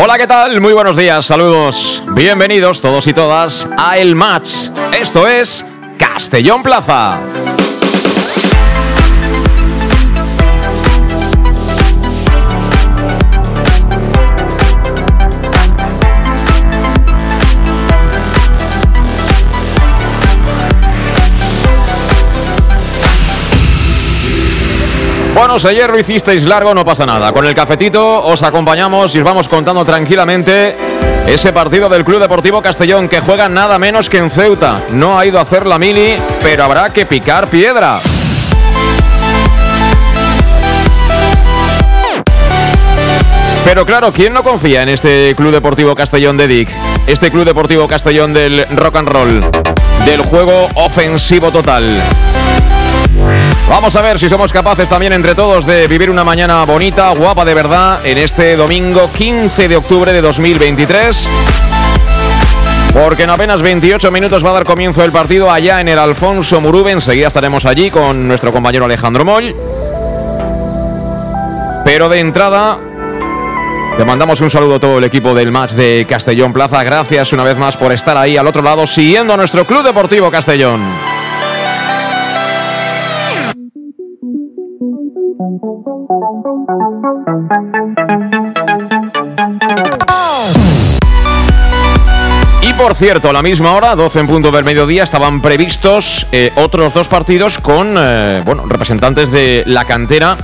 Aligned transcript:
Hola, 0.00 0.16
¿qué 0.16 0.28
tal? 0.28 0.60
Muy 0.60 0.72
buenos 0.72 0.96
días, 0.96 1.26
saludos. 1.26 2.04
Bienvenidos 2.12 2.80
todos 2.80 3.08
y 3.08 3.12
todas 3.12 3.68
a 3.76 3.98
El 3.98 4.14
Match. 4.14 4.70
Esto 4.96 5.26
es 5.26 5.64
Castellón 5.98 6.62
Plaza. 6.62 7.18
Bueno, 25.38 25.54
ayer 25.68 25.88
lo 25.88 25.96
hicisteis 25.96 26.44
largo, 26.46 26.74
no 26.74 26.84
pasa 26.84 27.06
nada. 27.06 27.32
Con 27.32 27.46
el 27.46 27.54
cafetito 27.54 28.24
os 28.24 28.42
acompañamos 28.42 29.14
y 29.14 29.18
os 29.18 29.24
vamos 29.24 29.48
contando 29.48 29.84
tranquilamente 29.84 30.76
ese 31.28 31.52
partido 31.52 31.88
del 31.88 32.04
Club 32.04 32.18
Deportivo 32.18 32.60
Castellón 32.60 33.08
que 33.08 33.20
juega 33.20 33.48
nada 33.48 33.78
menos 33.78 34.10
que 34.10 34.18
en 34.18 34.30
Ceuta. 34.30 34.82
No 34.90 35.16
ha 35.16 35.24
ido 35.24 35.38
a 35.38 35.42
hacer 35.42 35.64
la 35.64 35.78
mili, 35.78 36.16
pero 36.42 36.64
habrá 36.64 36.90
que 36.90 37.06
picar 37.06 37.46
piedra. 37.46 38.00
Pero 43.64 43.86
claro, 43.86 44.12
¿quién 44.12 44.34
no 44.34 44.42
confía 44.42 44.82
en 44.82 44.88
este 44.88 45.36
Club 45.36 45.52
Deportivo 45.52 45.94
Castellón 45.94 46.36
de 46.36 46.48
Dick? 46.48 46.68
Este 47.06 47.30
Club 47.30 47.44
Deportivo 47.44 47.86
Castellón 47.86 48.34
del 48.34 48.66
rock 48.76 48.96
and 48.96 49.08
roll, 49.08 49.40
del 50.04 50.20
juego 50.22 50.68
ofensivo 50.74 51.52
total. 51.52 51.84
Vamos 53.68 53.94
a 53.96 54.02
ver 54.02 54.18
si 54.18 54.28
somos 54.28 54.52
capaces 54.52 54.88
también 54.88 55.12
entre 55.12 55.34
todos 55.34 55.66
de 55.66 55.86
vivir 55.86 56.10
una 56.10 56.24
mañana 56.24 56.64
bonita, 56.64 57.10
guapa 57.10 57.44
de 57.44 57.54
verdad, 57.54 58.00
en 58.04 58.18
este 58.18 58.56
domingo 58.56 59.10
15 59.12 59.68
de 59.68 59.76
octubre 59.76 60.12
de 60.12 60.20
2023. 60.20 61.28
Porque 62.92 63.24
en 63.24 63.30
apenas 63.30 63.62
28 63.62 64.10
minutos 64.10 64.44
va 64.44 64.50
a 64.50 64.54
dar 64.54 64.64
comienzo 64.64 65.04
el 65.04 65.12
partido 65.12 65.50
allá 65.50 65.80
en 65.80 65.88
el 65.88 65.98
Alfonso 65.98 66.60
Murube. 66.60 66.90
Enseguida 66.90 67.28
estaremos 67.28 67.66
allí 67.66 67.90
con 67.90 68.26
nuestro 68.26 68.52
compañero 68.52 68.86
Alejandro 68.86 69.24
Moll. 69.24 69.54
Pero 71.84 72.08
de 72.08 72.20
entrada, 72.20 72.78
te 73.96 74.04
mandamos 74.04 74.40
un 74.40 74.50
saludo 74.50 74.76
a 74.76 74.80
todo 74.80 74.98
el 74.98 75.04
equipo 75.04 75.34
del 75.34 75.52
match 75.52 75.72
de 75.72 76.06
Castellón 76.08 76.52
Plaza. 76.52 76.82
Gracias 76.82 77.32
una 77.32 77.44
vez 77.44 77.56
más 77.56 77.76
por 77.76 77.92
estar 77.92 78.16
ahí 78.16 78.36
al 78.36 78.46
otro 78.46 78.62
lado 78.62 78.86
siguiendo 78.86 79.32
a 79.34 79.36
nuestro 79.36 79.64
Club 79.64 79.84
Deportivo 79.84 80.30
Castellón. 80.30 80.80
Y 92.62 92.72
por 92.74 92.94
cierto, 92.94 93.30
a 93.30 93.32
la 93.32 93.42
misma 93.42 93.72
hora, 93.72 93.94
12 93.94 94.20
en 94.20 94.26
punto 94.26 94.50
del 94.50 94.64
mediodía, 94.64 95.04
estaban 95.04 95.40
previstos 95.40 96.26
eh, 96.32 96.52
otros 96.56 96.92
dos 96.92 97.08
partidos 97.08 97.58
con 97.58 97.94
eh, 97.96 98.42
bueno, 98.44 98.64
representantes 98.66 99.30
de 99.30 99.62
la 99.66 99.84
cantera 99.84 100.36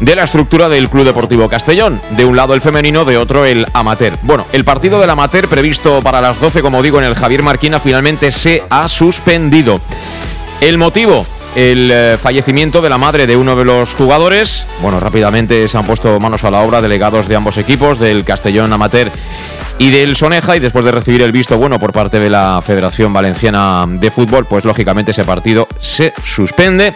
de 0.00 0.14
la 0.14 0.24
estructura 0.24 0.68
del 0.68 0.88
Club 0.88 1.04
Deportivo 1.04 1.48
Castellón. 1.48 2.00
De 2.10 2.24
un 2.24 2.36
lado 2.36 2.54
el 2.54 2.60
femenino, 2.60 3.04
de 3.04 3.16
otro 3.16 3.44
el 3.44 3.66
amateur. 3.72 4.16
Bueno, 4.22 4.46
el 4.52 4.64
partido 4.64 5.00
del 5.00 5.10
amateur 5.10 5.48
previsto 5.48 6.00
para 6.02 6.20
las 6.20 6.40
12, 6.40 6.62
como 6.62 6.82
digo, 6.82 7.00
en 7.00 7.06
el 7.06 7.14
Javier 7.14 7.42
Marquina, 7.42 7.80
finalmente 7.80 8.30
se 8.30 8.62
ha 8.70 8.88
suspendido. 8.88 9.80
El 10.60 10.78
motivo, 10.78 11.26
el 11.54 11.90
eh, 11.92 12.18
fallecimiento 12.20 12.82
de 12.82 12.88
la 12.88 12.98
madre 12.98 13.26
de 13.26 13.36
uno 13.36 13.54
de 13.56 13.64
los 13.64 13.94
jugadores. 13.94 14.66
Bueno, 14.82 14.98
rápidamente 14.98 15.68
se 15.68 15.78
han 15.78 15.86
puesto 15.86 16.18
manos 16.18 16.44
a 16.44 16.50
la 16.50 16.60
obra 16.60 16.80
delegados 16.80 17.28
de 17.28 17.36
ambos 17.36 17.56
equipos, 17.58 17.98
del 17.98 18.24
Castellón 18.24 18.72
Amateur 18.72 19.10
y 19.78 19.90
del 19.90 20.16
Soneja, 20.16 20.56
y 20.56 20.60
después 20.60 20.84
de 20.84 20.90
recibir 20.90 21.22
el 21.22 21.32
visto 21.32 21.56
bueno 21.56 21.78
por 21.78 21.92
parte 21.92 22.18
de 22.18 22.30
la 22.30 22.62
Federación 22.64 23.12
Valenciana 23.12 23.84
de 23.88 24.10
Fútbol, 24.10 24.46
pues 24.46 24.64
lógicamente 24.64 25.12
ese 25.12 25.24
partido 25.24 25.66
se 25.80 26.12
suspende. 26.24 26.94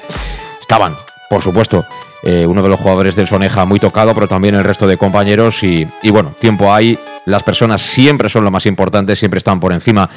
Estaban, 0.61 0.95
por 1.29 1.43
supuesto, 1.43 1.85
eh, 2.23 2.47
uno 2.47 2.63
de 2.63 2.69
los 2.69 2.81
jugadores 2.81 3.15
del 3.17 3.29
Soneja 3.29 3.65
muy 3.65 3.81
tocado, 3.81 4.15
pero 4.15 4.29
también 4.29 4.55
el 4.55 4.65
resto 4.65 4.87
de 4.87 4.97
compañeros, 4.97 5.63
y, 5.63 5.87
y 6.03 6.11
bueno, 6.11 6.35
tiempo 6.39 6.73
hay. 6.73 6.99
Las 7.27 7.43
personas 7.43 7.83
siempre 7.83 8.29
son 8.29 8.45
lo 8.45 8.51
más 8.51 8.67
importante, 8.67 9.15
siempre 9.15 9.39
están 9.39 9.61
por 9.61 9.73
encima 9.73 10.09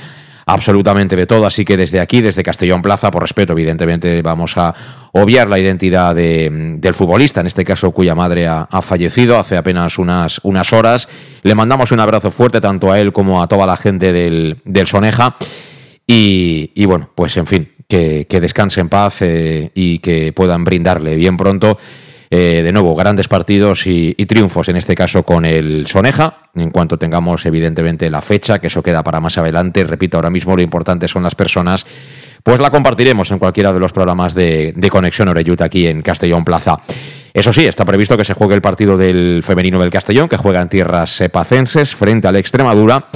absolutamente 0.45 1.15
de 1.15 1.25
todo. 1.25 1.45
Así 1.45 1.65
que 1.65 1.77
desde 1.77 1.99
aquí, 1.99 2.21
desde 2.21 2.43
Castellón 2.43 2.81
Plaza, 2.81 3.11
por 3.11 3.21
respeto, 3.21 3.53
evidentemente, 3.53 4.21
vamos 4.21 4.57
a 4.57 4.73
obviar 5.13 5.49
la 5.49 5.59
identidad 5.59 6.15
de, 6.15 6.49
del 6.77 6.93
futbolista, 6.93 7.41
en 7.41 7.47
este 7.47 7.65
caso 7.65 7.91
cuya 7.91 8.15
madre 8.15 8.47
ha, 8.47 8.67
fallecido 8.81 9.37
hace 9.37 9.57
apenas 9.57 9.97
unas, 9.97 10.39
unas 10.43 10.73
horas. 10.73 11.07
Le 11.43 11.55
mandamos 11.55 11.91
un 11.91 11.99
abrazo 11.99 12.31
fuerte 12.31 12.61
tanto 12.61 12.91
a 12.91 12.99
él 12.99 13.11
como 13.11 13.41
a 13.41 13.47
toda 13.47 13.65
la 13.65 13.77
gente 13.77 14.11
del, 14.13 14.61
del 14.65 14.87
Soneja. 14.87 15.35
Y, 16.07 16.71
y, 16.75 16.85
bueno, 16.85 17.09
pues 17.15 17.37
en 17.37 17.47
fin, 17.47 17.71
que, 17.87 18.25
que 18.29 18.41
descanse 18.41 18.81
en 18.81 18.89
paz 18.89 19.21
eh, 19.21 19.71
y 19.75 19.99
que 19.99 20.33
puedan 20.33 20.63
brindarle 20.63 21.15
bien 21.15 21.37
pronto 21.37 21.77
eh, 22.33 22.61
de 22.63 22.71
nuevo, 22.71 22.95
grandes 22.95 23.27
partidos 23.27 23.85
y, 23.87 24.15
y, 24.17 24.25
triunfos, 24.25 24.69
en 24.69 24.77
este 24.77 24.95
caso 24.95 25.23
con 25.23 25.45
el 25.45 25.85
Soneja, 25.85 26.43
en 26.55 26.69
cuanto 26.69 26.97
tengamos 26.97 27.45
evidentemente 27.45 28.09
la 28.09 28.21
fecha, 28.21 28.59
que 28.59 28.67
eso 28.67 28.81
queda 28.81 29.03
para 29.03 29.19
más 29.19 29.37
adelante. 29.37 29.83
Repito, 29.83 30.17
ahora 30.17 30.29
mismo 30.29 30.55
lo 30.55 30.61
importante 30.61 31.09
son 31.09 31.23
las 31.23 31.35
personas. 31.35 31.85
Pues 32.41 32.61
la 32.61 32.71
compartiremos 32.71 33.29
en 33.31 33.37
cualquiera 33.37 33.73
de 33.73 33.79
los 33.81 33.91
programas 33.91 34.33
de, 34.33 34.73
de 34.73 34.89
Conexión 34.89 35.27
Oreyut 35.27 35.61
aquí 35.61 35.87
en 35.87 36.01
Castellón 36.01 36.45
Plaza. 36.45 36.79
Eso 37.33 37.51
sí, 37.51 37.65
está 37.65 37.83
previsto 37.83 38.15
que 38.15 38.23
se 38.23 38.33
juegue 38.33 38.55
el 38.55 38.61
partido 38.61 38.97
del 38.97 39.41
femenino 39.43 39.77
del 39.79 39.89
Castellón, 39.89 40.29
que 40.29 40.37
juega 40.37 40.61
en 40.61 40.69
tierras 40.69 41.09
sepacenses 41.09 41.93
frente 41.93 42.29
al 42.29 42.37
Extremadura. 42.37 43.07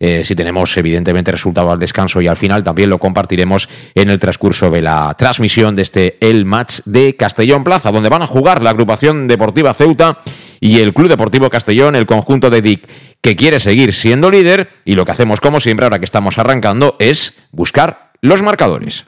Eh, 0.00 0.24
si 0.24 0.34
tenemos 0.34 0.76
evidentemente 0.76 1.32
resultado 1.32 1.70
al 1.70 1.78
descanso 1.78 2.20
y 2.20 2.28
al 2.28 2.36
final 2.36 2.62
también 2.62 2.90
lo 2.90 2.98
compartiremos 2.98 3.68
en 3.94 4.10
el 4.10 4.18
transcurso 4.18 4.70
de 4.70 4.82
la 4.82 5.14
transmisión 5.18 5.74
de 5.74 5.82
este 5.82 6.18
El 6.20 6.44
Match 6.44 6.80
de 6.84 7.16
Castellón 7.16 7.64
Plaza, 7.64 7.90
donde 7.90 8.08
van 8.08 8.22
a 8.22 8.26
jugar 8.26 8.62
la 8.62 8.70
agrupación 8.70 9.28
deportiva 9.28 9.74
Ceuta 9.74 10.18
y 10.60 10.80
el 10.80 10.94
Club 10.94 11.08
Deportivo 11.08 11.50
Castellón, 11.50 11.96
el 11.96 12.06
conjunto 12.06 12.50
de 12.50 12.62
DIC, 12.62 12.88
que 13.20 13.36
quiere 13.36 13.60
seguir 13.60 13.92
siendo 13.92 14.30
líder 14.30 14.68
y 14.84 14.94
lo 14.94 15.04
que 15.04 15.12
hacemos 15.12 15.40
como 15.40 15.60
siempre 15.60 15.84
ahora 15.84 15.98
que 15.98 16.04
estamos 16.04 16.38
arrancando 16.38 16.96
es 16.98 17.38
buscar 17.52 18.12
los 18.20 18.42
marcadores. 18.42 19.04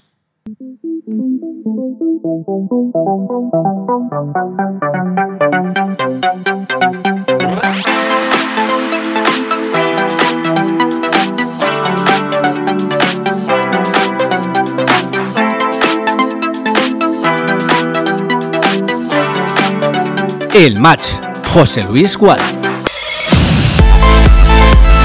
El 20.54 20.78
match. 20.78 21.06
José 21.52 21.84
Luis 21.84 22.16
Gual. 22.16 22.40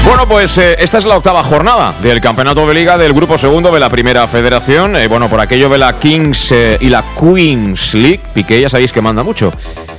Bueno, 0.04 0.26
pues 0.26 0.58
eh, 0.58 0.76
esta 0.80 0.98
es 0.98 1.04
la 1.04 1.16
octava 1.16 1.44
jornada 1.44 1.94
del 2.02 2.20
campeonato 2.20 2.66
de 2.66 2.74
liga 2.74 2.98
del 2.98 3.12
grupo 3.12 3.38
segundo 3.38 3.72
de 3.72 3.78
la 3.78 3.88
primera 3.88 4.26
federación. 4.26 4.96
Eh, 4.96 5.06
bueno, 5.06 5.28
por 5.28 5.40
aquello 5.40 5.68
de 5.68 5.78
la 5.78 5.92
Kings 5.92 6.50
eh, 6.50 6.78
y 6.80 6.88
la 6.88 7.04
Queens 7.18 7.94
League, 7.94 8.20
Piqué 8.34 8.60
ya 8.60 8.68
sabéis 8.68 8.90
que 8.90 9.00
manda 9.00 9.22
mucho. 9.22 9.52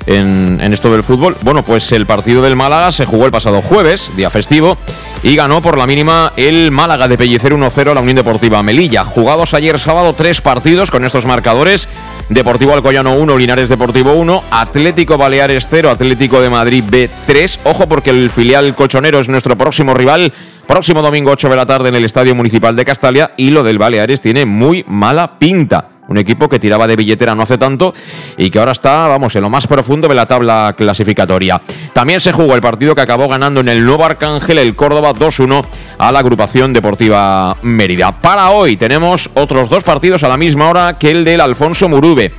en, 0.05 0.59
esto 0.73 0.91
del 0.91 1.03
fútbol. 1.03 1.37
Bueno, 1.41 1.63
pues 1.63 1.93
el 1.93 2.05
partido 2.05 2.41
del 2.41 2.57
Málaga 2.57 2.91
se 2.91 3.05
jugó 3.05 3.25
el 3.25 3.31
pasado 3.31 3.61
jueves, 3.61 4.11
día 4.17 4.29
festivo, 4.29 4.77
y 5.23 5.35
ganó 5.35 5.61
por 5.61 5.77
la 5.77 5.87
mínima 5.87 6.33
el 6.35 6.71
Málaga 6.71 7.07
de 7.07 7.17
Pellicer 7.17 7.53
1-0 7.53 7.91
a 7.91 7.93
la 7.93 8.01
Unión 8.01 8.17
Deportiva 8.17 8.61
Melilla. 8.63 9.05
Jugados 9.05 9.53
ayer 9.53 9.79
sábado 9.79 10.13
tres 10.13 10.41
partidos 10.41 10.91
con 10.91 11.05
estos 11.05 11.25
marcadores. 11.25 11.87
Deportivo 12.29 12.73
Alcoyano 12.73 13.15
1, 13.15 13.37
Linares 13.37 13.69
Deportivo 13.69 14.13
1, 14.13 14.43
Atlético 14.51 15.17
Baleares 15.17 15.65
0, 15.69 15.89
Atlético 15.89 16.41
de 16.41 16.49
Madrid 16.49 16.83
B 16.85 17.09
3. 17.25 17.61
Ojo 17.63 17.87
porque 17.87 18.09
el 18.09 18.29
filial 18.29 18.75
colchonero 18.75 19.19
es 19.19 19.29
nuestro 19.29 19.55
próximo 19.55 19.93
rival. 19.93 20.33
Próximo 20.67 21.01
domingo 21.01 21.31
8 21.31 21.47
de 21.47 21.55
la 21.55 21.65
tarde 21.65 21.87
en 21.87 21.95
el 21.95 22.03
Estadio 22.03 22.35
Municipal 22.35 22.75
de 22.75 22.83
Castalia 22.83 23.31
y 23.37 23.51
lo 23.51 23.63
del 23.63 23.77
Baleares 23.77 24.19
tiene 24.19 24.45
muy 24.45 24.83
mala 24.87 25.39
pinta. 25.39 25.96
Un 26.07 26.17
equipo 26.17 26.47
que 26.47 26.59
tiraba 26.59 26.87
de 26.87 26.95
billetera 26.95 27.35
no 27.35 27.43
hace 27.43 27.57
tanto 27.57 27.93
y 28.37 28.49
que 28.49 28.59
ahora 28.59 28.71
está, 28.71 29.07
vamos, 29.07 29.35
en 29.35 29.41
lo 29.41 29.49
más 29.49 29.67
profundo 29.67 30.07
de 30.07 30.15
la 30.15 30.25
tabla 30.25 30.73
clasificatoria. 30.77 31.61
También 31.93 32.19
se 32.19 32.31
jugó 32.31 32.55
el 32.55 32.61
partido 32.61 32.95
que 32.95 33.01
acabó 33.01 33.27
ganando 33.27 33.59
en 33.59 33.69
el 33.69 33.85
Nuevo 33.85 34.05
Arcángel 34.05 34.57
el 34.57 34.75
Córdoba 34.75 35.13
2-1 35.13 35.65
a 35.97 36.11
la 36.11 36.19
agrupación 36.19 36.73
deportiva 36.73 37.57
Mérida. 37.61 38.19
Para 38.19 38.51
hoy 38.51 38.77
tenemos 38.77 39.29
otros 39.33 39.69
dos 39.69 39.83
partidos 39.83 40.23
a 40.23 40.27
la 40.27 40.37
misma 40.37 40.69
hora 40.69 40.97
que 40.97 41.11
el 41.11 41.25
del 41.25 41.41
Alfonso 41.41 41.89
Murube. 41.89 42.33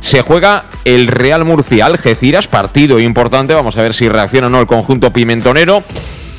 Se 0.00 0.22
juega 0.22 0.64
el 0.84 1.08
Real 1.08 1.44
Murcia 1.44 1.86
Algeciras, 1.86 2.48
partido 2.48 2.98
importante. 2.98 3.52
Vamos 3.52 3.76
a 3.76 3.82
ver 3.82 3.92
si 3.92 4.08
reacciona 4.08 4.46
o 4.46 4.50
no 4.50 4.60
el 4.60 4.66
conjunto 4.66 5.12
pimentonero. 5.12 5.82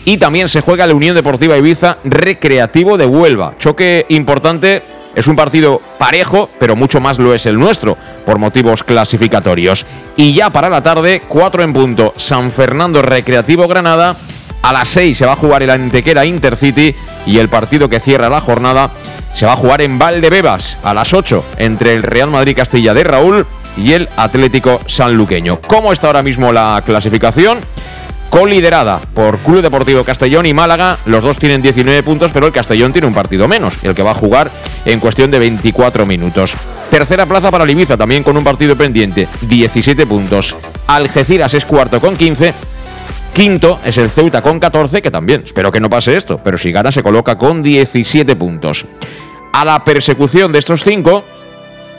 Y 0.04 0.18
también 0.18 0.50
se 0.50 0.62
juega 0.62 0.88
la 0.88 0.96
Unión 0.96 1.16
Deportiva 1.16 1.58
Ibiza 1.58 1.98
Recreativo 2.04 2.98
de 2.98 3.06
Huelva. 3.06 3.54
Choque 3.60 4.08
importante 4.10 4.82
es 5.16 5.28
un 5.28 5.36
partido 5.36 5.82
parejo, 5.98 6.50
pero 6.60 6.76
mucho 6.76 7.00
más 7.00 7.20
lo 7.20 7.34
es 7.34 7.46
el 7.46 7.60
nuestro, 7.60 7.98
por 8.26 8.38
motivos 8.38 8.84
clasificatorios. 8.84 9.86
Y 10.16 10.34
ya 10.34 10.50
para 10.50 10.70
la 10.70 10.84
tarde, 10.84 11.22
4 11.28 11.64
en 11.64 11.74
punto, 11.74 12.14
San 12.18 12.52
Fernando 12.52 13.02
Recreativo 13.02 13.68
Granada. 13.68 14.16
A 14.62 14.74
las 14.74 14.90
6 14.90 15.18
se 15.18 15.26
va 15.26 15.34
a 15.34 15.38
jugar 15.38 15.64
el 15.64 15.72
Antequera 15.72 16.24
Intercity 16.24 16.96
y 17.26 17.40
el 17.40 17.50
partido 17.50 17.90
que 17.90 18.00
cierra 18.00 18.30
la 18.30 18.42
jornada 18.42 18.92
se 19.34 19.46
va 19.46 19.54
a 19.54 19.58
jugar 19.58 19.82
en 19.82 19.98
Valdebebas 19.98 20.78
a 20.84 20.94
las 20.94 21.14
8 21.14 21.44
entre 21.58 21.96
el 21.96 22.04
Real 22.04 22.30
Madrid 22.30 22.56
Castilla 22.56 22.94
de 22.94 23.04
Raúl 23.04 23.46
y 23.78 23.94
el 23.94 24.08
Atlético 24.18 24.80
Sanluqueño. 24.86 25.62
¿Cómo 25.62 25.92
está 25.92 26.08
ahora 26.08 26.22
mismo 26.22 26.52
la 26.52 26.84
clasificación? 26.86 27.60
Coliderada 28.32 29.00
por 29.14 29.38
Club 29.40 29.62
Deportivo 29.62 30.04
Castellón 30.04 30.48
y 30.48 30.54
Málaga. 30.54 30.98
Los 31.06 31.22
dos 31.22 31.38
tienen 31.38 31.62
19 31.62 32.02
puntos, 32.02 32.32
pero 32.32 32.48
el 32.48 32.54
Castellón 32.54 32.94
tiene 32.94 33.08
un 33.08 33.14
partido 33.14 33.48
menos, 33.48 33.76
el 33.84 33.94
que 33.94 34.02
va 34.02 34.12
a 34.12 34.16
jugar 34.16 34.50
en 34.86 35.00
cuestión 35.00 35.30
de 35.30 35.38
24 35.38 36.06
minutos. 36.08 36.56
Tercera 36.90 37.26
plaza 37.26 37.52
para 37.52 37.66
el 37.66 37.70
Ibiza, 37.70 37.98
también 37.98 38.24
con 38.24 38.36
un 38.38 38.44
partido 38.44 38.76
pendiente, 38.76 39.28
17 39.42 40.08
puntos. 40.08 40.56
Algeciras 40.88 41.54
es 41.54 41.66
cuarto 41.66 42.00
con 42.00 42.16
15. 42.16 42.54
Quinto 43.34 43.80
es 43.86 43.98
el 43.98 44.10
Ceuta 44.10 44.42
con 44.42 44.60
14, 44.60 45.02
que 45.02 45.12
también, 45.12 45.44
espero 45.46 45.72
que 45.72 45.82
no 45.82 45.90
pase 45.90 46.16
esto, 46.16 46.40
pero 46.44 46.58
si 46.58 46.72
gana 46.72 46.92
se 46.92 47.04
coloca 47.04 47.38
con 47.38 47.62
17 47.62 48.36
puntos. 48.38 48.86
A 49.54 49.66
la 49.66 49.84
persecución 49.84 50.54
de 50.54 50.60
estos 50.60 50.84
cinco 50.84 51.26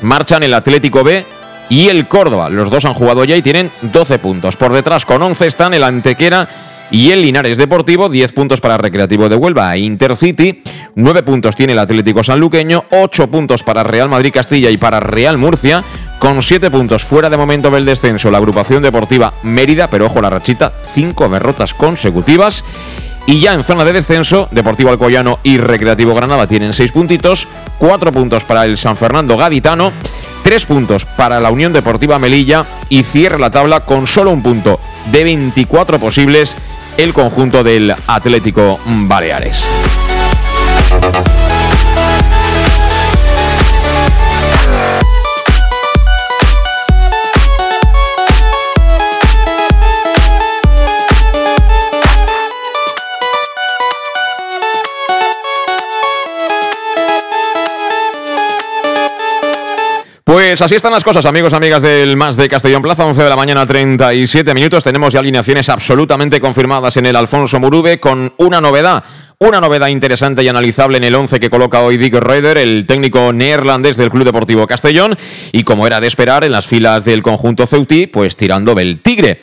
marchan 0.00 0.42
el 0.42 0.54
Atlético 0.54 1.04
B, 1.04 1.24
y 1.72 1.88
el 1.88 2.06
Córdoba. 2.06 2.50
Los 2.50 2.68
dos 2.68 2.84
han 2.84 2.92
jugado 2.92 3.24
ya 3.24 3.34
y 3.34 3.40
tienen 3.40 3.70
12 3.80 4.18
puntos. 4.18 4.56
Por 4.56 4.74
detrás 4.74 5.06
con 5.06 5.22
11 5.22 5.46
están 5.46 5.72
el 5.72 5.82
Antequera 5.82 6.46
y 6.90 7.12
el 7.12 7.22
Linares 7.22 7.56
Deportivo, 7.56 8.10
10 8.10 8.34
puntos 8.34 8.60
para 8.60 8.76
Recreativo 8.76 9.30
de 9.30 9.36
Huelva 9.36 9.74
e 9.74 9.78
Intercity, 9.78 10.60
9 10.96 11.22
puntos 11.22 11.56
tiene 11.56 11.72
el 11.72 11.78
Atlético 11.78 12.22
Sanluqueño, 12.22 12.84
8 12.90 13.26
puntos 13.28 13.62
para 13.62 13.84
Real 13.84 14.10
Madrid 14.10 14.34
Castilla 14.34 14.68
y 14.68 14.76
para 14.76 15.00
Real 15.00 15.38
Murcia, 15.38 15.82
con 16.18 16.42
7 16.42 16.70
puntos 16.70 17.04
fuera 17.04 17.30
de 17.30 17.38
momento 17.38 17.70
del 17.70 17.86
descenso 17.86 18.30
la 18.30 18.36
agrupación 18.36 18.82
deportiva 18.82 19.32
Mérida, 19.42 19.88
pero 19.88 20.04
ojo 20.04 20.20
la 20.20 20.28
rachita, 20.28 20.74
5 20.92 21.30
derrotas 21.30 21.72
consecutivas. 21.72 22.62
Y 23.26 23.40
ya 23.40 23.52
en 23.52 23.64
zona 23.64 23.84
de 23.84 23.92
descenso, 23.92 24.48
Deportivo 24.50 24.90
Alcoyano 24.90 25.38
y 25.42 25.58
Recreativo 25.58 26.14
Granada 26.14 26.46
tienen 26.46 26.74
6 26.74 26.92
puntitos, 26.92 27.48
4 27.78 28.12
puntos 28.12 28.42
para 28.44 28.64
el 28.64 28.76
San 28.76 28.96
Fernando 28.96 29.36
Gaditano 29.36 29.92
Tres 30.42 30.66
puntos 30.66 31.04
para 31.04 31.40
la 31.40 31.50
Unión 31.50 31.72
Deportiva 31.72 32.18
Melilla 32.18 32.66
y 32.88 33.04
cierra 33.04 33.38
la 33.38 33.50
tabla 33.50 33.80
con 33.80 34.06
solo 34.06 34.32
un 34.32 34.42
punto 34.42 34.80
de 35.12 35.24
24 35.24 35.98
posibles 36.00 36.56
el 36.98 37.12
conjunto 37.14 37.62
del 37.62 37.94
Atlético 38.08 38.78
Baleares. 38.84 39.64
Pues 60.32 60.62
así 60.62 60.76
están 60.76 60.92
las 60.92 61.04
cosas, 61.04 61.26
amigos, 61.26 61.52
amigas 61.52 61.82
del 61.82 62.16
Más 62.16 62.38
de 62.38 62.48
Castellón 62.48 62.80
Plaza, 62.80 63.04
11 63.04 63.22
de 63.22 63.28
la 63.28 63.36
mañana, 63.36 63.66
37 63.66 64.54
minutos. 64.54 64.82
Tenemos 64.82 65.12
ya 65.12 65.20
alineaciones 65.20 65.68
absolutamente 65.68 66.40
confirmadas 66.40 66.96
en 66.96 67.04
el 67.04 67.16
Alfonso 67.16 67.60
Murube 67.60 68.00
con 68.00 68.32
una 68.38 68.58
novedad. 68.58 69.04
Una 69.36 69.60
novedad 69.60 69.88
interesante 69.88 70.42
y 70.42 70.48
analizable 70.48 70.96
en 70.96 71.04
el 71.04 71.14
11 71.14 71.38
que 71.38 71.50
coloca 71.50 71.82
hoy 71.82 71.98
Dick 71.98 72.14
Reuter, 72.14 72.56
el 72.56 72.86
técnico 72.86 73.30
neerlandés 73.34 73.98
del 73.98 74.08
Club 74.08 74.24
Deportivo 74.24 74.66
Castellón, 74.66 75.16
y 75.52 75.64
como 75.64 75.86
era 75.86 76.00
de 76.00 76.06
esperar, 76.06 76.44
en 76.44 76.52
las 76.52 76.66
filas 76.66 77.04
del 77.04 77.22
conjunto 77.22 77.66
Ceutí, 77.66 78.06
pues 78.06 78.34
tirando 78.34 78.74
del 78.74 79.02
Tigre. 79.02 79.38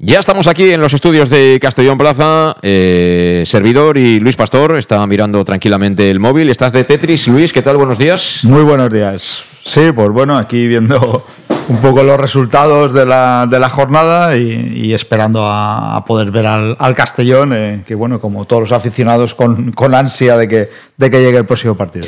Ya 0.00 0.18
estamos 0.18 0.48
aquí 0.48 0.72
en 0.72 0.80
los 0.80 0.92
estudios 0.92 1.30
de 1.30 1.60
Castellón 1.62 1.96
Plaza. 1.96 2.56
Eh, 2.60 3.44
servidor 3.46 3.98
y 3.98 4.18
Luis 4.18 4.34
Pastor 4.34 4.78
está 4.78 5.06
mirando 5.06 5.44
tranquilamente 5.44 6.10
el 6.10 6.18
móvil. 6.18 6.50
¿Estás 6.50 6.72
de 6.72 6.82
Tetris, 6.82 7.28
Luis? 7.28 7.52
¿Qué 7.52 7.62
tal? 7.62 7.76
Buenos 7.76 7.98
días. 7.98 8.40
Muy 8.42 8.64
buenos 8.64 8.92
días. 8.92 9.53
Sí, 9.64 9.92
pues 9.92 10.10
bueno, 10.10 10.36
aquí 10.36 10.66
viendo 10.66 11.24
un 11.68 11.78
poco 11.78 12.02
los 12.02 12.20
resultados 12.20 12.92
de 12.92 13.06
la, 13.06 13.46
de 13.48 13.58
la 13.58 13.70
jornada 13.70 14.36
y, 14.36 14.92
esperando 14.92 15.46
a, 15.46 16.04
poder 16.06 16.30
ver 16.30 16.46
al, 16.46 16.94
Castellón, 16.94 17.52
eh, 17.54 17.82
que 17.86 17.94
bueno, 17.94 18.20
como 18.20 18.44
todos 18.44 18.62
los 18.62 18.72
aficionados 18.72 19.34
con, 19.34 19.72
con 19.72 19.94
ansia 19.94 20.36
de 20.36 20.48
que, 20.48 20.68
de 20.96 21.10
que 21.10 21.20
llegue 21.20 21.38
el 21.38 21.46
próximo 21.46 21.74
partido. 21.74 22.06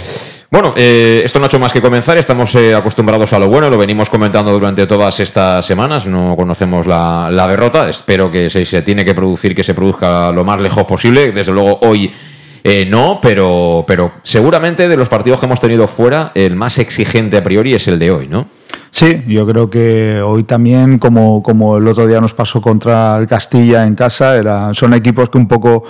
Bueno, 0.50 0.74
eh, 0.76 1.22
esto 1.24 1.38
no 1.38 1.46
ha 1.46 1.48
hecho 1.48 1.58
más 1.58 1.72
que 1.72 1.80
comenzar, 1.80 2.18
estamos 2.18 2.54
eh, 2.54 2.74
acostumbrados 2.74 3.32
a 3.32 3.38
lo 3.38 3.48
bueno, 3.48 3.70
lo 3.70 3.78
venimos 3.78 4.10
comentando 4.10 4.52
durante 4.52 4.86
todas 4.86 5.18
estas 5.18 5.64
semanas, 5.64 6.06
no 6.06 6.36
conocemos 6.36 6.86
la, 6.86 7.46
derrota, 7.48 7.88
espero 7.88 8.30
que 8.30 8.50
se, 8.50 8.64
se, 8.64 8.82
tiene 8.82 9.04
que 9.04 9.14
producir, 9.14 9.56
que 9.56 9.64
se 9.64 9.74
produzca 9.74 10.30
lo 10.30 10.44
más 10.44 10.60
lejos 10.60 10.84
posible, 10.84 11.32
desde 11.32 11.52
luego 11.52 11.78
hoy 11.82 12.12
eh, 12.64 12.86
no, 12.86 13.20
pero, 13.22 13.84
pero 13.86 14.12
seguramente 14.22 14.88
de 14.88 14.96
los 14.96 15.08
partidos 15.08 15.40
que 15.40 15.46
hemos 15.46 15.60
tenido 15.60 15.86
fuera, 15.86 16.32
el 16.34 16.56
más 16.56 16.78
exigente 16.78 17.36
a 17.36 17.44
priori 17.44 17.74
es 17.74 17.88
el 17.88 17.98
de 17.98 18.10
hoy, 18.10 18.28
¿no? 18.28 18.46
Sí, 18.90 19.22
yo 19.26 19.46
creo 19.46 19.68
que 19.68 20.22
hoy 20.22 20.44
también, 20.44 20.98
como, 20.98 21.42
como 21.42 21.76
el 21.76 21.86
otro 21.86 22.06
día 22.06 22.18
nos 22.18 22.32
pasó 22.32 22.62
contra 22.62 23.18
el 23.18 23.26
Castilla 23.26 23.86
en 23.86 23.94
casa, 23.94 24.36
era, 24.36 24.72
son 24.72 24.94
equipos 24.94 25.28
que 25.28 25.36
un 25.36 25.46
poco 25.46 25.84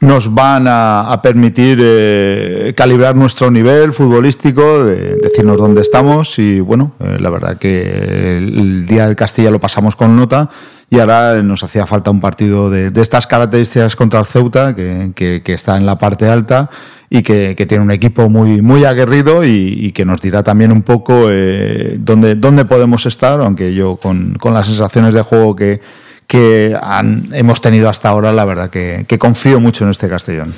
nos 0.00 0.34
van 0.34 0.66
a, 0.68 1.20
permitir 1.22 1.78
eh, 1.80 2.74
calibrar 2.76 3.14
nuestro 3.14 3.48
nivel 3.50 3.92
futbolístico, 3.92 4.84
decirnos 4.84 5.56
dónde 5.56 5.82
estamos 5.82 6.38
y 6.40 6.58
bueno, 6.58 6.92
eh, 6.98 7.18
la 7.20 7.30
verdad 7.30 7.58
que 7.58 8.38
el 8.38 8.86
día 8.86 9.06
del 9.06 9.14
Castilla 9.14 9.52
lo 9.52 9.60
pasamos 9.60 9.94
con 9.94 10.16
nota 10.16 10.50
y 10.90 10.98
ahora 10.98 11.42
nos 11.42 11.62
hacía 11.62 11.86
falta 11.86 12.10
un 12.10 12.20
partido 12.20 12.70
de, 12.70 12.92
estas 13.00 13.26
características 13.26 13.94
contra 13.96 14.20
el 14.20 14.26
Ceuta, 14.26 14.74
que, 14.74 15.42
está 15.46 15.76
en 15.76 15.86
la 15.86 15.98
parte 15.98 16.28
alta 16.28 16.70
y 17.10 17.22
que, 17.22 17.54
tiene 17.68 17.84
un 17.84 17.90
equipo 17.90 18.28
muy, 18.28 18.84
aguerrido 18.84 19.44
y, 19.44 19.92
que 19.92 20.04
nos 20.04 20.20
dirá 20.20 20.42
también 20.42 20.72
un 20.72 20.82
poco 20.82 21.26
eh, 21.30 21.96
dónde, 21.98 22.34
dónde 22.34 22.64
podemos 22.64 23.04
estar, 23.06 23.40
aunque 23.40 23.74
yo 23.74 23.96
con, 23.96 24.34
con 24.38 24.54
las 24.54 24.66
sensaciones 24.66 25.12
de 25.14 25.22
juego 25.22 25.54
que, 25.54 25.80
que 26.28 26.78
hemos 27.32 27.60
tenido 27.62 27.88
hasta 27.88 28.10
ahora, 28.10 28.32
la 28.32 28.44
verdad 28.44 28.70
que, 28.70 29.18
confío 29.18 29.58
mucho 29.58 29.84
en 29.84 29.90
este 29.90 30.08
Castellón. 30.08 30.54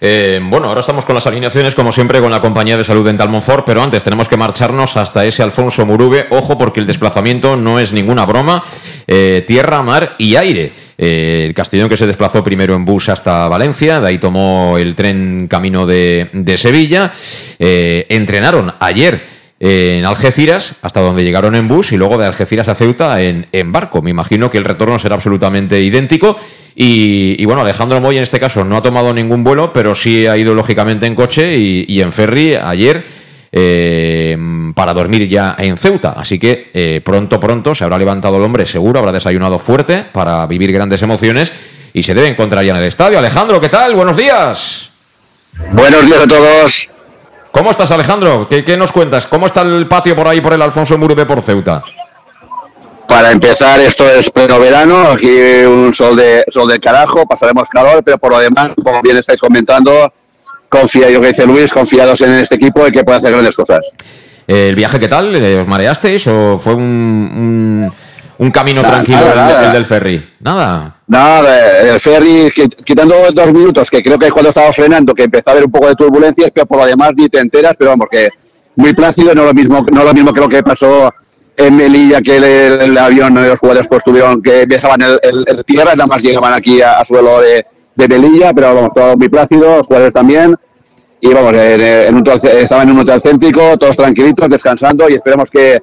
Eh, 0.00 0.40
bueno, 0.42 0.68
ahora 0.68 0.80
estamos 0.80 1.04
con 1.04 1.14
las 1.14 1.26
alineaciones, 1.26 1.74
como 1.74 1.92
siempre, 1.92 2.20
con 2.20 2.30
la 2.30 2.40
compañía 2.40 2.76
de 2.76 2.84
salud 2.84 3.04
Dental 3.04 3.28
Monfort, 3.28 3.64
pero 3.64 3.82
antes 3.82 4.02
tenemos 4.02 4.28
que 4.28 4.36
marcharnos 4.36 4.96
hasta 4.96 5.24
ese 5.24 5.42
Alfonso 5.42 5.86
Murube. 5.86 6.26
Ojo, 6.30 6.58
porque 6.58 6.80
el 6.80 6.86
desplazamiento 6.86 7.56
no 7.56 7.78
es 7.78 7.92
ninguna 7.92 8.26
broma. 8.26 8.62
Eh, 9.06 9.44
tierra, 9.46 9.82
mar 9.82 10.14
y 10.18 10.36
aire. 10.36 10.72
Eh, 10.96 11.44
el 11.46 11.54
Castellón 11.54 11.88
que 11.88 11.96
se 11.96 12.06
desplazó 12.06 12.44
primero 12.44 12.74
en 12.74 12.84
bus 12.84 13.08
hasta 13.08 13.48
Valencia, 13.48 14.00
de 14.00 14.08
ahí 14.08 14.18
tomó 14.18 14.78
el 14.78 14.94
tren 14.94 15.48
camino 15.48 15.86
de, 15.86 16.54
Sevilla. 16.56 17.12
Entrenaron 17.58 18.74
ayer 18.78 19.33
en 19.66 20.04
Algeciras, 20.04 20.74
hasta 20.82 21.00
donde 21.00 21.24
llegaron 21.24 21.54
en 21.54 21.66
bus, 21.68 21.92
y 21.92 21.96
luego 21.96 22.18
de 22.18 22.26
Algeciras 22.26 22.68
a 22.68 22.74
Ceuta 22.74 23.22
en, 23.22 23.72
barco. 23.72 24.02
Me 24.02 24.10
imagino 24.10 24.50
que 24.50 24.58
el 24.58 24.64
retorno 24.66 24.98
será 24.98 25.14
absolutamente 25.14 25.80
idéntico. 25.80 26.36
Y, 26.76 27.42
bueno, 27.46 27.62
Alejandro 27.62 27.98
Moy 27.98 28.18
en 28.18 28.24
este 28.24 28.38
caso 28.38 28.62
no 28.62 28.76
ha 28.76 28.82
tomado 28.82 29.14
ningún 29.14 29.42
vuelo, 29.42 29.72
pero 29.72 29.94
sí 29.94 30.26
ha 30.26 30.36
ido 30.36 30.54
lógicamente 30.54 31.06
en 31.06 31.14
coche 31.14 31.56
y, 31.56 32.00
en 32.02 32.12
ferry 32.12 32.56
ayer. 32.56 33.06
eh, 33.56 34.36
para 34.74 34.92
dormir 34.92 35.28
ya 35.28 35.54
en 35.58 35.78
Ceuta. 35.78 36.14
Así 36.14 36.38
que 36.38 36.70
eh, 36.74 37.00
pronto, 37.02 37.40
pronto 37.40 37.74
se 37.74 37.84
habrá 37.84 37.96
levantado 37.96 38.36
el 38.36 38.42
hombre, 38.42 38.66
seguro, 38.66 38.98
habrá 38.98 39.12
desayunado 39.12 39.58
fuerte 39.60 40.04
para 40.12 40.46
vivir 40.46 40.72
grandes 40.72 41.00
emociones 41.02 41.52
y 41.94 42.02
se 42.02 42.12
debe 42.12 42.28
encontrar 42.28 42.64
ya 42.64 42.72
en 42.72 42.78
el 42.78 42.84
estadio. 42.84 43.18
Alejandro, 43.18 43.60
¿qué 43.60 43.68
tal? 43.68 43.94
Buenos 43.94 44.16
días. 44.16 44.90
Buenos 45.72 46.04
días 46.04 46.22
a 46.22 46.26
todos. 46.26 46.93
¿Cómo 47.54 47.70
estás, 47.70 47.92
Alejandro? 47.92 48.48
¿Qué, 48.48 48.76
nos 48.76 48.90
cuentas? 48.90 49.28
¿Cómo 49.28 49.46
está 49.46 49.62
el 49.62 49.86
patio 49.86 50.16
por 50.16 50.26
ahí, 50.26 50.40
por 50.40 50.54
el 50.54 50.60
Alfonso 50.60 50.98
Murube, 50.98 51.24
por 51.24 51.40
Ceuta? 51.40 51.84
Para 53.06 53.30
empezar, 53.30 53.78
esto 53.78 54.10
es 54.10 54.28
pleno 54.28 54.58
verano, 54.58 55.12
aquí 55.12 55.28
un 55.64 55.94
sol 55.94 56.16
de 56.16 56.44
sol 56.48 56.66
de 56.68 56.80
carajo, 56.80 57.24
pasaremos 57.26 57.68
calor, 57.68 58.02
pero 58.02 58.18
por 58.18 58.32
lo 58.32 58.40
demás, 58.40 58.72
como 58.82 59.00
bien 59.02 59.18
estáis 59.18 59.40
comentando, 59.40 60.12
confía, 60.68 61.08
yo 61.10 61.20
que 61.20 61.28
dice 61.28 61.46
Luis, 61.46 61.72
confiados 61.72 62.22
en 62.22 62.32
este 62.32 62.56
equipo 62.56 62.88
y 62.88 62.90
que 62.90 63.04
puede 63.04 63.18
hacer 63.18 63.30
grandes 63.30 63.54
cosas. 63.54 63.86
¿El 64.48 64.74
viaje 64.74 64.98
qué 64.98 65.06
tal? 65.06 65.36
¿Os 65.36 65.68
mareasteis 65.68 66.26
o 66.26 66.58
fue 66.58 66.74
un, 66.74 66.82
un, 66.82 67.92
camino 68.50 68.82
tranquilo 68.82 69.20
el, 69.64 69.72
del 69.72 69.84
ferry? 69.84 70.24
Nada. 70.40 70.96
Nada, 71.06 71.80
el 71.82 72.00
ferry, 72.00 72.50
quitando 72.84 73.14
dos 73.32 73.52
minutos, 73.52 73.90
que 73.90 74.02
creo 74.02 74.18
que 74.18 74.26
es 74.26 74.32
cuando 74.32 74.48
estaba 74.48 74.72
frenando, 74.72 75.14
que 75.14 75.24
empezó 75.24 75.50
a 75.50 75.52
haber 75.52 75.64
un 75.64 75.70
poco 75.70 75.88
de 75.88 75.94
turbulencias, 75.94 76.50
pero 76.52 76.66
por 76.66 76.78
lo 76.78 76.86
demás 76.86 77.12
ni 77.16 77.28
te 77.28 77.38
enteras, 77.38 77.74
pero 77.78 77.90
vamos, 77.90 78.08
que 78.10 78.28
muy 78.76 78.92
plácido, 78.94 79.34
no 79.34 79.44
lo 79.44 79.54
mismo, 79.54 79.84
no 79.92 80.04
lo 80.04 80.14
mismo 80.14 80.32
que 80.32 80.40
lo 80.40 80.48
que 80.48 80.62
pasó 80.62 81.12
en 81.56 81.76
Melilla, 81.76 82.20
que 82.20 82.36
el, 82.36 82.98
avión 82.98 83.34
de 83.34 83.48
los 83.48 83.60
jugadores 83.60 83.86
pues 83.86 84.02
tuvieron 84.02 84.42
que 84.42 84.66
viajaban 84.66 85.02
el, 85.02 85.44
el, 85.46 85.64
tierra, 85.64 85.94
nada 85.94 86.06
más 86.06 86.22
llegaban 86.22 86.52
aquí 86.52 86.82
a, 86.82 87.04
suelo 87.04 87.40
de, 87.40 87.64
de, 87.94 88.08
Melilla, 88.08 88.52
pero 88.52 88.74
vamos, 88.74 88.90
todo 88.94 89.16
muy 89.16 89.28
plácido, 89.28 89.76
los 89.76 89.86
jugadores 89.86 90.12
también, 90.12 90.56
y 91.20 91.28
vamos, 91.28 91.54
en, 91.54 92.24
estaban 92.58 92.88
en 92.88 92.94
un 92.94 93.00
hotel 93.00 93.20
céntrico, 93.20 93.76
todos 93.78 93.96
tranquilitos, 93.96 94.48
descansando, 94.48 95.08
y 95.08 95.14
esperemos 95.14 95.50
que 95.50 95.80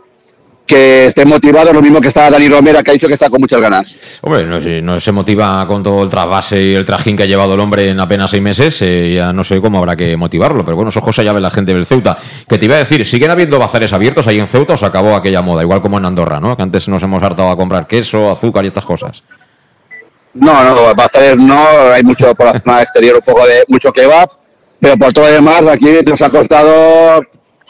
que 0.71 1.07
esté 1.07 1.25
motivado, 1.25 1.73
lo 1.73 1.81
mismo 1.81 1.99
que 1.99 2.07
está 2.07 2.29
Dani 2.29 2.47
Romera, 2.47 2.81
que 2.81 2.91
ha 2.91 2.93
dicho 2.93 3.07
que 3.07 3.15
está 3.15 3.29
con 3.29 3.41
muchas 3.41 3.59
ganas. 3.59 4.19
Hombre, 4.21 4.45
no, 4.45 4.57
no 4.81 5.01
se 5.01 5.11
motiva 5.11 5.67
con 5.67 5.83
todo 5.83 6.01
el 6.01 6.09
trasvase 6.09 6.63
y 6.63 6.75
el 6.75 6.85
trajín 6.85 7.17
que 7.17 7.23
ha 7.23 7.25
llevado 7.25 7.55
el 7.55 7.59
hombre 7.59 7.89
en 7.89 7.99
apenas 7.99 8.31
seis 8.31 8.41
meses, 8.41 8.81
eh, 8.81 9.15
ya 9.15 9.33
no 9.33 9.43
sé 9.43 9.59
cómo 9.59 9.79
habrá 9.79 9.97
que 9.97 10.15
motivarlo, 10.15 10.63
pero 10.63 10.77
bueno, 10.77 10.87
esos 10.87 11.03
cosas 11.03 11.25
ya 11.25 11.33
ve 11.33 11.41
la 11.41 11.51
gente 11.51 11.73
del 11.73 11.85
Ceuta. 11.85 12.17
Que 12.47 12.57
te 12.57 12.65
iba 12.65 12.75
a 12.75 12.77
decir, 12.77 13.05
¿siguen 13.05 13.31
habiendo 13.31 13.59
bazares 13.59 13.91
abiertos 13.91 14.27
ahí 14.27 14.39
en 14.39 14.47
Ceuta 14.47 14.75
o 14.75 14.77
se 14.77 14.85
acabó 14.85 15.13
aquella 15.13 15.41
moda? 15.41 15.61
Igual 15.61 15.81
como 15.81 15.97
en 15.97 16.05
Andorra, 16.05 16.39
¿no? 16.39 16.55
Que 16.55 16.63
antes 16.63 16.87
nos 16.87 17.03
hemos 17.03 17.21
hartado 17.21 17.51
a 17.51 17.57
comprar 17.57 17.85
queso, 17.85 18.31
azúcar 18.31 18.63
y 18.63 18.67
estas 18.67 18.85
cosas. 18.85 19.23
No, 20.33 20.63
no, 20.63 20.95
bazares 20.95 21.35
no, 21.35 21.67
hay 21.93 22.03
mucho 22.03 22.33
por 22.33 22.45
la 22.45 22.57
zona 22.57 22.81
exterior, 22.81 23.17
un 23.17 23.21
poco 23.25 23.45
de 23.45 23.65
mucho 23.67 23.91
kebab, 23.91 24.29
pero 24.79 24.95
por 24.95 25.11
todo 25.11 25.27
lo 25.27 25.33
demás, 25.33 25.67
aquí 25.67 25.89
nos 26.05 26.21
ha 26.21 26.29
costado 26.29 27.21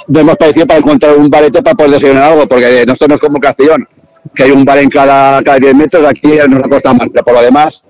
hemos 0.07 0.37
parecido 0.37 0.67
para 0.67 0.79
encontrar 0.79 1.17
un 1.17 1.29
bareto 1.29 1.61
para 1.63 1.75
poder 1.75 1.91
desayunar 1.91 2.31
algo, 2.31 2.47
porque 2.47 2.83
nosotros 2.85 3.09
no 3.09 3.15
es 3.15 3.21
como 3.21 3.39
Castellón, 3.39 3.87
que 4.33 4.43
hay 4.43 4.51
un 4.51 4.65
bar 4.65 4.79
en 4.79 4.89
cada, 4.89 5.41
cada 5.43 5.59
10 5.59 5.75
metros, 5.75 6.05
aquí 6.05 6.37
nos 6.49 6.67
costado 6.67 6.95
más, 6.95 7.09
pero 7.11 7.23
por 7.23 7.33
lo 7.33 7.41
demás 7.41 7.83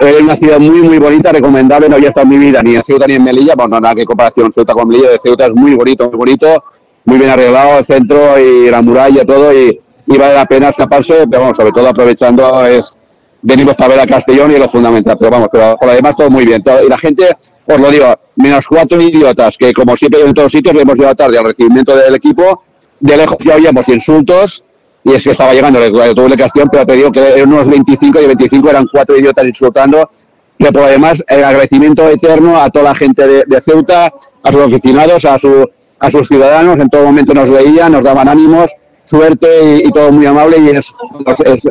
es 0.00 0.20
una 0.20 0.36
ciudad 0.36 0.58
muy, 0.58 0.82
muy 0.82 0.98
bonita, 0.98 1.32
recomendable, 1.32 1.88
no 1.88 1.96
había 1.96 2.08
estado 2.08 2.24
en 2.24 2.30
mi 2.30 2.38
vida 2.38 2.62
ni 2.62 2.74
en 2.74 2.82
Ceuta 2.82 3.06
ni 3.06 3.14
en 3.14 3.24
Melilla, 3.24 3.54
bueno, 3.54 3.78
nada 3.80 3.94
que 3.94 4.04
comparación 4.04 4.50
Ceuta 4.52 4.72
con 4.72 4.88
Melilla, 4.88 5.10
de 5.10 5.18
Ceuta 5.18 5.46
es 5.46 5.54
muy 5.54 5.74
bonito, 5.74 6.08
muy 6.08 6.18
bonito, 6.18 6.64
muy 7.04 7.18
bien 7.18 7.30
arreglado 7.30 7.78
el 7.78 7.84
centro 7.84 8.38
y 8.38 8.70
la 8.70 8.82
muralla, 8.82 9.24
todo, 9.24 9.52
y, 9.52 9.80
y 10.06 10.18
vale 10.18 10.34
la 10.34 10.46
pena 10.46 10.70
escaparse, 10.70 11.26
pero 11.28 11.42
bueno, 11.42 11.54
sobre 11.54 11.72
todo 11.72 11.88
aprovechando 11.88 12.66
es 12.66 12.94
venimos 13.42 13.74
para 13.74 13.94
ver 13.94 14.00
a 14.00 14.06
Castellón 14.06 14.52
y 14.52 14.58
lo 14.58 14.68
fundamental, 14.68 15.16
pero 15.18 15.30
vamos, 15.30 15.48
pero 15.52 15.76
por 15.78 15.88
lo 15.88 15.94
demás 15.94 16.16
todo 16.16 16.30
muy 16.30 16.44
bien. 16.44 16.62
y 16.84 16.88
la 16.88 16.98
gente, 16.98 17.24
os 17.66 17.80
lo 17.80 17.90
digo, 17.90 18.06
menos 18.36 18.66
cuatro 18.66 19.00
idiotas, 19.00 19.58
que 19.58 19.72
como 19.72 19.96
siempre 19.96 20.20
en 20.20 20.32
todos 20.32 20.52
sitios 20.52 20.76
hemos 20.76 20.94
llegado 20.94 21.16
tarde 21.16 21.38
al 21.38 21.44
recibimiento 21.44 21.94
del 21.96 22.14
equipo, 22.14 22.64
de 23.00 23.16
lejos 23.16 23.36
ya 23.40 23.56
oíamos 23.56 23.88
insultos, 23.88 24.64
y 25.04 25.12
es 25.12 25.24
que 25.24 25.30
estaba 25.30 25.52
llegando 25.52 25.82
el 25.82 25.92
de 25.92 26.36
Castellón, 26.36 26.68
pero 26.70 26.86
te 26.86 26.92
digo 26.92 27.10
que 27.10 27.20
eran 27.20 27.52
unos 27.52 27.68
25 27.68 28.20
y 28.20 28.26
25 28.26 28.70
eran 28.70 28.86
cuatro 28.90 29.18
idiotas 29.18 29.44
insultando, 29.44 30.08
pero 30.56 30.72
por 30.72 30.82
lo 30.82 30.88
demás 30.88 31.24
el 31.26 31.42
agradecimiento 31.42 32.08
eterno 32.08 32.56
a 32.60 32.70
toda 32.70 32.84
la 32.86 32.94
gente 32.94 33.26
de, 33.26 33.60
Ceuta, 33.60 34.12
a 34.44 34.52
sus 34.52 34.62
aficionados, 34.62 35.24
a, 35.24 35.38
su, 35.38 35.68
a 35.98 36.10
sus 36.10 36.28
ciudadanos, 36.28 36.78
en 36.78 36.88
todo 36.88 37.04
momento 37.04 37.34
nos 37.34 37.50
veían, 37.50 37.90
nos 37.90 38.04
daban 38.04 38.28
ánimos, 38.28 38.70
suerte 39.12 39.82
y, 39.84 39.90
todo 39.92 40.10
muy 40.10 40.24
amable 40.24 40.56
y 40.58 40.70
es, 40.70 40.92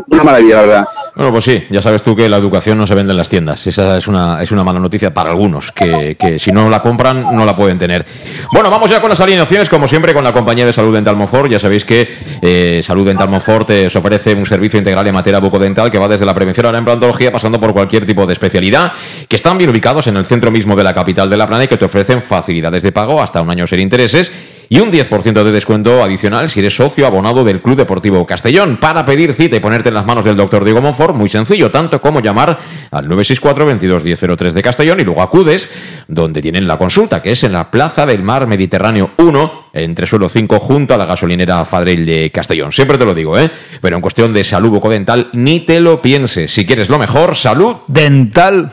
una 0.08 0.24
maravilla, 0.24 0.56
la 0.58 0.62
verdad. 0.62 0.88
Bueno, 1.16 1.32
pues 1.32 1.44
sí, 1.44 1.64
ya 1.72 1.82
sabes 1.82 2.04
tú 2.04 2.16
que 2.16 2.30
la 2.30 2.38
educación 2.38 2.78
no 2.78 2.86
se 2.86 2.94
vende 2.94 3.12
en 3.12 3.18
las 3.18 3.30
tiendas. 3.30 3.66
Esa 3.66 3.98
es 3.98 4.08
una, 4.08 4.44
es 4.44 4.52
una 4.52 4.64
mala 4.64 4.80
noticia 4.80 5.12
para 5.12 5.32
algunos, 5.32 5.72
que, 5.72 6.16
que 6.20 6.38
si 6.38 6.52
no 6.52 6.70
la 6.70 6.82
compran 6.84 7.36
no 7.36 7.44
la 7.44 7.56
pueden 7.56 7.80
tener. 7.80 8.06
Bueno, 8.54 8.70
vamos 8.70 8.92
ya 8.92 9.02
con 9.02 9.10
las 9.10 9.20
alineaciones, 9.20 9.70
como 9.70 9.88
siempre, 9.88 10.14
con 10.14 10.24
la 10.24 10.34
compañía 10.34 10.68
de 10.68 10.74
Salud 10.74 10.94
Dental 10.94 11.16
Monfort. 11.16 11.50
Ya 11.50 11.60
sabéis 11.60 11.84
que 11.84 12.08
eh, 12.44 12.82
Salud 12.84 13.08
Dental 13.08 13.28
Monfort 13.28 13.72
os 13.88 13.96
ofrece 13.96 14.36
un 14.36 14.46
servicio 14.46 14.78
integral 14.78 15.08
en 15.08 15.14
materia 15.16 15.40
bucodental 15.40 15.90
que 15.90 15.98
va 15.98 16.08
desde 16.08 16.26
la 16.26 16.36
prevención 16.36 16.68
a 16.68 16.72
la 16.72 16.78
implantología, 16.78 17.32
pasando 17.32 17.60
por 17.60 17.74
cualquier 17.74 18.06
tipo 18.06 18.28
de 18.28 18.34
especialidad, 18.34 18.92
que 19.28 19.36
están 19.36 19.58
bien 19.58 19.72
ubicados 19.72 20.06
en 20.06 20.16
el 20.16 20.26
centro 20.26 20.52
mismo 20.52 20.76
de 20.76 20.84
la 20.84 20.94
capital 20.94 21.28
de 21.28 21.38
La 21.38 21.48
Plana 21.48 21.64
y 21.64 21.68
que 21.68 21.78
te 21.78 21.86
ofrecen 21.86 22.22
facilidades 22.22 22.84
de 22.84 22.92
pago 22.92 23.20
hasta 23.20 23.42
un 23.42 23.50
año 23.50 23.66
sin 23.66 23.80
intereses 23.80 24.32
y 24.72 24.80
un 24.80 24.90
10% 24.90 25.44
de 25.44 25.52
descuento 25.52 26.02
adicional 26.02 26.50
si 26.50 26.62
eres 26.62 26.78
socio 26.78 27.06
abonado 27.06 27.44
del 27.44 27.62
Club 27.62 27.76
Deportivo 27.76 28.26
Castellón. 28.26 28.78
Para 28.78 29.06
pedir 29.06 29.34
cita 29.34 29.58
y 29.58 29.60
ponerte 29.60 29.90
en 29.90 29.96
las 29.96 30.06
manos 30.06 30.24
del 30.24 30.38
doctor 30.38 30.64
Diego 30.64 30.82
Monfort, 30.82 31.14
muy 31.14 31.28
sencillo, 31.28 31.70
tanto 31.70 32.02
como 32.02 32.22
llamar 32.22 32.58
al 32.90 33.04
964 33.10 33.66
22 33.66 34.06
1003 34.06 34.54
de 34.54 34.64
Castellón 34.64 35.02
y 35.02 35.04
luego 35.04 35.22
acudes 35.22 35.70
donde 36.08 36.42
tienen 36.42 36.70
la 36.70 36.78
consulta, 36.78 37.22
que 37.22 37.34
es 37.34 37.44
en 37.44 37.52
la 37.52 37.70
Plaza 37.70 38.06
del 38.06 38.24
Mar 38.24 38.48
Mediterráneo 38.48 39.12
1, 39.18 39.52
entre 39.74 40.08
suelo 40.08 40.30
5, 40.30 40.58
junto 40.62 40.94
a 40.94 40.98
la 40.98 41.06
gasolinera 41.06 41.66
Fadrell 41.66 42.06
de 42.06 42.32
Castellón. 42.32 42.72
Siempre 42.72 42.98
te 42.98 43.04
lo 43.04 43.14
digo, 43.14 43.38
¿eh? 43.38 43.52
Pero 43.82 43.98
en 43.98 44.02
cuestión 44.02 44.32
de 44.32 44.46
salud 44.46 44.70
bucodental, 44.70 45.32
ni 45.34 45.60
te 45.60 45.82
lo 45.82 46.02
pienses. 46.02 46.50
Si 46.50 46.66
quieres 46.66 46.88
lo 46.88 46.98
mejor, 46.98 47.36
salud 47.36 47.76
dental. 47.88 48.72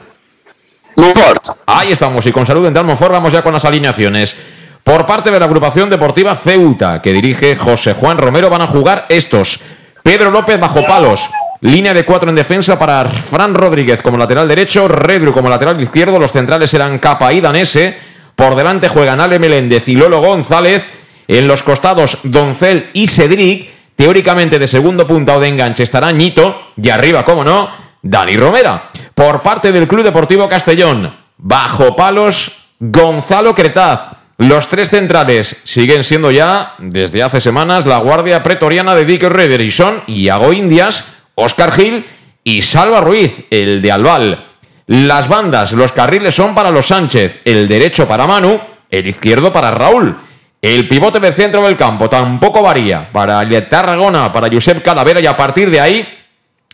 Monfort. 0.95 1.59
Ahí 1.67 1.91
estamos, 1.91 2.25
y 2.25 2.31
con 2.31 2.47
salud 2.47 2.63
dental 2.63 2.85
Monfort 2.85 3.11
vamos 3.11 3.33
ya 3.33 3.43
con 3.43 3.53
las 3.53 3.65
alineaciones. 3.65 4.37
Por 4.85 5.07
parte 5.07 5.31
de 5.31 5.39
la 5.39 5.47
agrupación 5.47 5.91
deportiva 5.91 6.35
Ceuta, 6.35 7.03
que 7.03 7.13
dirige 7.13 7.57
José 7.57 7.93
Juan 7.95 8.19
Romero, 8.19 8.49
van 8.49 8.63
a 8.63 8.67
jugar 8.67 9.07
estos. 9.09 9.61
Pedro 10.03 10.31
López 10.31 10.59
bajo 10.59 10.85
palos. 10.87 11.29
Línea 11.61 11.93
de 11.93 12.05
cuatro 12.05 12.31
en 12.31 12.37
defensa 12.37 12.79
para 12.79 13.05
Fran 13.05 13.53
Rodríguez 13.53 14.01
como 14.01 14.17
lateral 14.17 14.47
derecho, 14.47 14.87
Redru 14.87 15.33
como 15.33 15.49
lateral 15.49 15.81
izquierdo. 15.81 16.19
Los 16.19 16.33
centrales 16.33 16.71
serán 16.71 16.99
Capa 16.99 17.33
y 17.33 17.41
Danese. 17.41 17.99
Por 18.37 18.55
delante 18.55 18.89
juegan 18.89 19.21
Ale 19.21 19.41
Meléndez 19.41 19.89
y 19.89 19.97
Lolo 19.97 20.21
González. 20.21 20.87
En 21.27 21.49
los 21.49 21.65
costados, 21.65 22.19
Doncel 22.23 22.91
y 22.95 23.09
Cedric. 23.09 23.71
Teóricamente 23.97 24.61
de 24.61 24.69
segundo 24.69 25.07
punta 25.07 25.37
o 25.37 25.41
de 25.41 25.49
enganche 25.49 25.83
estará 25.83 26.13
Ñito. 26.13 26.71
Y 26.81 26.89
arriba, 26.89 27.25
como 27.25 27.43
no, 27.43 27.69
Dani 28.01 28.37
Romera. 28.37 28.85
Por 29.13 29.43
parte 29.43 29.73
del 29.73 29.89
Club 29.89 30.05
Deportivo 30.05 30.49
Castellón, 30.49 31.13
bajo 31.37 31.97
palos, 31.97 32.69
Gonzalo 32.79 33.53
Cretaz. 33.57 34.18
Los 34.39 34.69
tres 34.69 34.91
centrales 34.91 35.57
siguen 35.65 36.05
siendo 36.05 36.31
ya, 36.31 36.75
desde 36.79 37.25
hace 37.25 37.41
semanas, 37.41 37.87
la 37.87 37.99
guardia 37.99 38.45
pretoriana 38.45 38.95
de 38.95 39.05
Dick 39.05 39.25
Reder 39.25 39.61
y 39.61 39.73
son 39.73 40.01
Iago 40.07 40.53
Indias, 40.53 41.07
Oscar 41.35 41.73
Gil 41.73 42.07
y 42.45 42.63
Salva 42.63 43.01
Ruiz, 43.01 43.47
el 43.51 43.83
de 43.83 43.91
Albal. 43.91 44.45
Las 44.87 45.27
bandas, 45.27 45.73
los 45.73 45.91
carriles 45.91 46.37
son 46.37 46.55
para 46.55 46.71
los 46.71 46.87
Sánchez, 46.87 47.41
el 47.45 47.67
derecho 47.67 48.07
para 48.07 48.29
Manu, 48.29 48.61
el 48.89 49.09
izquierdo 49.09 49.53
para 49.53 49.73
Raúl. 49.73 50.17
El 50.63 50.87
pivote 50.87 51.19
del 51.19 51.35
centro 51.35 51.65
del 51.67 51.77
campo 51.77 52.09
tampoco 52.09 52.63
varía 52.63 53.11
para 53.11 53.45
Tarragona, 53.69 54.33
para 54.33 54.49
Josep 54.49 54.85
Calavera 54.85 55.21
y 55.21 55.27
a 55.27 55.37
partir 55.37 55.69
de 55.69 55.81
ahí 55.81 56.09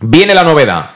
viene 0.03 0.35
la 0.35 0.45
novedad. 0.45 0.91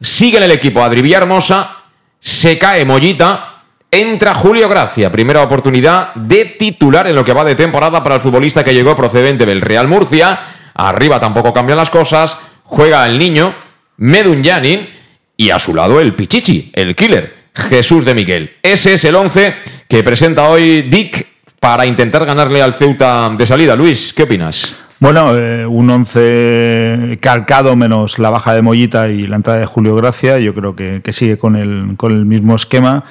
Sigue 0.00 0.38
en 0.38 0.44
el 0.44 0.52
equipo 0.52 0.82
Adri 0.82 1.12
Hermosa, 1.12 1.76
se 2.18 2.58
cae 2.58 2.86
Mollita, 2.86 3.49
Entra 3.92 4.34
Julio 4.34 4.68
Gracia, 4.68 5.10
primera 5.10 5.42
oportunidad 5.42 6.14
de 6.14 6.44
titular 6.44 7.08
en 7.08 7.16
lo 7.16 7.24
que 7.24 7.32
va 7.32 7.44
de 7.44 7.56
temporada 7.56 8.04
para 8.04 8.14
el 8.14 8.20
futbolista 8.20 8.62
que 8.62 8.72
llegó 8.72 8.94
procedente 8.94 9.44
del 9.44 9.60
Real 9.60 9.88
Murcia. 9.88 10.38
Arriba 10.74 11.18
tampoco 11.18 11.52
cambian 11.52 11.76
las 11.76 11.90
cosas. 11.90 12.36
Juega 12.62 13.04
el 13.08 13.18
niño, 13.18 13.52
Medun 13.96 14.44
Yanin, 14.44 14.88
y 15.36 15.50
a 15.50 15.58
su 15.58 15.74
lado 15.74 16.00
el 16.00 16.14
Pichichi, 16.14 16.70
el 16.72 16.94
killer, 16.94 17.34
Jesús 17.52 18.04
de 18.04 18.14
Miguel. 18.14 18.52
Ese 18.62 18.94
es 18.94 19.04
el 19.04 19.16
11 19.16 19.56
que 19.88 20.04
presenta 20.04 20.48
hoy 20.48 20.82
Dick 20.82 21.26
para 21.58 21.84
intentar 21.84 22.24
ganarle 22.24 22.62
al 22.62 22.74
Ceuta 22.74 23.28
de 23.36 23.44
salida. 23.44 23.74
Luis, 23.74 24.12
¿qué 24.12 24.22
opinas? 24.22 24.72
Bueno, 25.00 25.36
eh, 25.36 25.66
un 25.66 25.90
11 25.90 27.18
calcado 27.20 27.74
menos 27.74 28.20
la 28.20 28.30
baja 28.30 28.54
de 28.54 28.62
Mollita 28.62 29.08
y 29.08 29.26
la 29.26 29.34
entrada 29.34 29.58
de 29.58 29.66
Julio 29.66 29.96
Gracia. 29.96 30.38
Yo 30.38 30.54
creo 30.54 30.76
que, 30.76 31.00
que 31.02 31.12
sigue 31.12 31.38
con 31.38 31.56
el, 31.56 31.96
con 31.96 32.12
el 32.12 32.24
mismo 32.24 32.54
esquema. 32.54 33.04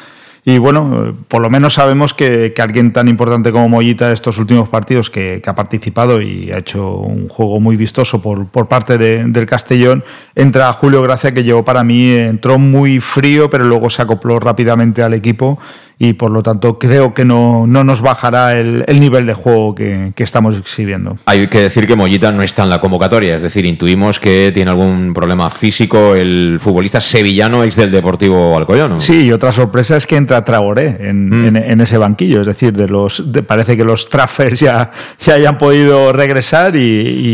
Y 0.50 0.58
bueno, 0.58 1.16
por 1.28 1.44
lo 1.44 1.52
menos 1.52 1.76
sabemos 1.76 2.16
que, 2.16 2.56
alguien 2.58 2.92
tan 2.92 3.08
importante 3.08 3.52
como 3.52 3.70
Mollita 3.70 4.12
estos 4.12 4.40
últimos 4.40 4.68
partidos 4.68 5.12
que, 5.12 5.44
ha 5.46 5.54
participado 5.54 6.24
y 6.24 6.52
ha 6.52 6.58
hecho 6.58 6.96
un 6.96 7.30
juego 7.30 7.60
muy 7.60 7.78
vistoso 7.78 8.20
por, 8.20 8.48
por 8.48 8.68
parte 8.68 8.98
del 8.98 9.46
Castellón, 9.46 10.04
entra 10.34 10.74
Julio 10.74 11.04
Gracia 11.04 11.36
que 11.36 11.44
llegó 11.44 11.64
para 11.64 11.84
mí, 11.84 12.14
entró 12.14 12.58
muy 12.58 13.00
frío 13.00 13.52
pero 13.52 13.64
luego 13.64 13.92
se 13.92 14.02
acopló 14.02 14.40
rápidamente 14.40 15.04
al 15.04 15.14
equipo 15.14 15.60
y 16.02 16.14
por 16.14 16.32
lo 16.32 16.42
tanto 16.42 16.80
creo 16.80 17.14
que 17.14 17.26
no, 17.26 17.68
no 17.68 17.84
nos 17.84 18.02
bajará 18.02 18.58
el, 18.58 18.86
el 18.88 19.02
nivel 19.02 19.26
de 19.26 19.34
juego 19.34 19.76
que, 19.76 20.14
que, 20.16 20.24
estamos 20.24 20.56
exhibiendo. 20.58 21.18
Hay 21.26 21.48
que 21.48 21.60
decir 21.60 21.88
que 21.88 21.96
Mollita 21.98 22.32
no 22.32 22.42
está 22.42 22.64
en 22.64 22.70
la 22.70 22.80
convocatoria, 22.80 23.36
es 23.36 23.42
decir, 23.42 23.66
intuimos 23.66 24.18
que 24.18 24.52
tiene 24.54 24.72
algún 24.72 25.14
problema 25.14 25.50
físico 25.50 26.16
el 26.16 26.58
futbolista 26.62 27.02
sevillano 27.02 27.66
ex 27.66 27.76
del 27.76 27.92
Deportivo 27.92 28.58
Alcoyano. 28.58 29.02
Sí, 29.02 29.26
y 29.26 29.32
otra 29.34 29.52
sorpresa 29.52 29.98
es 29.98 30.08
que 30.08 30.16
entra 30.16 30.46
Traoré 30.46 30.98
en, 31.02 31.30
mm. 31.30 31.46
en, 31.46 31.56
en 31.58 31.82
ese 31.82 31.98
banquillo, 31.98 32.42
es 32.42 32.48
decir, 32.48 32.72
de 32.72 32.88
los 32.88 33.34
de, 33.34 33.44
parece 33.44 33.76
que 33.76 33.84
los 33.84 34.10
Traffers 34.10 34.62
ya, 34.62 34.92
ya 35.20 35.34
hayan 35.34 35.58
podido 35.58 36.14
regresar 36.14 36.78
y, 36.78 36.80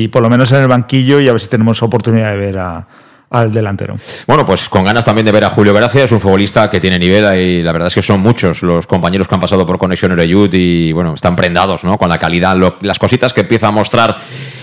y 0.04 0.08
por 0.08 0.24
lo 0.24 0.30
menos 0.32 0.52
en 0.52 0.64
el 0.64 0.68
banquillo 0.68 1.20
y 1.20 1.28
a 1.28 1.34
ver 1.34 1.42
si 1.42 1.50
tenemos 1.50 1.84
oportunidad 1.84 2.32
de 2.32 2.38
ver 2.38 2.58
a 2.58 2.88
al 3.30 3.52
delantero. 3.52 3.96
Bueno, 4.28 4.46
pues 4.46 4.70
con 4.70 4.84
ganas 4.84 5.06
también 5.06 5.26
de 5.26 5.32
ver 5.32 5.44
a 5.46 5.50
Julio 5.50 5.74
Gracia, 5.74 6.04
es 6.04 6.12
un 6.12 6.20
futbolista 6.20 6.70
que 6.70 6.80
tiene 6.80 7.00
nivel 7.00 7.40
y 7.40 7.64
la 7.64 7.72
verdad 7.72 7.88
es 7.88 7.96
que 7.96 8.02
son 8.02 8.20
muchos 8.22 8.62
los 8.64 8.88
compañeros 8.88 9.28
que 9.28 9.36
han 9.36 9.42
pasado 9.42 9.66
por 9.66 9.78
Conexión 9.78 10.12
Eureyut 10.12 10.54
y 10.54 10.92
bueno, 10.92 11.14
están 11.14 11.36
prendados 11.36 11.84
¿no? 11.84 11.98
con 11.98 12.10
la 12.10 12.20
calidad, 12.20 12.56
las 12.82 13.00
cositas 13.00 13.34
que 13.34 13.42
empieza 13.42 13.68
a 13.68 13.72
mostrar 13.72 14.18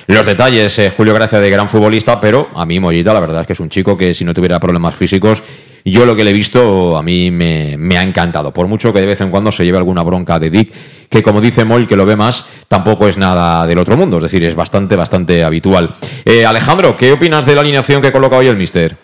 los 0.07 0.27
detalles 0.27 0.79
eh, 0.79 0.93
Julio 0.97 1.15
Gracia 1.15 1.39
de 1.39 1.51
gran 1.51 1.69
futbolista, 1.69 2.21
pero 2.21 2.49
a 2.55 2.67
mí 2.67 2.81
Mollita 2.81 3.15
la 3.15 3.21
verdad 3.21 3.43
es 3.43 3.47
que 3.47 3.53
es 3.53 3.61
un 3.61 3.69
chico 3.69 3.97
que 3.97 4.15
si 4.15 4.25
no 4.25 4.35
tuviera 4.35 4.59
problemas 4.59 4.95
físicos 4.95 5.43
yo 5.85 6.07
lo 6.07 6.15
que 6.15 6.25
le 6.25 6.31
he 6.31 6.35
visto 6.35 6.97
a 6.97 7.03
mí 7.03 7.31
me, 7.31 7.77
me, 7.77 7.99
ha 7.99 8.03
encantado. 8.03 8.53
Por 8.53 8.69
mucho 8.69 8.93
que 8.93 9.01
de 9.01 9.07
vez 9.07 9.21
en 9.21 9.31
cuando 9.31 9.51
se 9.51 9.65
lleve 9.65 9.79
alguna 9.79 10.03
bronca 10.03 10.39
de 10.39 10.51
Dick, 10.51 10.73
que 11.09 11.23
como 11.23 11.41
dice 11.41 11.65
Moll, 11.65 11.89
que 11.89 11.97
lo 11.97 12.07
ve 12.07 12.17
más, 12.17 12.47
tampoco 12.69 13.09
es 13.09 13.19
nada 13.19 13.67
del 13.67 13.79
otro 13.79 13.97
mundo. 13.97 14.19
Es 14.19 14.25
decir, 14.25 14.45
es 14.45 14.55
bastante, 14.55 14.97
bastante 14.97 15.43
habitual. 15.43 15.95
Eh, 16.25 16.47
Alejandro, 16.47 16.97
¿qué 16.97 17.13
opinas 17.13 17.45
de 17.45 17.55
la 17.55 17.63
alineación 17.63 18.01
que 18.01 18.13
coloca 18.13 18.37
hoy 18.37 18.49
el 18.53 18.59
Mister? 18.59 18.97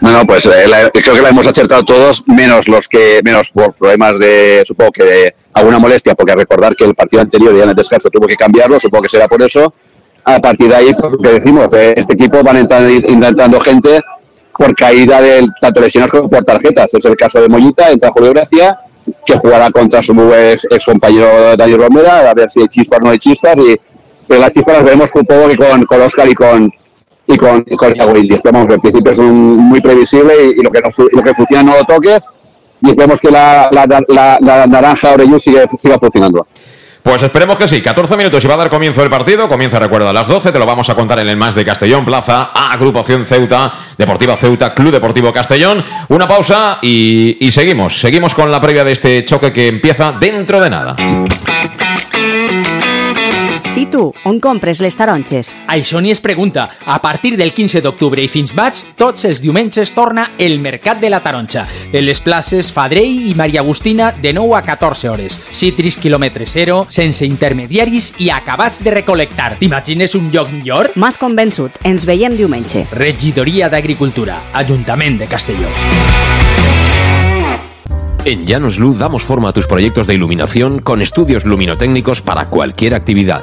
Bueno, 0.00 0.22
pues 0.26 0.44
eh, 0.46 0.90
creo 0.92 1.14
que 1.14 1.22
la 1.22 1.30
hemos 1.30 1.46
acertado 1.46 1.84
todos, 1.84 2.24
menos 2.26 2.68
los 2.68 2.88
que, 2.88 3.20
menos 3.24 3.50
por 3.50 3.72
problemas 3.74 4.18
de, 4.18 4.62
supongo 4.66 4.92
que 4.92 5.04
de 5.04 5.34
alguna 5.52 5.78
molestia, 5.78 6.14
porque 6.14 6.34
recordar 6.34 6.76
que 6.76 6.84
el 6.84 6.94
partido 6.94 7.22
anterior 7.22 7.56
ya 7.56 7.64
en 7.64 7.70
el 7.70 7.74
descanso 7.74 8.10
tuvo 8.10 8.26
que 8.26 8.36
cambiarlo, 8.36 8.78
supongo 8.80 9.02
que 9.02 9.08
será 9.08 9.28
por 9.28 9.42
eso. 9.42 9.72
A 10.24 10.40
partir 10.40 10.68
de 10.68 10.76
ahí, 10.76 10.94
pues, 10.94 11.14
que 11.22 11.40
decimos, 11.40 11.72
eh, 11.72 11.94
este 11.96 12.14
equipo 12.14 12.42
van 12.42 12.56
entrando, 12.56 12.90
intentando 12.90 13.60
gente 13.60 14.00
por 14.56 14.74
caída 14.74 15.20
de 15.20 15.46
tanto 15.60 15.80
lesionados 15.80 16.10
como 16.10 16.30
por 16.30 16.44
tarjetas. 16.44 16.92
Es 16.92 17.04
el 17.04 17.16
caso 17.16 17.40
de 17.40 17.48
Mollita, 17.48 17.90
entra 17.90 18.10
Julio 18.10 18.32
Gracia, 18.32 18.78
que 19.24 19.36
jugará 19.36 19.70
contra 19.70 20.02
su 20.02 20.12
ex, 20.34 20.66
ex 20.70 20.84
compañero 20.84 21.56
Daniel 21.56 21.78
Romera, 21.78 22.30
a 22.30 22.34
ver 22.34 22.50
si 22.50 22.60
hay 22.60 22.68
chispas 22.68 23.00
o 23.00 23.04
no 23.04 23.10
hay 23.10 23.18
chispas. 23.18 23.56
Y, 23.56 23.76
pero 24.26 24.40
las 24.40 24.52
chispas 24.52 24.76
las 24.76 24.84
vemos 24.84 25.10
un 25.14 25.24
poco 25.24 25.48
que 25.48 25.56
con, 25.56 25.84
con 25.84 26.02
Oscar 26.02 26.28
y 26.28 26.34
con 26.34 26.70
y 27.26 27.36
con, 27.36 27.62
con 27.62 27.94
Iago 27.94 28.16
Indias. 28.16 28.40
Vamos, 28.44 28.66
en 28.70 28.80
principio 28.80 29.12
es 29.12 29.18
un, 29.18 29.56
muy 29.56 29.80
previsible 29.80 30.34
y, 30.56 30.62
lo, 30.62 30.70
que 30.70 30.80
no, 30.80 30.90
lo 31.12 31.22
que 31.22 31.34
funciona 31.34 31.62
no 31.62 31.84
toques 31.84 32.28
y 32.82 32.90
esperemos 32.90 33.20
que 33.20 33.30
la, 33.30 33.68
la, 33.72 33.86
la, 34.08 34.38
la 34.40 34.66
naranja 34.66 35.12
Oreyú 35.12 35.40
siga, 35.40 35.64
siga 35.78 35.98
funcionando. 35.98 36.46
Pues 37.04 37.22
esperemos 37.22 37.58
que 37.58 37.68
sí. 37.68 37.82
14 37.82 38.16
minutos 38.16 38.42
y 38.42 38.48
va 38.48 38.54
a 38.54 38.56
dar 38.56 38.70
comienzo 38.70 39.02
el 39.02 39.10
partido. 39.10 39.46
Comienza, 39.46 39.78
recuerda, 39.78 40.08
a 40.08 40.12
las 40.14 40.26
12. 40.26 40.52
Te 40.52 40.58
lo 40.58 40.64
vamos 40.64 40.88
a 40.88 40.94
contar 40.94 41.18
en 41.18 41.28
el 41.28 41.36
más 41.36 41.54
de 41.54 41.62
Castellón 41.62 42.02
Plaza. 42.02 42.50
A 42.54 42.72
Agrupación 42.72 43.26
Ceuta, 43.26 43.74
Deportiva 43.98 44.36
Ceuta, 44.38 44.72
Club 44.72 44.90
Deportivo 44.90 45.30
Castellón. 45.30 45.84
Una 46.08 46.26
pausa 46.26 46.78
y, 46.80 47.36
y 47.46 47.50
seguimos. 47.50 48.00
Seguimos 48.00 48.34
con 48.34 48.50
la 48.50 48.58
previa 48.58 48.84
de 48.84 48.92
este 48.92 49.22
choque 49.26 49.52
que 49.52 49.68
empieza 49.68 50.12
dentro 50.12 50.58
de 50.62 50.70
nada. 50.70 50.96
I 53.76 53.86
tu, 53.90 54.12
on 54.22 54.36
compres 54.38 54.78
les 54.78 54.94
taronges? 54.94 55.48
Això 55.66 55.98
ni 55.98 56.12
es 56.12 56.20
pregunta. 56.22 56.68
A 56.86 57.00
partir 57.02 57.32
del 57.34 57.50
15 57.50 57.80
d'octubre 57.82 58.22
i 58.22 58.28
fins 58.30 58.52
maig, 58.54 58.78
tots 58.94 59.24
els 59.26 59.40
diumenges 59.42 59.90
torna 59.96 60.28
el 60.38 60.60
Mercat 60.62 61.00
de 61.02 61.10
la 61.10 61.18
Taronja. 61.24 61.64
En 61.90 62.04
les 62.06 62.20
places 62.22 62.70
Fadrell 62.70 63.26
i 63.26 63.34
Maria 63.34 63.64
Agustina 63.64 64.12
de 64.12 64.32
9 64.32 64.54
a 64.54 64.62
14 64.62 65.10
hores. 65.10 65.40
Citris 65.50 65.98
quilòmetre 65.98 66.46
zero, 66.46 66.84
sense 66.88 67.26
intermediaris 67.26 68.12
i 68.22 68.30
acabats 68.30 68.78
de 68.84 68.94
recolectar. 68.94 69.56
T'imagines 69.58 70.14
un 70.14 70.30
lloc 70.30 70.54
millor? 70.54 70.92
M'has 70.94 71.18
convençut. 71.18 71.82
Ens 71.82 72.06
veiem 72.06 72.38
diumenge. 72.38 72.86
Regidoria 72.94 73.66
d'Agricultura. 73.68 74.38
Ajuntament 74.54 75.18
de 75.18 75.26
Castelló. 75.26 75.74
En 78.24 78.46
Llanos 78.46 78.78
Luz 78.78 78.98
damos 78.98 79.24
forma 79.24 79.50
a 79.50 79.52
tus 79.52 79.66
proyectos 79.66 80.06
de 80.06 80.14
iluminación 80.14 80.78
con 80.78 81.02
estudios 81.02 81.44
luminotécnicos 81.44 82.22
para 82.22 82.46
cualquier 82.46 82.94
actividad. 82.94 83.42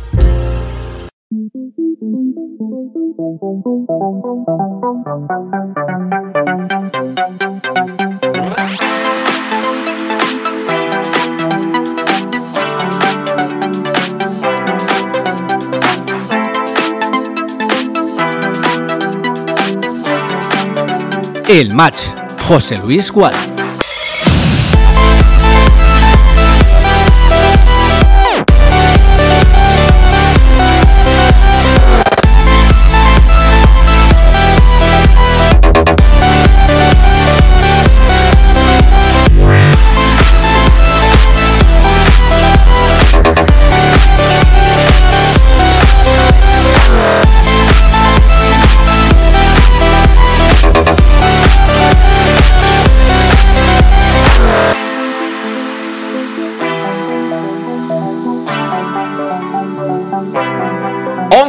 El 21.47 21.73
match. 21.73 22.15
José 22.47 22.77
Luis 22.77 23.11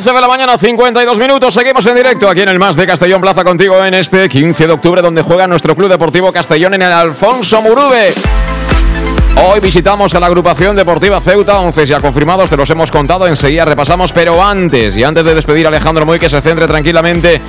Gual. 0.04 0.14
de 0.16 0.20
la 0.20 0.28
mañana, 0.28 0.58
52 0.58 1.18
minutos. 1.18 1.54
Seguimos 1.54 1.86
en 1.86 1.94
directo 1.94 2.28
aquí 2.28 2.40
en 2.40 2.48
el 2.48 2.58
Más 2.58 2.76
de 2.76 2.86
Castellón 2.86 3.20
Plaza 3.20 3.44
contigo 3.44 3.82
en 3.84 3.94
este 3.94 4.28
15 4.28 4.66
de 4.66 4.72
octubre, 4.72 5.00
donde 5.00 5.22
juega 5.22 5.46
nuestro 5.46 5.76
Club 5.76 5.88
Deportivo 5.88 6.32
Castellón 6.32 6.74
en 6.74 6.82
el 6.82 6.92
Alfonso 6.92 7.62
Murube. 7.62 8.12
Hoy 9.36 9.60
visitamos 9.60 10.14
a 10.14 10.20
la 10.20 10.26
agrupación 10.26 10.74
deportiva 10.76 11.20
Ceuta, 11.20 11.60
11 11.60 11.86
ya 11.86 12.00
confirmados, 12.00 12.50
te 12.50 12.56
los 12.56 12.68
hemos 12.70 12.90
contado, 12.90 13.26
enseguida 13.26 13.64
repasamos, 13.64 14.12
pero 14.12 14.42
antes, 14.42 14.96
y 14.96 15.04
antes 15.04 15.24
de 15.24 15.34
despedir 15.34 15.66
a 15.66 15.68
Alejandro 15.68 16.04
Muy, 16.04 16.18
que 16.18 16.28
se 16.28 16.40
centre 16.40 16.66
tranquilamente 16.66 17.40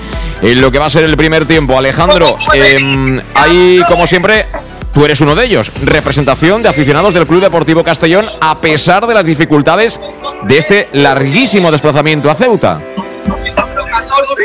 en 0.41 0.61
lo 0.61 0.71
que 0.71 0.79
va 0.79 0.85
a 0.85 0.89
ser 0.89 1.03
el 1.03 1.17
primer 1.17 1.45
tiempo. 1.45 1.77
Alejandro, 1.77 2.37
eh, 2.53 3.21
ahí 3.35 3.81
como 3.87 4.05
siempre 4.07 4.45
Tú 4.93 5.03
eres 5.03 5.19
uno 5.21 5.35
de 5.35 5.45
ellos. 5.45 5.71
Representación 5.83 6.61
de 6.61 6.69
aficionados 6.69 7.13
del 7.13 7.25
Club 7.25 7.41
Deportivo 7.41 7.83
Castellón 7.83 8.27
a 8.39 8.61
pesar 8.61 9.07
de 9.07 9.13
las 9.15 9.25
dificultades 9.25 9.99
de 10.43 10.57
este 10.57 10.89
larguísimo 10.93 11.71
desplazamiento 11.71 12.29
a 12.29 12.35
Ceuta. 12.35 12.79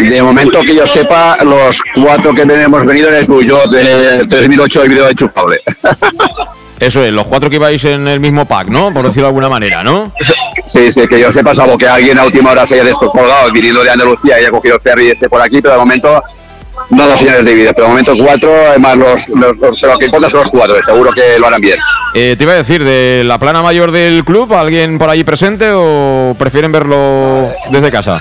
De 0.00 0.22
momento 0.22 0.60
que 0.60 0.74
yo 0.74 0.86
sepa, 0.86 1.36
los 1.44 1.82
cuatro 1.94 2.32
que 2.32 2.42
hemos 2.42 2.86
venido 2.86 3.08
en 3.08 3.14
el 3.16 3.46
yo 3.46 3.66
de 3.66 4.24
3008 4.26 4.84
he 4.84 4.88
vivido 4.88 5.06
de 5.06 5.14
chupable. 5.14 5.60
Eso 6.80 7.02
es, 7.02 7.12
los 7.12 7.26
cuatro 7.26 7.50
que 7.50 7.56
ibais 7.56 7.84
en 7.84 8.06
el 8.06 8.20
mismo 8.20 8.44
pack, 8.44 8.68
¿no? 8.68 8.92
Por 8.92 9.04
decirlo 9.04 9.24
de 9.24 9.28
alguna 9.28 9.48
manera, 9.48 9.82
¿no? 9.82 10.12
Sí, 10.68 10.92
sí, 10.92 11.08
que 11.08 11.18
yo 11.18 11.32
sepa, 11.32 11.52
salvo 11.52 11.76
que 11.76 11.88
alguien 11.88 12.16
a 12.18 12.24
última 12.24 12.52
hora 12.52 12.66
se 12.68 12.74
haya 12.74 12.84
descolgado 12.84 13.50
viniendo 13.52 13.82
de 13.82 13.90
Andalucía 13.90 14.36
y 14.36 14.42
haya 14.42 14.50
cogido 14.52 14.78
ferry 14.78 15.08
y 15.08 15.10
esté 15.10 15.28
por 15.28 15.42
aquí, 15.42 15.60
pero 15.60 15.74
de 15.74 15.80
momento 15.80 16.22
no 16.90 17.06
dos 17.06 17.18
señales 17.18 17.44
de 17.44 17.54
vida, 17.54 17.72
pero 17.72 17.84
de 17.84 17.90
momento 17.90 18.14
cuatro, 18.18 18.50
además 18.68 18.96
los, 18.96 19.28
los, 19.28 19.56
los, 19.58 19.78
pero 19.80 19.92
lo 19.92 19.98
que 19.98 20.06
importa 20.06 20.30
son 20.30 20.40
los 20.40 20.50
cuatro, 20.50 20.82
seguro 20.82 21.12
que 21.12 21.38
lo 21.38 21.46
harán 21.46 21.60
bien. 21.60 21.78
Eh, 22.14 22.34
te 22.36 22.44
iba 22.44 22.54
a 22.54 22.56
decir, 22.56 22.82
de 22.82 23.22
la 23.24 23.38
plana 23.38 23.62
mayor 23.62 23.92
del 23.92 24.24
club, 24.24 24.52
¿alguien 24.54 24.98
por 24.98 25.10
allí 25.10 25.24
presente 25.24 25.70
o 25.72 26.34
prefieren 26.38 26.72
verlo 26.72 27.52
desde 27.70 27.90
casa? 27.90 28.20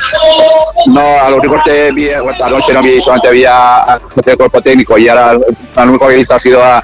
No, 0.87 1.01
a 1.01 1.29
lo 1.29 1.37
único 1.37 1.61
que 1.63 1.91
vi, 1.91 2.09
bueno, 2.21 2.43
anoche 2.43 2.73
no 2.73 2.81
vi, 2.81 3.01
solamente 3.01 3.29
había 3.29 3.99
el 4.25 4.37
cuerpo 4.37 4.61
técnico 4.61 4.97
y 4.97 5.07
ahora 5.07 5.33
lo 5.33 5.83
único 5.83 6.07
que 6.07 6.13
he 6.13 6.17
visto 6.17 6.35
ha 6.35 6.39
sido 6.39 6.63
a 6.63 6.83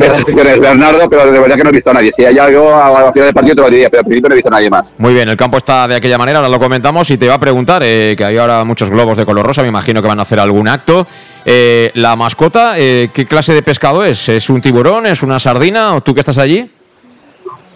las 0.00 0.16
inscripciones 0.16 0.60
Bernardo, 0.60 1.08
pero 1.08 1.30
de 1.30 1.38
verdad 1.38 1.56
que 1.56 1.64
no 1.64 1.70
he 1.70 1.72
visto 1.72 1.90
a 1.90 1.94
nadie. 1.94 2.10
Si 2.12 2.24
hay 2.24 2.38
algo 2.38 2.74
a 2.74 2.90
la 2.90 3.12
final 3.12 3.26
del 3.26 3.34
partido 3.34 3.56
te 3.56 3.62
lo 3.62 3.70
diría, 3.70 3.90
pero 3.90 4.00
al 4.00 4.06
principio 4.06 4.28
no 4.28 4.34
he 4.34 4.36
visto 4.36 4.48
a 4.48 4.52
nadie 4.52 4.70
más. 4.70 4.94
Muy 4.98 5.14
bien, 5.14 5.28
el 5.28 5.36
campo 5.36 5.58
está 5.58 5.86
de 5.88 5.96
aquella 5.96 6.18
manera, 6.18 6.38
ahora 6.38 6.48
lo 6.48 6.58
comentamos 6.58 7.10
y 7.10 7.18
te 7.18 7.26
iba 7.26 7.34
a 7.34 7.40
preguntar, 7.40 7.82
eh, 7.84 8.14
que 8.16 8.24
hay 8.24 8.36
ahora 8.38 8.64
muchos 8.64 8.90
globos 8.90 9.16
de 9.16 9.24
color 9.24 9.46
rosa, 9.46 9.62
me 9.62 9.68
imagino 9.68 10.00
que 10.00 10.08
van 10.08 10.18
a 10.18 10.22
hacer 10.22 10.40
algún 10.40 10.68
acto. 10.68 11.06
Eh, 11.44 11.90
la 11.94 12.14
mascota, 12.16 12.74
eh, 12.78 13.08
¿qué 13.12 13.26
clase 13.26 13.52
de 13.52 13.62
pescado 13.62 14.04
es? 14.04 14.28
¿Es 14.28 14.48
un 14.48 14.60
tiburón? 14.60 15.06
¿Es 15.06 15.22
una 15.22 15.38
sardina? 15.38 15.94
¿O 15.96 16.00
tú 16.00 16.14
que 16.14 16.20
estás 16.20 16.38
allí? 16.38 16.70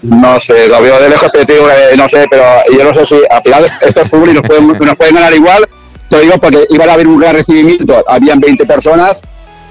No 0.02 0.38
sé, 0.38 0.68
lo 0.68 0.80
veo 0.80 1.00
de 1.00 1.08
lejos, 1.08 1.28
pero 1.32 1.44
digo, 1.44 1.68
eh, 1.68 1.96
no 1.96 2.08
sé, 2.08 2.26
pero 2.30 2.44
yo 2.70 2.84
no 2.84 2.94
sé 2.94 3.06
si 3.06 3.16
al 3.28 3.42
final 3.42 3.72
esto 3.80 4.02
es 4.02 4.10
fútbol 4.10 4.30
y 4.30 4.34
nos 4.34 4.42
pueden, 4.42 4.66
nos 4.80 4.96
pueden 4.96 5.14
ganar 5.14 5.34
igual. 5.34 5.66
Te 6.08 6.20
digo 6.20 6.34
porque 6.38 6.64
iba 6.70 6.84
a 6.84 6.92
haber 6.92 7.08
un 7.08 7.18
gran 7.18 7.34
recibimiento, 7.34 8.04
habían 8.06 8.38
20 8.38 8.64
personas, 8.66 9.20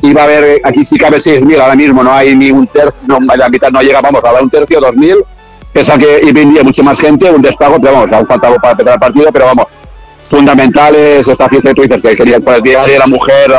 iba 0.01 0.21
a 0.21 0.23
haber, 0.25 0.61
aquí 0.63 0.85
sí 0.85 0.97
cabe 0.97 1.17
6.000, 1.17 1.59
ahora 1.59 1.75
mismo 1.75 2.03
no 2.03 2.11
hay 2.11 2.35
ni 2.35 2.51
un 2.51 2.67
tercio, 2.67 3.01
no, 3.07 3.19
la 3.35 3.49
mitad 3.49 3.69
no 3.69 3.81
llega, 3.81 4.01
vamos, 4.01 4.23
a 4.23 4.31
dar 4.31 4.43
un 4.43 4.49
tercio, 4.49 4.79
2.000, 4.79 5.23
pese 5.73 5.97
que 5.97 6.21
y 6.23 6.31
vendría 6.31 6.63
mucha 6.63 6.83
más 6.83 6.99
gente, 6.99 7.29
un 7.29 7.41
despago, 7.41 7.79
pero 7.79 7.93
vamos, 7.93 8.11
aún 8.11 8.27
falta 8.27 8.53
para 8.55 8.71
empezar 8.71 8.93
el 8.93 8.99
partido, 8.99 9.31
pero 9.31 9.45
vamos, 9.45 9.65
fundamental 10.29 10.95
es 10.95 11.27
esta 11.27 11.49
fiesta 11.49 11.73
tú 11.73 11.81
dices, 11.83 12.01
que 12.01 12.15
querían 12.15 12.41
por 12.41 12.55
el 12.55 12.61
día 12.61 12.83
de 12.83 12.99
la 12.99 13.07
mujer, 13.07 13.53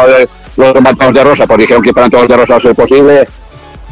los 0.57 0.73
rematados 0.73 1.15
de 1.15 1.25
rosa, 1.25 1.47
pues 1.47 1.59
dijeron 1.59 1.83
que 1.83 1.93
fueran 1.93 2.11
todos 2.11 2.29
de 2.29 2.37
rosa 2.37 2.57
a 2.57 2.61
ser 2.61 2.75
posible, 2.75 3.27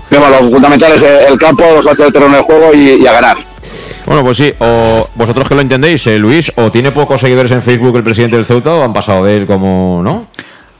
pero 0.09 0.23
bueno, 0.23 0.41
lo 0.43 0.51
fundamental 0.51 0.93
es 0.93 1.03
el 1.03 1.39
campo, 1.39 1.65
los 1.75 1.87
hace 1.87 2.05
el 2.05 2.13
terreno 2.13 2.35
del 2.35 2.43
juego 2.43 2.73
y, 2.75 3.03
y 3.03 3.07
a 3.07 3.13
ganar. 3.13 3.37
Bueno, 4.07 4.23
pues 4.23 4.37
sí, 4.37 4.53
o 4.59 5.09
vosotros 5.15 5.49
que 5.49 5.55
lo 5.55 5.63
entendéis, 5.63 6.07
eh, 6.07 6.19
Luis, 6.19 6.53
o 6.57 6.71
tiene 6.71 6.93
pocos 6.93 7.21
seguidores 7.21 7.51
en 7.53 7.63
Facebook 7.63 7.97
el 7.97 8.05
presidente 8.05 8.37
del 8.37 8.45
Ceuta 8.45 8.75
o 8.75 8.83
han 8.83 8.93
pasado 8.93 9.25
de 9.25 9.37
él 9.39 9.47
como, 9.47 10.03
¿no? 10.05 10.27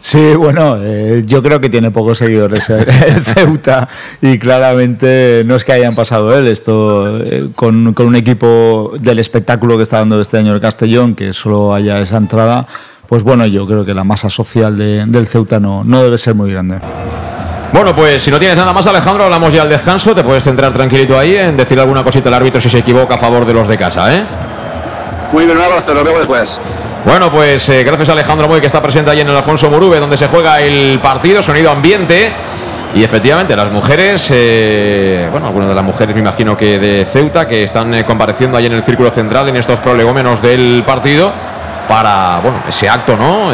Sí, 0.07 0.35
bueno, 0.35 0.77
eh, 0.83 1.23
yo 1.25 1.43
creo 1.43 1.63
que 1.63 1.71
tiene 1.71 1.91
pocos 1.91 2.19
seguidores 2.19 2.69
el 2.69 3.23
Ceuta 3.23 3.89
y 4.21 4.39
claramente 4.39 5.45
no 5.47 5.55
es 5.57 5.65
que 5.65 5.73
hayan 5.73 5.95
pasado 5.95 6.37
él, 6.39 6.47
esto 6.47 7.21
eh, 7.25 7.49
con, 7.55 7.95
con 7.95 8.09
un 8.09 8.15
equipo 8.15 8.93
del 9.01 9.19
espectáculo 9.19 9.79
que 9.79 9.83
está 9.83 10.01
dando 10.01 10.21
este 10.21 10.37
año 10.37 10.53
el 10.53 10.61
Castellón, 10.61 11.15
que 11.15 11.33
solo 11.33 11.73
haya 11.75 12.01
esa 12.01 12.19
entrada, 12.19 12.67
pues 13.09 13.23
bueno, 13.23 13.47
yo 13.47 13.67
creo 13.67 13.87
que 13.87 13.95
la 13.95 14.05
masa 14.05 14.29
social 14.29 14.77
de- 14.77 15.07
del 15.07 15.27
Ceuta 15.27 15.59
no, 15.59 15.85
no 15.85 16.03
debe 16.03 16.19
ser 16.19 16.35
muy 16.35 16.53
grande. 16.53 16.81
Bueno, 17.73 17.95
pues 17.97 18.21
si 18.23 18.31
no 18.31 18.39
tienes 18.39 18.59
nada 18.59 18.75
más, 18.75 18.87
Alejandro, 18.87 19.25
hablamos 19.25 19.55
ya 19.55 19.63
al 19.63 19.71
descanso. 19.71 20.15
Te 20.15 20.23
puedes 20.23 20.45
centrar 20.45 20.71
tranquilito 20.75 21.19
ahí 21.19 21.35
en 21.35 21.57
decir 21.57 21.81
alguna 21.81 22.05
cosita 22.05 22.29
al 22.29 22.35
árbitro 22.35 22.61
si 22.61 22.69
se 22.69 22.79
equivoca 22.79 23.15
a 23.15 23.19
favor 23.19 23.47
de 23.47 23.55
los 23.55 23.67
de 23.67 23.79
casa, 23.79 24.15
¿eh? 24.15 24.23
Muy 25.35 25.47
bien, 25.47 25.57
un 25.57 25.65
abrazo, 25.65 25.93
nos 25.93 26.05
vemos 26.05 26.21
después. 26.21 26.61
Bueno, 27.05 27.29
pues 27.29 27.69
eh, 27.69 27.83
gracias 27.83 28.09
a 28.09 28.13
Alejandro 28.13 28.47
Moy 28.47 28.61
que 28.61 28.69
está 28.69 28.81
presente 28.81 29.11
allí 29.11 29.23
en 29.23 29.29
el 29.29 29.35
Alfonso 29.35 29.69
Murube, 29.69 29.99
donde 29.99 30.17
se 30.17 30.29
juega 30.29 30.61
el 30.61 31.01
partido, 31.01 31.43
sonido 31.43 31.73
ambiente. 31.73 32.33
Y 32.95 33.03
efectivamente, 33.03 33.57
las 33.57 33.69
mujeres, 33.73 34.29
eh, 34.31 35.27
bueno, 35.33 35.49
algunas 35.49 35.69
de 35.71 35.75
las 35.75 35.83
mujeres 35.83 36.15
me 36.15 36.21
imagino 36.21 36.57
que 36.57 36.79
de 36.79 37.05
Ceuta, 37.05 37.49
que 37.49 37.65
están 37.65 37.93
eh, 37.95 38.05
compareciendo 38.05 38.57
ahí 38.57 38.67
en 38.67 38.75
el 38.75 38.85
círculo 38.85 39.11
central 39.11 39.49
en 39.49 39.57
estos 39.57 39.81
prolegómenos 39.81 40.41
del 40.41 40.85
partido 40.87 41.33
para, 41.89 42.39
bueno, 42.41 42.59
ese 42.69 42.89
acto, 42.89 43.17
¿no? 43.17 43.51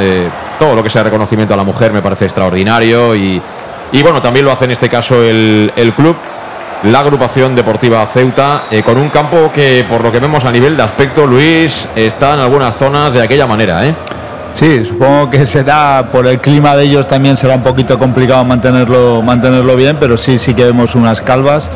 Todo 0.59 0.77
lo 0.77 0.83
que 0.83 0.91
sea 0.91 1.03
reconocimiento 1.03 1.55
a 1.55 1.57
la 1.57 1.65
mujer 1.65 1.95
me 1.95 2.03
parece 2.03 2.27
extraordinario 2.27 3.15
y, 3.17 3.41
y 3.93 4.03
bueno, 4.03 4.21
también 4.21 4.45
lo 4.45 4.53
hace 4.53 4.67
en 4.67 4.73
este 4.73 4.91
caso 4.91 5.23
el, 5.23 5.73
el 5.75 5.95
club, 5.95 6.15
la 6.85 7.01
agrupación 7.01 7.55
deportiva 7.55 8.07
Ceuta, 8.07 8.65
eh, 8.71 8.83
con 8.83 8.97
un 8.97 9.11
campo 9.11 9.51
que 9.53 9.85
por 9.89 10.03
lo 10.03 10.11
que 10.11 10.19
vemos 10.19 10.45
a 10.45 10.53
nivel 10.53 10.77
de 10.77 10.83
aspecto, 10.83 11.27
Luis, 11.27 11.87
está 11.95 12.35
en 12.35 12.41
algunas 12.41 12.75
zonas 12.75 13.13
de 13.13 13.23
aquella 13.23 13.47
manera, 13.47 13.87
¿eh? 13.87 13.95
Sí, 14.53 14.85
supongo 14.85 15.31
que 15.31 15.47
será 15.47 16.09
por 16.11 16.27
el 16.27 16.41
clima 16.41 16.75
de 16.75 16.83
ellos 16.83 17.07
también 17.07 17.37
será 17.37 17.55
un 17.55 17.63
poquito 17.63 18.01
complicado 18.01 18.45
mantenerlo 18.45 19.23
mantenerlo 19.23 19.77
bien, 19.77 19.97
pero 20.01 20.19
sí 20.19 20.41
sí 20.41 20.55
que 20.55 20.65
vemos 20.65 20.97
unas 20.97 21.21
calvas. 21.21 21.71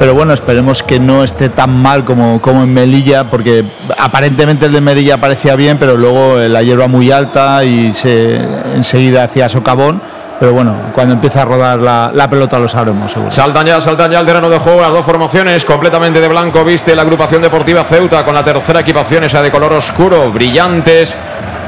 Pero 0.00 0.14
bueno, 0.14 0.32
esperemos 0.32 0.82
que 0.82 0.98
no 0.98 1.22
esté 1.22 1.48
tan 1.48 1.80
mal 1.80 2.04
como, 2.04 2.40
como 2.42 2.64
en 2.64 2.74
Melilla, 2.74 3.30
porque 3.30 3.64
aparentemente 3.96 4.66
el 4.66 4.72
de 4.72 4.80
Melilla 4.80 5.18
parecía 5.18 5.54
bien, 5.54 5.78
pero 5.78 5.96
luego 5.96 6.38
la 6.38 6.62
hierba 6.62 6.88
muy 6.88 7.12
alta 7.12 7.64
y 7.64 7.92
se 7.92 8.36
enseguida 8.74 9.22
hacía 9.24 9.48
socavón. 9.48 10.02
Pero 10.38 10.52
bueno, 10.52 10.90
cuando 10.94 11.14
empieza 11.14 11.42
a 11.42 11.44
rodar 11.44 11.80
la, 11.80 12.30
pelota 12.30 12.58
lo 12.58 12.68
sabremos 12.68 13.10
seguro. 13.10 13.30
Saltan 13.30 13.66
ya, 13.66 13.80
saltan 13.80 14.12
ya 14.12 14.20
al 14.20 14.26
terreno 14.26 14.48
de 14.48 14.58
juego 14.58 14.80
las 14.80 14.92
dos 14.92 15.04
formaciones 15.04 15.64
completamente 15.64 16.20
de 16.20 16.28
blanco. 16.28 16.64
Viste 16.64 16.94
la 16.94 17.02
agrupación 17.02 17.42
deportiva 17.42 17.82
Ceuta 17.82 18.24
con 18.24 18.34
la 18.34 18.44
tercera 18.44 18.80
equipación, 18.80 19.24
esa 19.24 19.42
de 19.42 19.50
color 19.50 19.72
oscuro, 19.72 20.30
brillantes. 20.30 21.16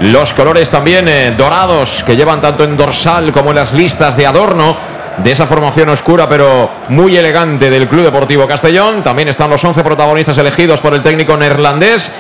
Los 0.03 0.33
colores 0.33 0.71
también 0.71 1.09
eh, 1.09 1.35
dorados 1.37 2.05
que 2.05 2.17
llevan 2.17 2.41
tanto 2.41 2.65
en 2.65 2.77
dorsal 2.77 3.33
como 3.33 3.51
en 3.51 3.57
las 3.57 3.73
listas 3.73 4.17
de 4.17 4.27
adorno 4.27 4.77
de 5.19 5.33
esa 5.33 5.47
formación 5.47 5.89
oscura 5.91 6.29
pero 6.29 6.71
muy 6.89 7.17
elegante 7.17 7.69
del 7.69 7.89
Club 7.89 8.05
Deportivo 8.05 8.47
Castellón. 8.47 9.03
También 9.03 9.29
están 9.29 9.51
los 9.51 9.63
11 9.63 9.83
protagonistas 9.83 10.39
elegidos 10.39 10.81
por 10.81 10.95
el 10.95 11.03
técnico 11.03 11.37
neerlandés. 11.37 12.13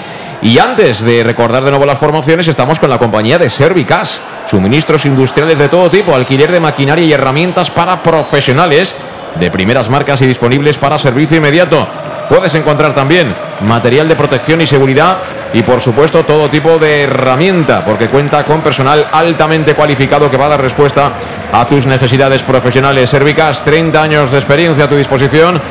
Y 0.42 0.58
antes 0.58 1.02
de 1.02 1.22
recordar 1.22 1.62
de 1.64 1.70
nuevo 1.70 1.84
las 1.84 1.98
formaciones, 1.98 2.48
estamos 2.48 2.80
con 2.80 2.88
la 2.88 2.98
compañía 2.98 3.38
de 3.38 3.50
Servicas. 3.50 4.20
Suministros 4.50 5.06
industriales 5.06 5.60
de 5.60 5.68
todo 5.68 5.88
tipo, 5.88 6.12
alquiler 6.12 6.50
de 6.50 6.58
maquinaria 6.58 7.04
y 7.04 7.12
herramientas 7.12 7.70
para 7.70 8.02
profesionales 8.02 8.96
de 9.38 9.48
primeras 9.48 9.88
marcas 9.88 10.20
y 10.22 10.26
disponibles 10.26 10.76
para 10.76 10.98
servicio 10.98 11.36
inmediato. 11.36 11.86
Puedes 12.28 12.52
encontrar 12.56 12.92
también 12.92 13.32
material 13.60 14.08
de 14.08 14.16
protección 14.16 14.60
y 14.60 14.66
seguridad 14.66 15.18
y 15.52 15.62
por 15.62 15.80
supuesto 15.80 16.24
todo 16.24 16.48
tipo 16.48 16.78
de 16.78 17.02
herramienta 17.02 17.84
porque 17.84 18.08
cuenta 18.08 18.42
con 18.42 18.60
personal 18.60 19.06
altamente 19.12 19.74
cualificado 19.74 20.28
que 20.28 20.36
va 20.36 20.46
a 20.46 20.50
dar 20.50 20.62
respuesta 20.62 21.12
a 21.52 21.64
tus 21.66 21.86
necesidades 21.86 22.42
profesionales. 22.42 23.08
Servicas, 23.08 23.62
30 23.62 24.02
años 24.02 24.32
de 24.32 24.38
experiencia 24.38 24.86
a 24.86 24.88
tu 24.88 24.96
disposición 24.96 25.62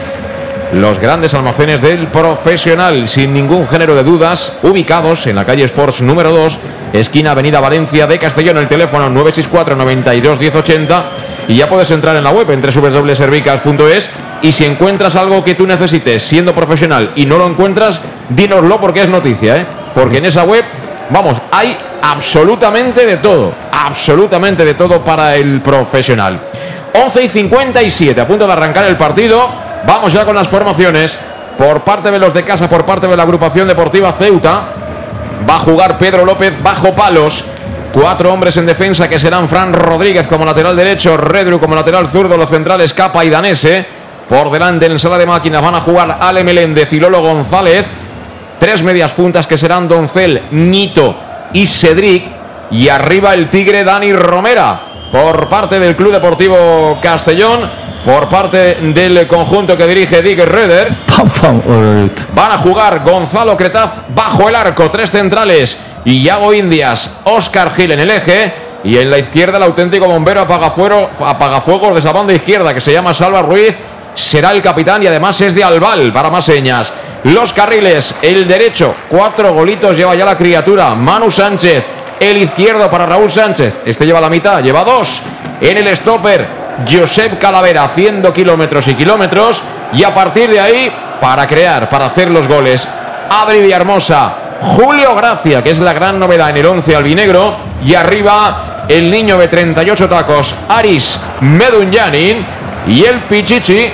los 0.74 1.00
grandes 1.00 1.34
almacenes 1.34 1.82
del 1.82 2.08
profesional, 2.08 3.08
sin 3.08 3.34
ningún 3.34 3.68
género 3.68 3.96
de 3.96 4.04
dudas, 4.04 4.54
ubicados 4.62 5.26
en 5.28 5.36
la 5.36 5.46
calle 5.46 5.64
Sports 5.64 6.02
número 6.02 6.32
2, 6.32 6.60
esquina 6.94 7.32
Avenida 7.32 7.60
Valencia 7.60 8.06
de 8.06 8.20
Castellón, 8.20 8.58
el 8.58 8.68
teléfono 8.68 9.10
964 9.10 9.76
92 9.76 10.40
1080 10.40 11.10
y 11.48 11.56
ya 11.56 11.68
puedes 11.68 11.90
entrar 11.92 12.16
en 12.16 12.24
la 12.24 12.30
web 12.30 12.50
en 12.52 12.62
www.servicas.es 12.62 14.10
y 14.42 14.52
si 14.52 14.66
encuentras 14.66 15.16
algo 15.16 15.44
que 15.44 15.56
tú 15.56 15.66
necesites 15.66 16.24
siendo 16.24 16.54
profesional 16.54 17.14
y 17.16 17.26
no 17.26 17.38
lo 17.38 17.48
encuentras, 17.48 18.00
dínoslo 18.30 18.80
porque 18.80 19.02
es 19.02 19.10
noticia, 19.10 19.58
¿eh? 19.58 19.66
porque 19.96 20.18
en 20.18 20.26
esa 20.26 20.44
web, 20.44 20.64
vamos, 21.10 21.42
hay 21.52 21.76
absolutamente 22.02 23.06
de 23.06 23.18
todo, 23.18 23.54
absolutamente 23.72 24.64
de 24.64 24.76
todo 24.76 25.04
para 25.04 25.36
el 25.36 25.62
profesional. 25.62 26.40
11 26.94 27.24
y 27.24 27.30
57, 27.30 28.22
a 28.22 28.28
punto 28.28 28.46
de 28.46 28.54
arrancar 28.54 28.86
el 28.86 28.98
partido. 28.98 29.69
Vamos 29.86 30.14
ya 30.14 30.26
con 30.26 30.36
las 30.36 30.48
formaciones. 30.48 31.18
Por 31.58 31.82
parte 31.82 32.12
de 32.12 32.20
los 32.20 32.34
de 32.34 32.44
casa, 32.44 32.70
por 32.70 32.86
parte 32.86 33.08
de 33.08 33.18
la 33.18 33.24
agrupación 33.24 33.68
deportiva 33.68 34.14
Ceuta. 34.14 34.64
Va 35.50 35.56
a 35.56 35.60
jugar 35.60 35.98
Pedro 35.98 36.26
López 36.26 36.62
bajo 36.62 36.94
palos. 36.94 37.44
Cuatro 37.92 38.32
hombres 38.32 38.56
en 38.58 38.66
defensa 38.66 39.10
que 39.10 39.20
serán 39.20 39.50
Fran 39.50 39.74
Rodríguez 39.74 40.28
como 40.28 40.46
lateral 40.46 40.76
derecho, 40.76 41.18
Redru 41.18 41.60
como 41.60 41.76
lateral 41.76 42.08
zurdo, 42.08 42.38
los 42.38 42.50
centrales 42.50 42.94
Capa 42.94 43.26
y 43.26 43.30
Danese. 43.30 43.86
Por 44.30 44.52
delante 44.52 44.86
en 44.86 45.00
sala 45.00 45.18
de 45.18 45.26
máquinas 45.26 45.62
van 45.62 45.74
a 45.74 45.82
jugar 45.82 46.18
Ale 46.22 46.44
Meléndez 46.44 46.94
y 46.94 47.00
Lolo 47.00 47.22
González. 47.22 47.88
Tres 48.60 48.84
medias 48.84 49.14
puntas 49.14 49.48
que 49.48 49.58
serán 49.58 49.88
Doncel, 49.88 50.44
Nito 50.52 51.16
y 51.52 51.66
Cedric. 51.66 52.26
Y 52.72 52.90
arriba 52.90 53.34
el 53.34 53.50
Tigre 53.50 53.84
Dani 53.84 54.14
Romera. 54.14 54.82
Por 55.12 55.50
parte 55.50 55.80
del 55.80 55.96
Club 55.96 56.12
Deportivo 56.12 57.00
Castellón 57.02 57.89
por 58.10 58.28
parte 58.28 58.76
del 58.82 59.28
conjunto 59.28 59.78
que 59.78 59.86
dirige 59.86 60.24
Dick 60.24 60.40
Reder. 60.40 60.92
Van 62.34 62.52
a 62.52 62.58
jugar 62.58 63.04
Gonzalo 63.04 63.56
Cretaz 63.56 64.02
bajo 64.16 64.50
el 64.50 64.56
arco, 64.56 64.90
tres 64.90 65.12
centrales. 65.12 65.78
Y 66.06 66.24
Yago 66.24 66.52
Indias, 66.52 67.20
Oscar 67.26 67.72
Gil 67.76 67.92
en 67.92 68.00
el 68.00 68.10
eje. 68.10 68.52
Y 68.84 68.98
en 68.98 69.12
la 69.12 69.20
izquierda 69.20 69.58
el 69.58 69.64
auténtico 69.64 70.08
bombero 70.08 70.42
apagafuego, 70.42 71.12
apagafuegos 71.24 71.94
de 71.94 72.00
esa 72.00 72.12
banda 72.12 72.34
izquierda 72.34 72.74
que 72.74 72.82
se 72.82 72.92
llama 72.92 73.14
Salva 73.14 73.44
Ruiz. 73.44 73.76
Será 74.16 74.54
el 74.54 74.64
capitán 74.64 75.04
y 75.04 75.08
además 75.08 75.40
es 75.42 75.54
de 75.54 75.64
Albal 75.64 76.12
para 76.12 76.32
más 76.32 76.46
señas. 76.46 76.92
Los 77.26 77.54
carriles, 77.54 78.16
el 78.24 78.48
derecho, 78.48 78.96
cuatro 79.08 79.54
golitos 79.54 79.96
lleva 79.96 80.16
ya 80.16 80.26
la 80.26 80.36
criatura. 80.36 80.96
Manu 80.96 81.30
Sánchez, 81.30 81.84
el 82.20 82.38
izquierdo 82.40 82.90
para 82.90 83.06
Raúl 83.06 83.30
Sánchez. 83.30 83.82
Este 83.86 84.08
lleva 84.08 84.20
la 84.20 84.32
mitad, 84.32 84.64
lleva 84.64 84.84
dos. 84.84 85.22
En 85.62 85.78
el 85.78 85.96
stopper, 85.96 86.59
Josep 86.88 87.40
Calavera 87.40 87.84
haciendo 87.84 88.34
kilómetros 88.34 88.88
y 88.88 88.96
kilómetros 88.96 89.62
y 89.94 90.04
a 90.04 90.14
partir 90.14 90.50
de 90.50 90.60
ahí 90.60 90.92
para 91.20 91.48
crear, 91.48 91.90
para 91.90 92.06
hacer 92.06 92.30
los 92.30 92.48
goles, 92.48 92.88
Adri 93.30 93.62
Villahermosa, 93.62 94.34
Julio 94.62 95.16
Gracia, 95.16 95.64
que 95.64 95.72
es 95.72 95.80
la 95.80 95.94
gran 95.94 96.20
novedad 96.20 96.50
en 96.50 96.58
el 96.58 96.66
11 96.66 96.96
albinegro 96.96 97.56
y 97.84 97.94
arriba 97.94 98.86
el 98.88 99.10
niño 99.12 99.38
de 99.38 99.48
38 99.48 100.10
tacos, 100.10 100.56
Aris 100.68 101.20
Medunyanin 101.42 102.46
y 102.88 103.04
el 103.06 103.20
Pichichi, 103.20 103.90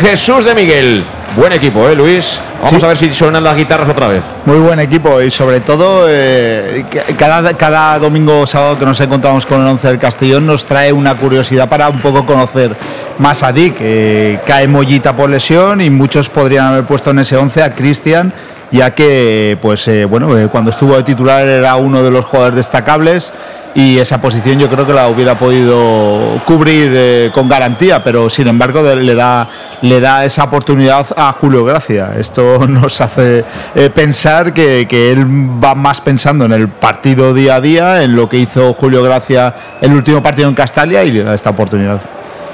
Jesús 0.00 0.44
de 0.44 0.54
Miguel. 0.54 1.04
Buen 1.36 1.52
equipo, 1.52 1.88
¿eh, 1.88 1.94
Luis? 1.94 2.40
Vamos 2.62 2.78
Sí. 2.78 2.84
a 2.84 2.88
ver 2.88 2.96
si 2.96 3.12
suenan 3.12 3.42
las 3.42 3.56
guitarras 3.56 3.88
otra 3.88 4.06
vez. 4.06 4.22
Muy 4.46 4.58
buen 4.58 4.78
equipo 4.78 5.20
y 5.20 5.32
sobre 5.32 5.60
todo 5.60 6.06
eh, 6.08 6.84
cada, 7.18 7.54
cada 7.56 7.98
domingo 7.98 8.40
o 8.40 8.46
sábado 8.46 8.78
que 8.78 8.84
nos 8.84 9.00
encontramos 9.00 9.44
con 9.46 9.60
el 9.60 9.66
11 9.66 9.88
del 9.88 9.98
Castellón 9.98 10.46
nos 10.46 10.64
trae 10.64 10.92
una 10.92 11.16
curiosidad 11.16 11.68
para 11.68 11.88
un 11.88 12.00
poco 12.00 12.24
conocer 12.24 12.76
más 13.18 13.42
a 13.42 13.52
Dick. 13.52 13.76
Eh, 13.80 14.38
cae 14.46 14.68
Mollita 14.68 15.12
por 15.16 15.28
lesión 15.28 15.80
y 15.80 15.90
muchos 15.90 16.28
podrían 16.28 16.66
haber 16.66 16.84
puesto 16.84 17.10
en 17.10 17.18
ese 17.18 17.36
11 17.36 17.62
a 17.64 17.74
Cristian 17.74 18.32
ya 18.70 18.92
que 18.94 19.58
pues 19.60 19.86
eh, 19.88 20.04
bueno 20.06 20.38
eh, 20.38 20.48
cuando 20.48 20.70
estuvo 20.70 20.96
de 20.96 21.02
titular 21.02 21.46
era 21.46 21.74
uno 21.76 22.02
de 22.02 22.10
los 22.10 22.24
jugadores 22.24 22.56
destacables 22.56 23.30
y 23.74 23.98
esa 23.98 24.20
posición 24.20 24.58
yo 24.58 24.68
creo 24.68 24.86
que 24.86 24.92
la 24.92 25.08
hubiera 25.08 25.38
podido 25.38 26.40
cubrir 26.44 26.92
eh, 26.94 27.30
con 27.32 27.48
garantía, 27.48 28.04
pero 28.04 28.28
sin 28.28 28.48
embargo 28.48 28.82
le 28.82 29.14
da, 29.14 29.48
le 29.80 30.00
da 30.00 30.24
esa 30.24 30.44
oportunidad 30.44 31.06
a 31.16 31.32
Julio 31.32 31.64
Gracia. 31.64 32.12
Esto 32.18 32.66
nos 32.68 33.00
hace 33.00 33.44
eh, 33.74 33.90
pensar 33.90 34.52
que, 34.52 34.86
que 34.88 35.12
él 35.12 35.24
va 35.62 35.74
más 35.74 36.00
pensando 36.00 36.44
en 36.44 36.52
el 36.52 36.68
partido 36.68 37.32
día 37.32 37.56
a 37.56 37.60
día, 37.60 38.02
en 38.02 38.14
lo 38.14 38.28
que 38.28 38.38
hizo 38.38 38.74
Julio 38.74 39.02
Gracia 39.02 39.54
el 39.80 39.92
último 39.92 40.22
partido 40.22 40.48
en 40.48 40.54
Castalia 40.54 41.02
y 41.04 41.12
le 41.12 41.24
da 41.24 41.34
esta 41.34 41.50
oportunidad. 41.50 42.00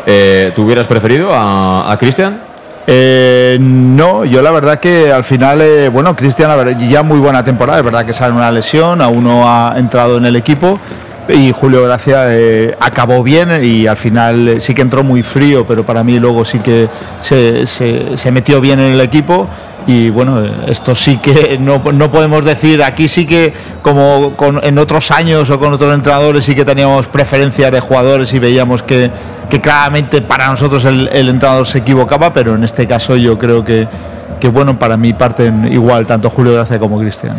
Eh, 0.06 0.52
¿Tú 0.54 0.62
hubieras 0.62 0.86
preferido 0.86 1.34
a, 1.34 1.90
a 1.90 1.98
Cristian? 1.98 2.48
Eh, 2.90 3.58
no, 3.60 4.24
yo 4.24 4.40
la 4.40 4.50
verdad 4.50 4.80
que 4.80 5.12
al 5.12 5.22
final, 5.22 5.60
eh, 5.60 5.90
bueno, 5.90 6.16
Cristian, 6.16 6.50
ya 6.88 7.02
muy 7.02 7.18
buena 7.18 7.44
temporada, 7.44 7.80
es 7.80 7.84
verdad 7.84 8.06
que 8.06 8.14
sale 8.14 8.32
una 8.32 8.50
lesión, 8.50 9.02
aún 9.02 9.24
no 9.24 9.46
ha 9.46 9.74
entrado 9.76 10.16
en 10.16 10.24
el 10.24 10.36
equipo 10.36 10.80
y 11.28 11.52
Julio 11.52 11.84
Gracia 11.84 12.24
eh, 12.28 12.74
acabó 12.80 13.22
bien 13.22 13.62
y 13.62 13.86
al 13.86 13.96
final 13.96 14.48
eh, 14.48 14.60
sí 14.60 14.74
que 14.74 14.82
entró 14.82 15.04
muy 15.04 15.22
frío, 15.22 15.66
pero 15.66 15.84
para 15.84 16.02
mí 16.02 16.18
luego 16.18 16.44
sí 16.44 16.58
que 16.60 16.88
se, 17.20 17.66
se- 17.66 18.32
metió 18.32 18.60
bien 18.60 18.80
en 18.80 18.92
el 18.92 19.00
equipo 19.00 19.48
y 19.86 20.10
bueno, 20.10 20.42
esto 20.66 20.94
sí 20.94 21.16
que 21.18 21.56
no, 21.58 21.82
no 21.92 22.10
podemos 22.10 22.44
decir, 22.44 22.82
aquí 22.82 23.08
sí 23.08 23.26
que 23.26 23.52
como 23.82 24.34
con, 24.36 24.62
en 24.62 24.78
otros 24.78 25.10
años 25.10 25.48
o 25.50 25.58
con 25.58 25.72
otros 25.72 25.94
entrenadores 25.94 26.44
sí 26.44 26.54
que 26.54 26.64
teníamos 26.64 27.06
preferencias 27.08 27.72
de 27.72 27.80
jugadores 27.80 28.32
y 28.34 28.38
veíamos 28.38 28.82
que, 28.82 29.10
que 29.48 29.60
claramente 29.60 30.20
para 30.22 30.48
nosotros 30.48 30.84
el, 30.84 31.08
el 31.12 31.28
entrenador 31.28 31.66
se 31.66 31.78
equivocaba, 31.78 32.32
pero 32.32 32.54
en 32.54 32.64
este 32.64 32.86
caso 32.86 33.16
yo 33.16 33.38
creo 33.38 33.64
que, 33.64 33.88
que 34.40 34.48
bueno, 34.48 34.78
para 34.78 34.96
mí 34.96 35.12
parten 35.14 35.70
igual 35.72 36.06
tanto 36.06 36.28
Julio 36.30 36.52
Gracia 36.54 36.78
como 36.78 36.98
Cristian. 37.00 37.36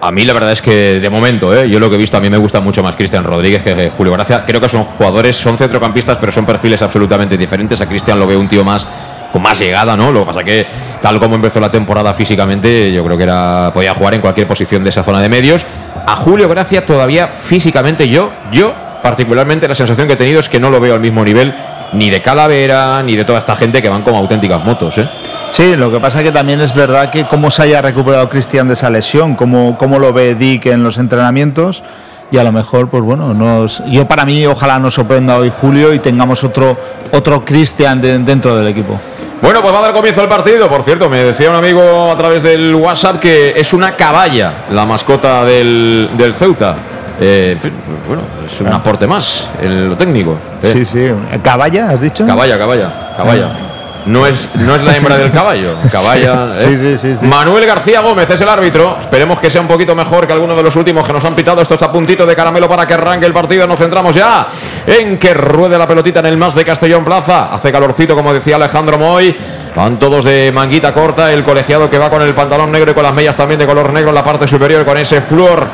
A 0.00 0.12
mí 0.12 0.24
la 0.24 0.32
verdad 0.32 0.52
es 0.52 0.62
que 0.62 1.00
de 1.00 1.10
momento, 1.10 1.52
¿eh? 1.52 1.68
yo 1.68 1.80
lo 1.80 1.90
que 1.90 1.96
he 1.96 1.98
visto, 1.98 2.16
a 2.16 2.20
mí 2.20 2.30
me 2.30 2.36
gusta 2.36 2.60
mucho 2.60 2.84
más 2.84 2.94
Cristian 2.94 3.24
Rodríguez 3.24 3.62
que 3.62 3.90
Julio 3.90 4.12
Gracia. 4.12 4.44
Creo 4.46 4.60
que 4.60 4.68
son 4.68 4.84
jugadores, 4.84 5.36
son 5.36 5.58
centrocampistas, 5.58 6.18
pero 6.18 6.30
son 6.30 6.46
perfiles 6.46 6.80
absolutamente 6.82 7.36
diferentes. 7.36 7.80
A 7.80 7.88
Cristian 7.88 8.18
lo 8.18 8.26
veo 8.26 8.38
un 8.38 8.46
tío 8.46 8.64
más 8.64 8.86
con 9.32 9.42
más 9.42 9.58
llegada, 9.58 9.96
¿no? 9.96 10.12
Lo 10.12 10.20
que 10.20 10.26
pasa 10.26 10.44
que 10.44 10.66
tal 11.02 11.18
como 11.18 11.34
empezó 11.34 11.58
la 11.58 11.70
temporada 11.70 12.14
físicamente, 12.14 12.92
yo 12.92 13.04
creo 13.04 13.16
que 13.16 13.24
era 13.24 13.70
podía 13.74 13.92
jugar 13.92 14.14
en 14.14 14.20
cualquier 14.20 14.46
posición 14.46 14.84
de 14.84 14.90
esa 14.90 15.02
zona 15.02 15.20
de 15.20 15.28
medios. 15.28 15.64
A 16.06 16.14
Julio 16.14 16.48
Gracia 16.48 16.86
todavía 16.86 17.28
físicamente 17.28 18.08
yo, 18.08 18.32
yo 18.52 18.74
particularmente 19.02 19.66
la 19.66 19.74
sensación 19.74 20.06
que 20.06 20.14
he 20.14 20.16
tenido 20.16 20.40
es 20.40 20.48
que 20.48 20.60
no 20.60 20.70
lo 20.70 20.80
veo 20.80 20.94
al 20.94 21.00
mismo 21.00 21.24
nivel 21.24 21.54
ni 21.92 22.08
de 22.08 22.22
Calavera 22.22 23.02
ni 23.02 23.16
de 23.16 23.24
toda 23.24 23.38
esta 23.38 23.56
gente 23.56 23.82
que 23.82 23.88
van 23.88 24.02
como 24.02 24.18
auténticas 24.18 24.64
motos, 24.64 24.98
¿eh? 24.98 25.08
Sí, 25.52 25.76
lo 25.76 25.90
que 25.90 25.98
pasa 25.98 26.22
que 26.22 26.30
también 26.30 26.60
es 26.60 26.74
verdad 26.74 27.10
que 27.10 27.24
cómo 27.26 27.50
se 27.50 27.62
haya 27.62 27.82
recuperado 27.82 28.28
Cristian 28.28 28.68
de 28.68 28.74
esa 28.74 28.90
lesión, 28.90 29.34
cómo, 29.34 29.76
cómo 29.76 29.98
lo 29.98 30.12
ve 30.12 30.34
Dick 30.34 30.66
en 30.66 30.82
los 30.82 30.98
entrenamientos 30.98 31.82
y 32.30 32.36
a 32.36 32.44
lo 32.44 32.52
mejor, 32.52 32.88
pues 32.90 33.02
bueno, 33.02 33.32
nos, 33.32 33.82
yo 33.86 34.06
para 34.06 34.24
mí 34.24 34.46
ojalá 34.46 34.78
nos 34.78 34.94
sorprenda 34.94 35.36
hoy 35.36 35.50
Julio 35.60 35.94
y 35.94 35.98
tengamos 35.98 36.44
otro, 36.44 36.76
otro 37.12 37.44
Cristian 37.44 38.00
dentro 38.00 38.56
del 38.56 38.68
equipo. 38.68 39.00
Bueno, 39.40 39.62
pues 39.62 39.72
va 39.72 39.78
a 39.78 39.82
dar 39.82 39.92
comienzo 39.92 40.20
el 40.22 40.28
partido. 40.28 40.68
Por 40.68 40.82
cierto, 40.82 41.08
me 41.08 41.18
decía 41.18 41.48
un 41.48 41.56
amigo 41.56 42.10
a 42.10 42.16
través 42.16 42.42
del 42.42 42.74
WhatsApp 42.74 43.20
que 43.20 43.54
es 43.56 43.72
una 43.72 43.92
caballa 43.92 44.64
la 44.70 44.84
mascota 44.84 45.44
del, 45.44 46.10
del 46.16 46.34
Ceuta. 46.34 46.76
Eh, 47.20 47.56
bueno, 48.06 48.22
es 48.46 48.60
un 48.60 48.68
aporte 48.68 49.06
más 49.06 49.46
en 49.60 49.88
lo 49.88 49.96
técnico. 49.96 50.36
¿eh? 50.62 50.72
Sí, 50.72 50.84
sí. 50.84 51.10
¿Caballa, 51.42 51.90
has 51.90 52.00
dicho? 52.00 52.26
Caballa, 52.26 52.58
caballa, 52.58 53.14
caballa. 53.16 53.77
No 54.06 54.26
es, 54.26 54.48
no 54.54 54.74
es 54.74 54.82
la 54.82 54.96
hembra 54.96 55.18
del 55.18 55.30
caballo. 55.30 55.76
Caballa. 55.92 56.48
¿eh? 56.52 56.64
Sí, 56.64 56.98
sí, 56.98 57.16
sí, 57.16 57.26
Manuel 57.26 57.66
García 57.66 58.00
Gómez 58.00 58.30
es 58.30 58.40
el 58.40 58.48
árbitro. 58.48 58.96
Esperemos 59.00 59.38
que 59.40 59.50
sea 59.50 59.60
un 59.60 59.68
poquito 59.68 59.94
mejor 59.94 60.26
que 60.26 60.32
alguno 60.32 60.54
de 60.54 60.62
los 60.62 60.74
últimos 60.76 61.06
que 61.06 61.12
nos 61.12 61.24
han 61.24 61.34
pitado. 61.34 61.60
Esto 61.60 61.74
está 61.74 61.86
a 61.86 61.92
puntito 61.92 62.24
de 62.24 62.34
caramelo 62.34 62.68
para 62.68 62.86
que 62.86 62.94
arranque 62.94 63.26
el 63.26 63.32
partido. 63.32 63.66
Nos 63.66 63.78
centramos 63.78 64.14
ya 64.14 64.46
en 64.86 65.18
que 65.18 65.34
ruede 65.34 65.76
la 65.76 65.86
pelotita 65.86 66.20
en 66.20 66.26
el 66.26 66.36
más 66.36 66.54
de 66.54 66.64
Castellón 66.64 67.04
Plaza. 67.04 67.52
Hace 67.52 67.70
calorcito, 67.70 68.14
como 68.14 68.32
decía 68.32 68.56
Alejandro 68.56 68.98
Moy. 68.98 69.36
Van 69.74 69.98
todos 69.98 70.24
de 70.24 70.50
manguita 70.52 70.92
corta. 70.92 71.32
El 71.32 71.44
colegiado 71.44 71.90
que 71.90 71.98
va 71.98 72.08
con 72.08 72.22
el 72.22 72.34
pantalón 72.34 72.72
negro 72.72 72.90
y 72.90 72.94
con 72.94 73.02
las 73.02 73.14
medias 73.14 73.36
también 73.36 73.58
de 73.60 73.66
color 73.66 73.92
negro 73.92 74.08
en 74.10 74.14
la 74.14 74.24
parte 74.24 74.48
superior 74.48 74.84
con 74.84 74.96
ese 74.96 75.20
flor 75.20 75.66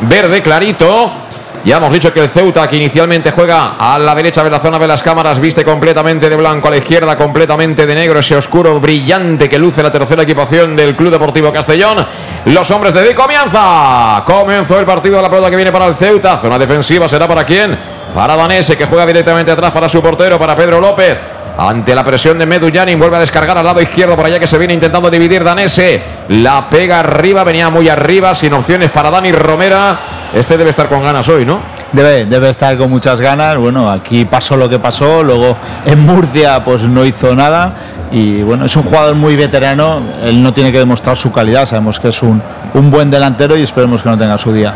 verde 0.00 0.42
clarito. 0.42 1.21
Ya 1.64 1.76
hemos 1.76 1.92
dicho 1.92 2.12
que 2.12 2.18
el 2.18 2.28
Ceuta, 2.28 2.66
que 2.66 2.74
inicialmente 2.74 3.30
juega 3.30 3.76
a 3.78 3.96
la 3.96 4.16
derecha 4.16 4.42
de 4.42 4.50
la 4.50 4.58
zona 4.58 4.80
de 4.80 4.88
las 4.88 5.00
cámaras, 5.00 5.38
viste 5.38 5.64
completamente 5.64 6.28
de 6.28 6.34
blanco, 6.34 6.66
a 6.66 6.72
la 6.72 6.78
izquierda 6.78 7.16
completamente 7.16 7.86
de 7.86 7.94
negro, 7.94 8.18
ese 8.18 8.34
oscuro 8.34 8.80
brillante 8.80 9.48
que 9.48 9.58
luce 9.58 9.80
la 9.80 9.92
tercera 9.92 10.24
equipación 10.24 10.74
del 10.74 10.96
Club 10.96 11.12
Deportivo 11.12 11.52
Castellón. 11.52 12.04
Los 12.46 12.68
hombres 12.72 12.92
de 12.94 13.04
Di 13.04 13.14
comienza. 13.14 14.24
Comenzó 14.26 14.80
el 14.80 14.84
partido 14.84 15.16
de 15.16 15.22
la 15.22 15.30
pelota 15.30 15.50
que 15.50 15.56
viene 15.56 15.70
para 15.70 15.86
el 15.86 15.94
Ceuta. 15.94 16.36
Zona 16.38 16.58
defensiva 16.58 17.08
será 17.08 17.28
para 17.28 17.44
quién? 17.44 17.78
Para 18.12 18.34
Danese, 18.34 18.76
que 18.76 18.86
juega 18.86 19.06
directamente 19.06 19.52
atrás 19.52 19.70
para 19.70 19.88
su 19.88 20.02
portero, 20.02 20.40
para 20.40 20.56
Pedro 20.56 20.80
López. 20.80 21.16
Ante 21.58 21.94
la 21.94 22.02
presión 22.02 22.40
de 22.40 22.46
Medu 22.46 22.70
Yanin, 22.70 22.98
vuelve 22.98 23.18
a 23.18 23.20
descargar 23.20 23.56
al 23.56 23.64
lado 23.64 23.80
izquierdo 23.80 24.16
por 24.16 24.26
allá 24.26 24.40
que 24.40 24.48
se 24.48 24.58
viene 24.58 24.74
intentando 24.74 25.08
dividir 25.08 25.44
Danese. 25.44 26.02
La 26.30 26.68
pega 26.68 26.98
arriba, 26.98 27.44
venía 27.44 27.70
muy 27.70 27.88
arriba, 27.88 28.34
sin 28.34 28.52
opciones 28.52 28.90
para 28.90 29.10
Dani 29.12 29.30
Romera. 29.30 30.21
Este 30.34 30.56
debe 30.56 30.70
estar 30.70 30.88
con 30.88 31.02
ganas 31.04 31.28
hoy, 31.28 31.44
¿no? 31.44 31.60
Debe, 31.92 32.24
debe 32.24 32.48
estar 32.48 32.76
con 32.78 32.90
muchas 32.90 33.20
ganas. 33.20 33.56
Bueno, 33.58 33.90
aquí 33.90 34.24
pasó 34.24 34.56
lo 34.56 34.68
que 34.68 34.78
pasó, 34.78 35.22
luego 35.22 35.56
en 35.84 36.00
Murcia 36.00 36.64
pues 36.64 36.82
no 36.82 37.04
hizo 37.04 37.34
nada. 37.34 37.74
Y 38.12 38.42
bueno, 38.42 38.66
es 38.66 38.76
un 38.76 38.82
jugador 38.82 39.14
muy 39.14 39.36
veterano, 39.36 40.02
él 40.22 40.42
no 40.42 40.52
tiene 40.52 40.70
que 40.70 40.78
demostrar 40.78 41.16
su 41.16 41.32
calidad, 41.32 41.64
sabemos 41.64 41.98
que 41.98 42.08
es 42.08 42.22
un, 42.22 42.42
un 42.74 42.90
buen 42.90 43.10
delantero 43.10 43.56
y 43.56 43.62
esperemos 43.62 44.02
que 44.02 44.10
no 44.10 44.18
tenga 44.18 44.36
su 44.36 44.52
día. 44.52 44.74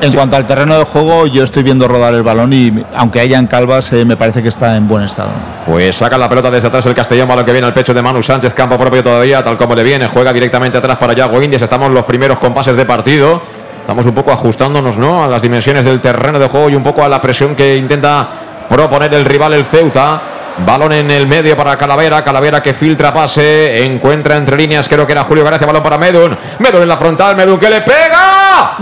en, 0.00 0.12
cuanto 0.12 0.36
al 0.36 0.48
terreno 0.48 0.76
de 0.76 0.84
juego, 0.84 1.28
yo 1.28 1.44
estoy 1.44 1.62
viendo 1.62 1.86
rodar 1.86 2.12
el 2.14 2.24
balón 2.24 2.52
y 2.52 2.84
aunque 2.96 3.20
hayan 3.20 3.46
calvas, 3.46 3.92
eh, 3.92 4.04
me 4.04 4.16
parece 4.16 4.42
que 4.42 4.48
está 4.48 4.76
en 4.76 4.88
buen 4.88 5.04
estado. 5.04 5.30
Pues 5.64 5.94
saca 5.94 6.18
la 6.18 6.28
pelota 6.28 6.50
desde 6.50 6.66
atrás 6.66 6.84
el 6.86 6.94
Castellón, 6.94 7.28
balón 7.28 7.44
que 7.44 7.52
viene 7.52 7.68
al 7.68 7.74
pecho 7.74 7.94
de 7.94 8.02
Manu 8.02 8.20
Sánchez, 8.20 8.52
campo 8.52 8.76
propio 8.76 9.00
todavía, 9.00 9.44
tal 9.44 9.56
como 9.56 9.76
le 9.76 9.84
viene, 9.84 10.08
juega 10.08 10.32
directamente 10.32 10.78
atrás 10.78 10.96
para 10.96 11.12
Yago 11.12 11.40
Indias, 11.40 11.62
estamos 11.62 11.92
los 11.92 12.04
primeros 12.04 12.40
compases 12.40 12.76
de 12.76 12.84
partido. 12.84 13.42
Estamos 13.86 14.04
un 14.04 14.14
poco 14.14 14.32
ajustándonos 14.32 14.98
¿no? 14.98 15.22
a 15.22 15.28
las 15.28 15.40
dimensiones 15.40 15.84
del 15.84 16.00
terreno 16.00 16.40
de 16.40 16.48
juego 16.48 16.68
y 16.68 16.74
un 16.74 16.82
poco 16.82 17.04
a 17.04 17.08
la 17.08 17.20
presión 17.20 17.54
que 17.54 17.76
intenta 17.76 18.26
proponer 18.68 19.14
el 19.14 19.24
rival, 19.24 19.52
el 19.52 19.64
Ceuta. 19.64 20.20
Balón 20.66 20.92
en 20.92 21.08
el 21.08 21.28
medio 21.28 21.56
para 21.56 21.76
Calavera. 21.76 22.24
Calavera 22.24 22.60
que 22.60 22.74
filtra 22.74 23.14
pase. 23.14 23.84
Encuentra 23.84 24.34
entre 24.34 24.56
líneas. 24.56 24.88
Creo 24.88 25.06
que 25.06 25.12
era 25.12 25.22
Julio 25.22 25.44
García. 25.44 25.68
Balón 25.68 25.84
para 25.84 25.98
Medun. 25.98 26.36
Medun 26.58 26.82
en 26.82 26.88
la 26.88 26.96
frontal. 26.96 27.36
Medun 27.36 27.60
que 27.60 27.70
le 27.70 27.80
pega. 27.82 28.74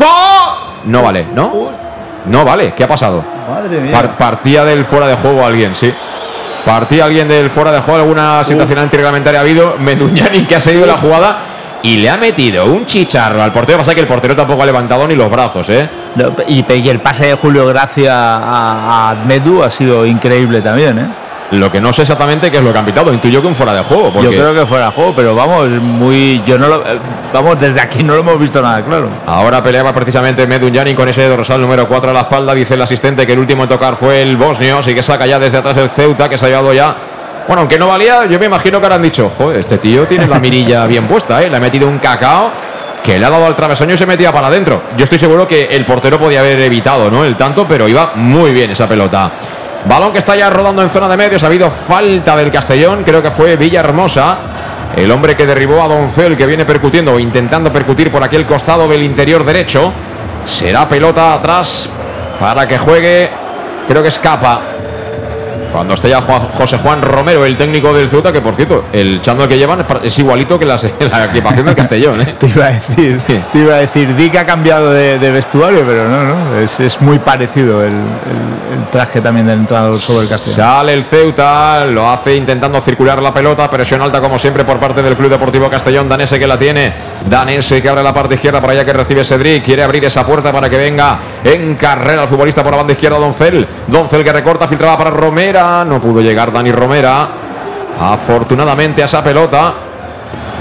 No 0.84 1.02
vale, 1.02 1.26
¿no? 1.34 1.52
No 2.24 2.42
vale. 2.42 2.72
¿Qué 2.72 2.84
ha 2.84 2.88
pasado? 2.88 3.22
Madre 3.46 3.80
mía. 3.80 4.16
partía 4.16 4.64
del 4.64 4.86
fuera 4.86 5.06
de 5.06 5.16
juego 5.16 5.44
alguien, 5.44 5.74
sí. 5.74 5.92
Partía 6.64 7.04
alguien 7.04 7.28
del 7.28 7.50
fuera 7.50 7.72
de 7.72 7.80
juego. 7.80 8.00
Alguna 8.00 8.42
situación 8.42 8.78
antirreglamentaria 8.78 9.40
ha 9.40 9.42
habido. 9.42 9.76
Meduñani 9.78 10.46
que 10.46 10.56
ha 10.56 10.60
seguido 10.60 10.86
la 10.86 10.96
jugada 10.96 11.53
y 11.84 11.98
le 11.98 12.08
ha 12.08 12.16
metido 12.16 12.64
un 12.64 12.86
chicharro 12.86 13.42
al 13.42 13.52
portero. 13.52 13.78
Pasa 13.78 13.94
que 13.94 14.00
el 14.00 14.06
portero 14.06 14.34
tampoco 14.34 14.62
ha 14.62 14.66
levantado 14.66 15.06
ni 15.06 15.14
los 15.14 15.30
brazos, 15.30 15.68
¿eh? 15.68 15.88
y, 16.48 16.88
el 16.88 17.00
pase 17.00 17.26
de 17.26 17.34
Julio 17.34 17.66
Gracia 17.66 18.14
a, 18.14 19.14
Medu 19.26 19.62
ha 19.62 19.68
sido 19.68 20.06
increíble 20.06 20.62
también, 20.62 20.98
¿eh? 20.98 21.06
Lo 21.50 21.70
que 21.70 21.80
no 21.80 21.92
sé 21.92 22.02
exactamente 22.02 22.50
qué 22.50 22.56
es 22.56 22.62
lo 22.64 22.72
que 22.72 22.78
han 22.78 22.86
pitado. 22.86 23.12
Intuyo 23.12 23.42
que 23.42 23.46
un 23.46 23.54
fuera 23.54 23.74
de 23.74 23.82
juego. 23.82 24.10
Yo 24.22 24.30
creo 24.30 24.54
que 24.54 24.64
fuera 24.64 24.86
de 24.86 24.92
juego, 24.92 25.12
pero 25.14 25.34
vamos, 25.34 25.68
muy. 25.68 26.42
Yo 26.46 26.58
no 26.58 26.68
lo. 26.68 26.82
Vamos, 27.32 27.60
desde 27.60 27.80
aquí 27.80 28.02
no 28.02 28.14
lo 28.14 28.20
hemos 28.20 28.38
visto 28.38 28.62
nada 28.62 28.82
claro. 28.82 29.10
Ahora 29.26 29.62
peleaba 29.62 29.92
precisamente 29.92 30.46
Medunjani 30.46 30.94
con 30.94 31.06
ese 31.06 31.28
dorsal 31.28 31.60
número 31.60 31.86
4 31.86 32.10
a 32.10 32.14
la 32.14 32.20
espalda. 32.22 32.54
Dice 32.54 32.74
el 32.74 32.82
asistente 32.82 33.26
que 33.26 33.34
el 33.34 33.38
último 33.38 33.64
en 33.64 33.68
tocar 33.68 33.94
fue 33.94 34.22
el 34.22 34.36
bosnio. 34.36 34.78
Así 34.78 34.94
que 34.94 35.02
saca 35.02 35.26
ya 35.26 35.38
desde 35.38 35.58
atrás 35.58 35.76
el 35.76 35.90
Ceuta, 35.90 36.30
que 36.30 36.38
se 36.38 36.46
ha 36.46 36.48
llevado 36.48 36.72
ya 36.72 36.96
bueno, 37.46 37.60
aunque 37.60 37.78
no 37.78 37.86
valía, 37.86 38.26
yo 38.26 38.38
me 38.38 38.46
imagino 38.46 38.78
que 38.78 38.86
ahora 38.86 38.96
han 38.96 39.02
dicho, 39.02 39.30
joder, 39.36 39.60
este 39.60 39.78
tío 39.78 40.06
tiene 40.06 40.26
la 40.26 40.38
mirilla 40.38 40.86
bien 40.86 41.06
puesta, 41.06 41.42
¿eh? 41.42 41.50
Le 41.50 41.56
ha 41.56 41.60
metido 41.60 41.86
un 41.86 41.98
cacao 41.98 42.50
que 43.02 43.18
le 43.18 43.26
ha 43.26 43.30
dado 43.30 43.46
al 43.46 43.54
travesaño 43.54 43.94
y 43.94 43.98
se 43.98 44.06
metía 44.06 44.32
para 44.32 44.46
adentro. 44.46 44.82
Yo 44.96 45.04
estoy 45.04 45.18
seguro 45.18 45.46
que 45.46 45.66
el 45.66 45.84
portero 45.84 46.18
podía 46.18 46.40
haber 46.40 46.58
evitado, 46.60 47.10
¿no? 47.10 47.22
El 47.22 47.36
tanto, 47.36 47.68
pero 47.68 47.86
iba 47.86 48.12
muy 48.14 48.52
bien 48.52 48.70
esa 48.70 48.88
pelota. 48.88 49.30
Balón 49.84 50.12
que 50.12 50.20
está 50.20 50.34
ya 50.34 50.48
rodando 50.48 50.80
en 50.80 50.88
zona 50.88 51.06
de 51.08 51.18
medios. 51.18 51.42
Ha 51.42 51.46
habido 51.46 51.70
falta 51.70 52.34
del 52.34 52.50
Castellón. 52.50 53.04
Creo 53.04 53.22
que 53.22 53.30
fue 53.30 53.56
Villahermosa. 53.56 54.36
El 54.96 55.10
hombre 55.10 55.36
que 55.36 55.44
derribó 55.44 55.82
a 55.82 55.88
Doncel, 55.88 56.34
que 56.36 56.46
viene 56.46 56.64
percutiendo 56.64 57.12
o 57.12 57.18
intentando 57.18 57.70
percutir 57.70 58.10
por 58.10 58.22
aquel 58.24 58.46
costado 58.46 58.88
del 58.88 59.02
interior 59.02 59.44
derecho. 59.44 59.92
Será 60.46 60.88
pelota 60.88 61.34
atrás 61.34 61.90
para 62.40 62.66
que 62.66 62.78
juegue. 62.78 63.30
Creo 63.86 64.02
que 64.02 64.08
escapa 64.08 64.62
cuando 65.74 65.94
esté 65.94 66.08
ya 66.08 66.20
José 66.20 66.78
Juan 66.78 67.02
Romero, 67.02 67.44
el 67.44 67.56
técnico 67.56 67.92
del 67.92 68.08
Ceuta, 68.08 68.32
que 68.32 68.40
por 68.40 68.54
cierto, 68.54 68.84
el 68.92 69.20
chándal 69.20 69.48
que 69.48 69.58
llevan 69.58 69.84
es 70.04 70.16
igualito 70.20 70.56
que 70.56 70.64
la 70.66 70.76
equipación 70.76 71.66
del 71.66 71.74
Castellón. 71.74 72.20
¿eh? 72.20 72.36
te 72.38 72.46
iba 72.46 72.66
a 72.66 72.70
decir, 72.70 73.20
te 73.52 73.58
iba 73.58 73.74
a 73.74 73.78
decir, 73.78 74.14
di 74.14 74.30
que 74.30 74.38
ha 74.38 74.46
cambiado 74.46 74.92
de, 74.92 75.18
vestuario, 75.32 75.82
pero 75.84 76.08
no, 76.08 76.22
no, 76.22 76.58
es, 76.60 77.00
muy 77.00 77.18
parecido 77.18 77.84
el, 77.84 77.92
traje 78.92 79.20
también 79.20 79.48
del 79.48 79.58
entrenador 79.60 79.96
sobre 79.96 80.22
el 80.22 80.28
Castellón. 80.28 80.56
Sale 80.56 80.94
el 80.94 81.02
Ceuta, 81.02 81.84
lo 81.86 82.08
hace 82.08 82.36
intentando 82.36 82.80
circular 82.80 83.20
la 83.20 83.34
pelota, 83.34 83.68
presión 83.68 84.00
alta 84.00 84.20
como 84.20 84.38
siempre 84.38 84.64
por 84.64 84.78
parte 84.78 85.02
del 85.02 85.16
Club 85.16 85.28
Deportivo 85.28 85.68
Castellón, 85.68 86.08
Danese 86.08 86.38
que 86.38 86.46
la 86.46 86.56
tiene, 86.56 86.94
Danese 87.28 87.82
que 87.82 87.88
abre 87.88 88.04
la 88.04 88.12
parte 88.12 88.36
izquierda 88.36 88.60
para 88.60 88.74
allá 88.74 88.84
que 88.84 88.92
recibe 88.92 89.24
Cedric, 89.24 89.64
quiere 89.64 89.82
abrir 89.82 90.04
esa 90.04 90.24
puerta 90.24 90.52
para 90.52 90.70
que 90.70 90.76
venga 90.76 91.18
en 91.44 91.74
carrera 91.76 92.22
el 92.22 92.28
futbolista 92.28 92.62
por 92.62 92.72
la 92.72 92.78
banda 92.78 92.94
izquierda 92.94 93.18
Doncel, 93.18 93.68
Doncel 93.86 94.24
que 94.24 94.32
recorta, 94.32 94.66
filtraba 94.66 94.96
para 94.96 95.10
Romera, 95.10 95.84
no 95.84 96.00
pudo 96.00 96.22
llegar 96.22 96.50
Dani 96.50 96.72
Romera. 96.72 97.28
Afortunadamente 98.00 99.02
a 99.02 99.06
esa 99.06 99.22
pelota. 99.22 99.74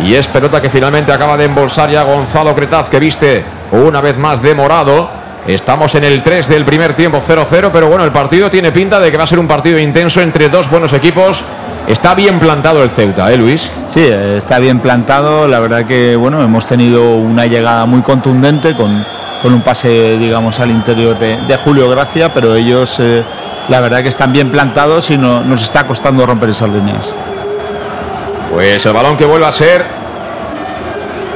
Y 0.03 0.14
es 0.16 0.28
pelota 0.28 0.62
que 0.62 0.70
finalmente 0.70 1.12
acaba 1.12 1.38
de 1.38 1.45
embolsar 1.45 1.89
ya 1.89 2.03
Gonzalo 2.03 2.53
Cretaz, 2.53 2.89
que 2.89 2.99
viste 2.99 3.45
una 3.72 4.01
vez 4.01 4.18
más 4.18 4.41
de 4.41 4.53
morado. 4.53 5.10
Estamos 5.47 5.93
en 5.95 6.03
el 6.03 6.22
3 6.22 6.47
del 6.49 6.66
primer 6.66 6.95
tiempo 6.95 7.20
0-0, 7.20 7.70
pero 7.72 7.88
bueno, 7.88 8.03
el 8.03 8.12
partido 8.12 8.49
tiene 8.49 8.72
pinta 8.72 8.99
de 8.99 9.12
que 9.12 9.18
va 9.18 9.24
a 9.24 9.28
ser 9.28 9.39
un 9.39 9.47
partido 9.47 9.80
intenso 9.80 10.22
entre 10.22 10.49
dos 10.49 10.70
buenos 10.70 10.93
equipos. 10.93 11.43
Está 11.88 12.16
bien 12.16 12.39
plantado 12.39 12.82
el 12.84 12.89
Ceuta, 12.89 13.32
¿eh, 13.32 13.38
Luis? 13.38 13.70
Sí, 13.89 14.03
está 14.03 14.60
bien 14.60 14.80
plantado. 14.80 15.47
La 15.47 15.60
verdad 15.60 15.86
que, 15.86 16.16
bueno, 16.16 16.41
hemos 16.41 16.66
tenido 16.66 17.16
una 17.16 17.45
llegada 17.45 17.86
muy 17.86 18.01
contundente 18.01 18.74
con, 18.74 19.05
con 19.44 19.54
un 19.54 19.62
pase, 19.62 20.18
digamos, 20.18 20.58
al 20.62 20.72
interior 20.72 21.20
de, 21.20 21.58
Julio 21.58 21.89
Gracia, 21.89 22.34
pero 22.34 22.56
ellos 22.56 22.98
eh, 23.00 23.24
la 23.68 23.82
verdad 23.82 24.02
que 24.02 24.08
están 24.08 24.32
bien 24.32 24.50
plantados 24.50 25.12
y 25.12 25.18
no, 25.18 25.41
nos 25.41 25.62
está 25.62 25.86
costando 25.86 26.26
romper 26.26 26.52
esas 26.52 26.70
líneas. 26.70 27.12
Pues 28.54 28.86
el 28.86 28.94
balón 28.94 29.18
que 29.18 29.26
vuelve 29.26 29.46
a 29.46 29.52
ser 29.52 29.86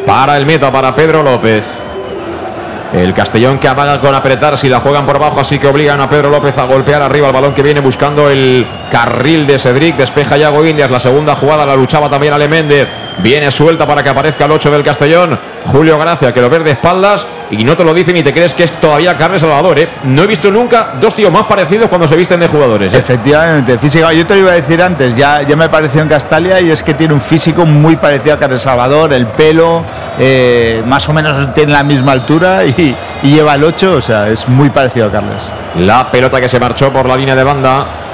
para 0.05 0.37
el 0.37 0.45
meta, 0.45 0.71
para 0.71 0.95
Pedro 0.95 1.21
López. 1.21 1.81
El 2.93 3.13
Castellón 3.13 3.59
que 3.59 3.67
amaga 3.67 3.99
con 3.99 4.15
apretar 4.15 4.57
si 4.57 4.69
la 4.69 4.79
juegan 4.79 5.05
por 5.05 5.17
abajo, 5.17 5.41
así 5.41 5.59
que 5.59 5.67
obligan 5.67 5.99
a 5.99 6.07
Pedro 6.07 6.29
López 6.29 6.57
a 6.57 6.63
golpear 6.63 7.01
arriba 7.01 7.27
el 7.27 7.33
balón 7.33 7.53
que 7.53 7.61
viene 7.61 7.81
buscando 7.81 8.29
el 8.29 8.65
carril 8.89 9.45
de 9.45 9.59
Cedric. 9.59 9.97
Despeja 9.97 10.37
Yago 10.37 10.65
Indias. 10.65 10.89
La 10.89 11.01
segunda 11.01 11.35
jugada 11.35 11.65
la 11.65 11.75
luchaba 11.75 12.09
también 12.09 12.31
Ale 12.31 12.47
Méndez. 12.47 12.87
Viene 13.17 13.51
suelta 13.51 13.85
para 13.85 14.01
que 14.01 14.07
aparezca 14.07 14.45
el 14.45 14.51
8 14.51 14.71
del 14.71 14.83
Castellón. 14.83 15.37
Julio 15.65 15.99
Gracia, 15.99 16.33
que 16.33 16.39
lo 16.39 16.49
ve 16.49 16.59
de 16.59 16.71
espaldas 16.71 17.27
y 17.51 17.63
no 17.63 17.75
te 17.75 17.83
lo 17.83 17.93
dice 17.93 18.11
ni 18.11 18.23
te 18.23 18.33
crees 18.33 18.53
que 18.53 18.63
es 18.63 18.71
todavía 18.73 19.17
Carles 19.17 19.41
Salvador. 19.41 19.79
¿eh? 19.79 19.89
No 20.03 20.23
he 20.23 20.27
visto 20.27 20.51
nunca 20.51 20.93
dos 20.99 21.15
tíos 21.15 21.31
más 21.31 21.43
parecidos 21.43 21.89
cuando 21.89 22.07
se 22.07 22.15
visten 22.15 22.39
de 22.39 22.47
jugadores. 22.47 22.93
¿eh? 22.93 22.97
Efectivamente, 22.97 23.77
física. 23.77 24.11
Yo 24.13 24.25
te 24.25 24.35
lo 24.35 24.41
iba 24.41 24.51
a 24.51 24.55
decir 24.55 24.81
antes, 24.81 25.15
ya, 25.15 25.41
ya 25.43 25.55
me 25.55 25.69
pareció 25.69 26.01
en 26.01 26.09
Castalia 26.09 26.59
y 26.61 26.71
es 26.71 26.83
que 26.83 26.93
tiene 26.93 27.13
un 27.13 27.21
físico 27.21 27.65
muy 27.65 27.95
parecido 27.95 28.35
a 28.35 28.39
Carles 28.39 28.61
Salvador. 28.61 29.13
El 29.13 29.27
pelo 29.27 29.83
eh, 30.19 30.81
más 30.85 31.07
o 31.07 31.13
menos 31.13 31.53
tiene 31.53 31.71
la 31.71 31.83
misma 31.83 32.11
altura 32.11 32.65
y, 32.65 32.95
y 33.23 33.31
lleva 33.31 33.55
el 33.55 33.63
8, 33.63 33.93
o 33.95 34.01
sea, 34.01 34.29
es 34.29 34.47
muy 34.47 34.69
parecido 34.69 35.07
a 35.07 35.11
Carles. 35.11 35.43
La 35.77 36.09
pelota 36.11 36.41
que 36.41 36.49
se 36.49 36.59
marchó 36.59 36.91
por 36.91 37.07
la 37.07 37.15
línea 37.15 37.35
de 37.35 37.43
banda. 37.43 38.06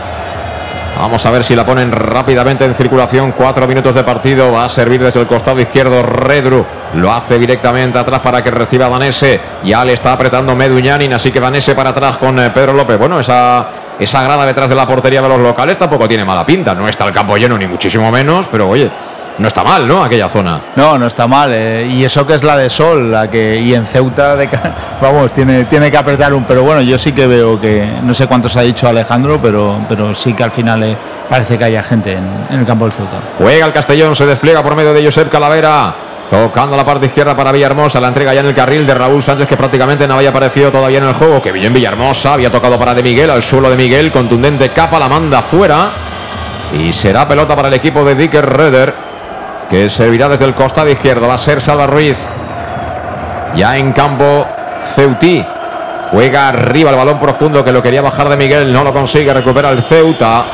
Vamos 1.04 1.26
a 1.26 1.32
ver 1.32 1.43
si 1.43 1.54
la 1.54 1.66
ponen 1.66 1.91
rápidamente 1.91 2.64
en 2.64 2.74
circulación. 2.74 3.34
Cuatro 3.34 3.68
minutos 3.68 3.93
de 3.93 4.06
partido. 4.06 4.54
Va 4.54 4.64
a 4.64 4.70
servir 4.70 5.04
desde 5.04 5.20
el 5.20 5.28
costado 5.28 5.60
izquierdo 5.60 6.01
Redru. 6.01 6.66
Lo 6.93 7.12
hace 7.12 7.38
directamente 7.38 7.99
atrás 7.99 8.22
para 8.22 8.41
que 8.41 8.49
reciba 8.49 8.88
Vanese. 8.88 9.41
Ya 9.66 9.84
le 9.84 9.91
está 9.91 10.14
apretando 10.14 10.56
Meduñanin. 10.56 11.12
Así 11.12 11.30
que 11.30 11.41
Vanese 11.41 11.76
para 11.76 11.89
atrás 11.89 12.16
con 12.16 12.39
eh, 12.39 12.51
Pedro 12.51 12.72
López. 12.72 12.97
Bueno, 12.97 13.20
esa, 13.20 13.68
esa 13.99 14.24
grada 14.24 14.45
detrás 14.45 14.70
de 14.70 14.76
la 14.76 14.88
portería 14.88 15.22
de 15.22 15.28
los 15.28 15.39
locales 15.39 15.78
tampoco 15.78 16.08
tiene 16.08 16.24
mala 16.24 16.45
pinta. 16.45 16.74
No 16.74 16.88
está 16.88 17.06
el 17.06 17.12
campo 17.12 17.36
lleno, 17.36 17.58
ni 17.58 17.68
muchísimo 17.68 18.10
menos. 18.10 18.45
Pero 18.49 18.70
oye, 18.70 18.89
no 19.38 19.48
está 19.48 19.64
mal, 19.64 19.88
¿no? 19.88 20.04
Aquella 20.04 20.30
zona. 20.30 20.60
No, 20.76 20.98
no 20.98 21.08
está 21.08 21.28
mal. 21.28 21.52
eh, 21.54 21.88
y 21.90 22.04
eso 22.04 22.26
que 22.26 22.36
es 22.36 22.44
la 22.44 22.56
de 22.56 22.70
Sol, 22.70 23.12
la 23.12 23.30
que 23.30 23.60
y 23.60 23.74
en 23.74 23.86
Ceuta, 23.86 24.36
de, 24.36 24.48
vamos, 25.02 25.34
tiene, 25.34 25.66
tiene 25.66 25.90
que 25.90 25.98
apretar 25.98 26.34
un. 26.34 26.44
Pero 26.44 26.64
bueno, 26.64 26.82
yo 26.82 26.98
sí 26.98 27.12
que 27.12 27.28
veo 27.28 27.60
que, 27.60 27.88
no 28.04 28.14
sé 28.14 28.28
cuántos 28.28 28.56
ha 28.58 28.62
dicho 28.62 28.88
Alejandro, 28.88 29.40
pero, 29.42 29.78
pero 29.90 30.14
sí 30.14 30.34
que 30.34 30.44
al 30.44 30.52
final 30.52 30.84
eh, 30.84 30.98
parece 31.30 31.58
que 31.58 31.64
haya 31.66 31.84
gente 31.84 32.14
en, 32.14 32.26
en 32.50 32.60
el 32.60 32.66
campo 32.66 32.86
del 32.86 32.94
Ceuta. 32.94 33.18
Juega 33.38 33.66
el 33.66 33.74
Castellón, 33.74 34.16
se 34.16 34.26
despliega 34.26 34.62
por 34.62 34.76
medio 34.76 34.94
de 34.94 35.04
Josep 35.04 35.30
Calavera. 35.30 35.96
Tocando 36.30 36.76
la 36.76 36.84
parte 36.84 37.06
izquierda 37.06 37.36
para 37.36 37.52
Villahermosa, 37.52 38.00
la 38.00 38.08
entrega 38.08 38.34
ya 38.34 38.40
en 38.40 38.48
el 38.48 38.56
carril 38.56 38.88
de 38.88 38.96
Raúl 38.96 39.22
Sánchez, 39.22 39.48
que 39.48 39.56
prácticamente 39.58 40.08
no 40.08 40.16
había 40.16 40.30
aparecido 40.30 40.72
todavía 40.72 40.98
en 40.98 41.04
el 41.04 41.14
juego. 41.14 41.40
Que 41.42 41.52
bien 41.52 41.72
Villahermosa, 41.72 42.34
había 42.34 42.50
tocado 42.50 42.80
para 42.80 42.96
De 42.96 43.04
Miguel, 43.04 43.30
al 43.30 43.44
suelo 43.44 43.70
de 43.70 43.76
Miguel, 43.76 44.12
contundente 44.12 44.70
capa, 44.70 44.98
la 44.98 45.08
manda 45.08 45.44
fuera. 45.44 45.92
Y 46.74 46.92
será 46.92 47.28
pelota 47.28 47.56
para 47.56 47.68
el 47.68 47.76
equipo 47.76 48.04
de 48.04 48.16
Dicker 48.16 48.44
Reder, 48.44 48.96
que 49.70 49.89
servirá 49.89 50.30
desde 50.30 50.45
el 50.45 50.53
costado 50.53 50.89
izquierdo. 50.89 51.28
Va 51.28 51.36
a 51.36 51.38
ser 51.38 51.61
Salva 51.61 51.88
Ruiz. 51.88 52.20
Ya 53.55 53.78
en 53.78 53.91
campo, 53.93 54.45
Ceutí. 54.86 55.45
Juega 56.11 56.49
arriba 56.49 56.91
el 56.91 56.95
balón 56.95 57.20
profundo 57.20 57.64
que 57.64 57.72
lo 57.72 57.82
quería 57.82 58.01
bajar 58.01 58.30
de 58.30 58.38
Miguel, 58.38 58.72
no 58.72 58.84
lo 58.84 58.93
consigue, 58.93 59.34
recupera 59.34 59.72
el 59.72 59.82
Ceuta. 59.82 60.45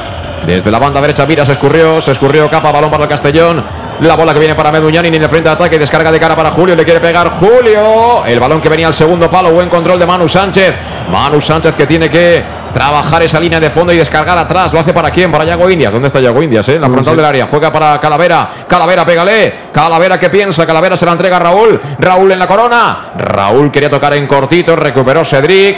Desde 0.45 0.71
la 0.71 0.79
banda 0.79 1.01
derecha, 1.01 1.25
mira, 1.25 1.45
se 1.45 1.51
escurrió, 1.51 1.99
se 1.99 2.11
escurrió 2.11 2.49
capa, 2.49 2.71
balón 2.71 2.89
para 2.89 3.03
el 3.03 3.09
Castellón. 3.09 3.63
La 3.99 4.15
bola 4.15 4.31
que 4.31 4.39
viene 4.39 4.55
para 4.55 4.71
Meduñani 4.71 5.09
en 5.09 5.21
el 5.21 5.27
frente 5.27 5.49
de 5.49 5.55
ataque, 5.55 5.77
descarga 5.77 6.11
de 6.11 6.19
cara 6.19 6.33
para 6.33 6.51
Julio, 6.51 6.75
le 6.75 6.85
quiere 6.85 7.01
pegar 7.01 7.29
Julio. 7.29 8.25
El 8.25 8.39
balón 8.39 8.61
que 8.61 8.69
venía 8.69 8.87
al 8.87 8.93
segundo 8.93 9.29
palo, 9.29 9.51
buen 9.51 9.67
control 9.67 9.99
de 9.99 10.05
Manu 10.05 10.29
Sánchez. 10.29 10.73
Manu 11.11 11.41
Sánchez 11.41 11.75
que 11.75 11.85
tiene 11.85 12.09
que 12.09 12.41
trabajar 12.73 13.21
esa 13.23 13.39
línea 13.39 13.59
de 13.59 13.69
fondo 13.69 13.91
y 13.93 13.97
descargar 13.97 14.37
atrás. 14.37 14.71
¿Lo 14.73 14.79
hace 14.79 14.93
para 14.93 15.09
quién? 15.11 15.31
Para 15.31 15.43
Yago 15.45 15.69
Indias. 15.69 15.91
¿Dónde 15.91 16.07
está 16.07 16.19
Yago 16.19 16.41
Indias? 16.41 16.67
eh? 16.69 16.75
En 16.75 16.81
la 16.81 16.89
frontal 16.89 17.15
del 17.15 17.25
área. 17.25 17.47
Juega 17.47 17.71
para 17.71 17.99
Calavera. 17.99 18.65
Calavera, 18.67 19.05
pégale. 19.05 19.53
Calavera 19.71 20.19
que 20.19 20.29
piensa. 20.29 20.65
Calavera 20.65 20.95
se 20.97 21.05
la 21.05 21.11
entrega 21.13 21.37
a 21.37 21.39
Raúl. 21.39 21.79
Raúl 21.99 22.31
en 22.31 22.39
la 22.39 22.47
corona. 22.47 23.11
Raúl 23.17 23.71
quería 23.71 23.89
tocar 23.89 24.13
en 24.13 24.27
cortito. 24.27 24.75
Recuperó 24.75 25.23
Cedric. 25.25 25.77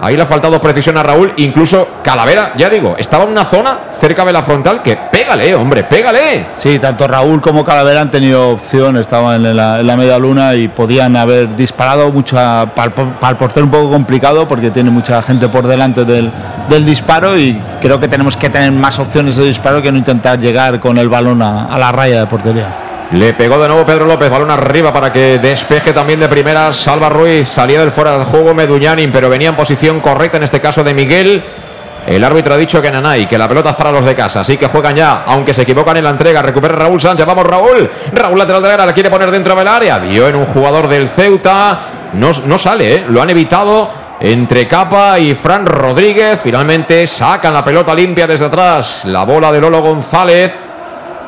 Ahí 0.00 0.16
le 0.16 0.22
ha 0.24 0.26
faltado 0.26 0.60
precisión 0.60 0.96
a 0.98 1.02
Raúl. 1.04 1.32
Incluso 1.36 1.86
Calavera, 2.02 2.54
ya 2.56 2.68
digo, 2.68 2.96
estaba 2.98 3.22
en 3.24 3.30
una 3.30 3.44
zona 3.44 3.78
cerca 4.00 4.24
de 4.24 4.32
la 4.32 4.42
frontal 4.42 4.82
que 4.82 4.96
pégale, 5.22 5.54
hombre, 5.54 5.84
pégale. 5.84 6.46
Sí, 6.54 6.78
tanto 6.78 7.06
Raúl 7.06 7.40
como 7.40 7.64
Calavera 7.64 8.00
han 8.00 8.10
tenido 8.10 8.50
opción, 8.50 8.96
estaban 8.96 9.46
en 9.46 9.56
la, 9.56 9.78
en 9.80 9.86
la 9.86 9.96
media 9.96 10.18
luna 10.18 10.54
y 10.54 10.68
podían 10.68 11.14
haber 11.16 11.54
disparado 11.54 12.10
mucha 12.10 12.66
para 12.74 12.86
el, 12.88 12.92
para 12.92 13.30
el 13.30 13.36
portero 13.36 13.64
un 13.66 13.70
poco 13.70 13.90
complicado 13.90 14.48
porque 14.48 14.70
tiene 14.70 14.90
mucha 14.90 15.22
gente 15.22 15.48
por 15.48 15.66
delante 15.66 16.04
del, 16.04 16.30
del 16.68 16.84
disparo 16.84 17.38
y 17.38 17.60
creo 17.80 18.00
que 18.00 18.08
tenemos 18.08 18.36
que 18.36 18.50
tener 18.50 18.72
más 18.72 18.98
opciones 18.98 19.36
de 19.36 19.44
disparo 19.44 19.80
que 19.80 19.92
no 19.92 19.98
intentar 19.98 20.38
llegar 20.40 20.80
con 20.80 20.98
el 20.98 21.08
balón 21.08 21.40
a, 21.40 21.66
a 21.66 21.78
la 21.78 21.92
raya 21.92 22.20
de 22.20 22.26
portería. 22.26 22.66
Le 23.12 23.34
pegó 23.34 23.60
de 23.60 23.68
nuevo 23.68 23.84
Pedro 23.84 24.06
López, 24.06 24.30
balón 24.30 24.50
arriba 24.50 24.92
para 24.92 25.12
que 25.12 25.38
despeje 25.38 25.92
también 25.92 26.18
de 26.18 26.28
primeras 26.28 26.76
Salva 26.76 27.10
Ruiz, 27.10 27.46
salía 27.46 27.78
del 27.78 27.92
fuera 27.92 28.18
de 28.18 28.24
juego 28.24 28.54
Meduñanin, 28.54 29.12
pero 29.12 29.28
venía 29.28 29.50
en 29.50 29.54
posición 29.54 30.00
correcta 30.00 30.38
en 30.38 30.44
este 30.44 30.60
caso 30.60 30.82
de 30.82 30.94
Miguel. 30.94 31.44
El 32.06 32.24
árbitro 32.24 32.54
ha 32.54 32.56
dicho 32.56 32.82
que 32.82 32.90
Nanay, 32.90 33.26
que 33.26 33.38
la 33.38 33.48
pelota 33.48 33.70
es 33.70 33.76
para 33.76 33.92
los 33.92 34.04
de 34.04 34.14
casa, 34.14 34.40
así 34.40 34.56
que 34.56 34.66
juegan 34.66 34.96
ya, 34.96 35.22
aunque 35.26 35.54
se 35.54 35.62
equivocan 35.62 35.96
en 35.96 36.04
la 36.04 36.10
entrega. 36.10 36.42
Recupera 36.42 36.74
Raúl 36.74 37.00
Sánchez, 37.00 37.24
vamos 37.24 37.46
Raúl. 37.46 37.90
Raúl 38.12 38.38
lateral 38.38 38.62
de 38.62 38.72
área, 38.72 38.86
la 38.86 38.92
quiere 38.92 39.10
poner 39.10 39.30
dentro 39.30 39.54
del 39.54 39.68
área. 39.68 40.00
Dio 40.00 40.28
en 40.28 40.36
un 40.36 40.46
jugador 40.46 40.88
del 40.88 41.08
Ceuta. 41.08 41.80
No, 42.14 42.30
no 42.46 42.58
sale, 42.58 42.94
¿eh? 42.94 43.04
lo 43.08 43.22
han 43.22 43.30
evitado 43.30 43.90
entre 44.20 44.66
Capa 44.66 45.18
y 45.18 45.34
Fran 45.34 45.64
Rodríguez. 45.64 46.40
Finalmente 46.42 47.06
sacan 47.06 47.52
la 47.52 47.64
pelota 47.64 47.94
limpia 47.94 48.26
desde 48.26 48.46
atrás. 48.46 49.04
La 49.04 49.24
bola 49.24 49.52
de 49.52 49.60
Lolo 49.60 49.80
González 49.80 50.52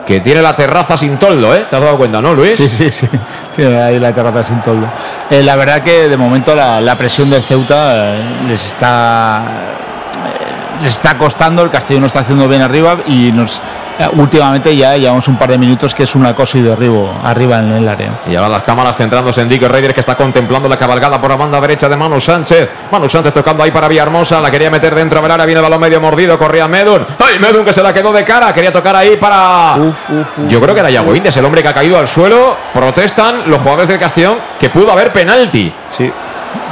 que 0.04 0.20
tiene 0.20 0.42
la 0.42 0.54
terraza 0.54 0.98
sin 0.98 1.16
toldo, 1.16 1.54
¿eh? 1.54 1.64
¿Te 1.70 1.76
has 1.76 1.82
dado 1.82 1.96
cuenta, 1.96 2.20
no, 2.20 2.34
Luis? 2.34 2.56
Sí, 2.56 2.68
sí, 2.68 2.90
sí. 2.90 3.08
Tiene 3.56 3.80
ahí 3.80 3.98
la 3.98 4.12
terraza 4.12 4.42
sin 4.42 4.60
toldo. 4.60 4.86
Eh, 5.30 5.42
la 5.42 5.56
verdad 5.56 5.82
que 5.82 6.10
de 6.10 6.16
momento 6.18 6.54
la, 6.54 6.78
la 6.80 6.98
presión 6.98 7.30
del 7.30 7.42
Ceuta 7.42 8.16
eh, 8.16 8.22
les 8.48 8.66
está 8.66 9.42
les 10.82 10.92
está 10.92 11.16
costando. 11.16 11.62
El 11.62 11.70
Castillo 11.70 12.00
no 12.00 12.06
está 12.06 12.20
haciendo 12.20 12.48
bien 12.48 12.62
arriba 12.62 12.96
y 13.06 13.32
nos 13.32 13.60
eh, 13.98 14.08
últimamente 14.14 14.76
ya 14.76 14.96
llevamos 14.96 15.28
un 15.28 15.36
par 15.36 15.48
de 15.50 15.56
minutos 15.56 15.94
que 15.94 16.02
es 16.02 16.14
un 16.16 16.26
acoso 16.26 16.58
y 16.58 16.62
derribo 16.62 17.12
arriba 17.22 17.60
en 17.60 17.72
el 17.72 17.88
área. 17.88 18.10
Y 18.26 18.34
ahora 18.34 18.48
las 18.48 18.62
cámaras 18.62 18.96
centrándose 18.96 19.40
en 19.40 19.48
Dick 19.48 19.62
Reyes 19.62 19.94
que 19.94 20.00
está 20.00 20.16
contemplando 20.16 20.68
la 20.68 20.76
cabalgada 20.76 21.20
por 21.20 21.30
la 21.30 21.36
banda 21.36 21.60
derecha 21.60 21.88
de 21.88 21.96
Manu 21.96 22.20
Sánchez. 22.20 22.70
Manu 22.90 23.08
Sánchez 23.08 23.32
tocando 23.32 23.62
ahí 23.62 23.70
para 23.70 23.86
Villahermosa, 23.86 24.40
la 24.40 24.50
quería 24.50 24.70
meter 24.70 24.94
dentro 24.94 25.22
del 25.22 25.30
área, 25.30 25.46
viene 25.46 25.60
el 25.60 25.62
balón 25.62 25.80
medio 25.80 26.00
mordido, 26.00 26.36
corría 26.36 26.66
Medun. 26.66 27.06
¡Ay, 27.20 27.38
Medun 27.38 27.64
que 27.64 27.72
se 27.72 27.82
la 27.82 27.94
quedó 27.94 28.12
de 28.12 28.24
cara! 28.24 28.52
Quería 28.52 28.72
tocar 28.72 28.96
ahí 28.96 29.16
para. 29.16 29.76
Yo 30.48 30.60
creo 30.60 30.74
que 30.74 30.80
era 30.80 30.90
Yago 30.90 31.14
Indias, 31.14 31.36
el 31.36 31.44
hombre 31.44 31.62
que 31.62 31.68
ha 31.68 31.74
caído 31.74 31.96
al 31.96 32.08
suelo. 32.08 32.56
Protestan 32.72 33.48
los 33.48 33.58
jugadores 33.58 33.88
del 33.88 33.98
Castellón 34.00 34.38
que 34.58 34.70
pudo 34.70 34.90
haber 34.90 35.12
penalti. 35.12 35.72
Sí. 35.88 36.10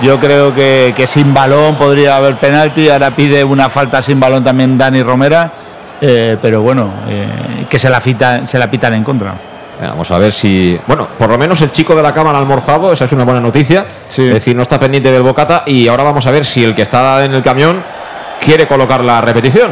Yo 0.03 0.19
creo 0.19 0.55
que, 0.55 0.93
que 0.97 1.07
sin 1.07 1.33
balón 1.33 1.77
podría 1.77 2.17
haber 2.17 2.37
penalti. 2.37 2.89
Ahora 2.89 3.11
pide 3.11 3.45
una 3.45 3.69
falta 3.69 4.03
sin 4.03 4.19
balón 4.19 4.43
también 4.43 4.77
Dani 4.77 5.03
Romera. 5.03 5.51
eh, 6.01 6.37
pero 6.43 6.63
bueno, 6.63 6.91
eh, 7.09 7.67
que 7.69 7.79
se 7.79 7.89
la, 7.89 8.01
fita, 8.01 8.45
se 8.45 8.59
la 8.59 8.69
pitan 8.71 8.95
en 8.95 9.05
contra. 9.05 9.35
Vamos 9.81 10.11
a 10.13 10.19
ver 10.19 10.33
si. 10.33 10.79
Bueno, 10.87 11.09
por 11.19 11.29
lo 11.29 11.37
menos 11.39 11.61
el 11.61 11.73
chico 11.73 11.95
de 11.95 12.03
la 12.03 12.13
cámara 12.13 12.39
ha 12.39 12.41
almorzado, 12.41 12.93
esa 12.93 13.05
es 13.07 13.13
una 13.13 13.25
buena 13.25 13.41
noticia. 13.41 13.85
Es 14.09 14.17
decir, 14.17 14.55
no 14.55 14.63
está 14.63 14.79
pendiente 14.79 15.11
del 15.11 15.23
bocata. 15.23 15.65
Y 15.67 15.89
ahora 15.89 16.05
vamos 16.05 16.25
a 16.27 16.31
ver 16.31 16.45
si 16.45 16.63
el 16.63 16.75
que 16.75 16.83
está 16.83 17.25
en 17.25 17.35
el 17.35 17.43
camión 17.43 17.83
quiere 18.41 18.67
colocar 18.69 19.03
la 19.03 19.21
repetición. 19.21 19.71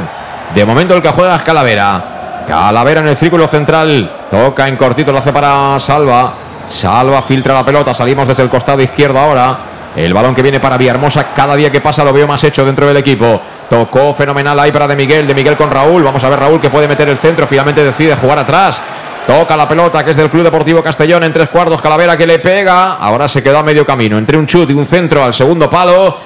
De 0.54 0.64
momento, 0.64 0.96
el 0.96 1.02
que 1.02 1.10
juega 1.10 1.36
es 1.36 1.42
Calavera. 1.42 2.44
Calavera 2.46 3.00
en 3.00 3.08
el 3.08 3.16
círculo 3.16 3.46
central. 3.46 4.10
Toca 4.30 4.66
en 4.66 4.76
cortito, 4.76 5.12
lo 5.12 5.18
hace 5.18 5.32
para 5.32 5.78
Salva. 5.78 6.34
Salva 6.66 7.22
filtra 7.22 7.54
la 7.54 7.64
pelota. 7.64 7.94
Salimos 7.94 8.26
desde 8.26 8.42
el 8.42 8.48
costado 8.48 8.80
izquierdo 8.82 9.18
ahora. 9.18 9.58
El 9.96 10.14
balón 10.14 10.34
que 10.34 10.42
viene 10.42 10.60
para 10.60 10.76
Villahermosa, 10.76 11.32
cada 11.34 11.56
día 11.56 11.70
que 11.70 11.80
pasa 11.80 12.04
lo 12.04 12.12
veo 12.12 12.26
más 12.26 12.42
hecho 12.44 12.64
dentro 12.64 12.86
del 12.86 12.96
equipo. 12.96 13.40
Tocó 13.68 14.12
fenomenal 14.14 14.58
ahí 14.58 14.70
para 14.70 14.86
De 14.86 14.94
Miguel, 14.94 15.26
De 15.26 15.34
Miguel 15.34 15.56
con 15.56 15.70
Raúl. 15.70 16.02
Vamos 16.02 16.22
a 16.22 16.28
ver 16.28 16.38
Raúl 16.38 16.60
que 16.60 16.70
puede 16.70 16.86
meter 16.86 17.08
el 17.08 17.18
centro, 17.18 17.46
finalmente 17.46 17.82
decide 17.82 18.14
jugar 18.14 18.38
atrás. 18.38 18.80
Toca 19.26 19.56
la 19.56 19.68
pelota 19.68 20.04
que 20.04 20.12
es 20.12 20.16
del 20.16 20.30
Club 20.30 20.44
Deportivo 20.44 20.82
Castellón 20.82 21.24
en 21.24 21.32
tres 21.32 21.48
cuartos. 21.48 21.80
Calavera 21.80 22.16
que 22.16 22.26
le 22.26 22.38
pega. 22.38 22.94
Ahora 22.94 23.28
se 23.28 23.42
quedó 23.42 23.58
a 23.58 23.62
medio 23.62 23.84
camino. 23.84 24.18
Entre 24.18 24.36
un 24.36 24.46
chut 24.46 24.70
y 24.70 24.72
un 24.72 24.86
centro 24.86 25.22
al 25.22 25.34
segundo 25.34 25.68
palo. 25.68 26.16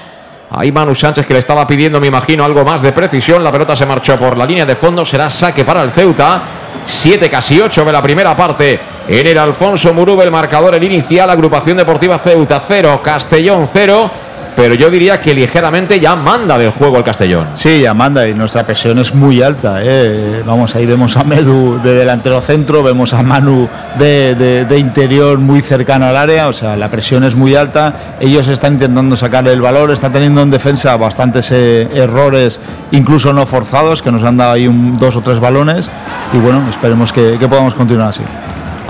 Ahí 0.51 0.71
Manu 0.71 0.95
Sánchez 0.95 1.27
que 1.27 1.35
le 1.35 1.41
estaba 1.41 1.67
pidiendo, 1.67 2.01
me 2.01 2.07
imagino, 2.07 2.45
algo 2.45 2.65
más 2.65 2.81
de 2.81 2.93
precisión. 2.93 3.43
La 3.43 3.51
pelota 3.51 3.75
se 3.75 3.85
marchó 3.85 4.17
por 4.17 4.39
la 4.39 4.47
línea 4.47 4.65
de 4.65 4.77
fondo. 4.77 5.05
Será 5.05 5.29
saque 5.29 5.65
para 5.65 5.83
el 5.83 5.91
Ceuta. 5.91 6.43
7 6.85 7.29
casi 7.29 7.61
8 7.61 7.85
de 7.85 7.93
la 7.93 8.03
primera 8.03 8.37
parte. 8.37 8.81
En 9.07 9.27
el 9.27 9.37
Alfonso 9.39 9.93
Murube 9.93 10.25
el 10.25 10.31
marcador, 10.31 10.75
el 10.75 10.83
inicial. 10.83 11.29
Agrupación 11.31 11.77
Deportiva 11.77 12.19
Ceuta 12.19 12.61
0, 12.67 13.01
Castellón 13.03 13.69
0. 13.71 14.11
Pero 14.57 14.75
yo 14.75 14.89
diría 14.89 15.21
que 15.21 15.35
ligeramente 15.35 15.99
ya 15.99 16.15
manda 16.15 16.57
del 16.57 16.71
juego 16.71 16.99
el 16.99 17.03
Castellón. 17.03 17.49
Sí, 17.55 17.81
ya 17.81 17.93
manda 17.93 18.27
y 18.29 18.35
nuestra 18.35 18.63
presión 18.65 19.01
es 19.01 19.13
muy 19.13 19.43
alta. 19.43 19.81
¿eh? 19.83 20.45
Vamos, 20.47 20.77
ahí 20.77 20.87
vemos 20.87 21.17
a 21.17 21.25
Medu 21.25 21.81
de 21.83 21.93
delantero 21.93 22.41
centro, 22.41 22.81
vemos 22.81 23.13
a 23.15 23.23
Manu 23.25 23.69
de, 23.99 24.65
interior 24.79 25.39
muy 25.39 25.61
cercano 25.61 26.07
al 26.07 26.17
área, 26.17 26.47
o 26.47 26.53
sea, 26.53 26.77
la 26.77 26.89
presión 26.89 27.25
es 27.25 27.35
muy 27.35 27.57
alta. 27.57 28.17
Ellos 28.21 28.47
están 28.47 28.75
intentando 28.75 29.17
sacarle 29.17 29.53
el 29.53 29.61
valor, 29.61 29.91
están 29.91 30.13
teniendo 30.13 30.41
en 30.43 30.53
defensa 30.53 30.97
bastantes 30.97 31.51
eh, 31.51 31.89
errores, 31.93 32.61
incluso 32.93 33.33
no 33.33 33.47
forzados, 33.47 34.03
que 34.03 34.13
nos 34.13 34.23
han 34.23 34.37
dado 34.37 34.53
ahí 34.53 34.69
un- 34.69 34.97
dos 34.97 35.17
o 35.17 35.21
tres 35.21 35.41
balones. 35.41 35.91
Y 36.33 36.37
bueno, 36.37 36.65
esperemos 36.71 37.13
que 37.13 37.37
podamos 37.49 37.75
continuar 37.75 38.11
así. 38.11 38.23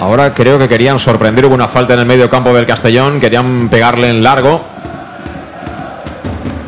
Ahora 0.04 0.34
creo 0.34 0.58
que 0.58 0.68
querían 0.68 0.98
sorprender. 0.98 1.46
Hubo 1.46 1.54
una 1.54 1.66
falta 1.66 1.94
en 1.94 2.00
el 2.00 2.04
medio 2.04 2.28
campo 2.28 2.52
del 2.52 2.66
Castellón. 2.66 3.18
Querían 3.18 3.70
pegarle 3.70 4.10
en 4.10 4.22
largo. 4.22 4.62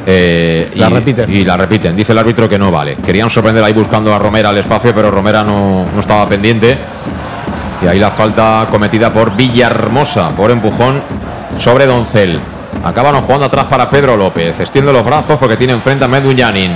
Eh, 0.06 0.70
La 0.74 0.88
y, 0.88 0.94
repiten. 0.94 1.30
Y 1.30 1.44
la 1.44 1.54
repiten. 1.58 1.94
Dice 1.94 2.12
el 2.12 2.18
árbitro 2.18 2.48
que 2.48 2.58
no 2.58 2.70
vale. 2.70 2.96
Querían 2.96 3.28
sorprender 3.28 3.62
ahí 3.62 3.74
buscando 3.74 4.14
a 4.14 4.18
Romera 4.18 4.48
al 4.48 4.56
espacio, 4.56 4.94
pero 4.94 5.10
Romera 5.10 5.44
no, 5.44 5.84
no 5.84 6.00
estaba 6.00 6.26
pendiente. 6.26 6.78
Y 7.82 7.86
ahí 7.86 7.98
la 7.98 8.10
falta 8.10 8.66
cometida 8.70 9.12
por 9.12 9.36
Villahermosa, 9.36 10.30
por 10.30 10.50
empujón 10.50 11.02
sobre 11.58 11.84
Doncel. 11.84 12.40
Acaban 12.82 13.20
jugando 13.20 13.44
atrás 13.44 13.64
para 13.64 13.90
Pedro 13.90 14.16
López. 14.16 14.58
Extiende 14.58 14.94
los 14.94 15.04
brazos 15.04 15.36
porque 15.38 15.58
tiene 15.58 15.74
enfrente 15.74 16.06
a 16.06 16.08
Medunyanin. 16.08 16.74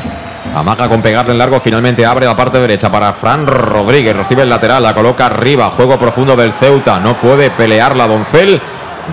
Amaga 0.55 0.89
con 0.89 1.01
pegarle 1.01 1.31
en 1.31 1.39
largo, 1.39 1.61
finalmente 1.61 2.05
abre 2.05 2.27
la 2.27 2.35
parte 2.35 2.59
derecha 2.59 2.91
para 2.91 3.13
Fran 3.13 3.47
Rodríguez. 3.47 4.17
Recibe 4.17 4.43
el 4.43 4.49
lateral, 4.49 4.83
la 4.83 4.95
coloca 4.95 5.27
arriba. 5.27 5.71
Juego 5.71 5.97
profundo 5.97 6.35
del 6.35 6.53
Ceuta. 6.53 6.99
No 6.99 7.15
puede 7.15 7.51
pelearla 7.51 8.09
Doncel. 8.09 8.61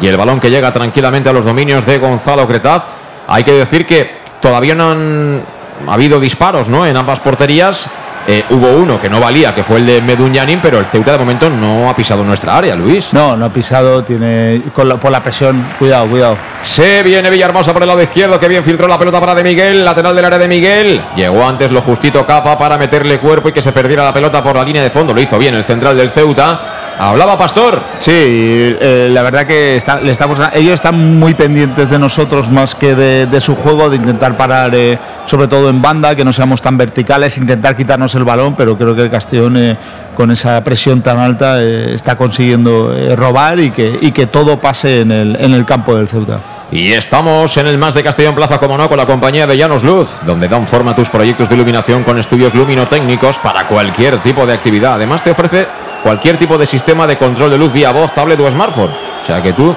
Y 0.02 0.08
el 0.08 0.18
balón 0.18 0.40
que 0.40 0.50
llega 0.50 0.72
tranquilamente 0.72 1.30
a 1.30 1.34
los 1.34 1.46
dominios 1.46 1.86
de 1.86 2.00
Gonzalo 2.00 2.48
Cretaz. 2.48 2.86
Hay 3.28 3.44
que 3.44 3.52
decir 3.52 3.86
que 3.86 4.18
todavía 4.42 4.74
no 4.74 4.92
han 4.92 5.44
habido 5.88 6.20
disparos 6.20 6.70
¿no? 6.70 6.88
en 6.88 6.98
ambas 6.98 7.20
porterías. 7.20 7.88
Eh, 8.30 8.44
hubo 8.50 8.68
uno 8.72 9.00
que 9.00 9.10
no 9.10 9.22
valía, 9.22 9.56
que 9.56 9.64
fue 9.64 9.78
el 9.80 9.86
de 9.86 10.02
Medunyanin, 10.02 10.60
pero 10.62 10.80
el 10.80 10.86
Ceuta 10.86 11.14
de 11.14 11.18
momento 11.18 11.50
no 11.50 11.90
ha 11.90 11.96
pisado 11.96 12.26
nuestra 12.26 12.58
área, 12.58 12.76
Luis. 12.76 13.14
No, 13.14 13.38
no 13.38 13.46
ha 13.46 13.50
pisado, 13.54 14.04
tiene 14.04 14.64
con 14.74 14.90
la- 14.90 14.98
por 14.98 15.12
la 15.12 15.24
presión. 15.24 15.66
Cuidado, 15.80 16.08
cuidado. 16.08 16.38
Se 16.62 17.04
viene 17.04 17.30
Villahermosa 17.30 17.72
por 17.72 17.82
el 17.84 17.88
lado 17.88 18.02
izquierdo, 18.02 18.38
que 18.38 18.50
bien 18.50 18.66
filtró 18.66 18.86
la 18.88 19.00
pelota 19.00 19.22
para 19.22 19.34
De 19.34 19.44
Miguel, 19.46 19.86
lateral 19.86 20.14
del 20.14 20.26
área 20.26 20.40
de 20.40 20.48
Miguel. 20.50 21.02
Llegó 21.16 21.48
antes 21.48 21.72
lo 21.72 21.82
justito 21.82 22.26
Capa 22.26 22.58
para 22.58 22.78
meterle 22.78 23.18
cuerpo 23.20 23.48
y 23.48 23.54
que 23.54 23.62
se 23.62 23.72
perdiera 23.72 24.04
la 24.04 24.14
pelota 24.14 24.44
por 24.44 24.58
la 24.58 24.64
línea 24.66 24.84
de 24.84 24.90
fondo. 24.90 25.14
Lo 25.14 25.22
hizo 25.22 25.38
bien 25.40 25.56
el 25.56 25.64
central 25.64 25.96
del 25.96 26.12
Ceuta. 26.12 26.77
Hablaba 27.00 27.38
Pastor. 27.38 27.80
Sí, 28.00 28.12
eh, 28.12 29.08
la 29.12 29.22
verdad 29.22 29.46
que 29.46 29.76
está- 29.76 30.00
le 30.02 30.12
estamos, 30.12 30.40
ellos 30.54 30.74
están 30.74 31.20
muy 31.20 31.36
pendientes 31.36 31.90
de 31.90 32.00
nosotros 32.00 32.50
más 32.50 32.74
que 32.74 32.96
de, 32.96 33.28
de 33.28 33.40
su 33.42 33.56
juego, 33.56 33.90
de 33.90 33.98
intentar 33.98 34.36
parar 34.36 34.74
eh, 34.74 34.98
sobre 35.28 35.48
todo 35.48 35.70
en 35.70 35.80
banda, 35.82 36.16
que 36.16 36.26
no 36.26 36.34
seamos 36.34 36.62
tan 36.62 36.76
verticales, 36.78 37.38
intentar 37.38 37.76
quitarnos 37.76 38.16
el 38.16 38.24
balón, 38.24 38.56
pero 38.56 38.76
creo 38.78 38.96
que 38.96 39.04
el 39.04 39.12
Castellón 39.12 39.58
eh, 39.58 39.78
con 40.16 40.32
esa 40.32 40.64
presión 40.64 41.02
tan 41.02 41.20
alta 41.20 41.62
está 41.62 42.16
consiguiendo 42.16 42.92
robar 43.16 43.60
y 43.60 43.70
que, 43.70 44.00
y 44.02 44.12
que 44.12 44.26
todo 44.26 44.60
pase 44.60 45.02
en 45.02 45.12
el, 45.12 45.36
en 45.40 45.54
el 45.54 45.66
campo 45.66 45.96
del 45.96 46.08
Ceuta. 46.08 46.40
Y 46.72 46.92
estamos 46.94 47.56
en 47.58 47.68
el 47.68 47.78
más 47.78 47.94
de 47.94 48.02
Castellón 48.04 48.34
Plaza, 48.34 48.58
como 48.58 48.76
no, 48.78 48.90
con 48.90 48.98
la 48.98 49.06
compañía 49.06 49.46
de 49.46 49.56
Llanos 49.56 49.84
Luz, 49.84 50.10
donde 50.26 50.48
dan 50.48 50.66
forma 50.68 50.92
a 50.92 50.96
tus 50.96 51.10
proyectos 51.10 51.48
de 51.48 51.56
iluminación 51.56 52.04
con 52.04 52.18
estudios 52.18 52.56
luminotécnicos 52.56 53.38
para 53.38 53.68
cualquier 53.68 54.18
tipo 54.18 54.46
de 54.48 54.54
actividad. 54.54 54.94
Además, 54.96 55.24
te 55.24 55.30
ofrece 55.32 55.68
cualquier 56.08 56.38
tipo 56.38 56.58
de 56.58 56.66
sistema 56.66 57.06
de 57.06 57.18
control 57.18 57.52
de 57.52 57.58
luz 57.58 57.74
vía 57.74 57.92
voz, 57.92 58.14
tablet 58.14 58.40
o 58.40 58.50
smartphone. 58.50 58.92
O 59.24 59.26
sea 59.28 59.44
que 59.44 59.52
tú, 59.52 59.76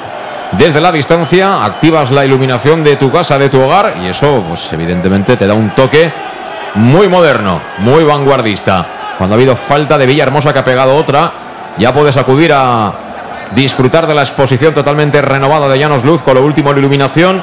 desde 0.52 0.80
la 0.80 0.92
distancia, 0.92 1.64
activas 1.64 2.12
la 2.12 2.24
iluminación 2.24 2.84
de 2.84 2.94
tu 2.94 3.10
casa, 3.10 3.36
de 3.36 3.48
tu 3.48 3.60
hogar, 3.60 3.96
y 4.00 4.06
eso, 4.06 4.40
pues 4.48 4.72
evidentemente, 4.72 5.36
te 5.36 5.44
da 5.44 5.54
un 5.54 5.70
toque 5.70 6.12
muy 6.76 7.08
moderno, 7.08 7.60
muy 7.78 8.04
vanguardista. 8.04 8.86
Cuando 9.18 9.34
ha 9.34 9.38
habido 9.38 9.56
falta 9.56 9.98
de 9.98 10.06
Villahermosa 10.06 10.52
que 10.52 10.60
ha 10.60 10.64
pegado 10.64 10.94
otra, 10.94 11.32
ya 11.78 11.92
puedes 11.92 12.16
acudir 12.16 12.52
a 12.54 12.92
disfrutar 13.56 14.06
de 14.06 14.14
la 14.14 14.22
exposición 14.22 14.72
totalmente 14.72 15.20
renovada 15.20 15.68
de 15.68 15.80
Llanos 15.80 16.04
Luz 16.04 16.22
con 16.22 16.34
lo 16.34 16.44
último 16.44 16.70
en 16.70 16.78
iluminación 16.78 17.42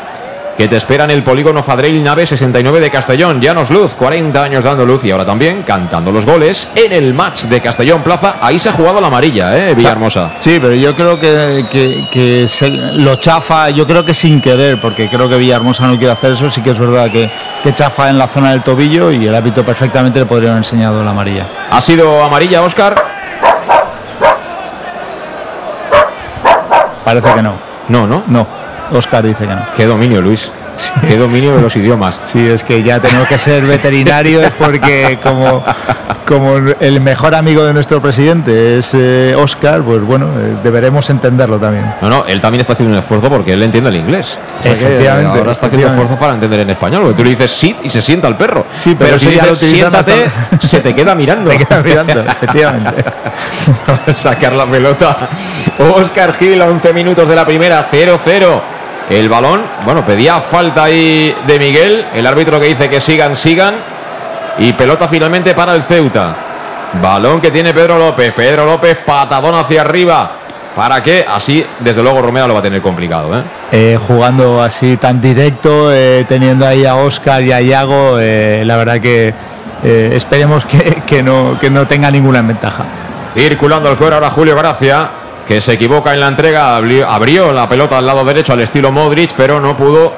que 0.58 0.68
te 0.68 0.76
espera 0.76 1.04
en 1.04 1.12
el 1.12 1.24
polígono 1.24 1.62
Fadrell 1.62 2.04
Nave 2.04 2.26
69 2.26 2.80
de 2.80 2.90
Castellón. 2.90 3.40
Llanos 3.40 3.70
Luz, 3.70 3.94
40 3.94 4.42
años 4.44 4.64
dando 4.64 4.86
luz 4.88 5.04
y 5.06 5.12
ahora 5.12 5.24
también 5.26 5.62
cantando 5.62 6.12
los 6.12 6.26
goles 6.26 6.68
en 6.74 6.92
el 6.94 7.14
match 7.14 7.44
de 7.44 7.62
Castellón 7.62 8.02
Plaza. 8.02 8.38
Ahí 8.42 8.58
se 8.58 8.70
ha 8.70 8.72
jugado 8.72 9.00
la 9.00 9.08
amarilla, 9.08 9.56
¿eh? 9.56 9.76
Villahermosa. 9.76 10.32
Sí, 10.40 10.58
pero 10.60 10.74
yo 10.74 10.96
creo 10.96 11.20
que, 11.20 11.66
que- 11.70 12.08
que 12.12 12.48
se 12.48 12.70
lo 12.72 13.18
chafa, 13.18 13.70
yo 13.70 13.86
creo 13.86 14.04
que 14.04 14.16
sin 14.16 14.42
querer, 14.42 14.82
porque 14.82 15.08
creo 15.10 15.30
que 15.30 15.38
Villahermosa 15.38 15.86
no 15.86 15.96
quiere 15.98 16.14
hacer 16.14 16.32
eso, 16.34 16.50
sí 16.50 16.62
que 16.64 16.72
es 16.72 16.80
verdad 16.80 17.12
que, 17.12 17.30
que 17.64 17.74
chafa 17.76 18.10
en 18.10 18.18
la 18.18 18.28
zona 18.28 18.50
del 18.52 18.64
tobillo 18.64 19.12
y 19.12 19.28
el 19.28 19.36
árbitro 19.36 19.64
perfectamente 19.64 20.20
le 20.20 20.26
podría 20.26 20.50
haber 20.50 20.64
enseñado 20.64 21.04
la 21.04 21.12
amarilla. 21.12 21.46
Ha 21.70 21.82
sido 21.82 22.24
amarilla, 22.24 22.64
Oscar. 22.64 22.96
Parece 27.06 27.34
que 27.34 27.42
no. 27.42 27.54
No, 27.90 28.06
no. 28.06 28.24
No, 28.28 28.46
Oscar 28.92 29.26
dice 29.26 29.48
que 29.48 29.56
no. 29.56 29.66
Qué 29.76 29.86
dominio, 29.86 30.22
Luis. 30.22 30.52
Qué 31.08 31.18
dominio 31.18 31.56
de 31.56 31.62
los 31.62 31.76
idiomas. 31.76 32.20
Sí, 32.24 32.48
es 32.48 32.64
que 32.64 32.84
ya 32.84 33.00
tenemos 33.00 33.28
que 33.28 33.38
ser 33.38 33.66
veterinarios 33.66 34.52
porque 34.60 35.18
como, 35.24 35.64
como 36.26 36.58
el 36.58 37.02
mejor 37.02 37.34
amigo 37.36 37.64
de 37.64 37.74
nuestro 37.74 38.02
presidente 38.02 38.78
es 38.78 38.94
eh, 38.94 39.34
Oscar, 39.36 39.82
pues 39.82 40.02
bueno, 40.02 40.28
eh, 40.40 40.58
deberemos 40.64 41.10
entenderlo 41.10 41.58
también. 41.58 41.96
No, 42.02 42.10
no, 42.10 42.26
él 42.26 42.42
también 42.42 42.62
está 42.62 42.74
haciendo 42.74 42.94
un 42.94 43.00
esfuerzo 43.00 43.30
porque 43.30 43.54
él 43.54 43.64
entiende 43.64 43.90
el 43.90 43.96
inglés. 43.96 44.38
O 44.60 44.64
sea 44.64 44.74
que 44.76 44.86
Efectivamente, 44.86 45.40
Ahora 45.40 45.52
está 45.52 45.68
haciendo 45.68 45.88
esfuerzo 45.88 46.16
para 46.16 46.34
entender 46.34 46.60
en 46.60 46.70
español. 46.70 47.02
Porque 47.04 47.18
tú 47.18 47.24
le 47.24 47.30
dices 47.32 47.52
sit 47.52 47.78
y 47.84 47.90
se 47.90 48.02
sienta 48.02 48.28
el 48.28 48.36
perro. 48.36 48.66
Sí, 48.76 48.96
pero 48.98 49.18
si 49.18 49.28
dices 49.30 49.58
siéntate, 49.58 50.22
bastante. 50.22 50.68
se 50.68 50.80
te 50.82 50.94
queda 50.94 51.16
mirando. 51.16 51.50
Se 51.50 51.58
queda 51.58 51.82
mirando, 51.82 52.22
efectivamente. 52.22 53.04
Sacar 54.14 54.54
la 54.54 54.66
pelota. 54.66 55.30
Oscar 55.96 56.34
Gil, 56.34 56.62
11 56.62 56.94
minutos 56.94 57.28
de 57.28 57.36
la 57.36 57.46
primera, 57.46 57.88
0-0. 57.92 58.62
El 59.10 59.30
balón, 59.30 59.62
bueno, 59.86 60.06
pedía 60.06 60.42
falta 60.42 60.84
ahí 60.84 61.34
de 61.46 61.60
Miguel. 61.60 62.06
El 62.14 62.28
árbitro 62.28 62.60
que 62.60 62.68
dice 62.68 62.90
que 62.90 63.00
sigan, 63.00 63.36
sigan. 63.36 63.76
Y 64.60 64.74
pelota 64.74 65.08
finalmente 65.08 65.54
para 65.54 65.74
el 65.74 65.84
Ceuta. 65.84 66.36
Balón 67.02 67.40
que 67.40 67.52
tiene 67.52 67.74
Pedro 67.74 67.98
López. 67.98 68.34
Pedro 68.34 68.66
López, 68.66 68.98
patadón 69.06 69.56
hacia 69.56 69.82
arriba. 69.82 70.32
¿Para 70.76 71.02
qué? 71.02 71.26
Así, 71.28 71.66
desde 71.80 72.04
luego, 72.04 72.22
Romero 72.22 72.48
lo 72.48 72.54
va 72.54 72.60
a 72.60 72.64
tener 72.64 72.82
complicado. 72.82 73.36
¿eh? 73.38 73.44
Eh, 73.72 74.00
jugando 74.08 74.62
así 74.62 74.98
tan 74.98 75.20
directo, 75.20 75.92
eh, 75.92 76.26
teniendo 76.28 76.68
ahí 76.68 76.86
a 76.86 76.96
Oscar 76.96 77.42
y 77.42 77.52
a 77.52 77.62
Iago, 77.62 78.20
eh, 78.20 78.64
la 78.66 78.78
verdad 78.78 79.00
que 79.00 79.34
esperemos 79.84 80.66
que, 80.66 81.02
que 81.06 81.24
no, 81.24 81.58
que 81.60 81.70
no 81.70 81.88
tenga 81.88 82.12
ninguna 82.12 82.42
ventaja. 82.42 82.84
Circulando 83.34 83.90
el 83.90 83.98
cuero 83.98 84.16
ahora 84.16 84.30
Julio 84.30 84.56
Gracia, 84.56 85.10
que 85.48 85.62
se 85.62 85.74
equivoca 85.74 86.14
en 86.14 86.20
la 86.20 86.28
entrega, 86.28 86.76
abrió, 86.76 87.54
la 87.54 87.70
pelota 87.70 87.98
al 87.98 88.06
lado 88.06 88.26
derecho 88.26 88.54
al 88.54 88.60
estilo 88.60 88.92
Modric, 88.92 89.34
pero 89.36 89.60
no 89.60 89.78
pudo 89.78 90.12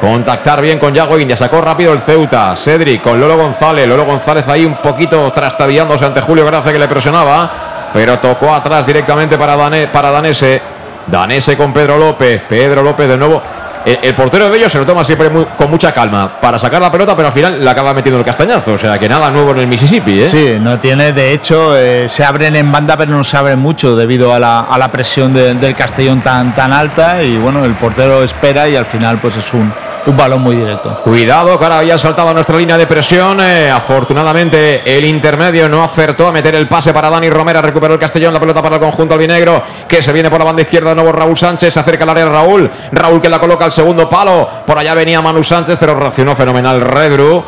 contactar 0.00 0.60
bien 0.60 0.78
con 0.78 0.92
Yago 0.92 1.18
India. 1.18 1.36
Sacó 1.36 1.62
rápido 1.62 1.92
el 1.92 2.00
Ceuta, 2.00 2.54
Cedric 2.54 3.02
con 3.02 3.18
Lolo 3.18 3.36
González. 3.36 3.86
Lolo 3.88 4.04
González 4.04 4.46
ahí 4.48 4.66
un 4.66 4.76
poquito 4.76 5.32
trastabillándose 5.32 6.04
ante 6.04 6.20
Julio 6.20 6.44
Gracia 6.44 6.70
que 6.72 6.78
le 6.78 6.86
presionaba, 6.86 7.90
pero 7.92 8.18
tocó 8.18 8.52
atrás 8.54 8.86
directamente 8.86 9.38
para 9.38 9.56
Danese. 9.56 10.60
Danese 11.06 11.56
con 11.56 11.72
Pedro 11.72 11.98
López, 11.98 12.42
Pedro 12.48 12.82
López 12.82 13.08
de 13.08 13.16
nuevo. 13.16 13.42
El, 13.84 14.14
portero 14.14 14.48
de 14.48 14.56
ellos 14.56 14.72
se 14.72 14.78
lo 14.78 14.86
toma 14.86 15.04
siempre 15.04 15.30
con 15.30 15.70
mucha 15.70 15.92
calma 15.92 16.40
para 16.40 16.58
sacar 16.58 16.80
la 16.80 16.90
pelota, 16.90 17.14
pero 17.14 17.28
al 17.28 17.34
final 17.34 17.62
la 17.64 17.72
acaba 17.72 17.92
metiendo 17.92 18.18
el 18.18 18.24
castañazo. 18.24 18.72
O 18.72 18.78
sea 18.78 18.98
que 18.98 19.08
nada 19.08 19.30
nuevo 19.30 19.50
en 19.52 19.58
el 19.60 19.66
Mississippi. 19.66 20.20
¿eh? 20.20 20.26
Sí, 20.26 20.56
no 20.60 20.78
tiene, 20.80 21.12
de 21.12 21.32
hecho, 21.32 21.76
eh, 21.76 22.08
se 22.08 22.24
abren 22.24 22.56
en 22.56 22.70
banda, 22.72 22.96
pero 22.96 23.12
no 23.12 23.22
se 23.24 23.36
abren 23.36 23.58
mucho 23.58 23.94
debido 23.94 24.32
a 24.32 24.38
la, 24.38 24.60
a 24.60 24.78
la 24.78 24.90
presión 24.90 25.34
de- 25.34 25.54
del 25.54 25.74
Castellón 25.74 26.20
tan, 26.22 26.54
tan 26.54 26.72
alta. 26.72 27.22
Y 27.22 27.36
bueno, 27.36 27.64
el 27.64 27.74
portero 27.74 28.22
espera 28.22 28.68
y 28.68 28.76
al 28.76 28.86
final, 28.86 29.18
pues 29.18 29.36
es 29.36 29.52
un, 29.52 29.72
un 30.06 30.16
balón 30.16 30.42
muy 30.42 30.56
directo. 30.56 31.00
Cuidado, 31.02 31.58
que 31.58 31.64
ahora 31.64 31.78
había 31.78 31.98
saltado 31.98 32.32
nuestra 32.32 32.56
línea 32.56 32.76
de 32.76 32.86
presión. 32.86 33.40
eh, 33.40 33.70
afortunadamente, 33.70 34.82
el 34.84 35.04
intermedio 35.04 35.68
no 35.68 35.82
acertó 35.82 36.28
a 36.28 36.32
meter 36.32 36.54
el 36.54 36.68
pase 36.68 36.92
para 36.92 37.10
Dani 37.10 37.30
Romera. 37.30 37.62
Recuperó 37.62 37.94
el 37.94 38.00
Castellón, 38.00 38.34
la 38.34 38.40
pelota 38.40 38.62
para 38.62 38.76
el 38.76 38.80
conjunto 38.80 39.14
albinegro, 39.14 39.62
que 39.88 40.02
se 40.02 40.12
viene 40.12 40.30
por 40.30 40.38
la 40.38 40.44
banda 40.44 40.62
izquierda 40.62 40.90
de 40.90 40.96
nuevo 40.96 41.12
Raúl 41.12 41.36
Sánchez. 41.36 41.72
Se 41.72 41.80
acerca 41.80 42.04
al 42.04 42.10
área 42.10 42.26
Raúl. 42.26 42.70
Raúl 42.92 43.20
que 43.20 43.28
la 43.28 43.38
coloca 43.38 43.64
al 43.64 43.72
segundo 43.72 44.08
palo. 44.08 44.48
Por 44.66 44.78
allá 44.78 44.94
venía 44.94 45.20
Manu 45.22 45.42
Sánchez, 45.42 45.76
pero 45.78 45.94
reaccionó 45.94 46.34
fenomenal 46.34 46.80
Redru, 46.80 47.42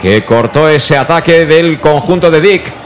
que 0.00 0.24
cortó 0.24 0.68
ese 0.68 0.96
ataque 0.96 1.46
del 1.46 1.80
conjunto 1.80 2.30
de 2.30 2.40
Dick. 2.40 2.77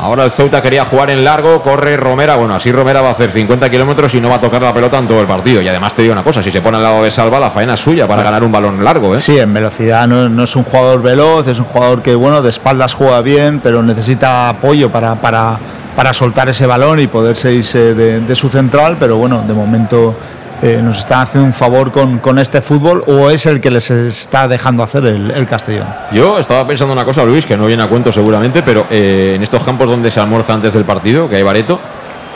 Ahora 0.00 0.24
el 0.24 0.30
Ceuta 0.30 0.62
quería 0.62 0.86
jugar 0.86 1.10
en 1.10 1.22
largo, 1.24 1.60
corre 1.60 1.94
Romera. 1.96 2.34
Bueno, 2.36 2.54
así 2.54 2.72
Romera 2.72 3.02
va 3.02 3.08
a 3.08 3.12
hacer 3.12 3.30
50 3.30 3.68
kilómetros 3.68 4.14
y 4.14 4.20
no 4.20 4.30
va 4.30 4.36
a 4.36 4.40
tocar 4.40 4.62
la 4.62 4.72
pelota 4.72 4.96
en 4.98 5.06
todo 5.06 5.20
el 5.20 5.26
partido. 5.26 5.60
Y 5.60 5.68
además 5.68 5.92
te 5.92 6.00
digo 6.00 6.12
una 6.12 6.24
cosa: 6.24 6.42
si 6.42 6.50
se 6.50 6.62
pone 6.62 6.78
al 6.78 6.82
lado 6.82 7.02
de 7.02 7.10
Salva, 7.10 7.38
la 7.38 7.50
faena 7.50 7.74
es 7.74 7.80
suya 7.80 8.08
para 8.08 8.22
ganar 8.22 8.42
un 8.42 8.50
balón 8.50 8.82
largo. 8.82 9.14
¿eh? 9.14 9.18
Sí, 9.18 9.38
en 9.38 9.52
velocidad 9.52 10.08
no, 10.08 10.28
no 10.30 10.44
es 10.44 10.56
un 10.56 10.64
jugador 10.64 11.02
veloz, 11.02 11.46
es 11.48 11.58
un 11.58 11.66
jugador 11.66 12.00
que, 12.02 12.14
bueno, 12.14 12.40
de 12.40 12.48
espaldas 12.48 12.94
juega 12.94 13.20
bien, 13.20 13.60
pero 13.60 13.82
necesita 13.82 14.48
apoyo 14.48 14.90
para, 14.90 15.16
para, 15.16 15.58
para 15.94 16.14
soltar 16.14 16.48
ese 16.48 16.64
balón 16.64 16.98
y 17.00 17.06
poderse 17.06 17.52
irse 17.52 17.94
de, 17.94 18.20
de 18.20 18.34
su 18.34 18.48
central. 18.48 18.96
Pero 18.98 19.18
bueno, 19.18 19.44
de 19.46 19.52
momento 19.52 20.14
eh, 20.62 20.80
nos 20.82 20.98
están 20.98 21.20
haciendo 21.20 21.46
un 21.46 21.52
favor 21.54 21.90
con, 21.90 22.18
con 22.18 22.38
este 22.38 22.60
fútbol 22.60 23.02
o 23.06 23.30
es 23.30 23.46
el 23.46 23.60
que 23.60 23.70
les 23.70 23.90
está 23.90 24.46
dejando 24.48 24.82
hacer 24.82 25.04
el, 25.06 25.30
el 25.30 25.46
Castellón. 25.46 25.86
Yo 26.12 26.38
estaba 26.38 26.66
pensando 26.66 26.92
una 26.92 27.04
cosa, 27.04 27.24
Luis, 27.24 27.46
que 27.46 27.56
no 27.56 27.66
viene 27.66 27.82
a 27.82 27.88
cuento 27.88 28.12
seguramente, 28.12 28.62
pero 28.62 28.86
eh, 28.90 29.34
en 29.36 29.42
estos 29.42 29.62
campos 29.62 29.88
donde 29.88 30.10
se 30.10 30.20
almuerza 30.20 30.54
antes 30.54 30.72
del 30.72 30.84
partido, 30.84 31.28
que 31.28 31.36
hay 31.36 31.42
bareto, 31.42 31.80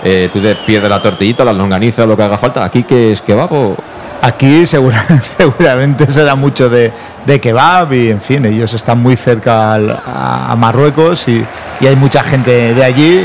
eh, 0.03 0.29
tú 0.33 0.41
te 0.41 0.55
pierdes 0.57 0.91
la 0.91 1.01
tortillita, 1.01 1.45
la 1.45 1.53
longaniza, 1.53 2.07
lo 2.07 2.17
que 2.17 2.23
haga 2.23 2.39
falta. 2.39 2.65
¿Aquí 2.65 2.83
que 2.83 3.13
es 3.13 3.21
kebab 3.21 3.53
o...? 3.53 3.77
Aquí 4.25 4.65
seguramente 5.37 6.11
será 6.11 6.35
mucho 6.35 6.71
de, 6.71 6.91
de, 7.27 7.41
kebab 7.41 7.93
y, 7.93 8.09
en 8.09 8.23
fin, 8.23 8.47
ellos 8.47 8.73
están 8.73 9.03
muy 9.03 9.17
cerca 9.17 9.75
a, 9.75 10.57
Marruecos 10.57 11.29
y, 11.29 11.45
hay 11.83 11.95
mucha 11.95 12.23
gente 12.23 12.73
de 12.73 12.83
allí. 12.83 13.23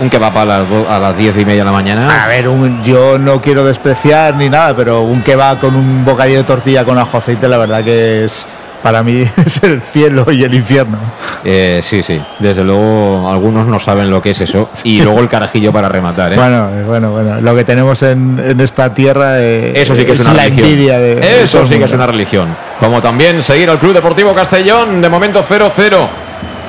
un, 0.00 0.10
kebab 0.10 0.38
a 0.38 0.44
las, 0.44 0.66
a 0.88 0.98
las 0.98 1.16
diez 1.16 1.36
y 1.38 1.44
media 1.44 1.60
de 1.60 1.66
la 1.66 1.72
mañana. 1.72 2.24
A 2.24 2.26
ver, 2.26 2.46
yo 2.82 3.16
no 3.16 3.40
quiero 3.40 3.64
despreciar 3.64 4.34
ni 4.34 4.50
nada, 4.50 4.74
pero 4.74 5.02
un 5.02 5.22
kebab 5.22 5.60
con 5.60 5.76
un 5.76 6.04
bocadillo 6.04 6.38
de 6.38 6.44
tortilla 6.44 6.84
con 6.84 6.98
ajo 6.98 7.18
aceite, 7.18 7.46
la 7.46 7.58
verdad 7.58 7.84
que 7.84 8.24
es 8.24 8.44
para 8.82 9.02
mí 9.02 9.22
es 9.46 9.62
el 9.62 9.80
cielo 9.80 10.26
y 10.30 10.42
el 10.42 10.54
infierno. 10.54 10.98
Eh, 11.44 11.80
sí, 11.82 12.02
sí, 12.02 12.20
desde 12.38 12.64
luego 12.64 13.28
algunos 13.30 13.66
no 13.66 13.78
saben 13.78 14.10
lo 14.10 14.20
que 14.20 14.30
es 14.30 14.40
eso. 14.40 14.70
Y 14.84 15.00
luego 15.00 15.20
el 15.20 15.28
carajillo 15.28 15.72
para 15.72 15.88
rematar. 15.88 16.32
¿eh? 16.32 16.36
Bueno, 16.36 16.68
eh, 16.70 16.82
bueno, 16.84 17.12
bueno, 17.12 17.40
lo 17.40 17.54
que 17.54 17.64
tenemos 17.64 18.02
en, 18.02 18.60
esta 18.60 18.92
tierra 18.92 19.40
eso 19.40 19.94
sí 19.94 20.04
que 20.04 20.12
es, 20.12 20.20
una 20.20 20.34
la 20.34 20.42
religión. 20.44 20.66
envidia 20.66 20.98
de, 20.98 21.42
Eso 21.42 21.64
sí 21.64 21.78
que 21.78 21.84
es 21.84 21.92
una 21.92 22.06
religión. 22.06 22.54
Como 22.80 23.00
también 23.00 23.42
seguir 23.42 23.70
al 23.70 23.78
Club 23.78 23.94
Deportivo 23.94 24.32
Castellón, 24.34 25.00
de 25.00 25.08
momento 25.08 25.42
0-0. 25.42 26.08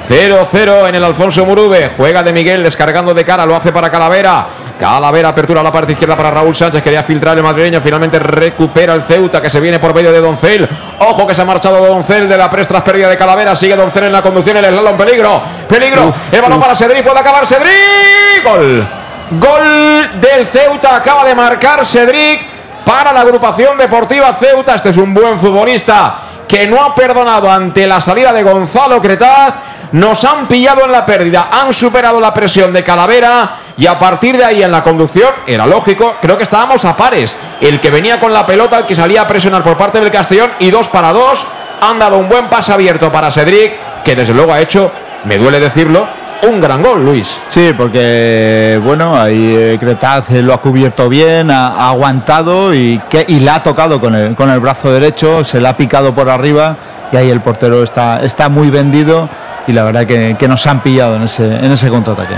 0-0 0.07 0.89
en 0.89 0.95
el 0.95 1.03
Alfonso 1.03 1.45
Murube. 1.45 1.91
Juega 1.97 2.21
de 2.21 2.33
Miguel 2.33 2.63
descargando 2.63 3.13
de 3.13 3.23
cara, 3.23 3.45
lo 3.45 3.55
hace 3.55 3.71
para 3.71 3.89
Calavera. 3.89 4.47
Calavera 4.79 5.29
apertura 5.29 5.61
a 5.61 5.63
la 5.63 5.71
parte 5.71 5.91
izquierda 5.91 6.17
para 6.17 6.31
Raúl 6.31 6.55
Sánchez. 6.55 6.81
Quería 6.81 7.03
filtrar 7.03 7.37
el 7.37 7.43
madrileño. 7.43 7.79
Finalmente 7.79 8.19
recupera 8.19 8.93
el 8.93 9.03
Ceuta 9.03 9.41
que 9.41 9.49
se 9.49 9.59
viene 9.59 9.79
por 9.79 9.93
medio 9.93 10.11
de 10.11 10.19
Doncel. 10.19 10.67
Ojo 10.99 11.27
que 11.27 11.35
se 11.35 11.41
ha 11.41 11.45
marchado 11.45 11.85
Doncel 11.85 12.27
de 12.27 12.37
la 12.37 12.49
prestras 12.49 12.81
pérdida 12.81 13.09
de 13.09 13.17
Calavera. 13.17 13.55
Sigue 13.55 13.75
Doncel 13.75 14.05
en 14.05 14.11
la 14.11 14.21
conducción. 14.21 14.57
El 14.57 14.65
en 14.65 14.97
peligro. 14.97 15.41
Peligro. 15.69 16.13
el 16.31 16.41
balón 16.41 16.59
para 16.59 16.75
Cedric. 16.75 17.03
Puede 17.03 17.19
acabar 17.19 17.45
Cedric. 17.45 18.43
Gol. 18.43 18.87
Gol 19.31 20.19
del 20.19 20.45
Ceuta. 20.47 20.95
Acaba 20.95 21.23
de 21.23 21.35
marcar 21.35 21.85
Cedric 21.85 22.45
para 22.83 23.13
la 23.13 23.21
agrupación 23.21 23.77
deportiva 23.77 24.33
Ceuta. 24.33 24.75
Este 24.75 24.89
es 24.89 24.97
un 24.97 25.13
buen 25.13 25.37
futbolista 25.37 26.15
que 26.47 26.67
no 26.67 26.83
ha 26.83 26.93
perdonado 26.93 27.49
ante 27.49 27.87
la 27.87 28.01
salida 28.01 28.33
de 28.33 28.43
Gonzalo 28.43 29.01
Cretaz. 29.01 29.53
Nos 29.93 30.23
han 30.23 30.47
pillado 30.47 30.83
en 30.83 30.91
la 30.91 31.05
pérdida. 31.05 31.49
Han 31.51 31.71
superado 31.71 32.19
la 32.19 32.33
presión 32.33 32.73
de 32.73 32.83
Calavera 32.83 33.62
y 33.77 33.87
a 33.87 33.97
partir 33.97 34.37
de 34.37 34.45
ahí 34.45 34.61
en 34.61 34.71
la 34.71 34.83
conducción, 34.83 35.29
era 35.47 35.65
lógico, 35.65 36.15
creo 36.21 36.37
que 36.37 36.43
estábamos 36.43 36.85
a 36.85 36.95
pares. 36.95 37.35
El 37.59 37.79
que 37.79 37.89
venía 37.89 38.19
con 38.19 38.31
la 38.31 38.45
pelota, 38.45 38.77
el 38.77 38.85
que 38.85 38.95
salía 38.95 39.23
a 39.23 39.27
presionar 39.27 39.63
por 39.63 39.77
parte 39.77 39.99
del 39.99 40.11
Castellón 40.11 40.51
y 40.59 40.69
dos 40.69 40.87
para 40.89 41.11
dos. 41.11 41.45
Han 41.81 41.99
dado 41.99 42.17
un 42.17 42.29
buen 42.29 42.47
pase 42.47 42.71
abierto 42.71 43.11
para 43.11 43.31
Cedric, 43.31 43.73
que 44.03 44.15
desde 44.15 44.33
luego 44.33 44.53
ha 44.53 44.61
hecho, 44.61 44.91
me 45.25 45.37
duele 45.37 45.59
decirlo, 45.59 46.07
un 46.47 46.61
gran 46.61 46.83
gol, 46.83 47.03
Luis. 47.03 47.37
Sí, 47.47 47.73
porque 47.75 48.79
bueno, 48.83 49.19
ahí 49.19 49.55
eh, 49.55 49.77
Cretaz 49.79 50.29
lo 50.31 50.53
ha 50.53 50.61
cubierto 50.61 51.09
bien, 51.09 51.49
ha, 51.49 51.89
aguantado 51.89 52.73
y, 52.73 53.01
que, 53.09 53.25
y 53.27 53.39
la 53.39 53.55
ha 53.55 53.63
tocado 53.63 53.99
con 53.99 54.13
el, 54.15 54.35
con 54.35 54.49
el 54.49 54.59
brazo 54.59 54.91
derecho, 54.91 55.43
se 55.43 55.59
la 55.59 55.69
ha 55.69 55.77
picado 55.77 56.13
por 56.13 56.29
arriba 56.29 56.75
y 57.11 57.17
ahí 57.17 57.29
el 57.29 57.41
portero 57.41 57.83
está, 57.83 58.21
está 58.23 58.49
muy 58.49 58.69
vendido 58.69 59.29
y 59.67 59.71
la 59.71 59.83
verdad 59.83 60.05
que, 60.05 60.35
que 60.37 60.47
nos 60.47 60.65
han 60.67 60.81
pillado 60.81 61.15
en 61.15 61.23
ese, 61.23 61.45
en 61.45 61.71
ese 61.71 61.89
contraataque. 61.89 62.35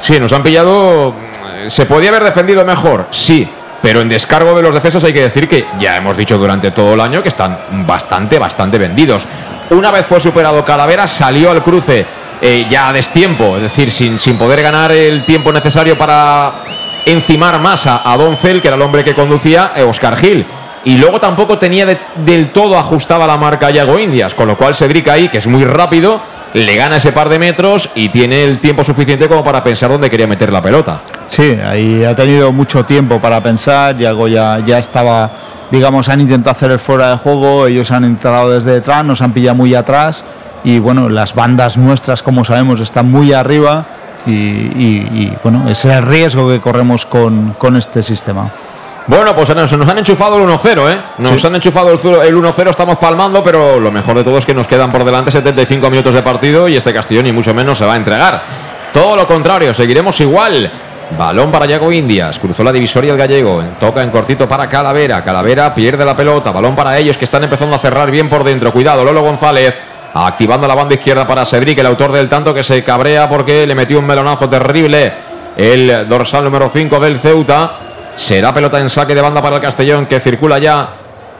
Sí, 0.00 0.18
nos 0.18 0.32
han 0.32 0.42
pillado. 0.42 1.14
¿Se 1.68 1.86
podía 1.86 2.08
haber 2.08 2.24
defendido 2.24 2.64
mejor? 2.64 3.08
Sí. 3.10 3.48
Pero 3.82 4.00
en 4.00 4.08
descargo 4.08 4.54
de 4.54 4.62
los 4.62 4.74
defensas 4.74 5.02
hay 5.04 5.12
que 5.12 5.22
decir 5.22 5.48
que 5.48 5.66
ya 5.78 5.96
hemos 5.96 6.16
dicho 6.16 6.36
durante 6.36 6.70
todo 6.70 6.94
el 6.94 7.00
año 7.00 7.22
que 7.22 7.30
están 7.30 7.86
bastante, 7.86 8.38
bastante 8.38 8.76
vendidos. 8.76 9.26
Una 9.70 9.90
vez 9.90 10.04
fue 10.04 10.20
superado 10.20 10.64
Calavera, 10.64 11.06
salió 11.06 11.50
al 11.50 11.62
cruce 11.62 12.04
eh, 12.42 12.66
ya 12.68 12.88
a 12.88 12.92
destiempo, 12.92 13.56
es 13.56 13.62
decir, 13.62 13.90
sin, 13.90 14.18
sin 14.18 14.36
poder 14.36 14.62
ganar 14.62 14.92
el 14.92 15.24
tiempo 15.24 15.52
necesario 15.52 15.96
para 15.96 16.62
encimar 17.06 17.58
más 17.60 17.86
a, 17.86 18.16
Doncel, 18.18 18.60
que 18.60 18.68
era 18.68 18.76
el 18.76 18.82
hombre 18.82 19.04
que 19.04 19.14
conducía, 19.14 19.72
eh, 19.74 19.82
Oscar 19.82 20.16
Gil. 20.16 20.46
Y 20.84 20.96
luego 20.96 21.20
tampoco 21.20 21.58
tenía 21.58 21.86
del 22.16 22.50
todo 22.50 22.78
ajustada 22.78 23.26
la 23.26 23.36
marca 23.36 23.70
Yago 23.70 23.98
Indias, 23.98 24.34
con 24.34 24.48
lo 24.48 24.56
cual 24.56 24.74
Cedric 24.74 25.08
ahí, 25.08 25.28
que 25.28 25.38
es 25.38 25.46
muy 25.46 25.64
rápido, 25.64 26.20
le 26.54 26.76
gana 26.76 26.96
ese 26.96 27.12
par 27.12 27.28
de 27.28 27.38
metros 27.38 27.90
y 27.94 28.08
tiene 28.08 28.44
el 28.44 28.58
tiempo 28.58 28.82
suficiente 28.84 29.28
como 29.28 29.44
para 29.44 29.62
pensar 29.62 29.90
dónde 29.90 30.10
quería 30.10 30.26
meter 30.26 30.52
la 30.52 30.62
pelota. 30.62 31.00
Sí, 31.28 31.58
ahí 31.64 32.04
ha 32.04 32.14
tenido 32.14 32.52
mucho 32.52 32.84
tiempo 32.84 33.20
para 33.20 33.40
pensar, 33.42 34.00
y 34.00 34.04
algo 34.04 34.26
ya, 34.28 34.58
ya 34.64 34.78
estaba, 34.78 35.30
digamos, 35.70 36.08
han 36.08 36.20
intentado 36.20 36.50
hacer 36.50 36.70
el 36.72 36.78
fuera 36.78 37.10
de 37.10 37.16
juego, 37.18 37.66
ellos 37.66 37.90
han 37.90 38.04
entrado 38.04 38.50
desde 38.50 38.72
detrás, 38.72 39.04
nos 39.04 39.22
han 39.22 39.32
pillado 39.32 39.56
muy 39.56 39.74
atrás 39.74 40.24
y 40.64 40.78
bueno, 40.78 41.08
las 41.08 41.34
bandas 41.34 41.76
nuestras, 41.76 42.22
como 42.22 42.44
sabemos, 42.44 42.80
están 42.80 43.10
muy 43.10 43.32
arriba 43.32 43.86
y, 44.26 45.32
bueno, 45.42 45.68
ese 45.68 45.90
es 45.90 45.96
el 45.96 46.02
riesgo 46.02 46.48
que 46.48 46.60
corremos 46.60 47.06
con, 47.06 47.54
con 47.54 47.76
este 47.76 48.02
sistema. 48.02 48.50
Bueno, 49.06 49.34
pues 49.34 49.54
nos, 49.54 49.72
han 49.72 49.98
enchufado 49.98 50.36
el 50.36 50.48
1-0, 50.48 50.92
¿eh? 50.92 51.00
Nos 51.18 51.44
han 51.44 51.54
enchufado 51.54 51.90
el, 51.90 51.98
1-0, 51.98 52.70
estamos 52.70 52.96
palmando, 52.98 53.42
pero 53.42 53.80
lo 53.80 53.90
mejor 53.90 54.16
de 54.16 54.24
todo 54.24 54.38
es 54.38 54.46
que 54.46 54.54
nos 54.54 54.66
quedan 54.66 54.92
por 54.92 55.04
delante 55.04 55.30
75 55.30 55.90
minutos 55.90 56.14
de 56.14 56.22
partido 56.22 56.68
y 56.68 56.76
este 56.76 56.92
Castillo 56.92 57.22
ni 57.22 57.32
mucho 57.32 57.52
menos 57.54 57.78
se 57.78 57.84
va 57.84 57.94
a 57.94 57.96
entregar. 57.96 58.42
Todo 58.92 59.16
lo 59.16 59.26
contrario, 59.26 59.74
seguiremos 59.74 60.20
igual. 60.20 60.70
Balón 61.18 61.50
para 61.50 61.66
Yago 61.66 61.90
Indias, 61.90 62.38
cruzó 62.38 62.62
la 62.62 62.72
divisoria 62.72 63.12
el 63.12 63.18
gallego, 63.18 63.60
toca 63.80 64.00
en 64.02 64.10
cortito 64.10 64.48
para 64.48 64.68
Calavera, 64.68 65.24
Calavera 65.24 65.74
pierde 65.74 66.04
la 66.04 66.14
pelota, 66.14 66.52
balón 66.52 66.76
para 66.76 66.96
ellos 66.98 67.16
que 67.16 67.24
están 67.24 67.42
empezando 67.42 67.74
a 67.74 67.80
cerrar 67.80 68.12
bien 68.12 68.28
por 68.28 68.44
dentro, 68.44 68.72
cuidado, 68.72 69.04
Lolo 69.04 69.20
González, 69.20 69.74
activando 70.14 70.68
la 70.68 70.76
banda 70.76 70.94
izquierda 70.94 71.26
para 71.26 71.44
Cedric, 71.44 71.80
el 71.80 71.86
autor 71.86 72.12
del 72.12 72.28
tanto 72.28 72.54
que 72.54 72.62
se 72.62 72.84
cabrea 72.84 73.28
porque 73.28 73.66
le 73.66 73.74
metió 73.74 73.98
un 73.98 74.06
melonazo 74.06 74.48
terrible 74.48 75.12
el 75.56 76.08
dorsal 76.08 76.44
número 76.44 76.68
5 76.68 77.00
del 77.00 77.18
Ceuta. 77.18 77.78
Será 78.20 78.52
pelota 78.52 78.78
en 78.78 78.90
saque 78.90 79.14
de 79.14 79.22
banda 79.22 79.40
para 79.40 79.56
el 79.56 79.62
Castellón 79.62 80.04
que 80.04 80.20
circula 80.20 80.58
ya. 80.58 80.90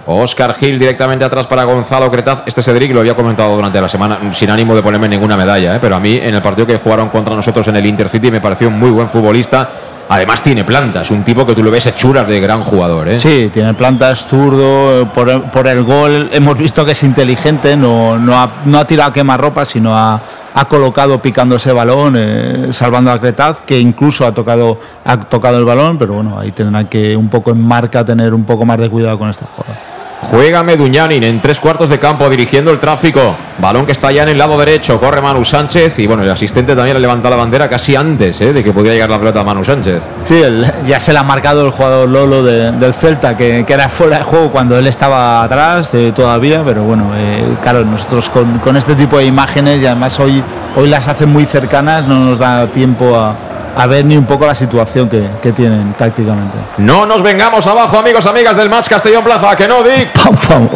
Oscar 0.06 0.54
Gil 0.54 0.78
directamente 0.78 1.22
atrás 1.22 1.46
para 1.46 1.64
Gonzalo 1.64 2.10
Cretaz. 2.10 2.42
Este 2.46 2.62
Cedric 2.62 2.92
lo 2.94 3.00
había 3.00 3.14
comentado 3.14 3.54
durante 3.54 3.78
la 3.78 3.88
semana 3.88 4.32
sin 4.32 4.48
ánimo 4.48 4.74
de 4.74 4.82
ponerme 4.82 5.06
ninguna 5.06 5.36
medalla, 5.36 5.76
¿eh? 5.76 5.78
pero 5.78 5.94
a 5.94 6.00
mí 6.00 6.18
en 6.20 6.34
el 6.34 6.40
partido 6.40 6.66
que 6.66 6.78
jugaron 6.78 7.10
contra 7.10 7.36
nosotros 7.36 7.68
en 7.68 7.76
el 7.76 7.84
Intercity 7.84 8.30
me 8.30 8.40
pareció 8.40 8.68
un 8.68 8.78
muy 8.78 8.88
buen 8.90 9.10
futbolista. 9.10 9.68
Además 10.08 10.42
tiene 10.42 10.64
plantas, 10.64 11.10
un 11.10 11.22
tipo 11.22 11.46
que 11.46 11.54
tú 11.54 11.62
lo 11.62 11.70
ves 11.70 11.86
hechuras 11.86 12.26
de 12.26 12.40
gran 12.40 12.62
jugador. 12.62 13.10
¿eh? 13.10 13.20
Sí, 13.20 13.50
tiene 13.52 13.74
plantas, 13.74 14.26
zurdo, 14.26 15.12
por, 15.12 15.68
el 15.68 15.84
gol 15.84 16.30
hemos 16.32 16.56
visto 16.56 16.84
que 16.84 16.92
es 16.92 17.02
inteligente, 17.02 17.76
no, 17.76 18.16
ha, 18.34 18.50
no 18.64 18.78
ha 18.78 18.86
tirado 18.86 19.10
a 19.10 19.12
quemarropa, 19.12 19.66
sino 19.66 19.94
ha, 19.94 20.20
ha 20.54 20.68
colocado 20.68 21.20
picando 21.22 21.56
ese 21.56 21.72
balón, 21.72 22.14
eh, 22.16 22.68
salvando 22.72 23.10
a 23.10 23.20
Cretaz, 23.20 23.62
que 23.62 23.78
incluso 23.78 24.26
ha 24.26 24.32
tocado, 24.32 24.78
ha 25.04 25.20
tocado 25.20 25.58
el 25.58 25.64
balón, 25.64 25.98
pero 25.98 26.14
bueno, 26.14 26.38
ahí 26.38 26.52
tendrán 26.52 26.88
que 26.88 27.16
un 27.16 27.28
poco 27.28 27.50
en 27.50 27.60
marca 27.60 28.04
tener 28.04 28.34
un 28.34 28.44
poco 28.44 28.64
más 28.64 28.78
de 28.78 28.88
cuidado 28.88 29.18
con 29.18 29.30
esta 29.30 29.46
jugada. 29.46 29.99
Juega 30.22 30.62
Meduñanin 30.62 31.24
en 31.24 31.40
tres 31.40 31.58
cuartos 31.58 31.88
de 31.88 31.98
campo 31.98 32.28
dirigiendo 32.28 32.70
el 32.70 32.78
tráfico. 32.78 33.34
Balón 33.58 33.86
que 33.86 33.92
está 33.92 34.12
ya 34.12 34.22
en 34.22 34.28
el 34.28 34.38
lado 34.38 34.58
derecho. 34.58 35.00
Corre 35.00 35.20
Manu 35.20 35.44
Sánchez. 35.44 35.98
Y 35.98 36.06
bueno, 36.06 36.22
el 36.22 36.30
asistente 36.30 36.76
también 36.76 36.94
le 36.94 37.00
levanta 37.00 37.30
la 37.30 37.36
bandera 37.36 37.68
casi 37.68 37.96
antes 37.96 38.40
eh, 38.40 38.52
de 38.52 38.62
que 38.62 38.72
pudiera 38.72 38.94
llegar 38.94 39.10
la 39.10 39.18
pelota 39.18 39.40
a 39.40 39.44
Manu 39.44 39.64
Sánchez. 39.64 40.00
Sí, 40.22 40.42
ya 40.86 41.00
se 41.00 41.12
le 41.12 41.18
ha 41.18 41.22
marcado 41.22 41.64
el 41.64 41.72
jugador 41.72 42.08
Lolo 42.08 42.42
del 42.42 42.94
Celta, 42.94 43.36
que, 43.36 43.64
era 43.66 43.88
fuera 43.88 44.18
de 44.18 44.24
juego 44.24 44.50
cuando 44.50 44.78
él 44.78 44.86
estaba 44.86 45.42
atrás 45.42 45.94
eh, 45.94 46.12
todavía. 46.14 46.62
Pero 46.64 46.84
bueno, 46.84 47.12
eh, 47.16 47.56
claro, 47.62 47.84
nosotros 47.84 48.30
con, 48.30 48.76
este 48.76 48.94
tipo 48.94 49.18
de 49.18 49.24
imágenes 49.24 49.82
y 49.82 49.86
además 49.86 50.20
hoy, 50.20 50.44
hoy 50.76 50.88
las 50.88 51.08
hacen 51.08 51.30
muy 51.30 51.46
cercanas, 51.46 52.06
no 52.06 52.20
nos 52.20 52.38
da 52.38 52.66
tiempo 52.68 53.16
a 53.16 53.34
a 53.76 53.86
ver 53.86 54.04
ni 54.04 54.16
un 54.16 54.26
poco 54.26 54.46
la 54.46 54.54
situación 54.54 55.08
que, 55.08 55.52
tienen 55.52 55.94
tácticamente. 55.94 56.56
No 56.78 57.06
nos 57.06 57.22
vengamos 57.22 57.66
abajo, 57.66 57.98
amigos, 57.98 58.24
amigas 58.26 58.56
del 58.56 58.70
match 58.70 58.88
Castellón 58.88 59.24
Plaza, 59.24 59.56
que 59.56 59.66
no, 59.66 59.82
Dick. 59.82 60.10
Pam, 60.48 60.66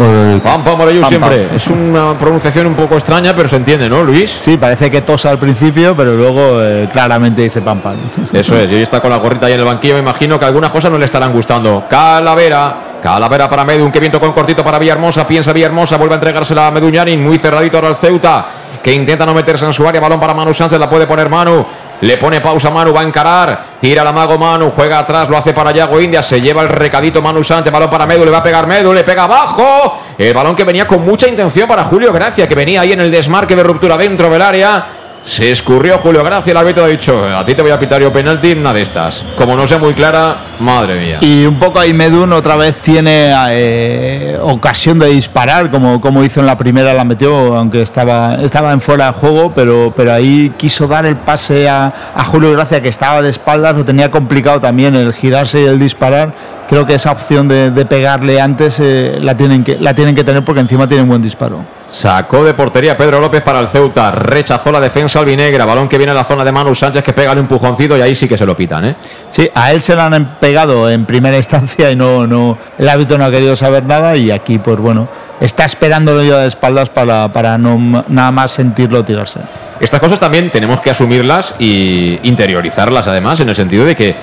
pam, 0.40 0.62
pam, 0.62 0.78
pam, 0.78 1.04
siempre. 1.08 1.48
Es 1.54 1.68
una 1.68 2.14
pronunciación 2.18 2.66
un 2.66 2.74
poco 2.74 2.94
extraña, 2.94 3.34
pero 3.34 3.48
se 3.48 3.56
entiende, 3.56 3.88
¿no, 3.88 4.02
Luis? 4.02 4.30
Sí, 4.30 4.56
parece 4.56 4.90
que 4.90 5.02
tosa 5.02 5.30
al 5.30 5.38
principio, 5.38 5.96
pero 5.96 6.14
luego 6.14 6.62
eh, 6.62 6.88
claramente 6.92 7.42
dice 7.42 7.62
pam, 7.62 7.80
pam. 7.80 7.96
Eso 8.32 8.56
es, 8.58 8.70
y 8.70 8.74
hoy 8.74 8.82
está 8.82 9.00
con 9.00 9.10
la 9.10 9.16
gorrita 9.16 9.46
ahí 9.46 9.52
en 9.52 9.60
el 9.60 9.66
banquillo, 9.66 9.94
me 9.94 10.00
imagino 10.00 10.38
que 10.38 10.44
algunas 10.44 10.70
cosas 10.70 10.90
no 10.90 10.98
le 10.98 11.04
estarán 11.04 11.32
gustando. 11.32 11.84
Calavera, 11.88 12.76
Calavera 13.02 13.48
para 13.48 13.64
Medu, 13.64 13.92
que 13.92 14.00
viento 14.00 14.18
con 14.18 14.32
cortito 14.32 14.64
para 14.64 14.78
Villahermosa, 14.78 15.26
piensa 15.26 15.52
Villahermosa, 15.52 15.96
vuelve 15.98 16.14
a 16.14 16.16
entregársela 16.16 16.68
a 16.68 16.70
Meduñanin, 16.70 17.22
muy 17.22 17.38
cerradito 17.38 17.76
ahora 17.76 17.88
el 17.88 17.96
Ceuta, 17.96 18.46
que 18.82 18.94
intenta 18.94 19.26
no 19.26 19.34
meterse 19.34 19.66
en 19.66 19.72
su 19.72 19.86
área, 19.86 20.00
balón 20.00 20.18
para 20.18 20.32
Manu 20.32 20.54
Sánchez, 20.54 20.78
la 20.78 20.88
puede 20.88 21.06
poner 21.06 21.28
Manu, 21.28 21.66
le 22.00 22.16
pone 22.18 22.40
pausa 22.40 22.70
Manu, 22.70 22.92
va 22.92 23.00
a 23.00 23.04
encarar. 23.04 23.64
Tira 23.80 24.02
la 24.02 24.12
mago 24.12 24.38
Manu, 24.38 24.72
juega 24.74 24.98
atrás, 24.98 25.28
lo 25.28 25.36
hace 25.36 25.52
para 25.52 25.70
Yago 25.72 26.00
India. 26.00 26.22
Se 26.22 26.40
lleva 26.40 26.62
el 26.62 26.68
recadito 26.68 27.22
Manu 27.22 27.42
Sánchez, 27.42 27.72
balón 27.72 27.90
para 27.90 28.06
Medu, 28.06 28.24
le 28.24 28.30
va 28.30 28.38
a 28.38 28.42
pegar 28.42 28.66
Medu, 28.66 28.92
le 28.92 29.04
pega 29.04 29.24
abajo. 29.24 30.00
El 30.16 30.32
balón 30.32 30.54
que 30.56 30.64
venía 30.64 30.86
con 30.86 31.04
mucha 31.04 31.28
intención 31.28 31.68
para 31.68 31.84
Julio 31.84 32.12
Gracia, 32.12 32.48
que 32.48 32.54
venía 32.54 32.80
ahí 32.80 32.92
en 32.92 33.00
el 33.00 33.10
desmarque 33.10 33.56
de 33.56 33.62
ruptura 33.62 33.96
dentro 33.96 34.28
del 34.28 34.42
área. 34.42 34.86
Se 35.24 35.50
escurrió 35.50 35.98
Julio 35.98 36.22
Gracia, 36.22 36.50
el 36.50 36.56
árbitro 36.58 36.84
ha 36.84 36.88
dicho, 36.88 37.24
a 37.24 37.42
ti 37.46 37.54
te 37.54 37.62
voy 37.62 37.70
a 37.70 37.78
pitar 37.78 37.98
yo 38.00 38.12
penalti, 38.12 38.52
una 38.52 38.74
de 38.74 38.82
estas. 38.82 39.24
Como 39.36 39.56
no 39.56 39.66
sea 39.66 39.78
muy 39.78 39.94
clara, 39.94 40.36
Madre 40.60 41.00
mía. 41.00 41.18
Y 41.22 41.46
un 41.46 41.58
poco 41.58 41.80
ahí 41.80 41.94
Medun 41.94 42.32
otra 42.34 42.56
vez 42.56 42.76
tiene 42.76 43.34
eh, 43.50 44.38
ocasión 44.40 44.98
de 44.98 45.06
disparar, 45.08 45.70
como, 45.70 45.98
como 45.98 46.22
hizo 46.22 46.40
en 46.40 46.46
la 46.46 46.58
primera, 46.58 46.92
la 46.92 47.04
metió, 47.04 47.56
aunque 47.56 47.80
estaba, 47.80 48.34
estaba 48.36 48.72
en 48.72 48.82
fuera 48.82 49.06
de 49.06 49.12
juego, 49.12 49.52
pero, 49.54 49.94
pero 49.96 50.12
ahí 50.12 50.52
quiso 50.58 50.86
dar 50.86 51.06
el 51.06 51.16
pase 51.16 51.70
a, 51.70 51.92
a 52.14 52.24
Julio 52.24 52.52
Gracia, 52.52 52.82
que 52.82 52.90
estaba 52.90 53.22
de 53.22 53.30
espaldas, 53.30 53.74
lo 53.74 53.84
tenía 53.84 54.10
complicado 54.10 54.60
también 54.60 54.94
el 54.94 55.12
girarse 55.14 55.62
y 55.62 55.64
el 55.64 55.78
disparar. 55.78 56.34
Creo 56.68 56.86
que 56.86 56.94
esa 56.94 57.12
opción 57.12 57.46
de, 57.46 57.70
de 57.70 57.84
pegarle 57.84 58.40
antes 58.40 58.80
eh, 58.80 59.18
la, 59.20 59.36
tienen 59.36 59.62
que, 59.62 59.76
la 59.78 59.94
tienen 59.94 60.14
que 60.14 60.24
tener 60.24 60.44
porque 60.44 60.60
encima 60.60 60.86
tiene 60.86 61.02
un 61.02 61.08
buen 61.08 61.22
disparo. 61.22 61.64
Sacó 61.88 62.42
de 62.42 62.54
portería 62.54 62.96
Pedro 62.96 63.20
López 63.20 63.42
para 63.42 63.60
el 63.60 63.68
Ceuta. 63.68 64.10
Rechazó 64.10 64.72
la 64.72 64.80
defensa 64.80 65.18
albinegra. 65.20 65.66
Balón 65.66 65.88
que 65.88 65.98
viene 65.98 66.12
a 66.12 66.14
la 66.14 66.24
zona 66.24 66.42
de 66.42 66.50
Manu 66.50 66.74
Sánchez 66.74 67.02
que 67.02 67.12
pega 67.12 67.32
el 67.32 67.38
empujoncito 67.38 67.96
y 67.96 68.00
ahí 68.00 68.14
sí 68.14 68.26
que 68.26 68.38
se 68.38 68.46
lo 68.46 68.56
pitan, 68.56 68.84
¿eh? 68.86 68.96
Sí, 69.30 69.48
a 69.54 69.72
él 69.72 69.82
se 69.82 69.94
lo 69.94 70.02
han 70.02 70.36
pegado 70.40 70.90
en 70.90 71.04
primera 71.04 71.36
instancia 71.36 71.90
y 71.90 71.96
no, 71.96 72.26
no, 72.26 72.58
el 72.78 72.88
hábito 72.88 73.18
no 73.18 73.24
ha 73.24 73.30
querido 73.30 73.54
saber 73.54 73.84
nada 73.84 74.16
y 74.16 74.30
aquí, 74.30 74.58
pues 74.58 74.78
bueno, 74.78 75.06
está 75.40 75.64
esperándolo 75.64 76.22
yo 76.22 76.38
de 76.38 76.48
espaldas 76.48 76.88
para, 76.88 77.32
para 77.32 77.58
no 77.58 78.04
nada 78.08 78.32
más 78.32 78.52
sentirlo 78.52 79.04
tirarse. 79.04 79.40
Estas 79.78 80.00
cosas 80.00 80.18
también 80.18 80.50
tenemos 80.50 80.80
que 80.80 80.90
asumirlas 80.90 81.54
y 81.58 82.18
interiorizarlas 82.22 83.06
además, 83.06 83.38
en 83.40 83.48
el 83.50 83.54
sentido 83.56 83.84
de 83.84 83.94
que 83.94 84.16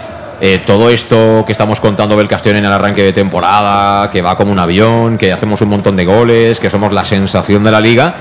eh, 0.44 0.64
todo 0.66 0.90
esto 0.90 1.44
que 1.46 1.52
estamos 1.52 1.80
contando 1.80 2.16
del 2.16 2.28
Castellón 2.28 2.58
en 2.58 2.66
el 2.66 2.72
arranque 2.72 3.04
de 3.04 3.14
temporada, 3.14 4.10
que 4.10 4.24
va 4.24 4.36
como 4.36 4.52
un 4.52 4.58
avión, 4.58 5.20
que 5.20 5.32
hacemos 5.32 5.62
un 5.62 5.70
montón 5.70 5.96
de 5.96 6.04
goles, 6.04 6.60
que 6.60 6.72
somos 6.72 6.92
la 6.92 7.06
sensación 7.06 7.64
de 7.64 7.70
la 7.70 7.80
liga, 7.80 8.16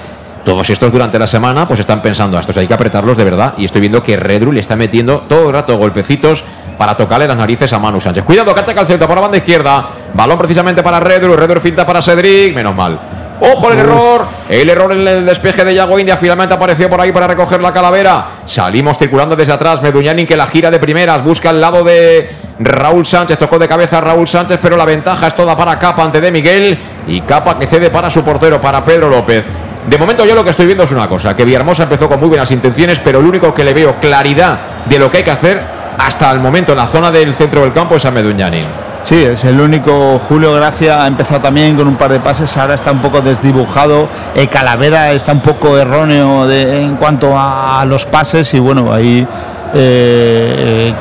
todos 0.45 0.69
estos 0.69 0.93
durante 0.93 1.19
la 1.19 1.27
semana 1.27 1.67
pues 1.67 1.81
están 1.81 2.03
pensando, 2.03 2.37
a 2.37 2.41
estos 2.41 2.57
hay 2.59 2.67
que 2.67 2.75
apretarlos 2.75 3.17
de 3.17 3.25
verdad. 3.25 3.55
Y 3.57 3.65
estoy 3.65 3.81
viendo 3.81 4.03
que 4.03 4.19
Redru 4.19 4.53
le 4.53 4.61
está 4.61 4.77
metiendo 4.77 5.21
todo 5.21 5.49
el 5.49 5.55
rato 5.55 5.79
golpecitos 5.79 6.45
para 6.77 6.95
tocarle 6.95 7.27
las 7.27 7.37
narices 7.37 7.73
a 7.73 7.79
Manu 7.79 8.01
Sánchez. 8.01 8.25
Cuidado, 8.25 8.55
que 8.55 8.61
ataca 8.61 8.83
el 8.83 8.99
por 8.99 9.15
la 9.15 9.21
banda 9.23 9.39
izquierda. 9.39 9.89
Balón 10.13 10.37
precisamente 10.37 10.83
para 10.83 11.01
Redru. 11.01 11.37
Redru 11.37 11.59
finta 11.59 11.87
para 11.87 12.03
Cedric. 12.03 12.55
Menos 12.55 12.75
mal. 12.75 13.20
Ojo 13.41 13.73
el 13.73 13.79
error. 13.79 14.25
El 14.49 14.69
error 14.69 14.93
en 14.93 15.09
el 15.09 15.27
despeje 15.27 15.65
de 15.65 15.75
Yago 15.75 15.99
India. 15.99 16.17
Finalmente 16.17 16.55
apareció 16.55 16.89
por 16.89 17.01
ahí 17.01 17.11
para 17.11 17.27
recoger 17.27 17.61
la 17.61 17.73
calavera. 17.73 18.43
Salimos 18.47 18.99
circulando 18.99 19.35
desde 19.35 19.53
atrás. 19.53 19.81
Meduñanin 19.83 20.27
que 20.27 20.37
la 20.37 20.47
gira 20.47 20.71
de 20.71 20.79
primeras. 20.79 21.25
Busca 21.25 21.51
al 21.51 21.61
lado 21.61 21.83
de 21.83 22.31
Raúl 22.59 23.07
Sánchez. 23.07 23.39
Tocó 23.39 23.59
de 23.59 23.67
cabeza 23.67 23.99
a 23.99 24.01
Raúl 24.03 24.29
Sánchez. 24.29 24.59
Pero 24.61 24.77
la 24.77 24.85
ventaja 24.85 25.27
es 25.27 25.35
toda 25.35 25.57
para 25.57 25.79
Capa 25.79 26.05
ante 26.05 26.21
de 26.21 26.31
Miguel. 26.31 26.79
Y 27.07 27.23
Capa 27.23 27.59
que 27.59 27.67
cede 27.67 27.91
para 27.91 28.11
su 28.11 28.23
portero, 28.23 28.61
para 28.61 28.85
Pedro 28.85 29.09
López. 29.09 29.45
De 29.87 29.97
momento 29.97 30.27
yo 30.27 30.35
lo 30.35 30.45
que 30.45 30.51
estoy 30.51 30.67
viendo 30.67 30.85
es 30.85 30.93
una 30.93 31.09
cosa, 31.09 31.35
que 31.35 31.45
Villahermosa 31.45 31.85
empezó 31.85 32.07
con 32.07 32.21
muy 32.21 32.29
buenas 32.29 32.51
intenciones, 32.51 33.01
pero 33.01 33.23
lo 33.23 33.29
único 33.29 33.55
que 33.55 33.65
le 33.65 33.73
veo 33.73 33.99
claridad 33.99 34.59
de 34.85 34.99
lo 34.99 35.11
que 35.11 35.19
hay 35.19 35.25
que 35.25 35.31
hacer 35.31 35.63
hasta 35.99 36.31
el 36.31 36.39
momento 36.39 36.73
en 36.73 36.79
la 36.79 36.87
zona 36.87 37.11
del 37.11 37.35
centro 37.35 37.63
del 37.63 37.73
campo 37.73 37.97
es 37.97 38.05
a 38.05 38.11
Meduñani. 38.11 38.90
Sí, 39.03 39.23
es 39.25 39.45
el 39.45 39.61
único. 39.61 40.19
Julio 40.19 40.55
Gracia 40.55 41.03
ha 41.03 41.07
empezado 41.07 41.41
también 41.41 41.77
con 41.77 41.89
un 41.89 41.97
par 41.97 42.13
de 42.13 42.21
pases, 42.21 42.55
ahora 42.57 42.75
está 42.75 42.93
un 42.93 43.01
poco 43.01 43.21
desdibujado. 43.21 44.09
Eh, 44.35 44.47
Calavera 44.49 45.13
está 45.13 45.33
un 45.33 45.41
poco 45.41 45.79
erróneo 45.79 46.49
en 46.51 46.97
cuanto 46.97 47.33
a, 47.35 47.85
los 47.87 48.05
pases 48.05 48.53
y 48.55 48.59
bueno, 48.59 48.93
ahí 48.93 49.27
eh, 49.75 50.93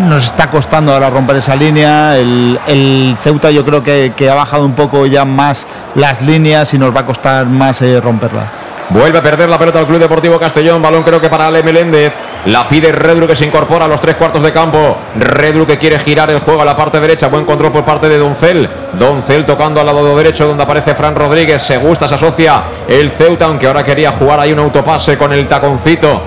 nos 0.00 0.24
está 0.24 0.50
costando 0.50 0.92
ahora 0.92 1.08
romper 1.08 1.36
esa 1.36 1.54
línea. 1.54 2.16
El, 2.18 3.16
Ceuta 3.22 3.50
yo 3.50 3.64
creo 3.64 3.82
que, 3.82 4.12
que, 4.16 4.28
ha 4.28 4.34
bajado 4.34 4.64
un 4.64 4.74
poco 4.74 5.06
ya 5.06 5.24
más 5.24 5.66
las 5.94 6.20
líneas 6.20 6.74
y 6.74 6.78
nos 6.78 6.94
va 6.94 7.00
a 7.00 7.06
costar 7.06 7.46
más 7.46 7.80
eh, 7.80 8.00
romperla. 8.00 8.50
Vuelve 8.90 9.18
a 9.18 9.22
perder 9.22 9.48
la 9.48 9.58
pelota 9.58 9.78
al 9.78 9.86
Club 9.86 9.98
Deportivo 9.98 10.38
Castellón. 10.38 10.82
Balón 10.82 11.04
creo 11.04 11.20
que 11.20 11.30
para 11.30 11.46
Ale 11.46 11.62
Meléndez. 11.62 12.12
La 12.46 12.68
pide 12.68 12.92
Redru 12.92 13.26
que 13.26 13.34
se 13.34 13.46
incorpora 13.46 13.86
a 13.86 13.88
los 13.88 14.00
tres 14.00 14.16
cuartos 14.16 14.42
de 14.42 14.52
campo. 14.52 14.98
Redru 15.18 15.66
que 15.66 15.78
quiere 15.78 15.98
girar 15.98 16.30
el 16.30 16.40
juego 16.40 16.60
a 16.60 16.64
la 16.66 16.76
parte 16.76 17.00
derecha. 17.00 17.28
Buen 17.28 17.46
control 17.46 17.72
por 17.72 17.84
parte 17.86 18.06
de 18.06 18.18
Doncel. 18.18 18.68
Doncel 18.92 19.46
tocando 19.46 19.80
al 19.80 19.86
lado 19.86 20.14
derecho 20.14 20.46
donde 20.46 20.62
aparece 20.62 20.94
Fran 20.94 21.14
Rodríguez. 21.14 21.62
Se 21.62 21.78
gusta, 21.78 22.06
se 22.06 22.16
asocia 22.16 22.64
el 22.86 23.10
Ceuta, 23.10 23.46
aunque 23.46 23.66
ahora 23.66 23.82
quería 23.82 24.12
jugar 24.12 24.40
ahí 24.40 24.52
un 24.52 24.58
autopase 24.58 25.16
con 25.16 25.32
el 25.32 25.48
taconcito. 25.48 26.20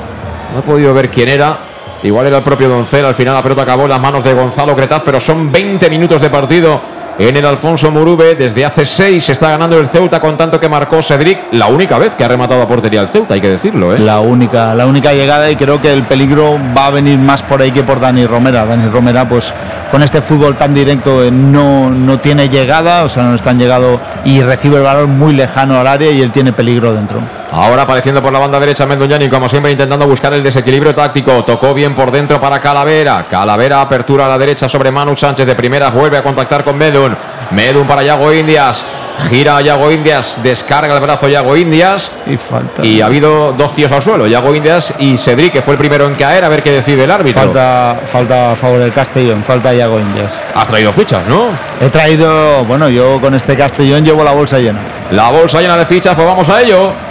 No 0.53 0.59
he 0.59 0.63
podido 0.63 0.91
ver 0.91 1.09
quién 1.09 1.29
era. 1.29 1.55
Igual 2.01 2.25
era 2.25 2.37
el 2.37 2.43
propio 2.43 2.67
Doncel. 2.67 3.05
Al 3.05 3.13
final 3.13 3.35
la 3.35 3.43
pelota 3.43 3.61
acabó 3.61 3.83
en 3.83 3.89
las 3.89 4.01
manos 4.01 4.23
de 4.23 4.33
Gonzalo 4.33 4.75
Cretaz, 4.75 5.03
pero 5.05 5.19
son 5.19 5.51
20 5.51 5.87
minutos 5.87 6.19
de 6.19 6.31
partido 6.31 6.81
en 7.19 7.37
el 7.37 7.45
Alfonso 7.45 7.91
Murube. 7.91 8.35
Desde 8.35 8.65
hace 8.65 8.85
seis 8.85 9.29
está 9.29 9.49
ganando 9.49 9.79
el 9.79 9.87
Ceuta 9.87 10.19
con 10.19 10.37
tanto 10.37 10.59
que 10.59 10.69
marcó 10.69 11.01
Cedric. 11.01 11.39
La 11.51 11.67
única 11.67 11.97
vez 11.97 12.13
que 12.13 12.23
ha 12.23 12.27
rematado 12.27 12.61
a 12.61 12.67
portería 12.67 13.01
el 13.01 13.09
Ceuta, 13.09 13.33
hay 13.33 13.41
que 13.41 13.49
decirlo. 13.49 13.95
¿eh? 13.95 13.99
La 13.99 14.19
única, 14.19 14.73
la 14.75 14.85
única 14.85 15.13
llegada 15.13 15.49
y 15.49 15.55
creo 15.55 15.81
que 15.81 15.91
el 15.91 16.03
peligro 16.03 16.57
va 16.75 16.87
a 16.87 16.91
venir 16.91 17.17
más 17.17 17.41
por 17.43 17.61
ahí 17.61 17.71
que 17.71 17.83
por 17.83 17.99
Dani 17.99 18.25
Romera. 18.25 18.65
Dani 18.65 18.89
Romera, 18.89 19.27
pues 19.27 19.53
con 19.91 20.03
este 20.03 20.21
fútbol 20.21 20.57
tan 20.57 20.73
directo 20.73 21.23
eh, 21.23 21.31
no, 21.31 21.89
no 21.89 22.19
tiene 22.19 22.49
llegada, 22.49 23.03
o 23.03 23.09
sea, 23.09 23.23
no 23.23 23.35
están 23.35 23.57
llegado 23.57 23.99
y 24.25 24.41
recibe 24.41 24.77
el 24.77 24.83
balón 24.83 25.17
muy 25.17 25.33
lejano 25.33 25.79
al 25.79 25.87
área 25.87 26.11
y 26.11 26.21
él 26.21 26.31
tiene 26.31 26.53
peligro 26.53 26.93
dentro. 26.93 27.19
Ahora 27.57 27.81
apareciendo 27.81 28.21
por 28.21 28.31
la 28.31 28.37
banda 28.37 28.59
derecha 28.59 28.85
Mendoñani, 28.85 29.29
como 29.29 29.49
siempre 29.49 29.71
intentando 29.71 30.05
buscar 30.05 30.31
el 30.31 30.43
desequilibrio 30.43 30.93
táctico. 30.93 31.43
Tocó 31.43 31.73
bien 31.73 31.95
por 31.95 32.11
dentro 32.11 32.39
para 32.39 32.59
Calavera. 32.59 33.25
Calavera 33.27 33.81
apertura 33.81 34.27
a 34.27 34.29
la 34.29 34.37
derecha 34.37 34.69
sobre 34.69 34.91
Manu 34.91 35.15
Sánchez 35.17 35.47
de 35.47 35.55
primera. 35.55 35.89
Vuelve 35.89 36.17
a 36.17 36.23
contactar 36.23 36.63
con 36.63 36.77
Medun. 36.77 37.17
Medun 37.49 37.87
para 37.87 38.03
Yago 38.03 38.31
Indias. 38.31 38.85
Gira 39.27 39.59
Yago 39.61 39.91
Indias, 39.91 40.39
descarga 40.43 40.93
el 40.93 41.01
brazo 41.01 41.27
Yago 41.27 41.57
Indias. 41.57 42.11
Y 42.27 42.37
falta. 42.37 42.85
Y 42.85 43.01
ha 43.01 43.07
habido 43.07 43.51
dos 43.53 43.73
tíos 43.73 43.91
al 43.91 44.03
suelo, 44.03 44.27
Yago 44.27 44.53
Indias 44.53 44.93
y 44.99 45.17
Cedric, 45.17 45.53
que 45.53 45.63
fue 45.63 45.73
el 45.73 45.79
primero 45.79 46.05
en 46.05 46.13
caer, 46.13 46.45
a 46.45 46.49
ver 46.49 46.61
qué 46.61 46.69
decide 46.69 47.05
el 47.05 47.09
árbitro. 47.09 47.41
Falta, 47.41 47.97
falta 48.05 48.51
a 48.51 48.55
favor 48.55 48.77
del 48.77 48.93
Castellón, 48.93 49.43
falta 49.43 49.73
Yago 49.73 49.99
Indias. 49.99 50.31
Has 50.53 50.67
traído 50.67 50.93
fichas, 50.93 51.25
¿no? 51.27 51.47
He 51.81 51.89
traído, 51.89 52.63
bueno, 52.65 52.87
yo 52.89 53.19
con 53.19 53.33
este 53.33 53.57
Castellón 53.57 54.05
llevo 54.05 54.23
la 54.23 54.33
bolsa 54.33 54.59
llena. 54.59 54.81
La 55.09 55.31
bolsa 55.31 55.59
llena 55.59 55.75
de 55.75 55.87
fichas, 55.87 56.13
pues 56.13 56.27
vamos 56.27 56.47
a 56.49 56.61
ello. 56.61 57.06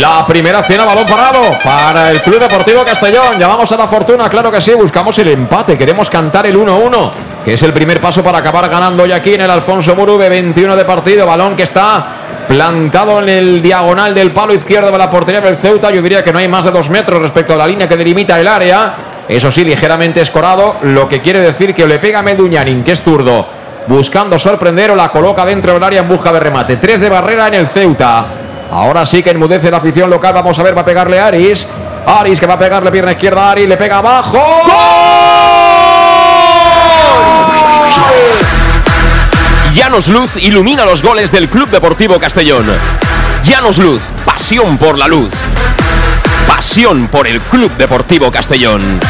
La 0.00 0.26
primera 0.26 0.60
cena, 0.64 0.84
balón 0.84 1.06
parado 1.06 1.40
para 1.62 2.10
el 2.10 2.20
Club 2.20 2.40
Deportivo 2.40 2.84
Castellón. 2.84 3.38
Llamamos 3.38 3.70
a 3.70 3.76
la 3.76 3.86
fortuna, 3.86 4.28
claro 4.28 4.50
que 4.50 4.60
sí, 4.60 4.74
buscamos 4.74 5.16
el 5.18 5.28
empate. 5.28 5.78
Queremos 5.78 6.10
cantar 6.10 6.46
el 6.46 6.56
1-1, 6.56 7.12
que 7.44 7.54
es 7.54 7.62
el 7.62 7.72
primer 7.72 8.00
paso 8.00 8.20
para 8.20 8.38
acabar 8.38 8.68
ganando 8.68 9.04
hoy 9.04 9.12
aquí 9.12 9.34
en 9.34 9.42
el 9.42 9.50
Alfonso 9.50 9.94
Murube. 9.94 10.28
21 10.28 10.74
de 10.74 10.84
partido, 10.84 11.26
balón 11.26 11.54
que 11.54 11.62
está 11.62 12.06
plantado 12.48 13.20
en 13.20 13.28
el 13.28 13.62
diagonal 13.62 14.12
del 14.16 14.32
palo 14.32 14.52
izquierdo 14.52 14.90
de 14.90 14.98
la 14.98 15.08
portería 15.08 15.40
del 15.40 15.56
Ceuta. 15.56 15.92
Yo 15.92 16.02
diría 16.02 16.24
que 16.24 16.32
no 16.32 16.40
hay 16.40 16.48
más 16.48 16.64
de 16.64 16.72
dos 16.72 16.90
metros 16.90 17.22
respecto 17.22 17.54
a 17.54 17.56
la 17.56 17.66
línea 17.68 17.88
que 17.88 17.96
delimita 17.96 18.40
el 18.40 18.48
área. 18.48 18.94
Eso 19.28 19.52
sí, 19.52 19.62
ligeramente 19.62 20.20
escorado, 20.20 20.74
lo 20.82 21.08
que 21.08 21.20
quiere 21.20 21.38
decir 21.38 21.72
que 21.72 21.86
le 21.86 22.00
pega 22.00 22.18
a 22.18 22.22
Meduñanin, 22.22 22.82
que 22.82 22.92
es 22.92 23.00
zurdo, 23.00 23.46
buscando 23.86 24.40
sorprender 24.40 24.90
o 24.90 24.96
la 24.96 25.10
coloca 25.10 25.44
dentro 25.44 25.72
del 25.72 25.84
área 25.84 26.00
en 26.00 26.08
busca 26.08 26.32
de 26.32 26.40
remate. 26.40 26.78
Tres 26.78 26.98
de 26.98 27.08
barrera 27.08 27.46
en 27.46 27.54
el 27.54 27.68
Ceuta. 27.68 28.43
Ahora 28.70 29.06
sí 29.06 29.22
que 29.22 29.30
enmudece 29.30 29.70
la 29.70 29.78
afición 29.78 30.10
local. 30.10 30.32
Vamos 30.34 30.58
a 30.58 30.62
ver, 30.62 30.76
va 30.76 30.82
a 30.82 30.84
pegarle 30.84 31.20
Aris. 31.20 31.66
Aris 32.06 32.38
que 32.38 32.46
va 32.46 32.54
a 32.54 32.58
pegarle 32.58 32.90
pierna 32.90 33.12
izquierda 33.12 33.48
a 33.48 33.50
Aris, 33.52 33.68
le 33.68 33.76
pega 33.76 33.98
abajo. 33.98 34.38
Llanos 39.74 40.08
Luz 40.08 40.36
ilumina 40.36 40.84
los 40.84 41.02
goles 41.02 41.32
del 41.32 41.48
Club 41.48 41.68
Deportivo 41.68 42.18
Castellón. 42.18 42.66
Llanos 43.44 43.78
Luz, 43.78 44.02
pasión 44.24 44.78
por 44.78 44.96
la 44.98 45.08
luz. 45.08 45.32
Pasión 46.46 47.08
por 47.08 47.26
el 47.26 47.40
Club 47.40 47.70
Deportivo 47.76 48.30
Castellón. 48.30 49.00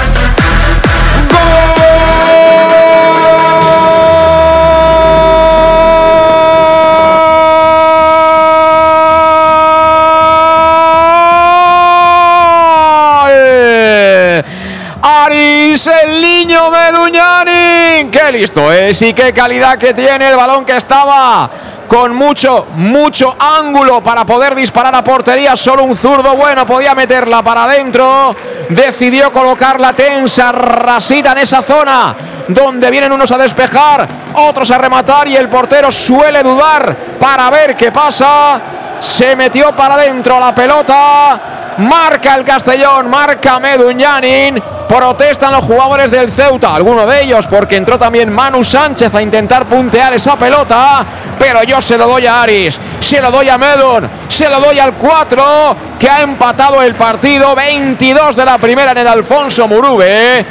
Meduñani. 16.71 18.11
Qué 18.11 18.33
listo 18.33 18.73
es 18.73 19.01
y 19.03 19.13
qué 19.13 19.33
calidad 19.33 19.77
que 19.77 19.93
tiene 19.93 20.29
el 20.29 20.37
balón 20.37 20.65
que 20.65 20.77
estaba 20.77 21.51
con 21.89 22.15
mucho, 22.15 22.69
mucho 22.77 23.35
ángulo 23.39 24.03
para 24.03 24.25
poder 24.25 24.55
disparar 24.55 24.95
a 24.95 25.03
portería. 25.03 25.57
Solo 25.57 25.85
un 25.85 25.97
zurdo 25.97 26.37
bueno 26.37 26.65
podía 26.67 26.95
meterla 26.95 27.43
para 27.43 27.65
adentro. 27.65 28.35
Decidió 28.69 29.33
colocarla 29.33 29.93
tensa, 29.93 30.53
rasita 30.53 31.33
en 31.33 31.39
esa 31.39 31.63
zona 31.63 32.15
donde 32.49 32.91
vienen 32.91 33.11
unos 33.11 33.33
a 33.33 33.39
despejar, 33.39 34.07
otros 34.35 34.71
a 34.71 34.79
rematar 34.79 35.27
y 35.29 35.37
el 35.37 35.49
portero 35.49 35.91
suele 35.91 36.43
dudar 36.43 36.97
para 37.19 37.51
ver 37.51 37.75
qué 37.75 37.91
pasa. 37.91 38.61
Se 39.01 39.35
metió 39.35 39.75
para 39.75 39.95
adentro 39.95 40.39
la 40.39 40.55
pelota. 40.55 41.41
Marca 41.79 42.37
el 42.37 42.45
Castellón, 42.45 43.11
marca 43.11 43.59
Meduñanin. 43.59 44.63
Protestan 44.89 45.53
los 45.53 45.65
jugadores 45.65 46.11
del 46.11 46.31
Ceuta, 46.31 46.75
alguno 46.75 47.07
de 47.07 47.23
ellos 47.23 47.47
porque 47.47 47.77
entró 47.77 47.99
también 47.99 48.33
Manu 48.33 48.63
Sánchez 48.63 49.15
a 49.15 49.23
intentar 49.23 49.67
puntear 49.67 50.13
esa 50.13 50.37
pelota, 50.37 51.05
pero 51.39 51.63
yo 51.63 51.81
se 51.81 51.97
lo 51.97 52.07
doy 52.07 52.27
a 52.27 52.43
Aris, 52.43 52.79
se 53.01 53.21
lo 53.21 53.31
doy 53.31 53.49
a 53.49 53.59
Medun, 53.59 54.09
se 54.29 54.49
lo 54.49 54.61
doy 54.61 54.79
al 54.79 54.95
4 54.95 55.77
que 55.99 56.09
ha 56.09 56.23
empatado 56.23 56.83
el 56.83 56.95
partido 56.95 57.55
22 57.55 58.37
de 58.37 58.45
la 58.45 58.59
primera 58.59 58.93
en 58.93 58.99
el 58.99 59.09
Alfonso 59.09 59.67
Murube. 59.67 60.45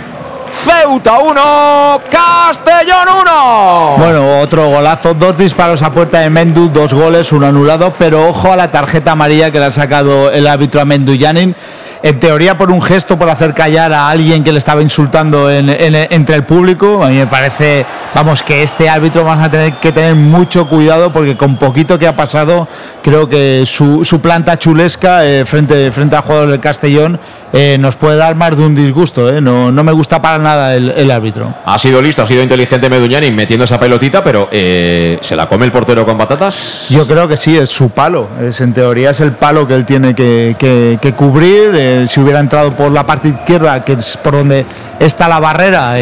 Ceuta 0.53 1.17
1, 1.19 2.01
Castellón 2.09 3.07
1. 3.21 3.95
Bueno, 3.97 4.39
otro 4.39 4.69
golazo, 4.69 5.13
dos 5.13 5.35
disparos 5.35 5.81
a 5.81 5.91
puerta 5.91 6.19
de 6.19 6.29
Mendu, 6.29 6.69
dos 6.69 6.93
goles, 6.93 7.31
uno 7.31 7.47
anulado, 7.47 7.93
pero 7.97 8.29
ojo 8.29 8.53
a 8.53 8.55
la 8.55 8.71
tarjeta 8.71 9.11
amarilla 9.11 9.51
que 9.51 9.59
le 9.59 9.65
ha 9.65 9.71
sacado 9.71 10.31
el 10.31 10.45
árbitro 10.47 10.79
a 10.79 10.85
Mendu 10.85 11.15
Yanin 11.15 11.55
en 12.03 12.19
teoría 12.19 12.57
por 12.57 12.69
un 12.69 12.81
gesto, 12.81 13.17
por 13.17 13.29
hacer 13.29 13.53
callar 13.53 13.93
a 13.93 14.09
alguien 14.09 14.43
que 14.43 14.51
le 14.51 14.59
estaba 14.59 14.81
insultando 14.81 15.49
entre 15.49 16.35
el 16.35 16.43
público. 16.43 17.01
A 17.01 17.07
mí 17.07 17.15
me 17.15 17.27
parece, 17.27 17.85
vamos, 18.13 18.43
que 18.43 18.61
este 18.61 18.89
árbitro 18.89 19.23
van 19.23 19.39
a 19.39 19.49
tener 19.49 19.75
que 19.75 19.93
tener 19.93 20.13
mucho 20.13 20.67
cuidado 20.67 21.13
porque 21.13 21.37
con 21.37 21.55
poquito 21.55 21.97
que 21.97 22.05
ha 22.05 22.15
pasado, 22.15 22.67
creo 23.03 23.29
que 23.29 23.63
su, 23.65 24.19
planta 24.21 24.57
chulesca 24.57 25.25
eh, 25.25 25.45
frente, 25.45 25.91
frente 25.91 26.15
al 26.15 26.23
jugador 26.23 26.49
del 26.49 26.59
Castellón 26.59 27.19
eh, 27.55 27.77
nos 27.79 27.95
puede 27.95 28.17
dar 28.17 28.33
más 28.33 28.57
de 28.57 28.65
un 28.65 28.73
disgusto. 28.73 29.29
Eh. 29.29 29.39
No, 29.39 29.71
no, 29.71 29.83
me 29.83 29.91
gusta 29.91 30.19
para 30.19 30.39
nada 30.39 30.75
el, 30.75 31.11
árbitro. 31.11 31.53
Ha 31.65 31.77
sido 31.77 32.01
listo, 32.01 32.23
ha 32.23 32.27
sido 32.27 32.41
inteligente 32.41 32.89
Meduñani 32.89 33.31
metiendo 33.31 33.65
esa 33.65 33.79
pelotita, 33.79 34.23
pero 34.23 34.49
eh, 34.51 35.19
¿se 35.21 35.35
la 35.35 35.47
come 35.47 35.65
el 35.65 35.71
portero 35.71 36.03
con 36.03 36.17
patatas? 36.17 36.87
Yo 36.89 37.05
creo 37.05 37.27
que 37.27 37.37
sí, 37.37 37.55
es 37.55 37.69
su 37.69 37.91
palo. 37.91 38.27
Es, 38.41 38.59
en 38.59 38.73
teoría 38.73 39.11
es 39.11 39.19
el 39.19 39.33
palo 39.33 39.67
que 39.67 39.75
él 39.75 39.85
tiene 39.85 40.15
que, 40.15 40.55
que, 40.99 41.13
cubrir. 41.13 42.07
si 42.07 42.19
hubiera 42.19 42.39
entrado 42.39 42.75
por 42.75 42.91
la 42.91 43.05
parte 43.05 43.27
izquierda, 43.27 43.83
que 43.85 43.93
es 43.93 44.17
por 44.17 44.33
donde 44.33 44.65
está 44.99 45.27
la 45.27 45.39
barrera, 45.39 45.95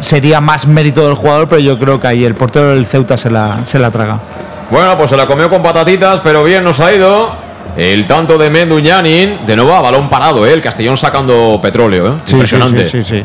sería 0.00 0.40
más 0.40 0.66
mérito 0.66 1.06
del 1.06 1.14
jugador, 1.14 1.48
pero 1.48 1.60
yo 1.60 1.78
creo 1.78 2.00
que 2.00 2.08
ahí 2.08 2.24
el 2.24 2.34
portero 2.34 2.74
del 2.74 2.86
Ceuta 2.86 3.16
se 3.16 3.30
la, 3.30 3.64
se 3.64 3.78
la 3.78 3.92
traga. 3.92 4.18
Bueno, 4.70 4.96
pues 4.96 5.10
se 5.10 5.16
la 5.16 5.26
comió 5.26 5.48
con 5.48 5.62
patatitas, 5.62 6.20
pero 6.22 6.44
bien 6.44 6.62
nos 6.64 6.78
ha 6.80 6.92
ido. 6.92 7.50
El 7.76 8.06
tanto 8.06 8.36
de 8.36 8.50
Menduñanin, 8.50 9.46
de 9.46 9.56
nuevo 9.56 9.72
a 9.72 9.80
balón 9.80 10.08
parado, 10.08 10.44
¿eh? 10.46 10.52
el 10.52 10.60
Castellón 10.60 10.96
sacando 10.96 11.58
petróleo. 11.62 12.08
¿eh? 12.08 12.12
Impresionante. 12.32 12.88
Sí, 12.88 13.02
sí, 13.02 13.24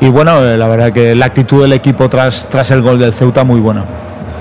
y 0.00 0.08
bueno, 0.08 0.44
eh, 0.46 0.56
la 0.56 0.68
verdad 0.68 0.92
que 0.92 1.14
la 1.14 1.26
actitud 1.26 1.62
del 1.62 1.72
equipo 1.72 2.08
tras, 2.08 2.48
tras 2.48 2.70
el 2.70 2.82
gol 2.82 2.98
del 2.98 3.14
Ceuta 3.14 3.44
muy 3.44 3.60
buena. 3.60 3.84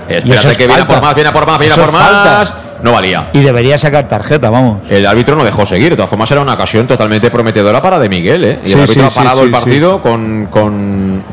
Espérate 0.07 0.55
que 0.55 0.67
viene 0.67 0.85
por 0.85 1.01
más, 1.01 1.15
viene 1.15 1.31
por 1.31 1.47
más, 1.47 1.59
viene 1.59 1.75
por 1.75 1.91
más. 1.91 2.53
No 2.81 2.91
valía. 2.91 3.29
Y 3.33 3.41
debería 3.41 3.77
sacar 3.77 4.07
tarjeta, 4.07 4.49
vamos. 4.49 4.81
El 4.89 5.05
árbitro 5.05 5.35
no 5.35 5.43
dejó 5.43 5.65
seguir. 5.65 5.91
De 5.91 5.95
todas 5.95 6.09
formas, 6.09 6.29
era 6.29 6.41
una 6.41 6.53
ocasión 6.53 6.85
totalmente 6.85 7.31
prometedora 7.31 7.81
para 7.81 7.97
De 7.97 8.07
Miguel. 8.07 8.45
¿eh? 8.45 8.59
Y 8.63 8.71
el 8.73 8.81
árbitro 8.81 9.07
ha 9.07 9.09
parado 9.09 9.43
el 9.43 9.49
partido 9.49 10.01
con, 10.01 10.47
con 10.51 11.23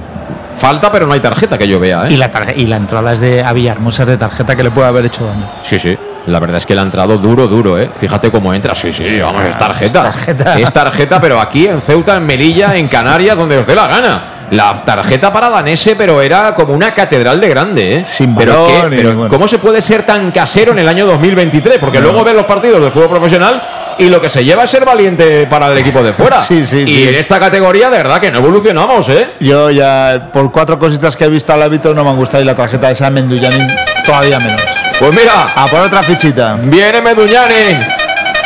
falta, 0.57 0.91
pero 0.91 1.07
no 1.07 1.13
hay 1.13 1.21
tarjeta 1.21 1.59
que 1.59 1.69
yo 1.69 1.79
vea. 1.81 2.05
¿eh? 2.07 2.13
Y, 2.13 2.17
la 2.17 2.31
y 2.57 2.67
la 2.67 2.77
entrada 2.77 3.13
es 3.13 3.21
de 3.21 3.43
a 3.43 3.53
Villahermosa 3.53 4.05
de 4.05 4.17
tarjeta 4.17 4.57
que 4.57 4.63
le 4.63 4.71
puede 4.71 4.89
haber 4.89 5.07
hecho 5.07 5.27
daño. 5.27 5.51
Sí, 5.63 5.79
sí. 5.79 5.97
La 6.27 6.41
verdad 6.41 6.57
es 6.57 6.67
que 6.67 6.75
le 6.75 6.81
ha 6.81 6.85
entrado 6.85 7.19
duro, 7.19 7.47
duro, 7.47 7.79
¿eh? 7.79 7.91
Fíjate 7.95 8.31
cómo 8.31 8.55
entra. 8.55 8.75
Sí, 8.75 8.93
sí, 8.93 9.21
vamos, 9.21 9.43
es 9.43 9.59
tarjeta. 9.59 10.13
Es 10.59 10.73
tarjeta, 10.73 11.21
pero 11.21 11.39
aquí 11.41 11.67
en 11.67 11.81
Ceuta, 11.83 12.17
en 12.17 12.25
Melilla, 12.25 12.75
en 12.77 12.89
Canarias, 12.89 13.37
donde 13.37 13.59
os 13.59 13.67
dé 13.67 13.75
la 13.75 13.87
gana. 13.87 14.23
La 14.51 14.83
tarjeta 14.85 15.33
para 15.33 15.51
Danese, 15.51 15.97
pero 15.97 16.21
era 16.23 16.55
como 16.55 16.73
una 16.75 16.93
catedral 16.95 17.41
de 17.41 17.49
grande, 17.49 17.97
¿eh? 17.97 18.03
Sin 18.07 18.35
pero, 18.35 18.67
pero 18.91 19.29
¿cómo 19.29 19.49
se 19.49 19.59
puede 19.59 19.81
ser 19.83 20.05
tan 20.05 20.31
casero 20.31 20.73
en 20.73 20.79
el 20.79 20.89
año 20.89 21.07
2023? 21.07 21.79
Porque 21.79 22.01
luego 22.01 22.23
ves 22.25 22.35
los 22.35 22.45
partidos 22.45 22.81
del 22.81 22.91
fútbol 22.91 23.11
profesional 23.11 23.63
y 23.99 24.09
lo 24.09 24.21
que 24.21 24.31
se 24.31 24.45
lleva 24.45 24.65
es 24.65 24.71
ser 24.71 24.85
valiente 24.85 25.47
para 25.47 25.69
el 25.69 25.79
equipo 25.79 26.03
de 26.03 26.13
fuera. 26.13 26.37
Sí, 26.45 26.67
sí, 26.67 26.85
y 26.87 27.09
en 27.09 27.15
esta 27.15 27.41
categoría, 27.41 27.89
de 27.89 27.97
verdad 27.97 28.21
que 28.21 28.31
no 28.31 28.39
evolucionamos, 28.39 29.09
¿eh? 29.09 29.31
Yo 29.41 29.71
ya, 29.71 30.31
por 30.33 30.53
cuatro 30.53 30.79
cositas 30.79 31.17
que 31.17 31.25
he 31.25 31.29
visto 31.29 31.53
al 31.53 31.63
hábito, 31.63 31.95
no 31.95 32.05
me 32.05 32.11
han 32.11 32.17
gustado 32.17 32.43
y 32.43 32.47
la 32.47 32.55
tarjeta 32.55 32.89
de 32.89 32.93
esa 32.93 33.09
Menduyanin 33.11 33.67
todavía 34.05 34.39
menos. 34.39 34.63
Pues 34.99 35.11
mira. 35.17 35.47
A 35.57 35.67
por 35.67 35.81
otra 35.81 36.03
fichita. 36.03 36.57
Viene 36.63 37.03
Meduñani. 37.03 37.81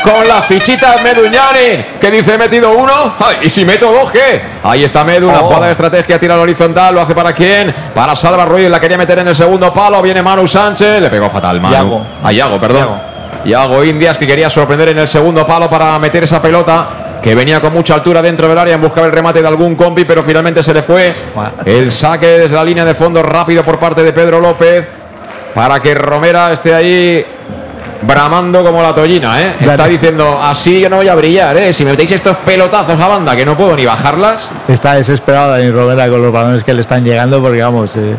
Con 0.03 0.27
la 0.27 0.41
fichita 0.41 0.97
Meduñani. 1.03 1.85
Que 2.01 2.11
dice 2.11 2.35
he 2.35 2.39
metido 2.39 2.73
uno. 2.73 3.15
¿Y 3.43 3.51
si 3.51 3.65
meto 3.65 3.93
dos 3.93 4.11
qué? 4.11 4.43
Ahí 4.63 4.85
está 4.85 5.05
Medu. 5.05 5.29
Una 5.29 5.41
oh. 5.41 5.45
jugada 5.45 5.67
de 5.67 5.73
estrategia. 5.73 6.19
Tira 6.19 6.35
al 6.35 6.41
horizontal. 6.41 6.95
Lo 6.95 7.03
hace 7.03 7.15
para 7.15 7.33
quién? 7.33 7.75
Para 7.95 8.17
Salva 8.17 8.47
Ruiz. 8.47 8.71
La 8.71 8.81
quería 8.81 8.97
meter 8.97 9.19
en 9.19 9.29
el 9.29 9.37
segundo 9.37 9.73
palo. 9.73 10.01
Viene 10.01 10.23
Manu 10.23 10.47
Sánchez. 10.47 11.01
Le 11.03 11.11
pegó 11.11 11.29
fatal. 11.29 11.61
Manu. 11.61 11.75
Yago. 11.75 12.07
A 12.25 12.33
Yago, 12.33 12.59
perdón. 12.59 12.81
Yago. 12.81 13.18
Indias 13.85 14.19
que 14.19 14.27
quería 14.27 14.51
sorprender 14.51 14.91
en 14.91 14.99
el 14.99 15.09
segundo 15.09 15.47
palo 15.47 15.69
para 15.71 15.99
meter 15.99 16.25
esa 16.25 16.41
pelota 16.41 17.21
que 17.23 17.35
venía 17.35 17.61
con 17.61 17.73
mucha 17.73 17.95
altura 17.95 18.23
dentro 18.23 18.49
del 18.49 18.59
área 18.59 18.75
en 18.75 18.81
busca 18.81 19.03
del 19.03 19.13
remate 19.13 19.43
de 19.43 19.49
algún 19.49 19.75
compi, 19.75 20.05
pero 20.05 20.23
finalmente 20.23 20.63
se 20.63 20.73
le 20.73 20.83
fue 20.83 21.13
el 21.65 21.91
saque 21.91 22.27
desde 22.27 22.55
la 22.55 22.65
línea 22.65 22.85
de 22.85 22.95
fondo 22.95 23.23
rápido 23.23 23.63
por 23.63 23.79
parte 23.79 24.03
de 24.03 24.13
Pedro 24.13 24.41
López 24.41 24.87
para 25.55 25.81
que 25.81 25.95
Romera 25.95 26.53
esté 26.53 26.75
ahí 26.75 27.25
bramando 28.03 28.65
como 28.65 28.81
la 28.83 28.95
tollina, 28.95 29.41
¿eh? 29.41 29.57
Está 29.61 29.87
diciendo, 29.87 30.39
así 30.41 30.81
yo 30.81 30.89
no 30.89 30.97
voy 30.97 31.09
a 31.09 31.15
brillar, 31.15 31.57
¿eh? 31.57 31.73
Si 31.73 31.85
me 31.85 31.91
metéis 31.91 32.13
estos 32.13 32.37
pelotazos 32.39 33.01
a 33.01 33.09
banda 33.09 33.35
que 33.35 33.45
no 33.45 33.57
puedo 33.57 33.75
ni 33.75 33.85
bajarlas. 33.85 34.51
Está 34.69 34.95
desesperado 34.95 35.51
Dani 35.53 35.71
Romera 35.71 36.09
con 36.09 36.23
los 36.23 36.33
balones 36.33 36.63
que 36.63 36.75
le 36.75 36.83
están 36.83 37.05
llegando 37.05 37.41
porque, 37.43 37.61
vamos, 37.61 37.97
eh, 37.97 38.15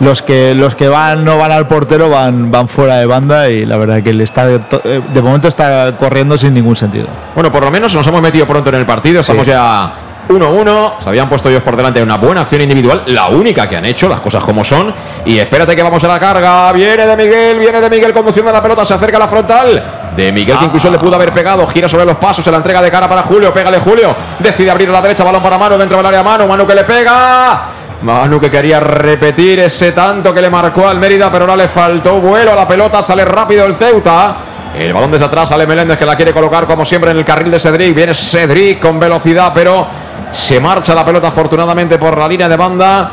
los 0.00 0.22
que 0.22 0.54
los 0.54 0.74
que 0.74 0.88
van 0.88 1.24
no 1.24 1.38
van 1.38 1.52
al 1.52 1.66
portero 1.66 2.08
van, 2.08 2.50
van 2.50 2.68
fuera 2.68 2.96
de 2.96 3.06
banda 3.06 3.48
y 3.48 3.64
la 3.66 3.76
verdad 3.76 4.02
que 4.02 4.12
le 4.12 4.24
está 4.24 4.46
de, 4.46 4.60
eh, 4.84 5.00
momento 5.22 5.48
está 5.48 5.96
corriendo 5.96 6.36
sin 6.36 6.54
ningún 6.54 6.76
sentido. 6.76 7.06
Bueno, 7.34 7.52
por 7.52 7.62
lo 7.62 7.70
menos 7.70 7.94
nos 7.94 8.06
hemos 8.06 8.22
metido 8.22 8.46
pronto 8.46 8.70
en 8.70 8.76
el 8.76 8.86
partido, 8.86 9.20
estamos 9.20 9.46
ya 9.46 9.92
1-1. 10.28 10.92
Se 11.02 11.08
habían 11.08 11.28
puesto 11.28 11.48
ellos 11.48 11.62
por 11.62 11.76
delante 11.76 11.98
de 11.98 12.04
una 12.04 12.16
buena 12.16 12.42
acción 12.42 12.62
individual, 12.62 13.02
la 13.06 13.28
única 13.28 13.68
que 13.68 13.76
han 13.76 13.84
hecho, 13.84 14.08
las 14.08 14.20
cosas 14.20 14.42
como 14.42 14.64
son. 14.64 14.92
Y 15.24 15.38
espérate 15.38 15.76
que 15.76 15.82
vamos 15.82 16.02
a 16.04 16.08
la 16.08 16.18
carga. 16.18 16.72
Viene 16.72 17.06
de 17.06 17.16
Miguel, 17.16 17.58
viene 17.58 17.80
de 17.80 17.90
Miguel 17.90 18.12
conduciendo 18.12 18.52
la 18.52 18.62
pelota, 18.62 18.84
se 18.84 18.94
acerca 18.94 19.16
a 19.16 19.20
la 19.20 19.28
frontal. 19.28 19.84
De 20.16 20.32
Miguel, 20.32 20.58
que 20.58 20.64
incluso 20.64 20.90
le 20.90 20.98
pudo 20.98 21.14
haber 21.14 21.32
pegado, 21.32 21.66
gira 21.66 21.88
sobre 21.88 22.04
los 22.04 22.16
pasos, 22.16 22.44
se 22.44 22.50
la 22.50 22.56
entrega 22.56 22.82
de 22.82 22.90
cara 22.90 23.08
para 23.08 23.22
Julio, 23.22 23.52
pégale 23.52 23.78
Julio, 23.78 24.14
decide 24.38 24.70
abrir 24.70 24.88
a 24.88 24.92
la 24.92 25.00
derecha, 25.00 25.22
balón 25.22 25.42
para 25.42 25.56
mano 25.56 25.78
dentro 25.78 25.96
del 25.96 26.06
área 26.06 26.22
mano, 26.22 26.46
Manu 26.46 26.66
que 26.66 26.74
le 26.74 26.84
pega. 26.84 27.79
Manu 28.02 28.40
que 28.40 28.50
quería 28.50 28.80
repetir 28.80 29.60
ese 29.60 29.92
tanto 29.92 30.32
que 30.32 30.40
le 30.40 30.48
marcó 30.48 30.88
al 30.88 30.98
Mérida, 30.98 31.30
pero 31.30 31.44
ahora 31.44 31.56
le 31.56 31.68
faltó 31.68 32.20
vuelo 32.20 32.52
a 32.52 32.56
la 32.56 32.66
pelota, 32.66 33.02
sale 33.02 33.24
rápido 33.24 33.66
el 33.66 33.74
Ceuta. 33.74 34.36
El 34.74 34.94
balón 34.94 35.10
desde 35.10 35.26
atrás 35.26 35.48
sale 35.48 35.66
Meléndez 35.66 35.98
que 35.98 36.06
la 36.06 36.16
quiere 36.16 36.32
colocar 36.32 36.66
como 36.66 36.84
siempre 36.84 37.10
en 37.10 37.18
el 37.18 37.24
carril 37.24 37.50
de 37.50 37.58
Cedric. 37.58 37.94
Viene 37.94 38.14
Cedric 38.14 38.80
con 38.80 38.98
velocidad, 38.98 39.52
pero 39.52 39.86
se 40.30 40.60
marcha 40.60 40.94
la 40.94 41.04
pelota 41.04 41.28
afortunadamente 41.28 41.98
por 41.98 42.16
la 42.16 42.28
línea 42.28 42.48
de 42.48 42.56
banda. 42.56 43.10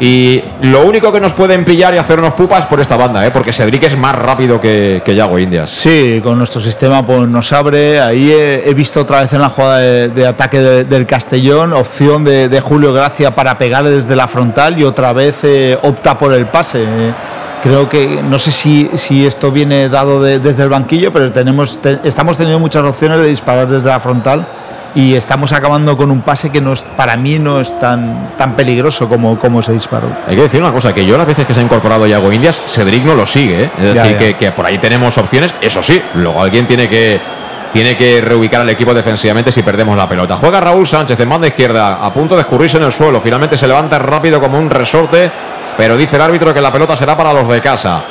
Y 0.00 0.44
lo 0.62 0.86
único 0.86 1.10
que 1.10 1.18
nos 1.18 1.32
pueden 1.32 1.64
pillar 1.64 1.92
y 1.92 1.98
hacernos 1.98 2.34
pupas 2.34 2.66
por 2.66 2.78
esta 2.78 2.96
banda, 2.96 3.26
¿eh? 3.26 3.32
porque 3.32 3.52
Cedric 3.52 3.82
es 3.82 3.98
más 3.98 4.14
rápido 4.14 4.60
que, 4.60 5.02
que 5.04 5.14
Yago 5.14 5.40
Indias. 5.40 5.70
Sí, 5.70 6.20
con 6.22 6.38
nuestro 6.38 6.60
sistema 6.60 7.04
pues, 7.04 7.28
nos 7.28 7.52
abre. 7.52 8.00
Ahí 8.00 8.30
he, 8.30 8.72
visto 8.74 9.00
otra 9.00 9.22
vez 9.22 9.32
en 9.32 9.40
la 9.40 9.48
jugada 9.48 9.78
de, 9.78 10.26
ataque 10.26 10.60
del 10.60 11.04
Castellón 11.04 11.72
opción 11.72 12.24
de, 12.24 12.60
Julio 12.60 12.92
Gracia 12.92 13.34
para 13.34 13.58
pegar 13.58 13.84
desde 13.84 14.14
la 14.14 14.28
frontal 14.28 14.78
y 14.78 14.84
otra 14.84 15.12
vez 15.12 15.38
eh, 15.42 15.76
opta 15.82 16.16
por 16.16 16.32
el 16.32 16.46
pase. 16.46 16.84
creo 17.62 17.88
que 17.88 18.22
no 18.22 18.38
sé 18.38 18.52
si, 18.52 18.88
si 18.94 19.26
esto 19.26 19.50
viene 19.50 19.88
dado 19.88 20.22
desde 20.22 20.62
el 20.62 20.68
banquillo, 20.68 21.12
pero 21.12 21.32
tenemos, 21.32 21.78
estamos 22.04 22.36
teniendo 22.36 22.60
muchas 22.60 22.84
opciones 22.84 23.20
de 23.20 23.28
disparar 23.28 23.68
desde 23.68 23.88
la 23.88 23.98
frontal 23.98 24.46
y 24.94 25.14
estamos 25.14 25.52
acabando 25.52 25.96
con 25.96 26.10
un 26.10 26.22
pase 26.22 26.50
que 26.50 26.60
no 26.60 26.74
para 26.96 27.16
mí 27.16 27.38
no 27.38 27.60
es 27.60 27.78
tan, 27.78 28.32
tan 28.36 28.56
peligroso 28.56 29.08
como, 29.08 29.38
como 29.38 29.62
se 29.62 29.72
disparó. 29.72 30.08
Hay 30.26 30.36
que 30.36 30.42
decir 30.42 30.60
una 30.60 30.72
cosa, 30.72 30.92
que 30.92 31.04
yo 31.04 31.16
las 31.16 31.26
veces 31.26 31.46
que 31.46 31.54
se 31.54 31.60
ha 31.60 31.62
incorporado 31.62 32.06
Yago 32.06 32.32
Indias, 32.32 32.62
Cedric 32.66 33.04
no 33.04 33.14
lo 33.14 33.26
sigue, 33.26 33.64
¿eh? 33.64 33.70
es 33.78 33.94
decir, 33.94 34.36
Que, 34.36 34.52
por 34.52 34.66
ahí 34.66 34.78
tenemos 34.78 35.16
opciones, 35.18 35.54
eso 35.60 35.82
sí, 35.82 36.00
luego 36.14 36.42
alguien 36.42 36.66
tiene 36.66 36.88
que, 36.88 37.20
tiene 37.72 37.96
que 37.96 38.20
reubicar 38.20 38.60
al 38.60 38.70
equipo 38.70 38.94
defensivamente 38.94 39.52
si 39.52 39.62
perdemos 39.62 39.96
la 39.96 40.08
pelota. 40.08 40.36
Juega 40.36 40.60
Raúl 40.60 40.86
Sánchez 40.86 41.18
en 41.20 41.28
banda 41.28 41.46
izquierda, 41.46 42.04
a 42.04 42.12
punto 42.12 42.34
de 42.34 42.42
escurrirse 42.42 42.78
en 42.78 42.84
el 42.84 42.92
suelo, 42.92 43.20
finalmente 43.20 43.56
se 43.56 43.66
levanta 43.66 43.98
rápido 43.98 44.40
como 44.40 44.58
un 44.58 44.70
resorte, 44.70 45.30
pero 45.76 45.96
dice 45.96 46.16
el 46.16 46.22
árbitro 46.22 46.52
que 46.52 46.60
la 46.60 46.72
pelota 46.72 46.96
será 46.96 47.16
para 47.16 47.32
los 47.32 47.48
de 47.48 47.60
casa. 47.60 48.02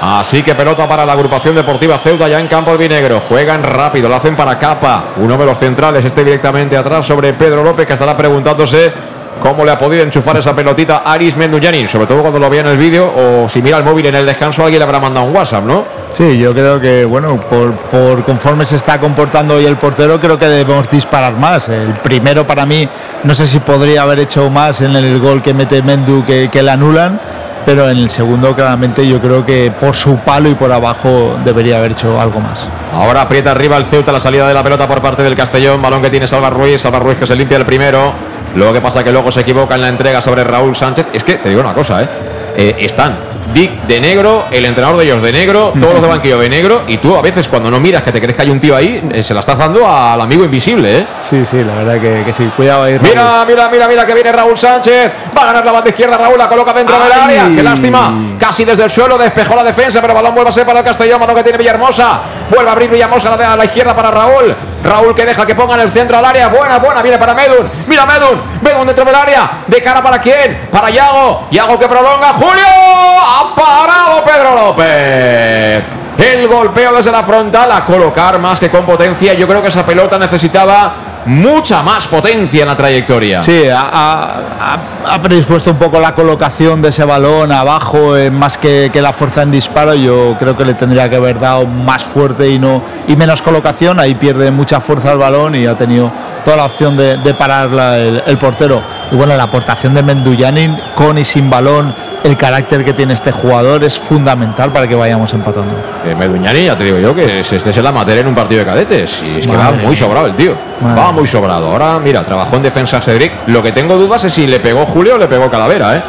Así 0.00 0.42
que 0.42 0.54
pelota 0.54 0.86
para 0.86 1.06
la 1.06 1.12
agrupación 1.12 1.54
deportiva 1.54 1.98
Ceuta 1.98 2.28
ya 2.28 2.38
en 2.38 2.48
campo 2.48 2.70
albinegro. 2.70 3.22
Juegan 3.28 3.62
rápido, 3.62 4.08
lo 4.08 4.16
hacen 4.16 4.36
para 4.36 4.58
Capa. 4.58 5.04
Uno 5.16 5.36
de 5.36 5.46
los 5.46 5.58
centrales 5.58 6.04
esté 6.04 6.22
directamente 6.22 6.76
atrás 6.76 7.06
sobre 7.06 7.32
Pedro 7.32 7.62
López 7.62 7.86
que 7.86 7.94
estará 7.94 8.16
preguntándose 8.16 8.92
cómo 9.40 9.64
le 9.64 9.70
ha 9.70 9.78
podido 9.78 10.02
enchufar 10.02 10.36
esa 10.36 10.54
pelotita 10.54 11.02
Aris 11.04 11.36
Menduñani, 11.36 11.86
sobre 11.88 12.06
todo 12.06 12.20
cuando 12.20 12.38
lo 12.38 12.48
vea 12.48 12.60
en 12.62 12.68
el 12.68 12.78
vídeo 12.78 13.12
o 13.14 13.48
si 13.48 13.60
mira 13.62 13.78
el 13.78 13.84
móvil 13.84 14.06
en 14.06 14.14
el 14.14 14.26
descanso 14.26 14.62
alguien 14.62 14.80
le 14.80 14.84
habrá 14.84 14.98
mandado 14.98 15.26
un 15.26 15.36
WhatsApp, 15.36 15.64
¿no? 15.64 15.84
Sí, 16.10 16.38
yo 16.38 16.52
creo 16.52 16.80
que, 16.80 17.04
bueno, 17.04 17.38
por, 17.40 18.24
conforme 18.24 18.64
se 18.64 18.76
está 18.76 18.98
comportando 18.98 19.56
hoy 19.56 19.66
el 19.66 19.76
portero, 19.76 20.20
creo 20.20 20.38
que 20.38 20.46
debemos 20.46 20.90
disparar 20.90 21.34
más. 21.34 21.68
El 21.68 21.94
primero 21.94 22.46
para 22.46 22.64
mí, 22.64 22.88
no 23.24 23.34
sé 23.34 23.46
si 23.46 23.58
podría 23.60 24.02
haber 24.02 24.20
hecho 24.20 24.48
más 24.50 24.80
en 24.80 24.96
el 24.96 25.20
gol 25.20 25.42
que 25.42 25.52
mete 25.52 25.82
Mendu 25.82 26.24
que 26.24 26.62
le 26.62 26.70
anulan 26.70 27.20
pero 27.66 27.90
en 27.90 27.98
el 27.98 28.08
segundo 28.08 28.54
claramente 28.54 29.06
yo 29.06 29.20
creo 29.20 29.44
que 29.44 29.72
por 29.78 29.96
su 29.96 30.16
palo 30.18 30.48
y 30.48 30.54
por 30.54 30.70
abajo 30.70 31.36
debería 31.44 31.78
haber 31.78 31.92
hecho 31.92 32.18
algo 32.18 32.40
más. 32.40 32.68
Ahora 32.94 33.22
aprieta 33.22 33.50
arriba 33.50 33.76
el 33.76 33.84
Ceuta 33.84 34.12
la 34.12 34.20
salida 34.20 34.46
de 34.46 34.54
la 34.54 34.62
pelota 34.62 34.86
por 34.86 35.02
parte 35.02 35.24
del 35.24 35.34
Castellón, 35.34 35.82
balón 35.82 36.00
que 36.00 36.08
tiene 36.08 36.28
Salva 36.28 36.48
Ruiz, 36.48 36.80
Salva 36.80 37.00
Ruiz 37.00 37.18
que 37.18 37.26
se 37.26 37.34
limpia 37.34 37.58
el 37.58 37.66
primero, 37.66 38.12
luego 38.54 38.72
que 38.72 38.80
pasa 38.80 39.02
que 39.02 39.10
luego 39.10 39.32
se 39.32 39.40
equivoca 39.40 39.74
en 39.74 39.82
la 39.82 39.88
entrega 39.88 40.22
sobre 40.22 40.44
Raúl 40.44 40.76
Sánchez, 40.76 41.08
es 41.12 41.24
que 41.24 41.34
te 41.34 41.48
digo 41.48 41.60
una 41.60 41.74
cosa, 41.74 42.02
¿eh? 42.02 42.08
Eh, 42.56 42.76
están 42.78 43.35
Dick 43.52 43.82
de 43.82 44.00
negro, 44.00 44.44
el 44.50 44.64
entrenador 44.64 44.98
de 44.98 45.04
ellos 45.04 45.22
de 45.22 45.32
negro, 45.32 45.72
todos 45.78 45.94
los 45.94 46.02
de 46.02 46.08
banquillo 46.08 46.38
de 46.38 46.48
negro, 46.48 46.82
y 46.86 46.98
tú 46.98 47.16
a 47.16 47.22
veces 47.22 47.48
cuando 47.48 47.70
no 47.70 47.80
miras 47.80 48.02
que 48.02 48.12
te 48.12 48.20
crees 48.20 48.36
que 48.36 48.42
hay 48.42 48.50
un 48.50 48.60
tío 48.60 48.76
ahí, 48.76 49.02
eh, 49.12 49.22
se 49.22 49.34
la 49.34 49.40
estás 49.40 49.58
dando 49.58 49.88
al 49.88 50.20
amigo 50.20 50.44
invisible, 50.44 50.98
¿eh? 51.00 51.06
Sí, 51.22 51.44
sí, 51.46 51.62
la 51.64 51.74
verdad 51.74 52.00
que, 52.00 52.22
que 52.24 52.32
sí. 52.32 52.50
Cuidado 52.56 52.84
ahí. 52.84 52.98
Raúl. 52.98 53.08
Mira, 53.08 53.44
mira, 53.46 53.68
mira, 53.68 53.88
mira 53.88 54.06
que 54.06 54.14
viene 54.14 54.32
Raúl 54.32 54.56
Sánchez. 54.56 55.12
Va 55.36 55.42
a 55.42 55.46
ganar 55.46 55.64
la 55.64 55.72
banda 55.72 55.90
izquierda. 55.90 56.16
Raúl 56.18 56.38
la 56.38 56.48
coloca 56.48 56.72
dentro 56.72 56.98
del 56.98 57.12
área. 57.12 57.44
Qué 57.54 57.62
lástima. 57.62 58.12
Casi 58.38 58.64
desde 58.64 58.84
el 58.84 58.90
suelo 58.90 59.18
despejó 59.18 59.54
la 59.54 59.64
defensa, 59.64 60.00
pero 60.00 60.12
el 60.12 60.16
balón 60.16 60.34
vuelve 60.34 60.50
a 60.50 60.52
ser 60.52 60.66
para 60.66 60.80
el 60.80 60.84
Castellón. 60.84 61.20
Mano 61.20 61.34
que 61.34 61.42
tiene 61.42 61.58
Villahermosa. 61.58 62.20
Vuelve 62.50 62.68
a 62.68 62.72
abrir 62.72 62.90
Villahermosa 62.90 63.32
a 63.32 63.36
la, 63.36 63.52
a 63.52 63.56
la 63.56 63.64
izquierda 63.64 63.94
para 63.94 64.10
Raúl. 64.10 64.54
Raúl 64.84 65.14
que 65.14 65.26
deja 65.26 65.44
que 65.46 65.54
ponga 65.54 65.74
en 65.74 65.80
el 65.80 65.90
centro 65.90 66.16
al 66.18 66.24
área. 66.24 66.48
Buena, 66.48 66.78
buena. 66.78 67.02
Viene 67.02 67.18
para 67.18 67.34
Medun. 67.34 67.70
Mira 67.86 68.06
Medun. 68.06 68.42
Medun 68.62 68.86
dentro 68.86 69.04
del 69.04 69.14
área. 69.14 69.50
De 69.66 69.82
cara 69.82 70.02
para 70.02 70.20
quién? 70.20 70.68
Para 70.70 70.90
Yago. 70.90 71.48
Yago 71.50 71.78
que 71.78 71.88
prolonga. 71.88 72.32
Julio. 72.34 72.64
Ha 72.66 73.54
parado 73.54 74.24
Pedro 74.24 74.54
López. 74.54 75.82
El 76.18 76.48
golpeo 76.48 76.94
desde 76.94 77.10
la 77.10 77.22
frontal 77.22 77.70
a 77.72 77.84
colocar 77.84 78.38
más 78.38 78.58
que 78.58 78.70
con 78.70 78.86
potencia. 78.86 79.34
Yo 79.34 79.46
creo 79.46 79.60
que 79.60 79.68
esa 79.68 79.84
pelota 79.84 80.18
necesitaba 80.18 80.94
mucha 81.26 81.82
más 81.82 82.06
potencia 82.06 82.62
en 82.62 82.68
la 82.68 82.76
trayectoria. 82.76 83.40
Sí, 83.42 83.64
ha, 83.68 83.80
ha- 83.80 84.78
ha- 85.14 85.22
predispuesto 85.22 85.70
un 85.72 85.76
poco 85.76 85.98
la 86.00 86.14
colocación 86.14 86.80
de 86.82 86.88
ese 86.90 87.04
balón 87.04 87.50
abajo, 87.52 88.16
eh, 88.16 88.30
más 88.30 88.56
que, 88.58 88.90
la 88.94 89.12
fuerza 89.12 89.42
en 89.42 89.50
disparo. 89.50 89.94
Yo 89.94 90.36
creo 90.38 90.56
que 90.56 90.64
le 90.64 90.74
tendría 90.74 91.08
que 91.10 91.16
haber 91.16 91.38
dado 91.40 91.66
más 91.66 92.02
fuerte 92.04 92.48
y 92.48 92.58
no 92.58 92.82
y 93.08 93.16
menos 93.16 93.42
colocación. 93.42 93.98
Ahí 94.00 94.14
pierde 94.14 94.50
mucha 94.50 94.80
fuerza 94.80 95.12
el 95.12 95.18
balón 95.18 95.54
y 95.54 95.66
ha 95.66 95.76
tenido 95.76 96.10
toda 96.44 96.56
la 96.56 96.64
opción 96.64 96.96
de, 96.96 97.16
de 97.18 97.34
pararla 97.34 97.98
el, 97.98 98.22
el 98.26 98.38
portero. 98.38 98.82
Y 99.10 99.16
bueno, 99.16 99.36
la 99.36 99.44
aportación 99.44 99.94
de 99.94 100.02
Menduyanin 100.02 100.76
con 100.94 101.18
y 101.18 101.24
sin 101.24 101.50
balón, 101.50 101.94
el 102.24 102.36
carácter 102.36 102.84
que 102.84 102.92
tiene 102.92 103.14
este 103.14 103.30
jugador 103.30 103.84
es 103.84 103.98
fundamental 103.98 104.72
para 104.72 104.86
que 104.88 104.94
vayamos 104.94 105.32
empatando. 105.32 105.72
Eh, 106.04 106.14
Meduñani, 106.14 106.64
ya 106.64 106.76
te 106.76 106.84
digo 106.84 106.98
yo 106.98 107.14
que 107.14 107.40
es- 107.40 107.52
este 107.52 107.70
es 107.70 107.76
el 107.76 107.86
amateur 107.86 108.18
en 108.18 108.26
un 108.26 108.34
partido 108.34 108.60
de 108.60 108.66
cadetes. 108.66 109.22
Y 109.22 109.38
es 109.38 109.46
que 109.46 109.52
Madre 109.52 109.76
va 109.78 109.82
muy 109.84 109.94
sobrado 109.96 110.26
el 110.26 110.34
tío. 110.34 110.56
Madre 110.80 111.00
Va 111.00 111.12
muy 111.12 111.26
sobrado. 111.26 111.70
Ahora, 111.70 111.98
mira, 111.98 112.22
trabajó 112.22 112.56
en 112.56 112.62
defensa 112.62 113.00
Cedric. 113.00 113.32
Lo 113.46 113.62
que 113.62 113.72
tengo 113.72 113.96
dudas 113.96 114.24
es 114.24 114.32
si 114.32 114.46
le 114.46 114.58
pegó 114.60 114.84
Julio 114.86 115.14
o 115.14 115.18
le 115.18 115.28
pegó 115.28 115.50
Calavera, 115.50 115.96
¿eh? 115.96 116.02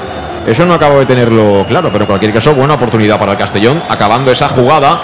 Eso 0.47 0.65
no 0.65 0.73
acabo 0.75 0.99
de 0.99 1.05
tenerlo 1.05 1.65
claro, 1.67 1.89
pero 1.91 2.03
en 2.05 2.07
cualquier 2.07 2.31
caso, 2.33 2.53
buena 2.53 2.75
oportunidad 2.75 3.19
para 3.19 3.33
el 3.33 3.37
Castellón, 3.37 3.83
acabando 3.89 4.31
esa 4.31 4.47
jugada 4.47 5.01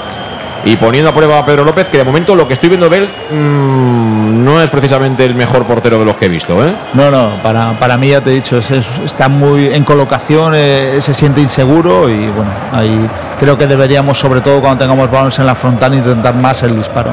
y 0.66 0.76
poniendo 0.78 1.10
a 1.10 1.14
prueba 1.14 1.40
a 1.40 1.46
Pedro 1.46 1.64
López, 1.66 1.90
que 1.90 1.98
de 1.98 2.04
momento 2.04 2.36
lo 2.36 2.48
que 2.48 2.54
estoy 2.54 2.70
viendo 2.70 2.90
de 2.90 2.98
él 3.00 3.10
mm, 3.32 4.44
no 4.46 4.62
es 4.62 4.70
precisamente 4.70 5.26
el 5.26 5.36
mejor 5.36 5.66
portero 5.66 6.00
de 6.00 6.06
los 6.06 6.16
que 6.18 6.26
he 6.26 6.30
visto, 6.30 6.66
¿eh? 6.66 6.74
No, 6.94 7.10
no, 7.12 7.32
para, 7.42 7.72
para 7.74 7.98
mí 7.98 8.10
ya 8.10 8.22
te 8.22 8.32
he 8.32 8.34
dicho, 8.36 8.58
es- 8.58 8.72
es- 8.72 8.88
está 9.06 9.28
muy 9.28 9.66
en 9.68 9.84
colocación, 9.84 10.54
eh, 10.56 10.98
se 11.02 11.14
siente 11.14 11.42
inseguro 11.42 12.10
y 12.10 12.28
bueno, 12.30 12.52
ahí 12.72 13.10
creo 13.40 13.58
que 13.58 13.68
deberíamos, 13.68 14.18
sobre 14.18 14.42
todo 14.42 14.62
cuando 14.62 14.80
tengamos 14.86 15.10
balones 15.12 15.38
en 15.40 15.46
la 15.46 15.56
frontal, 15.56 15.94
intentar 15.94 16.36
más 16.36 16.64
el 16.64 16.76
disparo. 16.78 17.12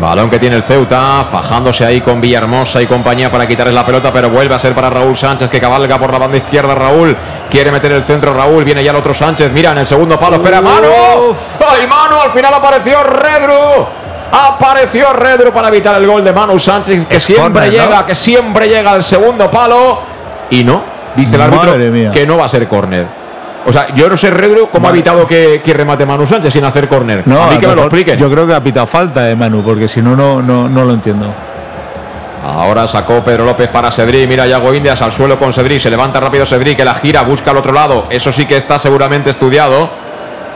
Balón 0.00 0.30
que 0.30 0.38
tiene 0.38 0.56
el 0.56 0.62
Ceuta, 0.62 1.24
fajándose 1.30 1.84
ahí 1.84 2.00
con 2.00 2.22
Villahermosa 2.22 2.80
y 2.80 2.86
compañía 2.86 3.30
para 3.30 3.46
quitarles 3.46 3.74
la 3.74 3.84
pelota, 3.84 4.10
pero 4.10 4.30
vuelve 4.30 4.54
a 4.54 4.58
ser 4.58 4.72
para 4.72 4.88
Raúl 4.88 5.14
Sánchez 5.14 5.50
que 5.50 5.60
cabalga 5.60 5.98
por 5.98 6.10
la 6.10 6.18
banda 6.18 6.38
izquierda. 6.38 6.74
Raúl 6.74 7.14
quiere 7.50 7.70
meter 7.70 7.92
el 7.92 8.02
centro. 8.02 8.32
Raúl 8.32 8.64
viene 8.64 8.82
ya 8.82 8.92
el 8.92 8.96
otro 8.96 9.12
Sánchez. 9.12 9.52
Mira 9.52 9.72
en 9.72 9.78
el 9.78 9.86
segundo 9.86 10.18
palo, 10.18 10.36
espera, 10.36 10.62
mano. 10.62 10.88
¡Ay, 11.68 11.86
mano! 11.86 12.22
Al 12.22 12.30
final 12.30 12.54
apareció 12.54 13.02
Redru. 13.02 13.86
Apareció 14.32 15.12
Redru 15.12 15.52
para 15.52 15.68
evitar 15.68 15.94
el 15.96 16.06
gol 16.06 16.24
de 16.24 16.32
Manu 16.32 16.58
Sánchez, 16.58 17.06
que 17.06 17.16
Es 17.16 17.22
siempre 17.22 17.70
llega, 17.70 18.06
que 18.06 18.14
siempre 18.14 18.68
llega 18.68 18.92
al 18.92 19.02
segundo 19.02 19.50
palo. 19.50 20.00
Y 20.48 20.64
no, 20.64 20.82
dice 21.14 21.36
el 21.36 21.42
árbitro 21.42 22.12
que 22.12 22.26
no 22.26 22.38
va 22.38 22.46
a 22.46 22.48
ser 22.48 22.66
córner. 22.66 23.19
O 23.66 23.72
sea, 23.72 23.94
yo 23.94 24.08
no 24.08 24.16
sé 24.16 24.30
Redru 24.30 24.68
cómo 24.70 24.88
ha 24.88 24.90
evitado 24.90 25.26
que, 25.26 25.60
que 25.62 25.74
remate 25.74 26.06
Manu 26.06 26.26
Sánchez 26.26 26.52
sin 26.52 26.64
hacer 26.64 26.88
córner. 26.88 27.22
No, 27.26 27.42
a 27.42 27.48
mí 27.48 27.58
que 27.58 27.66
me 27.66 27.74
lo 27.74 27.82
expliquen. 27.82 28.18
Yo 28.18 28.30
creo 28.30 28.46
que 28.46 28.54
ha 28.54 28.62
pitado 28.62 28.86
falta, 28.86 29.30
eh, 29.30 29.36
Manu, 29.36 29.62
porque 29.62 29.88
si 29.88 30.00
no, 30.00 30.16
no, 30.16 30.40
no, 30.40 30.68
no 30.68 30.84
lo 30.84 30.92
entiendo. 30.92 31.26
Ahora 32.44 32.88
sacó 32.88 33.22
Pedro 33.22 33.44
López 33.44 33.68
para 33.68 33.90
Cedric. 33.90 34.28
Mira 34.28 34.46
Yago 34.46 34.72
Indias 34.72 35.02
al 35.02 35.12
suelo 35.12 35.38
con 35.38 35.52
Cedric. 35.52 35.80
Se 35.80 35.90
levanta 35.90 36.20
rápido 36.20 36.46
Cedric, 36.46 36.78
que 36.78 36.84
la 36.84 36.94
gira, 36.94 37.22
busca 37.22 37.50
al 37.50 37.58
otro 37.58 37.72
lado. 37.72 38.06
Eso 38.08 38.32
sí 38.32 38.46
que 38.46 38.56
está 38.56 38.78
seguramente 38.78 39.30
estudiado. 39.30 39.90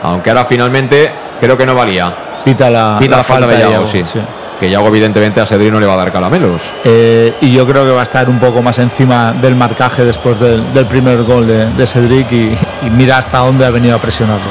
Aunque 0.03 0.31
ahora 0.31 0.45
finalmente 0.45 1.11
creo 1.41 1.57
que 1.59 1.67
no 1.67 1.75
valía. 1.75 2.13
Pita 2.45 2.71
la, 2.71 2.99
la, 3.01 3.23
falta 3.23 3.47
de 3.47 3.59
Yago, 3.59 3.73
Yago, 3.73 3.87
sí. 3.87 4.05
sí. 4.11 4.21
Que 4.61 4.71
Yago, 4.71 4.87
evidentemente, 4.89 5.41
a 5.41 5.47
Cedric 5.47 5.73
no 5.73 5.81
le 5.81 5.87
va 5.87 5.95
a 5.95 5.97
dar 5.97 6.13
calamelos. 6.13 6.73
Eh, 6.85 7.35
y 7.41 7.53
yo 7.53 7.67
creo 7.67 7.85
que 7.85 7.91
va 7.91 8.01
a 8.01 8.05
estar 8.05 8.29
un 8.29 8.39
poco 8.39 8.63
más 8.63 8.79
encima 8.79 9.33
del 9.33 9.57
marcaje 9.57 10.05
después 10.05 10.39
del, 10.39 10.73
del 10.73 10.87
primer 10.87 11.23
gol 11.25 11.47
de, 11.47 11.67
de 11.71 11.87
Cedric 11.87 12.31
y, 12.33 12.57
y 12.83 12.91
mira 12.91 13.19
hasta 13.19 13.39
dónde 13.39 13.67
ha 13.67 13.71
venido 13.71 13.97
a 13.97 14.01
presionarlo. 14.01 14.51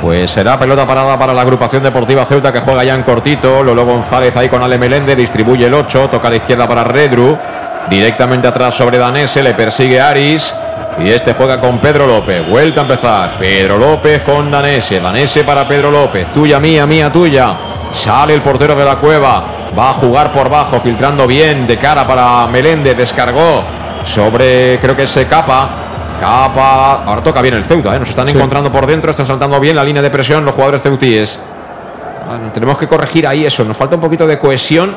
Pues 0.00 0.30
será 0.30 0.58
pelota 0.58 0.86
parada 0.86 1.18
para 1.18 1.32
la 1.32 1.40
agrupación 1.40 1.82
deportiva 1.82 2.24
Ceuta 2.26 2.52
que 2.52 2.60
juega 2.60 2.84
ya 2.84 2.94
en 2.94 3.02
cortito. 3.02 3.62
Lolo 3.62 3.86
González 3.86 4.36
ahí 4.36 4.48
con 4.48 4.62
Ale 4.62 4.78
Melende, 4.78 5.16
distribuye 5.16 5.66
el 5.66 5.74
8, 5.74 6.08
toca 6.10 6.28
a 6.28 6.30
la 6.30 6.36
izquierda 6.36 6.68
para 6.68 6.84
Redru. 6.84 7.36
Directamente 7.88 8.46
atrás 8.46 8.74
sobre 8.74 8.98
Danese, 8.98 9.42
le 9.42 9.54
persigue 9.54 10.00
Aris. 10.00 10.54
Y 10.98 11.08
este 11.10 11.32
juega 11.34 11.60
con 11.60 11.78
Pedro 11.78 12.06
López. 12.06 12.46
Vuelta 12.48 12.80
a 12.80 12.82
empezar. 12.82 13.36
Pedro 13.38 13.78
López 13.78 14.20
con 14.22 14.50
Danese. 14.50 15.00
Danese 15.00 15.44
para 15.44 15.66
Pedro 15.66 15.90
López. 15.90 16.28
Tuya, 16.32 16.60
mía, 16.60 16.86
mía, 16.86 17.10
tuya. 17.10 17.56
Sale 17.92 18.34
el 18.34 18.42
portero 18.42 18.74
de 18.74 18.84
la 18.84 18.96
cueva. 18.96 19.44
Va 19.76 19.90
a 19.90 19.92
jugar 19.94 20.32
por 20.32 20.48
bajo, 20.48 20.80
filtrando 20.80 21.26
bien 21.26 21.66
de 21.66 21.76
cara 21.78 22.06
para 22.06 22.46
Melende. 22.46 22.94
Descargó 22.94 23.64
sobre, 24.02 24.78
creo 24.80 24.96
que 24.96 25.04
es 25.04 25.26
Capa. 25.28 25.68
Capa. 26.20 27.02
Ahora 27.04 27.22
toca 27.22 27.42
bien 27.42 27.54
el 27.54 27.64
Ceuta, 27.64 27.94
¿eh? 27.94 27.98
Nos 27.98 28.08
están 28.10 28.26
Sí. 28.26 28.34
encontrando 28.36 28.70
por 28.72 28.86
dentro. 28.86 29.10
Están 29.10 29.26
saltando 29.26 29.58
bien 29.60 29.76
la 29.76 29.84
línea 29.84 30.02
de 30.02 30.10
presión 30.10 30.44
los 30.44 30.54
jugadores 30.54 30.82
ceutíes. 30.82 31.38
Bueno, 32.26 32.50
tenemos 32.52 32.78
que 32.78 32.88
corregir 32.88 33.26
ahí 33.26 33.44
eso. 33.46 33.64
Nos 33.64 33.76
falta 33.76 33.94
un 33.96 34.00
poquito 34.00 34.26
de 34.26 34.38
cohesión. 34.38 34.94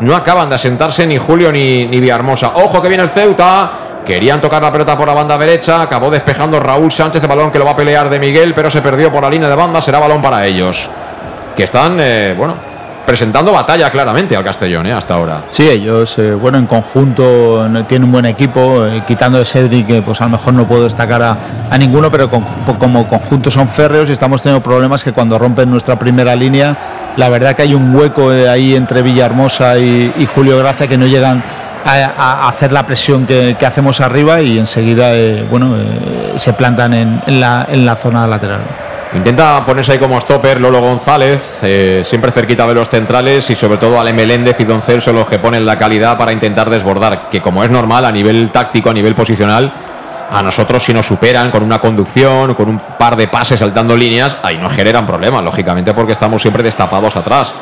No 0.00 0.16
acaban 0.16 0.48
de 0.48 0.56
asentarse 0.56 1.06
ni 1.06 1.16
Julio 1.18 1.52
ni, 1.52 1.84
ni 1.86 2.00
Villahermosa. 2.00 2.52
Ojo 2.56 2.80
que 2.82 2.88
viene 2.88 3.02
el 3.04 3.10
Ceuta. 3.10 3.70
Querían 4.04 4.40
tocar 4.40 4.60
la 4.62 4.72
pelota 4.72 4.96
por 4.96 5.06
la 5.06 5.14
banda 5.14 5.38
derecha. 5.38 5.80
Acabó 5.82 6.10
despejando 6.10 6.58
Raúl 6.58 6.90
Sánchez 6.90 7.22
el 7.22 7.28
balón 7.28 7.52
que 7.52 7.58
lo 7.58 7.64
va 7.64 7.70
a 7.72 7.76
pelear 7.76 8.10
de 8.10 8.18
Miguel, 8.18 8.52
pero 8.52 8.68
se 8.70 8.82
perdió 8.82 9.12
por 9.12 9.22
la 9.22 9.30
línea 9.30 9.48
de 9.48 9.54
banda. 9.54 9.80
Será 9.80 9.98
balón 10.00 10.20
para 10.20 10.44
ellos. 10.44 10.90
Que 11.56 11.64
están, 11.64 11.98
eh, 12.00 12.34
bueno, 12.36 12.54
presentando 13.04 13.52
batalla 13.52 13.90
claramente 13.90 14.34
al 14.36 14.44
Castellón, 14.44 14.86
¿eh? 14.86 14.92
Hasta 14.92 15.14
ahora. 15.14 15.42
Sí, 15.50 15.68
ellos, 15.68 16.18
eh, 16.18 16.32
bueno, 16.32 16.56
en 16.56 16.66
conjunto 16.66 17.66
tienen 17.86 18.04
un 18.04 18.12
buen 18.12 18.24
equipo, 18.24 18.86
quitando 19.06 19.38
de 19.38 19.44
Cedric, 19.44 19.86
que 19.86 20.02
pues 20.02 20.20
a 20.20 20.24
lo 20.24 20.30
mejor 20.30 20.54
no 20.54 20.66
puedo 20.66 20.84
destacar 20.84 21.22
a, 21.22 21.78
ninguno, 21.78 22.10
pero 22.10 22.30
como 22.30 23.06
conjunto 23.06 23.50
son 23.50 23.68
férreos 23.68 24.08
y 24.08 24.12
estamos 24.12 24.42
teniendo 24.42 24.62
problemas 24.62 25.04
que 25.04 25.12
cuando 25.12 25.38
rompen 25.38 25.70
nuestra 25.70 25.98
primera 25.98 26.34
línea, 26.34 26.76
la 27.16 27.28
verdad 27.28 27.54
que 27.54 27.62
hay 27.62 27.74
un 27.74 27.94
hueco 27.94 28.30
ahí 28.30 28.74
entre 28.74 29.02
Villahermosa 29.02 29.78
y, 29.78 30.28
Julio 30.34 30.56
Gracia 30.58 30.86
que 30.86 30.96
no 30.96 31.06
llegan 31.06 31.42
a, 31.84 32.48
hacer 32.48 32.72
la 32.72 32.86
presión 32.86 33.26
que, 33.26 33.56
hacemos 33.66 34.00
arriba 34.00 34.40
y 34.40 34.58
enseguida, 34.58 35.10
bueno, 35.50 35.76
se 36.36 36.52
plantan 36.54 36.94
en, 36.94 37.22
en 37.26 37.40
la, 37.40 37.66
en 37.68 37.84
la 37.84 37.96
zona 37.96 38.26
lateral. 38.26 38.60
Intenta 39.14 39.62
ponerse 39.66 39.92
ahí 39.92 39.98
como 39.98 40.18
stopper 40.18 40.58
Lolo 40.58 40.80
González, 40.80 41.58
eh, 41.62 42.02
siempre 42.02 42.32
cerquita 42.32 42.66
de 42.66 42.74
los 42.74 42.88
centrales 42.88 43.48
y 43.50 43.54
sobre 43.54 43.76
todo 43.76 44.00
Ale 44.00 44.14
Meléndez 44.14 44.58
y 44.60 44.64
Don 44.64 44.80
Celso 44.80 45.12
los 45.12 45.28
que 45.28 45.38
ponen 45.38 45.66
la 45.66 45.76
calidad 45.76 46.16
para 46.16 46.32
intentar 46.32 46.70
desbordar, 46.70 47.28
que 47.28 47.42
como 47.42 47.62
es 47.62 47.68
normal 47.68 48.06
a 48.06 48.12
nivel 48.12 48.50
táctico, 48.50 48.88
a 48.88 48.94
nivel 48.94 49.14
posicional, 49.14 49.70
a 50.30 50.42
nosotros 50.42 50.82
si 50.82 50.94
nos 50.94 51.04
superan 51.04 51.50
con 51.50 51.62
una 51.62 51.78
conducción, 51.78 52.54
con 52.54 52.70
un 52.70 52.80
par 52.98 53.14
de 53.16 53.28
pases 53.28 53.60
saltando 53.60 53.94
líneas, 53.94 54.38
ahí 54.42 54.56
no 54.56 54.70
generan 54.70 55.04
problemas, 55.04 55.44
lógicamente 55.44 55.92
porque 55.92 56.12
estamos 56.12 56.40
siempre 56.40 56.62
destapados 56.62 57.14
atrás. 57.14 57.52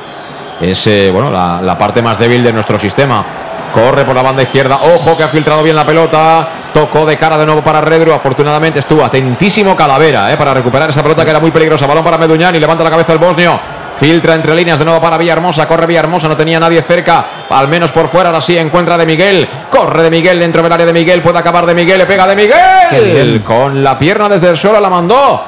Es 0.61 0.87
eh, 0.87 1.11
bueno, 1.13 1.33
la 1.33 1.77
parte 1.77 2.01
más 2.01 2.17
débil 2.17 2.45
de 2.45 2.53
nuestro 2.53 2.79
sistema. 2.79 3.25
Corre 3.73 4.05
por 4.05 4.15
la 4.15 4.23
banda 4.23 4.43
izquierda. 4.43 4.81
Ojo 4.83 5.17
que 5.17 5.23
ha 5.23 5.29
filtrado 5.29 5.63
bien 5.63 5.77
la 5.77 5.87
pelota. 5.87 6.49
Tocó 6.73 7.05
de 7.05 7.17
cara 7.17 7.37
de 7.39 7.47
nuevo 7.47 7.63
para 7.63 7.81
Redru. 7.81 8.13
Afortunadamente 8.13 8.81
estuvo 8.81 9.05
atentísimo 9.05 9.75
Calavera 9.77 10.33
eh, 10.33 10.37
para 10.37 10.55
recuperar 10.55 10.91
esa 10.91 11.03
pelota 11.03 11.25
que 11.25 11.31
era 11.31 11.41
muy 11.41 11.51
peligrosa. 11.51 11.87
Balón 11.87 12.05
para 12.05 12.19
Meduñán 12.19 12.55
y 12.55 12.61
levanta 12.61 12.85
la 12.85 12.91
cabeza 12.91 13.13
el 13.13 13.19
bosnio. 13.19 13.59
Filtra 13.97 14.35
entre 14.35 14.55
líneas 14.55 14.79
de 14.79 14.85
nuevo 14.85 15.01
para 15.01 15.19
Villahermosa. 15.19 15.67
Corre 15.67 15.87
Villahermosa, 15.87 16.29
no 16.29 16.37
tenía 16.37 16.59
nadie 16.61 16.81
cerca. 16.83 17.25
Al 17.51 17.69
menos 17.69 17.93
por 17.93 18.09
fuera. 18.09 18.29
Ahora 18.31 18.41
sí 18.41 18.57
encuentra 18.57 18.97
de 18.97 19.07
Miguel. 19.07 19.49
Corre 19.69 20.03
de 20.05 20.11
Miguel 20.11 20.39
dentro 20.39 20.63
del 20.63 20.73
área 20.73 20.87
de 20.87 20.93
Miguel. 20.93 21.21
Puede 21.21 21.39
acabar 21.39 21.67
de 21.67 21.75
Miguel. 21.75 21.99
Le 21.99 22.07
pega 22.07 22.27
de 22.27 22.37
Miguel. 22.37 23.05
bien. 23.05 23.39
Con 23.41 23.83
la 23.83 23.99
pierna 23.99 24.29
desde 24.29 24.49
el 24.49 24.57
suelo 24.57 24.81
la 24.81 24.89
mandó. 24.89 25.45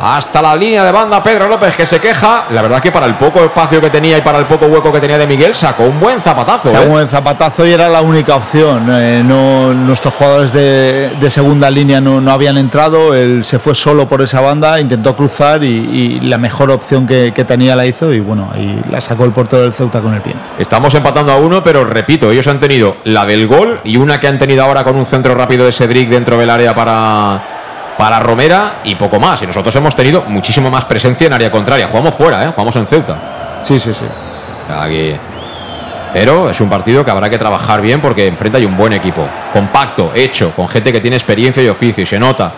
Hasta 0.00 0.40
la 0.40 0.56
línea 0.56 0.82
de 0.82 0.92
banda 0.92 1.22
Pedro 1.22 1.46
López 1.46 1.76
que 1.76 1.84
se 1.84 2.00
queja. 2.00 2.46
La 2.50 2.62
verdad 2.62 2.80
que 2.80 2.90
para 2.90 3.04
el 3.04 3.16
poco 3.16 3.44
espacio 3.44 3.80
que 3.82 3.90
tenía 3.90 4.16
y 4.16 4.22
para 4.22 4.38
el 4.38 4.46
poco 4.46 4.66
hueco 4.66 4.90
que 4.90 4.98
tenía 4.98 5.18
de 5.18 5.26
Miguel 5.26 5.54
sacó 5.54 5.84
un 5.84 6.00
buen 6.00 6.18
zapatazo. 6.20 6.70
¿eh? 6.70 6.84
un 6.84 6.90
buen 6.90 7.06
zapatazo 7.06 7.66
y 7.66 7.72
era 7.72 7.88
la 7.88 8.00
única 8.00 8.36
opción. 8.36 8.86
Eh, 8.90 9.22
no, 9.24 9.74
nuestros 9.74 10.14
jugadores 10.14 10.52
de, 10.54 11.10
de 11.20 11.30
segunda 11.30 11.70
línea 11.70 12.00
no, 12.00 12.20
no, 12.20 12.32
habían 12.32 12.56
entrado. 12.56 13.14
Él 13.14 13.44
se 13.44 13.58
fue 13.58 13.74
solo 13.74 14.08
por 14.08 14.22
esa 14.22 14.40
banda, 14.40 14.80
intentó 14.80 15.14
cruzar 15.14 15.62
y, 15.62 15.66
y 15.66 16.20
la 16.20 16.38
mejor 16.38 16.70
opción 16.70 17.06
que, 17.06 17.32
que, 17.34 17.44
tenía 17.44 17.76
la 17.76 17.84
hizo 17.84 18.12
y 18.12 18.20
bueno, 18.20 18.50
ahí 18.54 18.80
la 18.90 19.00
sacó 19.00 19.24
el 19.24 19.32
portero 19.32 19.62
del 19.62 19.74
Ceuta 19.74 20.00
con 20.00 20.14
el 20.14 20.22
pie. 20.22 20.34
Estamos 20.58 20.94
empatando 20.94 21.32
a 21.32 21.36
uno, 21.36 21.62
pero 21.62 21.84
repito, 21.84 22.30
ellos 22.30 22.46
han 22.46 22.58
tenido 22.58 22.96
la 23.04 23.26
del 23.26 23.46
gol 23.46 23.80
y 23.84 23.98
una 23.98 24.18
que 24.18 24.28
han 24.28 24.38
tenido 24.38 24.62
ahora 24.62 24.82
con 24.82 24.96
un 24.96 25.04
centro 25.04 25.34
rápido 25.34 25.66
de 25.66 25.72
Cedric 25.72 26.08
dentro 26.08 26.38
del 26.38 26.48
área 26.48 26.74
para 26.74 27.59
para 28.00 28.18
Romera 28.18 28.76
y 28.82 28.94
poco 28.94 29.20
más. 29.20 29.42
Y 29.42 29.46
nosotros 29.46 29.76
hemos 29.76 29.94
tenido 29.94 30.22
muchísimo 30.22 30.70
más 30.70 30.86
presencia 30.86 31.26
en 31.26 31.34
área 31.34 31.50
contraria. 31.50 31.86
Jugamos 31.86 32.14
fuera, 32.14 32.42
¿eh? 32.46 32.48
jugamos 32.48 32.74
en 32.76 32.86
Ceuta. 32.86 33.60
Sí, 33.62 33.78
sí, 33.78 33.92
sí. 33.92 34.06
Aquí. 34.74 35.14
Pero 36.14 36.48
es 36.48 36.58
un 36.62 36.70
partido 36.70 37.04
que 37.04 37.10
habrá 37.10 37.28
que 37.28 37.36
trabajar 37.36 37.82
bien 37.82 38.00
porque 38.00 38.26
enfrente 38.26 38.56
hay 38.56 38.64
un 38.64 38.74
buen 38.74 38.94
equipo. 38.94 39.28
Compacto, 39.52 40.12
hecho, 40.14 40.50
con 40.56 40.66
gente 40.66 40.94
que 40.94 41.00
tiene 41.00 41.16
experiencia 41.18 41.62
y 41.62 41.68
oficio. 41.68 42.02
Y 42.02 42.06
se 42.06 42.18
nota. 42.18 42.54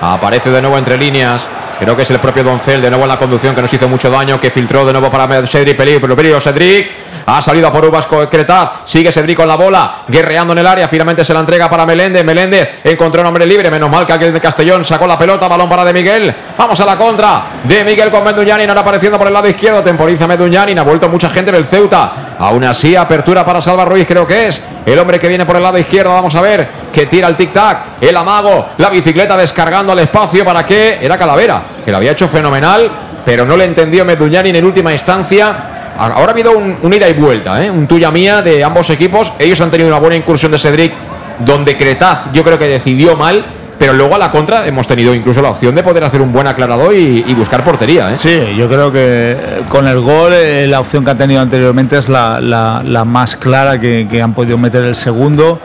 Aparece 0.00 0.48
de 0.48 0.62
nuevo 0.62 0.78
entre 0.78 0.96
líneas. 0.96 1.44
Creo 1.82 1.96
que 1.96 2.04
es 2.04 2.10
el 2.12 2.20
propio 2.20 2.44
Doncel, 2.44 2.80
de 2.80 2.88
nuevo 2.88 3.02
en 3.02 3.08
la 3.08 3.18
conducción, 3.18 3.56
que 3.56 3.60
nos 3.60 3.74
hizo 3.74 3.88
mucho 3.88 4.08
daño, 4.08 4.38
que 4.38 4.50
filtró 4.50 4.86
de 4.86 4.92
nuevo 4.92 5.10
para 5.10 5.44
Cedric, 5.44 5.76
peligro, 5.76 6.14
peligro, 6.14 6.40
Cedric. 6.40 6.88
Ha 7.26 7.42
salido 7.42 7.66
a 7.66 7.72
por 7.72 7.84
Uvas 7.84 8.06
Cretaz. 8.30 8.70
Sigue 8.84 9.10
Cedric 9.10 9.36
con 9.36 9.48
la 9.48 9.56
bola. 9.56 10.02
Guerreando 10.06 10.52
en 10.52 10.60
el 10.60 10.66
área. 10.66 10.86
Finalmente 10.86 11.24
se 11.24 11.34
la 11.34 11.40
entrega 11.40 11.68
para 11.68 11.84
Meléndez. 11.84 12.24
Meléndez 12.24 12.80
encontró 12.84 13.20
un 13.20 13.26
hombre 13.26 13.46
libre. 13.46 13.68
Menos 13.68 13.90
mal 13.90 14.06
que 14.06 14.12
aquel 14.12 14.32
de 14.32 14.40
Castellón 14.40 14.84
sacó 14.84 15.08
la 15.08 15.18
pelota. 15.18 15.48
Balón 15.48 15.68
para 15.68 15.84
de 15.84 15.92
Miguel. 15.92 16.34
Vamos 16.56 16.78
a 16.78 16.84
la 16.84 16.96
contra 16.96 17.42
de 17.64 17.84
Miguel 17.84 18.10
con 18.10 18.22
Meduñanin. 18.22 18.68
Ahora 18.68 18.82
apareciendo 18.82 19.18
por 19.18 19.26
el 19.26 19.32
lado 19.32 19.48
izquierdo. 19.48 19.82
Temporiza 19.82 20.26
Meduñanin. 20.26 20.78
Ha 20.78 20.82
vuelto 20.82 21.08
mucha 21.08 21.30
gente 21.30 21.50
del 21.50 21.64
Ceuta. 21.64 22.31
Aún 22.42 22.64
así, 22.64 22.96
apertura 22.96 23.44
para 23.44 23.62
Salva 23.62 23.84
Ruiz. 23.84 24.04
Creo 24.04 24.26
que 24.26 24.48
es 24.48 24.60
el 24.84 24.98
hombre 24.98 25.20
que 25.20 25.28
viene 25.28 25.46
por 25.46 25.54
el 25.54 25.62
lado 25.62 25.78
izquierdo. 25.78 26.12
Vamos 26.12 26.34
a 26.34 26.40
ver 26.40 26.68
que 26.92 27.06
tira 27.06 27.28
el 27.28 27.36
tic-tac. 27.36 27.78
El 28.00 28.16
amago. 28.16 28.70
La 28.78 28.90
bicicleta 28.90 29.36
descargando 29.36 29.92
al 29.92 30.00
espacio. 30.00 30.44
¿Para 30.44 30.66
qué? 30.66 30.98
Era 31.00 31.16
Calavera. 31.16 31.62
Que 31.84 31.92
lo 31.92 31.98
había 31.98 32.10
hecho 32.10 32.26
fenomenal. 32.26 32.90
Pero 33.24 33.46
no 33.46 33.56
le 33.56 33.64
entendió 33.64 34.04
Meduñanin 34.04 34.56
en 34.56 34.64
última 34.64 34.92
instancia. 34.92 35.94
Ahora 35.96 36.26
ha 36.26 36.30
habido 36.30 36.50
un, 36.50 36.78
un 36.82 36.92
ida 36.92 37.08
y 37.08 37.12
vuelta, 37.12 37.64
¿eh? 37.64 37.70
un 37.70 37.86
tuya 37.86 38.10
mía 38.10 38.42
de 38.42 38.64
ambos 38.64 38.90
equipos. 38.90 39.32
Ellos 39.38 39.60
han 39.60 39.70
tenido 39.70 39.88
una 39.88 40.00
buena 40.00 40.16
incursión 40.16 40.50
de 40.50 40.58
Cedric, 40.58 40.92
donde 41.38 41.78
Cretaz 41.78 42.32
yo 42.32 42.42
creo 42.42 42.58
que 42.58 42.66
decidió 42.66 43.14
mal, 43.16 43.44
pero 43.82 43.94
luego 43.94 44.14
a 44.14 44.18
la 44.18 44.30
contra 44.30 44.64
hemos 44.64 44.86
tenido 44.86 45.12
incluso 45.12 45.42
la 45.42 45.50
opción 45.50 45.74
de 45.74 45.82
poder 45.82 46.04
hacer 46.04 46.22
un 46.22 46.32
buen 46.32 46.46
aclarador 46.46 46.94
y, 46.94 47.34
buscar 47.34 47.64
portería. 47.64 48.12
¿eh? 48.12 48.16
Sí, 48.16 48.54
yo 48.56 48.68
creo 48.68 48.92
que 48.92 49.36
con 49.68 49.88
el 49.88 50.00
gol 50.00 50.32
eh, 50.34 50.68
la 50.68 50.78
opción 50.78 51.04
que 51.04 51.10
han 51.10 51.18
tenido 51.18 51.40
anteriormente 51.40 51.98
es 51.98 52.08
la, 52.08 53.04
más 53.04 53.34
clara 53.34 53.80
que, 53.80 54.22
han 54.22 54.34
podido 54.34 54.56
meter 54.56 54.84
el 54.84 54.94
segundo. 54.94 55.58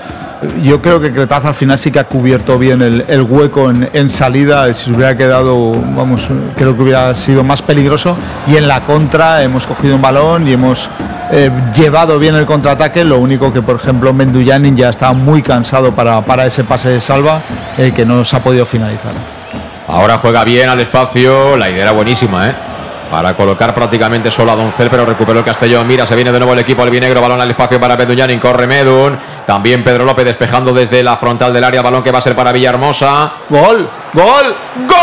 Yo 0.61 0.81
creo 0.81 0.99
que 0.99 1.11
Cretaz 1.11 1.45
al 1.45 1.55
final 1.55 1.79
sí 1.79 1.91
que 1.91 1.99
ha 1.99 2.03
cubierto 2.03 2.59
bien 2.59 2.81
el, 2.81 3.21
hueco 3.23 3.69
en, 3.69 4.09
salida. 4.09 4.71
Si 4.73 4.91
hubiera 4.91 5.17
quedado, 5.17 5.71
vamos, 5.71 6.29
creo 6.55 6.75
que 6.75 6.83
hubiera 6.83 7.15
sido 7.15 7.43
más 7.43 7.61
peligroso. 7.61 8.15
Y 8.47 8.55
en 8.55 8.67
la 8.67 8.81
contra 8.81 9.43
hemos 9.43 9.65
cogido 9.65 9.95
un 9.95 10.01
balón 10.01 10.47
y 10.47 10.53
hemos 10.53 10.89
eh, 11.31 11.49
llevado 11.75 12.19
bien 12.19 12.35
el 12.35 12.45
contraataque. 12.45 13.03
Lo 13.03 13.17
único 13.17 13.51
que, 13.51 13.61
por 13.61 13.77
ejemplo, 13.77 14.13
Menduyanin 14.13 14.75
ya 14.75 14.89
estaba 14.89 15.13
muy 15.13 15.41
cansado 15.41 15.93
para, 15.93 16.23
para 16.23 16.45
ese 16.45 16.63
pase 16.63 16.89
de 16.89 17.01
salva 17.01 17.41
eh, 17.77 17.91
que 17.95 18.05
no 18.05 18.23
se 18.23 18.35
ha 18.35 18.43
podido 18.43 18.65
finalizar. 18.65 19.13
Ahora 19.87 20.19
juega 20.19 20.43
bien 20.43 20.69
al 20.69 20.79
espacio. 20.79 21.57
La 21.57 21.69
idea 21.69 21.83
era 21.83 21.91
buenísima, 21.93 22.47
¿eh? 22.49 22.55
para 23.09 23.35
colocar 23.35 23.73
prácticamente 23.73 24.29
solo 24.31 24.51
a 24.51 24.55
Doncel, 24.55 24.89
pero 24.89 25.05
recuperó 25.05 25.39
el 25.39 25.45
Castellón. 25.45 25.87
Mira, 25.87 26.05
se 26.05 26.15
viene 26.15 26.31
de 26.31 26.39
nuevo 26.39 26.53
el 26.53 26.59
equipo 26.59 26.83
albinegro, 26.83 27.21
balón 27.21 27.41
al 27.41 27.49
espacio 27.49 27.79
para 27.79 27.95
Meduñanin, 27.95 28.39
corre 28.39 28.67
Medun. 28.67 29.17
También 29.47 29.81
Pedro 29.81 30.03
López 30.03 30.25
despejando 30.25 30.73
desde 30.73 31.01
la 31.01 31.15
frontal 31.15 31.53
del 31.53 31.63
área, 31.63 31.81
balón 31.81 32.03
que 32.03 32.11
va 32.11 32.19
a 32.19 32.21
ser 32.21 32.35
para 32.35 32.51
Villahermosa. 32.51 33.31
¡Gol! 33.47 33.89
¡Gol! 34.13 34.55
¡Gol! 34.85 34.97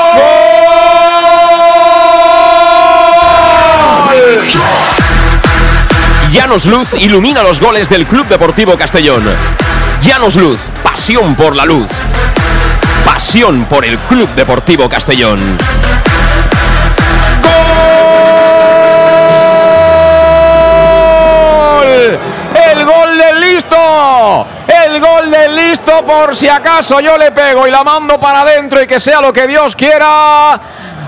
Llanos 6.30 6.66
Luz 6.66 6.92
ilumina 6.92 7.42
los 7.42 7.58
goles 7.58 7.88
del 7.88 8.04
Club 8.04 8.26
Deportivo 8.28 8.76
Castellón. 8.76 9.22
Llanos 10.02 10.36
Luz, 10.36 10.60
pasión 10.82 11.34
por 11.34 11.56
la 11.56 11.64
luz. 11.64 11.88
Pasión 13.02 13.64
por 13.64 13.86
el 13.86 13.96
Club 13.96 14.28
Deportivo 14.34 14.90
Castellón. 14.90 15.40
El 24.94 25.00
gol 25.00 25.28
del 25.28 25.56
listo 25.56 26.04
por 26.04 26.36
si 26.36 26.48
acaso 26.48 27.00
yo 27.00 27.18
le 27.18 27.32
pego 27.32 27.66
y 27.66 27.70
la 27.72 27.82
mando 27.82 28.16
para 28.20 28.42
adentro 28.42 28.80
y 28.80 28.86
que 28.86 29.00
sea 29.00 29.20
lo 29.20 29.32
que 29.32 29.44
Dios 29.48 29.74
quiera. 29.74 30.52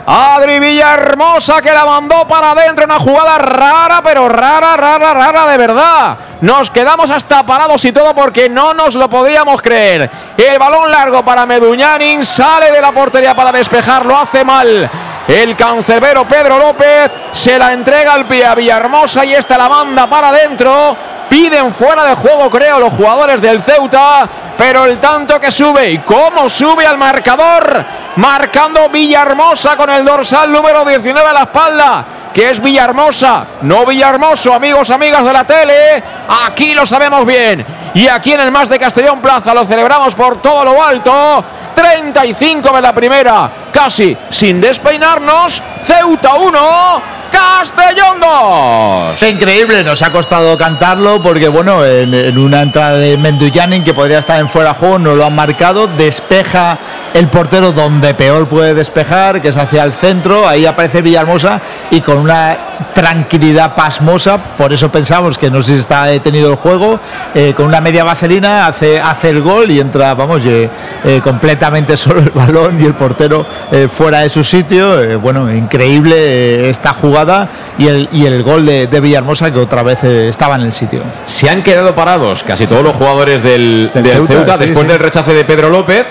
Adri 0.04 0.58
Villahermosa 0.58 1.62
que 1.62 1.72
la 1.72 1.86
mandó 1.86 2.26
para 2.26 2.50
adentro, 2.50 2.84
una 2.84 2.98
jugada 2.98 3.38
rara, 3.38 4.00
pero 4.02 4.28
rara, 4.28 4.76
rara, 4.76 5.14
rara 5.14 5.46
de 5.46 5.56
verdad. 5.56 6.16
Nos 6.40 6.68
quedamos 6.68 7.10
hasta 7.10 7.46
parados 7.46 7.84
y 7.84 7.92
todo 7.92 8.12
porque 8.12 8.48
no 8.48 8.74
nos 8.74 8.96
lo 8.96 9.08
podíamos 9.08 9.62
creer. 9.62 10.10
El 10.36 10.58
balón 10.58 10.90
largo 10.90 11.24
para 11.24 11.46
Meduñanin 11.46 12.24
sale 12.24 12.72
de 12.72 12.80
la 12.80 12.90
portería 12.90 13.36
para 13.36 13.52
despejar, 13.52 14.04
lo 14.04 14.18
hace 14.18 14.42
mal. 14.42 14.90
El 15.28 15.54
cancerbero 15.54 16.24
Pedro 16.24 16.58
López 16.58 17.12
se 17.30 17.56
la 17.56 17.72
entrega 17.72 18.14
al 18.14 18.26
pie 18.26 18.44
a 18.44 18.56
Villahermosa 18.56 19.24
y 19.24 19.34
esta 19.34 19.56
la 19.56 19.68
manda 19.68 20.08
para 20.08 20.30
adentro. 20.30 21.14
Piden 21.28 21.72
fuera 21.72 22.04
de 22.04 22.14
juego, 22.14 22.48
creo, 22.50 22.78
los 22.78 22.92
jugadores 22.92 23.40
del 23.40 23.62
Ceuta. 23.62 24.28
Pero 24.56 24.84
el 24.84 24.98
tanto 24.98 25.38
que 25.40 25.50
sube 25.50 25.90
y 25.90 25.98
cómo 25.98 26.48
sube 26.48 26.86
al 26.86 26.96
marcador. 26.96 27.84
Marcando 28.16 28.88
Villahermosa 28.88 29.76
con 29.76 29.90
el 29.90 30.04
dorsal 30.04 30.50
número 30.50 30.84
19 30.84 31.28
a 31.28 31.32
la 31.32 31.42
espalda. 31.42 32.04
Que 32.32 32.50
es 32.50 32.60
Villahermosa, 32.60 33.46
no 33.62 33.86
Villahermoso, 33.86 34.52
amigos, 34.52 34.90
amigas 34.90 35.24
de 35.24 35.32
la 35.32 35.44
tele. 35.44 36.02
Aquí 36.46 36.74
lo 36.74 36.84
sabemos 36.84 37.24
bien. 37.24 37.64
Y 37.94 38.08
aquí 38.08 38.32
en 38.32 38.40
el 38.40 38.52
Más 38.52 38.68
de 38.68 38.78
Castellón 38.78 39.20
Plaza 39.20 39.54
lo 39.54 39.64
celebramos 39.64 40.14
por 40.14 40.40
todo 40.42 40.64
lo 40.64 40.82
alto. 40.82 41.44
35 41.74 42.74
de 42.74 42.82
la 42.82 42.92
primera, 42.92 43.50
casi 43.72 44.16
sin 44.30 44.60
despeinarnos. 44.60 45.62
Ceuta 45.82 46.34
1. 46.34 47.15
Castellón 47.30 48.20
2. 48.20 49.22
Increíble, 49.22 49.84
nos 49.84 50.02
ha 50.02 50.10
costado 50.10 50.56
cantarlo 50.56 51.22
porque, 51.22 51.48
bueno, 51.48 51.84
en, 51.84 52.38
una 52.38 52.62
entrada 52.62 52.96
de 52.96 53.16
Menduyanin 53.16 53.84
que 53.84 53.94
podría 53.94 54.18
estar 54.18 54.40
en 54.40 54.48
fuera 54.48 54.70
de 54.70 54.78
juego, 54.78 54.98
no 54.98 55.14
lo 55.14 55.24
han 55.24 55.34
marcado. 55.34 55.86
Despeja 55.86 56.78
el 57.14 57.28
portero 57.28 57.72
donde 57.72 58.14
peor 58.14 58.48
puede 58.48 58.74
despejar, 58.74 59.40
que 59.40 59.48
es 59.48 59.56
hacia 59.56 59.84
el 59.84 59.92
centro. 59.92 60.46
Ahí 60.46 60.66
aparece 60.66 61.02
Villahermosa 61.02 61.60
y 61.90 62.00
con 62.00 62.18
una 62.18 62.56
tranquilidad 62.94 63.74
pasmosa, 63.74 64.38
por 64.56 64.72
eso 64.72 64.90
pensamos 64.90 65.38
que 65.38 65.50
no 65.50 65.62
sé 65.62 65.74
si 65.74 65.80
está 65.80 66.04
detenido 66.04 66.50
el 66.50 66.56
juego, 66.56 66.98
eh, 67.34 67.54
con 67.56 67.66
una 67.66 67.80
media 67.80 68.04
vaselina 68.04 68.66
hace, 68.66 69.00
hace 69.00 69.30
el 69.30 69.42
gol 69.42 69.70
y 69.70 69.80
entra, 69.80 70.14
vamos, 70.14 70.44
eh, 70.44 70.68
eh, 71.04 71.20
completamente 71.22 71.96
solo 71.96 72.20
el 72.20 72.30
balón 72.30 72.80
y 72.80 72.84
el 72.84 72.94
portero 72.94 73.46
fuera 73.92 74.20
de 74.20 74.28
su 74.28 74.44
sitio. 74.44 75.18
bueno, 75.20 75.52
increíble 75.54 76.68
esta 76.68 76.92
jugada 76.92 77.48
y 77.78 77.86
el, 77.86 78.08
y 78.12 78.26
el 78.26 78.42
gol 78.42 78.66
de, 78.66 78.86
de, 78.86 79.00
Villahermosa 79.00 79.52
que 79.52 79.58
otra 79.58 79.82
vez 79.82 80.02
estaba 80.04 80.56
en 80.56 80.62
el 80.62 80.72
sitio. 80.72 81.02
Se 81.26 81.48
han 81.48 81.62
quedado 81.62 81.94
parados 81.94 82.42
casi 82.42 82.66
todos 82.66 82.82
los 82.82 82.96
jugadores 82.96 83.42
del, 83.42 83.90
del, 83.92 84.02
del 84.02 84.12
Ceuta, 84.12 84.32
Ceuta 84.32 84.54
sí, 84.54 84.60
después 84.64 84.86
sí. 84.86 84.92
del 84.92 84.98
rechace 84.98 85.32
de 85.32 85.44
Pedro 85.44 85.70
López. 85.70 86.06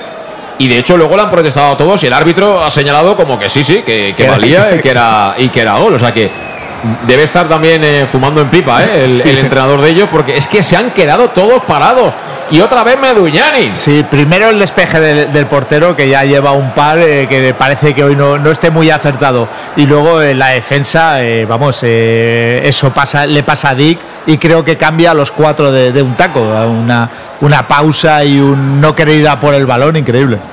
Y 0.58 0.70
de 0.70 0.78
hecho 0.78 0.96
luego 0.96 1.18
lo 1.18 1.24
han 1.24 1.32
protestado 1.32 1.74
a 1.74 1.78
todos 1.78 2.02
y 2.04 2.08
el 2.08 2.14
árbitro 2.14 2.64
ha 2.64 2.72
señalado 2.72 3.18
como 3.18 3.38
que 3.38 3.50
sí, 3.50 3.64
sí, 3.64 3.82
que, 3.86 4.14
que 4.16 4.30
valía 4.30 4.74
y 4.74 4.80
que 4.80 4.90
era 4.90 5.36
y 5.38 5.50
que 5.50 5.62
era 5.62 5.78
gol. 5.78 5.96
O 5.96 6.00
sea 6.00 6.14
que 6.14 6.32
debe 7.08 7.24
estar 7.24 7.48
también 7.48 7.84
eh, 7.84 8.06
fumando 8.10 8.42
en 8.42 8.50
pipa 8.50 8.84
eh, 8.84 9.06
el, 9.06 9.18
sí. 9.18 9.30
el, 9.30 9.38
entrenador 9.40 9.82
de 9.82 9.90
ellos 9.90 10.10
porque 10.12 10.38
es 10.38 10.48
que 10.48 10.64
se 10.64 10.76
han 10.78 10.92
quedado 10.92 11.30
todos 11.30 11.64
parados. 11.64 12.14
Y 12.52 12.62
otra 12.62 12.84
vez 12.84 13.00
Meduñani. 13.00 13.72
Sí, 13.74 14.06
primero 14.10 14.50
el 14.50 14.60
despeje 14.60 15.00
del, 15.00 15.34
del 15.34 15.48
portero 15.48 15.96
que 15.96 16.08
ya 16.08 16.24
lleva 16.24 16.52
un 16.52 16.74
par 16.74 17.00
eh, 17.00 17.26
que 17.28 17.56
parece 17.56 17.96
que 17.96 18.04
hoy 18.04 18.16
no, 18.16 18.38
no 18.38 18.52
esté 18.52 18.70
muy 18.70 18.92
acertado. 18.92 19.48
Y 19.76 19.88
luego 19.88 20.22
en 20.22 20.38
la 20.38 20.50
defensa, 20.50 21.24
eh, 21.24 21.46
vamos, 21.46 21.82
eso 21.82 22.92
pasa, 22.92 23.26
le 23.26 23.42
pasa 23.42 23.70
a 23.70 23.76
Dick 23.76 24.00
y 24.26 24.38
creo 24.38 24.64
que 24.64 24.78
cambia 24.78 25.12
a 25.12 25.14
los 25.14 25.32
cuatro 25.32 25.72
de, 25.72 25.92
de, 25.92 26.02
un 26.02 26.16
taco. 26.16 26.42
Una, 26.42 27.10
una 27.42 27.68
pausa 27.68 28.24
y 28.24 28.40
un 28.40 28.82
no 28.82 28.96
querer 28.96 29.16
ir 29.18 29.28
a 29.28 29.40
por 29.40 29.54
el 29.54 29.66
balón, 29.66 29.96
increíble. 29.96 30.40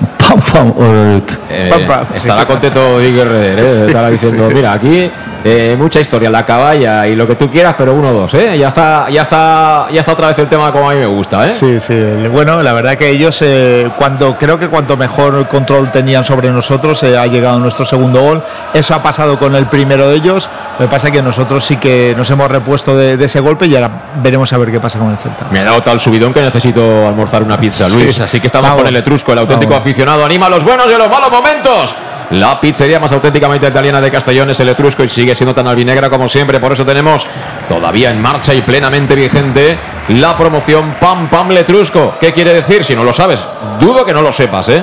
Eh, 1.51 1.71
estará 2.15 2.47
contento 2.47 2.99
Guerrero, 2.99 3.63
estará 3.87 4.09
diciendo, 4.09 4.49
mira, 4.53 4.73
aquí 4.73 5.11
Eh, 5.45 5.75
mucha 5.77 5.99
historia, 5.99 6.31
la 6.31 6.47
caballa 6.47 7.07
y 7.09 7.17
lo 7.17 7.27
que 7.27 7.35
tú 7.35 7.51
quieras, 7.51 7.75
pero 7.77 7.95
uno 7.95 8.13
dos, 8.13 8.33
¿eh? 8.35 8.57
Ya 8.57 8.69
está, 8.69 9.11
ya 9.11 9.23
está, 9.23 9.89
ya 9.93 10.01
está 10.01 10.13
otra 10.13 10.29
vez 10.29 10.39
el 10.39 10.47
tema 10.47 10.71
como 10.71 10.89
a 10.89 10.95
mí 10.95 11.01
me 11.01 11.07
gusta, 11.07 11.45
¿eh? 11.47 11.51
Sí, 11.51 11.81
sí. 11.81 11.95
Bueno, 12.31 12.63
la 12.63 12.73
verdad 12.73 12.95
que 12.97 13.11
ellos, 13.11 13.43
eh, 13.43 13.91
cuando 13.99 14.39
creo 14.39 14.57
que 14.57 14.69
cuanto 14.69 14.97
mejor 14.97 15.49
control 15.49 15.91
tenían 15.91 16.23
sobre 16.23 16.53
nosotros, 16.53 17.03
eh, 17.03 17.19
ha 17.19 17.27
llegado 17.27 17.59
nuestro 17.59 17.85
segundo 17.85 18.21
gol. 18.21 18.43
Eso 18.73 18.95
ha 18.95 19.03
pasado 19.03 19.37
con 19.37 19.57
el 19.57 19.67
primero 19.67 20.09
de 20.09 20.17
ellos. 20.17 20.49
Me 20.79 20.87
pasa 20.87 21.11
que 21.11 21.23
nosotros 21.23 21.65
sí 21.65 21.77
que 21.77 22.15
nos 22.17 22.31
hemos 22.31 22.49
repuesto 22.49 22.97
de, 22.97 23.17
de 23.17 23.25
ese 23.25 23.41
y 23.67 23.75
ahora 23.75 23.91
veremos 24.23 24.53
a 24.53 24.59
ver 24.59 24.71
qué 24.71 24.81
pasa 24.81 24.99
con 24.99 25.11
el 25.11 25.17
Celta. 25.17 25.47
Me 25.51 25.61
ha 25.61 25.65
dado 25.65 25.83
tal 25.83 26.01
subidón 26.01 26.33
que 26.33 26.41
necesito 26.41 27.07
almorzar 27.07 27.43
una 27.43 27.59
pizza, 27.59 27.89
Luis. 27.89 28.17
Sí. 28.17 28.23
Así 28.23 28.41
que 28.41 28.47
estamos 28.47 28.69
Vamos. 28.71 28.83
con 28.83 28.89
el 28.89 28.97
Etrusco, 28.97 29.33
el 29.33 29.39
auténtico 29.39 29.71
Vamos. 29.73 29.85
aficionado. 29.85 30.25
Anima 30.25 30.47
a 30.47 30.51
los 30.51 30.65
buenos 30.65 30.87
y 30.91 30.95
a 30.95 30.99
los 30.99 31.09
malos 31.11 31.31
momentos. 31.31 31.95
La 32.31 32.59
pizzería 32.61 32.99
más 32.99 33.13
auténticamente 33.13 33.67
italiana 33.67 34.01
de 34.01 34.11
Castellón 34.11 34.49
es 34.49 34.61
el 34.61 34.69
Etrusco 34.71 35.05
y 35.05 35.09
sigue 35.09 35.35
siendo 35.35 35.55
tan 35.55 35.67
albinegra 35.67 36.09
como 36.09 36.29
siempre. 36.31 36.59
Por 36.61 36.73
eso 36.73 36.85
tenemos 36.85 37.27
todavía 37.69 38.09
en 38.11 38.23
marcha 38.23 38.55
y 38.55 38.63
plenamente 38.63 39.15
vigente 39.15 39.77
la 40.09 40.35
promoción 40.37 40.95
Pam 40.99 41.29
Pam 41.29 41.51
Letrusco. 41.51 42.15
¿Qué 42.19 42.33
quiere 42.33 42.55
decir? 42.55 42.85
Si 42.85 42.95
no 42.97 43.05
lo 43.05 43.13
sabes, 43.13 43.41
dudo 43.79 44.05
que 44.07 44.15
no 44.15 44.23
lo 44.23 44.33
sepas, 44.33 44.69
¿eh? 44.71 44.83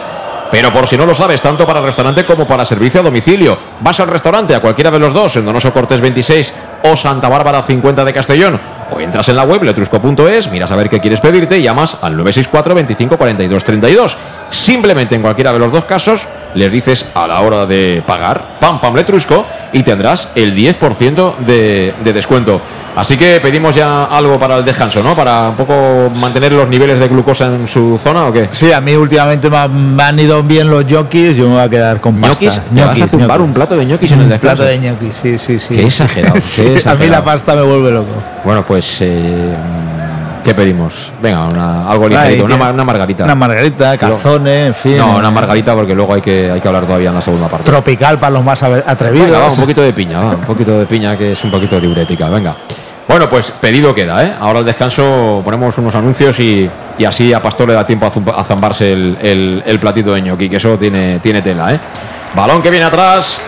Pero 0.51 0.73
por 0.73 0.88
si 0.88 0.97
no 0.97 1.05
lo 1.05 1.13
sabes, 1.13 1.41
tanto 1.41 1.65
para 1.65 1.81
restaurante 1.81 2.26
como 2.26 2.47
para 2.47 2.65
servicio 2.65 3.01
a 3.01 3.03
domicilio. 3.03 3.57
Vas 3.81 3.99
al 3.99 4.07
restaurante, 4.07 4.55
a 4.55 4.61
cualquiera 4.61 4.89
de 4.89 4.99
los 4.99 5.13
dos, 5.13 5.35
en 5.35 5.45
Donoso 5.45 5.71
Cortés 5.71 6.01
26 6.01 6.53
o 6.84 6.95
Santa 6.95 7.30
Bárbara 7.30 7.61
50 7.61 8.03
de 8.03 8.13
Castellón, 8.13 8.59
o 8.91 8.99
entras 8.99 9.27
en 9.29 9.35
la 9.35 9.43
web 9.43 9.63
letrusco.es, 9.63 10.49
miras 10.51 10.71
a 10.71 10.75
ver 10.75 10.89
qué 10.89 10.99
quieres 10.99 11.19
pedirte 11.21 11.57
y 11.59 11.63
llamas 11.63 11.97
al 12.01 12.15
964 12.17 12.75
25 12.75 13.17
42 13.17 13.63
32. 13.63 14.17
Simplemente 14.49 15.15
en 15.15 15.21
cualquiera 15.21 15.53
de 15.53 15.59
los 15.59 15.71
dos 15.71 15.85
casos 15.85 16.27
les 16.55 16.71
dices 16.71 17.05
a 17.13 17.27
la 17.27 17.39
hora 17.41 17.65
de 17.65 18.01
pagar 18.05 18.57
pam 18.59 18.81
pam 18.81 18.95
letrusco 18.95 19.45
y 19.73 19.83
tendrás 19.83 20.31
el 20.35 20.55
10% 20.55 21.37
de, 21.37 21.93
de 22.03 22.13
descuento. 22.13 22.59
Así 22.95 23.15
que 23.15 23.39
pedimos 23.39 23.75
ya 23.75 24.05
algo 24.05 24.37
para 24.39 24.57
el 24.57 24.65
descanso, 24.65 25.01
¿no? 25.03 25.15
Para 25.15 25.49
un 25.49 25.55
poco 25.55 26.11
mantener 26.19 26.51
los 26.51 26.67
niveles 26.67 26.99
de 26.99 27.07
glucosa 27.07 27.45
en 27.45 27.67
su 27.67 27.97
zona 27.97 28.25
o 28.25 28.33
qué? 28.33 28.47
Sí, 28.49 28.73
a 28.73 28.81
mí 28.81 28.93
últimamente 28.95 29.49
me 29.49 29.57
han, 29.57 29.95
me 29.95 30.03
han 30.03 30.19
ido 30.19 30.41
bien 30.43 30.69
los 30.69 30.83
ñoquis, 30.85 31.37
yo 31.37 31.47
me 31.47 31.53
voy 31.53 31.63
a 31.63 31.69
quedar 31.69 32.01
con 32.01 32.19
pasta. 32.19 32.43
¿Ñoquis? 32.43 32.59
¿Te 32.73 32.83
vas 32.83 33.01
a 33.01 33.07
zumbar 33.07 33.41
un 33.41 33.53
plato 33.53 33.77
de 33.77 33.85
ñoquis 33.85 34.11
en 34.11 34.17
el 34.19 34.23
Un 34.25 34.29
descanso? 34.31 34.55
plato 34.57 34.69
de 34.71 34.79
ñoquis, 34.79 35.15
sí, 35.15 35.37
sí, 35.37 35.59
sí. 35.59 35.75
Qué 35.75 35.83
exagerado, 35.85 36.33
qué 36.55 36.61
a 36.61 36.65
mí 36.65 36.71
exagerado. 36.75 37.11
la 37.11 37.23
pasta 37.23 37.55
me 37.55 37.61
vuelve 37.61 37.91
loco. 37.91 38.11
Bueno, 38.43 38.65
pues 38.67 38.78
eh, 39.01 39.53
¿qué 40.43 40.53
pedimos? 40.53 41.11
Venga, 41.22 41.45
una- 41.47 41.89
algo 41.89 42.07
ligerito, 42.07 42.45
una, 42.45 42.84
margarita. 42.84 43.23
Una 43.26 43.35
margarita, 43.35 43.97
calzones, 43.97 44.68
en 44.68 44.73
fin. 44.76 44.97
No, 44.97 45.18
una 45.18 45.31
margarita 45.31 45.76
porque 45.76 45.93
luego 45.95 46.14
hay 46.14 46.22
que, 46.22 46.49
hay 46.51 46.60
que 46.61 46.68
hablar 46.68 46.85
todavía 46.85 47.10
en 47.10 47.15
la 47.15 47.22
segunda 47.22 47.47
parte. 47.47 47.65
Tropical 47.65 48.19
para 48.19 48.31
los 48.31 48.43
más 48.43 48.61
atrevidos. 48.64 49.27
Venga, 49.27 49.39
va, 49.39 49.49
un 49.49 49.56
poquito 49.57 49.81
de 49.81 49.93
piña, 49.93 50.19
va, 50.22 50.30
un 50.31 50.41
poquito 50.41 50.80
de 50.80 50.85
piña 50.85 51.18
que 51.18 51.34
es 51.34 51.43
un 51.43 51.51
poquito 51.51 51.80
diurética, 51.80 52.30
venga. 52.30 52.56
Bueno, 53.07 53.27
pues 53.27 53.49
pedido 53.51 53.93
queda, 53.95 54.23
¿eh? 54.23 54.34
Ahora 54.39 54.60
al 54.60 54.65
descanso 54.65 55.41
ponemos 55.43 55.76
unos 55.80 55.95
anuncios 55.95 56.39
y, 56.39 56.69
y 56.97 57.06
así 57.06 57.34
a 57.34 57.41
Pastor 57.41 57.68
le 57.68 57.73
da 57.73 57.84
tiempo 57.85 58.06
a, 58.06 58.43
zambarse 58.43 58.91
el, 58.93 59.18
el- 59.19 59.64
el 59.65 59.80
platito 59.80 60.11
de 60.14 60.22
ñoqui, 60.22 60.47
que 60.47 60.57
eso 60.57 60.77
tiene, 60.77 61.18
tiene 61.19 61.41
tela, 61.41 61.73
¿eh? 61.73 61.80
Balón 62.35 62.61
que 62.61 62.69
viene 62.69 62.85
atrás 62.85 63.39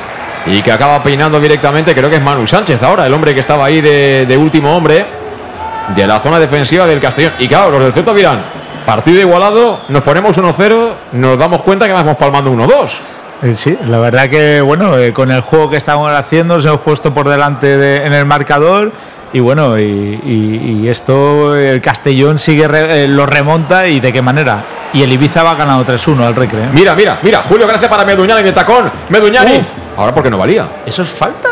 y 0.48 0.64
que 0.64 0.72
acaba 0.72 1.04
peinando 1.04 1.40
directamente, 1.40 1.94
creo 1.94 2.10
que 2.10 2.16
es 2.16 2.24
Manu 2.24 2.48
Sánchez 2.48 2.82
ahora, 2.82 3.06
el 3.06 3.14
hombre 3.14 3.36
que 3.36 3.40
estaba 3.42 3.64
ahí 3.66 3.82
de, 3.82 4.26
de 4.26 4.36
último 4.36 4.76
hombre 4.76 5.06
de 5.96 6.08
la 6.08 6.20
zona 6.20 6.40
defensiva 6.40 6.86
del 6.86 7.00
Castellón. 7.00 7.34
Y 7.40 7.48
claro, 7.48 7.72
los 7.72 7.84
del 7.84 7.94
Celta 7.94 8.14
dirán, 8.14 8.42
partido 8.86 9.20
igualado, 9.22 9.80
nos 9.90 10.02
ponemos 10.04 10.38
1-0, 10.38 10.92
nos 11.14 11.38
damos 11.38 11.62
cuenta 11.62 11.88
que 11.88 11.94
vamos 11.94 12.18
palmando 12.18 12.52
1-2. 12.52 12.70
Eh, 13.44 13.54
Sí, 13.54 13.78
la 13.88 13.98
verdad 14.00 14.30
que 14.30 14.62
bueno, 14.62 14.98
eh, 14.98 15.14
con 15.14 15.32
el 15.32 15.42
juego 15.42 15.70
que 15.70 15.78
estamos 15.78 16.12
haciendo 16.12 16.56
nos 16.56 16.66
hemos 16.66 16.82
puesto 16.82 17.14
por 17.14 17.28
delante 17.28 17.76
de- 17.78 18.06
en 18.06 18.14
el 18.14 18.26
marcador 18.26 18.92
y 19.34 19.40
bueno, 19.40 19.80
y, 19.80 19.84
y- 19.84 20.80
y 20.84 20.88
esto 20.90 21.56
el 21.56 21.82
Castellón 21.82 22.38
sigue 22.38 22.68
re- 22.68 23.06
eh, 23.06 23.08
lo 23.08 23.26
remonta 23.26 23.88
y 23.88 24.00
de 24.00 24.12
qué 24.14 24.22
manera. 24.22 24.64
Y 24.94 25.02
el 25.04 25.14
Ibiza 25.14 25.42
va 25.42 25.56
ganando 25.56 25.86
3-1 25.86 26.22
al 26.26 26.36
recre. 26.36 26.64
¿eh? 26.66 26.70
Mira, 26.74 26.94
mira, 26.96 27.18
mira, 27.24 27.42
Julio, 27.48 27.66
gracias 27.66 27.90
para 27.90 28.04
Meduñani 28.06 28.44
de 28.44 28.52
tacón. 28.52 28.92
Meduñani. 29.10 29.58
Uf. 29.60 29.68
Ahora 29.98 30.14
porque 30.14 30.30
no 30.30 30.38
valía. 30.38 30.68
¿Eso 30.86 31.02
es 31.04 31.10
falta? 31.10 31.48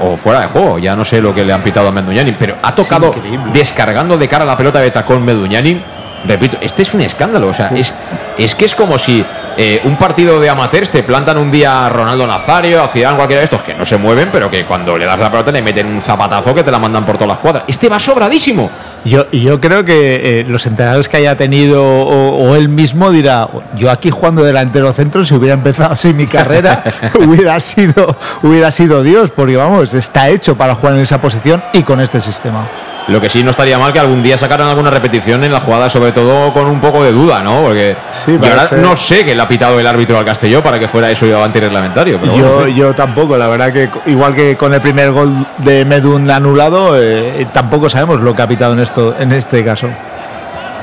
O 0.00 0.16
fuera 0.16 0.40
de 0.40 0.46
juego, 0.48 0.78
ya 0.78 0.94
no 0.96 1.04
sé 1.04 1.20
lo 1.20 1.34
que 1.34 1.44
le 1.44 1.52
han 1.52 1.62
pitado 1.62 1.88
a 1.88 1.92
Meduñani, 1.92 2.32
pero 2.32 2.56
ha 2.62 2.74
tocado 2.74 3.14
descargando 3.52 4.16
de 4.16 4.28
cara 4.28 4.44
la 4.44 4.56
pelota 4.56 4.80
de 4.80 4.90
tacón 4.90 5.24
Meduñani. 5.24 5.82
Repito, 6.26 6.58
este 6.60 6.82
es 6.82 6.94
un 6.94 7.00
escándalo. 7.00 7.48
O 7.48 7.54
sea, 7.54 7.68
es, 7.68 7.94
es 8.36 8.54
que 8.54 8.64
es 8.64 8.74
como 8.74 8.98
si 8.98 9.24
eh, 9.56 9.80
un 9.84 9.96
partido 9.96 10.40
de 10.40 10.48
amateurs 10.50 10.90
te 10.90 11.02
plantan 11.02 11.36
un 11.36 11.50
día 11.50 11.86
a 11.86 11.88
Ronaldo 11.88 12.26
Nazario, 12.26 12.82
a 12.82 12.88
Zidane, 12.88 13.16
cualquiera 13.16 13.40
de 13.40 13.44
estos 13.44 13.62
que 13.62 13.74
no 13.74 13.84
se 13.84 13.96
mueven, 13.96 14.30
pero 14.32 14.50
que 14.50 14.64
cuando 14.64 14.98
le 14.98 15.04
das 15.04 15.18
la 15.18 15.30
pelota 15.30 15.52
le 15.52 15.62
meten 15.62 15.86
un 15.86 16.00
zapatazo 16.00 16.54
que 16.54 16.62
te 16.62 16.70
la 16.70 16.78
mandan 16.78 17.04
por 17.04 17.16
todas 17.16 17.28
las 17.28 17.38
cuadras. 17.38 17.64
Este 17.66 17.88
va 17.88 17.98
sobradísimo. 17.98 18.70
Yo, 19.04 19.26
y 19.30 19.42
yo 19.42 19.60
creo 19.60 19.84
que 19.84 20.40
eh, 20.40 20.44
los 20.46 20.66
entrenadores 20.66 21.08
que 21.08 21.16
haya 21.16 21.36
tenido 21.36 21.82
o, 21.84 22.36
o 22.36 22.54
él 22.56 22.68
mismo 22.68 23.10
dirá, 23.10 23.48
yo 23.76 23.90
aquí 23.90 24.10
jugando 24.10 24.42
delantero 24.42 24.92
centro, 24.92 25.24
si 25.24 25.34
hubiera 25.34 25.54
empezado 25.54 25.92
así 25.92 26.12
mi 26.12 26.26
carrera, 26.26 26.82
hubiera 27.14 27.58
sido, 27.60 28.16
hubiera 28.42 28.70
sido 28.70 29.02
Dios, 29.02 29.30
porque 29.30 29.56
vamos, 29.56 29.94
está 29.94 30.28
hecho 30.28 30.56
para 30.56 30.74
jugar 30.74 30.96
en 30.96 31.02
esa 31.02 31.20
posición 31.20 31.62
y 31.72 31.82
con 31.82 32.00
este 32.00 32.20
sistema. 32.20 32.66
Lo 33.08 33.22
que 33.22 33.30
sí 33.30 33.42
no 33.42 33.52
estaría 33.52 33.78
mal 33.78 33.90
que 33.90 33.98
algún 33.98 34.22
día 34.22 34.36
sacaran 34.36 34.68
alguna 34.68 34.90
repetición 34.90 35.42
en 35.42 35.50
la 35.50 35.60
jugada, 35.60 35.88
sobre 35.88 36.12
todo 36.12 36.52
con 36.52 36.66
un 36.66 36.78
poco 36.78 37.02
de 37.02 37.10
duda, 37.10 37.40
¿no? 37.40 37.62
Porque 37.62 37.96
Sí, 38.10 38.38
yo 38.40 38.50
ahora 38.50 38.68
no 38.72 38.96
sé 38.96 39.24
que 39.24 39.34
le 39.34 39.40
ha 39.40 39.48
pitado 39.48 39.80
el 39.80 39.86
árbitro 39.86 40.18
al 40.18 40.26
Castelló 40.26 40.62
para 40.62 40.78
que 40.78 40.88
fuera 40.88 41.10
eso 41.10 41.24
antirreglamentario. 41.42 42.20
Pero 42.20 42.36
yo, 42.36 42.54
bueno, 42.56 42.68
yo 42.68 42.94
tampoco, 42.94 43.38
la 43.38 43.46
verdad 43.48 43.72
que 43.72 43.88
igual 44.06 44.34
que 44.34 44.58
con 44.58 44.74
el 44.74 44.82
primer 44.82 45.10
gol 45.10 45.46
de 45.56 45.86
Medun 45.86 46.30
anulado, 46.30 47.00
eh, 47.00 47.46
tampoco 47.50 47.88
sabemos 47.88 48.20
lo 48.20 48.36
que 48.36 48.42
ha 48.42 48.46
pitado 48.46 48.74
en 48.74 48.80
esto, 48.80 49.14
en 49.18 49.32
este 49.32 49.64
caso. 49.64 49.88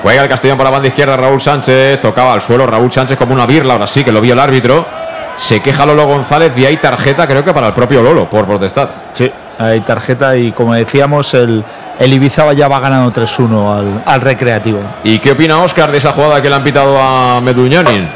Juega 0.02 0.24
el 0.24 0.30
Castellón 0.30 0.58
por 0.58 0.66
la 0.66 0.72
banda 0.72 0.88
izquierda, 0.88 1.16
Raúl 1.18 1.40
Sánchez, 1.40 2.02
tocaba 2.02 2.34
al 2.34 2.42
suelo 2.42 2.66
Raúl 2.66 2.92
Sánchez 2.92 3.18
como 3.18 3.36
una 3.36 3.46
birla, 3.46 3.74
ahora 3.74 3.86
sí 3.86 4.04
que 4.04 4.12
lo 4.12 4.20
vio 4.20 4.34
el 4.34 4.40
árbitro. 4.40 4.86
Se 5.38 5.60
queja 5.60 5.86
Lolo 5.86 6.08
González 6.08 6.54
y 6.58 6.66
hay 6.66 6.78
tarjeta, 6.78 7.28
creo 7.28 7.44
que 7.44 7.54
para 7.54 7.68
el 7.68 7.74
propio 7.74 8.02
Lolo, 8.02 8.28
por 8.28 8.46
protestar. 8.46 8.90
Sí, 9.14 9.32
hay 9.60 9.82
tarjeta 9.82 10.36
y 10.38 10.52
como 10.52 10.74
decíamos, 10.74 11.34
el, 11.34 11.64
el 12.00 12.14
Ibiza 12.14 12.52
ya 12.54 12.68
va 12.68 12.80
ganando 12.80 13.12
3-1 13.12 13.78
al, 13.78 14.04
al 14.06 14.22
recreativo. 14.22 14.80
¿Y 15.04 15.20
qué 15.20 15.32
opina 15.32 15.60
Oscar 15.62 15.92
de 15.92 15.98
esa 15.98 16.12
jugada 16.12 16.42
que 16.42 16.50
le 16.50 16.56
han 16.56 16.64
pitado 16.64 17.00
a 17.02 17.40
Meduñanin? 17.42 18.10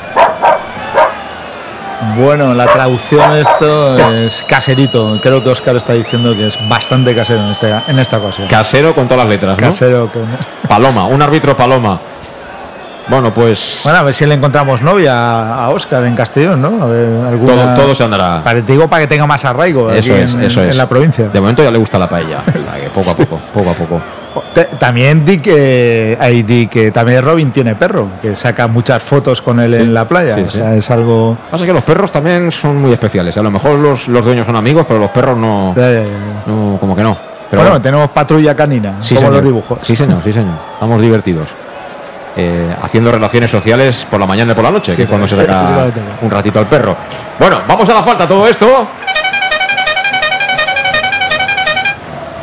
Bueno, 2.15 2.53
la 2.53 2.65
traducción 2.67 3.35
esto 3.35 3.97
es 4.13 4.43
caserito. 4.47 5.19
Creo 5.21 5.43
que 5.43 5.49
Oscar 5.49 5.75
está 5.75 5.93
diciendo 5.93 6.33
que 6.33 6.47
es 6.47 6.57
bastante 6.69 7.13
casero 7.13 7.41
en, 7.43 7.51
este, 7.51 7.73
en 7.87 7.99
esta 7.99 8.17
ocasión. 8.17 8.47
Casero 8.47 8.95
con 8.95 9.07
todas 9.07 9.25
las 9.25 9.29
letras, 9.33 9.57
¿no? 9.59 9.67
Casero. 9.67 10.09
con- 10.11 10.27
Paloma, 10.67 11.05
un 11.05 11.21
árbitro 11.21 11.57
Paloma. 11.57 11.99
Bueno, 13.09 13.33
pues 13.33 13.81
Bueno, 13.83 13.99
a 13.99 14.03
ver 14.03 14.13
si 14.13 14.25
le 14.25 14.35
encontramos 14.35 14.81
novia 14.81 15.55
a 15.55 15.69
Oscar 15.69 16.03
en 16.05 16.15
Castellón, 16.15 16.61
¿no? 16.61 16.83
A 16.83 16.87
ver, 16.87 17.07
alguna... 17.27 17.73
todo, 17.75 17.85
todo 17.85 17.95
se 17.95 18.03
andará. 18.03 18.41
Para, 18.43 18.61
te 18.61 18.71
digo 18.73 18.87
para 18.87 19.01
que 19.03 19.07
tenga 19.07 19.25
más 19.25 19.43
arraigo 19.45 19.89
Eso 19.91 20.13
aquí 20.13 20.21
es, 20.23 20.33
en, 20.35 20.43
eso 20.43 20.61
en 20.61 20.69
es. 20.69 20.77
la 20.77 20.87
provincia. 20.87 21.27
De 21.29 21.39
momento 21.41 21.63
ya 21.63 21.71
le 21.71 21.77
gusta 21.79 21.97
la 21.97 22.07
paella. 22.07 22.43
O 22.47 22.51
sea, 22.59 22.79
que 22.81 22.89
poco 22.89 23.11
a 23.11 23.15
poco, 23.15 23.39
poco 23.53 23.69
a 23.69 23.73
poco. 23.73 24.01
Te- 24.53 24.65
también 24.77 25.25
di 25.25 25.39
que, 25.39 26.15
ahí 26.21 26.43
di 26.43 26.67
que 26.67 26.91
también 26.91 27.23
Robin 27.23 27.51
tiene 27.51 27.73
perro, 27.75 28.07
que 28.21 28.35
saca 28.35 28.67
muchas 28.67 29.01
fotos 29.01 29.41
con 29.41 29.59
él 29.59 29.73
en 29.73 29.93
la 29.93 30.07
playa. 30.07 30.35
sí, 30.35 30.41
o 30.43 30.49
sea, 30.49 30.75
es 30.75 30.89
algo... 30.91 31.35
Pasa 31.49 31.65
que 31.65 31.73
los 31.73 31.83
perros 31.83 32.11
también 32.11 32.51
son 32.51 32.79
muy 32.79 32.91
especiales. 32.93 33.35
A 33.37 33.41
lo 33.41 33.49
mejor 33.49 33.79
los, 33.79 34.07
los 34.07 34.23
dueños 34.23 34.45
son 34.45 34.55
amigos, 34.55 34.85
pero 34.87 34.99
los 34.99 35.09
perros 35.09 35.35
no, 35.35 35.73
Ya, 35.75 35.91
ya, 35.91 36.01
ya. 36.03 36.43
no 36.45 36.77
como 36.79 36.95
que 36.95 37.01
no. 37.03 37.17
Pero 37.49 37.61
bueno, 37.63 37.71
bueno, 37.71 37.81
tenemos 37.81 38.09
patrulla 38.11 38.55
canina, 38.55 38.97
sí, 39.01 39.15
como 39.15 39.21
señor. 39.29 39.33
los 39.37 39.43
dibujos. 39.45 39.79
Sí, 39.81 39.95
señor, 39.95 40.19
sí, 40.23 40.31
señor. 40.31 40.53
Estamos 40.75 41.01
divertidos. 41.01 41.47
Eh, 42.35 42.73
haciendo 42.81 43.11
relaciones 43.11 43.49
sociales 43.49 44.05
por 44.09 44.19
la 44.19 44.25
mañana 44.25 44.51
y 44.53 44.55
por 44.55 44.63
la 44.63 44.71
noche, 44.71 44.95
que 44.95 45.03
es 45.03 45.09
cuando 45.09 45.27
se 45.27 45.35
saca 45.35 45.87
un 46.21 46.29
ratito 46.29 46.59
al 46.59 46.67
perro. 46.67 46.95
Bueno, 47.37 47.61
vamos 47.67 47.89
a 47.89 47.93
la 47.95 48.03
falta 48.03 48.27
todo 48.27 48.47
esto. 48.47 48.87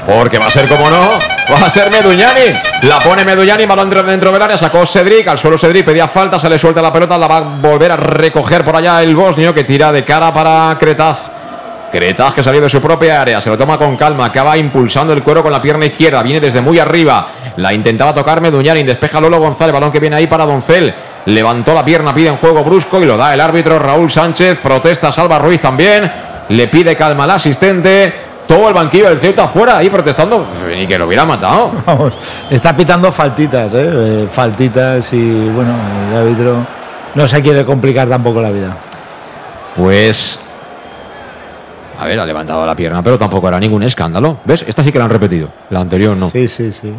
Porque 0.07 0.39
va 0.39 0.47
a 0.47 0.51
ser 0.51 0.69
como 0.69 0.89
no, 0.89 1.11
va 1.53 1.67
a 1.67 1.71
ser 1.71 1.91
Meduñani. 1.91 2.53
La 2.83 2.99
pone 2.99 3.25
Meduñani, 3.25 3.67
balón 3.67 3.89
dentro, 3.89 4.09
dentro 4.09 4.33
del 4.33 4.43
área, 4.43 4.57
sacó 4.57 4.87
Cedric, 4.87 5.27
al 5.29 5.39
suelo 5.39 5.59
Cedric, 5.59 5.85
pedía 5.85 6.07
falta, 6.07 6.39
se 6.39 6.49
le 6.49 6.59
suelta 6.59 6.81
la 6.81 6.93
pelota, 6.93 7.19
la 7.19 7.27
va 7.27 7.37
a 7.39 7.41
volver 7.41 7.93
a 7.93 7.97
recoger 7.97 8.65
por 8.65 8.77
allá 8.77 9.03
el 9.03 9.17
bosnio 9.17 9.53
que 9.55 9.65
tira 9.65 9.91
de 9.91 10.05
cara 10.05 10.33
para 10.33 10.77
Cretaz. 10.79 11.31
Cretaz 11.91 12.35
que 12.35 12.43
salió 12.45 12.61
de 12.61 12.69
su 12.69 12.81
propia 12.81 13.21
área, 13.21 13.41
se 13.41 13.49
lo 13.49 13.57
toma 13.57 13.79
con 13.79 13.97
calma, 13.97 14.27
acaba 14.27 14.57
impulsando 14.57 15.13
el 15.13 15.23
cuero 15.23 15.43
con 15.43 15.51
la 15.51 15.63
pierna 15.63 15.87
izquierda, 15.87 16.23
viene 16.23 16.41
desde 16.41 16.61
muy 16.61 16.79
arriba, 16.79 17.29
la 17.57 17.73
intentaba 17.73 18.15
tocar 18.15 18.41
Meduñani, 18.41 18.83
despeja 18.83 19.21
Lolo 19.21 19.39
González, 19.39 19.73
balón 19.73 19.93
que 19.93 20.01
viene 20.01 20.17
ahí 20.17 20.27
para 20.27 20.45
Doncel, 20.45 20.95
levantó 21.27 21.75
la 21.75 21.85
pierna, 21.85 22.13
pide 22.15 22.29
en 22.29 22.37
juego 22.37 22.63
brusco 22.63 23.03
y 23.03 23.07
lo 23.07 23.17
da 23.17 23.35
el 23.35 23.41
árbitro 23.41 23.79
Raúl 23.79 24.11
Sánchez, 24.11 24.59
protesta 24.63 25.11
Salva 25.11 25.39
Ruiz 25.39 25.61
también, 25.61 26.11
le 26.49 26.69
pide 26.69 26.95
calma 26.97 27.25
al 27.25 27.33
asistente, 27.33 28.13
todo 28.47 28.69
el 28.69 28.75
banquillo 28.75 29.09
del 29.09 29.19
Ceuta 29.19 29.45
afuera 29.45 29.79
ahí 29.79 29.91
protestando, 29.91 30.47
ni 30.69 30.87
que 30.87 30.99
lo 30.99 31.07
hubiera 31.07 31.25
matado. 31.25 31.73
Vamos, 31.87 32.13
está 32.51 32.77
pitando 32.77 33.11
faltitas, 33.11 33.73
¿eh? 33.75 33.91
Eh, 33.93 34.29
faltitas 34.31 35.13
y 35.13 35.49
bueno, 35.49 35.75
el 36.11 36.17
árbitro 36.17 36.67
no 37.15 37.27
se 37.27 37.43
quiere 37.43 37.65
complicar 37.65 38.09
tampoco 38.09 38.41
la 38.41 38.51
vida. 38.51 38.77
Pues 39.75 40.39
A 41.99 42.05
ver, 42.07 42.21
ha 42.21 42.27
levantado 42.27 42.65
la 42.67 42.77
pierna, 42.77 43.03
pero 43.03 43.19
tampoco 43.19 43.49
era 43.49 43.59
ningún 43.59 43.83
escándalo. 43.83 44.39
¿Ves? 44.45 44.65
Esta 44.69 44.85
sí 44.85 44.93
que 44.93 44.99
la 44.99 45.05
han 45.07 45.11
repetido. 45.11 45.49
La 45.71 45.81
anterior 45.81 46.17
no. 46.17 46.29
Sí, 46.31 46.47
sí, 46.47 46.71
sí. 46.73 46.93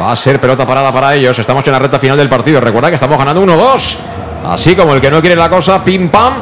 Va 0.00 0.10
a 0.10 0.16
ser 0.16 0.40
pelota 0.40 0.66
parada 0.66 0.92
para 0.92 1.14
ellos. 1.14 1.38
Estamos 1.38 1.64
en 1.66 1.72
la 1.72 1.78
recta 1.78 1.98
final 1.98 2.16
del 2.16 2.28
partido. 2.28 2.60
Recuerda 2.60 2.88
que 2.88 2.96
estamos 2.96 3.16
ganando 3.16 3.42
1-2. 3.42 3.96
Así 4.46 4.74
como 4.74 4.94
el 4.94 5.00
que 5.00 5.10
no 5.10 5.20
quiere 5.20 5.36
la 5.36 5.48
cosa, 5.48 5.82
pim 5.84 6.08
pam. 6.08 6.34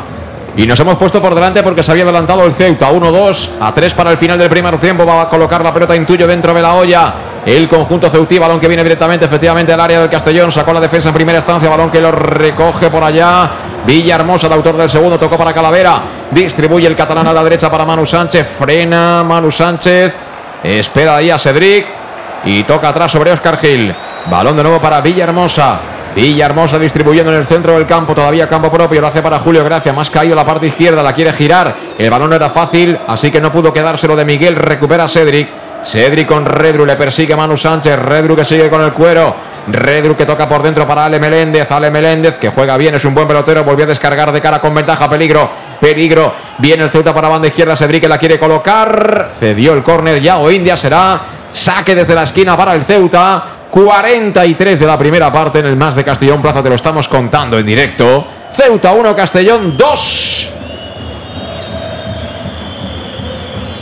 Y 0.56 0.66
nos 0.66 0.78
hemos 0.80 0.96
puesto 0.96 1.20
por 1.22 1.34
delante 1.34 1.62
porque 1.62 1.82
se 1.82 1.92
había 1.92 2.04
adelantado 2.04 2.44
el 2.44 2.52
Ceuta. 2.52 2.90
1-2 2.90 3.50
a 3.60 3.72
3 3.72 3.94
para 3.94 4.10
el 4.10 4.16
final 4.16 4.38
del 4.38 4.48
primer 4.48 4.78
tiempo. 4.78 5.04
Va 5.04 5.22
a 5.22 5.28
colocar 5.28 5.62
la 5.62 5.72
pelota 5.72 5.94
Intuyo 5.94 6.26
dentro 6.26 6.52
de 6.54 6.62
la 6.62 6.74
olla. 6.74 7.14
El 7.44 7.68
conjunto 7.68 8.08
ceutí, 8.08 8.38
balón 8.38 8.60
que 8.60 8.68
viene 8.68 8.82
directamente 8.82 9.26
efectivamente 9.26 9.72
al 9.72 9.80
área 9.80 10.00
del 10.00 10.10
Castellón. 10.10 10.50
Sacó 10.50 10.72
la 10.72 10.80
defensa 10.80 11.10
en 11.10 11.14
primera 11.14 11.38
instancia. 11.38 11.68
Balón 11.68 11.90
que 11.90 12.00
lo 12.00 12.10
recoge 12.10 12.90
por 12.90 13.04
allá. 13.04 13.50
Villahermosa, 13.86 14.46
el 14.46 14.52
autor 14.54 14.76
del 14.76 14.88
segundo, 14.88 15.18
tocó 15.18 15.36
para 15.36 15.52
Calavera. 15.52 16.02
Distribuye 16.30 16.86
el 16.86 16.96
catalán 16.96 17.26
a 17.26 17.32
la 17.32 17.44
derecha 17.44 17.70
para 17.70 17.84
Manu 17.84 18.06
Sánchez. 18.06 18.46
Frena 18.58 19.22
Manu 19.22 19.50
Sánchez. 19.50 20.16
Espera 20.62 21.16
ahí 21.16 21.30
a 21.30 21.38
Cedric. 21.38 22.01
Y 22.44 22.64
toca 22.64 22.88
atrás 22.88 23.12
sobre 23.12 23.32
Oscar 23.32 23.56
Gil. 23.58 23.94
Balón 24.30 24.56
de 24.56 24.62
nuevo 24.62 24.80
para 24.80 25.00
Villahermosa. 25.00 25.80
Villahermosa 26.14 26.78
distribuyendo 26.78 27.32
en 27.32 27.38
el 27.38 27.46
centro 27.46 27.74
del 27.74 27.86
campo, 27.86 28.14
todavía 28.14 28.48
campo 28.48 28.70
propio, 28.70 29.00
lo 29.00 29.06
hace 29.06 29.22
para 29.22 29.38
Julio 29.38 29.64
Gracia, 29.64 29.92
más 29.92 30.10
caído 30.10 30.34
la 30.34 30.44
parte 30.44 30.66
izquierda, 30.66 31.02
la 31.02 31.14
quiere 31.14 31.32
girar, 31.32 31.74
el 31.96 32.10
balón 32.10 32.30
no 32.30 32.36
era 32.36 32.50
fácil, 32.50 32.98
así 33.08 33.30
que 33.30 33.40
no 33.40 33.50
pudo 33.50 33.72
quedárselo 33.72 34.14
de 34.14 34.26
Miguel, 34.26 34.56
recupera 34.56 35.08
Cedric, 35.08 35.48
Cedric 35.82 36.28
con 36.28 36.44
Redru, 36.44 36.84
le 36.84 36.96
persigue 36.96 37.34
Manu 37.34 37.56
Sánchez, 37.56 37.98
Redru 37.98 38.36
que 38.36 38.44
sigue 38.44 38.68
con 38.68 38.82
el 38.82 38.92
cuero, 38.92 39.34
Redru 39.68 40.14
que 40.14 40.26
toca 40.26 40.46
por 40.46 40.62
dentro 40.62 40.86
para 40.86 41.06
Ale 41.06 41.18
Meléndez, 41.18 41.70
Ale 41.70 41.90
Meléndez 41.90 42.36
que 42.36 42.50
juega 42.50 42.76
bien, 42.76 42.94
es 42.94 43.04
un 43.06 43.14
buen 43.14 43.26
pelotero, 43.26 43.64
volvió 43.64 43.86
a 43.86 43.88
descargar 43.88 44.32
de 44.32 44.40
cara 44.42 44.60
con 44.60 44.74
ventaja, 44.74 45.08
peligro, 45.08 45.48
peligro, 45.80 46.34
viene 46.58 46.84
el 46.84 46.90
Ceuta 46.90 47.14
para 47.14 47.28
banda 47.28 47.48
izquierda, 47.48 47.74
Cedric 47.74 48.02
que 48.02 48.08
la 48.08 48.18
quiere 48.18 48.38
colocar, 48.38 49.30
cedió 49.30 49.72
el 49.72 49.82
córner. 49.82 50.20
Ya 50.20 50.36
o 50.36 50.50
India 50.50 50.76
será 50.76 51.20
saque 51.52 51.94
desde 51.94 52.14
la 52.14 52.24
esquina 52.24 52.56
para 52.56 52.74
el 52.74 52.82
Ceuta, 52.82 53.44
43 53.70 54.80
de 54.80 54.86
la 54.86 54.98
primera 54.98 55.32
parte 55.32 55.60
en 55.60 55.66
el 55.66 55.76
más 55.76 55.94
de 55.94 56.04
Castellón 56.04 56.42
Plaza, 56.42 56.62
te 56.62 56.68
lo 56.68 56.74
estamos 56.74 57.08
contando 57.08 57.58
en 57.58 57.66
directo. 57.66 58.26
Ceuta 58.50 58.92
1, 58.92 59.16
Castellón 59.16 59.76
2. 59.76 60.52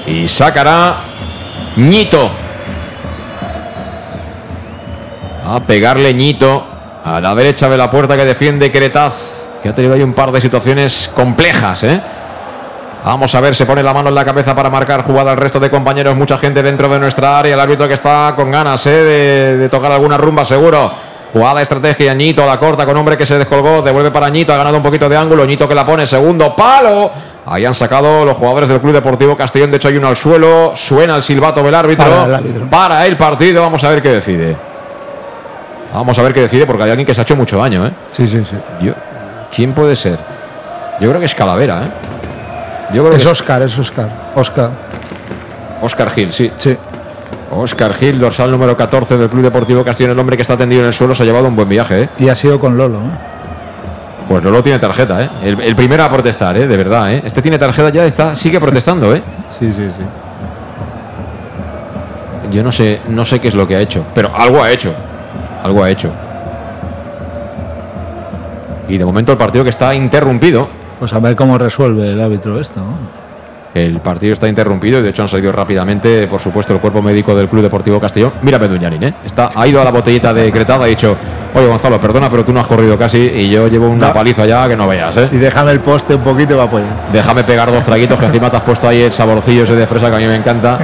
Y 0.07 0.29
sacará 0.29 0.97
Ñito. 1.77 2.31
A 5.47 5.61
pegarle 5.61 6.15
Ñito 6.15 6.65
a 7.05 7.21
la 7.21 7.35
derecha 7.35 7.69
de 7.69 7.77
la 7.77 7.91
puerta 7.91 8.17
que 8.17 8.25
defiende 8.25 8.71
Cretaz, 8.71 9.51
que 9.63 9.69
ha 9.69 9.75
tenido 9.75 9.95
ahí 9.95 10.03
un 10.03 10.13
par 10.13 10.31
de 10.33 10.41
situaciones 10.41 11.11
complejas, 11.15 11.83
¿eh? 11.83 12.01
Vamos 13.05 13.35
a 13.35 13.41
ver, 13.41 13.55
se 13.55 13.65
pone 13.65 13.83
la 13.83 13.95
mano 13.95 14.11
en 14.11 14.15
la 14.15 14.25
cabeza 14.25 14.55
para 14.55 14.69
marcar 14.69 15.03
jugada 15.03 15.33
al 15.33 15.39
resto 15.39 15.59
de 15.59 15.71
compañeros. 15.71 16.15
Mucha 16.15 16.37
gente 16.37 16.63
dentro 16.63 16.89
de 16.89 16.99
nuestra 16.99 17.39
área. 17.39 17.55
El 17.55 17.61
árbitro 17.61 17.89
que 17.89 17.95
está 17.95 18.35
con 18.37 18.51
ganas 18.51 18.85
¿eh? 18.87 18.91
de, 18.91 19.57
de, 19.57 19.69
tocar 19.69 19.93
alguna 19.93 20.19
rumba, 20.19 20.45
seguro. 20.45 20.93
Jugada 21.33 21.63
estrategia. 21.63 22.13
Ñito 22.13 22.45
la 22.45 22.59
corta 22.59 22.85
con 22.85 22.97
hombre 22.97 23.17
que 23.17 23.25
se 23.25 23.39
descolgó. 23.39 23.81
Devuelve 23.81 24.11
para 24.11 24.29
Ñito. 24.29 24.53
Ha 24.53 24.59
ganado 24.59 24.77
un 24.77 24.83
poquito 24.83 25.09
de 25.09 25.17
ángulo. 25.17 25.47
Ñito 25.47 25.67
que 25.67 25.75
la 25.75 25.87
pone. 25.87 26.07
Segundo 26.07 26.55
palo. 26.55 27.11
Ahí 27.47 27.65
han 27.65 27.75
sacado 27.75 28.25
los 28.25 28.37
jugadores 28.37 28.69
del 28.69 28.81
Club 28.81 28.93
Deportivo 28.93 29.35
Castellón. 29.35 29.71
De 29.71 29.79
hecho, 29.79 29.89
hay 29.89 29.97
uno 29.97 30.09
al 30.09 30.17
suelo. 30.17 30.73
Suena 30.75 31.17
el 31.17 31.23
silbato 31.23 31.63
del 31.63 31.75
árbitro. 31.75 32.05
Para 32.05 32.25
el, 32.25 32.35
árbitro. 32.35 32.71
para 32.71 33.07
el 33.07 33.17
partido. 33.17 33.63
Vamos 33.63 33.83
a 33.83 33.89
ver 33.89 34.03
qué 34.03 34.11
decide. 34.11 34.57
Vamos 35.95 36.19
a 36.19 36.23
ver 36.23 36.35
qué 36.35 36.43
decide 36.43 36.67
porque 36.67 36.83
hay 36.85 36.91
alguien 36.91 37.07
que 37.07 37.15
se 37.15 37.21
ha 37.21 37.23
hecho 37.23 37.37
mucho 37.37 37.57
daño. 37.57 37.87
¿eh? 37.87 37.93
Sí, 38.11 38.27
sí, 38.27 38.43
sí. 38.45 38.57
Yo, 38.83 38.93
¿Quién 39.55 39.73
puede 39.73 39.97
ser? 39.97 40.19
Yo 41.01 41.09
creo 41.09 41.19
que 41.19 41.27
es 41.27 41.35
Calavera. 41.35 41.83
¿eh? 41.85 42.10
Yo 42.93 43.05
creo 43.05 43.17
es, 43.17 43.23
que 43.23 43.29
Oscar, 43.29 43.63
es 43.63 43.79
Oscar. 43.79 44.33
Oscar. 44.35 44.71
Oscar 45.83 46.11
Gil, 46.11 46.33
sí. 46.33 46.51
Sí. 46.57 46.77
Oscar 47.51 47.95
Gil, 47.95 48.19
dorsal 48.19 48.51
número 48.51 48.77
14 48.77 49.17
del 49.17 49.29
Club 49.29 49.43
Deportivo 49.43 49.85
Castellón, 49.85 50.13
el 50.13 50.19
hombre 50.19 50.37
que 50.37 50.43
está 50.43 50.57
tendido 50.57 50.83
en 50.83 50.89
el 50.89 50.93
suelo, 50.93 51.15
se 51.15 51.23
ha 51.23 51.27
llevado 51.27 51.49
un 51.49 51.57
buen 51.57 51.69
viaje. 51.69 52.03
¿eh? 52.03 52.09
Y 52.19 52.29
ha 52.29 52.35
sido 52.35 52.61
con 52.61 52.77
Lolo. 52.77 52.99
¿eh? 52.99 53.11
Pues 54.29 54.45
Lolo 54.45 54.63
tiene 54.63 54.79
tarjeta, 54.79 55.23
¿eh? 55.23 55.31
El, 55.43 55.61
el, 55.61 55.75
primero 55.75 56.05
a 56.05 56.09
protestar, 56.09 56.57
¿eh? 56.57 56.67
De 56.67 56.77
verdad, 56.77 57.13
¿eh? 57.13 57.23
Este 57.25 57.43
tiene 57.43 57.59
tarjeta 57.59 57.91
ya, 57.91 58.05
está, 58.05 58.35
sigue 58.37 58.61
protestando, 58.61 59.15
¿eh? 59.15 59.23
Sí, 59.51 59.73
sí, 59.73 59.89
sí. 59.97 60.05
Yo 62.51 62.63
no 62.63 62.73
sé, 62.73 63.01
no 63.09 63.25
sé 63.25 63.41
qué 63.41 63.49
es 63.49 63.55
lo 63.55 63.67
que 63.67 63.77
ha 63.77 63.81
hecho, 63.81 64.05
pero 64.15 64.31
algo 64.35 64.63
ha 64.63 64.71
hecho. 64.71 64.93
Algo 65.63 65.83
ha 65.83 65.91
hecho. 65.91 66.13
Y 68.89 68.99
de 68.99 69.05
momento 69.05 69.33
el 69.33 69.39
partido 69.39 69.63
que 69.65 69.71
está 69.71 69.95
interrumpido. 69.95 70.80
Pues 71.01 71.13
a 71.15 71.19
ver 71.19 71.35
cómo 71.35 71.59
resuelve 71.59 72.13
el 72.13 72.21
árbitro 72.21 72.61
esto. 72.61 72.79
¿no? 72.81 72.95
El 73.75 74.01
partido 74.01 74.35
está 74.35 74.49
interrumpido 74.49 74.99
y 74.99 75.03
de 75.03 75.11
hecho 75.11 75.23
han 75.23 75.29
salido 75.29 75.51
rápidamente, 75.51 76.27
por 76.27 76.41
supuesto, 76.41 76.75
el 76.75 76.81
cuerpo 76.81 77.01
médico 77.01 77.35
del 77.35 77.49
Club 77.49 77.63
Deportivo 77.63 77.99
Castellón. 77.99 78.33
Mira 78.43 78.59
Beduñanin, 78.59 79.03
¿eh? 79.05 79.15
Está, 79.25 79.49
ha 79.55 79.67
ido 79.67 79.81
a 79.81 79.85
la 79.85 79.93
botellita 79.93 80.35
de 80.35 80.51
Cretada, 80.53 80.85
ha 80.85 80.89
dicho, 80.89 81.17
oye 81.55 81.67
Gonzalo, 81.67 82.01
perdona, 82.01 82.29
pero 82.29 82.45
tú 82.45 82.53
no 82.53 82.61
has 82.61 82.67
corrido 82.67 82.99
casi 82.99 83.19
y 83.19 83.49
yo 83.49 83.69
llevo 83.69 83.89
una 83.89 84.09
no. 84.09 84.13
paliza 84.13 84.45
ya 84.45 84.69
que 84.69 84.77
no 84.77 84.89
veas, 84.89 85.17
¿eh? 85.17 85.29
Y 85.33 85.37
déjame 85.37 85.71
el 85.71 85.81
poste 85.81 86.17
un 86.17 86.23
poquito 86.23 86.55
para 86.55 86.65
apoyar. 86.65 87.13
Déjame 87.13 87.45
pegar 87.45 87.71
dos 87.71 87.85
traguitos 87.85 88.19
que 88.19 88.27
encima 88.27 88.51
te 88.51 88.57
has 88.57 88.63
puesto 88.63 88.89
ahí 88.89 89.03
el 89.03 89.13
saborcillo 89.13 89.63
ese 89.65 89.77
de 89.77 89.87
fresa 89.87 90.11
que 90.11 90.17
a 90.17 90.19
mí 90.19 90.27
me 90.27 90.35
encanta. 90.37 90.79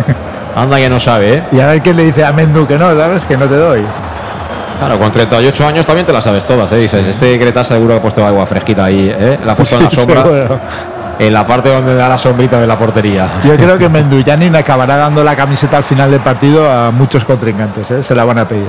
Anda 0.55 0.79
que 0.79 0.89
no 0.89 0.99
sabe, 0.99 1.35
¿eh? 1.35 1.43
Y 1.53 1.61
a 1.61 1.67
ver 1.67 1.83
quién 1.83 1.97
le 1.97 2.05
dice 2.05 2.25
a 2.25 2.33
Mendu 2.33 2.67
que 2.67 2.79
no, 2.79 2.97
¿sabes? 2.97 3.25
Que 3.25 3.37
no 3.37 3.47
te 3.47 3.57
doy. 3.57 3.83
Claro, 4.79 4.99
con 4.99 5.11
38 5.11 5.67
años 5.67 5.87
también 5.87 6.07
te 6.07 6.13
las 6.13 6.23
sabes 6.23 6.45
todas, 6.47 6.71
¿eh? 6.73 6.77
Dices, 6.77 7.07
este 7.07 7.39
Creta 7.39 7.65
seguro 7.65 7.95
que 7.95 7.99
ha 7.99 8.03
puesto 8.03 8.27
agua 8.27 8.45
fresquita 8.47 8.85
ahí, 8.85 9.13
¿eh? 9.19 9.39
La 9.45 9.53
ha 9.53 9.57
puesto 9.57 9.77
en 9.77 9.85
la 9.85 9.91
sombra. 9.93 10.25
En 11.19 11.33
la 11.33 11.47
parte 11.47 11.71
donde 11.71 11.95
da 11.95 12.11
la 12.11 12.19
sombrita 12.19 12.61
de 12.61 12.67
la 12.67 12.77
portería. 12.77 13.41
Yo 13.43 13.57
creo 13.57 13.79
que 13.79 13.89
Menduyanin 13.89 14.55
acabará 14.55 14.97
dando 14.97 15.25
la 15.25 15.35
camiseta 15.35 15.79
al 15.79 15.85
final 15.85 16.11
del 16.11 16.21
partido 16.21 16.71
a 16.71 16.91
muchos 16.91 17.25
contrincantes, 17.25 17.91
¿eh? 17.91 18.03
Se 18.03 18.15
la 18.15 18.25
van 18.25 18.39
a 18.39 18.47
pedir. 18.47 18.69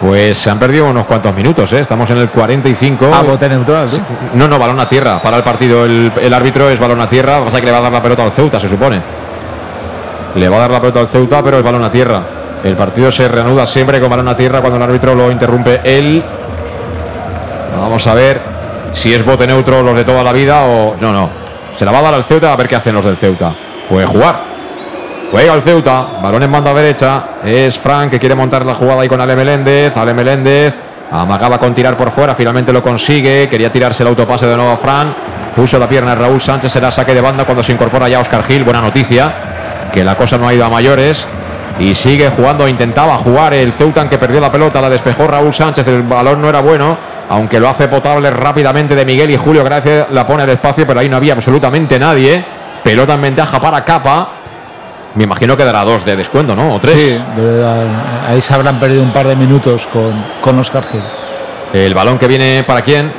Pues 0.00 0.38
se 0.38 0.50
han 0.50 0.58
perdido 0.58 0.86
unos 0.86 1.04
cuantos 1.06 1.32
minutos, 1.34 1.70
¿eh? 1.74 1.80
Estamos 1.80 2.08
en 2.10 2.18
el 2.18 2.30
45. 2.30 3.14
¿A 3.14 3.22
bote 3.22 3.48
neutral? 3.48 3.86
¿sí? 3.86 4.00
No, 4.34 4.48
no, 4.48 4.58
balón 4.58 4.80
a 4.80 4.88
tierra. 4.88 5.20
Para 5.22 5.36
el 5.36 5.42
partido 5.44 5.84
el, 5.84 6.10
el 6.20 6.32
árbitro 6.34 6.68
es 6.70 6.80
balón 6.80 7.00
a 7.00 7.08
tierra. 7.08 7.44
Pasa 7.44 7.60
que 7.60 7.66
le 7.66 7.72
va 7.72 7.78
a 7.78 7.82
dar 7.82 7.92
la 7.92 8.02
pelota 8.02 8.24
al 8.24 8.32
Ceuta, 8.32 8.58
se 8.58 8.68
supone. 8.68 9.00
Le 10.34 10.48
va 10.48 10.56
a 10.56 10.60
dar 10.60 10.70
la 10.70 10.80
pelota 10.80 11.00
al 11.00 11.08
Ceuta, 11.08 11.42
pero 11.42 11.58
es 11.58 11.62
balón 11.62 11.84
a 11.84 11.90
tierra. 11.90 12.20
El 12.64 12.76
partido 12.76 13.10
se 13.10 13.26
reanuda 13.26 13.66
siempre 13.66 14.00
con 14.00 14.08
balón 14.08 14.28
a 14.28 14.36
tierra 14.36 14.60
cuando 14.60 14.76
el 14.76 14.82
árbitro 14.82 15.14
lo 15.14 15.30
interrumpe 15.30 15.80
él. 15.84 16.22
Vamos 17.76 18.06
a 18.06 18.14
ver 18.14 18.40
si 18.92 19.12
es 19.12 19.24
bote 19.24 19.46
neutro 19.46 19.82
los 19.82 19.96
de 19.96 20.04
toda 20.04 20.22
la 20.22 20.32
vida 20.32 20.62
o. 20.64 20.94
No, 21.00 21.12
no. 21.12 21.30
Se 21.76 21.84
la 21.84 21.92
va 21.92 21.98
a 21.98 22.02
dar 22.02 22.14
al 22.14 22.24
Ceuta 22.24 22.52
a 22.52 22.56
ver 22.56 22.68
qué 22.68 22.76
hacen 22.76 22.94
los 22.94 23.04
del 23.04 23.16
Ceuta. 23.16 23.52
Puede 23.88 24.06
jugar. 24.06 24.40
Juega 25.30 25.54
el 25.54 25.62
Ceuta. 25.62 26.06
Balón 26.22 26.42
en 26.42 26.52
banda 26.52 26.72
derecha. 26.74 27.24
Es 27.44 27.78
Frank 27.78 28.10
que 28.10 28.18
quiere 28.18 28.34
montar 28.34 28.64
la 28.64 28.74
jugada 28.74 29.02
ahí 29.02 29.08
con 29.08 29.20
Ale 29.20 29.34
Meléndez. 29.34 29.96
Ale 29.96 30.14
Meléndez. 30.14 30.74
Amagaba 31.10 31.58
con 31.58 31.74
tirar 31.74 31.96
por 31.96 32.10
fuera. 32.10 32.34
Finalmente 32.34 32.72
lo 32.72 32.82
consigue. 32.82 33.48
Quería 33.48 33.72
tirarse 33.72 34.02
el 34.02 34.10
autopase 34.10 34.46
de 34.46 34.56
nuevo 34.56 34.70
a 34.70 34.76
Fran. 34.76 35.14
Puso 35.56 35.78
la 35.78 35.88
pierna 35.88 36.14
Raúl 36.14 36.40
Sánchez. 36.40 36.70
Será 36.70 36.92
saque 36.92 37.14
de 37.14 37.20
banda 37.20 37.44
cuando 37.44 37.62
se 37.64 37.72
incorpora 37.72 38.08
ya 38.08 38.20
Oscar 38.20 38.44
Gil. 38.44 38.62
Buena 38.62 38.82
noticia. 38.82 39.32
Que 39.92 40.04
la 40.04 40.14
cosa 40.14 40.38
no 40.38 40.46
ha 40.46 40.54
ido 40.54 40.64
a 40.64 40.68
mayores. 40.68 41.26
Y 41.78 41.94
sigue 41.94 42.28
jugando, 42.30 42.68
intentaba 42.68 43.16
jugar 43.18 43.54
el 43.54 43.72
Ceuta 43.72 44.08
que 44.08 44.18
perdió 44.18 44.40
la 44.40 44.52
pelota, 44.52 44.80
la 44.80 44.90
despejó 44.90 45.26
Raúl 45.26 45.52
Sánchez, 45.52 45.86
el 45.88 46.02
balón 46.02 46.40
no 46.40 46.48
era 46.48 46.60
bueno, 46.60 46.96
aunque 47.30 47.58
lo 47.58 47.68
hace 47.68 47.88
potable 47.88 48.30
rápidamente 48.30 48.94
de 48.94 49.04
Miguel 49.04 49.30
y 49.30 49.36
Julio 49.36 49.64
Gracia 49.64 50.06
la 50.10 50.26
pone 50.26 50.42
al 50.42 50.50
espacio, 50.50 50.86
pero 50.86 51.00
ahí 51.00 51.08
no 51.08 51.16
había 51.16 51.32
absolutamente 51.32 51.98
nadie. 51.98 52.44
Pelota 52.82 53.14
en 53.14 53.22
ventaja 53.22 53.60
para 53.60 53.84
Capa. 53.84 54.28
Me 55.14 55.24
imagino 55.24 55.56
que 55.56 55.64
dará 55.64 55.84
dos 55.84 56.04
de 56.04 56.16
descuento, 56.16 56.56
¿no? 56.56 56.74
O 56.74 56.80
tres. 56.80 56.94
Sí, 56.94 57.18
ahí 58.28 58.40
se 58.40 58.54
habrán 58.54 58.80
perdido 58.80 59.02
un 59.02 59.12
par 59.12 59.26
de 59.26 59.36
minutos 59.36 59.86
con, 59.86 60.12
con 60.40 60.58
Oscar 60.58 60.84
Gil. 60.90 61.02
El 61.72 61.94
balón 61.94 62.18
que 62.18 62.26
viene 62.26 62.64
para 62.66 62.82
quién? 62.82 63.12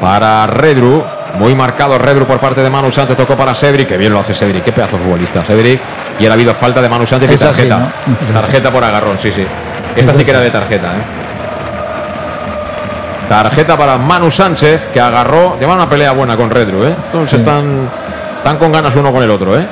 Para 0.00 0.46
Redru. 0.46 1.04
Muy 1.38 1.54
marcado 1.54 1.98
Redru 1.98 2.26
por 2.26 2.38
parte 2.38 2.62
de 2.62 2.70
Manu 2.70 2.90
Sánchez. 2.90 3.16
Tocó 3.16 3.36
para 3.36 3.54
Cedric. 3.54 3.88
Que 3.88 3.96
bien 3.96 4.12
lo 4.12 4.20
hace 4.20 4.34
Cedric. 4.34 4.64
Qué 4.64 4.72
pedazo 4.72 4.98
futbolista. 4.98 5.42
Cedric. 5.42 5.80
Y 6.18 6.26
ha 6.26 6.32
habido 6.32 6.54
falta 6.54 6.80
de 6.80 6.88
Manu 6.88 7.06
Sánchez 7.06 7.30
y 7.32 7.36
tarjeta. 7.36 7.76
Así, 7.76 8.32
¿no? 8.34 8.40
Tarjeta 8.40 8.70
por 8.70 8.82
agarrón, 8.82 9.18
sí, 9.18 9.30
sí. 9.30 9.46
Esta 9.94 10.14
sí 10.14 10.24
que 10.24 10.30
era 10.30 10.40
de 10.40 10.50
tarjeta, 10.50 10.88
¿eh? 10.88 11.02
Tarjeta 13.28 13.76
para 13.76 13.98
Manu 13.98 14.30
Sánchez, 14.30 14.88
que 14.92 15.00
agarró. 15.00 15.58
Lleva 15.58 15.74
una 15.74 15.88
pelea 15.88 16.12
buena 16.12 16.36
con 16.36 16.50
Redru, 16.50 16.84
¿eh? 16.84 16.94
Entonces 17.06 17.30
sí. 17.30 17.36
están, 17.36 17.88
están 18.36 18.56
con 18.56 18.72
ganas 18.72 18.94
uno 18.94 19.12
con 19.12 19.22
el 19.22 19.30
otro, 19.30 19.58
¿eh? 19.58 19.66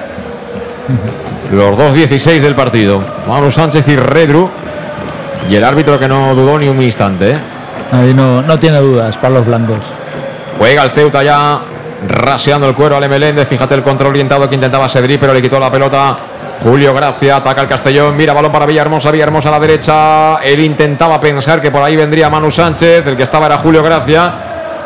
Los 1.53 1.79
dos 1.79 1.95
16 1.95 2.43
del 2.43 2.55
partido. 2.55 3.03
Manu 3.29 3.51
Sánchez 3.51 3.87
y 3.89 3.97
Redru. 3.97 4.51
Y 5.49 5.57
el 5.57 5.65
árbitro 5.65 5.99
que 5.99 6.09
no 6.09 6.35
dudó 6.35 6.59
ni 6.59 6.69
un 6.69 6.83
instante, 6.83 7.33
¿eh? 7.33 7.39
Ahí 7.93 8.13
no, 8.15 8.43
no 8.43 8.59
tiene 8.59 8.79
dudas 8.79 9.17
para 9.19 9.35
los 9.35 9.47
blancos. 9.47 9.79
Juega 10.59 10.83
el 10.85 10.91
Ceuta 10.91 11.23
ya 11.23 11.61
raseando 12.09 12.69
el 12.69 12.75
cuero 12.75 12.97
Ale 12.97 13.09
Meléndez. 13.09 13.49
Fíjate 13.49 13.75
el 13.75 13.83
control 13.83 14.11
orientado 14.11 14.49
que 14.49 14.55
intentaba 14.55 14.89
Cedric, 14.89 15.21
pero 15.21 15.35
le 15.35 15.43
quitó 15.43 15.59
la 15.59 15.71
pelota. 15.71 16.17
Julio 16.63 16.95
Gracia 16.95 17.37
ataca 17.37 17.63
el 17.63 17.69
Castellón. 17.69 18.17
Mira, 18.17 18.33
balón 18.33 18.53
para 18.53 18.65
Villahermosa. 18.67 19.11
Villahermosa 19.11 19.49
a 19.49 19.53
la 19.53 19.61
derecha. 19.61 20.37
Él 20.37 20.61
intentaba 20.61 21.21
pensar 21.21 21.61
que 21.61 21.71
por 21.71 21.83
ahí 21.83 21.97
vendría 21.97 22.31
Manu 22.31 22.51
Sánchez. 22.51 23.07
El 23.07 23.17
que 23.17 23.25
estaba 23.25 23.47
era 23.47 23.59
Julio 23.59 23.83
Gracia. 23.83 24.33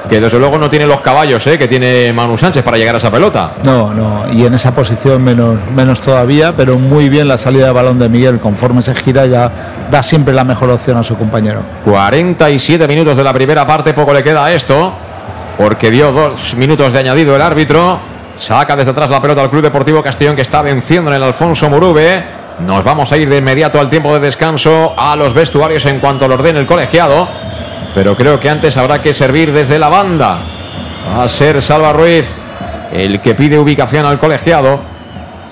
que 0.08 0.20
desde 0.20 0.38
luego 0.38 0.56
no 0.56 0.70
tiene 0.70 0.86
los 0.86 1.00
caballos 1.02 1.46
¿eh? 1.48 1.58
que 1.58 1.68
tiene 1.68 2.12
Manu 2.14 2.36
Sánchez 2.36 2.62
para 2.62 2.78
llegar 2.78 2.94
a 2.94 2.98
esa 2.98 3.10
pelota. 3.10 3.52
No, 3.64 3.92
no, 3.92 4.24
y 4.32 4.46
en 4.46 4.54
esa 4.54 4.74
posición 4.74 5.22
menos, 5.22 5.58
menos 5.74 6.00
todavía, 6.00 6.54
pero 6.56 6.78
muy 6.78 7.08
bien 7.10 7.28
la 7.28 7.36
salida 7.36 7.66
de 7.66 7.72
balón 7.72 7.98
de 7.98 8.08
Miguel, 8.08 8.38
conforme 8.40 8.80
se 8.80 8.94
gira 8.94 9.26
ya 9.26 9.50
da 9.90 10.02
siempre 10.02 10.32
la 10.32 10.44
mejor 10.44 10.70
opción 10.70 10.96
a 10.96 11.02
su 11.02 11.16
compañero. 11.18 11.62
47 11.84 12.88
minutos 12.88 13.16
de 13.18 13.24
la 13.24 13.34
primera 13.34 13.66
parte, 13.66 13.92
poco 13.92 14.14
le 14.14 14.22
queda 14.22 14.46
a 14.46 14.52
esto, 14.52 14.94
porque 15.58 15.90
dio 15.90 16.12
dos 16.12 16.54
minutos 16.54 16.92
de 16.92 17.00
añadido 17.00 17.36
el 17.36 17.42
árbitro, 17.42 17.98
saca 18.38 18.76
desde 18.76 18.92
atrás 18.92 19.10
la 19.10 19.20
pelota 19.20 19.42
al 19.42 19.50
Club 19.50 19.62
Deportivo 19.62 20.02
Castellón 20.02 20.36
que 20.36 20.42
está 20.42 20.62
venciendo 20.62 21.10
en 21.10 21.16
el 21.16 21.22
Alfonso 21.22 21.68
Murube. 21.68 22.24
Nos 22.60 22.82
vamos 22.82 23.12
a 23.12 23.18
ir 23.18 23.28
de 23.28 23.36
inmediato 23.36 23.78
al 23.78 23.90
tiempo 23.90 24.14
de 24.14 24.20
descanso 24.20 24.94
a 24.96 25.14
los 25.16 25.34
vestuarios 25.34 25.84
en 25.84 26.00
cuanto 26.00 26.26
lo 26.26 26.34
ordene 26.34 26.60
el 26.60 26.66
colegiado 26.66 27.28
pero 27.98 28.16
creo 28.16 28.38
que 28.38 28.48
antes 28.48 28.76
habrá 28.76 29.02
que 29.02 29.12
servir 29.12 29.52
desde 29.52 29.78
la 29.78 29.88
banda. 29.88 30.38
Va 31.16 31.24
a 31.24 31.28
ser 31.28 31.60
Salva 31.60 31.92
Ruiz 31.92 32.28
el 32.92 33.20
que 33.20 33.34
pide 33.34 33.58
ubicación 33.58 34.06
al 34.06 34.20
colegiado. 34.20 34.80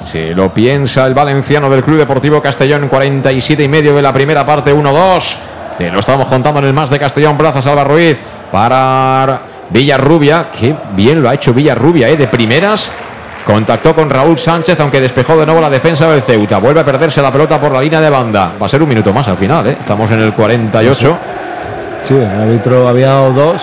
Se 0.00 0.34
lo 0.34 0.54
piensa 0.54 1.06
el 1.06 1.14
valenciano 1.14 1.68
del 1.68 1.82
Club 1.82 1.98
Deportivo 1.98 2.40
Castellón, 2.40 2.88
47 2.88 3.64
y 3.64 3.68
medio 3.68 3.94
de 3.94 4.02
la 4.02 4.12
primera 4.12 4.46
parte, 4.46 4.72
1-2. 4.72 5.36
Te 5.78 5.90
lo 5.90 5.98
estamos 5.98 6.28
contando 6.28 6.60
en 6.60 6.66
el 6.66 6.72
más 6.72 6.88
de 6.88 6.98
Castellón, 6.98 7.36
Plaza 7.36 7.60
Salva 7.60 7.82
Ruiz 7.82 8.20
para 8.52 9.40
Villarrubia. 9.70 10.48
Qué 10.50 10.74
bien 10.94 11.22
lo 11.22 11.28
ha 11.28 11.34
hecho 11.34 11.52
Villarrubia, 11.52 12.08
¿eh? 12.08 12.16
de 12.16 12.28
primeras. 12.28 12.92
Contactó 13.46 13.94
con 13.94 14.10
Raúl 14.10 14.36
Sánchez, 14.38 14.80
aunque 14.80 15.00
despejó 15.00 15.36
de 15.36 15.46
nuevo 15.46 15.60
la 15.60 15.70
defensa 15.70 16.08
del 16.08 16.20
Ceuta. 16.20 16.58
Vuelve 16.58 16.80
a 16.80 16.84
perderse 16.84 17.22
la 17.22 17.30
pelota 17.30 17.60
por 17.60 17.72
la 17.72 17.80
línea 17.80 18.00
de 18.00 18.10
banda. 18.10 18.52
Va 18.60 18.66
a 18.66 18.68
ser 18.68 18.82
un 18.82 18.88
minuto 18.88 19.12
más 19.12 19.28
al 19.28 19.36
final, 19.36 19.66
¿eh? 19.68 19.76
estamos 19.78 20.10
en 20.10 20.20
el 20.20 20.32
48. 20.32 21.18
Sí, 22.02 22.14
el 22.14 22.24
árbitro 22.24 22.88
había 22.88 23.08
dado 23.08 23.32
dos, 23.32 23.62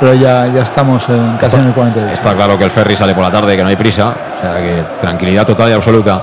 pero 0.00 0.14
ya, 0.14 0.46
ya 0.46 0.62
estamos 0.62 1.06
en, 1.10 1.36
casi 1.38 1.56
en 1.56 1.66
el 1.66 1.72
48. 1.72 2.14
Está 2.14 2.34
claro 2.34 2.56
que 2.56 2.64
el 2.64 2.70
ferry 2.70 2.96
sale 2.96 3.14
por 3.14 3.22
la 3.22 3.30
tarde, 3.30 3.56
que 3.56 3.62
no 3.62 3.68
hay 3.68 3.76
prisa. 3.76 4.14
O 4.38 4.40
sea 4.40 4.56
que 4.56 4.84
tranquilidad 5.00 5.46
total 5.46 5.68
y 5.68 5.72
absoluta. 5.72 6.22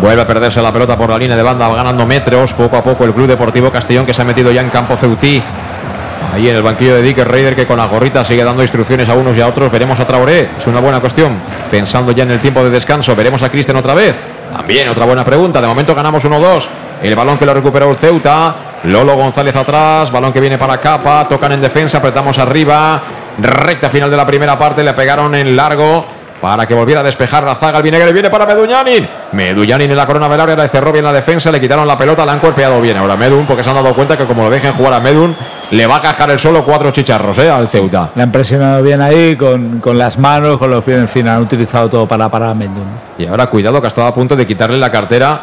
Vuelve 0.00 0.22
a 0.22 0.26
perderse 0.26 0.60
la 0.60 0.72
pelota 0.72 0.96
por 0.96 1.08
la 1.08 1.18
línea 1.18 1.36
de 1.36 1.42
banda, 1.42 1.68
va 1.68 1.76
ganando 1.76 2.04
metros 2.06 2.52
poco 2.52 2.76
a 2.76 2.82
poco 2.82 3.04
el 3.04 3.14
Club 3.14 3.28
Deportivo 3.28 3.70
Castellón 3.70 4.04
que 4.04 4.12
se 4.12 4.22
ha 4.22 4.24
metido 4.24 4.50
ya 4.50 4.60
en 4.60 4.68
campo 4.68 4.96
Ceutí. 4.96 5.42
Ahí 6.36 6.50
en 6.50 6.56
el 6.56 6.62
banquillo 6.62 6.96
de 6.96 7.00
Dicker 7.00 7.26
Raider 7.26 7.56
que 7.56 7.66
con 7.66 7.78
la 7.78 7.86
gorrita 7.86 8.22
sigue 8.22 8.44
dando 8.44 8.60
instrucciones 8.60 9.08
a 9.08 9.14
unos 9.14 9.34
y 9.38 9.40
a 9.40 9.46
otros. 9.46 9.72
Veremos 9.72 9.98
a 9.98 10.06
Traoré, 10.06 10.50
es 10.58 10.66
una 10.66 10.80
buena 10.80 11.00
cuestión. 11.00 11.40
Pensando 11.70 12.12
ya 12.12 12.24
en 12.24 12.32
el 12.32 12.40
tiempo 12.40 12.62
de 12.62 12.68
descanso, 12.68 13.16
veremos 13.16 13.42
a 13.42 13.48
Cristian 13.48 13.78
otra 13.78 13.94
vez. 13.94 14.14
También 14.54 14.86
otra 14.90 15.06
buena 15.06 15.24
pregunta. 15.24 15.62
De 15.62 15.66
momento 15.66 15.94
ganamos 15.94 16.22
1-2. 16.26 16.68
El 17.02 17.16
balón 17.16 17.38
que 17.38 17.46
lo 17.46 17.54
recuperó 17.54 17.90
el 17.90 17.96
Ceuta. 17.96 18.54
Lolo 18.84 19.16
González 19.16 19.56
atrás. 19.56 20.12
Balón 20.12 20.30
que 20.30 20.40
viene 20.40 20.58
para 20.58 20.76
Capa. 20.76 21.26
Tocan 21.26 21.52
en 21.52 21.60
defensa. 21.62 21.96
Apretamos 21.96 22.38
arriba. 22.38 23.00
Recta 23.38 23.88
final 23.88 24.10
de 24.10 24.18
la 24.18 24.26
primera 24.26 24.58
parte. 24.58 24.84
Le 24.84 24.92
pegaron 24.92 25.34
en 25.34 25.56
largo 25.56 26.04
para 26.46 26.64
que 26.64 26.74
volviera 26.74 27.00
a 27.00 27.02
despejar 27.02 27.42
la 27.42 27.56
zaga. 27.56 27.78
El 27.78 27.82
Vinegre 27.82 28.12
viene 28.12 28.30
para 28.30 28.46
Meduñanin. 28.46 29.08
Meduñanin 29.32 29.90
en 29.90 29.96
la 29.96 30.06
corona 30.06 30.28
del 30.28 30.40
área 30.40 30.54
le 30.54 30.68
cerró 30.68 30.92
bien 30.92 31.04
la 31.04 31.12
defensa. 31.12 31.50
Le 31.50 31.60
quitaron 31.60 31.84
la 31.88 31.98
pelota, 31.98 32.24
la 32.24 32.34
han 32.34 32.38
golpeado 32.38 32.80
bien. 32.80 32.96
Ahora 32.96 33.16
Medun, 33.16 33.46
porque 33.46 33.64
se 33.64 33.70
han 33.70 33.74
dado 33.74 33.92
cuenta 33.92 34.16
que 34.16 34.26
como 34.26 34.44
lo 34.44 34.50
dejen 34.50 34.72
jugar 34.74 34.92
a 34.92 35.00
Medun, 35.00 35.34
le 35.72 35.86
va 35.88 35.96
a 35.96 36.00
cascar 36.00 36.30
el 36.30 36.38
solo 36.38 36.64
cuatro 36.64 36.92
chicharros 36.92 37.36
¿eh? 37.38 37.50
al 37.50 37.66
Ceuta. 37.66 38.10
Le 38.14 38.22
han 38.22 38.30
presionado 38.30 38.80
bien 38.84 39.02
ahí 39.02 39.34
con, 39.34 39.80
con, 39.80 39.98
las 39.98 40.18
manos, 40.18 40.56
con 40.58 40.70
los 40.70 40.84
pies 40.84 40.98
en 40.98 41.08
fin. 41.08 41.26
Han 41.26 41.42
utilizado 41.42 41.88
todo 41.88 42.06
para 42.06 42.28
parar 42.28 42.50
a 42.50 42.54
Medun. 42.54 42.86
Y 43.18 43.26
ahora 43.26 43.48
cuidado 43.48 43.80
que 43.80 43.88
ha 43.88 43.88
estado 43.88 44.06
a 44.06 44.14
punto 44.14 44.36
de 44.36 44.46
quitarle 44.46 44.78
la 44.78 44.92
cartera 44.92 45.40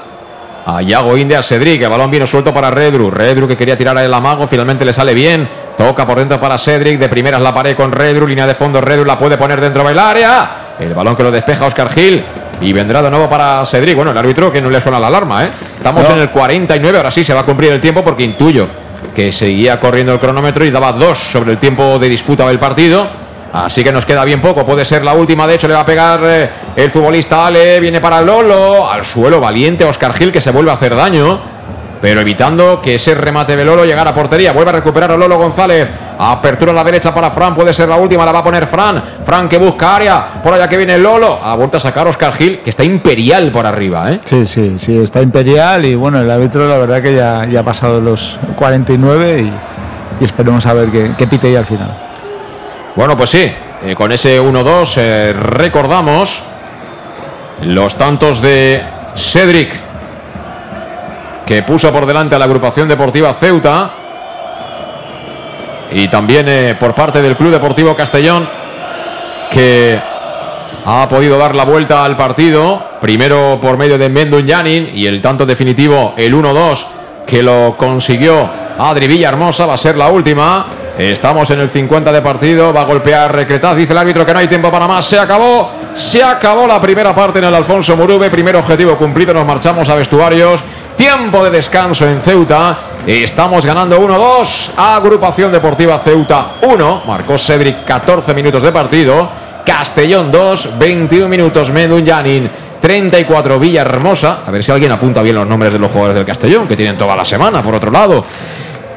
a 0.66 0.82
Yago 0.82 1.18
India 1.18 1.44
Cedric. 1.44 1.82
El 1.82 1.90
balón 1.90 2.12
vino 2.12 2.26
suelto 2.26 2.54
para 2.54 2.72
Redru. 2.72 3.12
Redru 3.12 3.46
que 3.46 3.58
quería 3.58 3.76
tirar 3.76 3.98
el 3.98 4.14
amago. 4.14 4.48
Finalmente 4.48 4.86
le 4.86 4.94
sale 4.94 5.14
bien. 5.14 5.50
Toca 5.78 6.06
por 6.06 6.18
dentro 6.18 6.40
para 6.40 6.58
Cedric. 6.58 6.98
De 6.98 7.10
primeras 7.10 7.42
la 7.42 7.54
pared 7.54 7.76
con 7.76 7.92
Redru. 7.92 8.26
Línea 8.26 8.48
de 8.48 8.56
fondo. 8.56 8.80
Redru 8.80 9.04
la 9.04 9.20
puede 9.20 9.38
poner 9.38 9.60
dentro 9.60 9.86
del 9.86 10.00
área. 10.00 10.63
El 10.80 10.94
balón 10.94 11.16
que 11.16 11.24
lo 11.24 11.32
despeja 11.32 11.66
Oscar 11.66 11.90
Gil. 11.90 12.24
Y 12.62 12.72
vendrá 12.72 13.02
de 13.02 13.10
nuevo 13.10 13.28
para 13.28 13.66
Cedric. 13.66 13.96
Bueno, 13.96 14.12
el 14.12 14.18
árbitro 14.18 14.52
que 14.52 14.62
no 14.62 14.70
le 14.70 14.80
suena 14.80 15.00
la 15.00 15.08
alarma, 15.08 15.44
¿eh? 15.46 15.50
Estamos 15.78 16.10
en 16.10 16.20
el 16.20 16.30
49. 16.30 16.98
Ahora 16.98 17.12
sí 17.12 17.24
se 17.24 17.34
va 17.34 17.42
a 17.42 17.44
cumplir 17.44 17.72
el 17.72 17.82
tiempo 17.82 18.04
porque 18.04 18.24
intuyo 18.24 18.68
que 19.14 19.32
seguía 19.32 19.80
corriendo 19.80 20.14
el 20.14 20.20
cronómetro 20.20 20.66
y 20.66 20.72
daba 20.72 20.92
dos 20.94 21.18
sobre 21.18 21.52
el 21.52 21.58
tiempo 21.58 22.00
de 22.00 22.10
disputa 22.10 22.48
del 22.48 22.60
partido. 22.60 23.08
Así 23.54 23.84
que 23.84 23.92
nos 23.92 24.06
queda 24.06 24.26
bien 24.26 24.42
poco. 24.42 24.66
Puede 24.66 24.84
ser 24.84 25.04
la 25.04 25.14
última. 25.14 25.46
De 25.46 25.56
hecho, 25.56 25.68
le 25.68 25.76
va 25.76 25.82
a 25.82 25.86
pegar 25.86 26.22
eh, 26.24 26.50
el 26.76 26.90
futbolista 26.90 27.46
Ale. 27.46 27.80
Viene 27.80 28.02
para 28.02 28.22
Lolo. 28.22 28.90
Al 28.90 29.06
suelo 29.06 29.40
valiente 29.40 29.86
Oscar 29.86 30.14
Gil 30.14 30.32
que 30.32 30.42
se 30.42 30.52
vuelve 30.52 30.72
a 30.72 30.74
hacer 30.76 30.96
daño. 30.96 31.53
Pero 32.04 32.20
evitando 32.20 32.82
que 32.82 32.96
ese 32.96 33.16
remate 33.16 33.56
de 33.56 33.64
Lolo 33.64 33.86
llegara 33.86 34.10
a 34.10 34.14
portería. 34.14 34.52
Vuelve 34.52 34.72
a 34.72 34.74
recuperar 34.74 35.14
a 35.14 35.16
Lolo 35.16 35.38
González. 35.38 35.88
Apertura 36.20 36.74
a 36.74 36.76
la 36.76 36.84
derecha 36.84 37.14
para 37.14 37.32
Fran. 37.32 37.56
Puede 37.56 37.74
ser 37.74 37.88
la 37.88 37.96
última. 37.96 38.26
La 38.26 38.34
va 38.34 38.40
a 38.40 38.44
poner 38.44 38.68
Fran. 38.68 39.02
Fran 39.24 39.48
que 39.48 39.58
busca 39.58 39.96
área. 39.96 40.42
Por 40.44 40.54
allá 40.54 40.68
que 40.68 40.76
viene 40.76 40.98
Lolo. 40.98 41.40
Ha 41.42 41.56
vuelto 41.56 41.78
a 41.78 41.80
sacar 41.80 42.06
Oscar 42.06 42.34
Gil, 42.34 42.60
que 42.60 42.72
está 42.72 42.84
imperial 42.84 43.52
por 43.52 43.66
arriba. 43.66 44.12
¿eh? 44.12 44.20
Sí, 44.26 44.46
sí, 44.46 44.76
sí. 44.80 44.98
Está 44.98 45.22
imperial. 45.22 45.86
Y 45.86 45.96
bueno, 45.96 46.20
el 46.20 46.30
árbitro, 46.30 46.68
la 46.68 46.78
verdad 46.78 47.02
que 47.02 47.16
ya, 47.16 47.46
ya 47.46 47.62
ha 47.62 47.64
pasado 47.64 48.02
los 48.02 48.38
49. 48.58 49.40
Y, 49.40 49.54
y 50.22 50.26
esperemos 50.26 50.66
a 50.66 50.74
ver 50.74 50.90
qué, 50.90 51.12
qué 51.18 51.26
pite 51.26 51.48
ahí 51.48 51.56
al 51.56 51.66
final. 51.66 51.98
Bueno, 52.98 53.16
pues 53.16 53.30
sí, 53.30 53.50
eh, 53.86 53.96
con 53.96 54.12
ese 54.12 54.42
1-2 54.42 54.94
eh, 54.98 55.32
recordamos 55.32 56.44
los 57.62 57.96
tantos 57.96 58.42
de 58.42 58.82
Cedric, 59.16 59.83
que 61.46 61.64
puso 61.64 61.92
por 61.92 62.06
delante 62.06 62.36
a 62.36 62.40
la 62.40 62.46
agrupación 62.46 62.88
deportiva 62.88 63.34
Ceuta, 63.34 63.92
y 65.92 66.08
también 66.08 66.48
eh, 66.50 66.76
por 66.80 66.96
parte 66.96 67.22
del 67.22 67.36
Club 67.36 67.52
Deportivo 67.52 67.96
Castellón, 67.96 68.48
que 69.52 70.00
ha 70.86 71.08
podido 71.08 71.38
dar 71.38 71.56
la 71.56 71.66
vuelta 71.66 72.04
al 72.04 72.16
partido, 72.16 72.84
primero 73.00 73.60
por 73.62 73.78
medio 73.78 73.98
de 73.98 74.10
Mendun 74.10 74.46
Yanin 74.46 74.90
y 74.94 75.06
el 75.06 75.22
tanto 75.22 75.46
definitivo, 75.46 76.14
el 76.18 76.34
1-2, 76.34 76.86
que 77.28 77.44
lo 77.44 77.76
consiguió 77.78 78.50
Adri 78.78 79.08
Villahermosa, 79.08 79.66
va 79.66 79.76
a 79.76 79.78
ser 79.78 79.96
la 79.96 80.10
última. 80.10 80.66
Estamos 80.98 81.50
en 81.50 81.60
el 81.60 81.70
50 81.70 82.12
de 82.12 82.22
partido. 82.22 82.74
Va 82.74 82.82
a 82.82 82.86
golpear 82.86 83.34
Recretaz. 83.34 83.76
Dice 83.76 83.94
el 83.94 84.00
árbitro 84.00 84.26
que 84.26 84.34
no 84.34 84.40
hay 84.40 84.48
tiempo 84.48 84.70
para 84.70 84.88
más. 84.88 85.06
Se 85.06 85.18
acabó. 85.18 85.72
Se 85.94 86.24
acabó 86.24 86.68
la 86.68 86.80
primera 86.80 87.14
parte 87.14 87.40
en 87.40 87.46
el 87.46 87.56
Alfonso 87.56 87.96
Murube. 87.96 88.30
Primer 88.30 88.56
objetivo 88.56 88.96
cumplido. 88.96 89.34
Nos 89.34 89.46
marchamos 89.46 89.90
a 89.90 89.96
vestuarios. 89.96 90.64
Tiempo 90.96 91.44
de 91.44 91.50
descanso 91.50 92.08
en 92.08 92.22
Ceuta. 92.22 92.78
Estamos 93.06 93.66
ganando 93.66 94.00
1-2. 94.00 94.72
Agrupación 94.78 95.52
Deportiva 95.52 95.98
Ceuta 96.00 96.54
1. 96.62 97.04
Marcó 97.06 97.38
Cedric 97.38 97.84
14 97.84 98.34
minutos 98.34 98.64
de 98.64 98.72
partido. 98.72 99.30
Castellón 99.66 100.32
2. 100.32 100.78
21 100.78 101.28
minutos 101.28 101.72
Medun 101.72 102.06
Yanin. 102.06 102.50
34 102.80 103.60
Villahermosa. 103.60 104.40
A 104.46 104.52
ver 104.52 104.64
si 104.64 104.72
alguien 104.72 104.92
apunta 104.92 105.22
bien 105.22 105.36
los 105.36 105.48
nombres 105.48 105.72
de 105.72 105.80
los 105.80 105.90
jugadores 105.90 106.18
del 106.18 106.26
Castellón, 106.26 106.68
que 106.68 106.76
tienen 106.76 106.98
toda 106.98 107.16
la 107.16 107.24
semana, 107.24 107.64
por 107.64 107.74
otro 107.74 107.90
lado. 107.90 108.26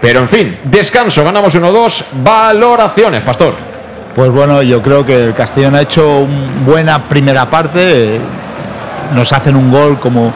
Pero 0.01 0.21
en 0.21 0.29
fin, 0.29 0.59
descanso, 0.65 1.25
ganamos 1.25 1.55
1-2. 1.55 2.05
Valoraciones, 2.23 3.21
Pastor. 3.21 3.55
Pues 4.15 4.31
bueno, 4.31 4.61
yo 4.63 4.83
creo 4.83 5.07
que 5.07 5.27
el 5.27 5.35
Castellón 5.35 5.77
ha 5.77 5.83
hecho 5.83 6.19
una 6.19 6.65
buena 6.67 7.09
primera 7.09 7.49
parte. 7.49 8.19
Nos 9.15 9.33
hacen 9.33 9.55
un 9.55 9.71
gol 9.71 10.01
como, 10.01 10.35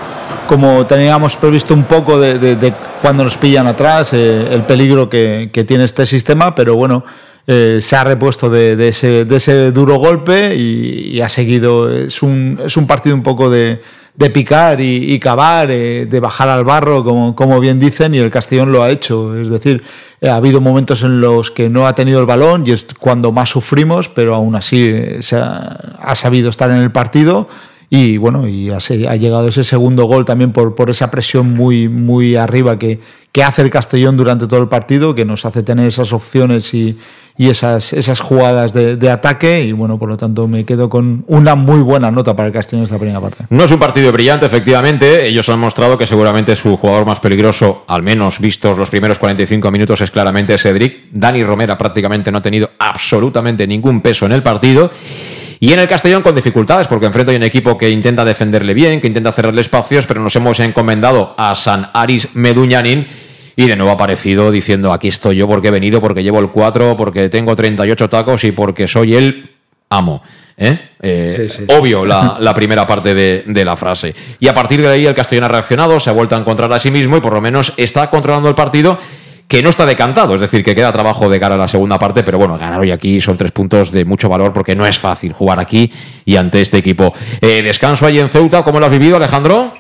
como 0.51 0.85
teníamos 0.85 1.36
previsto 1.36 1.74
un 1.74 1.85
poco 1.85 2.18
de, 2.18 2.74
cuando 3.01 3.22
nos 3.22 3.36
pillan 3.36 3.68
atrás, 3.68 4.12
eh, 4.14 4.48
el 4.51 4.64
peligro 4.64 5.09
que, 5.09 5.48
que, 5.52 5.62
tiene 5.62 5.85
este 5.85 6.05
sistema, 6.06 6.56
pero 6.56 6.74
bueno, 6.74 7.05
eh, 7.47 7.78
se 7.81 7.94
ha 7.94 8.02
repuesto 8.02 8.51
de, 8.51 8.89
ese, 8.89 9.70
duro 9.70 9.97
golpe 9.98 10.56
y, 10.56 11.20
ha 11.20 11.28
seguido. 11.28 11.89
Es 11.89 12.20
un, 12.20 12.60
es 12.64 12.77
un 12.77 12.89
partido 12.89 13.14
un 13.14 13.22
poco 13.22 13.48
de, 13.48 13.81
picar 14.35 14.81
y, 14.81 15.18
cavar, 15.20 15.70
eh, 15.70 16.06
de 16.06 16.18
bajar 16.18 16.48
al 16.48 16.64
barro, 16.64 17.05
como, 17.05 17.36
como, 17.36 17.60
bien 17.60 17.78
dicen, 17.78 18.12
y 18.16 18.18
el 18.18 18.32
Castellón 18.32 18.72
lo 18.72 18.82
ha 18.82 18.90
hecho. 18.90 19.40
Es 19.40 19.51
decir, 19.51 19.85
eh, 20.20 20.28
ha 20.28 20.35
habido 20.35 20.60
momentos 20.60 21.05
en 21.05 21.20
los 21.20 21.52
que 21.52 21.68
no 21.68 21.86
ha 21.86 21.94
tenido 21.94 22.18
el 22.18 22.27
balón 22.27 22.66
y 22.66 22.72
es 22.72 22.86
cuando 22.98 23.31
más 23.31 23.51
sufrimos, 23.51 24.09
pero 24.09 24.35
aún 24.35 24.56
así 24.56 24.93
se 25.20 25.36
ha, 25.36 25.97
ha, 26.02 26.16
sabido 26.16 26.51
estar 26.51 26.70
en 26.70 26.78
el 26.78 26.90
partido. 26.90 27.48
Y 27.92 28.18
bueno, 28.18 28.46
y 28.46 28.70
ha, 28.70 28.76
ha, 28.76 29.16
llegado 29.16 29.48
ese 29.48 29.64
segundo 29.64 30.04
gol 30.04 30.24
también 30.24 30.52
por, 30.52 30.76
por 30.76 30.90
esa 30.90 31.10
presión 31.10 31.52
muy, 31.52 31.88
muy 31.88 32.36
arriba 32.36 32.78
que, 32.78 33.00
que 33.32 33.42
hace 33.42 33.62
el 33.62 33.70
Castellón 33.70 34.16
durante 34.16 34.46
todo 34.46 34.60
el 34.60 34.68
partido, 34.68 35.12
que 35.12 35.24
nos 35.24 35.44
hace 35.44 35.64
tener 35.64 35.88
esas 35.88 36.12
opciones 36.12 36.72
y, 36.72 36.96
y 37.36 37.50
esas, 37.50 37.92
esas 37.92 38.20
jugadas 38.20 38.72
de, 38.72 38.94
de, 38.94 39.10
ataque 39.10 39.64
y 39.64 39.72
bueno, 39.72 39.98
por 39.98 40.08
lo 40.08 40.16
tanto 40.16 40.46
me 40.46 40.64
quedo 40.64 40.88
con 40.88 41.24
una 41.26 41.56
muy 41.56 41.80
buena 41.80 42.12
nota 42.12 42.36
para 42.36 42.46
el 42.46 42.52
Castellón 42.52 42.84
esta 42.84 42.96
primera 42.96 43.20
parte. 43.20 43.46
No 43.50 43.64
es 43.64 43.72
un 43.72 43.80
partido 43.80 44.12
brillante, 44.12 44.46
efectivamente, 44.46 45.26
ellos 45.26 45.48
han 45.48 45.58
mostrado 45.58 45.98
que 45.98 46.06
seguramente 46.06 46.54
su 46.54 46.76
jugador 46.76 47.06
más 47.06 47.18
peligroso, 47.18 47.84
al 47.88 48.04
menos 48.04 48.38
vistos 48.38 48.78
los 48.78 48.88
primeros 48.88 49.18
45 49.18 49.68
minutos, 49.72 50.00
es 50.00 50.12
claramente 50.12 50.56
Cedric. 50.58 51.10
Dani 51.10 51.42
Romera 51.42 51.76
prácticamente 51.76 52.30
no 52.30 52.38
ha 52.38 52.42
tenido 52.42 52.70
absolutamente 52.78 53.66
ningún 53.66 54.00
peso 54.00 54.26
en 54.26 54.32
el 54.32 54.44
partido. 54.44 54.92
Y 55.62 55.74
en 55.74 55.78
el 55.78 55.88
Castellón 55.88 56.22
con 56.22 56.34
dificultades, 56.34 56.86
porque 56.86 57.04
enfrente 57.04 57.32
hay 57.32 57.36
un 57.36 57.42
equipo 57.42 57.76
que 57.76 57.90
intenta 57.90 58.24
defenderle 58.24 58.72
bien, 58.72 58.98
que 58.98 59.06
intenta 59.06 59.30
cerrarle 59.30 59.60
espacios, 59.60 60.06
pero 60.06 60.18
nos 60.22 60.34
hemos 60.34 60.58
encomendado 60.58 61.34
a 61.36 61.54
San 61.54 61.90
Aris 61.92 62.28
Meduñanin 62.32 63.06
y 63.56 63.66
de 63.66 63.76
nuevo 63.76 63.90
ha 63.90 63.94
aparecido 63.94 64.50
diciendo 64.50 64.90
aquí 64.90 65.08
estoy 65.08 65.36
yo 65.36 65.46
porque 65.46 65.68
he 65.68 65.70
venido, 65.70 66.00
porque 66.00 66.22
llevo 66.22 66.40
el 66.40 66.48
4, 66.48 66.96
porque 66.96 67.28
tengo 67.28 67.54
38 67.54 68.08
tacos 68.08 68.42
y 68.44 68.52
porque 68.52 68.88
soy 68.88 69.14
el 69.14 69.50
amo. 69.90 70.22
¿eh? 70.56 70.78
Eh, 71.02 71.66
obvio 71.68 72.06
la, 72.06 72.38
la 72.40 72.54
primera 72.54 72.86
parte 72.86 73.12
de, 73.12 73.44
de 73.46 73.64
la 73.64 73.76
frase. 73.76 74.14
Y 74.38 74.48
a 74.48 74.54
partir 74.54 74.80
de 74.80 74.88
ahí 74.88 75.04
el 75.04 75.14
Castellón 75.14 75.44
ha 75.44 75.48
reaccionado, 75.48 76.00
se 76.00 76.08
ha 76.08 76.14
vuelto 76.14 76.36
a 76.36 76.38
encontrar 76.38 76.72
a 76.72 76.78
sí 76.78 76.90
mismo 76.90 77.18
y 77.18 77.20
por 77.20 77.34
lo 77.34 77.42
menos 77.42 77.74
está 77.76 78.08
controlando 78.08 78.48
el 78.48 78.54
partido 78.54 78.98
que 79.51 79.64
no 79.64 79.70
está 79.70 79.85
decantado, 79.85 80.36
es 80.36 80.40
decir, 80.40 80.62
que 80.62 80.77
queda 80.77 80.93
trabajo 80.93 81.28
de 81.28 81.40
cara 81.40 81.56
a 81.56 81.59
la 81.59 81.66
segunda 81.66 81.98
parte, 81.98 82.22
pero 82.22 82.39
bueno, 82.39 82.56
ganar 82.56 82.78
hoy 82.78 82.93
aquí 82.93 83.20
son 83.20 83.36
tres 83.36 83.51
puntos 83.51 83.90
de 83.90 84.05
mucho 84.05 84.28
valor 84.28 84.52
porque 84.52 84.77
no 84.77 84.86
es 84.86 84.97
fácil 84.97 85.32
jugar 85.32 85.59
aquí 85.59 85.93
y 86.24 86.36
ante 86.36 86.60
este 86.60 86.78
equipo. 86.78 87.12
Eh, 87.40 87.60
descanso 87.60 88.06
ahí 88.06 88.20
en 88.20 88.28
Ceuta, 88.28 88.62
¿cómo 88.62 88.78
lo 88.78 88.86
has 88.86 88.93
vivido, 88.93 89.16
Alejandro? 89.16 89.74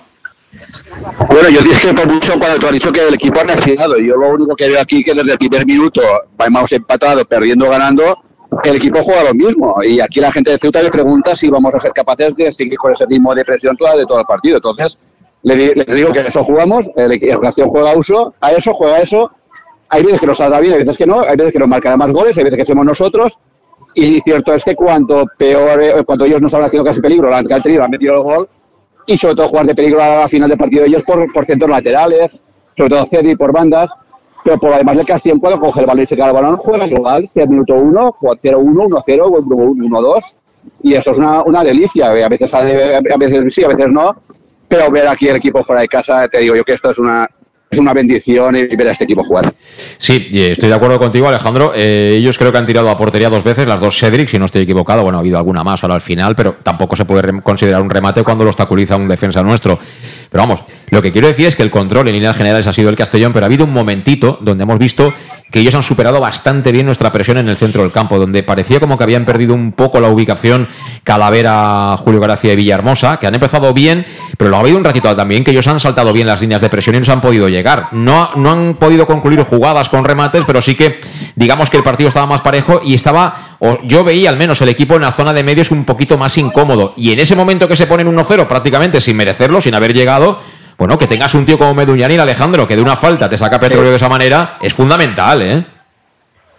Bueno, 1.28 1.50
yo 1.50 1.62
discrepo 1.62 2.04
mucho 2.04 2.36
cuando 2.36 2.58
tú 2.58 2.66
has 2.66 2.72
dicho 2.72 2.90
que 2.90 3.06
el 3.06 3.14
equipo 3.14 3.38
ha 3.38 3.44
reaccionado. 3.44 3.96
Yo 3.98 4.16
lo 4.16 4.30
único 4.30 4.56
que 4.56 4.68
veo 4.68 4.80
aquí 4.80 5.04
que 5.04 5.14
desde 5.14 5.30
el 5.30 5.38
primer 5.38 5.64
minuto 5.64 6.02
vamos 6.36 6.72
empatado, 6.72 7.24
perdiendo, 7.24 7.70
ganando, 7.70 8.18
el 8.64 8.74
equipo 8.74 9.00
juega 9.04 9.22
lo 9.22 9.34
mismo. 9.34 9.76
Y 9.84 10.00
aquí 10.00 10.18
la 10.18 10.32
gente 10.32 10.50
de 10.50 10.58
Ceuta 10.58 10.82
le 10.82 10.90
pregunta 10.90 11.36
si 11.36 11.48
vamos 11.48 11.72
a 11.76 11.78
ser 11.78 11.92
capaces 11.92 12.34
de 12.34 12.50
seguir 12.50 12.76
con 12.76 12.90
ese 12.90 13.06
ritmo 13.06 13.32
de 13.36 13.44
presión 13.44 13.76
toda 13.76 13.94
de 13.94 14.04
todo 14.04 14.18
el 14.18 14.26
partido. 14.26 14.56
Entonces, 14.56 14.98
les 15.44 15.86
digo 15.86 16.10
que 16.10 16.26
eso 16.26 16.42
jugamos, 16.42 16.90
el 16.96 17.20
Reacción 17.40 17.68
juega 17.68 17.96
uso, 17.96 18.34
a 18.40 18.50
eso 18.50 18.74
juega 18.74 18.98
eso. 18.98 19.30
Hay 19.90 20.02
veces 20.02 20.20
que 20.20 20.26
nos 20.26 20.38
saldrá 20.38 20.60
bien, 20.60 20.72
hay 20.72 20.78
veces 20.80 20.96
que 20.96 21.06
no, 21.06 21.20
hay 21.20 21.36
veces 21.36 21.52
que 21.52 21.58
nos 21.58 21.68
marcarán 21.68 21.98
más 21.98 22.12
goles, 22.12 22.36
hay 22.38 22.44
veces 22.44 22.58
que 22.58 22.66
somos 22.66 22.86
nosotros. 22.86 23.38
Y 23.94 24.20
cierto 24.20 24.54
es 24.54 24.64
que 24.64 24.76
cuanto 24.76 25.26
peor, 25.36 25.82
eh, 25.82 26.04
cuando 26.04 26.24
ellos 26.24 26.40
no 26.40 26.46
estaban 26.46 26.66
haciendo 26.66 26.88
casi 26.88 27.00
peligro, 27.00 27.28
la 27.28 27.38
han 27.38 27.62
tenido, 27.62 27.82
han 27.82 27.90
metido 27.90 28.14
el 28.14 28.22
gol, 28.22 28.48
y 29.06 29.16
sobre 29.16 29.34
todo 29.34 29.48
jugar 29.48 29.66
de 29.66 29.74
peligro 29.74 30.02
a 30.02 30.20
la 30.20 30.28
final 30.28 30.48
del 30.48 30.58
partido 30.58 30.84
ellos 30.84 31.02
por, 31.02 31.32
por 31.32 31.44
centros 31.44 31.70
laterales, 31.70 32.44
sobre 32.76 32.90
todo 32.90 33.06
Cedi 33.06 33.34
por 33.34 33.52
bandas, 33.52 33.90
pero 34.44 34.58
por 34.58 34.72
además 34.72 34.98
el 34.98 35.06
Castellón 35.06 35.40
cuando 35.40 35.60
coge 35.60 35.80
el 35.80 35.86
balón 35.86 36.04
y 36.04 36.06
se 36.06 36.14
queda 36.14 36.28
el 36.28 36.32
balón 36.32 36.56
juega 36.56 36.86
igual, 36.86 37.26
si 37.26 37.40
es 37.40 37.48
minuto 37.48 37.74
1, 37.74 38.16
0-1, 38.20 39.02
1-0, 39.04 39.44
1-2, 39.44 40.36
y 40.82 40.94
eso 40.94 41.10
es 41.10 41.18
una, 41.18 41.42
una 41.42 41.64
delicia, 41.64 42.10
a 42.10 42.28
veces, 42.28 42.54
a 42.54 42.62
veces 42.62 43.54
sí, 43.54 43.64
a 43.64 43.68
veces 43.68 43.92
no, 43.92 44.14
pero 44.68 44.90
ver 44.90 45.08
aquí 45.08 45.28
el 45.28 45.36
equipo 45.36 45.64
fuera 45.64 45.82
de 45.82 45.88
casa, 45.88 46.28
te 46.28 46.38
digo 46.38 46.54
yo 46.54 46.64
que 46.64 46.74
esto 46.74 46.90
es 46.90 46.98
una, 46.98 47.26
es 47.70 47.78
una 47.78 47.94
bendición 47.94 48.52
ver 48.52 48.88
a 48.88 48.90
este 48.90 49.04
equipo 49.04 49.22
jugar. 49.22 49.54
Sí, 49.96 50.28
estoy 50.32 50.68
de 50.68 50.74
acuerdo 50.74 50.98
contigo, 50.98 51.28
Alejandro. 51.28 51.72
Eh, 51.72 52.16
ellos 52.16 52.36
creo 52.36 52.50
que 52.50 52.58
han 52.58 52.66
tirado 52.66 52.90
a 52.90 52.96
portería 52.96 53.30
dos 53.30 53.44
veces, 53.44 53.68
las 53.68 53.80
dos 53.80 53.96
Cedric, 53.96 54.28
si 54.28 54.40
no 54.40 54.46
estoy 54.46 54.62
equivocado. 54.62 55.04
Bueno, 55.04 55.18
ha 55.18 55.20
habido 55.20 55.38
alguna 55.38 55.62
más 55.62 55.84
ahora 55.84 55.94
al 55.94 56.00
final, 56.00 56.34
pero 56.34 56.56
tampoco 56.64 56.96
se 56.96 57.04
puede 57.04 57.40
considerar 57.42 57.80
un 57.80 57.88
remate 57.88 58.24
cuando 58.24 58.42
lo 58.42 58.50
obstaculiza 58.50 58.96
un 58.96 59.06
defensa 59.06 59.44
nuestro. 59.44 59.78
Pero 60.30 60.42
vamos, 60.42 60.64
lo 60.90 61.00
que 61.00 61.12
quiero 61.12 61.28
decir 61.28 61.46
es 61.46 61.54
que 61.54 61.62
el 61.62 61.70
control 61.70 62.08
en 62.08 62.14
líneas 62.14 62.36
generales 62.36 62.66
ha 62.66 62.72
sido 62.72 62.90
el 62.90 62.96
Castellón, 62.96 63.32
pero 63.32 63.44
ha 63.44 63.48
habido 63.48 63.64
un 63.64 63.72
momentito 63.72 64.38
donde 64.40 64.64
hemos 64.64 64.78
visto 64.78 65.12
que 65.50 65.60
ellos 65.60 65.74
han 65.74 65.82
superado 65.82 66.20
bastante 66.20 66.70
bien 66.70 66.86
nuestra 66.86 67.10
presión 67.10 67.38
en 67.38 67.48
el 67.48 67.56
centro 67.56 67.82
del 67.82 67.90
campo, 67.90 68.18
donde 68.18 68.42
parecía 68.42 68.78
como 68.78 68.96
que 68.96 69.04
habían 69.04 69.24
perdido 69.24 69.54
un 69.54 69.72
poco 69.72 70.00
la 70.00 70.08
ubicación 70.08 70.68
Calavera, 71.02 71.96
Julio 71.98 72.20
Gracia 72.20 72.52
y 72.52 72.56
Villahermosa, 72.56 73.18
que 73.18 73.26
han 73.26 73.34
empezado 73.34 73.74
bien, 73.74 74.06
pero 74.38 74.50
luego 74.50 74.58
ha 74.58 74.60
habido 74.60 74.78
un 74.78 74.84
ratito 74.84 75.14
también 75.16 75.42
que 75.42 75.50
ellos 75.50 75.66
han 75.66 75.80
saltado 75.80 76.12
bien 76.12 76.28
las 76.28 76.40
líneas 76.40 76.60
de 76.60 76.68
presión 76.68 76.94
y 76.94 77.00
no 77.00 77.04
se 77.04 77.12
han 77.12 77.20
podido 77.20 77.48
llegar. 77.48 77.59
No, 77.92 78.22
ha- 78.22 78.32
no 78.36 78.50
han 78.50 78.74
podido 78.74 79.06
concluir 79.06 79.42
jugadas 79.44 79.88
con 79.88 80.04
remates, 80.04 80.44
pero 80.46 80.60
sí 80.62 80.74
que 80.74 80.98
digamos 81.36 81.70
que 81.70 81.76
el 81.76 81.82
partido 81.82 82.08
estaba 82.08 82.26
más 82.26 82.40
parejo 82.40 82.80
y 82.84 82.94
estaba, 82.94 83.56
o 83.58 83.78
yo 83.82 84.04
veía 84.04 84.30
al 84.30 84.36
menos 84.36 84.60
el 84.62 84.68
equipo 84.68 84.94
en 84.96 85.02
la 85.02 85.12
zona 85.12 85.32
de 85.32 85.42
medios 85.42 85.70
un 85.70 85.84
poquito 85.84 86.18
más 86.18 86.36
incómodo. 86.38 86.94
Y 86.96 87.12
en 87.12 87.20
ese 87.20 87.36
momento 87.36 87.68
que 87.68 87.76
se 87.76 87.86
ponen 87.86 88.06
1-0 88.08 88.46
prácticamente 88.46 89.00
sin 89.00 89.16
merecerlo, 89.16 89.60
sin 89.60 89.74
haber 89.74 89.92
llegado, 89.94 90.38
bueno, 90.78 90.96
que 90.98 91.06
tengas 91.06 91.34
un 91.34 91.44
tío 91.44 91.58
como 91.58 91.74
Meduñanil, 91.74 92.20
Alejandro, 92.20 92.66
que 92.66 92.74
de 92.76 92.82
una 92.82 92.96
falta 92.96 93.28
te 93.28 93.36
saca 93.38 93.58
petróleo 93.60 93.90
de 93.90 93.96
esa 93.96 94.08
manera, 94.08 94.56
es 94.62 94.72
fundamental, 94.72 95.42
¿eh? 95.42 95.64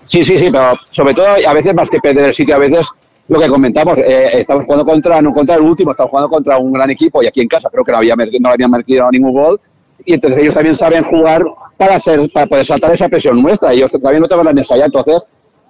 Sí, 0.05 0.23
sí, 0.23 0.37
sí, 0.37 0.49
pero 0.51 0.73
sobre 0.89 1.13
todo 1.13 1.27
a 1.47 1.53
veces 1.53 1.73
más 1.73 1.89
que 1.89 1.99
perder 1.99 2.25
el 2.25 2.33
sitio, 2.33 2.55
a 2.55 2.59
veces 2.59 2.87
lo 3.27 3.39
que 3.39 3.47
comentamos, 3.47 3.97
eh, 3.99 4.29
estamos 4.33 4.65
jugando 4.65 4.83
contra, 4.83 5.21
no 5.21 5.31
contra 5.31 5.55
el 5.55 5.61
último, 5.61 5.91
estamos 5.91 6.09
jugando 6.09 6.29
contra 6.29 6.57
un 6.57 6.73
gran 6.73 6.89
equipo 6.89 7.23
y 7.23 7.27
aquí 7.27 7.39
en 7.41 7.47
casa 7.47 7.69
creo 7.71 7.83
que 7.83 7.91
no, 7.91 7.99
había, 7.99 8.15
no 8.15 8.25
le 8.25 8.53
habían 8.53 8.71
metido 8.71 9.09
ningún 9.09 9.31
gol 9.31 9.59
y 10.05 10.13
entonces 10.13 10.39
ellos 10.39 10.53
también 10.53 10.75
saben 10.75 11.03
jugar 11.03 11.43
para, 11.77 11.99
ser, 11.99 12.19
para 12.33 12.45
poder 12.47 12.65
saltar 12.65 12.91
esa 12.93 13.09
presión 13.09 13.41
nuestra, 13.41 13.73
ellos 13.73 13.91
también 13.91 14.21
no 14.21 14.27
te 14.27 14.35
van 14.35 14.47
a 14.47 14.51
ensayar, 14.51 14.85
entonces 14.87 15.27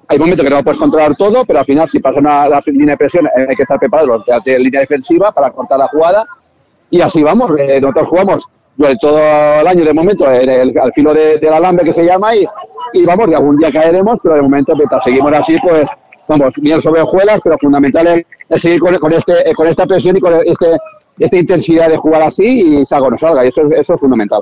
hay 0.07 0.19
momentos 0.19 0.43
que 0.43 0.49
no 0.49 0.63
puedes 0.63 0.77
controlar 0.79 1.15
todo, 1.15 1.45
pero 1.45 1.59
al 1.59 1.65
final 1.65 1.87
si 1.87 1.99
pasa 1.99 2.19
una, 2.19 2.47
la 2.49 2.61
línea 2.65 2.93
de 2.93 2.97
presión 2.97 3.25
eh, 3.27 3.45
hay 3.49 3.55
que 3.55 3.61
estar 3.63 3.79
preparados 3.79 4.23
de 4.45 4.59
línea 4.59 4.81
defensiva 4.81 5.31
para 5.31 5.49
cortar 5.51 5.79
la 5.79 5.87
jugada 5.87 6.25
y 6.89 6.99
así 7.01 7.23
vamos. 7.23 7.51
eh, 7.59 7.79
nosotros 7.79 8.07
jugamos 8.09 8.49
durante 8.75 8.99
todo 8.99 9.19
el 9.19 9.67
año 9.67 9.85
de 9.85 9.93
momento 9.93 10.29
en 10.31 10.49
el- 10.49 10.77
al 10.79 10.91
filo 10.93 11.13
de- 11.13 11.37
del 11.37 11.53
alambre 11.53 11.85
que 11.85 11.93
se 11.93 12.03
llama 12.05 12.35
y, 12.35 12.45
y 12.93 13.05
vamos, 13.05 13.29
y 13.29 13.33
algún 13.33 13.55
día 13.57 13.71
caeremos, 13.71 14.19
pero 14.21 14.35
de 14.35 14.41
momento 14.41 14.75
mientras 14.75 15.03
seguimos 15.03 15.31
así, 15.33 15.55
pues 15.63 15.87
vamos, 16.27 16.53
bien 16.61 16.81
sobre 16.81 17.01
hojuelas, 17.01 17.39
pero 17.43 17.57
fundamental 17.57 18.07
es, 18.07 18.25
es 18.49 18.61
seguir 18.61 18.79
con, 18.81 18.97
con 18.97 19.13
este, 19.13 19.49
eh, 19.49 19.53
con 19.53 19.67
esta 19.67 19.85
presión 19.85 20.17
y 20.17 20.19
con 20.19 20.33
este, 20.45 20.77
esta 21.23 21.37
intensidad 21.37 21.89
de 21.89 21.97
jugar 21.97 22.21
así 22.23 22.79
y 22.81 22.85
salga 22.85 23.07
o 23.07 23.11
no 23.11 23.17
salga, 23.17 23.45
y 23.45 23.49
eso, 23.49 23.61
es- 23.63 23.71
eso 23.79 23.93
es 23.95 23.99
fundamental. 23.99 24.41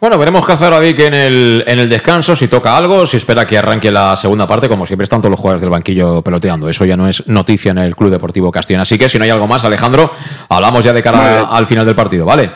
Bueno, 0.00 0.16
veremos 0.16 0.46
qué 0.46 0.52
hace 0.52 0.80
Vic 0.80 0.98
en 1.00 1.12
el, 1.12 1.62
en 1.66 1.78
el 1.78 1.88
descanso, 1.90 2.34
si 2.34 2.48
toca 2.48 2.74
algo, 2.74 3.06
si 3.06 3.18
espera 3.18 3.46
que 3.46 3.58
arranque 3.58 3.90
la 3.90 4.16
segunda 4.16 4.46
parte, 4.46 4.66
como 4.66 4.86
siempre 4.86 5.04
están 5.04 5.20
todos 5.20 5.30
los 5.32 5.38
jugadores 5.40 5.60
del 5.60 5.68
banquillo 5.68 6.22
peloteando. 6.22 6.70
Eso 6.70 6.86
ya 6.86 6.96
no 6.96 7.06
es 7.06 7.26
noticia 7.28 7.72
en 7.72 7.78
el 7.78 7.94
Club 7.94 8.10
Deportivo 8.10 8.50
Castellón. 8.50 8.80
Así 8.80 8.96
que 8.96 9.10
si 9.10 9.18
no 9.18 9.24
hay 9.24 9.30
algo 9.30 9.46
más, 9.46 9.62
Alejandro, 9.62 10.10
hablamos 10.48 10.84
ya 10.84 10.94
de 10.94 11.02
cara 11.02 11.18
Vale. 11.18 11.46
al 11.50 11.66
final 11.66 11.84
del 11.84 11.94
partido, 11.94 12.24
¿vale? 12.24 12.50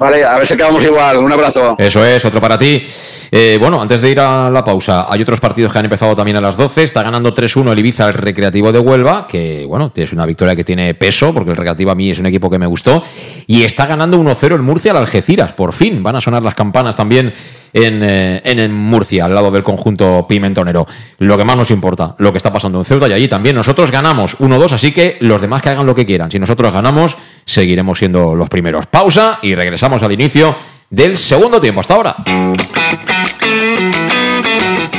Vale, 0.00 0.24
a 0.24 0.38
ver 0.38 0.46
si 0.46 0.56
quedamos 0.56 0.82
igual. 0.82 1.18
Un 1.18 1.30
abrazo. 1.30 1.76
Eso 1.76 2.02
es, 2.02 2.24
otro 2.24 2.40
para 2.40 2.58
ti. 2.58 2.82
Eh, 3.30 3.58
bueno, 3.60 3.82
antes 3.82 4.00
de 4.00 4.10
ir 4.10 4.18
a 4.18 4.48
la 4.48 4.64
pausa, 4.64 5.04
hay 5.06 5.20
otros 5.20 5.40
partidos 5.40 5.70
que 5.70 5.78
han 5.78 5.84
empezado 5.84 6.16
también 6.16 6.38
a 6.38 6.40
las 6.40 6.56
12. 6.56 6.84
Está 6.84 7.02
ganando 7.02 7.34
3-1 7.34 7.70
el 7.70 7.78
Ibiza, 7.78 8.08
el 8.08 8.14
Recreativo 8.14 8.72
de 8.72 8.78
Huelva, 8.78 9.26
que 9.28 9.66
bueno, 9.68 9.92
es 9.94 10.12
una 10.14 10.24
victoria 10.24 10.56
que 10.56 10.64
tiene 10.64 10.94
peso, 10.94 11.34
porque 11.34 11.50
el 11.50 11.56
Recreativo 11.58 11.90
a 11.90 11.94
mí 11.94 12.10
es 12.10 12.18
un 12.18 12.24
equipo 12.24 12.48
que 12.48 12.58
me 12.58 12.64
gustó. 12.64 13.04
Y 13.46 13.62
está 13.64 13.84
ganando 13.84 14.16
1-0 14.16 14.54
el 14.54 14.62
Murcia 14.62 14.92
al 14.92 14.96
Algeciras, 14.96 15.52
por 15.52 15.74
fin. 15.74 16.02
Van 16.02 16.16
a 16.16 16.22
sonar 16.22 16.42
las 16.42 16.54
campanas 16.54 16.96
también 16.96 17.34
en, 17.74 18.02
eh, 18.02 18.40
en, 18.42 18.58
en 18.58 18.72
Murcia, 18.72 19.26
al 19.26 19.34
lado 19.34 19.50
del 19.50 19.62
conjunto 19.62 20.24
pimentonero. 20.26 20.86
Lo 21.18 21.36
que 21.36 21.44
más 21.44 21.58
nos 21.58 21.70
importa, 21.70 22.14
lo 22.16 22.32
que 22.32 22.38
está 22.38 22.50
pasando 22.50 22.78
en 22.78 22.86
Ceuta 22.86 23.06
y 23.06 23.12
allí 23.12 23.28
también. 23.28 23.54
Nosotros 23.54 23.90
ganamos 23.90 24.38
1-2, 24.38 24.72
así 24.72 24.92
que 24.92 25.18
los 25.20 25.42
demás 25.42 25.60
que 25.60 25.68
hagan 25.68 25.84
lo 25.84 25.94
que 25.94 26.06
quieran. 26.06 26.30
Si 26.30 26.38
nosotros 26.38 26.72
ganamos, 26.72 27.18
seguiremos 27.44 27.98
siendo 27.98 28.34
los 28.34 28.48
primeros. 28.48 28.86
Pausa 28.86 29.38
y 29.42 29.54
regresamos 29.54 30.02
al 30.02 30.12
inicio 30.12 30.56
del 30.88 31.16
segundo 31.16 31.60
tiempo. 31.60 31.80
Hasta 31.80 31.94
ahora. 31.94 32.16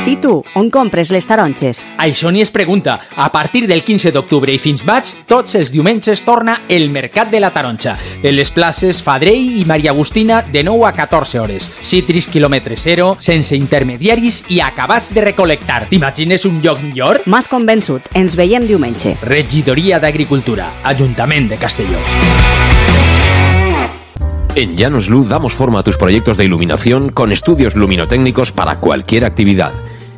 I 0.04 0.16
tu, 0.18 0.40
on 0.58 0.66
compres 0.66 1.12
les 1.14 1.26
taronges? 1.30 1.84
Això 2.02 2.32
ni 2.34 2.40
es 2.42 2.50
pregunta. 2.50 2.96
A 3.14 3.28
partir 3.30 3.68
del 3.70 3.84
15 3.86 4.10
d'octubre 4.10 4.50
i 4.50 4.58
fins 4.58 4.82
maig, 4.82 5.12
tots 5.30 5.54
els 5.54 5.70
diumenges 5.70 6.24
torna 6.26 6.56
el 6.68 6.88
Mercat 6.90 7.30
de 7.30 7.38
la 7.38 7.52
Taronja. 7.54 7.94
En 8.22 8.34
les 8.34 8.50
places 8.50 8.98
Fadrell 9.02 9.60
i 9.60 9.64
Maria 9.64 9.92
Agustina 9.92 10.40
de 10.42 10.64
9 10.66 10.88
a 10.88 10.92
14 10.96 11.38
hores. 11.38 11.70
Citris 11.86 12.26
quilòmetre 12.26 12.74
zero, 12.76 13.12
sense 13.20 13.54
intermediaris 13.54 14.42
i 14.50 14.58
acabats 14.60 15.12
de 15.14 15.22
recolectar. 15.22 15.86
T'imagines 15.92 16.48
un 16.50 16.58
lloc 16.64 16.82
millor? 16.82 17.22
M'has 17.26 17.46
convençut. 17.46 18.10
Ens 18.18 18.34
veiem 18.34 18.66
diumenge. 18.66 19.14
Regidoria 19.22 20.02
d'Agricultura, 20.02 20.72
Ajuntament 20.82 21.46
de 21.52 21.62
Castelló. 21.62 22.02
En 24.54 24.76
Llanos 24.76 25.08
Luz 25.08 25.28
damos 25.28 25.54
forma 25.54 25.78
a 25.78 25.82
tus 25.82 25.96
proyectos 25.96 26.36
de 26.36 26.44
iluminación 26.44 27.08
con 27.08 27.32
estudios 27.32 27.74
luminotécnicos 27.74 28.52
para 28.52 28.80
cualquier 28.80 29.24
actividad. 29.24 29.72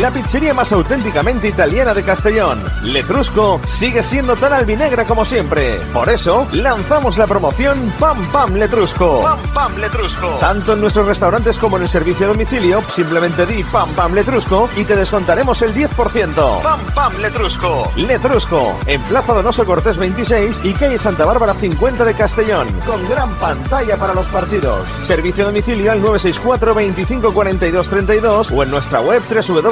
La 0.00 0.10
pizzería 0.10 0.54
más 0.54 0.72
auténticamente 0.72 1.48
italiana 1.48 1.92
de 1.92 2.02
Castellón, 2.02 2.62
Letrusco, 2.82 3.60
sigue 3.66 4.02
siendo 4.02 4.36
tan 4.36 4.54
albinegra 4.54 5.04
como 5.04 5.22
siempre. 5.26 5.80
Por 5.92 6.08
eso, 6.08 6.46
lanzamos 6.50 7.18
la 7.18 7.26
promoción 7.26 7.92
Pam 8.00 8.26
Pam 8.32 8.54
Letrusco. 8.54 9.20
Pam 9.22 9.38
Pam 9.52 9.76
Letrusco. 9.76 10.28
Tanto 10.40 10.72
en 10.72 10.80
nuestros 10.80 11.06
restaurantes 11.06 11.58
como 11.58 11.76
en 11.76 11.82
el 11.82 11.88
servicio 11.90 12.24
a 12.24 12.30
domicilio, 12.30 12.82
simplemente 12.88 13.44
di 13.44 13.62
Pam 13.64 13.90
Pam 13.90 14.14
Letrusco 14.14 14.70
y 14.76 14.84
te 14.84 14.96
descontaremos 14.96 15.60
el 15.60 15.74
10%. 15.74 16.62
Pam 16.62 16.80
Pam 16.94 17.12
Letrusco. 17.20 17.92
Letrusco, 17.94 18.74
en 18.86 19.00
Plaza 19.02 19.34
Donoso 19.34 19.66
Cortés 19.66 19.98
26 19.98 20.60
y 20.64 20.72
calle 20.72 20.96
Santa 20.96 21.26
Bárbara 21.26 21.52
50 21.52 22.02
de 22.06 22.14
Castellón, 22.14 22.66
con 22.86 23.06
gran 23.10 23.32
pantalla 23.34 23.98
para 23.98 24.14
los 24.14 24.26
partidos. 24.28 24.88
Servicio 25.02 25.44
a 25.44 25.48
domicilio 25.48 25.92
al 25.92 26.00
964 26.00 26.74
25 26.74 27.34
42 27.34 27.88
32 27.88 28.50
o 28.50 28.62
en 28.62 28.70
nuestra 28.70 29.02
web 29.02 29.22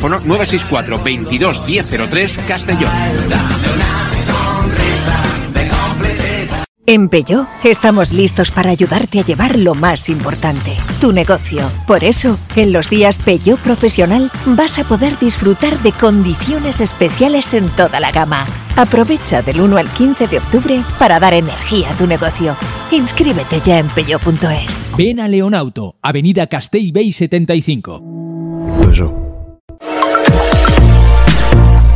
964 0.00 0.98
22 1.02 1.62
1003 1.66 2.40
Castellón. 2.46 2.90
En 6.88 7.10
Peugeot 7.10 7.46
estamos 7.64 8.14
listos 8.14 8.50
para 8.50 8.70
ayudarte 8.70 9.20
a 9.20 9.22
llevar 9.22 9.58
lo 9.58 9.74
más 9.74 10.08
importante, 10.08 10.72
tu 11.02 11.12
negocio. 11.12 11.70
Por 11.86 12.02
eso, 12.02 12.38
en 12.56 12.72
los 12.72 12.88
días 12.88 13.18
Peugeot 13.18 13.60
Profesional 13.60 14.30
vas 14.46 14.78
a 14.78 14.84
poder 14.84 15.18
disfrutar 15.18 15.78
de 15.80 15.92
condiciones 15.92 16.80
especiales 16.80 17.52
en 17.52 17.68
toda 17.76 18.00
la 18.00 18.10
gama. 18.10 18.46
Aprovecha 18.74 19.42
del 19.42 19.60
1 19.60 19.76
al 19.76 19.88
15 19.90 20.28
de 20.28 20.38
octubre 20.38 20.82
para 20.98 21.20
dar 21.20 21.34
energía 21.34 21.90
a 21.90 21.94
tu 21.94 22.06
negocio. 22.06 22.56
Inscríbete 22.90 23.60
ya 23.62 23.80
en 23.80 23.88
peugeot.es. 23.88 24.88
Ven 24.96 25.20
a 25.20 25.28
Leonauto, 25.28 25.96
Avenida 26.00 26.46
Castell 26.46 26.90
Bay 26.90 27.12
75. 27.12 28.00
Bar 28.00 29.27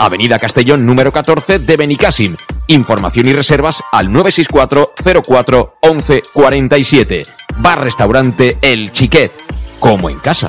Avenida 0.00 0.38
Castellón 0.38 0.86
número 0.86 1.12
14 1.12 1.58
de 1.58 1.76
Benicassim. 1.76 2.36
Información 2.66 3.28
y 3.28 3.32
reservas 3.34 3.82
al 3.92 4.10
964 4.12 4.94
04 5.22 5.76
11 5.80 6.22
47. 6.32 7.22
Bar 7.58 7.84
Restaurante 7.84 8.56
El 8.62 8.90
Chiquet, 8.92 9.30
como 9.78 10.08
en 10.08 10.18
casa. 10.18 10.48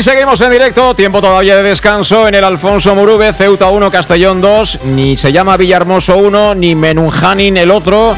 Ahí 0.00 0.04
seguimos 0.04 0.40
en 0.40 0.50
directo, 0.50 0.94
tiempo 0.94 1.20
todavía 1.20 1.58
de 1.58 1.62
descanso 1.62 2.26
en 2.26 2.34
el 2.34 2.42
Alfonso 2.42 2.94
Murube, 2.94 3.34
Ceuta 3.34 3.68
1, 3.68 3.90
Castellón 3.90 4.40
2, 4.40 4.86
ni 4.86 5.18
se 5.18 5.30
llama 5.30 5.58
Villahermoso 5.58 6.16
1, 6.16 6.54
ni 6.54 6.74
Menunjanin 6.74 7.58
el 7.58 7.70
otro, 7.70 8.14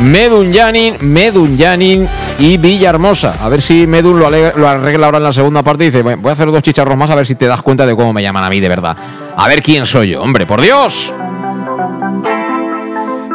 Medunyanin, 0.00 0.96
Medunyanin 1.02 2.08
y 2.38 2.56
Villahermosa. 2.56 3.34
A 3.42 3.50
ver 3.50 3.60
si 3.60 3.86
Medun 3.86 4.18
lo, 4.18 4.26
arregla 4.66 5.04
ahora 5.04 5.18
en 5.18 5.24
la 5.24 5.32
segunda 5.34 5.62
parte 5.62 5.84
y 5.84 5.86
dice, 5.88 6.02
"Bueno, 6.02 6.22
voy 6.22 6.30
a 6.30 6.32
hacer 6.32 6.50
dos 6.50 6.62
chicharros 6.62 6.96
más 6.96 7.10
a 7.10 7.14
ver 7.14 7.26
si 7.26 7.34
te 7.34 7.46
das 7.46 7.60
cuenta 7.60 7.84
de 7.84 7.94
cómo 7.94 8.14
me 8.14 8.22
llaman 8.22 8.44
a 8.44 8.48
mí 8.48 8.58
de 8.58 8.68
verdad. 8.70 8.96
A 9.36 9.48
ver 9.48 9.62
quién 9.62 9.84
soy 9.84 10.12
yo, 10.12 10.22
hombre, 10.22 10.46
por 10.46 10.62
Dios. 10.62 11.12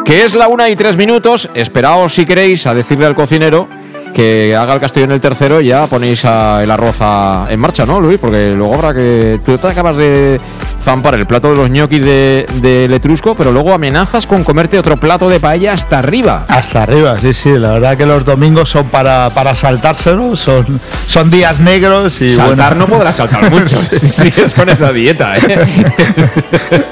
Que 0.04 0.26
es 0.26 0.34
la 0.34 0.48
una 0.48 0.68
y 0.68 0.76
tres 0.76 0.98
minutos, 0.98 1.48
esperaos 1.54 2.16
si 2.16 2.26
queréis 2.26 2.66
a 2.66 2.74
decirle 2.74 3.06
al 3.06 3.14
cocinero 3.14 3.70
que 4.14 4.56
haga 4.56 4.74
el 4.76 4.80
Castellón 4.80 5.12
el 5.12 5.20
tercero 5.22 5.60
y 5.62 5.68
ya 5.68 5.88
ponéis 5.88 6.24
a- 6.26 6.64
el 6.64 6.70
arroz 6.72 6.98
a- 7.02 7.48
en 7.50 7.60
marcha, 7.60 7.86
¿no, 7.86 8.00
Luis? 8.00 8.20
Porque 8.20 8.52
luego 8.52 8.76
habrá 8.76 8.94
que... 8.94 9.40
Tú 9.46 9.58
te 9.58 9.68
acabas 9.68 9.96
de 9.98 10.40
zampar 10.82 11.16
el 11.16 11.26
plato 11.26 11.50
de 11.50 11.56
los 11.56 11.70
ñoquis 11.70 12.04
de, 12.04 12.46
de 12.56 12.88
Letrusco, 12.90 13.36
pero 13.36 13.52
luego 13.52 13.74
amenazas 13.74 14.26
con 14.28 14.44
comerte 14.44 14.78
otro 14.78 14.98
plato 14.98 15.30
de 15.30 15.40
paella 15.40 15.74
hasta 15.74 16.00
arriba. 16.00 16.46
Hasta 16.48 16.84
arriba, 16.84 17.18
sí, 17.20 17.34
sí. 17.34 17.50
La 17.58 17.72
verdad 17.72 17.98
que 17.98 18.06
los 18.06 18.24
domingos 18.26 18.70
son 18.70 18.88
para, 18.90 19.30
para 19.32 19.56
saltárselo, 19.56 20.36
son, 20.36 20.80
son 21.08 21.32
días 21.32 21.60
negros 21.60 22.22
y 22.22 22.30
Saltar 22.30 22.76
bueno. 22.76 22.88
no 22.88 22.94
podrás 22.98 23.16
saltar 23.16 23.50
mucho 23.50 23.76
si 23.94 24.08
sigues 24.10 24.54
con 24.54 24.70
esa 24.70 24.92
dieta, 24.92 25.38
¿eh? 25.38 25.66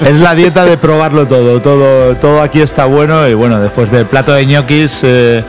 es 0.00 0.14
la 0.16 0.34
dieta 0.34 0.64
de 0.64 0.76
probarlo 0.78 1.26
todo, 1.26 1.60
todo, 1.60 2.14
todo 2.16 2.40
aquí 2.42 2.60
está 2.60 2.86
bueno 2.86 3.28
y 3.28 3.34
bueno, 3.34 3.60
después 3.60 3.90
del 3.90 4.06
plato 4.06 4.32
de 4.32 4.46
ñoquis, 4.46 5.00
eh, 5.02 5.44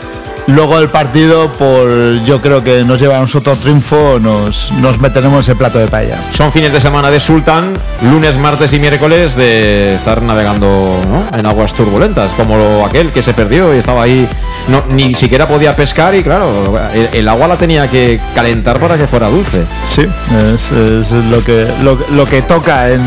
luego 0.47 0.79
del 0.79 0.89
partido, 0.89 1.47
por 1.53 2.21
yo 2.23 2.41
creo 2.41 2.63
que 2.63 2.83
nos 2.83 2.99
lleva 2.99 3.17
a 3.17 3.21
nosotros 3.21 3.59
triunfo, 3.59 4.19
nos, 4.19 4.71
nos 4.73 4.99
meteremos 4.99 5.47
ese 5.47 5.55
plato 5.55 5.79
de 5.79 5.87
paella. 5.87 6.19
Son 6.33 6.51
fines 6.51 6.73
de 6.73 6.81
semana 6.81 7.09
de 7.09 7.19
Sultán, 7.19 7.73
lunes, 8.03 8.37
martes 8.37 8.73
y 8.73 8.79
miércoles 8.79 9.35
de 9.35 9.95
estar 9.95 10.21
navegando 10.21 10.97
en 11.37 11.45
aguas 11.45 11.73
turbulentas, 11.73 12.31
como 12.31 12.85
aquel 12.85 13.11
que 13.11 13.21
se 13.21 13.33
perdió 13.33 13.73
y 13.73 13.77
estaba 13.77 14.03
ahí, 14.03 14.27
no, 14.67 14.83
ni 14.89 15.13
siquiera 15.13 15.47
podía 15.47 15.75
pescar 15.75 16.15
y 16.15 16.23
claro, 16.23 16.77
el, 16.93 17.09
el 17.13 17.27
agua 17.27 17.47
la 17.47 17.55
tenía 17.55 17.87
que 17.87 18.19
calentar 18.33 18.79
para 18.79 18.97
que 18.97 19.07
fuera 19.07 19.27
dulce. 19.27 19.63
Sí, 19.83 20.01
es, 20.01 20.71
es 20.71 21.11
lo, 21.11 21.43
que, 21.43 21.67
lo, 21.81 21.97
lo 22.11 22.25
que 22.25 22.41
toca 22.41 22.89
en 22.89 23.01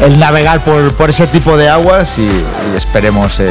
el 0.00 0.18
navegar 0.18 0.64
por, 0.64 0.94
por 0.94 1.10
ese 1.10 1.26
tipo 1.26 1.56
de 1.56 1.68
aguas 1.68 2.18
y, 2.18 2.22
y 2.22 2.76
esperemos 2.76 3.38
eh, 3.40 3.50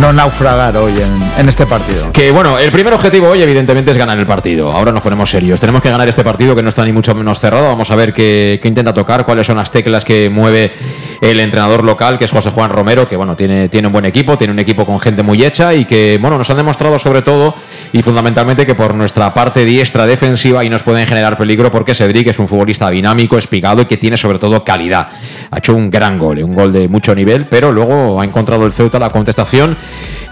no 0.00 0.12
naufragar 0.12 0.76
hoy 0.76 0.92
en, 0.92 1.40
en 1.40 1.48
este 1.48 1.64
partido. 1.64 2.12
Que 2.12 2.30
bueno, 2.30 2.58
el 2.58 2.72
primer 2.72 2.92
objetivo 2.92 3.28
hoy 3.28 3.42
evidentemente 3.42 3.90
es 3.92 3.96
ganar 3.96 4.18
el 4.18 4.26
partido. 4.26 4.72
Ahora 4.72 4.92
nos 4.92 5.02
ponemos 5.02 5.30
serios. 5.30 5.60
Tenemos 5.60 5.82
que 5.82 5.90
ganar 5.90 6.08
este 6.08 6.24
partido 6.24 6.56
que 6.56 6.62
no 6.62 6.68
está 6.68 6.84
ni 6.84 6.92
mucho 6.92 7.14
menos 7.14 7.38
cerrado. 7.38 7.68
Vamos 7.68 7.90
a 7.90 7.96
ver 7.96 8.12
qué, 8.12 8.58
qué 8.60 8.68
intenta 8.68 8.92
tocar, 8.92 9.24
cuáles 9.24 9.46
son 9.46 9.56
las 9.56 9.70
teclas 9.70 10.04
que 10.04 10.28
mueve 10.28 10.72
el 11.20 11.40
entrenador 11.40 11.84
local, 11.84 12.18
que 12.18 12.24
es 12.24 12.30
José 12.30 12.50
Juan 12.50 12.70
Romero, 12.70 13.08
que 13.08 13.16
bueno, 13.16 13.36
tiene, 13.36 13.68
tiene 13.68 13.88
un 13.88 13.92
buen 13.92 14.04
equipo, 14.04 14.36
tiene 14.36 14.52
un 14.52 14.58
equipo 14.58 14.84
con 14.84 15.00
gente 15.00 15.22
muy 15.22 15.44
hecha 15.44 15.74
y 15.74 15.84
que 15.84 16.18
bueno, 16.20 16.38
nos 16.38 16.48
han 16.50 16.56
demostrado 16.56 16.98
sobre 16.98 17.22
todo 17.22 17.54
y 17.92 18.02
fundamentalmente 18.02 18.66
que 18.66 18.74
por 18.74 18.94
nuestra 18.94 19.32
parte 19.32 19.64
diestra 19.64 20.06
defensiva 20.06 20.64
y 20.64 20.68
nos 20.68 20.82
pueden 20.82 21.06
generar 21.06 21.36
peligro 21.36 21.70
porque 21.70 21.94
Cedric 21.94 22.28
es 22.28 22.38
un 22.38 22.48
futbolista 22.48 22.90
dinámico, 22.90 23.38
espigado 23.38 23.82
y 23.82 23.86
que 23.86 23.96
tiene 23.96 24.16
sobre 24.16 24.38
todo 24.38 24.64
calidad. 24.64 25.08
Ha 25.50 25.58
hecho 25.58 25.74
un 25.74 25.90
gran 25.90 26.18
gol, 26.18 26.42
un 26.42 26.54
gol 26.54 26.72
de 26.72 26.88
mucho 26.88 27.14
nivel, 27.14 27.46
pero 27.46 27.72
luego 27.72 28.20
ha 28.20 28.24
encontrado 28.24 28.66
el 28.66 28.72
Ceuta 28.72 28.98
la 28.98 29.10
contestación 29.10 29.76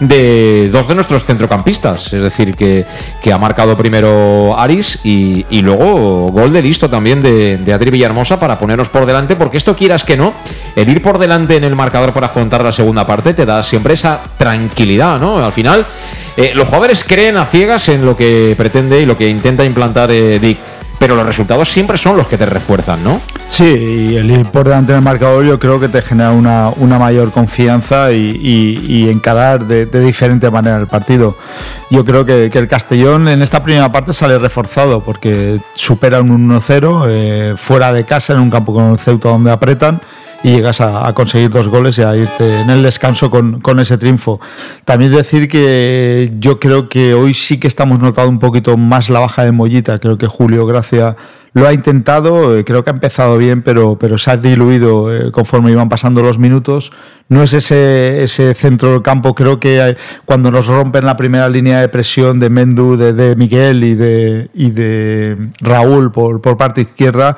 de 0.01 0.70
dos 0.70 0.89
de 0.89 0.94
nuestros 0.94 1.24
centrocampistas, 1.24 2.12
es 2.12 2.23
decir, 2.23 2.55
que, 2.56 2.85
que 3.23 3.32
ha 3.32 3.39
marcado 3.39 3.77
primero 3.77 4.59
Aris 4.59 5.01
y, 5.05 5.47
y 5.51 5.62
luego 5.62 6.31
gol 6.31 6.52
de 6.52 6.62
listo 6.62 6.89
también 6.90 7.23
de, 7.23 7.73
Adri 7.73 7.90
Villahermosa 7.90 8.39
para 8.39 8.59
ponernos 8.59 8.89
por 8.89 9.06
delante, 9.06 9.36
porque 9.36 9.56
esto 9.56 9.77
quieras 9.77 10.05
que 10.05 10.16
no, 10.16 10.32
el 10.76 10.88
ir 10.88 11.01
por 11.02 11.18
delante 11.18 11.56
en 11.56 11.64
el 11.64 11.74
marcador 11.76 12.12
para 12.12 12.26
afrontar 12.26 12.62
la 12.64 12.72
segunda 12.72 13.06
parte 13.06 13.34
te 13.34 13.46
da 13.46 13.62
siempre 13.62 13.94
esa 13.94 14.20
tranquilidad, 14.38 15.20
¿no? 15.20 15.44
Al 15.44 15.52
final, 15.52 15.86
eh, 16.36 16.52
los 16.55 16.66
jugadores 16.66 17.05
creen 17.05 17.36
a 17.36 17.46
ciegas 17.46 17.88
en 17.88 18.05
lo 18.05 18.16
que 18.16 18.55
pretende 18.56 19.01
y 19.01 19.06
lo 19.06 19.16
que 19.16 19.28
intenta 19.28 19.64
implantar 19.64 20.10
eh, 20.10 20.38
Dick. 20.38 20.59
Pero 20.96 21.16
los 21.16 21.26
resultados 21.26 21.68
siempre 21.68 21.98
son 21.98 22.16
los 22.16 22.28
que 22.28 22.38
te 22.38 22.46
refuerzan, 22.46 23.02
¿no? 23.02 23.20
Sí, 23.48 23.64
y 24.12 24.16
el 24.16 24.30
ir 24.30 24.46
por 24.46 24.64
delante 24.64 24.92
del 24.92 25.02
marcador 25.02 25.44
yo 25.44 25.59
creo 25.59 25.78
que 25.80 25.88
te 25.88 26.01
genera 26.01 26.30
una, 26.30 26.70
una 26.76 26.98
mayor 27.01 27.30
confianza 27.32 28.12
y, 28.12 28.38
y- 28.88 29.10
encarar 29.10 29.64
de, 29.66 29.86
diferente 29.86 30.48
manera 30.51 30.76
el 30.76 30.86
partido. 30.86 31.36
Yo 31.90 32.05
creo 32.05 32.24
que, 32.24 32.48
que 32.51 32.59
el 32.60 32.68
Castellón 32.68 33.26
en 33.28 33.42
esta 33.42 33.62
primera 33.62 33.90
parte 33.90 34.12
sale 34.12 34.38
reforzado 34.38 35.01
porque 35.01 35.59
supera 35.74 36.20
un 36.22 36.48
1-0 36.48 37.06
eh, 37.10 37.55
fuera 37.59 37.92
de 37.92 38.05
casa 38.05 38.32
en 38.32 38.38
un 38.38 38.51
campo 38.51 38.72
con 38.72 38.92
el 38.92 38.98
Ceuta 38.98 39.28
donde 39.30 39.51
apretan 39.51 40.01
y 40.45 40.53
llegas 40.53 40.81
a, 40.81 41.09
a 41.09 41.12
conseguir 41.15 41.51
dos 41.51 41.66
goles 41.69 41.99
y 41.99 42.03
a 42.03 42.15
irte 42.15 42.61
en 42.61 42.71
el 42.71 42.83
descanso 42.83 43.31
con, 43.31 43.61
con 43.61 43.81
ese 43.81 43.99
triunfo. 43.99 44.41
También 44.85 45.11
decir 45.11 45.49
que 45.49 46.31
yo 46.39 46.61
creo 46.61 46.89
que 46.89 47.15
hoy 47.15 47.35
sí 47.35 47.59
que 47.59 47.66
estamos 47.66 47.99
notando 47.99 48.31
un 48.31 48.39
poquito 48.39 48.77
más 48.77 49.09
la 49.11 49.21
baja 49.21 49.43
de 49.45 49.53
Mollita. 49.53 49.99
Creo 49.99 50.19
que 50.19 50.27
Julio 50.27 50.66
Gracia 50.66 51.16
lo 51.55 51.66
ha 51.69 51.73
intentado, 51.73 52.57
eh, 52.59 52.65
creo 52.65 52.83
que 52.85 52.91
ha 52.91 52.93
empezado 52.93 53.39
bien, 53.39 53.62
pero, 53.62 53.97
pero 53.99 54.19
se 54.19 54.33
ha 54.33 54.37
diluido 54.37 55.15
eh, 55.15 55.31
conforme 55.33 55.71
iban 55.71 55.89
pasando 55.89 56.21
los 56.21 56.39
minutos. 56.39 56.93
No 57.29 57.43
es 57.43 57.53
ese, 57.55 58.23
ese 58.25 58.53
centro 58.55 58.91
del 58.93 59.03
campo, 59.03 59.35
creo 59.35 59.61
que 59.61 59.81
hay- 59.81 59.97
cuando 60.25 60.51
nos 60.51 60.66
rompen 60.66 61.07
la 61.07 61.16
primera 61.16 61.49
línea 61.49 61.81
de 61.81 61.89
presión 61.89 62.39
de 62.41 62.51
Mendu, 62.51 62.97
de, 62.97 63.12
de 63.12 63.37
Miguel 63.37 63.83
y 63.85 63.95
de, 63.95 64.51
y 64.53 64.71
de 64.73 65.39
Raúl 65.61 66.11
por, 66.12 66.41
por 66.43 66.57
parte 66.57 66.83
izquierda, 66.83 67.37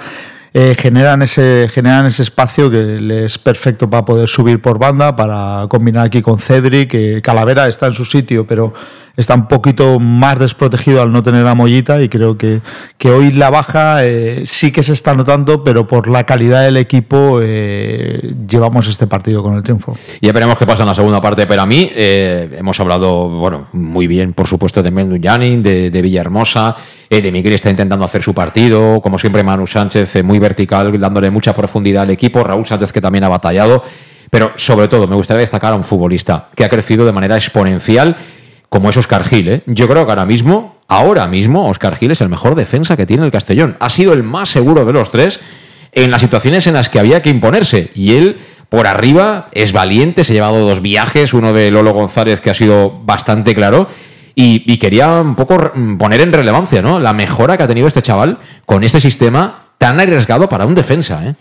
eh, 0.58 0.74
generan, 0.74 1.20
ese, 1.20 1.68
generan 1.70 2.06
ese 2.06 2.22
espacio 2.22 2.70
que 2.70 3.24
es 3.26 3.36
perfecto 3.36 3.90
para 3.90 4.06
poder 4.06 4.26
subir 4.26 4.62
por 4.62 4.78
banda, 4.78 5.14
para 5.14 5.66
combinar 5.68 6.06
aquí 6.06 6.22
con 6.22 6.38
Cedric, 6.38 6.92
que 6.92 7.20
Calavera 7.20 7.68
está 7.68 7.88
en 7.88 7.92
su 7.92 8.06
sitio, 8.06 8.46
pero 8.46 8.72
está 9.16 9.34
un 9.34 9.48
poquito 9.48 9.98
más 9.98 10.38
desprotegido 10.38 11.00
al 11.00 11.12
no 11.12 11.22
tener 11.22 11.46
a 11.46 11.54
Mollita 11.54 12.02
y 12.02 12.08
creo 12.08 12.36
que, 12.36 12.60
que 12.98 13.10
hoy 13.10 13.32
la 13.32 13.50
baja 13.50 14.04
eh, 14.04 14.42
sí 14.44 14.70
que 14.72 14.82
se 14.82 14.92
está 14.92 15.14
notando, 15.14 15.64
pero 15.64 15.86
por 15.86 16.08
la 16.08 16.24
calidad 16.24 16.62
del 16.64 16.76
equipo 16.76 17.40
eh, 17.42 18.34
llevamos 18.48 18.88
este 18.88 19.06
partido 19.06 19.42
con 19.42 19.56
el 19.56 19.62
triunfo. 19.62 19.96
Ya 20.20 20.32
veremos 20.32 20.58
qué 20.58 20.66
pasa 20.66 20.82
en 20.82 20.88
la 20.88 20.94
segunda 20.94 21.20
parte, 21.20 21.46
pero 21.46 21.62
a 21.62 21.66
mí 21.66 21.90
eh, 21.94 22.56
hemos 22.58 22.78
hablado, 22.78 23.28
bueno, 23.28 23.68
muy 23.72 24.06
bien, 24.06 24.34
por 24.34 24.46
supuesto, 24.46 24.82
de 24.82 24.90
Mendu 24.90 25.18
Janin, 25.20 25.62
de, 25.62 25.90
de 25.90 26.02
Villahermosa, 26.02 26.76
de 27.08 27.32
Miguel 27.32 27.54
está 27.54 27.70
intentando 27.70 28.04
hacer 28.04 28.22
su 28.22 28.34
partido, 28.34 29.00
como 29.00 29.18
siempre 29.18 29.42
Manu 29.42 29.66
Sánchez 29.66 30.22
muy 30.24 30.38
vertical, 30.38 30.98
dándole 31.00 31.30
mucha 31.30 31.54
profundidad 31.54 32.02
al 32.02 32.10
equipo, 32.10 32.42
Raúl 32.42 32.66
Sánchez 32.66 32.92
que 32.92 33.00
también 33.00 33.24
ha 33.24 33.28
batallado, 33.28 33.82
pero 34.30 34.52
sobre 34.56 34.88
todo 34.88 35.06
me 35.06 35.14
gustaría 35.14 35.40
destacar 35.40 35.72
a 35.72 35.76
un 35.76 35.84
futbolista 35.84 36.48
que 36.54 36.64
ha 36.64 36.68
crecido 36.68 37.06
de 37.06 37.12
manera 37.12 37.36
exponencial, 37.36 38.16
como 38.68 38.90
es 38.90 38.96
Oscar 38.96 39.24
Gil. 39.24 39.48
¿eh? 39.48 39.62
Yo 39.66 39.88
creo 39.88 40.04
que 40.04 40.12
ahora 40.12 40.26
mismo, 40.26 40.76
ahora 40.88 41.26
mismo, 41.26 41.68
Oscar 41.68 41.96
Gil 41.96 42.10
es 42.10 42.20
el 42.20 42.28
mejor 42.28 42.54
defensa 42.54 42.96
que 42.96 43.06
tiene 43.06 43.24
el 43.24 43.30
Castellón. 43.30 43.76
Ha 43.80 43.90
sido 43.90 44.12
el 44.12 44.22
más 44.22 44.48
seguro 44.48 44.84
de 44.84 44.92
los 44.92 45.10
tres 45.10 45.40
en 45.92 46.10
las 46.10 46.20
situaciones 46.20 46.66
en 46.66 46.74
las 46.74 46.88
que 46.88 46.98
había 46.98 47.22
que 47.22 47.30
imponerse. 47.30 47.90
Y 47.94 48.14
él, 48.14 48.38
por 48.68 48.86
arriba, 48.86 49.48
es 49.52 49.72
valiente, 49.72 50.24
se 50.24 50.32
ha 50.32 50.34
llevado 50.34 50.68
dos 50.68 50.82
viajes, 50.82 51.34
uno 51.34 51.52
de 51.52 51.70
Lolo 51.70 51.92
González 51.92 52.40
que 52.40 52.50
ha 52.50 52.54
sido 52.54 53.00
bastante 53.04 53.54
claro. 53.54 53.88
Y, 54.38 54.76
quería 54.76 55.08
un 55.22 55.34
poco 55.34 55.72
poner 55.98 56.20
en 56.20 56.30
relevancia 56.30 56.82
¿no? 56.82 57.00
la 57.00 57.14
mejora 57.14 57.56
que 57.56 57.62
ha 57.62 57.66
tenido 57.66 57.88
este 57.88 58.02
chaval 58.02 58.36
con 58.66 58.84
este 58.84 59.00
sistema 59.00 59.62
tan 59.78 59.98
arriesgado 59.98 60.46
para 60.50 60.66
un 60.66 60.74
defensa. 60.74 61.26
¿eh? 61.26 61.34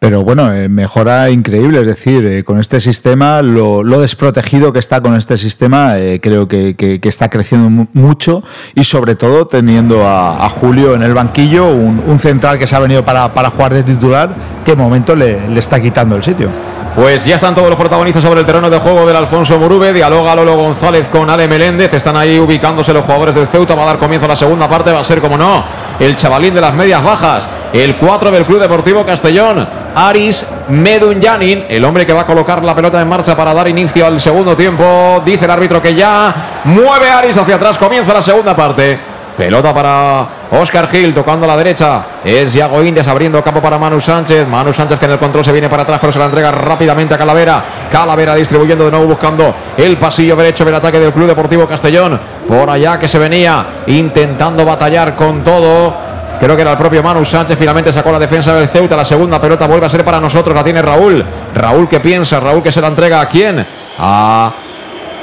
Pero 0.00 0.22
bueno, 0.22 0.52
eh, 0.52 0.68
mejora 0.68 1.28
increíble, 1.28 1.80
es 1.80 1.86
decir, 1.88 2.24
eh, 2.24 2.44
con 2.44 2.60
este 2.60 2.80
sistema, 2.80 3.42
lo, 3.42 3.82
desprotegido 3.98 4.72
que 4.72 4.78
está 4.78 5.00
con 5.00 5.16
este 5.16 5.36
sistema, 5.36 5.98
eh, 5.98 6.20
creo 6.22 6.46
que, 6.46 6.76
que- 6.76 7.00
está 7.08 7.28
creciendo 7.28 7.68
mu- 7.68 7.86
mucho 7.94 8.44
y 8.76 8.84
sobre 8.84 9.16
todo 9.16 9.48
teniendo 9.48 10.06
a, 10.06 10.48
Julio 10.50 10.94
en 10.94 11.02
el 11.02 11.14
banquillo, 11.14 11.66
un, 11.66 12.00
central 12.20 12.60
que 12.60 12.66
se 12.68 12.76
ha 12.76 12.78
venido 12.78 13.04
para, 13.04 13.34
para 13.34 13.50
jugar 13.50 13.74
de 13.74 13.82
titular, 13.82 14.30
que 14.64 14.76
momento 14.76 15.16
le, 15.16 15.48
le 15.48 15.58
está 15.58 15.82
quitando 15.82 16.14
el 16.14 16.22
sitio. 16.22 16.48
Pues 16.94 17.24
ya 17.24 17.34
están 17.36 17.54
todos 17.54 17.68
los 17.68 17.78
protagonistas 17.78 18.22
sobre 18.22 18.40
el 18.40 18.46
terreno 18.46 18.70
de 18.70 18.78
juego 18.78 19.04
del 19.06 19.16
Alfonso 19.16 19.58
Murube. 19.58 19.92
Dialoga 19.92 20.34
Lolo 20.34 20.56
González 20.56 21.08
con 21.08 21.28
Ale 21.30 21.46
Meléndez. 21.46 21.92
Están 21.94 22.16
ahí 22.16 22.38
ubicándose 22.40 22.92
los 22.92 23.04
jugadores 23.04 23.36
del 23.36 23.46
Ceuta. 23.46 23.76
Va 23.76 23.82
a 23.84 23.86
dar 23.86 23.98
comienzo 23.98 24.26
a 24.26 24.30
la 24.30 24.36
segunda 24.36 24.68
parte. 24.68 24.90
Va 24.90 25.00
a 25.00 25.04
ser, 25.04 25.20
como 25.20 25.36
no, 25.38 25.62
el 26.00 26.16
chavalín 26.16 26.54
de 26.54 26.60
las 26.60 26.74
medias 26.74 27.00
bajas. 27.04 27.48
El 27.72 27.96
4 27.96 28.30
del 28.30 28.46
Club 28.46 28.60
Deportivo 28.60 29.04
Castellón. 29.04 29.66
Aris 29.94 30.46
Medunyanin, 30.68 31.66
el 31.68 31.84
hombre 31.84 32.06
que 32.06 32.12
va 32.12 32.22
a 32.22 32.26
colocar 32.26 32.62
la 32.64 32.74
pelota 32.74 33.00
en 33.00 33.08
marcha 33.08 33.36
para 33.36 33.52
dar 33.52 33.68
inicio 33.68 34.06
al 34.06 34.18
segundo 34.20 34.56
tiempo. 34.56 35.22
Dice 35.24 35.44
el 35.44 35.50
árbitro 35.50 35.82
que 35.82 35.94
ya 35.94 36.62
mueve 36.64 37.10
Aris 37.10 37.36
hacia 37.36 37.56
atrás. 37.56 37.76
Comienza 37.76 38.14
la 38.14 38.22
segunda 38.22 38.56
parte. 38.56 38.98
Pelota 39.38 39.72
para 39.72 40.26
Oscar 40.50 40.88
Gil 40.88 41.14
tocando 41.14 41.44
a 41.44 41.48
la 41.48 41.56
derecha. 41.56 42.02
Es 42.24 42.52
Yago 42.54 42.82
Indias 42.82 43.06
abriendo 43.06 43.40
campo 43.40 43.60
para 43.60 43.78
Manu 43.78 44.00
Sánchez. 44.00 44.48
Manu 44.48 44.72
Sánchez 44.72 44.98
que 44.98 45.04
en 45.04 45.12
el 45.12 45.18
control 45.18 45.44
se 45.44 45.52
viene 45.52 45.68
para 45.68 45.84
atrás, 45.84 45.98
pero 46.00 46.12
se 46.12 46.18
la 46.18 46.24
entrega 46.24 46.50
rápidamente 46.50 47.14
a 47.14 47.18
Calavera. 47.18 47.62
Calavera 47.88 48.34
distribuyendo 48.34 48.84
de 48.84 48.90
nuevo 48.90 49.06
buscando 49.06 49.54
el 49.76 49.96
pasillo 49.96 50.34
derecho 50.34 50.64
del 50.64 50.74
ataque 50.74 50.98
del 50.98 51.12
Club 51.12 51.28
Deportivo 51.28 51.68
Castellón. 51.68 52.18
Por 52.48 52.68
allá 52.68 52.98
que 52.98 53.06
se 53.06 53.18
venía 53.18 53.64
intentando 53.86 54.64
batallar 54.64 55.14
con 55.14 55.44
todo. 55.44 56.08
Creo 56.38 56.54
que 56.54 56.62
era 56.62 56.72
el 56.72 56.78
propio 56.78 57.02
Manu 57.02 57.24
Sánchez. 57.24 57.58
Finalmente 57.58 57.92
sacó 57.92 58.12
la 58.12 58.18
defensa 58.18 58.54
del 58.54 58.68
Ceuta. 58.68 58.96
La 58.96 59.04
segunda 59.04 59.40
pelota 59.40 59.66
vuelve 59.66 59.86
a 59.86 59.88
ser 59.88 60.04
para 60.04 60.20
nosotros. 60.20 60.54
La 60.54 60.62
tiene 60.62 60.82
Raúl. 60.82 61.24
Raúl 61.54 61.88
que 61.88 62.00
piensa. 62.00 62.40
Raúl 62.40 62.62
que 62.62 62.72
se 62.72 62.80
la 62.80 62.88
entrega 62.88 63.20
a 63.20 63.26
quién? 63.28 63.66
A 63.98 64.52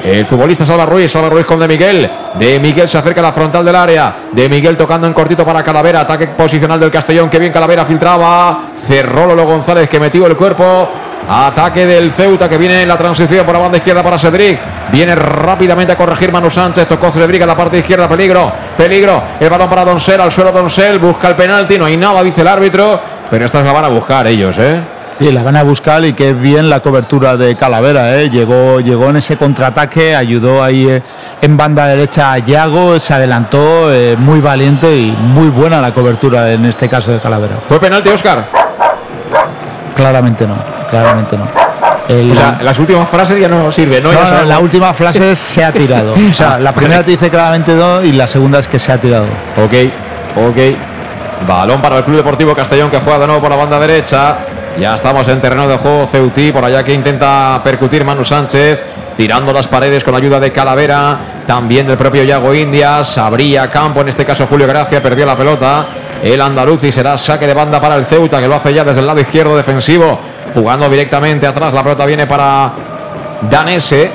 el 0.03 0.25
futbolista 0.25 0.65
Salva 0.65 0.85
Ruiz, 0.85 1.11
Salva 1.11 1.29
Ruiz 1.29 1.45
con 1.45 1.59
De 1.59 1.67
Miguel. 1.67 2.09
De 2.37 2.59
Miguel 2.59 2.87
se 2.87 2.97
acerca 2.97 3.21
a 3.21 3.23
la 3.23 3.31
frontal 3.31 3.65
del 3.65 3.75
área. 3.75 4.15
De 4.31 4.47
Miguel 4.49 4.77
tocando 4.77 5.07
en 5.07 5.13
cortito 5.13 5.45
para 5.45 5.63
Calavera. 5.63 6.01
Ataque 6.01 6.27
posicional 6.27 6.79
del 6.79 6.91
Castellón. 6.91 7.29
Que 7.29 7.39
bien 7.39 7.51
Calavera 7.51 7.85
filtraba. 7.85 8.71
Cerró 8.75 9.25
Lolo 9.25 9.45
González 9.45 9.89
que 9.89 9.99
metió 9.99 10.27
el 10.27 10.35
cuerpo. 10.35 10.89
Ataque 11.27 11.85
del 11.85 12.11
Ceuta 12.11 12.47
que 12.47 12.57
viene 12.57 12.83
en 12.83 12.87
la 12.87 12.97
transición 12.97 13.45
por 13.45 13.55
la 13.55 13.61
banda 13.61 13.77
izquierda 13.77 14.03
para 14.03 14.19
Cedric. 14.19 14.59
Viene 14.91 15.15
rápidamente 15.15 15.93
a 15.93 15.95
corregir 15.95 16.31
Manu 16.31 16.49
Sánchez. 16.49 16.87
Tocó 16.87 17.11
Cedric 17.11 17.41
en 17.41 17.47
la 17.47 17.57
parte 17.57 17.79
izquierda. 17.79 18.07
Peligro, 18.07 18.51
peligro. 18.77 19.23
El 19.39 19.49
balón 19.49 19.69
para 19.69 19.85
Donsel. 19.85 20.21
Al 20.21 20.31
suelo 20.31 20.51
Donsel. 20.51 20.99
Busca 20.99 21.27
el 21.27 21.35
penalti. 21.35 21.77
No 21.77 21.85
hay 21.85 21.97
nada, 21.97 22.21
dice 22.23 22.41
el 22.41 22.47
árbitro. 22.47 22.99
Pero 23.29 23.45
estas 23.45 23.65
la 23.65 23.71
van 23.71 23.85
a 23.85 23.89
buscar 23.89 24.27
ellos, 24.27 24.57
¿eh? 24.59 24.81
Sí, 25.17 25.31
la 25.31 25.43
van 25.43 25.55
a 25.55 25.63
buscar 25.63 26.03
y 26.03 26.11
qué 26.11 26.33
bien 26.33 26.69
la 26.69 26.81
cobertura 26.81 27.37
de 27.37 27.55
Calavera, 27.55 28.17
¿eh? 28.17 28.29
llegó, 28.29 28.81
llegó 28.81 29.11
en 29.11 29.15
ese 29.15 29.37
contraataque, 29.37 30.13
ayudó 30.13 30.61
ahí 30.61 30.89
eh, 30.89 31.01
en 31.41 31.55
banda 31.55 31.87
derecha 31.87 32.33
a 32.33 32.39
Yago, 32.39 32.99
se 32.99 33.13
adelantó, 33.13 33.93
eh, 33.93 34.17
muy 34.19 34.41
valiente 34.41 34.93
y 34.93 35.11
muy 35.13 35.47
buena 35.47 35.79
la 35.79 35.93
cobertura 35.93 36.51
en 36.51 36.65
este 36.65 36.89
caso 36.89 37.11
de 37.11 37.21
Calavera. 37.21 37.59
¿Fue 37.65 37.79
penalti, 37.79 38.09
Oscar? 38.09 38.45
Claramente 39.95 40.45
no, 40.45 40.74
claramente 40.89 41.37
no. 41.37 41.47
El, 42.07 42.31
o 42.31 42.35
sea, 42.35 42.59
las 42.61 42.77
últimas 42.77 43.09
frases 43.09 43.39
ya 43.39 43.47
no 43.47 43.71
sirven, 43.71 44.03
¿no? 44.03 44.11
no, 44.11 44.21
no 44.21 44.43
la 44.43 44.59
última 44.59 44.93
frase 44.93 45.31
es 45.31 45.39
se 45.55 45.63
ha 45.63 45.71
tirado. 45.71 46.13
O 46.13 46.33
sea, 46.33 46.59
la 46.59 46.71
primera 46.71 47.03
te 47.03 47.11
dice 47.11 47.29
claramente 47.29 47.73
no 47.73 48.03
y 48.03 48.11
la 48.11 48.27
segunda 48.27 48.59
es 48.59 48.67
que 48.67 48.77
se 48.77 48.91
ha 48.91 48.97
tirado. 48.99 49.25
Ok, 49.57 49.73
ok. 50.35 50.57
Balón 51.47 51.81
para 51.81 51.97
el 51.97 52.03
Club 52.03 52.17
Deportivo 52.17 52.55
Castellón 52.55 52.89
que 52.89 52.99
juega 52.99 53.19
de 53.19 53.27
nuevo 53.27 53.41
por 53.41 53.49
la 53.49 53.57
banda 53.57 53.79
derecha. 53.79 54.37
Ya 54.79 54.95
estamos 54.95 55.27
en 55.29 55.39
terreno 55.39 55.67
de 55.67 55.77
juego 55.77 56.05
Ceutí, 56.05 56.51
por 56.51 56.63
allá 56.65 56.83
que 56.83 56.93
intenta 56.93 57.61
percutir 57.63 58.03
Manu 58.03 58.25
Sánchez, 58.25 58.83
tirando 59.15 59.53
las 59.53 59.67
paredes 59.67 60.03
con 60.03 60.13
ayuda 60.15 60.39
de 60.39 60.51
Calavera, 60.51 61.17
también 61.47 61.87
del 61.87 61.97
propio 61.97 62.23
Yago 62.23 62.53
Indias, 62.53 63.17
abría 63.17 63.71
campo, 63.71 64.01
en 64.01 64.09
este 64.09 64.25
caso 64.25 64.47
Julio 64.47 64.67
Gracia, 64.67 65.01
perdió 65.01 65.25
la 65.25 65.37
pelota, 65.37 65.85
el 66.21 66.41
andaluz 66.41 66.83
y 66.83 66.91
será 66.91 67.17
saque 67.17 67.47
de 67.47 67.53
banda 67.53 67.79
para 67.79 67.95
el 67.95 68.05
Ceuta, 68.05 68.41
que 68.41 68.49
lo 68.49 68.55
hace 68.55 68.73
ya 68.73 68.83
desde 68.83 68.99
el 68.99 69.07
lado 69.07 69.21
izquierdo 69.21 69.55
defensivo, 69.55 70.19
jugando 70.55 70.89
directamente 70.89 71.45
atrás, 71.45 71.73
la 71.73 71.83
pelota 71.83 72.05
viene 72.05 72.25
para 72.25 72.71
Danese, 73.49 74.09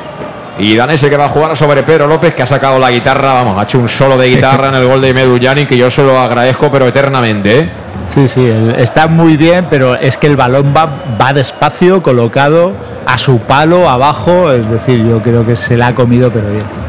y 0.58 0.74
Danese 0.74 1.10
que 1.10 1.16
va 1.16 1.26
a 1.26 1.28
jugar 1.28 1.56
sobre 1.56 1.82
Pedro 1.82 2.06
López, 2.06 2.34
que 2.34 2.42
ha 2.42 2.46
sacado 2.46 2.78
la 2.78 2.90
guitarra, 2.90 3.34
vamos, 3.34 3.60
ha 3.60 3.64
hecho 3.64 3.78
un 3.78 3.88
solo 3.88 4.16
de 4.16 4.28
guitarra 4.28 4.68
en 4.68 4.74
el 4.76 4.86
gol 4.86 5.02
de 5.02 5.12
Medullani, 5.12 5.66
que 5.66 5.76
yo 5.76 5.90
se 5.90 6.02
lo 6.02 6.18
agradezco, 6.18 6.70
pero 6.70 6.86
eternamente, 6.86 7.58
¿eh? 7.58 7.68
Sí, 8.08 8.26
sí, 8.26 8.50
está 8.76 9.06
muy 9.06 9.36
bien, 9.36 9.66
pero 9.70 9.94
es 9.94 10.16
que 10.16 10.26
el 10.26 10.36
balón 10.36 10.74
va, 10.76 10.88
va 11.20 11.32
despacio, 11.32 12.02
colocado 12.02 12.72
a 13.06 13.18
su 13.18 13.38
palo, 13.40 13.88
abajo, 13.88 14.50
es 14.50 14.68
decir, 14.68 15.06
yo 15.06 15.22
creo 15.22 15.46
que 15.46 15.54
se 15.54 15.76
la 15.76 15.88
ha 15.88 15.94
comido, 15.94 16.30
pero 16.32 16.50
bien. 16.50 16.79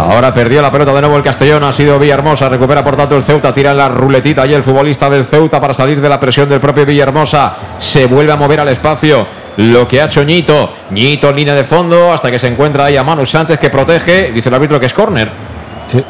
Ahora 0.00 0.32
perdió 0.32 0.62
la 0.62 0.72
pelota 0.72 0.94
de 0.94 1.02
nuevo 1.02 1.18
el 1.18 1.22
Castellón, 1.22 1.62
ha 1.62 1.72
sido 1.74 1.98
Villahermosa, 1.98 2.48
recupera 2.48 2.82
por 2.82 2.96
tanto 2.96 3.18
el 3.18 3.22
Ceuta, 3.22 3.52
tira 3.52 3.72
en 3.72 3.76
la 3.76 3.88
ruletita 3.88 4.46
y 4.46 4.54
el 4.54 4.62
futbolista 4.62 5.10
del 5.10 5.26
Ceuta 5.26 5.60
para 5.60 5.74
salir 5.74 6.00
de 6.00 6.08
la 6.08 6.18
presión 6.18 6.48
del 6.48 6.58
propio 6.58 6.86
Villahermosa, 6.86 7.54
se 7.76 8.06
vuelve 8.06 8.32
a 8.32 8.36
mover 8.36 8.60
al 8.60 8.68
espacio, 8.70 9.26
lo 9.58 9.86
que 9.86 10.00
ha 10.00 10.06
hecho 10.06 10.24
Ñito, 10.24 10.72
Ñito 10.90 11.28
en 11.28 11.36
línea 11.36 11.54
de 11.54 11.64
fondo 11.64 12.14
hasta 12.14 12.30
que 12.30 12.38
se 12.38 12.46
encuentra 12.46 12.86
ahí 12.86 12.96
a 12.96 13.04
Manu 13.04 13.26
Sánchez 13.26 13.58
que 13.58 13.68
protege, 13.68 14.32
dice 14.32 14.48
el 14.48 14.54
árbitro 14.54 14.80
que 14.80 14.86
es 14.86 14.94
córner. 14.94 15.30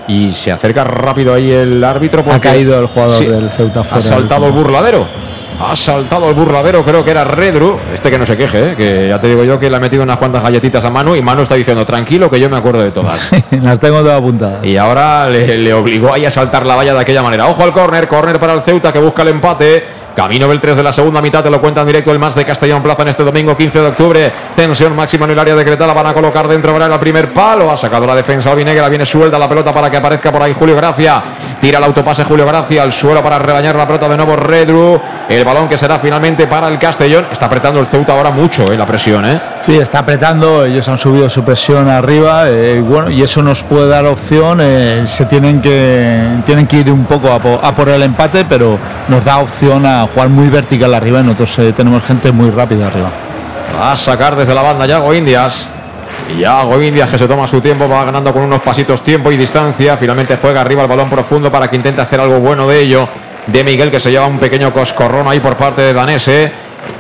Y 0.07 0.31
se 0.31 0.53
acerca 0.53 0.85
rápido 0.85 1.35
ahí 1.35 1.51
el 1.51 1.83
árbitro 1.83 2.23
porque 2.23 2.49
ha 2.49 2.53
caído 2.53 2.79
el 2.79 2.87
jugador 2.87 3.27
del 3.27 3.51
Ceuta 3.51 3.83
Ha 3.91 4.01
saltado 4.01 4.47
el 4.47 4.53
burladero. 4.53 5.09
Ha 5.59 5.77
saltado 5.77 6.29
el 6.29 6.35
burladero, 6.35 6.85
creo 6.85 7.05
que 7.05 7.11
era 7.11 7.25
Redru. 7.25 7.79
Este 7.93 8.11
que 8.11 8.19
no 8.19 8.25
se 8.25 8.37
queje, 8.37 8.71
¿eh? 8.71 8.75
que 8.77 9.09
ya 9.09 9.21
te 9.21 9.29
digo 9.29 9.45
yo 9.45 9.59
que 9.59 9.69
le 9.69 9.77
ha 9.77 9.81
metido 9.81 10.03
unas 10.03 10.17
cuantas 10.17 10.43
galletitas 10.43 10.85
a 10.85 10.91
Manu 10.91 11.17
y 11.17 11.23
Manu 11.23 11.43
está 11.43 11.55
diciendo, 11.55 11.85
tranquilo, 11.85 12.31
que 12.31 12.41
yo 12.41 12.49
me 12.49 12.57
acuerdo 12.57 12.83
de 12.83 12.91
todas. 12.91 13.31
las 13.51 13.79
tengo 13.79 14.01
todas 14.01 14.19
apuntadas. 14.19 14.65
Y 14.65 14.77
ahora 14.77 15.29
le, 15.29 15.59
le, 15.59 15.75
obligó 15.75 16.15
ahí 16.15 16.25
a 16.25 16.31
saltar 16.31 16.65
la 16.67 16.77
valla 16.77 16.95
de 16.95 17.01
aquella 17.01 17.23
manera. 17.23 17.47
Ojo 17.47 17.63
al 17.63 17.73
córner, 17.73 18.09
córner 18.09 18.39
para 18.39 18.55
el 18.55 18.63
Ceuta 18.63 18.93
que 18.93 18.99
busca 18.99 19.23
el 19.23 19.29
empate. 19.29 20.01
Camino 20.15 20.49
del 20.49 20.59
3 20.59 20.77
de 20.77 20.83
la 20.83 20.93
segunda 20.93 21.23
mitad, 21.23 21.43
te 21.43 21.51
lo 21.51 21.61
cuenta 21.61 21.83
en 21.83 21.87
directo 21.87 22.11
el 22.13 22.19
más 22.19 22.35
de 22.35 22.45
Castellón 22.45 22.83
Plaza 22.83 23.03
en 23.03 23.09
este 23.09 23.23
domingo 23.23 23.57
15 23.57 23.81
de 23.81 23.87
octubre. 23.87 24.33
Tensión 24.57 24.95
máxima 24.95 25.25
en 25.25 25.31
el 25.33 25.39
área 25.39 25.55
decretada, 25.55 25.95
van 25.95 26.07
a 26.07 26.13
colocar 26.13 26.49
dentro 26.49 26.77
de 26.79 26.85
el 26.85 26.99
primer 26.99 27.33
palo. 27.33 27.71
Ha 27.71 27.77
sacado 27.77 28.07
la 28.07 28.15
defensa 28.15 28.51
albinegra, 28.51 28.89
viene 28.89 29.07
suelta 29.07 29.39
la 29.39 29.49
pelota 29.49 29.73
para 29.73 29.91
que 29.91 29.97
aparezca 29.97 30.33
por 30.33 30.43
ahí 30.43 30.53
Julio 30.53 30.77
Gracia. 30.77 31.23
Tira 31.61 31.77
el 31.77 31.85
autopase 31.85 32.25
Julio 32.25 32.47
Gracia 32.47 32.83
al 32.83 32.91
suelo 32.91 33.23
para 33.23 33.39
rebañar 33.39 33.77
la 33.77 33.87
pelota 33.87 34.09
de 34.09 34.17
nuevo 34.17 34.35
Redru. 34.35 34.99
El 35.29 35.45
balón 35.45 35.69
que 35.69 35.77
será 35.77 35.99
finalmente 35.99 36.47
para 36.47 36.69
el 36.69 36.79
Castellón. 36.79 37.27
Está 37.31 37.47
apretando 37.47 37.79
el 37.81 37.87
Ceuta 37.87 38.15
ahora 38.15 38.31
mucho 38.31 38.69
en 38.69 38.73
eh, 38.73 38.77
la 38.79 38.87
presión, 38.87 39.27
¿eh? 39.27 39.39
Sí, 39.67 39.77
está 39.77 39.99
apretando. 39.99 40.65
Ellos 40.65 40.89
han 40.89 40.97
subido 40.97 41.29
su 41.29 41.45
presión 41.45 41.87
arriba. 41.89 42.49
Eh, 42.49 42.81
bueno, 42.81 43.11
y 43.11 43.23
eso 43.23 43.43
nos 43.43 43.63
puede 43.63 43.89
dar 43.89 44.07
opción. 44.07 44.61
Eh, 44.63 45.05
se 45.07 45.27
tienen 45.27 45.61
que, 45.61 46.41
tienen 46.47 46.67
que 46.67 46.79
ir 46.79 46.91
un 46.91 47.05
poco 47.05 47.31
a 47.31 47.39
por, 47.39 47.61
a 47.63 47.75
por, 47.75 47.91
el 47.91 48.03
empate, 48.03 48.47
pero 48.47 48.79
nos 49.09 49.23
da 49.23 49.39
opción 49.39 49.85
a 49.85 50.07
jugar 50.07 50.31
muy 50.31 50.49
vertical 50.49 50.95
arriba. 50.95 51.23
Nosotros 51.23 51.75
tenemos 51.77 52.03
gente 52.05 52.33
muy 52.33 52.51
rápida 52.51 52.87
arriba. 52.87 53.11
Va 53.79 53.93
a 53.93 53.97
sacar 53.97 54.35
desde 54.35 54.55
la 54.55 54.63
banda 54.63 54.87
Yago 54.87 55.13
Indias. 55.13 55.69
Yago 56.39 56.81
Indias 56.83 57.11
que 57.11 57.19
se 57.19 57.27
toma 57.27 57.47
su 57.47 57.61
tiempo, 57.61 57.89
va 57.89 58.05
ganando 58.05 58.33
con 58.33 58.43
unos 58.43 58.63
pasitos 58.63 59.03
tiempo 59.03 59.31
y 59.33 59.37
distancia. 59.37 59.97
Finalmente 59.97 60.39
juega 60.41 60.61
arriba 60.61 60.83
el 60.83 60.89
balón 60.89 61.11
profundo 61.11 61.51
para 61.51 61.69
que 61.69 61.77
intente 61.77 62.01
hacer 62.01 62.21
algo 62.21 62.39
bueno 62.41 62.67
de 62.69 62.81
ello. 62.81 63.09
De 63.47 63.65
Miguel 63.65 63.91
que 63.91 64.01
se 64.01 64.11
lleva 64.11 64.27
un 64.27 64.39
pequeño 64.39 64.73
coscorrón 64.73 65.27
ahí 65.29 65.41
por 65.41 65.57
parte 65.57 65.83
de 65.83 65.93
Danese. 65.93 66.53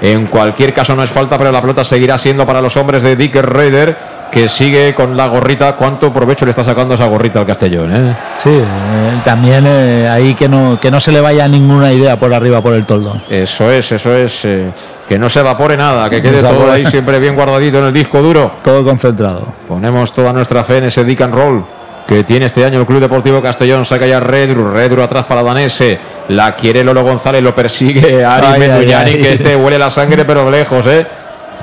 En 0.02 0.27
cualquier 0.27 0.73
caso 0.73 0.94
no 0.94 1.02
es 1.02 1.11
falta, 1.11 1.36
pero 1.39 1.52
la 1.52 1.61
pelota 1.61 1.85
seguirá 1.85 2.19
siendo 2.19 2.47
para 2.47 2.61
los 2.61 2.77
hombres 2.77 3.02
de 3.02 3.16
Dick 3.16 3.36
Raider, 3.36 3.97
que 4.31 4.48
sigue 4.48 4.94
con 4.94 5.16
la 5.16 5.27
gorrita. 5.27 5.77
¿Cuánto 5.77 6.12
provecho 6.12 6.44
le 6.44 6.51
está 6.51 6.65
sacando 6.65 6.94
esa 6.94 7.07
gorrita 7.07 7.40
al 7.40 7.47
Castellón? 7.47 7.94
Eh? 7.94 8.16
Sí, 8.36 8.51
eh, 8.51 9.20
también 9.24 9.65
eh, 9.66 10.09
ahí 10.09 10.35
que 10.35 10.48
no, 10.48 10.78
que 10.81 10.90
no 10.90 11.01
se 11.01 11.12
le 11.12 11.20
vaya 11.20 11.48
ninguna 11.48 11.93
idea 11.93 12.19
por 12.19 12.32
arriba 12.32 12.61
por 12.61 12.74
el 12.74 12.86
toldo. 12.86 13.20
Eso 13.28 13.70
es, 13.70 13.93
eso 13.93 14.15
es. 14.15 14.44
Eh, 14.44 14.70
que 15.09 15.19
no 15.19 15.28
se 15.28 15.40
evapore 15.40 15.77
nada, 15.77 16.09
que 16.09 16.23
quede 16.23 16.40
todo 16.40 16.70
ahí 16.70 16.86
siempre 16.86 17.19
bien 17.19 17.35
guardadito 17.35 17.78
en 17.78 17.86
el 17.86 17.93
disco 17.93 18.23
duro. 18.23 18.52
Todo 18.62 18.85
concentrado. 18.85 19.44
Ponemos 19.66 20.12
toda 20.12 20.32
nuestra 20.32 20.62
fe 20.62 20.77
en 20.77 20.85
ese 20.85 21.02
Dick 21.02 21.20
and 21.23 21.35
Roll 21.35 21.65
que 22.07 22.23
tiene 22.24 22.47
este 22.47 22.65
año 22.65 22.81
el 22.81 22.86
Club 22.86 23.01
Deportivo 23.01 23.43
Castellón. 23.43 23.85
Saca 23.85 24.07
ya 24.07 24.20
Redru, 24.20 24.70
Redru 24.70 25.02
atrás 25.02 25.24
para 25.24 25.43
Danese. 25.43 25.98
La 26.28 26.55
quiere 26.55 26.85
Lolo 26.85 27.02
González, 27.02 27.43
lo 27.43 27.55
persigue 27.55 28.24
Ari 28.24 28.59
Medullani, 28.59 29.15
que 29.15 29.32
este 29.32 29.57
huele 29.57 29.78
la 29.78 29.90
sangre, 29.90 30.24
pero 30.24 30.48
lejos, 30.48 30.86
¿eh? 30.86 31.07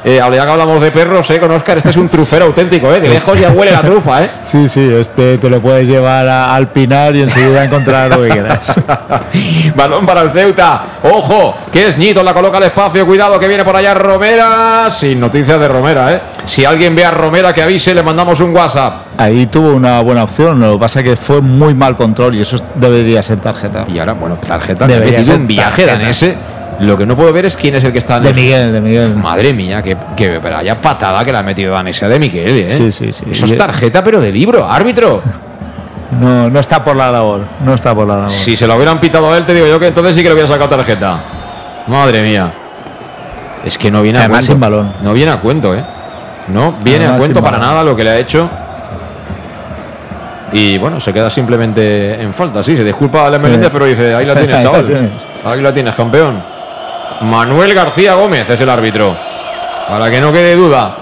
Eh, 0.07 0.21
que 0.31 0.39
hablamos 0.39 0.81
de 0.81 0.89
perros, 0.89 1.29
¿eh? 1.31 1.38
Con 1.38 1.51
Oscar, 1.51 1.79
este 1.79 1.89
es 1.89 1.97
un 1.97 2.07
trufero 2.11 2.45
auténtico, 2.45 2.93
¿eh? 2.93 3.01
De 3.01 3.09
lejos 3.09 3.38
ya 3.38 3.49
huele 3.49 3.73
la 3.73 3.81
trufa, 3.81 4.23
¿eh? 4.23 4.29
Sí, 4.41 4.69
sí, 4.69 4.89
este 4.97 5.38
te 5.38 5.49
lo 5.49 5.59
puedes 5.59 5.85
llevar 5.85 6.25
a, 6.29 6.55
al 6.55 6.69
Pinar 6.69 7.13
y 7.17 7.23
enseguida 7.23 7.65
encontrar 7.65 8.15
lo 8.15 8.23
que 8.23 8.29
quieras. 8.29 8.81
Balón 9.75 10.05
para 10.05 10.21
el 10.21 10.31
Ceuta. 10.31 10.85
Ojo, 11.03 11.57
que 11.73 11.88
es 11.88 11.97
Nito, 11.97 12.23
la 12.23 12.34
coloca 12.34 12.55
al 12.57 12.63
espacio. 12.63 13.05
Cuidado 13.05 13.38
que 13.38 13.49
viene 13.49 13.65
por 13.65 13.75
allá 13.75 13.93
Romera. 13.93 14.89
Sin 14.89 15.19
noticias 15.19 15.59
de 15.59 15.67
Romera, 15.67 16.13
¿eh? 16.13 16.21
Si 16.45 16.63
alguien 16.63 16.95
ve 16.95 17.03
a 17.03 17.11
Romera, 17.11 17.51
que 17.51 17.61
avise, 17.61 17.93
le 17.93 18.01
mandamos 18.01 18.39
un 18.39 18.55
WhatsApp. 18.55 19.07
Ahí 19.17 19.45
tuvo 19.47 19.73
una 19.73 19.99
buena 19.99 20.23
opción, 20.23 20.57
lo 20.61 20.73
que 20.73 20.79
pasa 20.79 21.01
es 21.01 21.05
que 21.05 21.17
fue 21.17 21.41
muy 21.41 21.73
mal 21.73 21.97
control 21.97 22.35
y 22.35 22.41
eso 22.43 22.55
debería 22.75 23.21
ser 23.21 23.39
tarjeta. 23.39 23.84
Y 23.89 23.99
ahora, 23.99 24.13
bueno, 24.13 24.38
tarjeta. 24.38 24.88
Debería 24.88 25.21
ser 25.21 25.35
un 25.35 25.47
viaje 25.47 25.85
danese 25.85 26.56
lo 26.79 26.97
que 26.97 27.05
no 27.05 27.15
puedo 27.15 27.31
ver 27.33 27.45
es 27.45 27.55
quién 27.55 27.75
es 27.75 27.83
el 27.83 27.91
que 27.91 27.99
está 27.99 28.17
en 28.17 28.23
De 28.23 28.33
Miguel, 28.33 28.71
de 28.73 28.81
Miguel. 28.81 29.15
Madre 29.17 29.53
mía, 29.53 29.81
que, 29.81 29.97
que 30.15 30.39
pero 30.41 30.57
haya 30.57 30.79
patada 30.79 31.23
que 31.25 31.31
le 31.31 31.37
ha 31.37 31.43
metido 31.43 31.73
Danesa 31.73 32.07
de 32.07 32.19
Miguel, 32.19 32.57
¿eh? 32.59 32.67
Sí, 32.67 32.91
sí, 32.91 33.11
sí. 33.11 33.25
Eso 33.31 33.45
es 33.45 33.57
tarjeta, 33.57 34.03
pero 34.03 34.19
de 34.21 34.31
libro, 34.31 34.69
árbitro. 34.69 35.21
No, 36.09 36.49
no 36.49 36.59
está 36.61 36.81
por 36.85 36.95
la 36.95 37.11
labor, 37.11 37.41
no 37.65 37.73
está 37.73 37.93
por 37.93 38.07
la 38.07 38.15
labor. 38.15 38.31
Si 38.31 38.55
se 38.55 38.65
lo 38.65 38.77
hubieran 38.77 38.97
pitado 38.97 39.29
a 39.33 39.37
él, 39.37 39.45
te 39.45 39.53
digo 39.53 39.67
yo 39.67 39.77
que 39.77 39.87
entonces 39.87 40.15
sí 40.15 40.21
que 40.23 40.29
le 40.29 40.35
hubiera 40.35 40.47
sacado 40.47 40.69
tarjeta. 40.69 41.19
Madre 41.87 42.23
mía. 42.23 42.49
Es 43.65 43.77
que 43.77 43.91
no 43.91 44.01
viene 44.01 44.19
Además 44.19 44.37
a 44.37 44.39
cuento. 44.39 44.51
sin 44.53 44.59
balón. 44.61 44.93
No 45.01 45.11
viene 45.11 45.31
a 45.33 45.39
cuento, 45.41 45.75
¿eh? 45.75 45.83
No 46.47 46.75
viene 46.81 47.03
Además 47.03 47.15
a 47.15 47.19
cuento 47.19 47.43
para 47.43 47.57
balón. 47.57 47.69
nada 47.73 47.83
lo 47.83 47.93
que 47.93 48.05
le 48.05 48.09
ha 48.11 48.17
hecho. 48.19 48.49
Y 50.53 50.77
bueno, 50.77 51.01
se 51.01 51.11
queda 51.11 51.29
simplemente 51.29 52.21
en 52.21 52.33
falta. 52.33 52.63
Sí, 52.63 52.75
se 52.77 52.85
disculpa 52.85 53.23
a 53.23 53.27
Ale 53.27 53.39
Sí. 53.41 53.47
Pero 53.69 53.85
dice, 53.85 54.15
ahí 54.15 54.25
la 54.25 54.33
tienes, 54.37 54.55
la 54.55 54.63
chaval. 54.63 54.85
tienes. 54.85 55.11
Ahí 55.43 55.61
la 55.61 55.73
tienes, 55.73 55.93
campeón. 55.93 56.41
Manuel 57.22 57.73
García 57.73 58.14
Gómez 58.14 58.49
es 58.49 58.61
el 58.61 58.69
árbitro. 58.69 59.15
Para 59.88 60.10
que 60.10 60.22
no 60.22 60.31
quede 60.31 60.56
duda. 60.56 60.95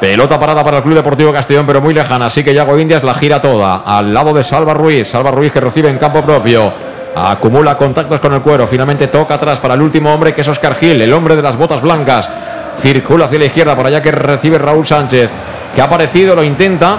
Pelota 0.00 0.38
parada 0.38 0.62
para 0.62 0.78
el 0.78 0.82
Club 0.82 0.96
Deportivo 0.96 1.32
Castellón, 1.32 1.66
pero 1.66 1.80
muy 1.80 1.94
lejana. 1.94 2.26
Así 2.26 2.44
que 2.44 2.52
Yago 2.52 2.78
Indias 2.78 3.02
la 3.02 3.14
gira 3.14 3.40
toda. 3.40 3.82
Al 3.86 4.12
lado 4.12 4.34
de 4.34 4.42
Salva 4.42 4.74
Ruiz. 4.74 5.08
Salva 5.08 5.30
Ruiz 5.30 5.52
que 5.52 5.60
recibe 5.60 5.88
en 5.88 5.98
campo 5.98 6.22
propio. 6.22 6.72
Acumula 7.16 7.76
contactos 7.76 8.20
con 8.20 8.34
el 8.34 8.42
cuero. 8.42 8.66
Finalmente 8.66 9.06
toca 9.06 9.34
atrás 9.34 9.60
para 9.60 9.74
el 9.74 9.82
último 9.82 10.12
hombre 10.12 10.34
que 10.34 10.42
es 10.42 10.48
Oscar 10.48 10.74
Gil, 10.74 11.00
el 11.00 11.12
hombre 11.12 11.36
de 11.36 11.42
las 11.42 11.56
botas 11.56 11.80
blancas. 11.80 12.28
Circula 12.76 13.26
hacia 13.26 13.38
la 13.38 13.44
izquierda 13.46 13.74
por 13.74 13.86
allá 13.86 14.02
que 14.02 14.10
recibe 14.10 14.58
Raúl 14.58 14.84
Sánchez. 14.84 15.30
Que 15.74 15.80
ha 15.80 15.84
aparecido, 15.84 16.34
lo 16.34 16.42
intenta. 16.42 16.98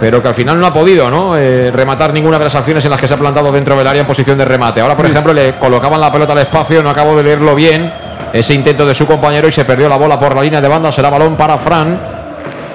Pero 0.00 0.22
que 0.22 0.28
al 0.28 0.34
final 0.34 0.60
no 0.60 0.66
ha 0.66 0.72
podido 0.72 1.10
¿no? 1.10 1.36
Eh, 1.36 1.70
rematar 1.72 2.12
ninguna 2.12 2.38
de 2.38 2.44
las 2.44 2.54
acciones 2.54 2.84
en 2.84 2.90
las 2.90 3.00
que 3.00 3.08
se 3.08 3.14
ha 3.14 3.16
plantado 3.16 3.50
dentro 3.50 3.76
del 3.76 3.86
área 3.86 4.00
en 4.00 4.06
posición 4.06 4.38
de 4.38 4.44
remate. 4.44 4.80
Ahora, 4.80 4.96
por 4.96 5.06
ejemplo, 5.06 5.32
le 5.32 5.54
colocaban 5.54 6.00
la 6.00 6.12
pelota 6.12 6.32
al 6.32 6.38
espacio, 6.38 6.82
no 6.82 6.90
acabo 6.90 7.16
de 7.16 7.24
leerlo 7.24 7.54
bien. 7.54 7.92
Ese 8.32 8.54
intento 8.54 8.86
de 8.86 8.94
su 8.94 9.06
compañero 9.06 9.48
y 9.48 9.52
se 9.52 9.64
perdió 9.64 9.88
la 9.88 9.96
bola 9.96 10.18
por 10.18 10.36
la 10.36 10.42
línea 10.42 10.60
de 10.60 10.68
banda. 10.68 10.92
Será 10.92 11.10
balón 11.10 11.36
para 11.36 11.58
Fran. 11.58 11.98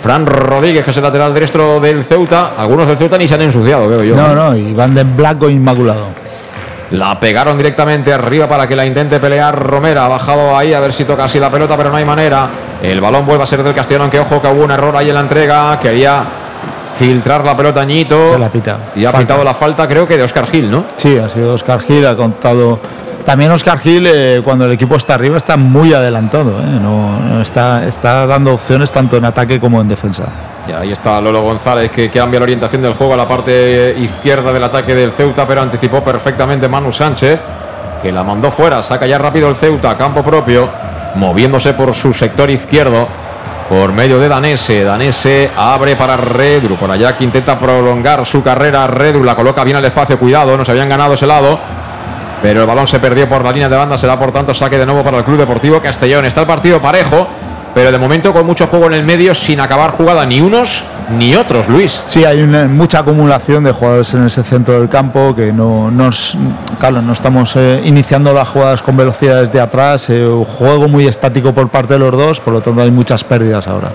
Fran 0.01 0.25
Rodríguez, 0.25 0.83
que 0.83 0.91
es 0.91 0.97
el 0.97 1.03
lateral 1.03 1.33
derecho 1.33 1.79
del 1.79 2.03
Ceuta. 2.03 2.53
Algunos 2.57 2.87
del 2.87 2.97
Ceuta 2.97 3.17
ni 3.17 3.27
se 3.27 3.35
han 3.35 3.41
ensuciado, 3.43 3.87
veo 3.87 4.03
yo. 4.03 4.15
No, 4.15 4.35
no, 4.35 4.57
y 4.57 4.73
van 4.73 4.93
de 4.93 5.03
blanco 5.03 5.49
inmaculado. 5.49 6.07
La 6.91 7.17
pegaron 7.19 7.57
directamente 7.57 8.11
arriba 8.11 8.47
para 8.47 8.67
que 8.67 8.75
la 8.75 8.85
intente 8.85 9.19
pelear 9.19 9.57
Romera. 9.57 10.05
Ha 10.05 10.09
bajado 10.09 10.57
ahí 10.57 10.73
a 10.73 10.79
ver 10.79 10.91
si 10.91 11.05
toca 11.05 11.23
así 11.23 11.39
la 11.39 11.49
pelota, 11.49 11.77
pero 11.77 11.89
no 11.89 11.95
hay 11.95 12.05
manera. 12.05 12.49
El 12.81 12.99
balón 12.99 13.25
vuelve 13.25 13.43
a 13.43 13.47
ser 13.47 13.63
del 13.63 13.73
Castellón, 13.73 14.03
aunque 14.03 14.19
ojo 14.19 14.41
que 14.41 14.47
hubo 14.47 14.63
un 14.63 14.71
error 14.71 14.95
ahí 14.97 15.07
en 15.07 15.15
la 15.15 15.21
entrega. 15.21 15.79
Quería 15.79 16.23
filtrar 16.93 17.43
la 17.43 17.55
pelota 17.55 17.83
Ñito. 17.83 18.27
Se 18.27 18.37
la 18.37 18.49
pita. 18.49 18.77
Y 18.95 19.05
ha 19.05 19.11
Falta. 19.11 19.19
pitado 19.27 19.43
la 19.43 19.53
falta, 19.53 19.87
creo 19.87 20.07
que 20.07 20.17
de 20.17 20.23
Oscar 20.23 20.47
Gil, 20.47 20.69
¿no? 20.69 20.85
Sí, 20.95 21.17
ha 21.17 21.29
sido 21.29 21.53
Oscar 21.53 21.81
Gil, 21.81 22.05
ha 22.05 22.15
contado 22.15 22.79
también 23.25 23.51
Oscar 23.51 23.79
Gil, 23.79 24.05
eh, 24.05 24.41
cuando 24.43 24.65
el 24.65 24.71
equipo 24.73 24.95
está 24.97 25.13
arriba, 25.15 25.37
está 25.37 25.55
muy 25.55 25.93
adelantado. 25.93 26.59
¿eh? 26.59 26.79
No, 26.81 27.19
no 27.19 27.41
está, 27.41 27.85
está 27.87 28.27
dando 28.27 28.53
opciones 28.53 28.91
tanto 28.91 29.15
en 29.17 29.25
ataque 29.25 29.59
como 29.59 29.79
en 29.79 29.87
defensa. 29.87 30.25
Y 30.67 30.71
ahí 30.71 30.91
está 30.91 31.19
Lolo 31.21 31.41
González 31.41 31.89
que 31.91 32.09
cambia 32.09 32.39
la 32.39 32.43
orientación 32.45 32.81
del 32.81 32.93
juego 32.93 33.13
a 33.13 33.17
la 33.17 33.27
parte 33.27 33.95
izquierda 33.97 34.51
del 34.53 34.63
ataque 34.63 34.93
del 34.95 35.11
Ceuta, 35.11 35.45
pero 35.47 35.61
anticipó 35.61 36.03
perfectamente 36.03 36.67
Manu 36.69 36.91
Sánchez, 36.91 37.41
que 38.01 38.11
la 38.11 38.23
mandó 38.23 38.51
fuera. 38.51 38.83
Saca 38.83 39.05
ya 39.07 39.17
rápido 39.17 39.49
el 39.49 39.55
Ceuta 39.55 39.89
a 39.91 39.97
campo 39.97 40.21
propio, 40.21 40.69
moviéndose 41.15 41.73
por 41.73 41.93
su 41.93 42.13
sector 42.13 42.49
izquierdo. 42.49 43.07
Por 43.73 43.91
medio 43.91 44.19
de 44.19 44.29
Danese, 44.29 44.83
Danese 44.83 45.49
abre 45.57 45.95
para 45.95 46.15
Redru, 46.15 46.77
por 46.77 46.91
allá 46.91 47.17
que 47.17 47.23
intenta 47.23 47.57
prolongar 47.57 48.23
su 48.23 48.43
carrera, 48.43 48.85
Redru 48.85 49.23
la 49.23 49.35
coloca 49.35 49.63
bien 49.63 49.75
al 49.75 49.83
espacio, 49.83 50.19
cuidado, 50.19 50.55
no 50.55 50.63
se 50.63 50.69
habían 50.69 50.87
ganado 50.87 51.15
ese 51.15 51.25
lado, 51.25 51.59
pero 52.39 52.61
el 52.61 52.67
balón 52.67 52.85
se 52.85 52.99
perdió 52.99 53.27
por 53.27 53.43
la 53.43 53.51
línea 53.51 53.67
de 53.67 53.75
banda, 53.75 53.97
será 53.97 54.19
por 54.19 54.31
tanto 54.31 54.53
saque 54.53 54.77
de 54.77 54.85
nuevo 54.85 55.03
para 55.03 55.17
el 55.17 55.23
Club 55.23 55.39
Deportivo 55.39 55.81
Castellón. 55.81 56.23
Está 56.23 56.41
el 56.41 56.47
partido 56.47 56.79
parejo, 56.79 57.27
pero 57.73 57.91
de 57.91 57.97
momento 57.97 58.31
con 58.31 58.45
mucho 58.45 58.67
juego 58.67 58.85
en 58.85 58.93
el 58.93 59.03
medio, 59.03 59.33
sin 59.33 59.59
acabar 59.59 59.89
jugada 59.89 60.23
ni 60.23 60.39
unos 60.39 60.83
ni 61.11 61.35
otros, 61.35 61.67
Luis. 61.67 62.01
Sí, 62.07 62.25
hay 62.25 62.41
una, 62.41 62.67
mucha 62.67 62.99
acumulación 62.99 63.63
de 63.63 63.71
jugadores 63.71 64.13
en 64.13 64.25
ese 64.25 64.43
centro 64.43 64.80
del 64.80 64.89
campo 64.89 65.35
que 65.35 65.51
no 65.51 65.91
nos, 65.91 66.38
claro, 66.80 67.01
no 67.01 67.13
estamos 67.13 67.55
eh, 67.55 67.81
iniciando 67.84 68.34
las 68.34 68.47
jugadas 68.47 68.81
con 68.81 68.97
velocidades 68.97 69.51
de 69.51 69.59
atrás, 69.59 70.09
eh, 70.09 70.25
un 70.25 70.45
juego 70.45 70.88
muy 70.88 71.07
estático 71.07 71.53
por 71.53 71.69
parte 71.69 71.93
de 71.93 71.99
los 71.99 72.11
dos, 72.11 72.39
por 72.39 72.53
lo 72.53 72.61
tanto 72.61 72.81
hay 72.81 72.91
muchas 72.91 73.23
pérdidas 73.23 73.67
ahora. 73.67 73.91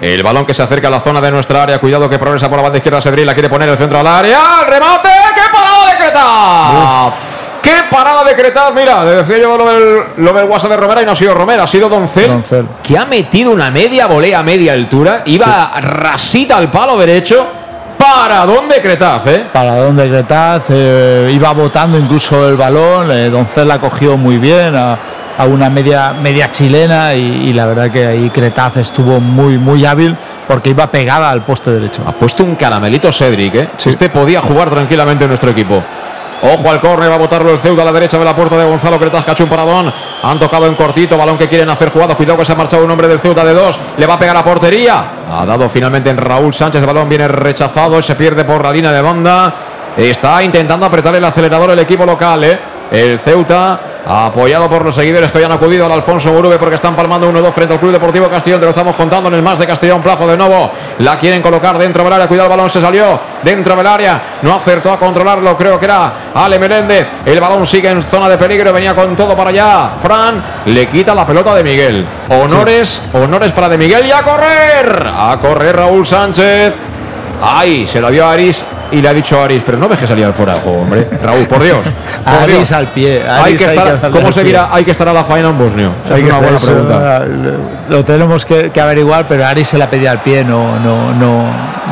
El 0.00 0.22
balón 0.22 0.44
que 0.44 0.52
se 0.52 0.62
acerca 0.62 0.88
a 0.88 0.90
la 0.90 1.00
zona 1.00 1.20
de 1.20 1.30
nuestra 1.30 1.62
área, 1.62 1.78
cuidado 1.78 2.08
que 2.08 2.18
progresa 2.18 2.48
por 2.48 2.58
la 2.58 2.64
banda 2.64 2.78
izquierda, 2.78 3.00
Cedril 3.00 3.26
la 3.26 3.34
quiere 3.34 3.48
poner 3.48 3.68
el 3.68 3.78
centro 3.78 3.98
al 3.98 4.06
área, 4.06 4.40
¡el 4.60 4.72
remate! 4.72 5.08
¡Qué 5.34 5.40
parada 5.52 5.90
de 5.90 5.96
Creta! 5.96 7.35
¡Qué 7.66 7.72
parada 7.90 8.22
de 8.22 8.36
Cretaz! 8.36 8.72
Mira, 8.72 9.04
le 9.04 9.10
decía 9.16 9.38
yo 9.38 9.56
lo 9.58 9.66
del, 9.66 9.98
lo 10.18 10.32
del 10.32 10.44
WhatsApp 10.44 10.70
de 10.70 10.76
Romera 10.76 11.02
y 11.02 11.04
no 11.04 11.10
ha 11.10 11.16
sido 11.16 11.34
Romera, 11.34 11.64
ha 11.64 11.66
sido 11.66 11.88
Doncel, 11.88 12.28
Doncel. 12.28 12.64
que 12.80 12.96
ha 12.96 13.04
metido 13.04 13.50
una 13.50 13.72
media 13.72 14.06
volea 14.06 14.38
a 14.38 14.42
media 14.44 14.72
altura, 14.72 15.22
iba 15.24 15.72
rasita 15.80 16.58
al 16.58 16.70
palo 16.70 16.96
derecho. 16.96 17.44
¿Para 17.98 18.46
dónde 18.46 18.80
Cretaz, 18.80 19.26
eh? 19.26 19.46
Para 19.52 19.78
donde 19.78 20.06
Gretaz 20.06 20.66
eh, 20.68 21.32
iba 21.34 21.50
botando 21.54 21.98
incluso 21.98 22.48
el 22.48 22.54
balón, 22.56 23.10
eh, 23.10 23.30
Doncel 23.30 23.66
la 23.66 23.80
cogió 23.80 24.16
muy 24.16 24.38
bien 24.38 24.76
a, 24.76 24.96
a 25.36 25.44
una 25.46 25.68
media, 25.68 26.12
media 26.12 26.48
chilena 26.52 27.14
y, 27.14 27.48
y 27.48 27.52
la 27.52 27.66
verdad 27.66 27.90
que 27.90 28.06
ahí 28.06 28.30
Cretaz 28.30 28.76
estuvo 28.76 29.18
muy, 29.18 29.58
muy 29.58 29.84
hábil 29.84 30.16
porque 30.46 30.70
iba 30.70 30.86
pegada 30.88 31.30
al 31.30 31.42
poste 31.44 31.72
derecho. 31.72 32.04
Ha 32.06 32.12
puesto 32.12 32.44
un 32.44 32.54
caramelito 32.54 33.10
Cedric, 33.10 33.54
¿eh? 33.56 33.68
Este 33.84 34.08
podía 34.08 34.40
jugar 34.40 34.70
tranquilamente 34.70 35.24
en 35.24 35.30
nuestro 35.30 35.50
equipo. 35.50 35.82
Ojo 36.42 36.70
al 36.70 36.80
córner, 36.80 37.10
va 37.10 37.14
a 37.14 37.18
botarlo 37.18 37.50
el 37.50 37.58
Ceuta 37.58 37.82
a 37.82 37.84
la 37.84 37.92
derecha 37.92 38.18
de 38.18 38.24
la 38.24 38.36
puerta 38.36 38.56
de 38.56 38.64
Gonzalo 38.64 38.98
Cretaz, 38.98 39.24
cachó 39.24 39.44
un 39.44 39.50
paradón. 39.50 39.92
Han 40.22 40.38
tocado 40.38 40.66
en 40.66 40.74
cortito, 40.74 41.16
balón 41.16 41.38
que 41.38 41.48
quieren 41.48 41.68
hacer 41.70 41.90
jugada. 41.90 42.14
Cuidado 42.14 42.38
que 42.38 42.44
se 42.44 42.52
ha 42.52 42.56
marchado 42.56 42.84
un 42.84 42.90
hombre 42.90 43.08
del 43.08 43.20
Ceuta 43.20 43.44
de 43.44 43.54
dos. 43.54 43.78
Le 43.96 44.06
va 44.06 44.14
a 44.14 44.18
pegar 44.18 44.36
a 44.36 44.44
portería. 44.44 45.04
Ha 45.30 45.46
dado 45.46 45.68
finalmente 45.68 46.10
en 46.10 46.18
Raúl 46.18 46.52
Sánchez. 46.52 46.80
El 46.80 46.86
balón 46.86 47.08
viene 47.08 47.26
rechazado, 47.28 48.00
se 48.02 48.14
pierde 48.14 48.44
por 48.44 48.62
la 48.62 48.72
línea 48.72 48.92
de 48.92 49.02
banda. 49.02 49.54
Está 49.96 50.42
intentando 50.42 50.84
apretar 50.86 51.14
el 51.14 51.24
acelerador 51.24 51.70
el 51.70 51.78
equipo 51.78 52.04
local, 52.04 52.44
¿eh? 52.44 52.75
El 52.90 53.18
Ceuta, 53.18 53.80
apoyado 54.06 54.68
por 54.68 54.84
los 54.84 54.94
seguidores 54.94 55.32
que 55.32 55.38
hoy 55.38 55.44
han 55.44 55.52
acudido 55.52 55.84
al 55.84 55.92
Alfonso 55.92 56.30
Urube 56.30 56.56
porque 56.58 56.76
están 56.76 56.94
palmando 56.94 57.28
1-2 57.30 57.50
frente 57.50 57.74
al 57.74 57.80
Club 57.80 57.92
Deportivo 57.92 58.28
Castellón. 58.28 58.60
Te 58.60 58.66
lo 58.66 58.70
estamos 58.70 58.94
contando 58.94 59.28
en 59.28 59.34
el 59.34 59.42
más 59.42 59.58
de 59.58 59.66
Castellón. 59.66 60.02
Plazo 60.02 60.26
de 60.28 60.36
nuevo. 60.36 60.70
La 60.98 61.18
quieren 61.18 61.42
colocar 61.42 61.76
dentro 61.78 62.04
del 62.04 62.12
área. 62.12 62.28
Cuidado, 62.28 62.46
el 62.46 62.56
balón 62.56 62.70
se 62.70 62.80
salió 62.80 63.18
dentro 63.42 63.74
del 63.74 63.86
área. 63.86 64.38
No 64.42 64.54
acertó 64.54 64.92
a 64.92 64.98
controlarlo. 64.98 65.56
Creo 65.56 65.78
que 65.78 65.86
era 65.86 66.12
Ale 66.32 66.58
Meléndez. 66.58 67.08
El 67.24 67.40
balón 67.40 67.66
sigue 67.66 67.88
en 67.88 68.02
zona 68.02 68.28
de 68.28 68.38
peligro. 68.38 68.72
Venía 68.72 68.94
con 68.94 69.16
todo 69.16 69.36
para 69.36 69.50
allá. 69.50 69.90
Fran 70.00 70.42
le 70.66 70.86
quita 70.86 71.14
la 71.14 71.26
pelota 71.26 71.54
de 71.54 71.64
Miguel. 71.64 72.06
Honores, 72.30 73.02
honores 73.12 73.50
para 73.50 73.68
de 73.68 73.78
Miguel 73.78 74.06
y 74.06 74.12
a 74.12 74.22
correr. 74.22 75.10
A 75.12 75.36
correr 75.40 75.74
Raúl 75.74 76.06
Sánchez. 76.06 76.72
Ay, 77.42 77.86
se 77.88 78.00
lo 78.00 78.10
dio 78.10 78.24
a 78.24 78.32
Aris 78.32 78.64
y 78.92 79.00
le 79.02 79.08
ha 79.08 79.12
dicho 79.14 79.40
a 79.40 79.44
Aris, 79.44 79.62
pero 79.64 79.78
no 79.78 79.88
ves 79.88 79.98
que 79.98 80.06
salía 80.06 80.32
fuera 80.32 80.54
de 80.54 80.60
juego, 80.60 80.80
hombre. 80.82 81.08
Raúl, 81.22 81.46
por 81.46 81.62
Dios. 81.62 81.86
Por 82.24 82.34
Aris 82.42 82.56
Dios. 82.56 82.72
al 82.72 82.86
pie. 82.88 83.22
Hay 83.28 83.42
Aris 83.42 83.58
que 83.58 83.64
hay 83.64 83.70
estar, 83.70 83.88
hacerle 83.88 84.10
¿Cómo? 84.20 84.68
Hay 84.72 84.84
que 84.84 84.90
estar 84.90 85.08
a 85.08 85.12
la 85.12 85.24
faena 85.24 85.48
en 85.50 85.58
Bosnio. 85.58 85.90
Esa 86.04 86.14
Hay 86.14 86.20
es 86.22 86.26
que 86.26 86.30
una 86.32 86.38
buena 86.40 86.56
estar- 86.56 86.72
pregunta. 86.74 87.16
eso, 87.24 87.54
Lo 87.88 88.04
tenemos 88.04 88.44
que, 88.44 88.70
que 88.70 88.80
averiguar, 88.80 89.26
pero 89.28 89.46
Ari 89.46 89.64
se 89.64 89.78
la 89.78 89.88
pedía 89.90 90.10
al 90.10 90.20
pie, 90.20 90.44
no, 90.44 90.78
no, 90.80 91.12
no, 91.14 91.44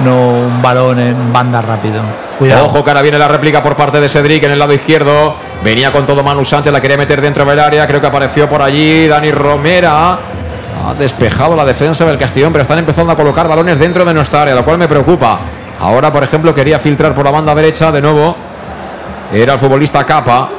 no 0.04 0.16
un 0.46 0.62
balón 0.62 0.98
en 1.00 1.32
banda 1.32 1.60
rápido. 1.62 2.00
Cuidado. 2.38 2.66
Ojo 2.66 2.82
que 2.82 2.90
ahora 2.90 3.02
viene 3.02 3.18
la 3.18 3.28
réplica 3.28 3.62
por 3.62 3.76
parte 3.76 4.00
de 4.00 4.08
Cedric 4.08 4.42
en 4.42 4.50
el 4.50 4.58
lado 4.58 4.72
izquierdo. 4.72 5.36
Venía 5.62 5.92
con 5.92 6.04
todo 6.04 6.22
Manu 6.24 6.44
Sánchez, 6.44 6.72
la 6.72 6.80
quería 6.80 6.96
meter 6.96 7.20
dentro 7.20 7.44
del 7.44 7.58
área. 7.60 7.86
Creo 7.86 8.00
que 8.00 8.06
apareció 8.08 8.48
por 8.48 8.60
allí 8.60 9.06
Dani 9.06 9.30
Romera. 9.30 10.18
Ha 10.86 10.94
despejado 10.98 11.54
la 11.56 11.64
defensa 11.64 12.04
del 12.04 12.18
Castellón, 12.18 12.52
pero 12.52 12.62
están 12.62 12.78
empezando 12.78 13.12
a 13.12 13.16
colocar 13.16 13.46
balones 13.48 13.78
dentro 13.78 14.04
de 14.04 14.12
nuestra 14.12 14.42
área, 14.42 14.54
lo 14.56 14.64
cual 14.64 14.78
me 14.78 14.88
preocupa. 14.88 15.38
Ahora, 15.80 16.12
por 16.12 16.22
ejemplo, 16.22 16.54
quería 16.54 16.78
filtrar 16.78 17.14
por 17.14 17.24
la 17.24 17.30
banda 17.30 17.54
derecha 17.54 17.90
de 17.92 18.00
nuevo. 18.00 18.34
Era 19.32 19.54
el 19.54 19.58
futbolista 19.58 20.04
Capa. 20.04 20.50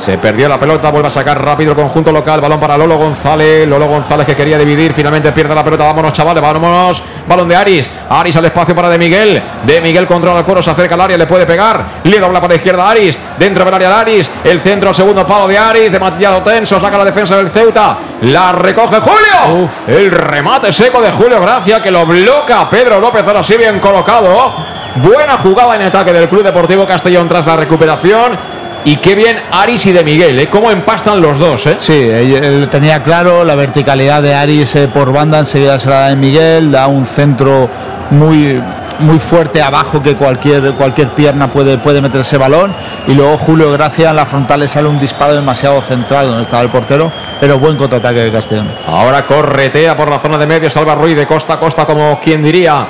Se 0.00 0.18
perdió 0.18 0.48
la 0.48 0.58
pelota, 0.58 0.90
vuelve 0.90 1.08
a 1.08 1.10
sacar 1.10 1.42
rápido 1.42 1.70
el 1.70 1.76
conjunto 1.76 2.12
local. 2.12 2.40
Balón 2.40 2.60
para 2.60 2.76
Lolo 2.76 2.98
González. 2.98 3.66
Lolo 3.66 3.86
González 3.86 4.26
que 4.26 4.36
quería 4.36 4.58
dividir. 4.58 4.92
Finalmente 4.92 5.32
pierde 5.32 5.54
la 5.54 5.64
pelota. 5.64 5.84
Vámonos, 5.84 6.12
chavales, 6.12 6.42
vámonos. 6.42 7.02
Balón 7.26 7.48
de 7.48 7.56
Aris. 7.56 7.90
Aris 8.10 8.36
al 8.36 8.44
espacio 8.44 8.74
para 8.74 8.88
De 8.90 8.98
Miguel. 8.98 9.42
De 9.64 9.80
Miguel 9.80 10.06
controla 10.06 10.40
el 10.40 10.44
cuero, 10.44 10.60
se 10.60 10.70
acerca 10.70 10.94
al 10.94 11.00
área, 11.00 11.16
le 11.16 11.26
puede 11.26 11.46
pegar. 11.46 11.84
Le 12.04 12.18
dobla 12.18 12.40
para 12.40 12.52
la 12.52 12.56
izquierda 12.56 12.90
Aris. 12.90 13.18
Dentro 13.38 13.64
del 13.64 13.72
área 13.72 13.88
de 13.88 13.94
Aris. 13.94 14.30
El 14.42 14.60
centro 14.60 14.90
al 14.90 14.94
segundo 14.94 15.26
palo 15.26 15.48
de 15.48 15.56
Aris. 15.56 15.90
Demasiado 15.90 16.42
tenso. 16.42 16.78
Saca 16.78 16.98
la 16.98 17.04
defensa 17.04 17.36
del 17.36 17.48
Ceuta. 17.48 17.96
La 18.22 18.52
recoge 18.52 19.00
Julio. 19.00 19.68
El 19.86 20.10
remate 20.10 20.72
seco 20.72 21.00
de 21.00 21.10
Julio 21.12 21.40
Gracia 21.40 21.80
que 21.80 21.90
lo 21.90 22.04
bloca 22.04 22.68
Pedro 22.68 23.00
López. 23.00 23.26
Ahora 23.26 23.42
sí 23.42 23.56
bien 23.56 23.80
colocado. 23.80 24.52
Buena 24.96 25.36
jugada 25.38 25.74
en 25.74 25.82
ataque 25.82 26.12
del 26.12 26.28
Club 26.28 26.44
Deportivo 26.44 26.86
Castellón 26.86 27.26
tras 27.26 27.44
la 27.46 27.56
recuperación. 27.56 28.53
Y 28.84 28.96
qué 28.96 29.14
bien 29.14 29.38
Aris 29.50 29.86
y 29.86 29.92
de 29.92 30.04
Miguel, 30.04 30.38
¿eh? 30.38 30.48
Cómo 30.48 30.70
empastan 30.70 31.22
los 31.22 31.38
dos, 31.38 31.66
¿eh? 31.66 31.76
Sí, 31.78 31.92
él, 31.92 32.68
tenía 32.70 33.02
claro 33.02 33.42
la 33.44 33.54
verticalidad 33.54 34.22
de 34.22 34.34
Aris 34.34 34.76
eh, 34.76 34.88
por 34.88 35.10
banda, 35.10 35.38
enseguida 35.38 35.78
se 35.78 35.88
la 35.88 36.00
da 36.00 36.08
de 36.08 36.16
Miguel, 36.16 36.70
da 36.70 36.86
un 36.86 37.06
centro 37.06 37.68
muy 38.10 38.60
muy 39.00 39.18
fuerte 39.18 39.60
abajo 39.60 40.00
que 40.00 40.14
cualquier 40.14 40.72
cualquier 40.74 41.08
pierna 41.08 41.50
puede, 41.50 41.78
puede 41.78 42.00
meter 42.00 42.20
ese 42.20 42.38
balón 42.38 42.72
y 43.08 43.14
luego 43.14 43.36
Julio 43.38 43.72
Gracia 43.72 44.10
en 44.10 44.16
la 44.16 44.24
frontal 44.24 44.60
le 44.60 44.68
sale 44.68 44.86
un 44.86 45.00
disparo 45.00 45.34
demasiado 45.34 45.82
central 45.82 46.28
donde 46.28 46.42
estaba 46.42 46.62
el 46.62 46.70
portero 46.70 47.10
pero 47.40 47.58
buen 47.58 47.76
contraataque 47.76 48.20
de 48.20 48.30
Castellón 48.30 48.68
Ahora 48.86 49.26
corretea 49.26 49.96
por 49.96 50.08
la 50.08 50.20
zona 50.20 50.38
de 50.38 50.46
medio, 50.46 50.70
salva 50.70 50.94
Ruiz 50.94 51.16
de 51.16 51.26
costa 51.26 51.54
a 51.54 51.58
costa, 51.58 51.84
como 51.84 52.20
quien 52.20 52.42
diría. 52.42 52.86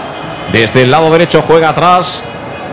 Desde 0.53 0.83
el 0.83 0.91
lado 0.91 1.11
derecho 1.11 1.43
juega 1.47 1.71
atrás 1.71 2.23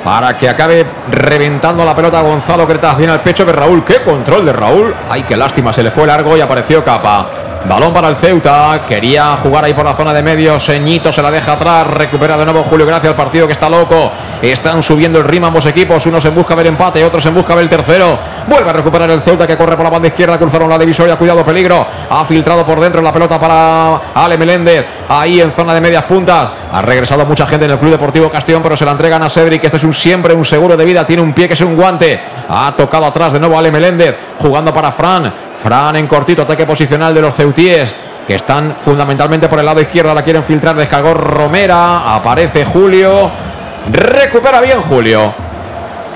para 0.03 0.37
que 0.37 0.49
acabe 0.49 0.85
reventando 1.09 1.85
la 1.85 1.95
pelota 1.95 2.21
Gonzalo 2.21 2.67
Cretas. 2.67 2.97
Viene 2.97 3.13
al 3.13 3.21
pecho 3.21 3.45
de 3.45 3.51
Raúl. 3.51 3.83
¡Qué 3.83 4.01
control 4.01 4.45
de 4.45 4.53
Raúl! 4.53 4.93
¡Ay, 5.09 5.23
qué 5.23 5.37
lástima! 5.37 5.71
Se 5.73 5.83
le 5.83 5.91
fue 5.91 6.07
largo 6.07 6.35
y 6.37 6.41
apareció 6.41 6.83
Capa. 6.83 7.40
Balón 7.65 7.93
para 7.93 8.07
el 8.07 8.15
Ceuta. 8.15 8.81
Quería 8.87 9.37
jugar 9.37 9.63
ahí 9.63 9.73
por 9.73 9.85
la 9.85 9.93
zona 9.93 10.13
de 10.13 10.23
medio. 10.23 10.59
Señito 10.59 11.13
se 11.13 11.21
la 11.21 11.29
deja 11.29 11.53
atrás. 11.53 11.87
Recupera 11.87 12.35
de 12.35 12.45
nuevo 12.45 12.63
Julio 12.63 12.85
Gracia. 12.85 13.09
El 13.09 13.15
partido 13.15 13.45
que 13.45 13.53
está 13.53 13.69
loco. 13.69 14.11
Están 14.41 14.81
subiendo 14.81 15.19
el 15.19 15.25
ritmo 15.25 15.47
ambos 15.47 15.65
equipos. 15.67 16.05
Unos 16.07 16.25
en 16.25 16.33
busca 16.33 16.55
del 16.55 16.67
empate, 16.67 17.05
otros 17.05 17.23
en 17.27 17.35
busca 17.35 17.55
del 17.55 17.69
tercero. 17.69 18.17
Vuelve 18.47 18.69
a 18.69 18.73
recuperar 18.73 19.09
el 19.11 19.21
Ceuta 19.21 19.45
que 19.45 19.55
corre 19.55 19.75
por 19.75 19.83
la 19.83 19.91
banda 19.91 20.07
izquierda. 20.07 20.37
Cruzaron 20.39 20.69
la 20.69 20.77
divisoria. 20.77 21.15
Cuidado, 21.15 21.45
peligro. 21.45 21.85
Ha 22.09 22.25
filtrado 22.25 22.65
por 22.65 22.79
dentro 22.79 23.01
la 23.01 23.13
pelota 23.13 23.39
para 23.39 24.01
Ale 24.15 24.37
Meléndez. 24.37 24.85
Ahí 25.07 25.39
en 25.39 25.51
zona 25.51 25.73
de 25.75 25.81
medias 25.81 26.03
puntas. 26.03 26.49
Ha 26.73 26.81
regresado 26.81 27.25
mucha 27.25 27.45
gente 27.45 27.65
en 27.65 27.71
el 27.71 27.77
Club 27.77 27.91
Deportivo 27.91 28.29
Castellón, 28.29 28.63
pero 28.63 28.75
se 28.75 28.85
la 28.85 28.91
entregan 28.91 29.21
a 29.21 29.29
Cedric. 29.29 29.63
Este 29.63 29.77
es 29.77 29.83
un 29.83 29.93
siempre 29.93 30.33
un 30.33 30.45
seguro 30.45 30.75
de 30.75 30.83
vida. 30.83 31.05
Tiene 31.05 31.21
un 31.21 31.33
pie 31.33 31.47
que 31.47 31.53
es 31.53 31.61
un 31.61 31.75
guante. 31.75 32.19
Ha 32.49 32.73
tocado 32.75 33.05
atrás 33.05 33.33
de 33.33 33.39
nuevo 33.39 33.57
Ale 33.57 33.71
Meléndez. 33.71 34.17
Jugando 34.39 34.73
para 34.73 34.91
Fran. 34.91 35.50
Fran 35.61 35.95
en 35.95 36.07
cortito. 36.07 36.41
Ataque 36.41 36.65
posicional 36.65 37.13
de 37.13 37.21
los 37.21 37.35
ceutíes 37.35 37.93
que 38.27 38.35
están 38.35 38.75
fundamentalmente 38.75 39.47
por 39.47 39.59
el 39.59 39.65
lado 39.65 39.81
izquierdo, 39.81 40.13
la 40.13 40.23
quieren 40.23 40.43
filtrar, 40.43 40.75
descargó 40.75 41.13
Romera, 41.13 42.15
aparece 42.15 42.65
Julio, 42.65 43.29
recupera 43.91 44.61
bien 44.61 44.81
Julio. 44.81 45.33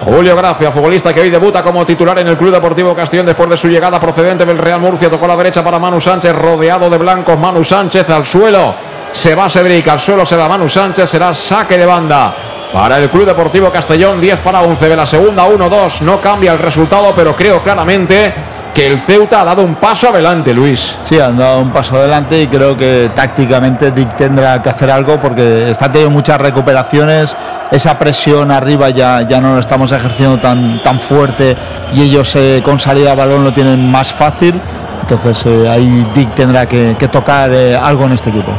Julio 0.03 0.35
Gracia, 0.35 0.71
futbolista 0.71 1.13
que 1.13 1.21
hoy 1.21 1.29
debuta 1.29 1.63
como 1.63 1.85
titular 1.85 2.19
en 2.19 2.27
el 2.27 2.37
Club 2.37 2.51
Deportivo 2.51 2.93
Castellón 2.95 3.25
después 3.25 3.49
de 3.49 3.57
su 3.57 3.67
llegada 3.67 3.99
procedente 3.99 4.45
del 4.45 4.57
Real 4.57 4.79
Murcia, 4.79 5.09
tocó 5.09 5.25
la 5.25 5.35
derecha 5.35 5.63
para 5.63 5.79
Manu 5.79 5.99
Sánchez, 5.99 6.35
rodeado 6.35 6.89
de 6.89 6.97
blancos, 6.97 7.39
Manu 7.39 7.63
Sánchez 7.63 8.09
al 8.09 8.23
suelo, 8.23 8.75
se 9.11 9.33
va 9.33 9.49
Cedric, 9.49 9.87
al 9.87 9.99
suelo 9.99 10.25
se 10.25 10.35
da 10.35 10.47
Manu 10.47 10.69
Sánchez, 10.69 11.09
será 11.09 11.33
saque 11.33 11.77
de 11.77 11.85
banda. 11.85 12.35
Para 12.71 12.97
el 12.97 13.09
Club 13.09 13.25
Deportivo 13.25 13.71
Castellón, 13.71 14.19
10 14.19 14.41
para 14.41 14.61
11 14.61 14.89
de 14.89 14.95
la 14.95 15.05
segunda, 15.05 15.47
1-2. 15.47 16.01
No 16.01 16.19
cambia 16.19 16.51
el 16.51 16.59
resultado, 16.59 17.13
pero 17.15 17.33
creo 17.33 17.63
claramente 17.63 18.33
que 18.75 18.85
el 18.87 18.99
Ceuta 18.99 19.39
ha 19.39 19.45
dado 19.45 19.63
un 19.63 19.75
paso 19.75 20.09
adelante, 20.09 20.53
Luis. 20.53 20.97
Sí, 21.05 21.17
han 21.17 21.37
dado 21.37 21.61
un 21.61 21.71
paso 21.71 21.95
adelante 21.95 22.41
y 22.41 22.47
creo 22.47 22.75
que 22.75 23.09
tácticamente 23.15 23.91
Dick 23.91 24.17
tendrá 24.17 24.61
que 24.61 24.69
hacer 24.69 24.91
algo 24.91 25.17
porque 25.19 25.71
está 25.71 25.89
teniendo 25.89 26.11
muchas 26.11 26.41
recuperaciones, 26.41 27.37
esa 27.71 27.97
presión 27.97 28.51
arriba 28.51 28.89
ya, 28.89 29.21
ya 29.21 29.39
no 29.39 29.53
lo 29.53 29.61
estamos 29.61 29.93
ejerciendo 29.93 30.39
tan, 30.39 30.83
tan 30.83 30.99
fuerte 30.99 31.55
y 31.93 32.01
ellos 32.01 32.35
eh, 32.35 32.61
con 32.65 32.77
salida 32.77 33.11
de 33.11 33.15
balón 33.15 33.45
lo 33.45 33.53
tienen 33.53 33.89
más 33.89 34.11
fácil. 34.11 34.59
Entonces 34.99 35.45
eh, 35.45 35.69
ahí 35.69 36.05
Dick 36.13 36.35
tendrá 36.35 36.67
que, 36.67 36.97
que 36.99 37.07
tocar 37.07 37.51
eh, 37.53 37.77
algo 37.77 38.03
en 38.03 38.11
este 38.11 38.29
equipo. 38.29 38.51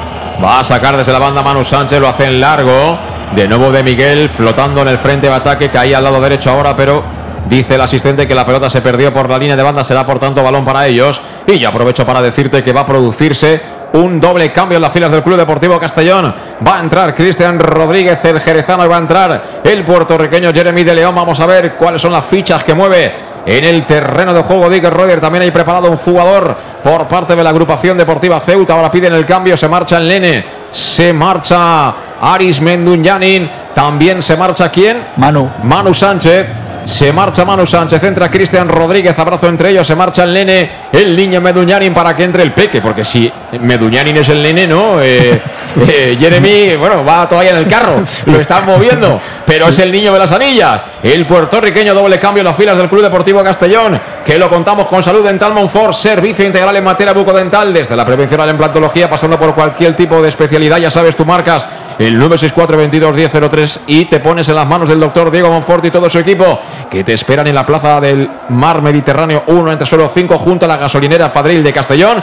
Va 0.42 0.60
a 0.60 0.64
sacar 0.64 0.96
desde 0.96 1.12
la 1.12 1.18
banda 1.18 1.42
Manu 1.42 1.62
Sánchez, 1.62 2.00
lo 2.00 2.08
hace 2.08 2.26
en 2.26 2.40
largo. 2.40 2.98
De 3.34 3.46
nuevo 3.46 3.70
de 3.70 3.82
Miguel 3.82 4.30
flotando 4.30 4.80
en 4.80 4.88
el 4.88 4.98
frente 4.98 5.26
de 5.26 5.34
ataque, 5.34 5.68
caía 5.68 5.98
al 5.98 6.04
lado 6.04 6.20
derecho 6.20 6.50
ahora, 6.52 6.74
pero 6.74 7.04
Dice 7.48 7.76
el 7.76 7.80
asistente 7.80 8.26
que 8.26 8.34
la 8.34 8.44
pelota 8.44 8.68
se 8.68 8.80
perdió 8.80 9.12
por 9.12 9.30
la 9.30 9.38
línea 9.38 9.56
de 9.56 9.62
banda, 9.62 9.84
será 9.84 10.04
por 10.04 10.18
tanto 10.18 10.42
balón 10.42 10.64
para 10.64 10.86
ellos. 10.86 11.20
Y 11.46 11.58
ya 11.58 11.68
aprovecho 11.68 12.04
para 12.04 12.20
decirte 12.20 12.62
que 12.64 12.72
va 12.72 12.80
a 12.80 12.86
producirse 12.86 13.60
un 13.92 14.20
doble 14.20 14.52
cambio 14.52 14.76
en 14.76 14.82
las 14.82 14.92
filas 14.92 15.12
del 15.12 15.22
Club 15.22 15.36
Deportivo 15.36 15.78
Castellón. 15.78 16.34
Va 16.66 16.78
a 16.78 16.80
entrar 16.80 17.14
Cristian 17.14 17.58
Rodríguez, 17.58 18.24
el 18.24 18.40
jerezano, 18.40 18.84
y 18.84 18.88
va 18.88 18.96
a 18.96 19.00
entrar 19.00 19.42
el 19.62 19.84
puertorriqueño 19.84 20.52
Jeremy 20.52 20.82
de 20.82 20.94
León. 20.96 21.14
Vamos 21.14 21.38
a 21.38 21.46
ver 21.46 21.74
cuáles 21.74 22.02
son 22.02 22.12
las 22.12 22.24
fichas 22.24 22.64
que 22.64 22.74
mueve 22.74 23.12
en 23.46 23.64
el 23.64 23.86
terreno 23.86 24.34
de 24.34 24.42
juego 24.42 24.68
Dick 24.68 24.84
Roger. 24.84 25.20
También 25.20 25.42
hay 25.42 25.52
preparado 25.52 25.88
un 25.88 25.96
jugador 25.96 26.56
por 26.82 27.06
parte 27.06 27.36
de 27.36 27.44
la 27.44 27.50
agrupación 27.50 27.96
deportiva 27.96 28.40
Ceuta. 28.40 28.74
Ahora 28.74 28.90
piden 28.90 29.14
el 29.14 29.24
cambio, 29.24 29.56
se 29.56 29.68
marcha 29.68 29.98
el 29.98 30.08
Lene, 30.08 30.44
se 30.72 31.12
marcha 31.12 31.94
Aris 32.20 32.60
Mendunyanin. 32.60 33.48
También 33.72 34.20
se 34.20 34.36
marcha 34.36 34.68
quién? 34.68 35.06
Manu. 35.16 35.48
Manu 35.62 35.94
Sánchez. 35.94 36.65
Se 36.86 37.12
marcha 37.12 37.44
Manu 37.44 37.66
Sánchez, 37.66 38.00
entra 38.04 38.30
Cristian 38.30 38.68
Rodríguez, 38.68 39.18
abrazo 39.18 39.48
entre 39.48 39.70
ellos, 39.70 39.84
se 39.84 39.96
marcha 39.96 40.22
el 40.22 40.32
nene, 40.32 40.70
el 40.92 41.16
niño 41.16 41.40
Meduñanin 41.40 41.92
para 41.92 42.16
que 42.16 42.22
entre 42.22 42.44
el 42.44 42.52
peque, 42.52 42.80
porque 42.80 43.04
si 43.04 43.30
Meduñanin 43.60 44.16
es 44.18 44.28
el 44.28 44.40
nene, 44.40 44.68
¿no? 44.68 45.02
Eh, 45.02 45.42
eh, 45.88 46.16
Jeremy, 46.18 46.76
bueno, 46.76 47.04
va 47.04 47.28
todavía 47.28 47.50
en 47.50 47.56
el 47.56 47.66
carro, 47.66 48.00
lo 48.26 48.40
están 48.40 48.66
moviendo, 48.66 49.20
pero 49.44 49.66
es 49.66 49.78
el 49.80 49.90
niño 49.90 50.12
de 50.12 50.20
las 50.20 50.30
anillas, 50.30 50.84
el 51.02 51.26
puertorriqueño 51.26 51.92
doble 51.92 52.20
cambio 52.20 52.42
en 52.42 52.46
las 52.46 52.56
filas 52.56 52.76
del 52.76 52.88
Club 52.88 53.02
Deportivo 53.02 53.42
Castellón, 53.42 54.00
que 54.24 54.38
lo 54.38 54.48
contamos 54.48 54.86
con 54.86 55.02
Salud 55.02 55.26
Dental 55.26 55.52
Monfort, 55.52 55.92
servicio 55.92 56.46
integral 56.46 56.76
en 56.76 56.84
materia 56.84 57.12
bucodental, 57.12 57.74
desde 57.74 57.96
la 57.96 58.06
prevención 58.06 58.40
a 58.40 58.46
la 58.46 58.52
implantología, 58.52 59.10
pasando 59.10 59.36
por 59.36 59.56
cualquier 59.56 59.96
tipo 59.96 60.22
de 60.22 60.28
especialidad, 60.28 60.78
ya 60.78 60.92
sabes, 60.92 61.16
tu 61.16 61.26
marcas 61.26 61.66
el 61.98 62.20
964-22-1003 62.20 63.80
y 63.86 64.04
te 64.06 64.20
pones 64.20 64.48
en 64.48 64.54
las 64.54 64.66
manos 64.66 64.88
del 64.88 65.00
doctor 65.00 65.30
Diego 65.30 65.50
Monfort 65.50 65.84
y 65.84 65.90
todo 65.90 66.08
su 66.08 66.18
equipo 66.18 66.60
que 66.90 67.04
te 67.04 67.12
esperan 67.12 67.46
en 67.46 67.54
la 67.54 67.64
plaza 67.64 68.00
del 68.00 68.28
Mar 68.50 68.82
Mediterráneo 68.82 69.44
1 69.46 69.72
entre 69.72 69.86
suelo 69.86 70.10
5 70.12 70.38
junto 70.38 70.66
a 70.66 70.68
la 70.68 70.76
gasolinera 70.76 71.28
Fadril 71.28 71.62
de 71.62 71.72
Castellón 71.72 72.22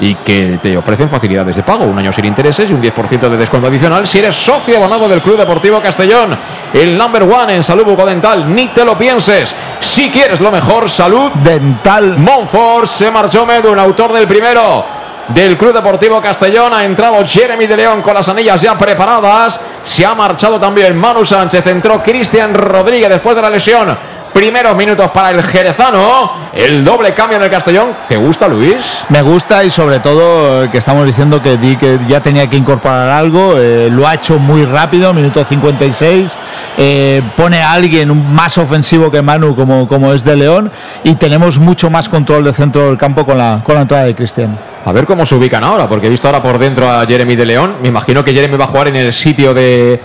y 0.00 0.16
que 0.16 0.58
te 0.60 0.76
ofrecen 0.76 1.08
facilidades 1.08 1.54
de 1.54 1.62
pago, 1.62 1.84
un 1.84 1.96
año 1.96 2.12
sin 2.12 2.24
intereses 2.24 2.68
y 2.68 2.72
un 2.72 2.82
10% 2.82 3.28
de 3.28 3.36
descuento 3.36 3.68
adicional 3.68 4.06
si 4.06 4.18
eres 4.18 4.34
socio 4.34 4.76
abonado 4.76 5.08
del 5.08 5.22
Club 5.22 5.36
Deportivo 5.36 5.80
Castellón, 5.80 6.36
el 6.72 6.98
number 6.98 7.22
one 7.22 7.54
en 7.54 7.62
salud 7.62 7.84
bucodental, 7.84 8.52
ni 8.52 8.68
te 8.68 8.84
lo 8.84 8.98
pienses. 8.98 9.54
Si 9.78 10.10
quieres 10.10 10.40
lo 10.40 10.50
mejor, 10.50 10.90
salud 10.90 11.30
dental. 11.44 12.18
Monfort 12.18 12.86
se 12.86 13.10
marchó 13.10 13.46
Medu, 13.46 13.78
autor 13.78 14.12
del 14.12 14.26
primero 14.26 15.01
del 15.34 15.56
Club 15.56 15.72
Deportivo 15.72 16.20
Castellón. 16.20 16.72
Ha 16.72 16.84
entrado 16.84 17.24
Jeremy 17.24 17.66
de 17.66 17.76
León 17.76 18.02
con 18.02 18.14
las 18.14 18.28
anillas 18.28 18.60
ya 18.60 18.76
preparadas. 18.76 19.60
Se 19.82 20.04
ha 20.04 20.14
marchado 20.14 20.58
también 20.58 20.96
Manu 20.96 21.24
Sánchez. 21.24 21.66
Entró 21.66 22.02
Cristian 22.02 22.54
Rodríguez 22.54 23.08
después 23.08 23.36
de 23.36 23.42
la 23.42 23.50
lesión. 23.50 23.96
Primeros 24.32 24.74
minutos 24.74 25.10
para 25.10 25.30
el 25.30 25.42
Jerezano. 25.42 26.50
El 26.54 26.82
doble 26.84 27.12
cambio 27.12 27.36
en 27.36 27.44
el 27.44 27.50
Castellón. 27.50 27.90
¿Te 28.08 28.16
gusta, 28.16 28.48
Luis? 28.48 29.04
Me 29.10 29.20
gusta 29.20 29.62
y 29.62 29.68
sobre 29.68 30.00
todo 30.00 30.64
eh, 30.64 30.70
que 30.70 30.78
estamos 30.78 31.06
diciendo 31.06 31.42
que 31.42 31.58
que 31.78 31.98
ya 32.08 32.20
tenía 32.20 32.48
que 32.48 32.56
incorporar 32.56 33.10
algo. 33.10 33.56
Eh, 33.58 33.90
lo 33.90 34.06
ha 34.06 34.14
hecho 34.14 34.38
muy 34.38 34.64
rápido, 34.64 35.12
minuto 35.12 35.44
56. 35.44 36.32
Eh, 36.78 37.22
pone 37.36 37.60
a 37.60 37.72
alguien 37.72 38.32
más 38.32 38.56
ofensivo 38.56 39.10
que 39.10 39.20
Manu 39.20 39.54
como, 39.54 39.86
como 39.86 40.12
es 40.14 40.24
de 40.24 40.36
León. 40.36 40.72
Y 41.04 41.14
tenemos 41.16 41.58
mucho 41.58 41.90
más 41.90 42.08
control 42.08 42.44
de 42.44 42.54
centro 42.54 42.86
del 42.86 42.96
campo 42.96 43.26
con 43.26 43.36
la, 43.36 43.60
con 43.62 43.74
la 43.74 43.82
entrada 43.82 44.04
de 44.04 44.14
Cristian. 44.14 44.71
A 44.84 44.92
ver 44.92 45.06
cómo 45.06 45.24
se 45.24 45.34
ubican 45.36 45.62
ahora, 45.62 45.88
porque 45.88 46.08
he 46.08 46.10
visto 46.10 46.26
ahora 46.26 46.42
por 46.42 46.58
dentro 46.58 46.90
a 46.90 47.06
Jeremy 47.06 47.36
de 47.36 47.46
León. 47.46 47.76
Me 47.82 47.88
imagino 47.88 48.24
que 48.24 48.32
Jeremy 48.32 48.56
va 48.56 48.64
a 48.64 48.68
jugar 48.68 48.88
en 48.88 48.96
el 48.96 49.12
sitio 49.12 49.54
de. 49.54 50.00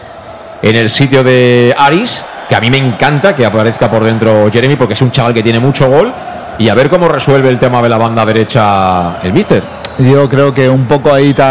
En 0.62 0.76
el 0.76 0.90
sitio 0.90 1.24
de 1.24 1.76
Aris, 1.78 2.24
que 2.50 2.56
a 2.56 2.60
mí 2.60 2.70
me 2.70 2.78
encanta 2.78 3.36
que 3.36 3.46
aparezca 3.46 3.90
por 3.90 4.04
dentro 4.04 4.50
Jeremy, 4.52 4.76
porque 4.76 4.94
es 4.94 5.02
un 5.02 5.12
chaval 5.12 5.34
que 5.34 5.44
tiene 5.44 5.60
mucho 5.60 5.88
gol. 5.88 6.12
Y 6.60 6.70
a 6.70 6.76
ver 6.76 6.90
cómo 6.90 7.08
resuelve 7.08 7.50
el 7.50 7.60
tema 7.60 7.82
de 7.82 7.90
la 7.90 7.98
banda 7.98 8.26
derecha 8.26 9.20
el 9.22 9.34
Mister. 9.34 9.64
Yo 10.00 10.30
creo 10.30 10.54
que 10.54 10.70
un 10.70 10.86
poco 10.86 11.12
ahí 11.12 11.34
te, 11.34 11.44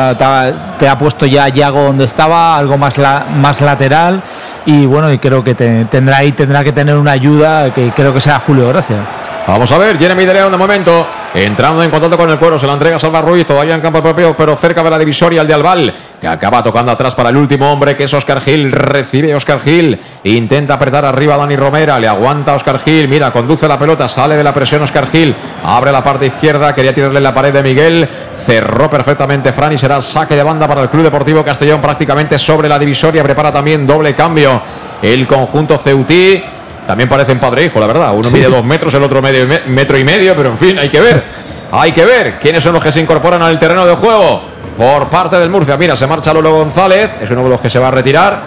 te, 0.78 0.88
ha 0.88 0.98
puesto 0.98 1.26
ya 1.26 1.48
Yago 1.48 1.82
donde 1.82 2.04
estaba, 2.04 2.56
algo 2.56 2.78
más, 2.78 2.96
la, 2.96 3.26
más 3.36 3.60
lateral. 3.60 4.22
Y 4.66 4.86
bueno, 4.86 5.12
y 5.12 5.18
creo 5.18 5.42
que 5.42 5.54
te, 5.54 5.84
tendrá 5.86 6.18
ahí 6.18 6.32
tendrá 6.32 6.62
que 6.62 6.72
tener 6.72 6.96
una 6.96 7.12
ayuda 7.12 7.72
que 7.72 7.90
creo 7.90 8.12
que 8.14 8.20
sea 8.20 8.40
Julio 8.40 8.68
Gracia. 8.68 8.98
Vamos 9.46 9.70
a 9.70 9.78
ver, 9.78 9.98
Jeremy 9.98 10.24
de 10.24 10.34
León 10.34 10.50
de 10.50 10.58
momento. 10.58 11.06
Entrando 11.36 11.82
en 11.82 11.90
contacto 11.90 12.16
con 12.16 12.30
el 12.30 12.38
cuero, 12.38 12.58
se 12.58 12.66
la 12.66 12.72
entrega 12.72 12.98
Salva 12.98 13.20
Ruiz, 13.20 13.44
todavía 13.44 13.74
en 13.74 13.82
campo 13.82 14.02
propio, 14.02 14.34
pero 14.34 14.56
cerca 14.56 14.82
de 14.82 14.88
la 14.88 14.98
divisoria 14.98 15.42
el 15.42 15.46
de 15.46 15.52
Albal, 15.52 15.94
que 16.18 16.26
acaba 16.26 16.62
tocando 16.62 16.90
atrás 16.90 17.14
para 17.14 17.28
el 17.28 17.36
último 17.36 17.70
hombre, 17.70 17.94
que 17.94 18.04
es 18.04 18.14
Oscar 18.14 18.40
Gil. 18.40 18.72
Recibe 18.72 19.34
Oscar 19.34 19.60
Gil, 19.60 20.00
intenta 20.24 20.72
apretar 20.72 21.04
arriba 21.04 21.34
a 21.34 21.36
Dani 21.36 21.54
Romera, 21.54 22.00
le 22.00 22.08
aguanta 22.08 22.54
Oscar 22.54 22.78
Gil, 22.78 23.06
mira, 23.08 23.32
conduce 23.32 23.68
la 23.68 23.78
pelota, 23.78 24.08
sale 24.08 24.34
de 24.34 24.42
la 24.42 24.54
presión 24.54 24.80
Oscar 24.80 25.08
Gil, 25.08 25.36
abre 25.62 25.92
la 25.92 26.02
parte 26.02 26.24
izquierda, 26.24 26.74
quería 26.74 26.94
tirarle 26.94 27.20
la 27.20 27.34
pared 27.34 27.52
de 27.52 27.62
Miguel, 27.62 28.08
cerró 28.34 28.88
perfectamente 28.88 29.52
Fran 29.52 29.74
y 29.74 29.76
será 29.76 30.00
saque 30.00 30.36
de 30.36 30.42
banda 30.42 30.66
para 30.66 30.80
el 30.80 30.88
Club 30.88 31.02
Deportivo 31.02 31.44
Castellón, 31.44 31.82
prácticamente 31.82 32.38
sobre 32.38 32.66
la 32.66 32.78
divisoria, 32.78 33.22
prepara 33.22 33.52
también 33.52 33.86
doble 33.86 34.14
cambio 34.14 34.62
el 35.02 35.26
conjunto 35.26 35.76
Ceutí. 35.76 36.42
También 36.86 37.08
parecen 37.08 37.40
padre 37.40 37.62
e 37.62 37.66
hijo, 37.66 37.80
la 37.80 37.86
verdad. 37.86 38.14
Uno 38.14 38.30
mide 38.30 38.48
dos 38.48 38.64
metros, 38.64 38.94
el 38.94 39.02
otro 39.02 39.20
medio, 39.20 39.46
metro 39.68 39.98
y 39.98 40.04
medio, 40.04 40.34
pero 40.36 40.50
en 40.50 40.58
fin, 40.58 40.78
hay 40.78 40.88
que 40.88 41.00
ver. 41.00 41.24
Hay 41.72 41.92
que 41.92 42.04
ver 42.04 42.38
quiénes 42.38 42.62
son 42.62 42.72
los 42.74 42.82
que 42.82 42.92
se 42.92 43.00
incorporan 43.00 43.42
al 43.42 43.58
terreno 43.58 43.84
de 43.84 43.96
juego 43.96 44.40
por 44.78 45.08
parte 45.08 45.36
del 45.38 45.50
Murcia. 45.50 45.76
Mira, 45.76 45.96
se 45.96 46.06
marcha 46.06 46.32
Lolo 46.32 46.52
González, 46.52 47.16
es 47.20 47.30
uno 47.30 47.42
de 47.42 47.48
los 47.50 47.60
que 47.60 47.68
se 47.68 47.78
va 47.78 47.88
a 47.88 47.90
retirar. 47.90 48.40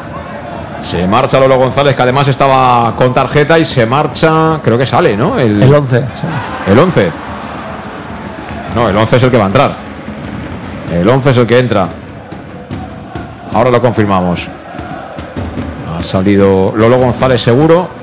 Se 0.80 1.06
marcha 1.06 1.38
Lolo 1.40 1.57
González, 1.57 1.94
que 1.95 2.02
además 2.02 2.30
estaba 2.30 2.95
con 2.95 3.14
tarjeta 3.14 3.60
y 3.60 3.66
se 3.66 3.86
marcha, 3.86 4.61
creo 4.64 4.78
que 4.78 4.86
sale, 4.86 5.18
¿no? 5.18 5.38
El, 5.38 5.61
el 5.61 5.74
11. 5.74 6.03
El 6.68 6.80
11. 6.80 7.11
No, 8.76 8.88
el 8.88 8.95
11 8.95 9.18
es 9.18 9.24
el 9.24 9.32
que 9.32 9.38
va 9.38 9.44
a 9.44 9.48
entrar. 9.48 9.76
El 10.94 11.07
11 11.07 11.32
es 11.32 11.38
el 11.38 11.45
que 11.45 11.60
entra. 11.60 11.90
Ahora 13.53 13.70
lo 13.70 13.82
confirmamos. 13.82 14.48
Ha 15.99 16.03
salido 16.03 16.72
Lolo 16.76 16.98
González 16.98 17.41
seguro. 17.41 17.99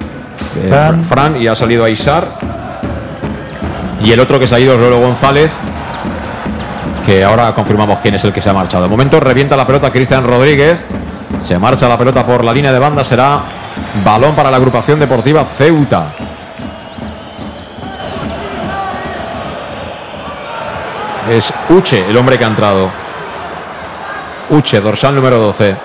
Eh, 0.63 1.03
Fran. 1.09 1.41
y 1.41 1.47
ha 1.47 1.55
salido 1.55 1.85
Aisar. 1.85 2.27
Y 4.03 4.13
el 4.13 4.21
otro 4.21 4.39
que 4.39 4.47
se 4.47 4.55
ha 4.55 4.61
ido 4.61 4.75
es 4.75 4.81
Lolo 4.81 5.01
González. 5.01 5.53
Que 7.05 7.25
ahora 7.25 7.55
confirmamos 7.55 8.01
quién 8.01 8.15
es 8.15 8.25
el 8.25 8.33
que 8.33 8.43
se 8.43 8.51
ha 8.51 8.53
marchado. 8.53 8.85
De 8.85 8.89
momento 8.89 9.21
revienta 9.21 9.57
la 9.57 9.67
pelota 9.67 9.91
Cristian 9.93 10.25
Rodríguez. 10.25 10.85
Se 11.45 11.59
marcha 11.59 11.89
la 11.89 11.97
pelota 11.97 12.27
por 12.27 12.45
la 12.45 12.53
línea 12.53 12.73
de 12.73 12.79
banda. 12.79 13.05
Será 13.05 13.41
balón 14.05 14.35
para 14.35 14.51
la 14.51 14.57
agrupación 14.57 14.99
deportiva 14.99 15.45
Ceuta. 15.45 16.13
Es 21.31 21.53
Uche 21.69 22.05
el 22.09 22.17
hombre 22.17 22.39
que 22.39 22.45
ha 22.45 22.49
entrado. 22.49 22.91
Uche, 24.51 24.81
dorsal 24.81 25.15
número 25.15 25.39
12. 25.39 25.77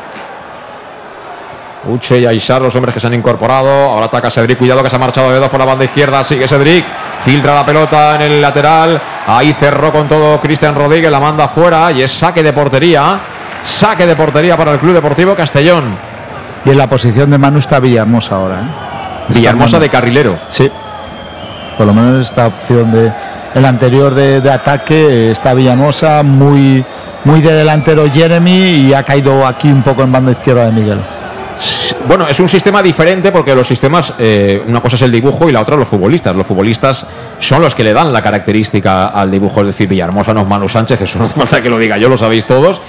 Uche 1.86 2.20
y 2.20 2.26
Aisar, 2.26 2.62
los 2.62 2.76
hombres 2.76 2.94
que 2.94 3.00
se 3.00 3.08
han 3.08 3.14
incorporado. 3.14 3.70
Ahora 3.70 4.06
ataca 4.06 4.30
Cedric. 4.30 4.58
Cuidado 4.58 4.84
que 4.84 4.90
se 4.90 4.96
ha 4.96 5.00
marchado 5.00 5.32
de 5.32 5.40
dos 5.40 5.50
por 5.50 5.60
la 5.60 5.66
banda 5.66 5.84
izquierda. 5.84 6.24
Sigue 6.24 6.48
Cedric. 6.48 6.86
Filtra 7.22 7.56
la 7.56 7.66
pelota 7.66 8.16
en 8.16 8.22
el 8.22 8.42
lateral. 8.42 9.02
Ahí 9.28 9.54
cerró 9.54 9.92
con 9.92 10.08
todo 10.08 10.40
Cristian 10.40 10.76
Rodríguez. 10.76 11.12
La 11.12 11.20
manda 11.20 11.48
fuera 11.48 11.92
y 11.92 12.02
es 12.04 12.12
saque 12.12 12.44
de 12.44 12.54
portería. 12.54 13.20
Saque 13.64 14.06
de 14.06 14.16
portería 14.16 14.56
para 14.58 14.74
el 14.74 14.80
Club 14.80 14.94
Deportivo 14.94 15.36
Castellón. 15.36 15.96
Y 16.66 16.70
en 16.70 16.78
la 16.78 16.88
posición 16.88 17.30
de 17.32 17.38
Manu 17.38 17.58
está 17.58 17.80
Villahermosa 17.80 18.36
ahora. 18.36 18.56
¿eh? 18.62 19.34
Villahermosa 19.34 19.80
de 19.80 19.90
carrilero. 19.90 20.38
Sí. 20.50 20.70
Por 21.78 21.88
lo 21.88 21.94
menos 21.94 22.28
esta 22.28 22.48
opción 22.48 22.92
de 22.92 23.12
el 23.56 23.66
anterior 23.66 24.14
de, 24.14 24.40
de 24.40 24.52
ataque 24.52 25.32
está 25.32 25.54
Villahermosa 25.54 26.22
muy 26.24 26.86
muy 27.24 27.42
de 27.42 27.54
delantero 27.54 28.10
Jeremy 28.12 28.88
y 28.88 28.94
ha 28.94 29.04
caído 29.04 29.46
aquí 29.46 29.72
un 29.72 29.84
poco 29.84 30.04
en 30.04 30.12
banda 30.12 30.32
izquierda 30.32 30.66
de 30.66 30.72
Miguel. 30.72 31.02
Bueno, 32.08 32.28
es 32.28 32.40
un 32.40 32.50
sistema 32.50 32.82
diferente 32.82 33.32
porque 33.32 33.54
los 33.56 33.68
sistemas, 33.68 34.14
eh, 34.18 34.62
una 34.68 34.82
cosa 34.82 34.96
es 34.96 35.02
el 35.04 35.12
dibujo 35.12 35.50
y 35.50 35.52
la 35.52 35.62
otra 35.62 35.76
los 35.76 35.88
futbolistas. 35.88 36.36
Los 36.36 36.48
futbolistas 36.48 37.06
son 37.38 37.62
los 37.62 37.76
que 37.76 37.84
le 37.84 37.94
dan 37.94 38.12
la 38.12 38.22
característica 38.22 39.08
al 39.08 39.30
dibujo, 39.30 39.62
es 39.62 39.68
decir, 39.68 39.88
Villahermosa 39.88 40.34
no 40.34 40.46
Manu 40.46 40.68
Sánchez, 40.68 41.02
eso 41.02 41.20
no 41.20 41.26
hace 41.26 41.36
falta 41.36 41.62
que 41.62 41.70
lo 41.70 41.78
diga 41.78 41.98
yo, 41.98 42.10
lo 42.10 42.18
sabéis 42.18 42.46
todos. 42.46 42.82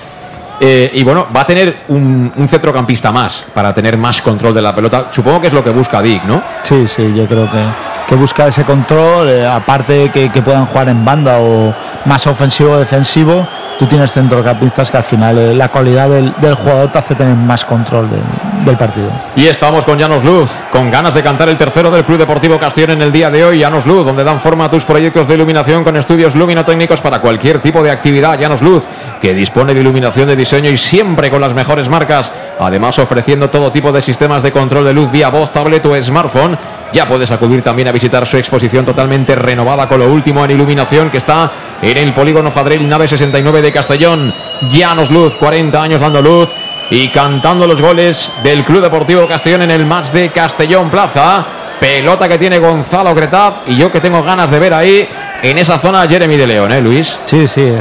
Eh, 0.60 0.90
y 0.94 1.02
bueno, 1.02 1.26
va 1.34 1.40
a 1.40 1.46
tener 1.46 1.78
un, 1.88 2.32
un, 2.36 2.48
centrocampista 2.48 3.10
más 3.10 3.44
para 3.52 3.74
tener 3.74 3.98
más 3.98 4.22
control 4.22 4.54
de 4.54 4.62
la 4.62 4.74
pelota. 4.74 5.08
Supongo 5.10 5.40
que 5.40 5.48
es 5.48 5.52
lo 5.52 5.64
que 5.64 5.70
busca 5.70 6.00
Dick, 6.00 6.24
¿no? 6.24 6.42
Sí, 6.62 6.86
sí, 6.86 7.12
yo 7.16 7.26
creo 7.26 7.50
que 7.50 7.91
que 8.06 8.14
busca 8.14 8.46
ese 8.46 8.64
control, 8.64 9.28
eh, 9.28 9.46
aparte 9.46 10.10
que, 10.10 10.30
puedan 10.42 10.66
jugar 10.66 10.88
en 10.88 11.04
banda 11.04 11.38
o 11.38 11.74
más 12.04 12.26
ofensivo 12.26 12.72
o 12.72 12.78
defensivo, 12.78 13.46
tú 13.78 13.86
tienes 13.86 14.12
centrocampistas 14.12 14.90
que 14.90 14.96
al 14.96 15.04
final 15.04 15.38
eh, 15.38 15.54
la 15.54 15.68
cualidad 15.68 16.08
del, 16.08 16.54
jugador 16.54 16.90
te 16.90 16.98
hace 16.98 17.14
tener 17.14 17.36
más 17.36 17.64
control 17.64 18.08
de, 18.10 18.18
del 18.64 18.76
partido. 18.76 19.08
Y 19.36 19.46
estamos 19.46 19.84
con 19.84 19.98
Llanos 19.98 20.24
Luz, 20.24 20.50
con 20.70 20.90
ganas 20.90 21.14
de 21.14 21.22
cantar 21.22 21.48
el 21.48 21.56
tercero 21.56 21.90
del 21.90 22.04
Club 22.04 22.18
Deportivo 22.18 22.58
Castellón 22.58 22.92
en 22.92 23.02
el 23.02 23.12
día 23.12 23.30
de 23.30 23.44
hoy. 23.44 23.58
Llanos 23.58 23.86
Luz, 23.86 24.04
donde 24.04 24.24
dan 24.24 24.40
forma 24.40 24.66
a 24.66 24.70
tus 24.70 24.84
proyectos 24.84 25.28
de 25.28 25.34
iluminación 25.34 25.84
con 25.84 25.96
estudios 25.96 26.34
luminotécnicos 26.34 27.00
para 27.00 27.20
cualquier 27.20 27.60
tipo 27.60 27.82
de 27.82 27.90
actividad. 27.90 28.38
Llanos 28.38 28.62
Luz, 28.62 28.84
que 29.20 29.34
dispone 29.34 29.74
de 29.74 29.80
iluminación 29.80 30.28
de 30.28 30.36
diseño 30.36 30.70
y 30.70 30.76
siempre 30.76 31.30
con 31.30 31.40
las 31.40 31.54
mejores 31.54 31.88
marcas. 31.88 32.32
Además, 32.58 32.98
ofreciendo 32.98 33.50
todo 33.50 33.72
tipo 33.72 33.92
de 33.92 34.00
sistemas 34.00 34.42
de 34.42 34.52
control 34.52 34.84
de 34.84 34.92
luz 34.92 35.10
vía 35.10 35.30
voz, 35.30 35.52
tablet 35.52 35.84
o 35.86 36.00
smartphone. 36.02 36.58
Ya 36.92 37.08
puedes 37.08 37.30
acudir 37.30 37.62
también 37.62 37.88
a 37.88 37.92
visitar 37.92 38.26
su 38.26 38.36
exposición 38.36 38.84
totalmente 38.84 39.34
renovada 39.34 39.88
con 39.88 40.00
lo 40.00 40.12
último 40.12 40.44
en 40.44 40.50
iluminación 40.50 41.10
que 41.10 41.18
está 41.18 41.50
en 41.80 41.96
el 41.96 42.12
polígono 42.12 42.50
Fadril 42.50 42.86
Nave 42.88 43.08
69 43.08 43.62
de 43.62 43.72
Castellón. 43.72 44.32
Llanos 44.70 45.10
Luz, 45.10 45.34
40 45.36 45.82
años 45.82 46.00
dando 46.00 46.20
luz 46.20 46.50
y 46.90 47.08
cantando 47.08 47.66
los 47.66 47.80
goles 47.80 48.30
del 48.42 48.64
Club 48.64 48.82
Deportivo 48.82 49.26
Castellón 49.26 49.62
en 49.62 49.70
el 49.70 49.86
match 49.86 50.08
de 50.08 50.30
Castellón 50.30 50.90
Plaza. 50.90 51.46
Pelota 51.80 52.28
que 52.28 52.38
tiene 52.38 52.58
Gonzalo 52.58 53.14
Cretaz 53.14 53.54
y 53.66 53.76
yo 53.76 53.90
que 53.90 54.00
tengo 54.00 54.22
ganas 54.22 54.50
de 54.50 54.58
ver 54.58 54.74
ahí 54.74 55.08
en 55.42 55.58
esa 55.58 55.78
zona 55.78 56.06
Jeremy 56.06 56.36
de 56.36 56.46
León, 56.46 56.70
¿eh, 56.72 56.80
Luis? 56.80 57.18
Sí, 57.24 57.48
sí. 57.48 57.72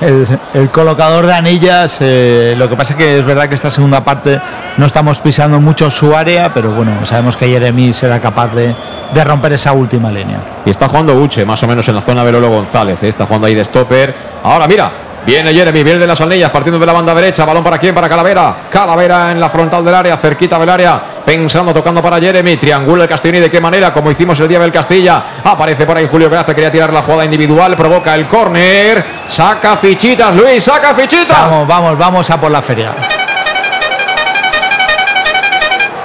El, 0.00 0.70
colocador 0.70 1.26
de 1.26 1.34
anillas. 1.34 1.98
Eh, 2.00 2.54
lo 2.56 2.68
que 2.68 2.76
pasa 2.76 2.94
es 2.94 2.98
que 2.98 3.18
es 3.18 3.24
verdad 3.24 3.48
que 3.48 3.54
esta 3.54 3.70
segunda 3.70 4.02
parte 4.02 4.40
no 4.76 4.86
estamos 4.86 5.18
pisando 5.20 5.60
mucho 5.60 5.90
su 5.90 6.16
área, 6.16 6.52
pero 6.54 6.70
bueno, 6.70 7.04
sabemos 7.04 7.36
que 7.36 7.46
Jeremy 7.46 7.92
será 7.92 8.20
capaz 8.20 8.48
de, 8.54 8.74
de 9.12 9.24
romper 9.24 9.52
esa 9.52 9.72
última 9.72 10.10
línea. 10.10 10.38
Y 10.64 10.70
está 10.70 10.88
jugando 10.88 11.14
Uche, 11.14 11.44
más 11.44 11.62
o 11.62 11.66
menos 11.66 11.86
en 11.88 11.94
la 11.94 12.02
zona 12.02 12.24
de 12.24 12.32
Lolo 12.32 12.48
González. 12.48 13.02
¿eh? 13.02 13.08
Está 13.08 13.26
jugando 13.26 13.46
ahí 13.46 13.54
de 13.54 13.64
stopper. 13.64 14.14
Ahora 14.42 14.66
mira, 14.66 14.90
Viene 15.26 15.52
Jeremy, 15.52 15.82
viene 15.82 15.98
de 15.98 16.06
las 16.06 16.20
anillas, 16.20 16.50
partiendo 16.50 16.78
de 16.78 16.86
la 16.86 16.92
banda 16.92 17.14
derecha. 17.14 17.44
Balón 17.44 17.62
para 17.62 17.78
quién? 17.78 17.94
Para 17.94 18.08
Calavera. 18.08 18.56
Calavera 18.70 19.30
en 19.30 19.38
la 19.38 19.50
frontal 19.50 19.84
del 19.84 19.94
área, 19.94 20.16
cerquita 20.16 20.58
del 20.58 20.68
área. 20.68 21.02
Pensando, 21.30 21.72
tocando 21.72 22.02
para 22.02 22.18
Jeremy. 22.18 22.56
Triangula 22.56 23.04
el 23.04 23.08
Castellón 23.08 23.36
y 23.36 23.40
de 23.42 23.50
qué 23.52 23.60
manera, 23.60 23.92
como 23.92 24.10
hicimos 24.10 24.40
el 24.40 24.48
día 24.48 24.58
del 24.58 24.72
Castilla. 24.72 25.22
Aparece 25.44 25.86
por 25.86 25.96
ahí 25.96 26.08
Julio 26.10 26.28
Gracia, 26.28 26.52
quería 26.56 26.72
tirar 26.72 26.92
la 26.92 27.02
jugada 27.02 27.24
individual. 27.24 27.76
Provoca 27.76 28.16
el 28.16 28.26
córner. 28.26 29.04
Saca 29.28 29.76
fichitas, 29.76 30.34
Luis, 30.34 30.64
saca 30.64 30.92
fichitas. 30.92 31.28
Vamos, 31.28 31.68
vamos, 31.68 31.96
vamos 31.96 32.30
a 32.30 32.40
por 32.40 32.50
la 32.50 32.60
feria. 32.60 32.92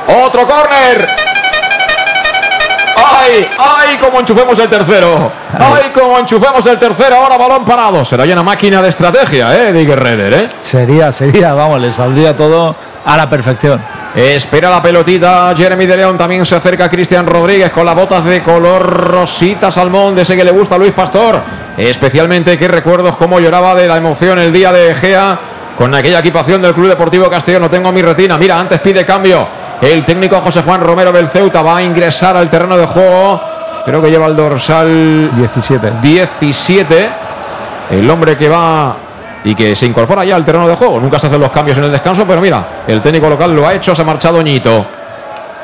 Otro 0.08 0.46
córner. 0.46 1.25
¡Ay! 3.26 3.48
¡Ay! 3.58 3.98
Como 3.98 4.20
enchufemos 4.20 4.58
el 4.60 4.70
tercero. 4.70 5.32
¡Ay! 5.58 5.92
Como 5.94 6.20
enchufemos 6.20 6.66
el 6.66 6.78
tercero. 6.78 7.16
Ahora 7.16 7.38
balón 7.38 7.66
parado. 7.66 8.06
Será 8.06 8.26
ya 8.26 8.34
una 8.34 8.44
máquina 8.44 8.82
de 8.82 8.90
estrategia, 8.90 9.56
¿eh? 9.56 9.74
Digger 9.74 10.00
Redder, 10.00 10.34
¿eh? 10.34 10.50
Sería, 10.60 11.12
sería, 11.12 11.54
vamos, 11.54 11.80
le 11.80 11.92
saldría 11.92 12.36
todo 12.36 12.76
a 13.06 13.18
la 13.18 13.30
perfección. 13.30 13.82
Espera 14.16 14.70
la 14.70 14.82
pelotita. 14.82 15.54
Jeremy 15.56 15.86
de 15.86 15.98
León 15.98 16.18
también 16.18 16.46
se 16.46 16.56
acerca 16.56 16.86
a 16.86 16.90
Cristian 16.90 17.26
Rodríguez 17.26 17.72
con 17.72 17.86
las 17.86 17.96
botas 17.96 18.24
de 18.26 18.42
color 18.42 18.82
rosita 18.82 19.72
salmón, 19.72 20.16
de 20.16 20.22
ese 20.22 20.36
que 20.36 20.44
le 20.46 20.52
gusta 20.52 20.76
a 20.76 20.78
Luis 20.78 20.94
Pastor. 20.94 21.42
Especialmente 21.78 22.58
que 22.58 22.68
recuerdos 22.68 23.18
cómo 23.18 23.40
lloraba 23.40 23.76
de 23.76 23.88
la 23.88 23.98
emoción 23.98 24.40
el 24.40 24.54
día 24.54 24.72
de 24.72 24.92
Egea 24.92 25.40
con 25.78 25.94
aquella 25.94 26.20
equipación 26.20 26.62
del 26.62 26.74
Club 26.74 26.88
Deportivo 26.90 27.30
Castellón. 27.30 27.70
tengo 27.70 27.92
mi 27.92 28.02
retina. 28.02 28.38
Mira, 28.38 28.60
antes 28.60 28.80
pide 28.80 29.06
cambio. 29.06 29.65
El 29.82 30.06
técnico 30.06 30.40
José 30.42 30.62
Juan 30.62 30.82
Romero 30.82 31.12
del 31.12 31.28
Ceuta 31.28 31.62
va 31.62 31.78
a 31.78 31.84
ingresar 31.84 32.38
al 32.38 32.50
terreno 32.50 32.78
de 32.78 32.86
juego. 32.86 33.42
Creo 33.86 34.02
que 34.02 34.10
lleva 34.10 34.28
el 34.28 34.36
dorsal 34.36 35.32
17. 35.36 35.94
17. 36.02 37.10
El 37.92 38.10
hombre 38.10 38.38
que 38.38 38.50
va 38.50 38.96
y 39.44 39.54
que 39.54 39.76
se 39.76 39.86
incorpora 39.86 40.26
ya 40.26 40.36
al 40.36 40.44
terreno 40.44 40.68
de 40.68 40.76
juego. 40.76 41.00
Nunca 41.00 41.20
se 41.20 41.28
hacen 41.28 41.40
los 41.40 41.52
cambios 41.52 41.78
en 41.78 41.84
el 41.84 41.92
descanso, 41.92 42.26
pero 42.26 42.42
mira, 42.42 42.66
el 42.88 43.02
técnico 43.02 43.30
local 43.30 43.56
lo 43.56 43.68
ha 43.68 43.74
hecho, 43.74 43.94
se 43.94 44.02
ha 44.02 44.06
marchado 44.06 44.42
Ñito. 44.42 44.86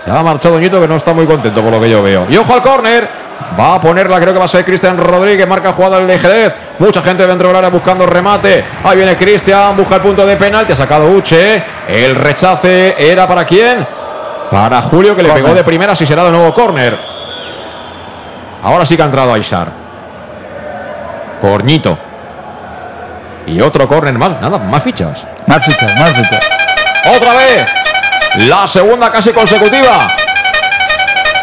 Se 0.05 0.11
ha 0.11 0.21
marchado 0.21 0.59
Ñito 0.59 0.79
que 0.79 0.88
no 0.88 0.97
está 0.97 1.13
muy 1.13 1.25
contento 1.25 1.61
por 1.61 1.71
lo 1.71 1.81
que 1.81 1.89
yo 1.89 2.03
veo. 2.03 2.27
Y 2.29 2.38
ojo 2.38 2.53
al 2.53 2.61
córner. 2.61 3.21
Va 3.59 3.75
a 3.75 3.81
ponerla, 3.81 4.19
creo 4.19 4.33
que 4.33 4.39
va 4.39 4.45
a 4.45 4.47
ser 4.47 4.63
Cristian 4.63 4.97
Rodríguez. 4.97 5.47
Marca 5.47 5.73
jugada 5.73 5.97
el 5.97 6.19
Jerez. 6.19 6.53
Mucha 6.77 7.01
gente 7.01 7.25
dentro 7.25 7.47
del 7.47 7.57
área 7.57 7.69
buscando 7.69 8.05
remate. 8.05 8.63
Ahí 8.83 8.97
viene 8.97 9.15
Cristian, 9.15 9.75
busca 9.75 9.95
el 9.95 10.01
punto 10.01 10.25
de 10.27 10.38
penalti. 10.38 10.73
Ha 10.73 10.75
sacado 10.75 11.07
Uche. 11.07 11.63
El 11.88 12.15
rechace 12.15 12.95
era 12.97 13.25
para 13.25 13.45
quién? 13.45 13.85
Para 14.51 14.81
Julio 14.81 15.15
que 15.15 15.23
le 15.23 15.31
pegó 15.31 15.53
de 15.53 15.63
primera. 15.63 15.95
Si 15.95 16.05
será 16.05 16.25
de 16.25 16.31
nuevo 16.31 16.53
córner. 16.53 16.99
Ahora 18.61 18.85
sí 18.85 18.97
que 18.97 19.01
ha 19.01 19.05
entrado 19.05 19.33
Aishar. 19.33 19.69
Por 21.41 21.63
Ñito. 21.63 21.97
Y 23.47 23.61
otro 23.61 23.87
córner 23.87 24.17
más. 24.17 24.39
Nada, 24.41 24.59
más 24.59 24.83
fichas. 24.83 25.25
Más 25.47 25.65
fichas, 25.65 25.95
más 25.97 26.13
fichas. 26.13 26.49
Otra 27.15 27.33
vez. 27.35 27.65
La 28.47 28.67
segunda 28.67 29.11
casi 29.11 29.31
consecutiva. 29.31 30.07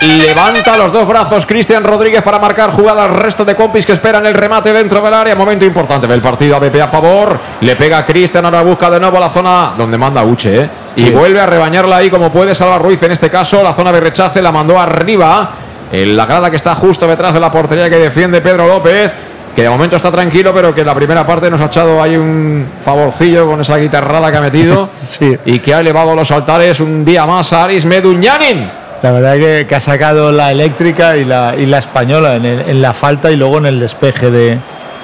Levanta 0.00 0.76
los 0.76 0.92
dos 0.92 1.08
brazos 1.08 1.44
Cristian 1.44 1.82
Rodríguez 1.82 2.22
para 2.22 2.38
marcar 2.38 2.70
jugada 2.70 3.02
al 3.04 3.10
resto 3.10 3.44
de 3.44 3.56
compis 3.56 3.84
que 3.84 3.92
esperan 3.92 4.24
el 4.26 4.34
remate 4.34 4.72
dentro 4.72 5.00
del 5.00 5.12
área. 5.12 5.34
Momento 5.34 5.64
importante 5.64 6.06
del 6.06 6.20
partido. 6.20 6.56
ABP 6.56 6.80
a 6.80 6.86
favor. 6.86 7.38
Le 7.60 7.74
pega 7.74 7.98
a 7.98 8.06
Cristian. 8.06 8.44
Ahora 8.44 8.62
busca 8.62 8.88
de 8.90 9.00
nuevo 9.00 9.18
la 9.18 9.28
zona 9.28 9.74
donde 9.76 9.98
manda 9.98 10.22
Uche. 10.22 10.62
¿eh? 10.62 10.70
Sí. 10.94 11.06
Y 11.06 11.10
vuelve 11.10 11.40
a 11.40 11.46
rebañarla 11.46 11.96
ahí 11.96 12.10
como 12.10 12.30
puede 12.30 12.54
Salva 12.54 12.78
Ruiz. 12.78 13.02
En 13.02 13.10
este 13.10 13.28
caso, 13.28 13.60
la 13.62 13.72
zona 13.72 13.90
de 13.90 14.00
rechace 14.00 14.40
la 14.40 14.52
mandó 14.52 14.78
arriba. 14.78 15.50
En 15.90 16.16
la 16.16 16.26
grada 16.26 16.48
que 16.48 16.56
está 16.56 16.76
justo 16.76 17.08
detrás 17.08 17.34
de 17.34 17.40
la 17.40 17.50
portería 17.50 17.90
que 17.90 17.98
defiende 17.98 18.40
Pedro 18.40 18.68
López. 18.68 19.12
Que 19.56 19.62
de 19.62 19.70
momento 19.70 19.96
está 19.96 20.12
tranquilo, 20.12 20.54
pero 20.54 20.72
que 20.72 20.82
en 20.82 20.86
la 20.86 20.94
primera 20.94 21.26
parte 21.26 21.50
nos 21.50 21.60
ha 21.60 21.64
echado 21.64 22.00
ahí 22.00 22.16
un 22.16 22.74
favorcillo 22.80 23.48
con 23.48 23.60
esa 23.60 23.76
guitarrada 23.76 24.30
que 24.30 24.36
ha 24.36 24.42
metido. 24.42 24.90
sí. 25.04 25.36
Y 25.44 25.58
que 25.58 25.74
ha 25.74 25.80
elevado 25.80 26.14
los 26.14 26.30
altares 26.30 26.78
un 26.78 27.04
día 27.04 27.26
más 27.26 27.52
a 27.52 27.64
Aris 27.64 27.84
Meduñanin. 27.84 28.87
La 29.02 29.12
verdad 29.12 29.34
que, 29.34 29.66
que, 29.68 29.74
ha 29.74 29.80
sacado 29.80 30.32
la 30.32 30.50
eléctrica 30.50 31.16
y 31.16 31.24
la, 31.24 31.54
y 31.56 31.66
la 31.66 31.78
española 31.78 32.34
en, 32.34 32.44
el, 32.44 32.60
en, 32.68 32.82
la 32.82 32.92
falta 32.92 33.30
y 33.30 33.36
luego 33.36 33.58
en 33.58 33.66
el 33.66 33.78
despeje 33.78 34.30
de, 34.30 34.58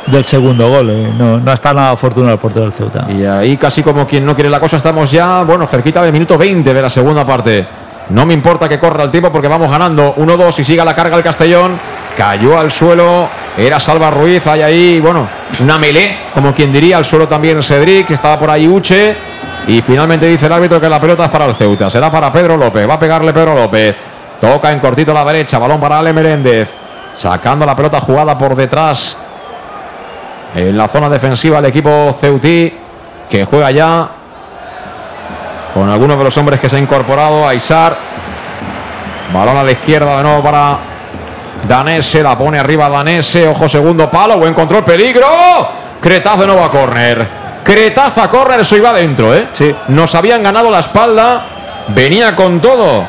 del 0.06 0.24
segundo 0.24 0.68
gol. 0.68 0.90
Eh. 0.90 1.12
No, 1.16 1.38
no 1.38 1.50
ha 1.50 1.54
estado 1.54 1.76
nada 1.76 1.90
afortunado 1.92 2.34
el 2.34 2.40
portero 2.40 2.64
del 2.64 2.72
Ceuta. 2.72 3.06
Y 3.08 3.24
ahí 3.24 3.56
casi 3.56 3.82
como 3.82 4.06
quien 4.06 4.24
no 4.24 4.34
quiere 4.34 4.50
la 4.50 4.60
cosa, 4.60 4.78
estamos 4.78 5.10
ya, 5.10 5.42
bueno, 5.42 5.66
cerquita 5.66 6.02
del 6.02 6.12
minuto 6.12 6.36
20 6.36 6.74
de 6.74 6.82
la 6.82 6.90
segunda 6.90 7.24
parte. 7.24 7.66
No 8.10 8.26
me 8.26 8.34
importa 8.34 8.68
que 8.68 8.78
corra 8.78 9.04
el 9.04 9.10
tiempo 9.10 9.32
porque 9.32 9.48
vamos 9.48 9.70
ganando 9.70 10.14
1-2 10.16 10.58
y 10.58 10.64
siga 10.64 10.84
la 10.84 10.94
carga 10.94 11.16
el 11.16 11.22
Castellón. 11.22 11.78
Cayó 12.16 12.58
al 12.58 12.70
suelo, 12.70 13.28
era 13.56 13.80
Salva 13.80 14.10
Ruiz, 14.10 14.46
hay 14.46 14.62
ahí, 14.62 15.00
bueno, 15.00 15.26
una 15.60 15.78
melé, 15.78 16.18
como 16.34 16.54
quien 16.54 16.72
diría, 16.72 16.98
al 16.98 17.04
suelo 17.04 17.26
también 17.26 17.62
Cedric, 17.62 18.06
que 18.08 18.14
estaba 18.14 18.38
por 18.38 18.50
ahí 18.50 18.68
Uche. 18.68 19.16
Y 19.66 19.80
finalmente 19.80 20.26
dice 20.26 20.46
el 20.46 20.52
árbitro 20.52 20.80
que 20.80 20.88
la 20.88 21.00
pelota 21.00 21.24
es 21.24 21.30
para 21.30 21.46
el 21.46 21.54
Ceuta. 21.54 21.88
Será 21.88 22.10
para 22.10 22.30
Pedro 22.30 22.56
López. 22.56 22.88
Va 22.88 22.94
a 22.94 22.98
pegarle 22.98 23.32
Pedro 23.32 23.54
López. 23.54 23.96
Toca 24.40 24.70
en 24.70 24.78
cortito 24.78 25.12
a 25.12 25.14
la 25.14 25.24
derecha. 25.24 25.58
Balón 25.58 25.80
para 25.80 25.98
Ale 25.98 26.12
Meréndez. 26.12 26.76
Sacando 27.14 27.64
la 27.64 27.74
pelota 27.74 28.00
jugada 28.00 28.36
por 28.36 28.54
detrás. 28.54 29.16
En 30.54 30.76
la 30.76 30.86
zona 30.86 31.08
defensiva 31.08 31.60
el 31.60 31.64
equipo 31.66 32.12
Ceutí. 32.12 32.72
Que 33.30 33.46
juega 33.46 33.70
ya. 33.70 34.08
Con 35.72 35.88
algunos 35.88 36.18
de 36.18 36.24
los 36.24 36.36
hombres 36.36 36.60
que 36.60 36.68
se 36.68 36.76
ha 36.76 36.78
incorporado. 36.78 37.48
Aisar. 37.48 37.96
Balón 39.32 39.56
a 39.56 39.64
la 39.64 39.72
izquierda 39.72 40.18
de 40.18 40.22
nuevo 40.24 40.42
para 40.42 40.76
Danese. 41.66 42.22
La 42.22 42.36
pone 42.36 42.58
arriba 42.58 42.90
Danese. 42.90 43.48
Ojo 43.48 43.66
segundo 43.66 44.10
palo. 44.10 44.36
Buen 44.36 44.52
control. 44.52 44.84
Peligro. 44.84 45.26
Cretazo 46.02 46.42
de 46.42 46.46
nuevo 46.48 46.62
a 46.62 46.70
córner. 46.70 47.43
Cretaza 47.64 48.28
córner, 48.28 48.60
eso 48.60 48.76
iba 48.76 48.90
adentro, 48.90 49.34
¿eh? 49.34 49.48
Sí. 49.52 49.74
Nos 49.88 50.14
habían 50.14 50.42
ganado 50.42 50.70
la 50.70 50.80
espalda. 50.80 51.46
Venía 51.88 52.36
con 52.36 52.60
todo. 52.60 53.08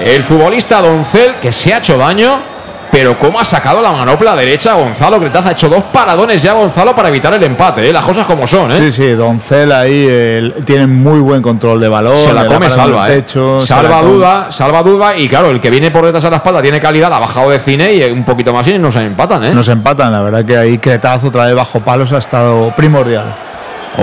El 0.00 0.24
futbolista 0.24 0.82
Doncel, 0.82 1.36
que 1.36 1.52
se 1.52 1.72
ha 1.72 1.78
hecho 1.78 1.96
daño. 1.96 2.55
Pero 2.96 3.18
cómo 3.18 3.38
ha 3.38 3.44
sacado 3.44 3.82
la 3.82 3.92
manopla 3.92 4.34
derecha 4.34 4.72
Gonzalo 4.72 5.20
Cretaza. 5.20 5.50
Ha 5.50 5.52
hecho 5.52 5.68
dos 5.68 5.84
paradones 5.92 6.40
ya 6.40 6.54
Gonzalo 6.54 6.96
para 6.96 7.10
evitar 7.10 7.34
el 7.34 7.44
empate, 7.44 7.86
¿eh? 7.86 7.92
Las 7.92 8.02
cosas 8.02 8.24
como 8.24 8.46
son, 8.46 8.70
¿eh? 8.70 8.76
Sí, 8.78 8.90
sí, 8.90 9.10
Doncel 9.10 9.70
ahí 9.70 10.06
eh, 10.08 10.54
tiene 10.64 10.86
muy 10.86 11.20
buen 11.20 11.42
control 11.42 11.78
de 11.78 11.90
balón. 11.90 12.16
Se 12.16 12.32
la 12.32 12.46
come, 12.46 12.70
salva, 12.70 13.10
¿eh? 13.10 13.20
Techo, 13.20 13.60
salva 13.60 14.00
duda, 14.00 14.50
salva 14.50 14.82
duda. 14.82 15.14
Y 15.14 15.28
claro, 15.28 15.50
el 15.50 15.60
que 15.60 15.68
viene 15.68 15.90
por 15.90 16.06
detrás 16.06 16.24
de 16.24 16.30
la 16.30 16.36
espalda 16.36 16.62
tiene 16.62 16.80
calidad, 16.80 17.10
la 17.10 17.18
ha 17.18 17.20
bajado 17.20 17.50
de 17.50 17.58
cine 17.58 17.92
y 17.92 18.02
un 18.10 18.24
poquito 18.24 18.50
más 18.54 18.66
y 18.66 18.78
nos 18.78 18.96
empatan, 18.96 19.44
¿eh? 19.44 19.50
Nos 19.50 19.68
empatan, 19.68 20.10
la 20.10 20.22
verdad 20.22 20.42
que 20.46 20.56
ahí 20.56 20.78
Cretazo 20.78 21.28
otra 21.28 21.44
vez 21.44 21.54
bajo 21.54 21.80
palos 21.80 22.12
ha 22.12 22.18
estado 22.18 22.74
primordial. 22.74 23.26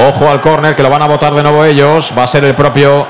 Ojo 0.08 0.30
al 0.30 0.40
córner 0.40 0.76
que 0.76 0.84
lo 0.84 0.92
van 0.92 1.02
a 1.02 1.08
votar 1.08 1.34
de 1.34 1.42
nuevo 1.42 1.66
ellos. 1.66 2.14
Va 2.16 2.26
a 2.26 2.28
ser 2.28 2.44
el 2.44 2.54
propio 2.54 3.08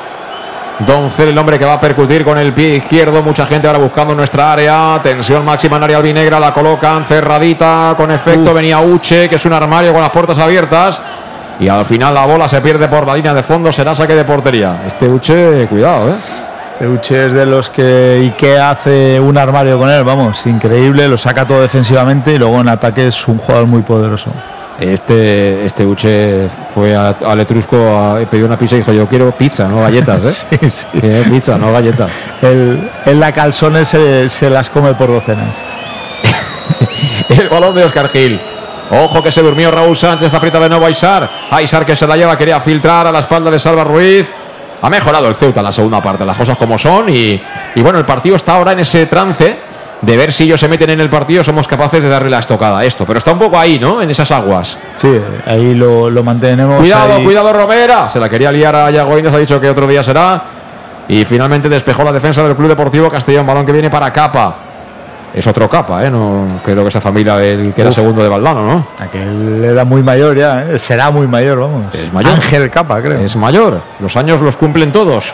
Doncel, 0.79 1.29
el 1.29 1.37
hombre 1.37 1.59
que 1.59 1.65
va 1.65 1.73
a 1.73 1.79
percutir 1.79 2.23
con 2.23 2.37
el 2.37 2.53
pie 2.53 2.75
izquierdo. 2.75 3.21
Mucha 3.21 3.45
gente 3.45 3.67
ahora 3.67 3.79
buscando 3.79 4.15
nuestra 4.15 4.53
área. 4.53 4.99
Tensión 5.01 5.45
máxima 5.45 5.77
en 5.77 5.83
área 5.83 5.97
albinegra. 5.97 6.39
La 6.39 6.53
colocan 6.53 7.05
cerradita 7.05 7.93
con 7.95 8.11
efecto. 8.11 8.49
Uf. 8.49 8.55
Venía 8.55 8.79
Uche, 8.79 9.29
que 9.29 9.35
es 9.35 9.45
un 9.45 9.53
armario 9.53 9.93
con 9.93 10.01
las 10.01 10.11
puertas 10.11 10.37
abiertas. 10.39 11.01
Y 11.59 11.67
al 11.67 11.85
final 11.85 12.13
la 12.13 12.25
bola 12.25 12.49
se 12.49 12.59
pierde 12.61 12.87
por 12.87 13.05
la 13.05 13.15
línea 13.15 13.33
de 13.33 13.43
fondo. 13.43 13.71
Será 13.71 13.93
saque 13.93 14.15
de 14.15 14.25
portería. 14.25 14.81
Este 14.87 15.07
Uche, 15.07 15.67
cuidado, 15.67 16.09
¿eh? 16.09 16.15
Uche 16.87 17.27
es 17.27 17.33
de 17.33 17.45
los 17.45 17.69
que 17.69 18.17
Ikea 18.19 18.71
hace 18.71 19.19
un 19.19 19.37
armario 19.37 19.77
con 19.77 19.89
él, 19.89 20.03
vamos, 20.03 20.45
increíble, 20.47 21.07
lo 21.07 21.17
saca 21.17 21.45
todo 21.45 21.61
defensivamente 21.61 22.33
y 22.33 22.37
luego 22.37 22.59
en 22.59 22.67
ataque 22.67 23.07
es 23.07 23.27
un 23.27 23.37
jugador 23.37 23.67
muy 23.67 23.83
poderoso. 23.83 24.31
Este, 24.83 25.65
este 25.65 25.85
Uche 25.85 26.49
fue 26.73 26.95
a- 26.95 27.15
al 27.25 27.39
Etrusco 27.39 27.77
a 27.77 28.15
una 28.43 28.57
pizza 28.59 28.75
y 28.75 28.79
dijo 28.79 28.91
yo 28.91 29.07
quiero 29.07 29.31
pizza, 29.31 29.67
no 29.67 29.81
galletas, 29.81 30.47
¿eh? 30.51 30.57
Sí, 30.61 30.69
sí. 30.69 30.85
Eh, 31.01 31.23
pizza, 31.29 31.57
no 31.57 31.71
galletas. 31.71 32.11
Él, 32.41 32.89
él 33.05 33.19
la 33.19 33.31
calzones 33.31 33.87
se, 33.87 34.27
se 34.29 34.49
las 34.49 34.69
come 34.69 34.93
por 34.95 35.07
docenas. 35.09 35.49
El 37.29 37.49
balón 37.49 37.75
de 37.75 37.83
Oscar 37.85 38.09
Gil. 38.09 38.39
Ojo 38.91 39.23
que 39.23 39.31
se 39.31 39.41
durmió 39.41 39.71
Raúl 39.71 39.95
Sánchez, 39.95 40.33
aprieta 40.33 40.59
de 40.59 40.69
nuevo 40.69 40.85
a 40.85 40.87
Aisar. 40.89 41.29
Aisar 41.51 41.85
que 41.85 41.95
se 41.95 42.05
la 42.05 42.15
lleva, 42.17 42.37
quería 42.37 42.59
filtrar 42.59 43.07
a 43.07 43.11
la 43.11 43.19
espalda 43.19 43.49
de 43.49 43.57
Salva 43.59 43.83
Ruiz. 43.83 44.29
Ha 44.81 44.89
mejorado 44.89 45.27
el 45.29 45.35
Ceuta 45.35 45.61
en 45.61 45.65
la 45.65 45.71
segunda 45.71 46.01
parte, 46.01 46.25
las 46.25 46.35
cosas 46.37 46.57
como 46.57 46.77
son. 46.77 47.09
Y, 47.09 47.41
y 47.75 47.81
bueno, 47.81 47.97
el 47.99 48.05
partido 48.05 48.35
está 48.35 48.55
ahora 48.55 48.73
en 48.73 48.79
ese 48.81 49.05
trance 49.05 49.57
de 50.03 50.17
ver 50.17 50.33
si 50.33 50.43
ellos 50.43 50.59
se 50.59 50.67
meten 50.67 50.89
en 50.89 50.99
el 50.99 51.09
partido, 51.09 51.43
somos 51.43 51.65
capaces 51.67 52.03
de 52.03 52.09
darle 52.09 52.29
la 52.29 52.39
estocada 52.39 52.79
a 52.79 52.85
esto. 52.85 53.05
Pero 53.05 53.17
está 53.19 53.31
un 53.31 53.39
poco 53.39 53.57
ahí, 53.57 53.79
¿no? 53.79 54.01
En 54.01 54.09
esas 54.09 54.29
aguas. 54.31 54.77
Sí, 54.97 55.19
ahí 55.45 55.73
lo, 55.73 56.09
lo 56.09 56.23
mantenemos. 56.23 56.77
Cuidado, 56.77 57.15
ahí. 57.15 57.23
cuidado 57.23 57.53
Romera. 57.53 58.09
Se 58.09 58.19
la 58.19 58.27
quería 58.27 58.51
liar 58.51 58.75
a 58.75 58.91
Yago 58.91 59.17
Inés, 59.17 59.33
ha 59.33 59.37
dicho 59.37 59.59
que 59.61 59.69
otro 59.69 59.87
día 59.87 60.03
será. 60.03 60.43
Y 61.07 61.23
finalmente 61.23 61.69
despejó 61.69 62.03
la 62.03 62.11
defensa 62.11 62.43
del 62.43 62.55
Club 62.55 62.67
Deportivo 62.67 63.09
Castellón. 63.09 63.45
Balón 63.47 63.65
que 63.65 63.71
viene 63.71 63.89
para 63.89 64.11
Capa. 64.11 64.55
Es 65.33 65.47
otro 65.47 65.69
Capa, 65.69 66.05
¿eh? 66.05 66.11
No 66.11 66.59
creo 66.63 66.83
que 66.83 66.89
esa 66.89 67.01
familia 67.01 67.37
del 67.37 67.73
que 67.73 67.81
era 67.81 67.89
Uf. 67.89 67.95
segundo 67.95 68.21
de 68.21 68.29
Valdano, 68.29 68.61
¿no? 68.65 68.87
Aquel 68.99 69.63
era 69.63 69.83
muy 69.83 70.03
mayor 70.03 70.37
ya, 70.37 70.63
¿eh? 70.63 70.77
será 70.77 71.09
muy 71.11 71.27
mayor, 71.27 71.59
vamos. 71.61 71.95
Es 71.95 72.11
mayor. 72.13 72.33
Ángel 72.33 72.69
Capa, 72.69 73.01
creo. 73.01 73.19
Es 73.19 73.35
mayor. 73.35 73.81
Los 73.99 74.15
años 74.17 74.41
los 74.41 74.55
cumplen 74.57 74.91
todos. 74.91 75.33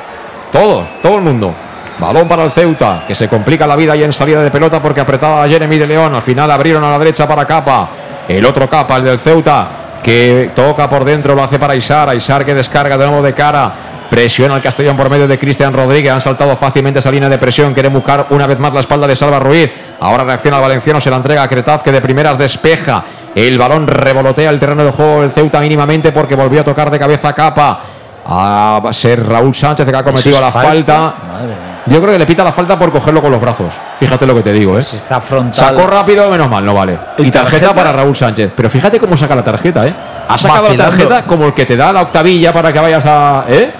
Todos, 0.51 0.87
todo 1.01 1.15
el 1.15 1.21
mundo. 1.21 1.53
Balón 1.99 2.29
para 2.29 2.45
el 2.45 2.51
Ceuta, 2.51 3.03
que 3.05 3.13
se 3.13 3.27
complica 3.27 3.67
la 3.67 3.75
vida 3.75 3.95
y 3.95 4.03
en 4.03 4.13
salida 4.13 4.41
de 4.41 4.49
pelota 4.49 4.81
porque 4.81 5.01
apretaba 5.01 5.43
a 5.43 5.47
Jeremy 5.49 5.77
de 5.77 5.87
León. 5.87 6.15
Al 6.15 6.21
final 6.21 6.49
abrieron 6.49 6.83
a 6.83 6.89
la 6.89 6.97
derecha 6.97 7.27
para 7.27 7.45
Capa. 7.45 7.89
El 8.27 8.45
otro 8.45 8.69
Capa, 8.69 8.97
el 8.97 9.03
del 9.03 9.19
Ceuta, 9.19 9.67
que 10.01 10.51
toca 10.55 10.89
por 10.89 11.03
dentro, 11.03 11.35
lo 11.35 11.43
hace 11.43 11.59
para 11.59 11.75
Isar. 11.75 12.15
Isar 12.15 12.45
que 12.45 12.53
descarga 12.53 12.97
de 12.97 13.05
nuevo 13.05 13.21
de 13.21 13.33
cara. 13.33 13.73
Presiona 14.09 14.55
al 14.55 14.61
Castellón 14.61 14.95
por 14.95 15.09
medio 15.09 15.27
de 15.27 15.37
Cristian 15.37 15.73
Rodríguez. 15.73 16.13
Han 16.13 16.21
saltado 16.21 16.55
fácilmente 16.55 16.99
esa 16.99 17.11
línea 17.11 17.27
de 17.27 17.37
presión. 17.37 17.73
Quiere 17.73 17.89
buscar 17.89 18.27
una 18.29 18.47
vez 18.47 18.57
más 18.59 18.73
la 18.73 18.79
espalda 18.79 19.05
de 19.05 19.15
Salva 19.15 19.39
Ruiz. 19.39 19.69
Ahora 19.99 20.23
reacciona 20.23 20.57
el 20.57 20.63
valenciano, 20.63 21.01
se 21.01 21.09
la 21.09 21.17
entrega 21.17 21.43
a 21.43 21.47
Cretaz, 21.49 21.83
que 21.83 21.91
de 21.91 21.99
primeras 21.99 22.37
despeja. 22.37 23.03
El 23.35 23.57
balón 23.59 23.87
revolotea 23.87 24.49
el 24.49 24.57
terreno 24.57 24.85
de 24.85 24.91
juego 24.91 25.21
del 25.21 25.31
Ceuta 25.31 25.59
mínimamente 25.59 26.13
porque 26.13 26.35
volvió 26.35 26.61
a 26.61 26.63
tocar 26.63 26.89
de 26.89 26.97
cabeza 26.97 27.29
a 27.29 27.33
Capa. 27.33 27.79
Ah, 28.25 28.81
va 28.83 28.89
a 28.89 28.93
ser 28.93 29.27
Raúl 29.27 29.53
Sánchez 29.53 29.87
que 29.87 29.95
ha 29.95 30.03
cometido 30.03 30.39
la 30.39 30.47
es 30.47 30.53
falta. 30.53 31.15
Madre 31.27 31.47
mía. 31.47 31.68
Yo 31.89 32.01
creo 32.01 32.13
que 32.13 32.19
le 32.19 32.25
pita 32.25 32.43
la 32.43 32.51
falta 32.51 32.77
por 32.77 32.91
cogerlo 32.91 33.21
con 33.21 33.31
los 33.31 33.41
brazos. 33.41 33.73
Fíjate 33.99 34.25
lo 34.25 34.35
que 34.35 34.41
te 34.41 34.51
digo, 34.53 34.77
¿eh? 34.77 34.83
Si 34.83 34.95
está 34.97 35.19
frontal. 35.19 35.53
Sacó 35.75 35.87
rápido, 35.87 36.29
menos 36.29 36.49
mal, 36.49 36.63
no 36.65 36.73
vale. 36.73 36.93
¿Y 37.17 37.29
tarjeta, 37.31 37.43
tarjeta? 37.43 37.73
para 37.73 37.91
Raúl 37.93 38.15
Sánchez. 38.15 38.51
Pero 38.55 38.69
fíjate 38.69 38.99
cómo 38.99 39.15
saca 39.17 39.35
la 39.35 39.43
tarjeta, 39.43 39.87
¿eh? 39.87 39.93
Ha 40.27 40.37
sacado 40.37 40.63
Vacilando. 40.67 40.91
la 40.91 40.97
tarjeta 40.97 41.23
como 41.27 41.45
el 41.47 41.53
que 41.53 41.65
te 41.65 41.75
da 41.75 41.91
la 41.91 42.01
octavilla 42.03 42.53
para 42.53 42.71
que 42.71 42.79
vayas 42.79 43.05
a. 43.05 43.45
¿Eh? 43.49 43.71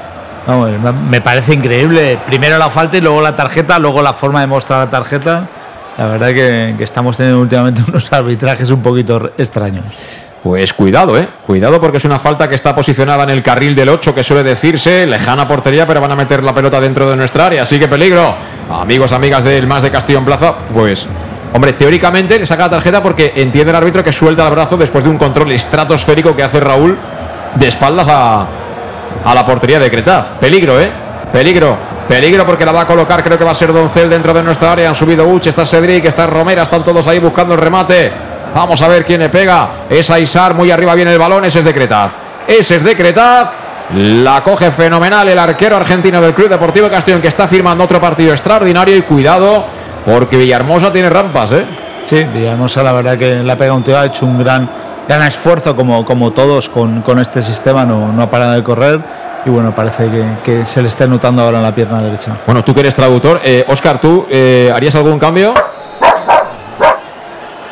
Me- 1.10 1.22
parece 1.22 1.54
increíble. 1.54 2.18
Primero 2.26 2.58
la 2.58 2.70
falta 2.70 2.98
y 2.98 3.02
luego 3.02 3.22
la 3.22 3.36
tarjeta, 3.36 3.78
luego 3.78 4.02
la 4.02 4.14
forma 4.14 4.42
de 4.42 4.48
mostrar 4.48 4.80
la 4.80 4.90
tarjeta. 4.90 5.48
La 5.98 6.06
verdad 6.08 6.30
que, 6.30 6.76
que 6.78 6.84
estamos 6.84 7.18
teniendo 7.18 7.40
últimamente 7.42 7.84
unos 7.88 8.12
arbitrajes 8.12 8.70
un 8.72 8.82
poquito 8.82 9.32
extraños. 9.38 9.86
Pues 10.44 10.74
cuidado, 10.74 11.18
¿eh? 11.18 11.28
Cuidado 11.46 11.82
porque 11.82 11.98
es 11.98 12.06
una 12.06 12.18
falta 12.18 12.48
que 12.48 12.56
está 12.56 12.74
posicionada 12.74 13.24
en 13.24 13.30
el 13.30 13.44
carril 13.44 13.76
del 13.76 13.90
8, 13.90 14.16
que 14.16 14.24
suele 14.24 14.42
decirse, 14.44 15.06
lejana 15.06 15.48
portería, 15.48 15.86
pero 15.86 16.00
van 16.00 16.12
a 16.14 16.16
meter 16.16 16.42
la 16.44 16.54
pelota 16.54 16.80
dentro 16.80 17.10
de 17.10 17.18
nuestra 17.18 17.48
área. 17.48 17.64
Así 17.64 17.78
que 17.78 17.90
peligro. 17.90 18.36
Amigos, 18.72 19.12
amigas 19.12 19.44
del 19.44 19.68
más 19.68 19.84
de 19.84 19.92
Castillo 19.92 20.20
en 20.20 20.26
Plaza, 20.26 20.56
pues. 20.74 21.08
Hombre, 21.54 21.74
teóricamente 21.74 22.40
le 22.40 22.46
saca 22.46 22.64
la 22.64 22.70
tarjeta 22.70 23.04
porque 23.04 23.34
entiende 23.36 23.72
el 23.72 23.76
árbitro 23.76 24.04
que 24.04 24.14
suelta 24.14 24.48
el 24.48 24.54
brazo 24.54 24.78
después 24.78 25.04
de 25.04 25.10
un 25.10 25.18
control 25.18 25.52
estratosférico 25.52 26.36
que 26.36 26.44
hace 26.44 26.60
Raúl 26.60 26.96
de 27.56 27.68
espaldas 27.68 28.08
a, 28.08 28.46
a 29.26 29.36
la 29.36 29.46
portería 29.46 29.80
de 29.80 29.90
Cretaz. 29.92 30.28
Peligro, 30.40 30.80
¿eh? 30.80 30.90
Peligro. 31.34 31.76
Peligro 32.08 32.46
porque 32.46 32.66
la 32.66 32.72
va 32.72 32.82
a 32.82 32.88
colocar, 32.88 33.24
creo 33.24 33.38
que 33.38 33.44
va 33.44 33.52
a 33.52 33.56
ser 33.56 33.74
Doncel 33.74 34.10
dentro 34.10 34.34
de 34.34 34.42
nuestra 34.42 34.72
área. 34.72 34.90
Han 34.90 34.96
subido 34.96 35.28
Uche, 35.28 35.50
está 35.50 35.66
Cedric, 35.66 36.06
está 36.06 36.26
Romera, 36.26 36.64
están 36.64 36.84
todos 36.84 37.06
ahí 37.08 37.20
buscando 37.20 37.56
el 37.56 37.60
remate. 37.60 38.12
Vamos 38.54 38.82
a 38.82 38.88
ver 38.88 39.06
quién 39.06 39.20
le 39.20 39.30
pega. 39.30 39.86
Es 39.90 40.10
Aisar, 40.10 40.54
muy 40.54 40.72
arriba 40.72 40.96
viene 40.96 41.14
el 41.14 41.20
balón, 41.20 41.46
ese 41.46 41.60
es 41.60 41.66
de 41.66 41.74
Cretaz. 41.74 42.14
Ese 42.48 42.78
es 42.78 42.84
de 42.84 42.96
Cretaz. 42.96 43.50
La 43.96 44.44
coge 44.44 44.72
fenomenal 44.72 45.28
el 45.30 45.40
arquero 45.40 45.76
argentino 45.76 46.22
del 46.22 46.34
Club 46.34 46.50
Deportivo 46.50 46.90
Castellón 46.90 47.22
que 47.22 47.28
está 47.28 47.48
firmando 47.48 47.84
otro 47.84 48.00
partido 48.00 48.32
extraordinario 48.32 48.96
y 48.96 49.02
cuidado 49.02 49.66
porque 50.06 50.38
Villahermosa 50.38 50.92
tiene 50.92 51.10
rampas, 51.10 51.52
¿eh? 51.54 51.66
Sí, 52.06 52.24
Villahermosa 52.24 52.84
la 52.84 52.92
verdad 52.94 53.18
que 53.18 53.42
la 53.44 53.58
pega 53.58 53.74
un 53.74 53.84
tío, 53.84 53.98
ha 53.98 54.06
hecho 54.06 54.26
un 54.28 54.38
gran, 54.38 54.70
gran 55.08 55.24
esfuerzo 55.24 55.76
como, 55.76 56.06
como 56.06 56.32
todos 56.32 56.70
con, 56.70 57.02
con 57.02 57.18
este 57.20 57.42
sistema, 57.42 57.84
no, 57.84 58.12
no 58.12 58.22
ha 58.22 58.30
parado 58.30 58.54
de 58.54 58.64
correr 58.64 59.00
y 59.46 59.50
bueno, 59.50 59.74
parece 59.74 60.10
que, 60.10 60.26
que 60.44 60.66
se 60.66 60.82
le 60.82 60.88
está 60.88 61.08
notando 61.08 61.42
ahora 61.42 61.58
en 61.58 61.64
la 61.64 61.74
pierna 61.74 62.02
derecha. 62.02 62.38
Bueno, 62.46 62.64
tú 62.64 62.74
que 62.74 62.82
eres 62.82 62.94
traductor, 62.94 63.42
eh, 63.44 63.66
Oscar, 63.68 64.00
¿tú 64.00 64.28
eh, 64.30 64.72
harías 64.74 64.94
algún 64.96 65.18
cambio? 65.18 65.54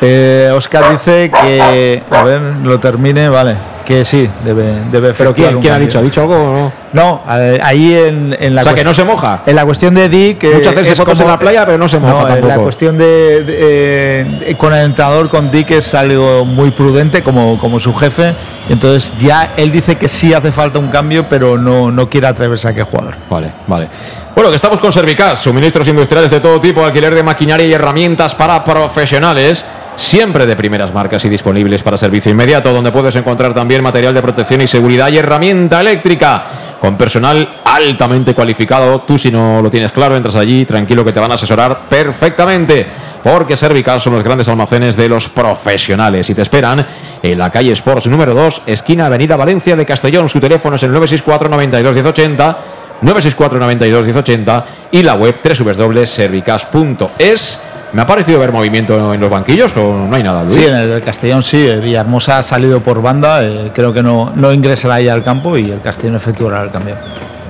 Eh, 0.00 0.50
Oscar 0.54 0.90
dice 0.92 1.30
que, 1.30 2.02
a 2.10 2.22
ver, 2.22 2.40
lo 2.62 2.78
termine, 2.78 3.28
vale, 3.28 3.56
que 3.84 4.04
sí, 4.04 4.30
debe, 4.44 4.64
debe 4.92 5.12
¿Pero 5.12 5.34
quién, 5.34 5.60
quién 5.60 5.72
ha 5.74 5.78
dicho? 5.78 5.98
¿Ha 5.98 6.02
dicho 6.02 6.20
algo 6.20 6.34
o 6.36 6.52
no? 6.52 6.72
No, 6.92 7.22
eh, 7.36 7.58
ahí 7.62 7.94
en, 7.94 8.36
en 8.38 8.54
la 8.54 8.60
O 8.60 8.64
sea, 8.64 8.74
que 8.74 8.84
no 8.84 8.94
se 8.94 9.02
moja. 9.02 9.40
En 9.44 9.56
la 9.56 9.64
cuestión 9.64 9.94
de 9.94 10.08
Di, 10.08 10.34
que 10.34 10.50
Muchas 10.54 10.74
veces 10.76 10.92
es 10.92 10.98
fotos 10.98 11.14
como- 11.14 11.24
en 11.24 11.30
la 11.32 11.38
playa, 11.38 11.66
pero 11.66 11.78
no 11.78 11.88
se 11.88 11.98
moja 11.98 12.12
No, 12.12 12.20
en 12.28 12.28
la 12.34 12.40
tampoco. 12.40 12.62
cuestión 12.62 12.96
de, 12.96 13.42
de- 13.44 14.50
eh, 14.50 14.54
con 14.56 14.72
el 14.72 14.84
entrenador, 14.84 15.28
con 15.30 15.50
Dick, 15.50 15.72
es 15.72 15.92
algo 15.94 16.44
muy 16.44 16.70
prudente 16.70 17.22
como, 17.24 17.58
como 17.58 17.80
su 17.80 17.92
jefe. 17.94 18.34
Entonces 18.68 19.14
ya 19.18 19.52
él 19.56 19.72
dice 19.72 19.96
que 19.96 20.06
sí 20.06 20.32
hace 20.32 20.52
falta 20.52 20.78
un 20.78 20.88
cambio, 20.90 21.26
pero 21.28 21.58
no, 21.58 21.90
no 21.90 22.08
quiere 22.08 22.28
atreverse 22.28 22.68
a 22.68 22.74
qué 22.74 22.82
jugador. 22.84 23.16
Vale, 23.28 23.52
vale. 23.66 23.88
Bueno, 24.34 24.50
que 24.50 24.56
estamos 24.56 24.78
con 24.78 24.92
Servicas, 24.92 25.40
suministros 25.40 25.88
industriales 25.88 26.30
de 26.30 26.38
todo 26.38 26.60
tipo, 26.60 26.84
alquiler 26.84 27.14
de 27.14 27.22
maquinaria 27.24 27.66
y 27.66 27.72
herramientas 27.72 28.34
para 28.36 28.62
profesionales, 28.64 29.64
siempre 29.98 30.46
de 30.46 30.54
primeras 30.54 30.94
marcas 30.94 31.24
y 31.24 31.28
disponibles 31.28 31.82
para 31.82 31.98
servicio 31.98 32.30
inmediato, 32.30 32.72
donde 32.72 32.92
puedes 32.92 33.16
encontrar 33.16 33.52
también 33.52 33.82
material 33.82 34.14
de 34.14 34.22
protección 34.22 34.60
y 34.60 34.68
seguridad 34.68 35.10
y 35.10 35.18
herramienta 35.18 35.80
eléctrica 35.80 36.44
con 36.80 36.96
personal 36.96 37.56
altamente 37.64 38.32
cualificado. 38.32 39.00
Tú 39.00 39.18
si 39.18 39.32
no 39.32 39.60
lo 39.60 39.68
tienes 39.68 39.90
claro, 39.90 40.14
entras 40.14 40.36
allí, 40.36 40.64
tranquilo 40.64 41.04
que 41.04 41.12
te 41.12 41.18
van 41.18 41.32
a 41.32 41.34
asesorar 41.34 41.88
perfectamente, 41.88 42.86
porque 43.24 43.56
Servicas 43.56 44.00
son 44.00 44.12
los 44.12 44.22
grandes 44.22 44.46
almacenes 44.48 44.96
de 44.96 45.08
los 45.08 45.28
profesionales 45.28 46.30
y 46.30 46.34
te 46.34 46.42
esperan 46.42 46.86
en 47.20 47.36
la 47.36 47.50
calle 47.50 47.72
Sports 47.72 48.06
número 48.06 48.34
2, 48.34 48.62
esquina 48.66 49.06
Avenida 49.06 49.34
Valencia 49.34 49.74
de 49.74 49.84
Castellón. 49.84 50.28
Su 50.28 50.38
teléfono 50.38 50.76
es 50.76 50.82
el 50.84 50.92
964 50.92 51.48
92 51.48 51.92
1080 51.92 52.58
964 53.02 53.58
92 53.58 54.06
1080 54.06 54.66
y 54.92 55.02
la 55.02 55.14
web 55.14 55.40
www.servicas.es. 55.42 57.64
¿Me 57.92 58.02
ha 58.02 58.06
parecido 58.06 58.38
ver 58.38 58.52
movimiento 58.52 59.14
en 59.14 59.20
los 59.20 59.30
banquillos 59.30 59.74
o 59.76 60.06
no 60.06 60.14
hay 60.14 60.22
nada, 60.22 60.42
Luis? 60.42 60.54
Sí, 60.54 60.66
en 60.66 60.76
el 60.76 61.02
Castellón 61.02 61.42
sí, 61.42 61.66
el 61.66 61.80
Villahermosa 61.80 62.38
ha 62.38 62.42
salido 62.42 62.80
por 62.80 63.00
banda, 63.00 63.42
eh, 63.42 63.70
creo 63.74 63.92
que 63.92 64.02
no, 64.02 64.32
no 64.34 64.52
ingresará 64.52 65.00
ya 65.00 65.14
al 65.14 65.24
campo 65.24 65.56
y 65.56 65.70
el 65.70 65.80
Castellón 65.80 66.16
efectuará 66.16 66.62
el 66.62 66.70
cambio. 66.70 66.96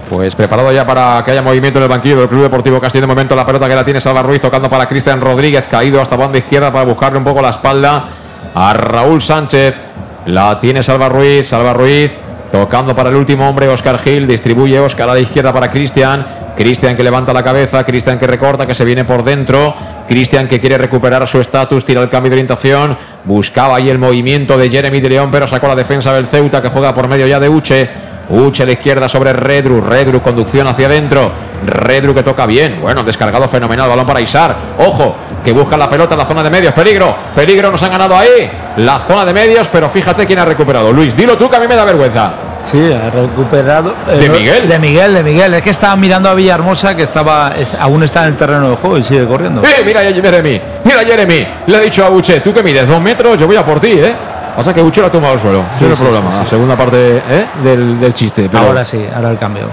Pues 0.09 0.35
preparado 0.35 0.73
ya 0.73 0.87
para 0.87 1.23
que 1.25 1.33
haya 1.33 1.43
movimiento 1.43 1.79
en 1.81 1.83
el 1.83 1.89
banquillo 1.89 2.21
del 2.21 2.29
Club 2.29 2.43
Deportivo 2.43 2.81
Castillo. 2.81 3.03
De 3.03 3.09
momento 3.09 3.37
la 3.37 3.45
pelota 3.45 3.69
que 3.69 3.75
la 3.75 3.85
tiene 3.85 4.01
Salva 4.01 4.23
Ruiz 4.23 4.41
tocando 4.41 4.69
para 4.69 4.87
Cristian 4.87 5.21
Rodríguez, 5.21 5.67
caído 5.69 6.01
hasta 6.01 6.17
banda 6.17 6.39
izquierda 6.39 6.73
para 6.73 6.85
buscarle 6.85 7.19
un 7.19 7.25
poco 7.25 7.43
la 7.43 7.51
espalda 7.51 8.09
a 8.55 8.73
Raúl 8.73 9.21
Sánchez. 9.21 9.79
La 10.27 10.59
tiene 10.61 10.83
Salva 10.83 11.09
Ruiz, 11.09 11.49
Salva 11.49 11.75
Ruiz 11.75 12.17
tocando 12.51 12.95
para 12.95 13.11
el 13.11 13.17
último 13.17 13.49
hombre, 13.49 13.69
Oscar 13.69 13.99
Gil. 13.99 14.27
Distribuye 14.27 14.79
Oscar 14.81 15.09
a 15.11 15.15
la 15.15 15.21
izquierda 15.21 15.53
para 15.53 15.71
Cristian. 15.71 16.27
Cristian 16.57 16.97
que 16.97 17.05
levanta 17.05 17.33
la 17.33 17.45
cabeza, 17.45 17.85
Cristian 17.85 18.19
que 18.19 18.27
recorta, 18.27 18.67
que 18.67 18.75
se 18.75 18.85
viene 18.85 19.05
por 19.05 19.23
dentro. 19.23 19.75
Cristian 20.09 20.49
que 20.49 20.59
quiere 20.61 20.77
recuperar 20.77 21.27
su 21.29 21.41
estatus, 21.41 21.85
tira 21.85 22.03
el 22.03 22.09
cambio 22.09 22.31
de 22.31 22.35
orientación. 22.35 22.99
Buscaba 23.25 23.77
ahí 23.77 23.89
el 23.89 23.99
movimiento 23.99 24.59
de 24.59 24.69
Jeremy 24.69 25.01
de 25.01 25.09
León, 25.09 25.31
pero 25.31 25.47
sacó 25.47 25.69
la 25.69 25.77
defensa 25.77 26.13
del 26.13 26.27
Ceuta 26.27 26.61
que 26.61 26.69
juega 26.69 26.93
por 26.95 27.07
medio 27.07 27.27
ya 27.27 27.39
de 27.39 27.49
Uche. 27.49 27.89
Uche 28.31 28.65
a 28.65 28.67
la 28.67 28.73
izquierda 28.73 29.09
sobre 29.09 29.33
Redru. 29.33 29.81
Redru, 29.81 30.21
conducción 30.21 30.67
hacia 30.67 30.87
adentro. 30.87 31.31
Redru 31.67 32.15
que 32.15 32.23
toca 32.23 32.47
bien. 32.47 32.79
Bueno, 32.81 33.03
descargado 33.03 33.49
fenomenal. 33.49 33.89
Balón 33.89 34.07
para 34.07 34.21
Isar. 34.21 34.55
Ojo, 34.79 35.15
que 35.45 35.53
busca 35.53 35.77
la 35.77 35.89
pelota 35.89 36.15
en 36.15 36.19
la 36.19 36.27
zona 36.27 36.43
de 36.43 36.51
medios. 36.51 36.73
Peligro. 36.73 37.15
Peligro, 37.35 37.71
nos 37.71 37.83
han 37.83 37.91
ganado 37.93 38.17
ahí. 38.17 38.51
La 38.79 38.99
zona 39.01 39.25
de 39.25 39.33
medios, 39.33 39.69
pero 39.69 39.89
fíjate 39.89 40.27
quién 40.27 40.39
ha 40.39 40.45
recuperado. 40.45 40.93
Luis, 40.93 41.17
dilo 41.17 41.37
tú 41.37 41.49
que 41.49 41.57
a 41.57 41.61
mí 41.61 41.67
me 41.69 41.77
da 41.77 41.85
vergüenza. 41.85 42.33
Sí, 42.65 42.93
ha 42.93 43.09
recuperado. 43.11 43.95
eh, 44.11 44.17
¿De 44.19 44.29
no- 44.29 44.35
Miguel? 44.35 44.69
De 44.69 44.79
Miguel, 44.79 45.15
de 45.15 45.23
Miguel. 45.23 45.55
Es 45.55 45.63
que 45.63 45.71
estaba 45.71 45.97
mirando 45.97 46.29
a 46.29 46.35
Villahermosa 46.35 46.95
que 46.97 47.03
estaba 47.05 47.53
es- 47.59 47.75
aún 47.75 48.03
está 48.03 48.23
en 48.25 48.29
el 48.31 48.37
terreno 48.37 48.71
de 48.71 48.77
juego 48.77 48.99
y 48.99 49.05
sigue 49.05 49.27
corriendo. 49.27 49.63
¡Eh! 49.63 49.83
Mira 49.85 50.01
a 50.01 50.05
Jeremy. 50.05 50.61
Mira 50.85 51.01
a 51.01 51.05
Jeremy. 51.05 51.47
Le 51.67 51.77
ha 51.77 51.81
dicho 51.81 52.05
a 52.05 52.11
Uche, 52.11 52.41
tú 52.41 52.53
que 52.53 52.63
mides 52.63 52.87
dos 52.87 53.01
metros, 53.01 53.39
yo 53.39 53.47
voy 53.47 53.57
a 53.57 53.65
por 53.65 53.81
ti, 53.81 53.93
¿eh? 53.93 54.15
Pasa 54.57 54.75
que 54.75 54.83
Uche 54.83 55.01
lo 55.01 55.07
ha 55.07 55.11
tumbado 55.11 55.35
al 55.35 55.41
suelo. 55.41 55.65
Sí, 55.79 55.85
no 55.85 55.93
es 55.93 55.99
sí, 55.99 56.03
problema. 56.05 56.31
sí, 56.31 56.37
sí. 56.37 56.43
La 56.45 56.51
segunda 56.51 56.77
parte 56.77 57.23
¿eh? 57.31 57.47
del, 57.63 58.01
del 58.01 58.13
chiste. 58.13 58.49
pero- 58.51 58.65
Ahora 58.67 58.85
sí, 58.85 59.07
ahora 59.15 59.31
el 59.31 59.39
cambio. 59.39 59.69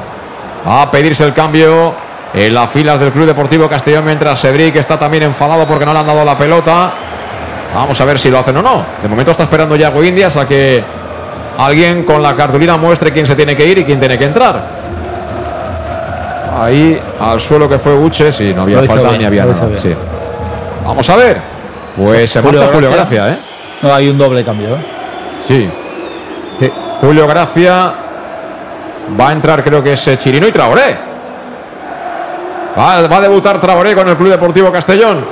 A 0.66 0.90
pedirse 0.90 1.24
el 1.24 1.34
cambio 1.34 1.94
en 2.34 2.54
las 2.54 2.70
filas 2.70 3.00
del 3.00 3.12
Club 3.12 3.28
Deportivo 3.28 3.70
Castellón, 3.70 4.06
mientras 4.06 4.42
Cedric 4.42 4.76
está 4.76 4.98
también 4.98 5.24
enfadado 5.24 5.66
porque 5.68 5.86
no 5.86 5.94
le 5.94 6.00
han 6.00 6.08
dado 6.08 6.26
la 6.26 6.38
pelota. 6.38 6.92
Vamos 7.74 8.00
a 8.00 8.06
ver 8.06 8.18
si 8.18 8.30
lo 8.30 8.40
hacen 8.40 8.58
o 8.58 8.62
no. 8.62 8.86
De 9.02 9.08
momento 9.08 9.32
está 9.32 9.44
esperando 9.44 9.76
Yago 9.76 10.04
Indias 10.04 10.36
a 10.38 10.48
que 10.48 10.84
alguien 11.58 12.04
con 12.04 12.22
la 12.22 12.36
cartulina 12.36 12.78
muestre 12.78 13.12
quién 13.12 13.26
se 13.26 13.36
tiene 13.36 13.56
que 13.56 13.66
ir 13.66 13.78
y 13.80 13.86
quién 13.86 14.00
tiene 14.00 14.18
que 14.18 14.26
entrar. 14.26 14.86
Ahí 16.58 17.00
al 17.20 17.40
suelo 17.40 17.68
que 17.68 17.78
fue 17.78 17.94
Uche, 17.94 18.32
sí, 18.32 18.54
no 18.54 18.64
había 18.64 18.82
falta 18.84 19.10
bien, 19.10 19.20
ni 19.20 19.26
había 19.26 19.46
nada. 19.46 19.70
sí. 19.82 19.94
Vamos 20.86 21.10
a 21.10 21.16
ver. 21.16 21.42
Pues 21.98 22.32
se 22.32 22.42
Julio 22.42 22.60
marcha 22.60 22.74
Julio 22.74 22.92
Gracia. 22.92 23.26
Gracia, 23.26 23.40
¿eh? 23.40 23.46
No, 23.82 23.94
hay 23.94 24.10
un 24.10 24.18
doble 24.18 24.44
cambio. 24.44 24.76
¿eh? 24.76 24.86
Sí. 25.48 25.70
Julio 27.02 27.28
Gracia. 27.28 27.94
Va 29.20 29.30
a 29.30 29.32
entrar, 29.34 29.64
creo 29.64 29.84
que 29.84 29.94
es 29.94 30.08
eh, 30.08 30.18
Chirino 30.18 30.48
y 30.48 30.52
Traoré. 30.52 30.98
Va, 32.78 33.08
va 33.08 33.18
a 33.18 33.22
debutar 33.22 33.60
Traoré 33.60 33.96
con 33.96 34.10
el 34.10 34.18
Club 34.18 34.30
Deportivo 34.30 34.72
Castellón. 34.72 35.26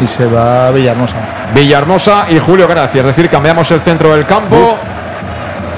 Y 0.00 0.06
se 0.06 0.26
va 0.26 0.70
Villahermosa. 0.70 1.16
Villahermosa 1.54 2.26
y 2.30 2.38
Julio 2.38 2.66
Gracia. 2.66 3.00
Es 3.00 3.06
decir, 3.08 3.28
cambiamos 3.28 3.70
el 3.70 3.80
centro 3.80 4.12
del 4.14 4.26
campo. 4.26 4.76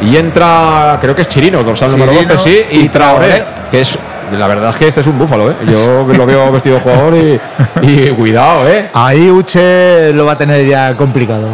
Y 0.02 0.16
entra, 0.16 0.98
creo 1.00 1.14
que 1.14 1.22
es 1.22 1.28
Chirino, 1.28 1.62
dorsal 1.62 1.90
número 1.90 2.12
Chirino 2.12 2.34
12, 2.34 2.44
sí, 2.50 2.66
y, 2.70 2.80
y 2.80 2.88
Traoré, 2.90 3.26
Traoré. 3.28 3.44
que 3.70 3.80
es. 3.80 3.98
La 4.32 4.46
verdad 4.48 4.70
es 4.70 4.76
que 4.76 4.88
este 4.88 5.00
es 5.02 5.06
un 5.06 5.18
búfalo, 5.18 5.50
¿eh? 5.50 5.54
Yo 5.68 6.04
lo 6.12 6.26
veo 6.26 6.50
vestido 6.52 6.80
jugador 6.80 7.14
y, 7.14 7.40
y 7.82 8.08
cuidado, 8.10 8.68
¿eh? 8.68 8.90
Ahí 8.92 9.30
Uche 9.30 10.12
lo 10.12 10.26
va 10.26 10.32
a 10.32 10.38
tener 10.38 10.66
ya 10.66 10.94
complicado. 10.96 11.48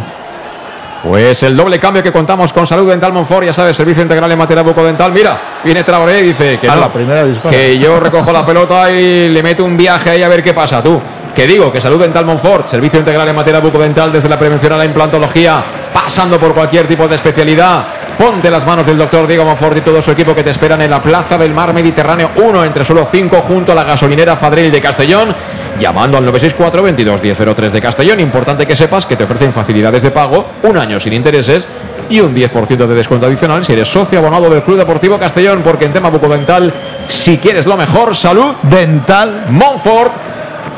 Pues 1.03 1.43
el 1.43 1.57
doble 1.57 1.79
cambio 1.79 2.01
que 2.01 2.13
contamos 2.13 2.53
con 2.53 2.65
Salud 2.65 2.89
Dental 2.89 3.11
Monfort, 3.11 3.45
ya 3.45 3.53
sabes, 3.53 3.75
servicio 3.75 4.01
integral 4.01 4.31
en 4.31 4.37
materia 4.37 4.63
bucodental. 4.63 5.11
Mira, 5.11 5.37
viene 5.61 5.83
Traoré 5.83 6.21
y 6.21 6.23
dice 6.27 6.57
que 6.57 6.69
A 6.69 6.75
no, 6.75 6.81
la 6.81 6.93
primera 6.93 7.25
dispara. 7.25 7.49
que 7.53 7.77
yo 7.77 7.99
recojo 7.99 8.31
la 8.31 8.45
pelota 8.45 8.89
y 8.89 9.27
le 9.27 9.43
meto 9.43 9.65
un 9.65 9.75
viaje 9.75 10.11
ahí 10.11 10.23
a 10.23 10.29
ver 10.29 10.41
qué 10.41 10.53
pasa, 10.53 10.81
tú. 10.81 11.01
Que 11.35 11.45
digo, 11.45 11.71
que 11.73 11.81
Salud 11.81 11.99
Dental 11.99 12.23
Monfort, 12.23 12.67
servicio 12.67 12.99
integral 12.99 13.27
en 13.27 13.35
materia 13.35 13.59
bucodental 13.59 14.13
desde 14.13 14.29
la 14.29 14.39
prevención 14.39 14.71
a 14.71 14.77
la 14.77 14.85
implantología, 14.85 15.61
pasando 15.93 16.37
por 16.37 16.53
cualquier 16.53 16.87
tipo 16.87 17.05
de 17.07 17.15
especialidad. 17.15 17.85
Ponte 18.17 18.49
las 18.51 18.65
manos 18.65 18.85
del 18.85 18.97
doctor 18.97 19.25
Diego 19.27 19.43
Monfort 19.43 19.75
y 19.77 19.81
todo 19.81 19.99
su 19.99 20.11
equipo 20.11 20.35
que 20.35 20.43
te 20.43 20.51
esperan 20.51 20.81
en 20.83 20.91
la 20.91 21.01
Plaza 21.01 21.35
del 21.37 21.51
Mar 21.51 21.73
Mediterráneo 21.73 22.29
1 22.35 22.63
entre 22.63 22.85
solo 22.85 23.07
5 23.09 23.37
junto 23.41 23.71
a 23.71 23.75
la 23.75 23.83
gasolinera 23.83 24.35
Fadril 24.35 24.71
de 24.71 24.79
Castellón, 24.79 25.35
llamando 25.79 26.17
al 26.17 26.25
964 26.25 26.83
22 26.83 27.21
1003 27.21 27.73
de 27.73 27.81
Castellón. 27.81 28.19
Importante 28.19 28.65
que 28.65 28.75
sepas 28.75 29.05
que 29.05 29.15
te 29.15 29.23
ofrecen 29.23 29.53
facilidades 29.53 30.01
de 30.01 30.11
pago, 30.11 30.45
un 30.63 30.77
año 30.77 30.99
sin 30.99 31.13
intereses 31.13 31.67
y 32.09 32.19
un 32.19 32.35
10% 32.35 32.85
de 32.85 32.95
descuento 32.95 33.27
adicional 33.27 33.63
si 33.63 33.73
eres 33.73 33.87
socio 33.87 34.19
abonado 34.19 34.49
del 34.49 34.63
Club 34.63 34.77
Deportivo 34.77 35.17
Castellón, 35.17 35.61
porque 35.63 35.85
en 35.85 35.93
tema 35.93 36.09
bucodental, 36.09 36.73
si 37.07 37.37
quieres 37.37 37.65
lo 37.65 37.77
mejor, 37.77 38.15
salud 38.15 38.55
dental 38.63 39.45
Montfort. 39.49 40.13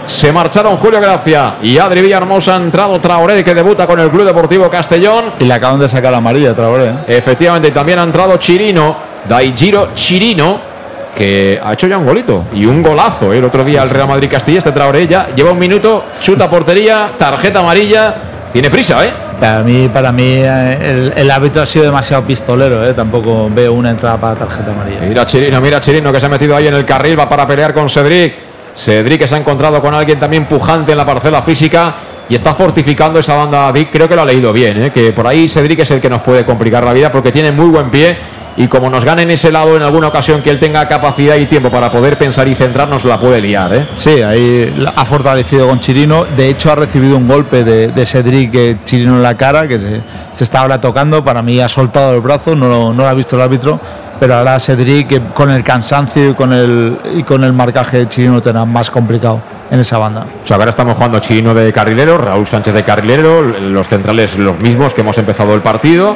Se 0.06 0.32
marcharon 0.32 0.78
Julio 0.78 1.02
Gracia 1.02 1.56
y 1.64 1.80
Adri 1.80 2.02
Villahermosa. 2.02 2.56
Ha 2.56 2.58
entrado 2.58 3.00
Traoré, 3.02 3.44
que 3.44 3.56
debuta 3.56 3.88
con 3.88 4.00
el 4.00 4.10
Club 4.10 4.24
Deportivo 4.24 4.70
Castellón. 4.70 5.34
Y 5.40 5.46
le 5.46 5.54
acaban 5.54 5.80
de 5.80 5.90
sacar 5.90 6.12
la 6.12 6.20
amarilla, 6.20 6.54
Traoré. 6.54 6.86
¿eh? 6.86 6.96
Efectivamente, 7.08 7.70
y 7.70 7.72
también 7.72 7.98
ha 7.98 8.04
entrado 8.04 8.38
Chirino, 8.38 8.96
Daijiro 9.28 9.90
Chirino, 9.96 10.75
que 11.16 11.60
ha 11.64 11.74
hecho 11.74 11.88
ya 11.88 11.98
un 11.98 12.06
golito 12.06 12.46
y 12.54 12.66
un 12.66 12.84
golazo. 12.84 13.34
¿eh? 13.34 13.38
El 13.38 13.46
otro 13.46 13.64
día 13.64 13.82
el 13.84 13.90
Real 13.90 14.08
Madrid 14.08 14.30
Castilla, 14.30 14.58
este 14.60 14.72
Traoré 14.72 15.08
ya 15.08 15.30
lleva 15.34 15.52
un 15.52 15.60
minuto, 15.60 16.06
chuta 16.20 16.50
portería, 16.50 17.12
tarjeta 17.18 17.60
amarilla. 17.60 18.16
Tiene 18.52 18.70
prisa, 18.70 19.06
¿eh? 19.06 19.12
Para 19.40 19.64
mí, 19.64 19.90
para 19.90 20.12
mí 20.14 20.36
eh, 20.38 20.78
el, 20.82 21.14
el 21.16 21.32
árbitro 21.32 21.62
ha 21.62 21.66
sido 21.66 21.84
demasiado 21.86 22.24
pistolero. 22.24 22.88
¿eh? 22.88 22.94
Tampoco 22.94 23.50
veo 23.50 23.74
una 23.74 23.90
entrada 23.90 24.18
para 24.18 24.36
tarjeta 24.36 24.72
amarilla. 24.72 25.02
Mira 25.02 25.26
Chirino, 25.26 25.60
mira 25.60 25.80
Chirino 25.80 26.12
que 26.12 26.20
se 26.20 26.26
ha 26.26 26.30
metido 26.30 26.56
ahí 26.56 26.68
en 26.68 26.74
el 26.74 26.86
carril, 26.86 27.20
va 27.20 27.28
para 27.28 27.46
pelear 27.46 27.74
con 27.74 27.90
Cedric. 27.90 28.34
Cedric 28.76 29.20
que 29.20 29.28
se 29.28 29.36
ha 29.36 29.38
encontrado 29.38 29.82
con 29.82 29.94
alguien 29.94 30.20
también 30.20 30.46
pujante 30.46 30.92
en 30.92 30.98
la 30.98 31.06
parcela 31.06 31.42
física 31.42 31.96
y 32.30 32.36
está 32.36 32.54
fortificando 32.54 33.20
esa 33.20 33.36
banda. 33.36 33.72
Vic 33.72 33.90
creo 33.92 34.08
que 34.08 34.16
lo 34.16 34.22
ha 34.22 34.26
leído 34.26 34.52
bien, 34.54 34.84
¿eh? 34.84 34.92
que 34.92 35.12
por 35.12 35.28
ahí 35.28 35.48
Cedric 35.48 35.80
es 35.80 35.92
el 35.92 36.02
que 36.02 36.10
nos 36.10 36.22
puede 36.22 36.46
complicar 36.46 36.84
la 36.84 36.94
vida 36.94 37.12
porque 37.12 37.32
tiene 37.32 37.52
muy 37.52 37.68
buen 37.68 37.90
pie 37.90 38.18
y 38.58 38.68
como 38.68 38.90
nos 38.90 39.04
gane 39.04 39.24
en 39.24 39.32
ese 39.32 39.52
lado 39.52 39.76
en 39.76 39.84
alguna 39.84 40.08
ocasión 40.08 40.42
que 40.42 40.50
él 40.50 40.60
tenga 40.60 40.88
capacidad 40.88 41.36
y 41.36 41.46
tiempo 41.46 41.70
para 41.70 41.92
poder 41.92 42.18
pensar 42.18 42.48
y 42.48 42.56
centrarnos, 42.56 43.04
la 43.04 43.20
puede 43.20 43.42
liar. 43.42 43.74
¿eh? 43.74 43.86
Sí, 43.98 44.22
ahí 44.22 44.74
ha 44.96 45.06
fortalecido 45.06 45.68
con 45.68 45.80
Chirino. 45.82 46.26
De 46.38 46.48
hecho, 46.50 46.72
ha 46.72 46.76
recibido 46.76 47.18
un 47.18 47.28
golpe 47.28 47.64
de, 47.66 47.88
de 47.90 48.06
Cedric 48.06 48.84
Chirino 48.86 49.16
en 49.16 49.24
la 49.24 49.36
cara, 49.36 49.68
que 49.68 49.78
se, 49.78 50.02
se 50.34 50.44
está 50.46 50.62
ahora 50.62 50.80
tocando. 50.80 51.24
Para 51.24 51.42
mí 51.42 51.60
ha 51.60 51.68
soltado 51.68 52.14
el 52.16 52.22
brazo, 52.22 52.56
no, 52.56 52.68
lo- 52.70 52.94
no 52.94 53.04
lo 53.04 53.10
ha 53.10 53.14
visto 53.14 53.36
el 53.36 53.42
árbitro. 53.42 53.80
Pero 54.18 54.36
ahora 54.36 54.58
Cedric, 54.62 55.34
con 55.34 55.52
el 55.52 55.62
cansancio 55.62 56.30
y 56.30 56.34
con 56.34 56.54
el, 56.54 56.98
y 57.18 57.24
con 57.24 57.44
el 57.44 57.52
marcaje 57.52 57.98
de 57.98 58.08
Chirino, 58.08 58.42
tendrá 58.42 58.64
más 58.64 58.90
complicado 58.90 59.42
en 59.70 59.82
esa 59.82 59.98
banda. 59.98 60.26
O 60.42 60.48
sea, 60.48 60.56
ahora 60.56 60.70
estamos 60.70 60.96
jugando 60.96 61.20
Chirino 61.20 61.54
de 61.54 61.74
carrilero, 61.74 62.18
Raúl 62.18 62.48
Sánchez 62.48 62.74
de 62.74 62.84
carrilero, 62.84 63.42
los 63.42 63.86
centrales 63.90 64.38
los 64.38 64.58
mismos 64.60 64.94
que 64.94 65.02
hemos 65.02 65.18
empezado 65.18 65.54
el 65.54 65.62
partido 65.62 66.16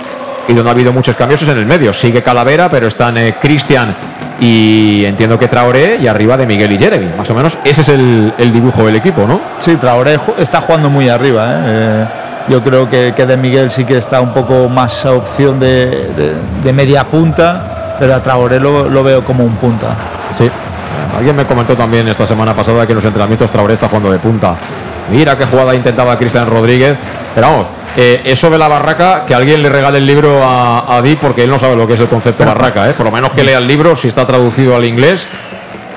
y 0.49 0.53
donde 0.53 0.69
ha 0.69 0.73
habido 0.73 0.91
muchos 0.91 1.15
cambios 1.15 1.41
es 1.41 1.47
en 1.47 1.57
el 1.59 1.65
medio. 1.65 1.93
Sigue 1.93 2.21
Calavera, 2.21 2.69
pero 2.69 2.87
están 2.87 3.17
eh, 3.17 3.37
Cristian 3.39 3.95
y 4.41 5.05
entiendo 5.05 5.37
que 5.39 5.47
Traoré 5.47 5.97
y 6.01 6.07
arriba 6.07 6.35
de 6.35 6.45
Miguel 6.45 6.71
y 6.73 6.77
Jeremy. 6.79 7.11
Más 7.17 7.29
o 7.29 7.33
menos 7.35 7.57
ese 7.63 7.81
es 7.81 7.89
el, 7.89 8.33
el 8.37 8.51
dibujo 8.51 8.85
del 8.85 8.95
equipo, 8.95 9.25
¿no? 9.27 9.39
Sí, 9.59 9.77
Traoré 9.77 10.19
está 10.37 10.59
jugando 10.61 10.89
muy 10.89 11.07
arriba. 11.07 11.45
¿eh? 11.51 11.61
Eh, 11.67 12.05
yo 12.49 12.63
creo 12.63 12.89
que, 12.89 13.13
que 13.15 13.25
de 13.25 13.37
Miguel 13.37 13.69
sí 13.69 13.85
que 13.85 13.97
está 13.97 14.19
un 14.21 14.33
poco 14.33 14.67
más 14.67 15.05
a 15.05 15.11
opción 15.13 15.59
de, 15.59 15.85
de- 16.15 16.33
de 16.63 16.73
media 16.73 17.03
punta, 17.05 17.95
pero 17.99 18.15
a 18.15 18.23
Traoré 18.23 18.59
lo, 18.59 18.89
lo 18.89 19.03
veo 19.03 19.23
como 19.23 19.43
un 19.43 19.55
punta. 19.57 19.95
Sí. 20.37 20.49
Alguien 21.15 21.35
me 21.35 21.45
comentó 21.45 21.75
también 21.75 22.07
esta 22.07 22.25
semana 22.25 22.55
pasada 22.55 22.85
que 22.85 22.93
en 22.93 22.95
los 22.97 23.05
entrenamientos 23.05 23.51
Traoré 23.51 23.73
está 23.75 23.87
jugando 23.87 24.11
de 24.11 24.19
punta. 24.19 24.55
Mira 25.11 25.37
qué 25.37 25.45
jugada 25.45 25.75
intentaba 25.75 26.17
Cristian 26.17 26.47
Rodríguez. 26.49 26.95
Pero 27.35 27.47
vamos, 27.47 27.67
eh, 28.01 28.21
eso 28.23 28.49
de 28.49 28.57
la 28.57 28.69
barraca, 28.69 29.25
que 29.25 29.33
alguien 29.35 29.61
le 29.61 29.67
regale 29.67 29.97
el 29.97 30.07
libro 30.07 30.41
a, 30.41 30.95
a 30.95 31.01
Di, 31.01 31.17
porque 31.17 31.43
él 31.43 31.49
no 31.49 31.59
sabe 31.59 31.75
lo 31.75 31.85
que 31.85 31.95
es 31.95 31.99
el 31.99 32.07
concepto 32.07 32.45
barraca, 32.45 32.89
¿eh? 32.89 32.93
por 32.93 33.05
lo 33.05 33.11
menos 33.11 33.33
que 33.33 33.43
lea 33.43 33.57
el 33.57 33.67
libro 33.67 33.93
si 33.93 34.07
está 34.07 34.25
traducido 34.25 34.73
al 34.73 34.85
inglés. 34.85 35.27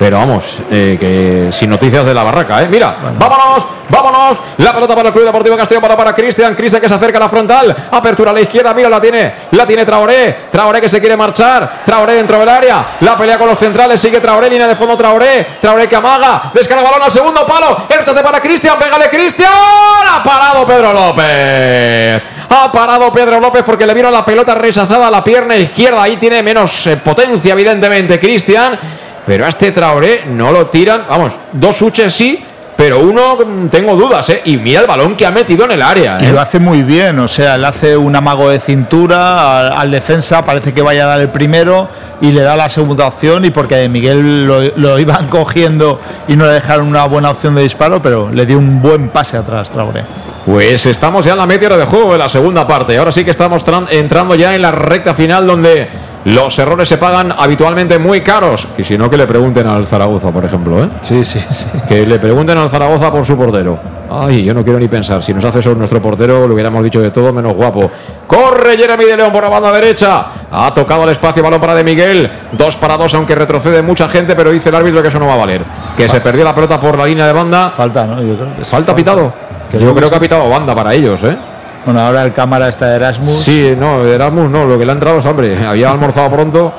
Pero 0.03 0.17
vamos, 0.17 0.61
eh, 0.69 0.97
que 0.99 1.49
sin 1.49 1.69
noticias 1.69 2.05
de 2.05 2.13
la 2.13 2.23
barraca, 2.23 2.61
¿eh? 2.61 2.67
Mira, 2.69 2.93
vámonos, 3.17 3.65
vámonos. 3.87 4.37
La 4.57 4.73
pelota 4.73 4.93
para 4.93 5.07
el 5.07 5.13
Club 5.13 5.23
Deportivo 5.23 5.55
Castellón 5.55 5.81
para, 5.81 5.95
para 5.95 6.13
Cristian. 6.13 6.53
Cristian 6.55 6.81
que 6.81 6.89
se 6.89 6.95
acerca 6.95 7.19
a 7.19 7.21
la 7.21 7.29
frontal. 7.29 7.73
Apertura 7.89 8.31
a 8.31 8.33
la 8.33 8.41
izquierda, 8.41 8.73
mira, 8.73 8.89
la 8.89 8.99
tiene, 8.99 9.33
la 9.51 9.65
tiene 9.65 9.85
Traoré. 9.85 10.49
Traoré 10.51 10.81
que 10.81 10.89
se 10.89 10.99
quiere 10.99 11.15
marchar. 11.15 11.83
Traoré 11.85 12.15
dentro 12.15 12.37
del 12.37 12.49
área. 12.49 12.97
La 12.99 13.17
pelea 13.17 13.37
con 13.37 13.47
los 13.47 13.57
centrales, 13.57 14.01
sigue 14.01 14.19
Traoré, 14.19 14.49
línea 14.49 14.67
de 14.67 14.75
fondo 14.75 14.97
Traoré. 14.97 15.47
Traoré 15.61 15.87
que 15.87 15.95
amaga, 15.95 16.51
descarga 16.53 16.83
el 16.83 16.89
balón 16.89 17.03
al 17.03 17.11
segundo 17.11 17.45
palo. 17.45 17.85
Rechace 17.87 18.21
para 18.21 18.41
Cristian, 18.41 18.77
pégale 18.77 19.09
Cristian. 19.09 19.49
Ha 19.49 20.21
parado 20.21 20.65
Pedro 20.65 20.91
López. 20.91 22.21
Ha 22.49 22.69
parado 22.73 23.09
Pedro 23.09 23.39
López 23.39 23.63
porque 23.65 23.87
le 23.87 23.93
vino 23.93 24.11
la 24.11 24.25
pelota 24.25 24.53
rechazada 24.53 25.07
a 25.07 25.11
la 25.11 25.23
pierna 25.23 25.55
izquierda. 25.55 26.03
Ahí 26.03 26.17
tiene 26.17 26.43
menos 26.43 26.87
eh, 26.87 26.97
potencia, 26.97 27.53
evidentemente, 27.53 28.19
Cristian. 28.19 29.02
Pero 29.25 29.45
a 29.45 29.49
este 29.49 29.71
Traoré 29.71 30.23
no 30.27 30.51
lo 30.51 30.67
tiran. 30.67 31.03
Vamos, 31.09 31.33
dos 31.53 31.77
suches 31.77 32.13
sí, 32.13 32.43
pero 32.75 32.99
uno 32.99 33.37
mm, 33.37 33.67
tengo 33.67 33.95
dudas, 33.95 34.27
¿eh? 34.29 34.41
Y 34.45 34.57
mira 34.57 34.81
el 34.81 34.87
balón 34.87 35.15
que 35.15 35.25
ha 35.25 35.31
metido 35.31 35.63
en 35.65 35.71
el 35.71 35.81
área. 35.81 36.17
Y 36.19 36.25
¿eh? 36.25 36.31
lo 36.31 36.41
hace 36.41 36.59
muy 36.59 36.83
bien, 36.83 37.17
o 37.19 37.27
sea, 37.27 37.57
le 37.57 37.67
hace 37.67 37.95
un 37.95 38.15
amago 38.15 38.49
de 38.49 38.59
cintura 38.59 39.59
al, 39.59 39.73
al 39.73 39.91
defensa, 39.91 40.43
parece 40.43 40.73
que 40.73 40.81
vaya 40.81 41.03
a 41.05 41.07
dar 41.07 41.21
el 41.21 41.29
primero 41.29 41.87
y 42.19 42.31
le 42.31 42.41
da 42.41 42.55
la 42.55 42.67
segunda 42.69 43.07
opción 43.07 43.45
y 43.45 43.51
porque 43.51 43.87
Miguel 43.89 44.45
lo, 44.45 44.61
lo 44.75 44.99
iban 45.07 45.27
cogiendo 45.29 45.99
y 46.27 46.35
no 46.35 46.45
le 46.45 46.51
dejaron 46.53 46.87
una 46.87 47.05
buena 47.05 47.29
opción 47.31 47.55
de 47.55 47.61
disparo, 47.63 48.01
pero 48.01 48.29
le 48.31 48.45
dio 48.45 48.57
un 48.57 48.81
buen 48.81 49.09
pase 49.09 49.37
atrás, 49.37 49.71
Traoré. 49.71 50.03
Pues 50.45 50.85
estamos 50.85 51.23
ya 51.23 51.31
en 51.33 51.37
la 51.37 51.45
media 51.45 51.67
hora 51.67 51.77
de 51.77 51.85
juego 51.85 52.11
de 52.11 52.17
la 52.17 52.27
segunda 52.27 52.67
parte. 52.67 52.97
Ahora 52.97 53.13
sí 53.13 53.23
que 53.23 53.31
estamos 53.31 53.65
tran- 53.65 53.87
entrando 53.91 54.35
ya 54.35 54.53
en 54.53 54.61
la 54.61 54.71
recta 54.71 55.13
final 55.13 55.47
donde 55.47 55.87
los 56.25 56.57
errores 56.57 56.87
se 56.87 56.97
pagan 56.97 57.33
habitualmente 57.37 57.97
muy 57.99 58.21
caros. 58.21 58.67
Y 58.77 58.83
si 58.83 58.97
no, 58.97 59.09
que 59.09 59.17
le 59.17 59.27
pregunten 59.27 59.67
al 59.67 59.85
Zaragoza, 59.85 60.31
por 60.31 60.45
ejemplo. 60.45 60.83
¿eh? 60.83 60.89
Sí, 61.01 61.23
sí, 61.25 61.39
sí. 61.51 61.65
Que 61.87 62.05
le 62.05 62.19
pregunten 62.19 62.57
al 62.57 62.69
Zaragoza 62.69 63.11
por 63.11 63.25
su 63.25 63.37
portero. 63.37 63.77
Ay, 64.09 64.43
yo 64.43 64.53
no 64.53 64.63
quiero 64.63 64.79
ni 64.79 64.87
pensar. 64.87 65.23
Si 65.23 65.33
nos 65.33 65.43
hace 65.43 65.59
eso 65.59 65.73
nuestro 65.75 66.01
portero, 66.01 66.47
lo 66.47 66.53
hubiéramos 66.53 66.83
dicho 66.83 67.01
de 67.01 67.11
todo 67.11 67.33
menos 67.33 67.53
guapo. 67.53 67.89
Corre 68.27 68.77
Jeremy 68.77 69.05
de 69.05 69.17
León 69.17 69.33
por 69.33 69.43
la 69.43 69.49
banda 69.49 69.71
derecha. 69.71 70.25
Ha 70.51 70.73
tocado 70.73 71.03
el 71.03 71.09
espacio, 71.09 71.43
balón 71.43 71.59
para 71.59 71.75
de 71.75 71.83
Miguel. 71.83 72.31
Dos 72.51 72.77
para 72.77 72.95
dos, 72.95 73.13
aunque 73.15 73.35
retrocede 73.35 73.81
mucha 73.81 74.07
gente, 74.07 74.35
pero 74.35 74.51
dice 74.51 74.69
el 74.69 74.75
árbitro 74.75 75.01
que 75.01 75.07
eso 75.09 75.19
no 75.19 75.27
va 75.27 75.33
a 75.33 75.37
valer. 75.37 75.63
Que 75.97 76.07
se 76.07 76.21
perdió 76.21 76.43
la 76.43 76.53
pelota 76.55 76.79
por 76.79 76.97
la 76.97 77.05
línea 77.05 77.25
de 77.25 77.33
banda. 77.33 77.71
Falta, 77.75 78.05
¿no? 78.05 78.21
Yo 78.21 78.35
creo 78.35 78.55
que 78.55 78.61
es 78.61 78.69
¿Falta 78.69 78.95
pitado? 78.95 79.33
Yo 79.73 79.93
creo 79.95 80.09
que 80.09 80.15
ha 80.15 80.19
pitado 80.19 80.47
banda 80.47 80.75
para 80.75 80.93
ellos, 80.93 81.23
¿eh? 81.23 81.35
Bueno, 81.85 81.99
ahora 82.01 82.23
el 82.23 82.31
cámara 82.33 82.69
está 82.69 82.87
de 82.87 82.95
Erasmus. 82.95 83.41
Sí, 83.43 83.75
no, 83.77 84.05
Erasmus 84.05 84.49
no, 84.49 84.65
lo 84.65 84.77
que 84.79 84.85
le 84.85 84.91
ha 84.91 84.95
entrado 84.95 85.19
es 85.19 85.25
hambre. 85.25 85.57
Había 85.65 85.91
almorzado 85.91 86.29
pronto. 86.29 86.71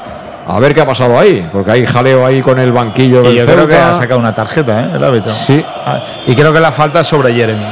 A 0.47 0.59
ver 0.61 0.75
qué 0.75 0.83
ha 0.83 0.87
pasado 0.87 1.19
ahí, 1.19 1.49
porque 1.51 1.71
hay 1.71 1.87
jaleo 1.87 2.25
ahí 2.27 2.43
con 2.43 2.59
el 2.59 2.71
banquillo 2.71 3.23
del 3.23 3.33
Y 3.33 3.37
yo 3.37 3.47
creo 3.47 3.67
que 3.67 3.77
ha 3.77 3.95
sacado 3.95 4.21
una 4.21 4.35
tarjeta, 4.35 4.81
¿eh? 4.81 4.89
El 4.95 5.03
árbitro. 5.03 5.31
Sí. 5.33 5.65
Ah, 5.87 5.99
Y 6.27 6.35
creo 6.35 6.53
que 6.53 6.61
la 6.61 6.71
falta 6.71 7.01
es 7.01 7.07
sobre 7.07 7.33
Jeremy. 7.33 7.65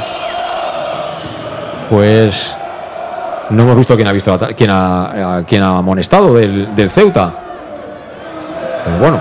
Pues 1.89 2.55
no 3.49 3.63
hemos 3.63 3.75
visto 3.77 3.95
quién 3.95 4.07
ha 4.07 4.11
visto 4.11 4.37
quién 4.57 4.71
ha, 4.71 5.37
a- 5.37 5.43
quién 5.43 5.61
ha 5.61 5.77
amonestado 5.77 6.33
del, 6.33 6.73
del 6.75 6.89
Ceuta. 6.89 7.31
Pero 8.85 8.97
bueno, 8.97 9.19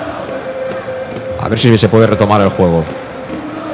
A 1.42 1.48
ver 1.48 1.58
si 1.58 1.76
se 1.76 1.88
puede 1.88 2.06
retomar 2.06 2.40
el 2.40 2.48
juego. 2.50 2.84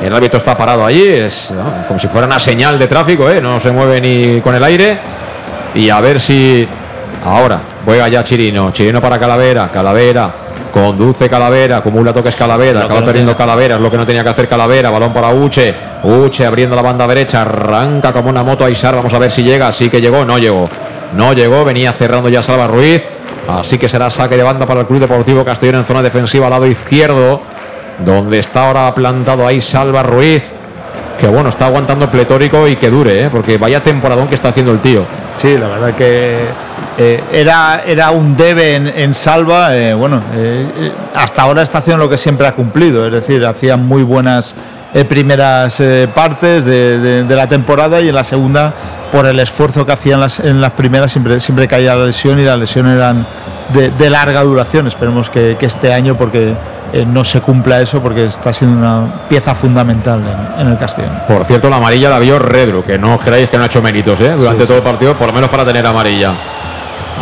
El 0.02 0.14
árbitro 0.14 0.38
está 0.38 0.56
parado 0.56 0.84
allí, 0.84 1.06
es 1.06 1.50
¿no? 1.50 1.86
como 1.86 1.98
si 1.98 2.06
fuera 2.06 2.26
una 2.26 2.38
señal 2.38 2.78
de 2.78 2.86
tráfico, 2.86 3.28
¿eh? 3.28 3.40
no 3.40 3.58
se 3.58 3.72
mueve 3.72 4.00
ni 4.00 4.40
con 4.40 4.54
el 4.54 4.62
aire. 4.62 4.98
Y 5.74 5.90
a 5.90 6.00
ver 6.00 6.20
si 6.20 6.66
ahora 7.24 7.60
juega 7.84 8.08
ya 8.08 8.22
Chirino. 8.22 8.70
Chirino 8.70 9.00
para 9.00 9.18
Calavera, 9.18 9.70
Calavera. 9.70 10.30
Conduce 10.72 11.28
Calavera, 11.28 11.78
acumula 11.78 12.12
toques 12.12 12.36
Calavera, 12.36 12.84
acaba 12.84 13.04
perdiendo 13.04 13.34
Calavera, 13.34 13.76
es 13.76 13.80
lo 13.80 13.90
que 13.90 13.96
no 13.96 14.04
tenía 14.04 14.22
que 14.22 14.28
hacer 14.28 14.48
Calavera, 14.48 14.90
balón 14.90 15.14
para 15.14 15.30
Uche, 15.30 15.74
Uche 16.02 16.44
abriendo 16.44 16.76
la 16.76 16.82
banda 16.82 17.06
derecha, 17.06 17.40
arranca 17.40 18.12
como 18.12 18.28
una 18.28 18.42
moto 18.42 18.64
a 18.64 18.70
Isar, 18.70 18.94
vamos 18.94 19.12
a 19.14 19.18
ver 19.18 19.30
si 19.30 19.42
llega, 19.42 19.72
sí 19.72 19.88
que 19.88 20.00
llegó, 20.00 20.26
no 20.26 20.38
llegó, 20.38 20.68
no 21.16 21.32
llegó, 21.32 21.64
venía 21.64 21.92
cerrando 21.94 22.28
ya 22.28 22.42
Salva 22.42 22.66
Ruiz, 22.66 23.02
así 23.48 23.78
que 23.78 23.88
será 23.88 24.10
saque 24.10 24.36
de 24.36 24.42
banda 24.42 24.66
para 24.66 24.80
el 24.80 24.86
Club 24.86 25.00
Deportivo 25.00 25.42
Castellón 25.42 25.76
en 25.76 25.84
zona 25.86 26.02
defensiva 26.02 26.46
al 26.46 26.52
lado 26.52 26.66
izquierdo, 26.66 27.40
donde 28.04 28.38
está 28.38 28.66
ahora 28.66 28.94
plantado 28.94 29.46
ahí 29.46 29.60
Salva 29.60 30.02
Ruiz, 30.02 30.44
que 31.18 31.26
bueno, 31.26 31.48
está 31.48 31.66
aguantando 31.66 32.10
pletórico 32.10 32.68
y 32.68 32.76
que 32.76 32.90
dure, 32.90 33.24
¿eh? 33.24 33.30
porque 33.30 33.58
vaya 33.58 33.82
temporadón 33.82 34.28
que 34.28 34.36
está 34.36 34.48
haciendo 34.48 34.72
el 34.72 34.80
tío. 34.80 35.04
Sí, 35.36 35.58
la 35.58 35.68
verdad 35.68 35.94
que 35.94 36.46
eh, 36.96 37.22
era, 37.32 37.82
era 37.86 38.10
un 38.10 38.36
debe 38.36 38.76
en, 38.76 38.86
en 38.86 39.14
Salva. 39.14 39.76
eh, 39.76 39.94
bueno, 39.94 40.22
hasta 41.14 41.42
ahora 41.42 41.62
está 41.62 41.78
haciendo 41.78 42.04
lo 42.04 42.10
que 42.10 42.18
siempre 42.18 42.46
ha 42.46 42.52
cumplido, 42.52 43.06
es 43.06 43.12
decir, 43.12 43.44
hacía 43.44 43.76
muy 43.76 44.02
buenas 44.02 44.54
primeras 45.08 45.82
partes 46.14 46.64
de, 46.64 47.26
la 47.28 47.46
temporada 47.46 48.00
y 48.00 48.08
en 48.08 48.14
la 48.14 48.24
segunda, 48.24 48.72
por 49.12 49.26
el 49.26 49.38
esfuerzo 49.38 49.84
que 49.84 49.92
hacían 49.92 50.20
en 50.42 50.60
las 50.60 50.72
primeras, 50.72 51.12
siempre, 51.12 51.40
siempre 51.40 51.68
caía 51.68 51.94
la 51.94 52.06
lesión 52.06 52.38
y 52.40 52.44
las 52.44 52.58
lesiones 52.58 52.96
eran 52.96 53.26
de, 53.72 54.10
larga 54.10 54.42
duración. 54.42 54.86
Esperemos 54.86 55.28
que 55.30 55.56
este 55.60 55.92
año, 55.92 56.16
porque 56.16 56.54
eh, 56.92 57.04
no 57.06 57.24
se 57.24 57.40
cumpla 57.40 57.80
eso, 57.80 58.00
porque 58.00 58.24
está 58.24 58.52
siendo 58.52 58.78
una 58.78 59.28
pieza 59.28 59.54
fundamental 59.54 60.22
en, 60.56 60.60
en 60.62 60.72
el 60.72 60.78
Castellón. 60.78 61.12
Por 61.26 61.44
cierto, 61.44 61.68
la 61.68 61.76
amarilla 61.76 62.10
la 62.10 62.18
vio 62.18 62.38
Redru, 62.38 62.84
que 62.84 62.98
no 62.98 63.14
os 63.14 63.20
creáis 63.20 63.48
que 63.48 63.56
no 63.56 63.64
ha 63.64 63.66
hecho 63.66 63.82
méritos 63.82 64.20
¿eh? 64.20 64.34
durante 64.36 64.62
Sí, 64.62 64.66
todo 64.66 64.78
el 64.78 64.82
partido, 64.82 65.16
por 65.16 65.28
lo 65.28 65.32
menos 65.32 65.50
para 65.50 65.64
tener 65.64 65.86
amarilla. 65.86 66.34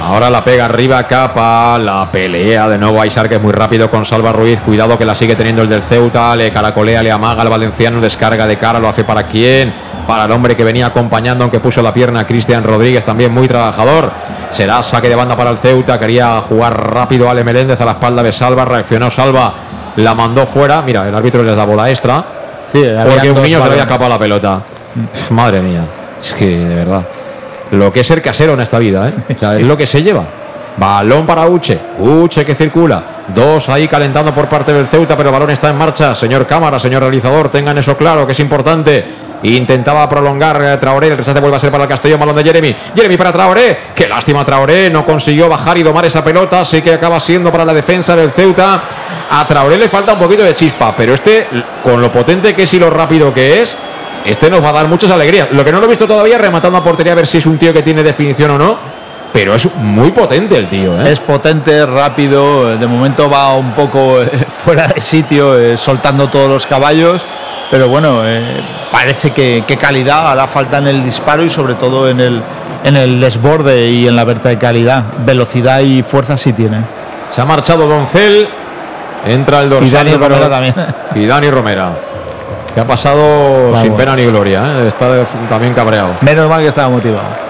Ahora 0.02 0.30
la 0.30 0.44
pega 0.44 0.66
arriba 0.66 1.02
Capa, 1.04 1.78
la 1.78 2.08
pelea 2.12 2.68
de 2.68 2.78
nuevo 2.78 3.00
Aisar, 3.00 3.28
que 3.28 3.36
es 3.36 3.42
muy 3.42 3.52
rápido 3.52 3.90
con 3.90 4.04
Salva 4.04 4.30
Ruiz. 4.30 4.60
Cuidado 4.60 4.96
que 4.98 5.04
la 5.04 5.14
sigue 5.14 5.34
teniendo 5.34 5.62
el 5.62 5.68
del 5.68 5.82
Ceuta, 5.82 6.36
le 6.36 6.52
caracolea, 6.52 7.02
le 7.02 7.10
amaga 7.10 7.42
al 7.42 7.48
valenciano, 7.48 8.00
descarga 8.00 8.46
de 8.46 8.58
cara, 8.58 8.78
lo 8.78 8.88
hace 8.88 9.04
para 9.04 9.26
quién, 9.26 9.74
para 10.06 10.26
el 10.26 10.32
hombre 10.32 10.54
que 10.54 10.64
venía 10.64 10.86
acompañando, 10.86 11.44
aunque 11.44 11.60
puso 11.60 11.82
la 11.82 11.92
pierna 11.92 12.26
Cristian 12.26 12.62
Rodríguez, 12.62 13.04
también 13.04 13.32
muy 13.32 13.48
trabajador. 13.48 14.12
Será 14.50 14.82
saque 14.82 15.08
de 15.08 15.14
banda 15.14 15.36
para 15.36 15.50
el 15.50 15.58
Ceuta, 15.58 15.98
quería 15.98 16.40
jugar 16.40 16.92
rápido 16.92 17.28
Ale 17.28 17.44
Meléndez 17.44 17.80
a 17.80 17.84
la 17.84 17.92
espalda 17.92 18.22
de 18.22 18.32
Salva, 18.32 18.64
reaccionó 18.64 19.10
Salva, 19.10 19.54
la 19.96 20.14
mandó 20.14 20.46
fuera. 20.46 20.82
Mira, 20.82 21.08
el 21.08 21.14
árbitro 21.14 21.42
les 21.42 21.56
da 21.56 21.64
bola 21.64 21.90
extra. 21.90 22.24
Sí, 22.66 22.84
Porque 23.04 23.30
un 23.30 23.42
niño 23.42 23.58
se 23.58 23.64
le 23.64 23.70
había 23.70 23.82
escapado 23.82 24.10
la 24.10 24.18
pelota. 24.18 24.60
Madre 25.30 25.60
mía. 25.60 25.82
Es 26.20 26.34
que, 26.34 26.46
de 26.46 26.74
verdad. 26.74 27.06
Lo 27.72 27.92
que 27.92 28.00
es 28.00 28.06
ser 28.06 28.22
casero 28.22 28.54
en 28.54 28.60
esta 28.60 28.78
vida, 28.78 29.08
¿eh? 29.08 29.34
O 29.34 29.38
sea, 29.38 29.56
es 29.56 29.64
lo 29.64 29.76
que 29.76 29.86
se 29.86 30.02
lleva. 30.02 30.24
Balón 30.76 31.26
para 31.26 31.46
Uche. 31.46 31.78
Uche 31.98 32.44
que 32.44 32.54
circula. 32.54 33.02
Dos 33.34 33.68
ahí 33.68 33.88
calentando 33.88 34.32
por 34.32 34.46
parte 34.46 34.72
del 34.72 34.86
Ceuta, 34.86 35.16
pero 35.16 35.30
el 35.30 35.32
balón 35.32 35.50
está 35.50 35.70
en 35.70 35.76
marcha. 35.76 36.14
Señor 36.14 36.46
cámara, 36.46 36.78
señor 36.78 37.02
realizador, 37.02 37.48
tengan 37.48 37.76
eso 37.78 37.96
claro, 37.96 38.26
que 38.26 38.32
es 38.32 38.40
importante. 38.40 39.04
Intentaba 39.42 40.08
prolongar 40.08 40.60
eh, 40.62 40.76
Traoré, 40.78 41.08
el 41.08 41.18
rescate 41.18 41.40
vuelve 41.40 41.56
a 41.56 41.60
ser 41.60 41.70
para 41.70 41.84
el 41.84 41.88
Castellón, 41.88 42.18
balón 42.18 42.36
de 42.36 42.44
Jeremy. 42.44 42.74
Jeremy 42.94 43.16
para 43.16 43.32
Traoré, 43.32 43.78
qué 43.94 44.08
lástima 44.08 44.44
Traoré, 44.44 44.90
no 44.90 45.04
consiguió 45.04 45.48
bajar 45.48 45.76
y 45.78 45.82
domar 45.82 46.04
esa 46.06 46.24
pelota, 46.24 46.62
así 46.62 46.82
que 46.82 46.94
acaba 46.94 47.20
siendo 47.20 47.52
para 47.52 47.64
la 47.64 47.74
defensa 47.74 48.16
del 48.16 48.30
Ceuta. 48.30 48.82
A 49.30 49.46
Traoré 49.46 49.76
le 49.76 49.88
falta 49.88 50.14
un 50.14 50.18
poquito 50.18 50.42
de 50.42 50.54
chispa, 50.54 50.94
pero 50.96 51.14
este, 51.14 51.46
con 51.82 52.00
lo 52.00 52.10
potente 52.10 52.54
que 52.54 52.62
es 52.62 52.74
y 52.74 52.78
lo 52.78 52.90
rápido 52.90 53.32
que 53.32 53.60
es, 53.60 53.76
este 54.24 54.48
nos 54.48 54.62
va 54.62 54.70
a 54.70 54.72
dar 54.72 54.88
muchas 54.88 55.10
alegrías. 55.10 55.48
Lo 55.52 55.64
que 55.64 55.70
no 55.70 55.80
lo 55.80 55.86
he 55.86 55.90
visto 55.90 56.06
todavía, 56.06 56.38
rematando 56.38 56.78
a 56.78 56.82
portería, 56.82 57.12
a 57.12 57.16
ver 57.16 57.26
si 57.26 57.38
es 57.38 57.46
un 57.46 57.58
tío 57.58 57.72
que 57.72 57.82
tiene 57.82 58.02
definición 58.02 58.52
o 58.52 58.58
no, 58.58 58.78
pero 59.32 59.54
es 59.54 59.72
muy 59.76 60.12
potente 60.12 60.56
el 60.56 60.68
tío, 60.68 60.98
¿eh? 60.98 61.12
Es 61.12 61.20
potente, 61.20 61.84
rápido, 61.84 62.76
de 62.78 62.86
momento 62.86 63.28
va 63.28 63.54
un 63.54 63.74
poco 63.74 64.22
eh, 64.22 64.30
fuera 64.64 64.88
de 64.88 65.00
sitio, 65.00 65.76
soltando 65.76 66.28
todos 66.28 66.48
los 66.48 66.66
caballos, 66.66 67.26
pero 67.70 67.88
bueno, 67.88 68.22
eh, 68.24 68.60
parece 68.92 69.30
que, 69.32 69.64
que 69.66 69.76
calidad 69.76 70.30
hará 70.30 70.46
falta 70.46 70.78
en 70.78 70.86
el 70.88 71.04
disparo 71.04 71.42
y 71.44 71.50
sobre 71.50 71.74
todo 71.74 72.08
en 72.08 72.20
el, 72.20 72.42
en 72.84 72.96
el 72.96 73.20
desborde 73.20 73.88
y 73.88 74.06
en 74.06 74.14
la 74.16 74.24
verticalidad. 74.24 75.04
Velocidad 75.24 75.80
y 75.80 76.02
fuerza 76.02 76.36
sí 76.36 76.52
tiene. 76.52 76.78
Se 77.32 77.40
ha 77.40 77.44
marchado 77.44 77.86
Doncel, 77.88 78.48
entra 79.26 79.60
el 79.62 79.70
dorsal. 79.70 79.88
Y 79.88 79.90
Dani 79.90 80.10
número- 80.12 80.28
Romera 80.38 80.50
también. 80.50 80.74
Y 81.16 81.26
Dani 81.26 81.50
Romera, 81.50 81.90
que 82.74 82.80
ha 82.80 82.86
pasado 82.86 83.64
Vamos. 83.64 83.80
sin 83.80 83.94
pena 83.94 84.14
ni 84.14 84.24
gloria, 84.26 84.62
¿eh? 84.82 84.88
está 84.88 85.08
también 85.48 85.74
cabreado. 85.74 86.10
Menos 86.20 86.48
mal 86.48 86.60
que 86.62 86.68
estaba 86.68 86.88
motivado. 86.88 87.46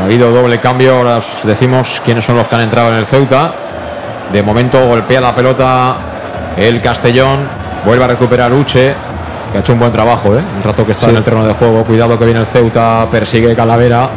Ha 0.00 0.04
habido 0.04 0.30
doble 0.30 0.58
cambio, 0.60 0.98
ahora 0.98 1.16
os 1.18 1.40
decimos 1.44 2.02
quiénes 2.04 2.24
son 2.24 2.36
los 2.36 2.46
que 2.46 2.54
han 2.54 2.60
entrado 2.60 2.90
en 2.92 2.98
el 2.98 3.06
Ceuta. 3.06 3.52
De 4.32 4.42
momento 4.42 4.84
golpea 4.86 5.20
la 5.20 5.34
pelota 5.34 5.96
el 6.56 6.80
Castellón, 6.82 7.48
vuelve 7.84 8.04
a 8.04 8.08
recuperar 8.08 8.52
Uche, 8.52 8.94
que 9.52 9.58
ha 9.58 9.60
hecho 9.60 9.72
un 9.72 9.78
buen 9.78 9.92
trabajo, 9.92 10.34
¿eh? 10.34 10.40
un 10.56 10.62
rato 10.62 10.84
que 10.84 10.92
está 10.92 11.06
Sí. 11.06 11.10
en 11.10 11.16
el 11.18 11.22
terreno 11.24 11.46
de 11.46 11.54
juego. 11.54 11.84
Cuidado 11.84 12.18
que 12.18 12.24
viene 12.24 12.40
el 12.40 12.46
Ceuta, 12.46 13.06
persigue 13.10 13.54
Calavera. 13.54 14.08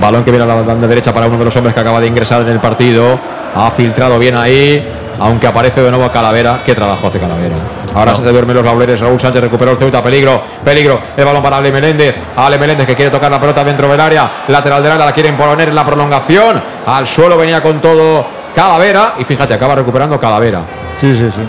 Balón 0.00 0.24
que 0.24 0.30
viene 0.30 0.44
a 0.44 0.46
la 0.48 0.62
banda 0.62 0.86
derecha 0.88 1.12
para 1.12 1.26
uno 1.26 1.38
de 1.38 1.44
los 1.44 1.56
hombres 1.56 1.74
que 1.74 1.80
acaba 1.80 2.00
de 2.00 2.06
ingresar 2.06 2.40
en 2.42 2.48
el 2.48 2.58
partido. 2.60 3.18
Ha 3.54 3.70
filtrado 3.70 4.18
bien 4.18 4.36
ahí, 4.36 4.82
aunque 5.20 5.46
aparece 5.46 5.82
de 5.82 5.90
nuevo 5.90 6.10
Calavera. 6.10 6.60
¿Qué 6.64 6.74
trabajo 6.74 7.06
hace 7.08 7.18
Calavera? 7.20 7.56
Ahora 7.94 8.14
se 8.14 8.22
duermen 8.22 8.56
los 8.56 8.64
laureles. 8.64 8.98
Raúl 8.98 9.20
Sánchez 9.20 9.42
recuperó 9.42 9.72
el 9.72 9.76
Ceuta. 9.76 10.02
Peligro, 10.02 10.42
peligro. 10.64 10.98
El 11.14 11.24
balón 11.26 11.42
para 11.42 11.58
Ale 11.58 11.70
Meléndez. 11.70 12.14
Ale 12.34 12.58
Meléndez 12.58 12.86
que 12.86 12.94
quiere 12.96 13.10
tocar 13.10 13.30
la 13.30 13.38
pelota 13.38 13.62
dentro 13.62 13.86
del 13.86 14.00
área. 14.00 14.30
Lateral 14.48 14.82
del 14.82 14.92
área 14.92 15.04
la 15.06 15.12
quieren 15.12 15.36
poner 15.36 15.68
en 15.68 15.74
la 15.74 15.84
prolongación. 15.84 16.60
Al 16.86 17.06
suelo 17.06 17.36
venía 17.36 17.62
con 17.62 17.78
todo 17.82 18.24
Calavera. 18.56 19.14
Y 19.18 19.24
fíjate, 19.24 19.52
acaba 19.52 19.74
recuperando 19.74 20.18
Calavera. 20.18 20.62
Sí, 20.96 21.14
sí, 21.14 21.30
sí. 21.30 21.42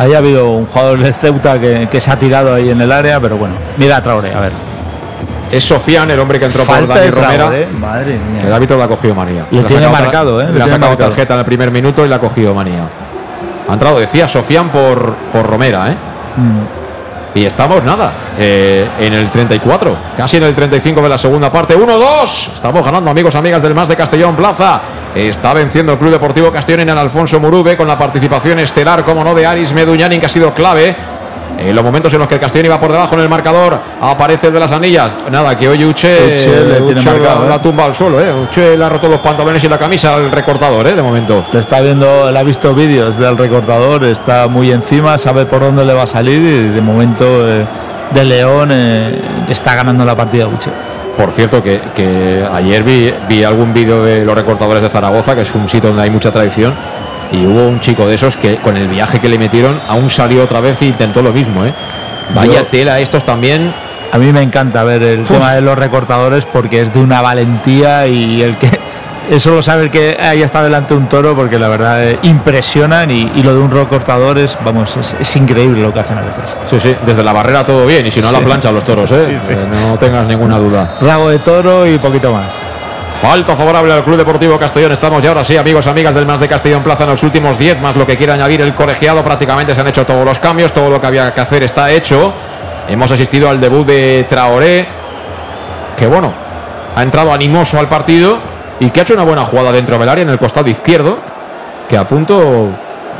Ahí 0.00 0.14
ha 0.14 0.18
habido 0.18 0.52
un 0.52 0.64
jugador 0.64 0.98
de 0.98 1.12
Ceuta 1.12 1.60
que, 1.60 1.86
que 1.90 2.00
se 2.00 2.10
ha 2.10 2.18
tirado 2.18 2.54
ahí 2.54 2.70
en 2.70 2.80
el 2.80 2.90
área, 2.90 3.20
pero 3.20 3.36
bueno, 3.36 3.56
mira 3.76 3.98
a 3.98 4.02
Traoré, 4.02 4.32
a 4.34 4.40
ver. 4.40 4.52
Es 5.50 5.62
Sofian, 5.62 6.10
el 6.10 6.18
hombre 6.18 6.38
que 6.38 6.46
entró 6.46 6.64
Falta 6.64 6.86
por 6.86 6.96
Dani 6.96 7.04
de 7.04 7.10
Romera. 7.10 7.68
Madre 7.78 8.12
mía. 8.18 8.44
El 8.46 8.50
árbitro 8.54 8.78
le 8.78 8.84
ha 8.84 8.88
cogido 8.88 9.14
manía. 9.14 9.44
Lo 9.50 9.60
ha 9.60 9.64
tiene 9.64 9.86
marcado, 9.88 10.40
¿eh? 10.40 10.46
Le 10.54 10.62
ha 10.62 10.68
sacado 10.68 10.88
marcado. 10.88 11.10
tarjeta 11.10 11.34
en 11.34 11.40
el 11.40 11.44
primer 11.44 11.70
minuto 11.70 12.02
y 12.06 12.08
le 12.08 12.14
ha 12.14 12.18
cogido 12.18 12.54
manía. 12.54 12.88
Ha 13.68 13.72
entrado, 13.74 13.98
decía 13.98 14.26
Sofian 14.26 14.70
por, 14.70 15.16
por 15.30 15.46
Romera, 15.46 15.90
¿eh? 15.90 15.96
Mm. 16.38 17.38
Y 17.38 17.44
estamos, 17.44 17.84
nada, 17.84 18.14
eh, 18.38 18.88
en 19.00 19.12
el 19.12 19.28
34, 19.28 19.96
casi 20.16 20.38
en 20.38 20.44
el 20.44 20.54
35 20.54 21.02
de 21.02 21.08
la 21.10 21.18
segunda 21.18 21.52
parte. 21.52 21.76
1-2. 21.76 22.54
Estamos 22.54 22.82
ganando, 22.82 23.10
amigos, 23.10 23.34
amigas 23.34 23.60
del 23.60 23.74
Más 23.74 23.86
de 23.86 23.96
Castellón 23.96 24.34
Plaza. 24.34 24.80
Está 25.14 25.52
venciendo 25.54 25.92
el 25.92 25.98
Club 25.98 26.12
Deportivo 26.12 26.50
Castellón 26.52 26.88
en 26.88 26.98
Alfonso 26.98 27.40
Murube 27.40 27.76
con 27.76 27.88
la 27.88 27.98
participación 27.98 28.60
estelar, 28.60 29.02
como 29.02 29.24
no, 29.24 29.34
de 29.34 29.44
Aris 29.44 29.72
Meduñanin, 29.72 30.20
que 30.20 30.26
ha 30.26 30.28
sido 30.30 30.54
clave. 30.54 30.94
En 31.58 31.74
los 31.76 31.84
momentos 31.84 32.10
en 32.14 32.20
los 32.20 32.28
que 32.28 32.36
el 32.36 32.40
Castellón 32.40 32.66
iba 32.66 32.80
por 32.80 32.90
debajo 32.90 33.16
en 33.16 33.20
el 33.20 33.28
marcador, 33.28 33.78
aparece 34.00 34.46
el 34.46 34.54
de 34.54 34.60
las 34.60 34.70
anillas. 34.70 35.10
Nada, 35.30 35.58
que 35.58 35.68
hoy 35.68 35.84
Uche, 35.84 36.36
Uche 36.36 36.64
le 36.64 36.80
tiene 36.80 37.00
Uche 37.00 37.10
marcado, 37.10 37.40
la, 37.40 37.46
¿eh? 37.46 37.48
la 37.50 37.60
tumba 37.60 37.84
al 37.84 37.94
suelo. 37.94 38.18
¿eh? 38.20 38.32
Uche 38.32 38.78
le 38.78 38.84
ha 38.84 38.88
roto 38.88 39.08
los 39.08 39.20
pantalones 39.20 39.62
y 39.62 39.68
la 39.68 39.76
camisa 39.76 40.14
al 40.14 40.30
recortador, 40.30 40.86
¿eh? 40.86 40.94
de 40.94 41.02
momento. 41.02 41.44
Le 41.52 41.60
está 41.60 41.80
viendo, 41.80 42.30
le 42.30 42.38
ha 42.38 42.42
visto 42.44 42.72
vídeos 42.72 43.18
del 43.18 43.36
recortador, 43.36 44.04
está 44.04 44.48
muy 44.48 44.70
encima, 44.70 45.18
sabe 45.18 45.44
por 45.44 45.60
dónde 45.60 45.84
le 45.84 45.92
va 45.92 46.04
a 46.04 46.06
salir 46.06 46.40
y 46.40 46.68
de 46.70 46.80
momento 46.80 47.24
eh, 47.46 47.66
de 48.10 48.24
León 48.24 48.70
eh, 48.72 49.20
está 49.48 49.74
ganando 49.74 50.04
la 50.04 50.16
partida 50.16 50.46
Uche. 50.46 50.70
Por 51.16 51.32
cierto, 51.32 51.62
que, 51.62 51.80
que 51.94 52.44
ayer 52.52 52.82
vi, 52.82 53.12
vi 53.28 53.44
algún 53.44 53.74
vídeo 53.74 54.02
de 54.02 54.24
los 54.24 54.34
recortadores 54.34 54.82
de 54.82 54.88
Zaragoza, 54.88 55.34
que 55.34 55.42
es 55.42 55.54
un 55.54 55.68
sitio 55.68 55.90
donde 55.90 56.04
hay 56.04 56.10
mucha 56.10 56.30
tradición, 56.32 56.74
y 57.32 57.46
hubo 57.46 57.68
un 57.68 57.78
chico 57.80 58.06
de 58.06 58.14
esos 58.14 58.36
que 58.36 58.56
con 58.56 58.76
el 58.76 58.88
viaje 58.88 59.20
que 59.20 59.28
le 59.28 59.38
metieron 59.38 59.80
aún 59.86 60.08
salió 60.10 60.42
otra 60.42 60.60
vez 60.60 60.80
e 60.82 60.86
intentó 60.86 61.22
lo 61.22 61.32
mismo. 61.32 61.64
¿eh? 61.66 61.74
Vaya 62.34 62.54
Yo- 62.60 62.66
tela 62.66 62.98
estos 63.00 63.24
también. 63.24 63.72
A 64.12 64.18
mí 64.18 64.32
me 64.32 64.42
encanta 64.42 64.82
ver 64.82 65.02
el 65.04 65.24
tema 65.24 65.52
de 65.52 65.60
los 65.60 65.78
recortadores 65.78 66.44
porque 66.44 66.80
es 66.80 66.92
de 66.92 67.00
una 67.00 67.20
valentía 67.20 68.08
y 68.08 68.42
el 68.42 68.56
que 68.56 68.66
eso 69.30 69.50
lo 69.52 69.62
sabe 69.62 69.84
el 69.84 69.90
que 69.90 70.16
ahí 70.20 70.42
está 70.42 70.62
delante 70.62 70.92
de 70.94 71.00
un 71.00 71.08
toro 71.08 71.36
porque 71.36 71.58
la 71.58 71.68
verdad 71.68 72.04
eh, 72.04 72.18
impresionan 72.22 73.10
y, 73.10 73.30
y 73.36 73.42
lo 73.42 73.54
de 73.54 73.60
un 73.60 73.70
recortador 73.70 74.38
es, 74.38 74.58
vamos, 74.64 74.96
es, 74.96 75.14
es 75.20 75.36
increíble 75.36 75.82
lo 75.82 75.92
que 75.92 76.00
hacen 76.00 76.18
a 76.18 76.22
veces. 76.22 76.42
Sí, 76.68 76.80
sí, 76.80 76.96
desde 77.06 77.22
la 77.22 77.32
barrera 77.32 77.64
todo 77.64 77.86
bien, 77.86 78.06
y 78.06 78.10
si 78.10 78.20
no 78.20 78.28
Sí. 78.28 78.32
la 78.34 78.40
plancha 78.40 78.72
los 78.72 78.82
toros, 78.84 79.10
¿eh? 79.12 79.26
Sí, 79.28 79.38
sí. 79.46 79.52
Eh, 79.52 79.66
no 79.70 79.96
tengas 79.98 80.26
ninguna 80.26 80.58
duda. 80.58 80.96
Rabo 81.00 81.28
de 81.28 81.38
toro 81.38 81.86
y 81.86 81.98
poquito 81.98 82.32
más. 82.32 82.46
Falta 83.20 83.54
favorable 83.54 83.92
al 83.92 84.02
Club 84.02 84.16
Deportivo 84.16 84.58
Castellón. 84.58 84.92
Estamos 84.92 85.22
ya 85.22 85.28
ahora 85.28 85.44
sí, 85.44 85.56
amigos, 85.56 85.86
amigas 85.86 86.14
del 86.14 86.24
Más 86.26 86.40
de 86.40 86.48
Castellón 86.48 86.82
Plaza, 86.82 87.04
en 87.04 87.10
los 87.10 87.22
últimos 87.22 87.58
10, 87.58 87.80
más 87.80 87.94
lo 87.94 88.06
que 88.06 88.16
quiera 88.16 88.34
añadir 88.34 88.62
el 88.62 88.74
colegiado. 88.74 89.22
Prácticamente 89.22 89.74
se 89.74 89.80
han 89.80 89.86
hecho 89.88 90.06
todos 90.06 90.24
los 90.24 90.38
cambios, 90.38 90.72
todo 90.72 90.88
lo 90.88 91.00
que 91.00 91.06
había 91.06 91.34
que 91.34 91.40
hacer 91.40 91.62
está 91.62 91.90
hecho. 91.90 92.32
Hemos 92.88 93.10
asistido 93.10 93.50
al 93.50 93.60
debut 93.60 93.86
de 93.86 94.24
Traoré, 94.28 94.88
que 95.98 96.06
bueno, 96.06 96.32
ha 96.96 97.02
entrado 97.02 97.32
animoso 97.32 97.78
al 97.78 97.88
partido 97.88 98.38
y 98.80 98.90
que 98.90 99.00
ha 99.00 99.02
hecho 99.02 99.14
una 99.14 99.22
buena 99.24 99.44
jugada 99.44 99.72
dentro 99.72 99.96
del 99.98 100.08
área 100.08 100.22
en 100.22 100.30
el 100.30 100.38
costado 100.38 100.68
izquierdo, 100.68 101.18
que 101.88 101.96
a 101.96 102.06
punto 102.06 102.68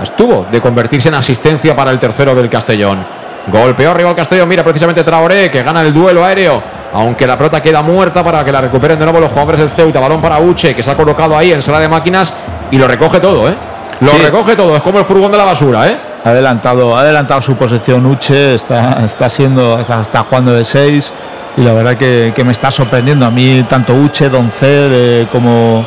estuvo 0.02 0.46
de 0.50 0.60
convertirse 0.60 1.08
en 1.08 1.14
asistencia 1.14 1.76
para 1.76 1.90
el 1.90 1.98
tercero 1.98 2.34
del 2.34 2.48
Castellón. 2.48 3.04
Golpeó 3.46 3.90
arriba 3.90 4.10
el 4.10 4.16
Castellón, 4.16 4.48
mira 4.48 4.62
precisamente 4.64 5.02
Traoré 5.04 5.50
que 5.50 5.62
gana 5.62 5.82
el 5.82 5.92
duelo 5.94 6.24
aéreo, 6.24 6.62
aunque 6.92 7.26
la 7.26 7.36
pelota 7.36 7.62
queda 7.62 7.82
muerta 7.82 8.22
para 8.22 8.44
que 8.44 8.52
la 8.52 8.60
recuperen 8.60 8.98
de 8.98 9.04
nuevo 9.04 9.20
los 9.20 9.30
jugadores 9.30 9.60
del 9.60 9.70
Ceuta. 9.70 10.00
Balón 10.00 10.20
para 10.20 10.38
Uche 10.38 10.74
que 10.74 10.82
se 10.82 10.90
ha 10.90 10.96
colocado 10.96 11.36
ahí 11.36 11.52
en 11.52 11.62
sala 11.62 11.80
de 11.80 11.88
máquinas 11.88 12.32
y 12.70 12.78
lo 12.78 12.86
recoge 12.88 13.20
todo, 13.20 13.48
¿eh? 13.48 13.54
Lo 14.00 14.10
Sí. 14.10 14.18
recoge 14.18 14.56
todo, 14.56 14.76
es 14.76 14.82
como 14.82 14.98
el 14.98 15.04
furgón 15.04 15.30
de 15.32 15.38
la 15.38 15.44
basura, 15.44 15.86
¿eh? 15.88 15.96
Ha 16.24 16.30
adelantado, 16.30 16.96
ha 16.96 17.00
adelantado 17.00 17.40
su 17.40 17.56
posición 17.56 18.04
Uche, 18.06 18.54
está, 18.54 19.04
está 19.04 19.28
siendo, 19.30 19.78
está, 19.80 20.00
está 20.02 20.22
jugando 20.22 20.52
de 20.52 20.64
6 20.64 21.12
y 21.56 21.62
la 21.62 21.72
verdad 21.72 21.96
que, 21.96 22.32
que 22.36 22.44
me 22.44 22.52
está 22.52 22.70
sorprendiendo. 22.70 23.24
A 23.24 23.30
mí 23.30 23.64
tanto 23.68 23.94
Uche, 23.94 24.28
Doncel 24.28 24.90
eh, 24.92 25.26
como, 25.32 25.86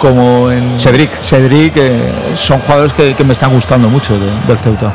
como 0.00 0.50
en 0.50 0.80
Cedric. 0.80 1.20
Cedric 1.20 1.74
eh, 1.76 2.12
son 2.34 2.60
jugadores 2.60 2.92
que, 2.94 3.14
que 3.14 3.24
me 3.24 3.34
están 3.34 3.52
gustando 3.52 3.88
mucho 3.88 4.18
de- 4.18 4.40
del 4.46 4.58
Ceuta. 4.58 4.90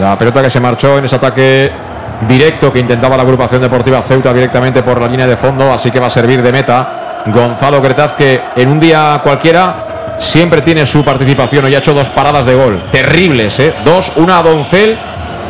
La 0.00 0.18
pelota 0.18 0.42
que 0.42 0.50
se 0.50 0.58
marchó 0.58 0.98
en 0.98 1.04
ese 1.04 1.14
ataque 1.14 1.70
directo 2.28 2.72
que 2.72 2.80
intentaba 2.80 3.16
la 3.16 3.22
agrupación 3.22 3.62
deportiva 3.62 4.02
Ceuta 4.02 4.32
directamente 4.32 4.82
por 4.82 5.00
la 5.00 5.06
línea 5.06 5.28
de 5.28 5.36
fondo, 5.36 5.72
así 5.72 5.92
que 5.92 6.00
va 6.00 6.08
a 6.08 6.10
servir 6.10 6.42
de 6.42 6.50
meta. 6.50 7.22
Gonzalo 7.26 7.80
Cretaz 7.80 8.14
que 8.14 8.40
en 8.56 8.68
un 8.68 8.80
día 8.80 9.20
cualquiera 9.22 9.85
siempre 10.18 10.62
tiene 10.62 10.84
su 10.86 11.04
participación. 11.04 11.64
Hoy 11.64 11.74
ha 11.74 11.78
hecho 11.78 11.94
dos 11.94 12.10
paradas 12.10 12.44
de 12.46 12.54
gol 12.54 12.82
terribles, 12.90 13.58
¿eh? 13.60 13.74
Dos, 13.84 14.12
una 14.16 14.38
a 14.38 14.42
Doncel 14.42 14.96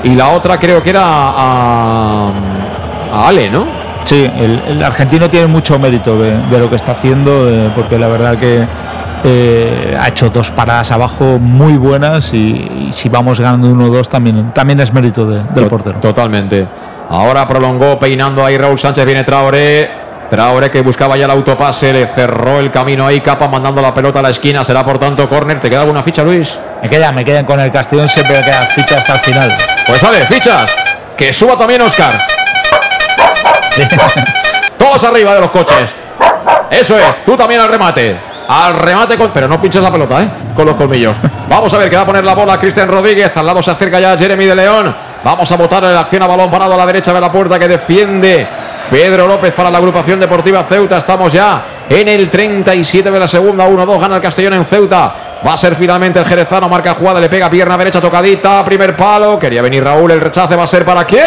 y 0.04 0.10
la 0.14 0.28
otra 0.30 0.58
creo 0.58 0.82
que 0.82 0.90
era 0.90 1.02
a, 1.04 2.30
a 3.12 3.28
Ale, 3.28 3.48
¿no? 3.50 3.66
Sí, 4.04 4.24
el, 4.36 4.62
el 4.68 4.82
argentino 4.82 5.28
tiene 5.28 5.46
mucho 5.48 5.78
mérito 5.78 6.16
de, 6.18 6.30
de 6.38 6.58
lo 6.58 6.70
que 6.70 6.76
está 6.76 6.92
haciendo, 6.92 7.50
eh, 7.50 7.70
porque 7.74 7.98
la 7.98 8.06
verdad 8.06 8.36
que 8.38 8.64
eh, 9.24 9.96
ha 9.98 10.08
hecho 10.08 10.30
dos 10.30 10.52
paradas 10.52 10.92
abajo 10.92 11.38
muy 11.40 11.76
buenas 11.76 12.32
y, 12.32 12.36
y 12.36 12.88
si 12.92 13.08
vamos 13.08 13.40
ganando 13.40 13.68
1-2 13.68 14.06
también, 14.08 14.52
también 14.52 14.78
es 14.78 14.92
mérito 14.92 15.26
de- 15.26 15.42
del 15.54 15.66
portero. 15.66 15.98
Totalmente. 15.98 16.68
Ahora 17.10 17.46
prolongó 17.48 17.98
peinando 17.98 18.44
ahí 18.44 18.56
Raúl 18.58 18.78
Sánchez. 18.78 19.04
Viene 19.04 19.24
Traoré. 19.24 20.05
Traoré 20.30 20.70
que 20.70 20.80
buscaba 20.80 21.16
ya 21.16 21.26
el 21.26 21.30
autopase. 21.30 21.92
Le 21.92 22.06
cerró 22.06 22.58
el 22.58 22.70
camino 22.70 23.06
ahí. 23.06 23.20
Capa 23.20 23.48
mandando 23.48 23.80
la 23.80 23.94
pelota 23.94 24.18
a 24.18 24.22
la 24.22 24.30
esquina. 24.30 24.64
Será 24.64 24.84
por 24.84 24.98
tanto 24.98 25.28
córner. 25.28 25.60
¿Te 25.60 25.70
queda 25.70 25.82
alguna 25.82 26.02
ficha, 26.02 26.22
Luis? 26.22 26.58
Me 26.82 26.88
quedan, 26.90 27.14
me 27.14 27.24
quedan 27.24 27.44
con 27.44 27.60
el 27.60 27.70
Castellón, 27.70 28.08
siempre 28.08 28.36
me 28.38 28.42
quedan 28.42 28.66
fichas 28.68 28.98
hasta 28.98 29.14
el 29.14 29.20
final. 29.20 29.56
Pues 29.86 30.00
sale, 30.00 30.24
fichas. 30.24 30.74
Que 31.16 31.32
suba 31.32 31.56
también 31.56 31.80
Oscar. 31.80 32.18
Todos 34.78 35.04
arriba 35.04 35.34
de 35.34 35.40
los 35.40 35.50
coches. 35.50 35.90
Eso 36.70 36.98
es. 36.98 37.24
Tú 37.24 37.36
también 37.36 37.60
al 37.60 37.68
remate. 37.68 38.16
Al 38.48 38.74
remate 38.74 39.16
con. 39.16 39.30
Pero 39.30 39.48
no 39.48 39.60
pinches 39.60 39.82
la 39.82 39.90
pelota, 39.90 40.22
¿eh? 40.22 40.28
Con 40.54 40.66
los 40.66 40.76
colmillos. 40.76 41.16
Vamos 41.48 41.72
a 41.72 41.78
ver 41.78 41.88
que 41.88 41.96
va 41.96 42.02
a 42.02 42.06
poner 42.06 42.24
la 42.24 42.34
bola 42.34 42.58
Cristian 42.58 42.88
Rodríguez. 42.88 43.36
Al 43.36 43.46
lado 43.46 43.62
se 43.62 43.70
acerca 43.70 44.00
ya 44.00 44.16
Jeremy 44.18 44.44
de 44.44 44.54
León. 44.54 44.94
Vamos 45.24 45.50
a 45.50 45.56
votar 45.56 45.82
en 45.84 45.94
la 45.94 46.00
acción 46.00 46.22
a 46.22 46.26
balón 46.26 46.50
parado 46.50 46.74
a 46.74 46.76
la 46.76 46.86
derecha 46.86 47.12
de 47.12 47.20
la 47.20 47.32
puerta 47.32 47.58
que 47.58 47.66
defiende 47.66 48.46
Pedro 48.90 49.26
López 49.26 49.52
para 49.52 49.70
la 49.70 49.78
agrupación 49.78 50.20
deportiva 50.20 50.62
Ceuta. 50.62 50.98
Estamos 50.98 51.32
ya 51.32 51.64
en 51.88 52.08
el 52.08 52.28
37 52.28 53.10
de 53.10 53.18
la 53.18 53.28
segunda. 53.28 53.66
1-2 53.68 54.00
gana 54.00 54.16
el 54.16 54.22
Castellón 54.22 54.54
en 54.54 54.64
Ceuta. 54.64 55.14
Va 55.46 55.52
a 55.52 55.56
ser 55.56 55.74
finalmente 55.76 56.18
el 56.18 56.24
Jerezano. 56.24 56.68
Marca 56.68 56.94
jugada, 56.94 57.20
le 57.20 57.28
pega 57.28 57.50
pierna 57.50 57.76
derecha 57.76 58.00
tocadita. 58.00 58.64
Primer 58.64 58.96
palo. 58.96 59.38
Quería 59.38 59.60
venir 59.60 59.84
Raúl. 59.84 60.10
El 60.10 60.20
rechace 60.20 60.56
va 60.56 60.64
a 60.64 60.66
ser 60.66 60.84
para 60.84 61.04
quién? 61.04 61.22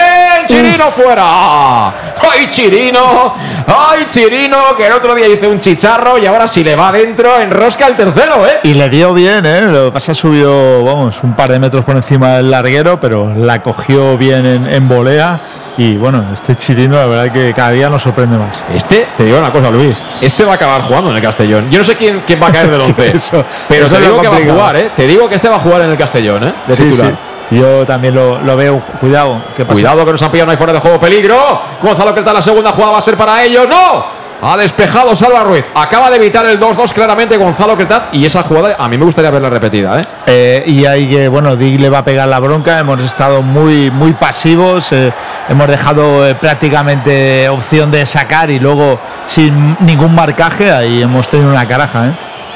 Chirino 0.47 0.85
fuera. 0.85 1.87
¡Ay, 1.87 2.49
Chirino! 2.49 3.35
¡Ay, 3.67 4.05
Chirino! 4.07 4.75
Que 4.75 4.87
el 4.87 4.93
otro 4.93 5.13
día 5.13 5.27
hizo 5.27 5.49
un 5.49 5.59
chicharro 5.59 6.17
y 6.17 6.25
ahora 6.25 6.47
si 6.47 6.63
le 6.63 6.75
va 6.75 6.89
adentro, 6.89 7.39
enrosca 7.39 7.87
el 7.87 7.95
tercero, 7.95 8.47
¿eh? 8.47 8.59
Y 8.63 8.73
le 8.73 8.89
dio 8.89 9.13
bien, 9.13 9.45
¿eh? 9.45 9.61
Lo 9.61 9.85
que 9.85 9.91
pasa 9.91 10.13
subió, 10.13 10.83
vamos, 10.83 11.19
un 11.23 11.35
par 11.35 11.51
de 11.51 11.59
metros 11.59 11.85
por 11.85 11.95
encima 11.95 12.37
del 12.37 12.49
larguero, 12.49 12.99
pero 12.99 13.33
la 13.35 13.61
cogió 13.61 14.17
bien 14.17 14.45
en, 14.45 14.65
en 14.67 14.87
volea. 14.87 15.39
Y 15.79 15.95
bueno, 15.95 16.25
este 16.33 16.55
chirino, 16.57 16.97
la 16.97 17.05
verdad 17.05 17.31
que 17.33 17.53
cada 17.53 17.71
día 17.71 17.89
nos 17.89 18.03
sorprende 18.03 18.37
más. 18.37 18.61
Este, 18.75 19.07
te 19.17 19.23
digo 19.23 19.39
una 19.39 19.49
cosa, 19.51 19.71
Luis. 19.71 20.03
Este 20.19 20.43
va 20.43 20.51
a 20.51 20.55
acabar 20.55 20.81
jugando 20.81 21.09
en 21.09 21.15
el 21.15 21.21
Castellón. 21.21 21.69
Yo 21.71 21.77
no 21.79 21.85
sé 21.85 21.95
quién, 21.95 22.21
quién 22.27 22.41
va 22.43 22.47
a 22.47 22.51
caer 22.51 22.69
del 22.69 22.81
11. 22.89 23.11
Eso- 23.15 23.45
pero 23.69 23.85
eso 23.85 23.95
te 23.95 24.01
es 24.01 24.07
digo 24.09 24.21
que 24.21 24.27
va 24.27 24.35
a 24.35 24.41
jugar, 24.41 24.75
¿eh? 24.75 24.91
Te 24.93 25.07
digo 25.07 25.29
que 25.29 25.35
este 25.35 25.47
va 25.47 25.55
a 25.55 25.59
jugar 25.59 25.81
en 25.83 25.89
el 25.91 25.97
Castellón, 25.97 26.43
¿eh? 26.43 26.53
De 26.67 26.75
Sí, 26.75 26.83
titular. 26.83 27.11
sí. 27.49 27.55
Yo 27.57 27.85
también 27.85 28.13
lo, 28.13 28.39
lo 28.41 28.55
veo. 28.57 28.79
Cuidado, 28.99 29.41
¿qué 29.55 29.63
pasa? 29.63 29.73
Cuidado 29.73 30.05
que 30.05 30.11
nos 30.11 30.21
han 30.21 30.29
pillado, 30.31 30.51
hay 30.51 30.57
fuera 30.57 30.73
de 30.73 30.79
juego, 30.79 30.99
peligro. 30.99 31.61
Gonzalo 31.81 32.13
Creta, 32.13 32.33
la 32.33 32.41
segunda 32.41 32.71
jugada 32.73 32.91
va 32.91 32.99
a 32.99 33.01
ser 33.01 33.15
para 33.15 33.41
ellos. 33.43 33.65
¡No! 33.67 34.18
Ha 34.41 34.55
despejado 34.55 35.15
Salva 35.15 35.43
Ruiz. 35.43 35.65
Acaba 35.75 36.09
de 36.09 36.15
evitar 36.15 36.45
el 36.45 36.59
2-2 36.59 36.93
claramente 36.93 37.35
Gonzalo 37.35 37.75
Cretaz. 37.75 38.03
Y 38.13 38.25
esa 38.25 38.41
jugada 38.43 38.75
a 38.79 38.87
mí 38.87 38.97
me 38.97 39.03
gustaría 39.03 39.31
verla 39.31 39.49
repetida, 39.49 39.99
¿eh? 39.99 40.05
Eh, 40.27 40.63
y 40.65 40.85
ahí 40.85 41.09
que, 41.09 41.27
bueno, 41.27 41.57
Dig 41.57 41.79
le 41.79 41.89
va 41.89 41.99
a 41.99 42.05
pegar 42.05 42.27
la 42.27 42.39
bronca. 42.39 42.79
Hemos 42.79 43.03
estado 43.03 43.41
muy, 43.41 43.91
muy 43.91 44.13
pasivos. 44.13 44.93
eh, 44.93 45.11
hemos 45.49 45.67
dejado 45.67 46.37
prácticamente 46.39 47.49
opción 47.49 47.91
de 47.91 48.05
sacar 48.05 48.49
y 48.49 48.59
luego 48.59 48.99
sin 49.25 49.75
ningún 49.81 50.15
marcaje. 50.15 50.71
Ahí 50.71 51.01
hemos 51.01 51.27
tenido 51.27 51.49
una 51.49 51.67
caraja, 51.67 52.07
¿eh? 52.07 52.11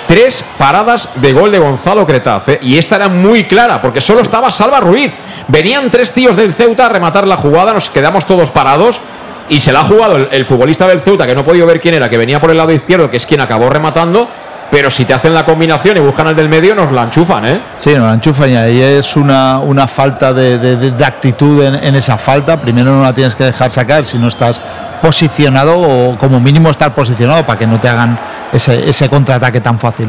Tres 0.08 0.46
paradas 0.58 1.10
de 1.16 1.34
gol 1.34 1.52
de 1.52 1.60
Gonzalo 1.60 2.06
Cretaz. 2.06 2.46
Y 2.62 2.78
esta 2.78 2.98
era 2.98 3.10
muy 3.10 3.46
clara, 3.46 3.82
porque 3.82 4.00
solo 4.00 4.22
estaba 4.22 4.52
Salva 4.52 4.80
Ruiz. 4.80 5.14
Venían 5.48 5.90
tres 5.92 6.14
tíos 6.14 6.36
del 6.36 6.54
Ceuta 6.54 6.86
a 6.86 6.90
rematar 6.90 7.28
la 7.28 7.36
jugada, 7.36 7.74
nos 7.74 7.90
quedamos 7.90 8.26
todos 8.26 8.52
parados. 8.52 9.02
Y 9.50 9.60
se 9.60 9.72
la 9.72 9.82
ha 9.82 9.84
jugado 9.84 10.16
el, 10.18 10.28
el 10.32 10.46
futbolista 10.46 10.88
del 10.88 11.02
Ceuta, 11.02 11.28
que 11.28 11.36
no 11.36 11.42
he 11.42 11.44
podido 11.44 11.66
ver 11.66 11.80
quién 11.80 11.94
era, 11.96 12.10
que 12.10 12.18
venía 12.18 12.40
por 12.40 12.50
el 12.52 12.58
lado 12.58 12.72
izquierdo, 12.72 13.10
que 13.10 13.18
es 13.18 13.26
quien 13.26 13.42
acabó 13.42 13.70
rematando. 13.70 14.28
Pero 14.72 14.90
si 14.90 15.06
te 15.06 15.14
hacen 15.14 15.36
la 15.36 15.46
combinación 15.46 15.98
y 15.98 16.00
buscan 16.00 16.26
al 16.26 16.36
del 16.36 16.50
medio, 16.50 16.74
nos 16.74 16.92
la 16.92 17.04
enchufan, 17.04 17.46
¿eh? 17.46 17.62
Sí, 17.78 17.92
nos 17.94 18.08
la 18.08 18.14
enchufan 18.14 18.50
y 18.50 18.56
ahí 18.56 18.82
es 18.82 19.16
una, 19.16 19.60
una 19.60 19.86
falta 19.88 20.34
de, 20.34 20.58
de- 20.58 20.78
de- 20.78 20.92
de 20.92 21.06
actitud 21.06 21.64
en, 21.64 21.76
en 21.76 21.94
esa 21.96 22.18
falta. 22.18 22.60
Primero 22.60 22.92
no 22.92 23.04
la 23.04 23.14
tienes 23.14 23.36
que 23.36 23.44
dejar 23.44 23.70
sacar 23.70 24.04
si 24.04 24.18
no 24.18 24.30
estás 24.30 24.60
posicionado 25.00 25.78
o 25.78 26.18
como 26.18 26.40
mínimo 26.40 26.72
estar 26.72 26.96
posicionado 26.96 27.46
para 27.46 27.60
que 27.60 27.68
no 27.68 27.80
te 27.80 27.88
hagan 27.90 28.18
ese, 28.52 28.90
ese 28.90 29.10
contraataque 29.10 29.62
tan 29.62 29.78
fácil. 29.78 30.08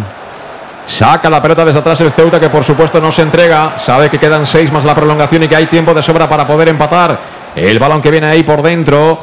Saca 0.86 1.28
la 1.28 1.42
pelota 1.42 1.64
desde 1.64 1.80
atrás 1.80 2.00
el 2.00 2.12
Ceuta, 2.12 2.38
que 2.40 2.48
por 2.48 2.64
supuesto 2.64 3.00
no 3.00 3.10
se 3.12 3.20
entrega. 3.22 3.74
Sabe 3.76 4.08
que 4.08 4.18
quedan 4.18 4.46
seis 4.46 4.72
más 4.72 4.84
la 4.86 4.94
prolongación 4.94 5.42
y 5.42 5.48
que 5.48 5.56
hay 5.56 5.66
tiempo 5.66 5.92
de 5.92 6.02
sobra 6.02 6.26
para 6.28 6.46
poder 6.46 6.68
empatar. 6.68 7.18
El 7.56 7.78
balón 7.78 8.02
que 8.02 8.10
viene 8.10 8.26
ahí 8.26 8.42
por 8.42 8.62
dentro. 8.62 9.18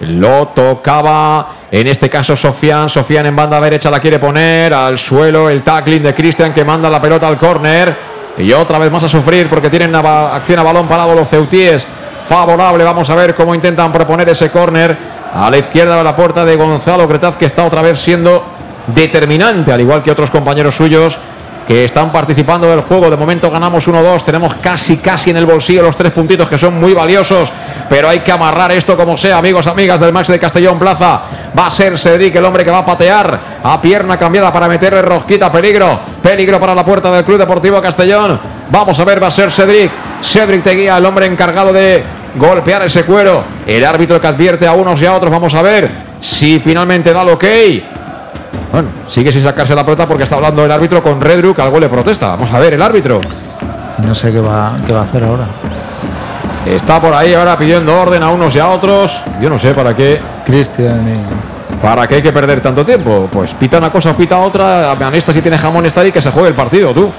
Lo 0.00 0.48
tocaba, 0.48 1.48
en 1.70 1.86
este 1.86 2.10
caso 2.10 2.36
Sofian. 2.36 2.88
Sofian 2.88 3.26
en 3.26 3.36
banda 3.36 3.60
derecha 3.60 3.90
la 3.90 4.00
quiere 4.00 4.18
poner 4.18 4.74
al 4.74 4.98
suelo. 4.98 5.48
El 5.48 5.62
tackling 5.62 6.02
de 6.02 6.14
Cristian 6.14 6.52
que 6.52 6.64
manda 6.64 6.90
la 6.90 7.00
pelota 7.00 7.28
al 7.28 7.36
córner. 7.36 7.96
Y 8.38 8.52
otra 8.52 8.78
vez 8.78 8.90
más 8.90 9.04
a 9.04 9.08
sufrir 9.08 9.48
porque 9.48 9.70
tienen 9.70 9.90
una 9.90 10.34
acción 10.34 10.58
a 10.58 10.62
balón 10.62 10.86
parado 10.86 11.14
los 11.14 11.28
ceutíes. 11.28 11.86
Favorable, 12.22 12.84
vamos 12.84 13.08
a 13.08 13.14
ver 13.14 13.34
cómo 13.34 13.54
intentan 13.54 13.92
proponer 13.92 14.28
ese 14.28 14.50
córner. 14.50 15.16
A 15.32 15.50
la 15.50 15.58
izquierda 15.58 15.96
de 15.96 16.04
la 16.04 16.16
puerta 16.16 16.44
de 16.44 16.56
Gonzalo 16.56 17.06
Cretaz, 17.08 17.36
que 17.36 17.46
está 17.46 17.64
otra 17.64 17.82
vez 17.82 17.98
siendo 17.98 18.44
determinante, 18.88 19.72
al 19.72 19.80
igual 19.80 20.02
que 20.02 20.10
otros 20.10 20.30
compañeros 20.30 20.74
suyos 20.74 21.18
que 21.66 21.84
están 21.84 22.12
participando 22.12 22.68
del 22.68 22.82
juego. 22.82 23.10
De 23.10 23.16
momento 23.16 23.50
ganamos 23.50 23.88
1-2, 23.88 24.22
tenemos 24.22 24.54
casi, 24.54 24.98
casi 24.98 25.30
en 25.30 25.36
el 25.36 25.46
bolsillo 25.46 25.82
los 25.82 25.96
tres 25.96 26.12
puntitos 26.12 26.48
que 26.48 26.58
son 26.58 26.78
muy 26.78 26.94
valiosos, 26.94 27.52
pero 27.88 28.08
hay 28.08 28.20
que 28.20 28.32
amarrar 28.32 28.72
esto 28.72 28.96
como 28.96 29.16
sea, 29.16 29.38
amigos, 29.38 29.66
amigas 29.66 30.00
del 30.00 30.12
Max 30.12 30.28
de 30.28 30.38
Castellón 30.38 30.78
Plaza. 30.78 31.22
Va 31.58 31.66
a 31.66 31.70
ser 31.70 31.98
Cedric 31.98 32.36
el 32.36 32.44
hombre 32.44 32.64
que 32.64 32.70
va 32.70 32.78
a 32.78 32.86
patear 32.86 33.40
a 33.62 33.80
pierna 33.80 34.16
cambiada 34.16 34.52
para 34.52 34.68
meterle 34.68 35.02
rosquita, 35.02 35.50
peligro, 35.50 36.00
peligro 36.22 36.60
para 36.60 36.74
la 36.74 36.84
puerta 36.84 37.10
del 37.10 37.24
Club 37.24 37.38
Deportivo 37.38 37.80
Castellón. 37.80 38.38
Vamos 38.70 38.98
a 38.98 39.04
ver, 39.04 39.22
va 39.22 39.28
a 39.28 39.30
ser 39.30 39.50
Cedric. 39.50 39.90
Cedric 40.22 40.62
te 40.62 40.74
guía, 40.74 40.96
el 40.96 41.06
hombre 41.06 41.26
encargado 41.26 41.72
de 41.72 42.04
golpear 42.36 42.82
ese 42.82 43.04
cuero. 43.04 43.44
El 43.66 43.84
árbitro 43.84 44.20
que 44.20 44.26
advierte 44.26 44.66
a 44.66 44.72
unos 44.72 45.00
y 45.02 45.06
a 45.06 45.14
otros. 45.14 45.30
Vamos 45.30 45.54
a 45.54 45.62
ver 45.62 45.90
si 46.20 46.60
finalmente 46.60 47.12
da 47.12 47.22
el 47.22 47.28
ok. 47.30 47.44
Bueno, 48.72 48.88
sigue 49.06 49.32
sin 49.32 49.42
sacarse 49.42 49.74
la 49.74 49.84
pelota 49.84 50.06
porque 50.06 50.24
está 50.24 50.36
hablando 50.36 50.64
el 50.64 50.70
árbitro 50.70 51.02
con 51.02 51.20
Redru, 51.20 51.54
que 51.54 51.62
algo 51.62 51.80
le 51.80 51.88
protesta. 51.88 52.28
Vamos 52.30 52.52
a 52.52 52.58
ver, 52.58 52.74
el 52.74 52.82
árbitro. 52.82 53.20
No 53.98 54.14
sé 54.14 54.32
qué 54.32 54.40
va, 54.40 54.78
qué 54.86 54.92
va 54.92 55.00
a 55.00 55.04
hacer 55.04 55.24
ahora. 55.24 55.46
Está 56.66 57.00
por 57.00 57.14
ahí 57.14 57.32
ahora 57.32 57.56
pidiendo 57.56 57.94
orden 57.98 58.22
a 58.22 58.30
unos 58.30 58.54
y 58.56 58.58
a 58.58 58.68
otros. 58.68 59.22
Yo 59.40 59.48
no 59.48 59.58
sé 59.58 59.72
para 59.72 59.94
qué. 59.94 60.20
Cristian 60.44 61.08
y... 61.08 61.56
¿Para 61.80 62.06
qué 62.06 62.16
hay 62.16 62.22
que 62.22 62.32
perder 62.32 62.60
tanto 62.60 62.84
tiempo? 62.84 63.28
Pues 63.30 63.54
pita 63.54 63.78
una 63.78 63.92
cosa, 63.92 64.16
pita 64.16 64.38
otra. 64.38 64.92
Anista 64.92 65.32
si 65.32 65.40
tiene 65.42 65.58
jamón 65.58 65.86
está 65.86 66.00
ahí 66.00 66.10
que 66.10 66.20
se 66.20 66.30
juegue 66.30 66.48
el 66.48 66.54
partido, 66.54 66.92
tú. 66.92 67.12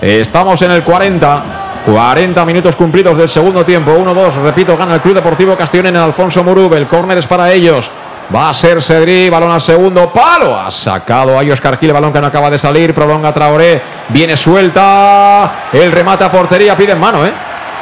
Estamos 0.00 0.60
en 0.62 0.72
el 0.72 0.82
40. 0.82 1.42
40 1.86 2.44
minutos 2.44 2.76
cumplidos 2.76 3.16
del 3.16 3.28
segundo 3.28 3.64
tiempo. 3.64 3.92
1-2. 3.92 4.42
Repito, 4.42 4.76
gana 4.76 4.96
el 4.96 5.00
Club 5.00 5.14
Deportivo 5.14 5.56
Castellón 5.56 5.86
en 5.86 5.96
Alfonso 5.96 6.44
Murub. 6.44 6.74
El 6.74 6.86
córner 6.86 7.16
es 7.16 7.26
para 7.26 7.50
ellos. 7.50 7.90
Va 8.34 8.50
a 8.50 8.54
ser 8.54 8.82
Cedri, 8.82 9.30
balón 9.30 9.50
al 9.50 9.60
segundo 9.60 10.12
palo. 10.12 10.58
Ha 10.58 10.70
sacado 10.70 11.38
a 11.38 11.42
Oscar 11.50 11.78
Gil, 11.78 11.92
balón 11.92 12.12
que 12.12 12.20
no 12.20 12.26
acaba 12.26 12.50
de 12.50 12.58
salir. 12.58 12.92
Prolonga 12.92 13.32
Traoré. 13.32 13.80
Viene 14.08 14.36
suelta. 14.36 15.50
El 15.72 15.90
remate 15.90 16.24
a 16.24 16.30
portería. 16.30 16.76
Piden 16.76 17.00
mano, 17.00 17.24
¿eh? 17.24 17.32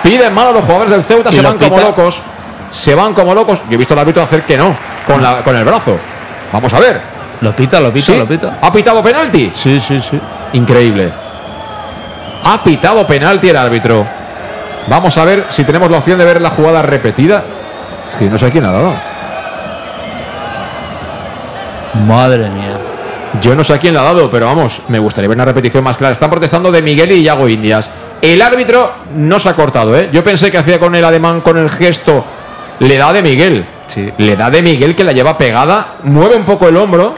Piden 0.04 0.32
mano 0.32 0.52
los 0.52 0.64
jugadores 0.64 0.92
del 0.92 1.02
Ceuta. 1.02 1.32
Se 1.32 1.42
van 1.42 1.58
como 1.58 1.80
locos. 1.80 2.22
Se 2.70 2.94
van 2.94 3.12
como 3.12 3.34
locos. 3.34 3.60
Yo 3.68 3.74
he 3.74 3.76
visto 3.76 3.94
al 3.94 4.00
árbitro 4.00 4.22
hacer 4.22 4.42
que 4.42 4.56
no. 4.56 4.76
Con, 5.04 5.20
la, 5.20 5.42
con 5.42 5.56
el 5.56 5.64
brazo. 5.64 5.98
Vamos 6.52 6.72
a 6.72 6.78
ver. 6.78 7.00
Lo 7.40 7.54
pita, 7.54 7.80
lo 7.80 7.92
pita, 7.92 8.06
¿Sí? 8.06 8.16
lo 8.16 8.26
pita. 8.26 8.58
¿Ha 8.62 8.72
pitado 8.72 9.02
penalti? 9.02 9.50
Sí, 9.52 9.80
sí, 9.80 10.00
sí. 10.00 10.20
Increíble. 10.52 11.12
Ha 12.44 12.62
pitado 12.62 13.04
penalti 13.04 13.48
el 13.48 13.56
árbitro. 13.56 14.06
Vamos 14.86 15.18
a 15.18 15.24
ver 15.24 15.46
si 15.48 15.64
tenemos 15.64 15.90
la 15.90 15.98
opción 15.98 16.18
de 16.18 16.24
ver 16.24 16.40
la 16.40 16.50
jugada 16.50 16.82
repetida. 16.82 17.42
Es 18.12 18.16
que 18.16 18.26
no 18.26 18.38
sé 18.38 18.50
quién 18.52 18.64
ha 18.64 18.70
dado. 18.70 18.94
Madre 22.04 22.48
mía. 22.50 22.78
Yo 23.40 23.54
no 23.54 23.64
sé 23.64 23.74
a 23.74 23.78
quién 23.78 23.94
la 23.94 24.00
ha 24.00 24.04
dado, 24.04 24.30
pero 24.30 24.46
vamos, 24.46 24.82
me 24.88 24.98
gustaría 24.98 25.28
ver 25.28 25.36
una 25.36 25.44
repetición 25.44 25.84
más 25.84 25.96
clara. 25.96 26.12
Están 26.12 26.30
protestando 26.30 26.70
de 26.70 26.82
Miguel 26.82 27.12
y 27.12 27.22
Iago 27.22 27.48
Indias. 27.48 27.90
El 28.20 28.40
árbitro 28.40 28.92
no 29.14 29.38
se 29.38 29.48
ha 29.48 29.54
cortado, 29.54 29.96
¿eh? 29.96 30.08
Yo 30.12 30.24
pensé 30.24 30.50
que 30.50 30.58
hacía 30.58 30.78
con 30.78 30.94
el 30.94 31.04
ademán, 31.04 31.40
con 31.40 31.58
el 31.58 31.68
gesto. 31.68 32.24
Le 32.78 32.96
da 32.96 33.12
de 33.12 33.22
Miguel. 33.22 33.66
Sí. 33.86 34.10
Le 34.18 34.36
da 34.36 34.50
de 34.50 34.62
Miguel 34.62 34.96
que 34.96 35.04
la 35.04 35.12
lleva 35.12 35.36
pegada. 35.36 35.96
Mueve 36.04 36.36
un 36.36 36.44
poco 36.44 36.68
el 36.68 36.76
hombro. 36.76 37.14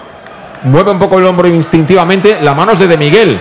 Mueve 0.64 0.90
un 0.90 0.98
poco 0.98 1.18
el 1.18 1.26
hombro 1.26 1.46
instintivamente. 1.48 2.38
La 2.42 2.54
mano 2.54 2.72
es 2.72 2.78
de 2.78 2.88
de 2.88 2.96
Miguel. 2.96 3.40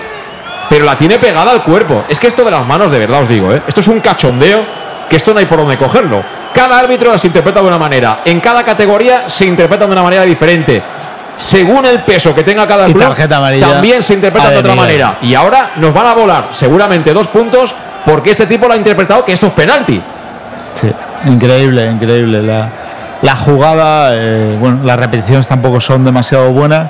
Pero 0.69 0.85
la 0.85 0.97
tiene 0.97 1.17
pegada 1.17 1.51
al 1.51 1.63
cuerpo. 1.63 2.03
Es 2.09 2.19
que 2.19 2.27
esto 2.27 2.43
de 2.43 2.51
las 2.51 2.65
manos, 2.65 2.91
de 2.91 2.99
verdad 2.99 3.21
os 3.21 3.29
digo, 3.29 3.53
¿eh? 3.53 3.61
Esto 3.67 3.79
es 3.79 3.87
un 3.87 3.99
cachondeo. 3.99 4.63
Que 5.09 5.15
esto 5.15 5.33
no 5.33 5.39
hay 5.39 5.45
por 5.45 5.57
dónde 5.57 5.77
cogerlo. 5.77 6.21
Cada 6.53 6.77
árbitro 6.77 7.11
las 7.11 7.23
interpreta 7.23 7.61
de 7.61 7.67
una 7.67 7.77
manera. 7.77 8.21
En 8.25 8.39
cada 8.39 8.63
categoría 8.63 9.29
se 9.29 9.45
interpreta 9.45 9.85
de 9.85 9.91
una 9.91 10.03
manera 10.03 10.23
diferente 10.23 10.81
según 11.37 11.85
el 11.85 12.01
peso 12.01 12.35
que 12.35 12.43
tenga 12.43 12.67
cada 12.67 12.85
club, 12.93 12.99
también 13.73 14.03
se 14.03 14.13
interpreta 14.15 14.49
de 14.49 14.57
otra 14.57 14.71
manera. 14.75 15.17
Y 15.21 15.33
ahora 15.35 15.71
nos 15.77 15.93
van 15.93 16.07
a 16.07 16.13
volar 16.13 16.49
seguramente 16.51 17.13
dos 17.13 17.27
puntos 17.27 17.73
porque 18.05 18.31
este 18.31 18.45
tipo 18.47 18.67
lo 18.67 18.73
ha 18.73 18.77
interpretado 18.77 19.23
que 19.23 19.31
esto 19.33 19.47
es 19.47 19.53
penalti. 19.53 20.01
Sí, 20.73 20.91
increíble, 21.25 21.85
increíble. 21.89 22.41
La, 22.43 22.69
la 23.21 23.35
jugada, 23.35 24.09
eh, 24.13 24.57
bueno, 24.59 24.79
las 24.83 24.97
repeticiones 24.97 25.47
tampoco 25.47 25.79
son 25.81 26.03
demasiado 26.05 26.51
buenas, 26.51 26.89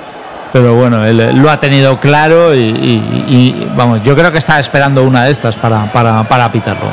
pero 0.53 0.75
bueno, 0.75 1.05
él, 1.05 1.19
eh, 1.19 1.33
lo 1.33 1.49
ha 1.51 1.59
tenido 1.59 1.97
claro 1.99 2.53
y, 2.55 2.59
y- 2.59 3.25
y, 3.27 3.71
vamos, 3.75 4.01
yo 4.03 4.15
creo 4.15 4.31
que 4.31 4.37
está 4.37 4.59
esperando 4.59 5.03
una 5.03 5.25
de 5.25 5.31
estas 5.31 5.55
para, 5.55 5.91
para, 5.91 6.23
para 6.23 6.51
pitarlo. 6.51 6.89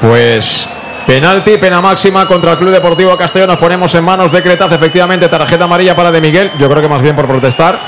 Pues 0.00 0.68
penalti, 1.06 1.56
pena 1.58 1.80
máxima 1.80 2.26
contra 2.26 2.52
el 2.52 2.58
Club 2.58 2.70
Deportivo 2.70 3.16
Castellón. 3.16 3.48
Nos 3.48 3.58
ponemos 3.58 3.94
en 3.94 4.04
manos 4.04 4.32
de 4.32 4.42
Cretaz, 4.42 4.72
efectivamente, 4.72 5.28
tarjeta 5.28 5.64
amarilla 5.64 5.94
para 5.94 6.10
de 6.10 6.20
Miguel. 6.20 6.52
Yo 6.58 6.68
creo 6.68 6.82
que 6.82 6.88
más 6.88 7.02
bien 7.02 7.14
por 7.14 7.26
protestar 7.26 7.78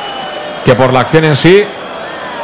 que 0.64 0.74
por 0.74 0.92
la 0.92 1.00
acción 1.00 1.24
en 1.24 1.36
sí. 1.36 1.64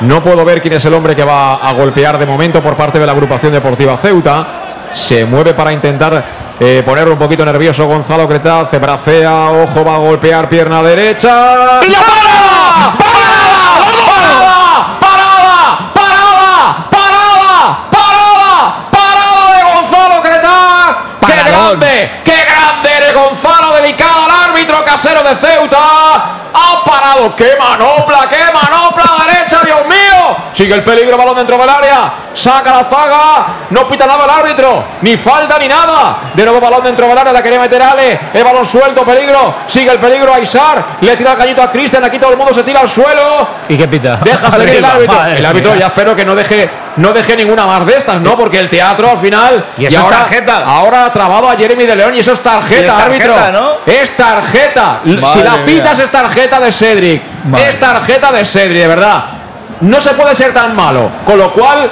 No 0.01 0.23
puedo 0.23 0.45
ver 0.45 0.61
quién 0.61 0.75
es 0.75 0.85
el 0.85 0.95
hombre 0.95 1.15
que 1.15 1.25
va 1.25 1.55
a 1.55 1.73
golpear 1.73 2.19
de 2.19 2.27
momento 2.27 2.61
por 2.61 2.77
parte 2.77 2.99
de 2.99 3.07
la 3.07 3.13
agrupación 3.13 3.53
deportiva 3.53 3.97
Ceuta. 3.97 4.47
Se 4.91 5.25
mueve 5.25 5.55
para 5.55 5.73
intentar 5.73 6.25
eh, 6.59 6.83
poner 6.85 7.09
un 7.09 7.19
poquito 7.19 7.45
nervioso 7.45 7.87
Gonzalo 7.87 8.27
Cretaz. 8.29 8.71
Se 8.71 8.79
bracea, 8.79 9.51
ojo, 9.51 9.85
va 9.85 9.95
a 9.95 9.99
golpear 9.99 10.49
pierna 10.49 10.83
derecha. 10.83 11.81
¡Y 11.87 11.91
la 11.91 12.01
para! 12.01 12.97
¡Parada! 12.99 14.97
¡Parada! 15.01 15.79
¡Parada! 15.95 16.87
¡Parada! 16.91 17.79
¡Parada! 17.91 18.75
¡Parada 18.91 19.57
de 19.57 19.63
Gonzalo 19.75 20.23
Cretaz! 20.23 20.97
¡Qué 21.21 21.27
Paradón. 21.33 21.81
grande! 21.81 22.11
¡Qué 22.25 22.37
grande 22.45 22.89
eres 22.99 23.15
Gonzalo! 23.15 23.75
Dedicado 23.81 24.25
al 24.25 24.31
árbitro 24.51 24.85
casero 24.85 25.23
Ceuta. 25.37 25.79
¡Ha 26.55 26.85
parado! 26.85 27.35
¡Qué 27.37 27.57
manopla! 27.59 28.29
¡Qué 28.29 28.53
manopla. 28.53 29.04
Sigue 30.55 30.73
el 30.73 30.85
peligro, 30.85 31.17
balón 31.17 31.35
dentro 31.35 31.59
del 31.59 31.69
área. 31.69 32.13
Saca 32.33 32.71
la 32.73 32.85
zaga. 32.85 33.47
No 33.71 33.89
pita 33.89 34.07
nada 34.07 34.25
el 34.25 34.31
árbitro. 34.31 34.85
Ni 35.03 35.17
falta 35.17 35.59
ni 35.59 35.67
nada. 35.67 36.19
De 36.33 36.45
nuevo 36.45 36.61
balón 36.61 36.85
dentro 36.85 37.09
del 37.09 37.19
área. 37.19 37.33
La 37.33 37.43
quería 37.43 37.59
meter 37.59 37.83
Ale. 37.83 38.21
El 38.33 38.45
balón 38.45 38.65
suelto, 38.65 39.05
peligro. 39.05 39.57
Sigue 39.67 39.91
el 39.91 39.99
peligro 39.99 40.33
a 40.33 40.39
Isar. 40.39 40.85
Le 41.01 41.17
tira 41.17 41.33
el 41.33 41.39
cañito 41.39 41.61
a 41.61 41.71
Cristian. 41.73 42.05
Aquí 42.05 42.21
todo 42.21 42.31
el 42.31 42.37
mundo 42.37 42.55
se 42.55 42.63
tira 42.63 42.81
al 42.81 42.89
suelo. 42.89 43.49
¿Y 43.69 43.77
qué 43.77 43.89
pita? 43.89 44.21
Deja 44.23 44.49
seguir 44.53 44.77
el 44.77 44.85
árbitro. 44.85 45.17
madre 45.17 45.39
El 45.39 45.45
árbitro 45.47 45.73
mía. 45.73 45.81
ya 45.81 45.87
espero 45.89 46.15
que 46.15 46.25
no 46.25 46.37
deje, 46.37 46.71
no 46.97 47.13
deje 47.13 47.37
ninguna 47.37 47.67
más 47.67 47.85
de 47.85 47.97
estas, 47.97 48.21
¿no? 48.21 48.37
Porque 48.37 48.61
el 48.61 48.69
teatro 48.69 49.11
al 49.11 49.19
final. 49.19 49.65
Y 49.77 49.87
eso 49.87 49.99
es 49.99 50.05
ahora, 50.05 50.19
tarjeta. 50.19 50.59
Ahora 50.65 51.05
ha 51.07 51.13
trabado 51.13 51.51
a 51.51 51.57
Jeremy 51.57 51.85
de 51.85 51.97
León 51.97 52.15
y 52.15 52.21
eso 52.21 52.33
es 52.33 52.41
tarjeta, 52.41 52.81
es 52.81 52.87
tarjeta, 52.87 53.35
árbitro. 53.47 53.61
¿no? 53.61 53.71
Es 53.93 54.17
tarjeta. 54.17 55.01
Madre 55.05 55.27
si 55.33 55.43
la 55.43 55.57
mía. 55.57 55.65
pitas 55.67 55.99
es 55.99 56.11
tarjeta 56.13 56.61
de 56.61 56.71
Cedric. 56.71 57.23
Madre. 57.45 57.71
Es 57.71 57.81
tarjeta 57.81 58.31
de 58.31 58.45
Cedric, 58.45 58.83
de 58.83 58.89
verdad. 58.89 59.25
No 59.85 60.01
se 60.01 60.15
puede 60.15 60.35
ser 60.35 60.53
tan 60.53 60.75
malo. 60.75 61.11
Con 61.25 61.39
lo 61.39 61.53
cual, 61.53 61.91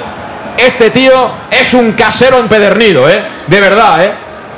este 0.57 0.89
tío 0.89 1.31
es 1.49 1.73
un 1.73 1.93
casero 1.93 2.39
empedernido, 2.39 3.09
¿eh? 3.09 3.21
De 3.47 3.61
verdad, 3.61 4.03
¿eh? 4.03 4.13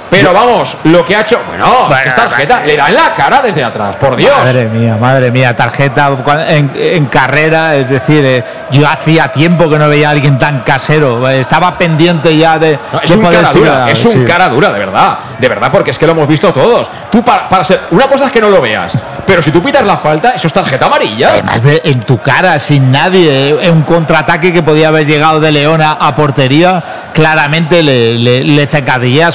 Pero 0.10 0.32
vamos, 0.34 0.78
lo 0.86 1.04
que 1.04 1.16
ha 1.16 1.22
hecho. 1.22 1.42
Bueno, 1.48 1.88
Bueno, 1.90 2.14
tarjeta. 2.16 2.62
Le 2.66 2.78
da 2.78 2.88
en 2.88 2.96
la 2.96 3.14
cara 3.14 3.42
desde 3.42 3.64
atrás, 3.64 3.98
por 3.98 4.16
Dios. 4.16 4.38
Madre 4.38 4.66
mía, 4.66 4.98
madre 5.00 5.32
mía, 5.32 5.54
tarjeta 5.54 6.12
en, 6.48 6.72
en 6.76 7.06
carrera, 7.08 7.76
es 7.76 7.90
decir, 7.90 8.24
eh, 8.24 8.44
yo 8.72 8.88
hacía 8.88 9.28
tiempo 9.30 9.70
que 9.70 9.78
no 9.78 9.90
veía 9.90 10.08
a 10.08 10.12
alguien 10.12 10.38
tan 10.38 10.62
casero, 10.62 11.28
eh, 11.28 11.42
estaba 11.42 11.78
pendiente 11.78 12.38
ya 12.38 12.58
de... 12.58 12.80
No, 12.94 13.02
es 13.02 13.12
de 13.12 13.18
un 13.18 13.26
cara 13.26 13.52
dura, 13.52 13.92
es 13.92 14.06
un 14.06 14.12
sí. 14.14 14.26
cara 14.26 14.48
dura, 14.48 14.72
de 14.72 14.80
verdad. 14.80 15.18
De 15.38 15.50
verdad, 15.50 15.70
porque 15.70 15.92
es 15.92 15.98
que 15.98 16.06
lo 16.06 16.14
hemos 16.14 16.28
visto 16.30 16.54
todos. 16.54 16.90
Tú, 17.12 17.24
para, 17.26 17.50
para 17.50 17.64
ser. 17.66 17.82
Una 17.92 18.08
cosa 18.08 18.28
es 18.28 18.32
que 18.32 18.40
no 18.40 18.50
lo 18.50 18.62
veas, 18.62 18.94
pero 19.26 19.42
si 19.42 19.52
tú 19.52 19.62
pitas 19.62 19.84
la 19.86 19.98
falta, 19.98 20.32
eso 20.32 20.48
es 20.48 20.54
tarjeta 20.54 20.86
amarilla. 20.86 21.30
Además 21.30 21.64
de 21.64 21.82
en 21.86 22.00
tu 22.02 22.20
cara, 22.20 22.60
sin 22.60 22.92
nadie, 22.92 23.50
eh, 23.62 23.70
un 23.72 23.84
contraataque 23.84 24.54
que 24.54 24.62
podía 24.64 24.90
haber 24.90 25.06
llegado 25.08 25.40
de 25.40 25.52
Leona 25.52 25.94
a 25.94 26.16
portería, 26.16 26.84
claramente 27.14 27.82
le, 27.84 28.18
le, 28.18 28.68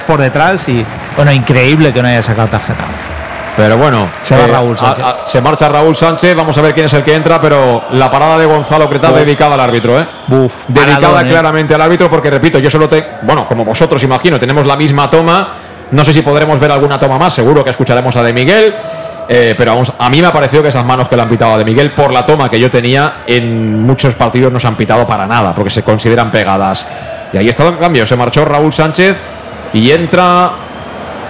por 0.07 0.21
detrás 0.21 0.69
y, 0.69 0.85
bueno, 1.17 1.33
increíble 1.33 1.93
que 1.93 2.03
no 2.03 2.09
haya 2.09 2.23
sacado 2.23 2.49
tarjeta. 2.49 2.85
Pero 3.57 3.77
bueno, 3.77 4.09
Se 4.23 4.37
va 4.37 4.47
Raúl 4.47 4.79
Sánchez. 4.79 5.05
a- 5.05 5.09
a- 5.11 5.27
se 5.27 5.41
marcha 5.41 5.69
Raúl 5.69 5.95
Sánchez. 5.95 6.35
Vamos 6.35 6.57
a 6.57 6.63
ver 6.63 6.73
quién 6.73 6.87
es 6.87 6.93
el 6.95 7.03
que 7.03 7.15
entra, 7.15 7.41
pero 7.41 7.85
la 7.91 8.11
parada 8.11 8.39
de 8.39 8.47
Gonzalo 8.47 8.89
Cretaz 8.89 9.11
Uf. 9.11 9.17
dedicada 9.19 9.55
al 9.55 9.61
árbitro, 9.61 10.01
¿eh? 10.01 10.07
Buf, 10.29 10.55
dedicada 10.69 11.01
paradón, 11.01 11.27
eh. 11.27 11.31
claramente 11.31 11.75
al 11.75 11.81
árbitro, 11.83 12.09
porque 12.09 12.31
repito, 12.31 12.59
yo 12.59 12.71
solo 12.71 12.89
te. 12.89 13.05
Bueno, 13.23 13.47
como 13.47 13.65
vosotros 13.65 14.03
imagino, 14.03 14.39
tenemos 14.39 14.65
la 14.65 14.77
misma 14.77 15.11
toma. 15.11 15.49
No 15.91 16.05
sé 16.05 16.13
si 16.13 16.23
podremos 16.23 16.59
ver 16.61 16.71
alguna 16.71 16.99
toma 16.99 17.19
más, 17.19 17.35
seguro 17.35 17.65
que 17.65 17.71
escucharemos 17.71 18.15
a 18.17 18.23
De 18.23 18.33
Miguel. 18.33 18.75
Eh, 19.33 19.55
pero 19.57 19.71
vamos, 19.71 19.93
a 19.97 20.11
mí 20.11 20.21
me 20.21 20.27
ha 20.27 20.33
parecido 20.33 20.61
que 20.61 20.71
esas 20.71 20.85
manos 20.85 21.09
que 21.09 21.15
le 21.15 21.23
han 21.23 21.29
pitado 21.29 21.55
a 21.55 21.59
De 21.59 21.65
Miguel 21.65 21.93
por 21.93 22.13
la 22.13 22.27
toma 22.27 22.51
que 22.51 22.59
yo 22.59 22.69
tenía 22.69 23.19
en 23.29 23.81
muchos 23.81 24.17
partidos 24.17 24.53
no 24.53 24.59
se 24.59 24.67
han 24.67 24.75
pitado 24.75 25.07
para 25.07 25.25
nada, 25.25 25.55
porque 25.55 25.71
se 25.71 25.85
consideran 25.85 26.33
pegadas. 26.33 26.85
Y 27.33 27.37
ahí 27.37 27.49
está 27.49 27.69
el 27.69 27.79
cambio, 27.79 28.05
se 28.07 28.17
marchó 28.17 28.45
Raúl 28.45 28.73
Sánchez 28.73 29.21
y 29.73 29.89
entra. 29.93 30.51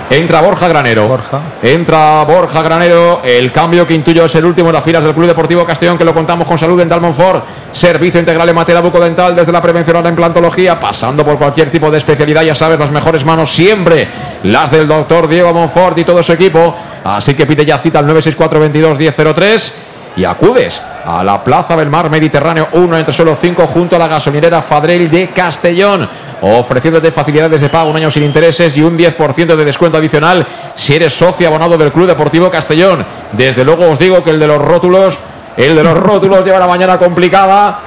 Entra 0.08 0.40
Borja 0.40 0.66
Granero. 0.66 1.06
Borja. 1.06 1.40
Entra 1.62 2.24
Borja 2.24 2.62
Granero. 2.62 3.20
El 3.22 3.52
cambio 3.52 3.86
que 3.86 3.94
intuyo 3.94 4.24
es 4.24 4.34
el 4.34 4.44
último 4.44 4.70
en 4.70 4.74
las 4.74 4.82
filas 4.82 5.04
del 5.04 5.14
Club 5.14 5.26
Deportivo 5.26 5.64
Castellón, 5.64 5.96
que 5.96 6.04
lo 6.04 6.12
contamos 6.12 6.48
con 6.48 6.58
Salud 6.58 6.78
Dental 6.78 7.00
Monfort. 7.00 7.44
Servicio 7.70 8.18
integral 8.18 8.48
en 8.48 8.56
materia 8.56 8.80
bucodental, 8.80 9.36
desde 9.36 9.52
la 9.52 9.62
prevención 9.62 9.98
a 9.98 10.02
la 10.02 10.08
implantología, 10.08 10.80
pasando 10.80 11.24
por 11.24 11.38
cualquier 11.38 11.70
tipo 11.70 11.90
de 11.92 11.98
especialidad. 11.98 12.42
Ya 12.42 12.56
sabes, 12.56 12.78
las 12.78 12.90
mejores 12.90 13.24
manos 13.24 13.52
siempre, 13.52 14.08
las 14.42 14.70
del 14.72 14.88
doctor 14.88 15.28
Diego 15.28 15.52
Monfort 15.52 15.98
y 15.98 16.04
todo 16.04 16.22
su 16.24 16.32
equipo. 16.32 16.74
Así 17.04 17.34
que 17.34 17.46
pide 17.46 17.64
ya 17.64 17.78
cita 17.78 17.98
al 17.98 18.06
964-22-1003 18.08 19.72
y 20.16 20.24
acudes 20.24 20.80
a 21.04 21.24
la 21.24 21.42
Plaza 21.42 21.76
del 21.76 21.88
Mar 21.88 22.10
Mediterráneo 22.10 22.68
1 22.72 22.98
entre 22.98 23.14
solo 23.14 23.34
5 23.34 23.66
junto 23.66 23.96
a 23.96 23.98
la 23.98 24.08
gasolinera 24.08 24.60
Fadrell 24.60 25.08
de 25.08 25.28
Castellón, 25.28 26.08
ofreciéndote 26.42 27.10
facilidades 27.10 27.60
de 27.60 27.68
pago 27.68 27.90
un 27.90 27.96
año 27.96 28.10
sin 28.10 28.24
intereses 28.24 28.76
y 28.76 28.82
un 28.82 28.98
10% 28.98 29.56
de 29.56 29.64
descuento 29.64 29.98
adicional 29.98 30.46
si 30.74 30.94
eres 30.94 31.12
socio 31.12 31.48
abonado 31.48 31.78
del 31.78 31.92
Club 31.92 32.06
Deportivo 32.06 32.50
Castellón. 32.50 33.04
Desde 33.32 33.64
luego 33.64 33.88
os 33.88 33.98
digo 33.98 34.22
que 34.22 34.30
el 34.30 34.40
de 34.40 34.46
los 34.46 34.58
rótulos, 34.60 35.16
el 35.56 35.74
de 35.74 35.84
los 35.84 35.96
rótulos 35.96 36.44
lleva 36.44 36.58
la 36.58 36.66
mañana 36.66 36.98
complicada. 36.98 37.80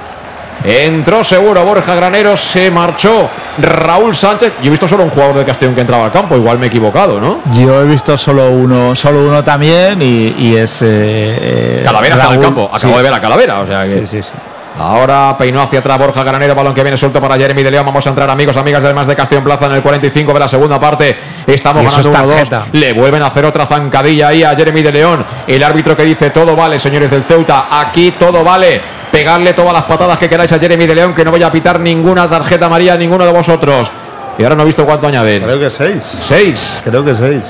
Entró 0.64 1.22
seguro 1.22 1.62
Borja 1.64 1.94
Granero, 1.94 2.36
se 2.38 2.70
marchó 2.70 3.28
Raúl 3.58 4.16
Sánchez. 4.16 4.54
Yo 4.62 4.68
he 4.68 4.70
visto 4.70 4.88
solo 4.88 5.04
un 5.04 5.10
jugador 5.10 5.36
de 5.36 5.44
Castellón 5.44 5.74
que 5.74 5.82
entraba 5.82 6.06
al 6.06 6.12
campo, 6.12 6.36
igual 6.36 6.58
me 6.58 6.66
he 6.66 6.68
equivocado, 6.68 7.20
¿no? 7.20 7.40
Yo 7.52 7.82
he 7.82 7.84
visto 7.84 8.16
solo 8.16 8.50
uno, 8.50 8.96
solo 8.96 9.28
uno 9.28 9.44
también 9.44 10.00
y, 10.00 10.34
y 10.38 10.56
es... 10.56 10.80
eh, 10.80 10.86
eh, 10.88 11.82
Calavera 11.84 12.14
está 12.14 12.28
en 12.28 12.34
el 12.34 12.40
campo, 12.40 12.70
acabo 12.72 12.92
Sí. 12.94 12.96
de 12.96 13.02
ver 13.02 13.12
a 13.12 13.20
Calavera, 13.20 13.60
o 13.60 13.66
sea 13.66 13.84
que... 13.84 13.90
Sí, 13.90 14.06
sí, 14.06 14.22
sí. 14.22 14.30
Ahora 14.76 15.36
peinó 15.38 15.62
hacia 15.62 15.78
atrás 15.78 15.98
Borja 15.98 16.24
Granero, 16.24 16.52
balón 16.54 16.74
que 16.74 16.82
viene 16.82 16.96
suelto 16.96 17.20
para 17.20 17.36
Jeremy 17.36 17.62
de 17.62 17.70
León. 17.70 17.86
Vamos 17.86 18.04
a 18.04 18.08
entrar, 18.08 18.28
amigos, 18.28 18.56
amigas 18.56 18.82
del 18.82 18.92
más 18.92 19.06
de 19.06 19.14
Castellón 19.14 19.44
Plaza 19.44 19.66
en 19.66 19.72
el 19.72 19.82
45 19.82 20.32
de 20.32 20.40
la 20.40 20.48
segunda 20.48 20.80
parte. 20.80 21.16
Estamos 21.46 21.84
es 21.84 21.90
ganando 22.04 22.10
1-2. 22.10 22.26
tarjeta. 22.34 22.66
Le 22.72 22.92
vuelven 22.92 23.22
a 23.22 23.26
hacer 23.26 23.44
otra 23.44 23.66
zancadilla 23.66 24.28
ahí 24.28 24.42
a 24.42 24.56
Jeremy 24.56 24.82
de 24.82 24.90
León. 24.90 25.24
El 25.46 25.62
árbitro 25.62 25.94
que 25.96 26.02
dice 26.02 26.30
todo 26.30 26.56
vale, 26.56 26.80
señores 26.80 27.08
del 27.08 27.22
Ceuta. 27.22 27.66
Aquí 27.70 28.14
todo 28.18 28.42
vale. 28.42 28.80
Pegarle 29.14 29.52
todas 29.52 29.72
las 29.72 29.84
patadas 29.84 30.18
que 30.18 30.28
queráis 30.28 30.50
a 30.50 30.58
Jeremy 30.58 30.88
de 30.88 30.94
León, 30.96 31.14
que 31.14 31.24
no 31.24 31.30
voy 31.30 31.40
a 31.40 31.52
pitar 31.52 31.78
ninguna 31.78 32.28
tarjeta 32.28 32.66
amarilla 32.66 32.94
a 32.94 32.96
ninguno 32.96 33.24
de 33.24 33.30
vosotros. 33.30 33.88
Y 34.36 34.42
ahora 34.42 34.56
no 34.56 34.62
he 34.62 34.66
visto 34.66 34.84
cuánto 34.84 35.06
añaden. 35.06 35.44
Creo 35.44 35.60
que 35.60 35.70
seis. 35.70 36.02
Seis. 36.18 36.80
Creo 36.82 37.04
que 37.04 37.14
seis. 37.14 37.44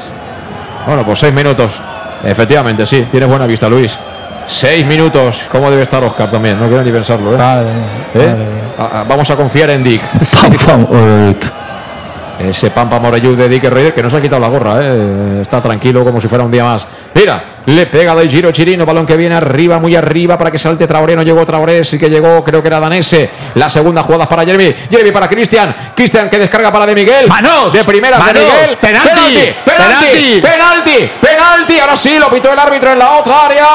Bueno, 0.87 1.07
pues 1.07 1.21
seis 1.21 1.33
minutos. 1.33 1.81
Efectivamente, 2.23 2.85
sí. 2.85 3.09
Tienes 3.11 3.31
buena 3.31 3.47
vista, 3.47 3.67
Luis. 3.71 3.99
Seis 4.47 4.85
minutos. 4.85 5.49
¿Cómo 5.51 5.71
debe 5.71 5.85
estar 5.85 6.05
Oscar 6.05 6.31
también? 6.31 6.61
No 6.61 6.67
quiero 6.67 6.83
ni 6.83 6.93
pensarlo, 6.93 7.33
¿eh? 7.33 7.39
Madre 7.39 7.71
¿Eh? 8.15 8.27
madre 8.77 9.05
Vamos 9.09 9.31
a 9.31 9.37
confiar 9.37 9.71
en 9.71 9.83
Dick. 9.83 10.03
Ese 12.41 12.71
Pampa 12.73 12.99
Morellú 12.99 13.35
de 13.37 13.49
Dick 13.49 13.65
Reyes 13.65 13.95
que 13.95 14.03
no 14.03 14.11
se 14.11 14.19
ha 14.19 14.21
quitado 14.21 14.43
la 14.43 14.49
gorra, 14.49 14.81
¿eh? 14.83 15.39
está 15.41 15.63
tranquilo 15.63 16.05
como 16.05 16.21
si 16.21 16.29
fuera 16.29 16.45
un 16.45 16.51
día 16.51 16.65
más. 16.65 16.87
Mira, 17.15 17.43
Le 17.67 17.87
pega 17.87 18.15
de 18.15 18.29
giro 18.29 18.53
Chirino, 18.53 18.85
balón 18.85 19.07
que 19.07 19.17
viene 19.17 19.35
arriba, 19.35 19.79
muy 19.79 19.97
arriba 19.97 20.37
para 20.37 20.51
que 20.51 20.59
salte 20.59 20.87
Traoré. 20.87 21.17
No 21.17 21.23
llegó 21.23 21.45
Traoré, 21.47 21.83
sí 21.83 21.99
que 21.99 22.11
llegó, 22.11 22.45
creo 22.45 22.61
que 22.61 22.69
era 22.69 22.79
Danese. 22.79 23.31
La 23.55 23.71
segunda 23.71 24.03
jugada 24.03 24.29
para 24.29 24.45
Jeremy. 24.45 24.75
Jeremy 24.91 25.11
para 25.11 25.29
Cristian. 25.29 25.75
Cristian 25.95 26.29
que 26.29 26.39
descarga 26.39 26.71
para 26.71 26.85
De 26.85 26.95
Miguel. 26.95 27.27
¡Manos! 27.27 27.73
De 27.73 27.83
primera 27.85 28.19
¡Manos! 28.19 28.35
de 28.35 28.41
Miguel. 28.41 28.77
¡Penalti! 28.77 29.11
penalti, 29.15 29.55
penalti, 29.65 30.41
penalti, 30.41 31.11
penalti. 31.21 31.79
Ahora 31.79 31.97
sí, 31.97 32.19
lo 32.19 32.29
pitó 32.29 32.53
el 32.53 32.59
árbitro 32.59 32.93
en 32.93 32.99
la 32.99 33.13
otra 33.13 33.47
área. 33.47 33.67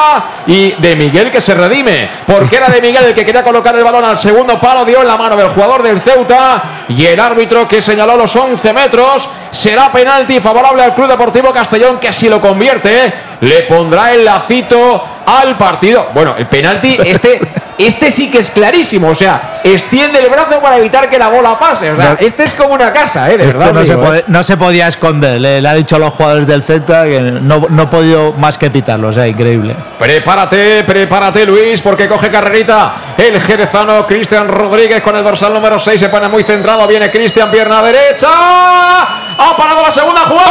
Y 0.46 0.72
De 0.78 0.94
Miguel 0.94 1.30
que 1.30 1.40
se 1.40 1.54
redime. 1.54 2.08
Porque 2.26 2.56
era 2.56 2.68
De 2.68 2.80
Miguel 2.80 3.06
el 3.06 3.14
que 3.14 3.24
quería 3.24 3.42
colocar 3.42 3.74
el 3.74 3.82
balón 3.82 4.04
al 4.04 4.16
segundo 4.16 4.60
palo. 4.60 4.84
Dio 4.84 5.00
en 5.00 5.08
la 5.08 5.16
mano 5.16 5.34
del 5.36 5.48
jugador 5.48 5.82
del 5.82 6.00
Ceuta. 6.00 6.84
Y 6.88 7.06
el 7.06 7.18
árbitro 7.18 7.66
que 7.66 7.82
señaló 7.82 8.16
los 8.16 8.34
11 8.36 8.72
metros. 8.72 9.28
Será 9.50 9.90
penalti 9.90 10.38
favorable 10.38 10.80
al 10.84 10.94
Club 10.94 11.08
Deportivo 11.08 11.52
Castellón 11.52 11.98
que 11.98 12.12
si 12.12 12.28
lo 12.28 12.40
convierte 12.40 13.29
le 13.40 13.62
pondrá 13.62 14.12
el 14.12 14.24
lacito 14.24 15.04
al 15.26 15.56
partido. 15.56 16.08
Bueno, 16.14 16.34
el 16.36 16.46
penalti, 16.46 16.96
este, 17.04 17.40
este 17.78 18.10
sí 18.10 18.30
que 18.30 18.38
es 18.38 18.50
clarísimo. 18.50 19.08
O 19.08 19.14
sea, 19.14 19.60
extiende 19.64 20.18
el 20.18 20.28
brazo 20.28 20.60
para 20.60 20.78
evitar 20.78 21.08
que 21.08 21.18
la 21.18 21.28
bola 21.28 21.58
pase. 21.58 21.90
O 21.90 21.96
sea, 21.96 22.16
este 22.20 22.44
es 22.44 22.54
como 22.54 22.74
una 22.74 22.92
casa, 22.92 23.30
¿eh? 23.30 23.38
De 23.38 23.46
verdad. 23.46 23.72
no, 23.72 23.86
se 23.86 23.92
¿eh? 23.92 24.24
no 24.26 24.44
se 24.44 24.56
podía 24.56 24.88
esconder. 24.88 25.40
Le, 25.40 25.60
le 25.60 25.68
ha 25.68 25.74
dicho 25.74 25.96
a 25.96 25.98
los 25.98 26.12
jugadores 26.12 26.46
del 26.46 26.62
Celta 26.62 27.04
que 27.04 27.20
no, 27.20 27.66
no 27.68 27.82
ha 27.82 27.90
podido 27.90 28.32
más 28.32 28.58
que 28.58 28.70
pitarlo. 28.70 29.08
O 29.08 29.12
sea, 29.12 29.26
increíble. 29.26 29.74
Prepárate, 29.98 30.84
prepárate 30.84 31.46
Luis, 31.46 31.80
porque 31.80 32.08
coge 32.08 32.30
carrerita 32.30 33.14
el 33.16 33.40
jerezano 33.40 34.06
Cristian 34.06 34.48
Rodríguez 34.48 35.02
con 35.02 35.16
el 35.16 35.24
dorsal 35.24 35.52
número 35.52 35.78
6. 35.78 36.00
Se 36.00 36.08
pone 36.08 36.28
muy 36.28 36.42
centrado. 36.42 36.86
Viene 36.86 37.10
Cristian, 37.10 37.50
pierna 37.50 37.82
derecha. 37.82 38.28
Ha 38.30 39.56
parado 39.56 39.82
la 39.82 39.92
segunda 39.92 40.20
jugada. 40.22 40.50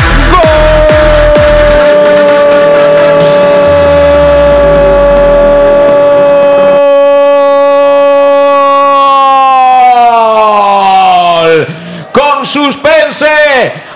Suspense. 12.45 13.25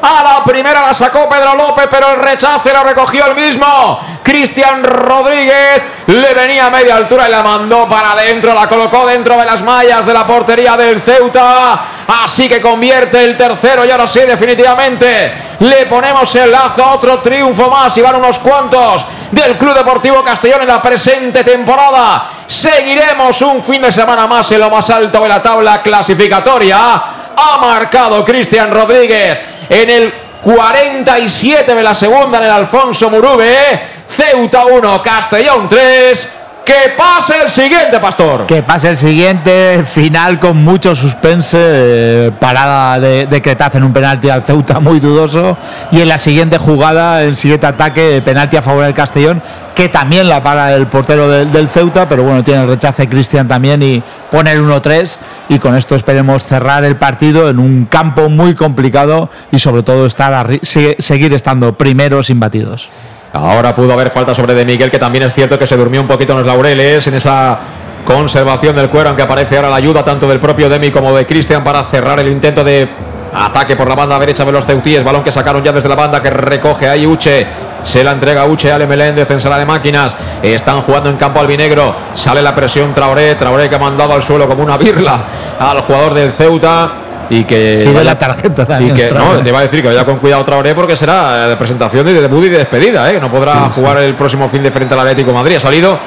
A 0.02 0.24
la 0.24 0.44
primera 0.44 0.82
la 0.82 0.94
sacó 0.94 1.28
Pedro 1.28 1.56
López, 1.56 1.88
pero 1.90 2.12
el 2.12 2.22
rechace 2.22 2.74
lo 2.74 2.84
recogió 2.84 3.26
el 3.28 3.36
mismo. 3.36 4.00
Cristian 4.24 4.84
Rodríguez 4.84 5.84
le 6.08 6.34
venía 6.34 6.68
a 6.68 6.70
media 6.70 6.96
altura 6.96 7.28
y 7.28 7.32
la 7.32 7.44
mandó 7.44 7.88
para 7.88 8.12
adentro. 8.12 8.54
La 8.54 8.68
colocó 8.68 9.06
dentro 9.06 9.38
de 9.38 9.46
las 9.46 9.62
mallas 9.62 10.06
de 10.06 10.14
la 10.14 10.26
portería 10.26 10.76
del 10.78 11.02
Ceuta. 11.02 11.80
Así 12.24 12.48
que 12.48 12.62
convierte 12.62 13.24
el 13.24 13.36
tercero 13.36 13.86
y 13.86 13.92
ahora 13.92 14.08
sí, 14.08 14.20
definitivamente 14.20 15.56
le 15.60 15.86
ponemos 15.86 16.34
el 16.36 16.52
lazo. 16.52 16.92
Otro 16.92 17.20
triunfo 17.20 17.70
más 17.70 17.96
y 17.98 18.02
van 18.02 18.16
unos 18.16 18.40
cuantos 18.40 19.06
del 19.32 19.58
Club 19.58 19.74
Deportivo 19.74 20.24
Castellón 20.24 20.62
en 20.62 20.68
la 20.68 20.82
presente 20.82 21.44
temporada. 21.44 22.30
Seguiremos 22.46 23.42
un 23.42 23.62
fin 23.62 23.82
de 23.82 23.92
semana 23.92 24.28
más 24.28 24.52
en 24.52 24.60
lo 24.60 24.70
más 24.70 24.90
alto 24.90 25.20
de 25.22 25.30
la 25.30 25.42
tabla 25.42 25.82
clasificatoria. 25.82 27.15
Ha 27.38 27.58
marcado 27.58 28.24
Cristian 28.24 28.72
Rodríguez 28.72 29.40
en 29.70 29.90
el 29.90 30.14
47 30.42 31.74
de 31.74 31.84
la 31.84 31.96
segunda 31.96 32.38
en 32.38 32.44
el 32.46 32.52
Alfonso 32.52 33.10
Murube. 33.10 33.96
Ceuta 34.08 34.66
1, 34.66 35.02
Castellón 35.02 35.68
3. 35.68 36.45
Que 36.66 36.90
pase 36.98 37.44
el 37.44 37.52
siguiente, 37.52 38.00
Pastor. 38.00 38.48
Que 38.48 38.64
pase 38.64 38.90
el 38.90 38.98
siguiente, 38.98 39.84
final 39.84 40.40
con 40.40 40.64
mucho 40.64 40.96
suspense, 40.96 41.60
eh, 41.62 42.32
parada 42.40 43.00
de, 43.00 43.28
de 43.28 43.42
Cretaz 43.42 43.76
en 43.76 43.84
un 43.84 43.94
penalti 43.94 44.30
al 44.30 44.42
Ceuta 44.42 44.80
muy 44.80 45.00
dudoso 45.00 45.56
y 45.92 46.02
en 46.02 46.10
la 46.10 46.18
siguiente 46.18 46.58
jugada, 46.58 47.22
el 47.22 47.36
siguiente 47.36 47.68
ataque, 47.68 48.20
penalti 48.26 48.58
a 48.58 48.64
favor 48.64 48.84
del 48.84 48.96
Castellón, 48.96 49.44
que 49.76 49.90
también 49.90 50.28
la 50.28 50.42
para 50.42 50.74
el 50.74 50.88
portero 50.88 51.30
del, 51.30 51.70
Ceuta, 51.70 52.10
pero 52.10 52.24
bueno, 52.24 52.44
tiene 52.44 52.64
el 52.64 52.68
rechace 52.68 53.08
Cristian 53.08 53.48
también 53.48 53.84
y 53.84 54.02
pone 54.32 54.52
el 54.52 54.64
1-3 54.64 55.18
y 55.50 55.60
con 55.60 55.76
esto 55.76 55.96
esperemos 55.96 56.44
cerrar 56.44 56.84
el 56.84 56.96
partido 56.96 57.48
en 57.48 57.60
un 57.60 57.86
campo 57.86 58.28
muy 58.28 58.56
complicado 58.56 59.30
y 59.52 59.60
sobre 59.60 59.84
todo 59.84 60.08
estar 60.08 60.48
seguir 60.64 61.34
estando 61.34 61.78
primeros 61.78 62.32
imbatidos. 62.32 62.90
Ahora 63.36 63.76
pudo 63.76 63.92
haber 63.92 64.12
falta 64.12 64.34
sobre 64.34 64.54
De 64.54 64.64
Miguel, 64.64 64.90
que 64.90 64.98
también 64.98 65.26
es 65.26 65.34
cierto 65.34 65.60
que 65.60 65.68
se 65.68 65.76
durmió 65.76 66.00
un 66.00 66.08
poquito 66.08 66.32
en 66.32 66.40
los 66.40 66.48
laureles, 66.48 67.06
en 67.08 67.16
esa 67.16 67.60
conservación 68.06 68.76
del 68.76 68.90
cuero, 68.90 69.10
aunque 69.10 69.24
aparece 69.24 69.58
ahora 69.58 69.70
la 69.70 69.76
ayuda 69.76 70.06
tanto 70.06 70.28
del 70.28 70.40
propio 70.40 70.70
Demi 70.70 70.90
como 70.90 71.14
de 71.14 71.26
Cristian 71.26 71.64
para 71.64 71.84
cerrar 71.84 72.20
el 72.20 72.30
intento 72.30 72.64
de 72.64 72.88
ataque 73.34 73.76
por 73.76 73.90
la 73.90 73.96
banda 73.96 74.18
derecha 74.18 74.46
de 74.46 74.52
los 74.54 74.64
ceutíes. 74.64 75.04
Balón 75.04 75.24
que 75.24 75.32
sacaron 75.32 75.62
ya 75.64 75.74
desde 75.74 75.90
la 75.90 75.96
banda 75.96 76.22
que 76.22 76.30
recoge 76.30 76.88
ahí 76.88 77.06
Uche. 77.06 77.46
Se 77.84 78.04
la 78.04 78.12
entrega 78.12 78.46
Uche 78.46 78.72
Ale 78.72 78.88
Meléndez 78.88 79.30
en 79.30 79.38
de 79.38 79.66
máquinas. 79.66 80.16
Están 80.42 80.82
jugando 80.82 81.10
en 81.10 81.18
campo 81.18 81.40
albinegro. 81.40 81.94
Sale 82.14 82.42
la 82.42 82.56
presión 82.56 82.94
Traoré. 82.94 83.36
Traoré 83.36 83.70
que 83.70 83.76
ha 83.76 83.80
mandado 83.80 84.14
al 84.14 84.24
suelo 84.24 84.48
como 84.48 84.64
una 84.64 84.78
birla 84.78 85.26
al 85.60 85.82
jugador 85.82 86.14
del 86.14 86.32
Ceuta. 86.32 87.05
Y 87.30 87.44
que. 87.44 87.90
Vaya- 87.94 88.04
la 88.04 88.20
tarjeta 88.20 88.64
y 88.64 88.66
también. 88.66 88.96
que, 88.96 89.08
Traoré. 89.08 89.38
no, 89.38 89.42
te 89.44 89.50
iba 89.50 89.60
a 89.60 89.62
decir 89.64 89.82
que 89.82 89.88
vaya 89.88 90.06
con 90.06 90.18
cuidado 90.20 90.44
Traoré 90.44 90.76
porque 90.76 90.96
será 90.96 91.46
eh, 91.46 91.50
de 91.50 91.56
presentación 91.58 92.08
y 92.08 92.14
de 92.14 92.22
debut 92.22 92.46
y 92.46 92.50
de 92.50 92.58
despedida, 92.60 93.10
¿eh? 93.12 93.20
No 93.20 93.28
podrá 93.30 93.70
jugar 93.70 93.98
el 93.98 94.14
próximo 94.16 94.48
fin 94.48 94.62
de 94.64 94.72
frente 94.72 94.94
al 94.94 95.00
Atlético 95.02 95.30
de 95.32 95.36
Madrid. 95.36 95.56
Ha 95.56 95.60
salido 95.60 95.98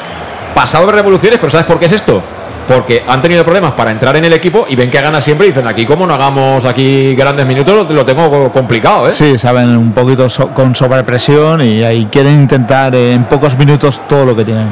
pasado 0.54 0.86
de 0.86 0.92
revoluciones, 0.92 1.38
pero 1.38 1.50
¿sabes 1.50 1.66
por 1.66 1.78
qué 1.78 1.86
es 1.86 1.92
esto? 1.92 2.22
Porque 2.68 3.02
han 3.08 3.22
tenido 3.22 3.44
problemas 3.44 3.72
para 3.72 3.90
entrar 3.90 4.14
en 4.18 4.26
el 4.26 4.32
equipo 4.34 4.66
y 4.68 4.76
ven 4.76 4.90
que 4.90 5.00
gana 5.00 5.22
siempre 5.22 5.46
y 5.46 5.50
dicen 5.50 5.66
aquí 5.66 5.86
como 5.86 6.06
no 6.06 6.12
hagamos 6.12 6.66
aquí 6.66 7.14
grandes 7.14 7.46
minutos 7.46 7.90
lo, 7.90 8.04
tengo 8.04 8.52
complicado, 8.52 9.08
¿eh? 9.08 9.10
Sí, 9.10 9.38
saben 9.38 9.74
un 9.74 9.92
poquito 9.92 10.28
so- 10.28 10.48
con 10.48 10.74
sobrepresión 10.76 11.62
y 11.62 11.82
ahí 11.82 12.06
quieren 12.12 12.34
intentar 12.42 12.94
en 12.94 13.24
pocos 13.24 13.56
minutos 13.56 14.02
todo 14.06 14.26
lo 14.26 14.36
que 14.36 14.44
tienen. 14.44 14.68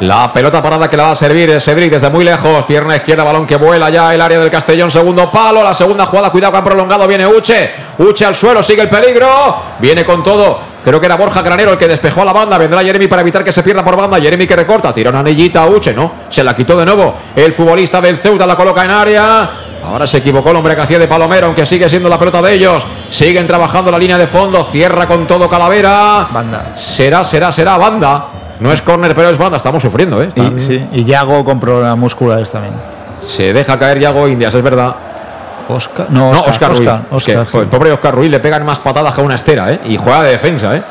La 0.00 0.32
pelota 0.32 0.60
parada 0.60 0.90
que 0.90 0.96
la 0.96 1.04
va 1.04 1.10
a 1.12 1.16
servir 1.16 1.50
es 1.50 1.64
Cedric 1.64 1.92
desde 1.92 2.10
muy 2.10 2.24
lejos. 2.24 2.64
Pierna 2.64 2.96
izquierda, 2.96 3.22
balón 3.22 3.46
que 3.46 3.56
vuela 3.56 3.90
ya 3.90 4.12
el 4.12 4.20
área 4.20 4.40
del 4.40 4.50
Castellón. 4.50 4.90
Segundo 4.90 5.30
palo, 5.30 5.62
la 5.62 5.72
segunda 5.72 6.06
jugada. 6.06 6.30
Cuidado 6.30 6.52
que 6.52 6.58
han 6.58 6.64
prolongado. 6.64 7.06
Viene 7.06 7.26
Uche. 7.26 7.70
Uche 7.98 8.24
al 8.24 8.34
suelo, 8.34 8.62
sigue 8.62 8.82
el 8.82 8.88
peligro. 8.88 9.28
Viene 9.78 10.04
con 10.04 10.22
todo. 10.22 10.58
Creo 10.84 11.00
que 11.00 11.06
era 11.06 11.16
Borja 11.16 11.40
Granero 11.42 11.72
el 11.72 11.78
que 11.78 11.86
despejó 11.86 12.22
a 12.22 12.24
la 12.24 12.32
banda. 12.32 12.58
Vendrá 12.58 12.82
Jeremy 12.82 13.06
para 13.06 13.22
evitar 13.22 13.44
que 13.44 13.52
se 13.52 13.62
pierda 13.62 13.84
por 13.84 13.96
banda. 13.96 14.20
Jeremy 14.20 14.46
que 14.46 14.56
recorta. 14.56 14.92
Tira 14.92 15.10
una 15.10 15.20
anillita 15.20 15.62
a 15.62 15.66
Uche, 15.66 15.94
¿no? 15.94 16.12
Se 16.28 16.42
la 16.42 16.56
quitó 16.56 16.76
de 16.76 16.84
nuevo. 16.84 17.14
El 17.36 17.52
futbolista 17.52 18.00
del 18.00 18.18
Ceuta 18.18 18.46
la 18.46 18.56
coloca 18.56 18.84
en 18.84 18.90
área. 18.90 19.50
Ahora 19.84 20.06
se 20.06 20.18
equivocó 20.18 20.50
el 20.50 20.56
hombre 20.56 20.74
que 20.74 20.82
hacía 20.82 20.98
de 20.98 21.06
Palomero, 21.06 21.46
aunque 21.46 21.64
sigue 21.66 21.88
siendo 21.88 22.08
la 22.08 22.18
pelota 22.18 22.42
de 22.42 22.54
ellos. 22.54 22.84
Siguen 23.10 23.46
trabajando 23.46 23.92
la 23.92 23.98
línea 23.98 24.18
de 24.18 24.26
fondo. 24.26 24.64
Cierra 24.64 25.06
con 25.06 25.26
todo 25.26 25.48
Calavera. 25.48 26.26
Banda. 26.30 26.72
Será, 26.74 27.22
será, 27.22 27.52
será 27.52 27.78
banda. 27.78 28.33
No 28.60 28.72
es 28.72 28.80
córner, 28.82 29.14
pero 29.14 29.30
es 29.30 29.38
banda. 29.38 29.56
Estamos 29.56 29.82
sufriendo, 29.82 30.22
¿eh? 30.22 30.28
Están- 30.28 30.56
Y, 30.58 30.60
sí, 30.60 30.88
y 30.92 31.04
Yago 31.04 31.44
con 31.44 31.58
problemas 31.60 31.96
musculares 31.96 32.50
también. 32.50 32.74
Se 33.26 33.52
deja 33.52 33.78
caer 33.78 33.98
Yago 33.98 34.28
Indias, 34.28 34.54
es 34.54 34.62
verdad. 34.62 34.94
Oscar, 35.68 36.08
no, 36.10 36.30
No, 36.32 36.40
Oscar, 36.42 36.72
Oscar, 36.72 36.76
Ruiz. 36.76 36.90
Oscar, 37.10 37.46
que, 37.46 37.58
el 37.58 37.66
pobre 37.68 37.90
Oscar 37.92 38.14
Ruiz 38.14 38.30
le 38.30 38.38
pegan 38.38 38.64
más 38.66 38.78
patadas 38.80 39.14
que 39.14 39.20
a 39.20 39.24
una 39.24 39.34
estera, 39.36 39.72
¿eh? 39.72 39.80
Y 39.86 39.96
juega 39.96 40.22
de 40.22 40.30
defensa, 40.32 40.76
¿eh? 40.76 40.82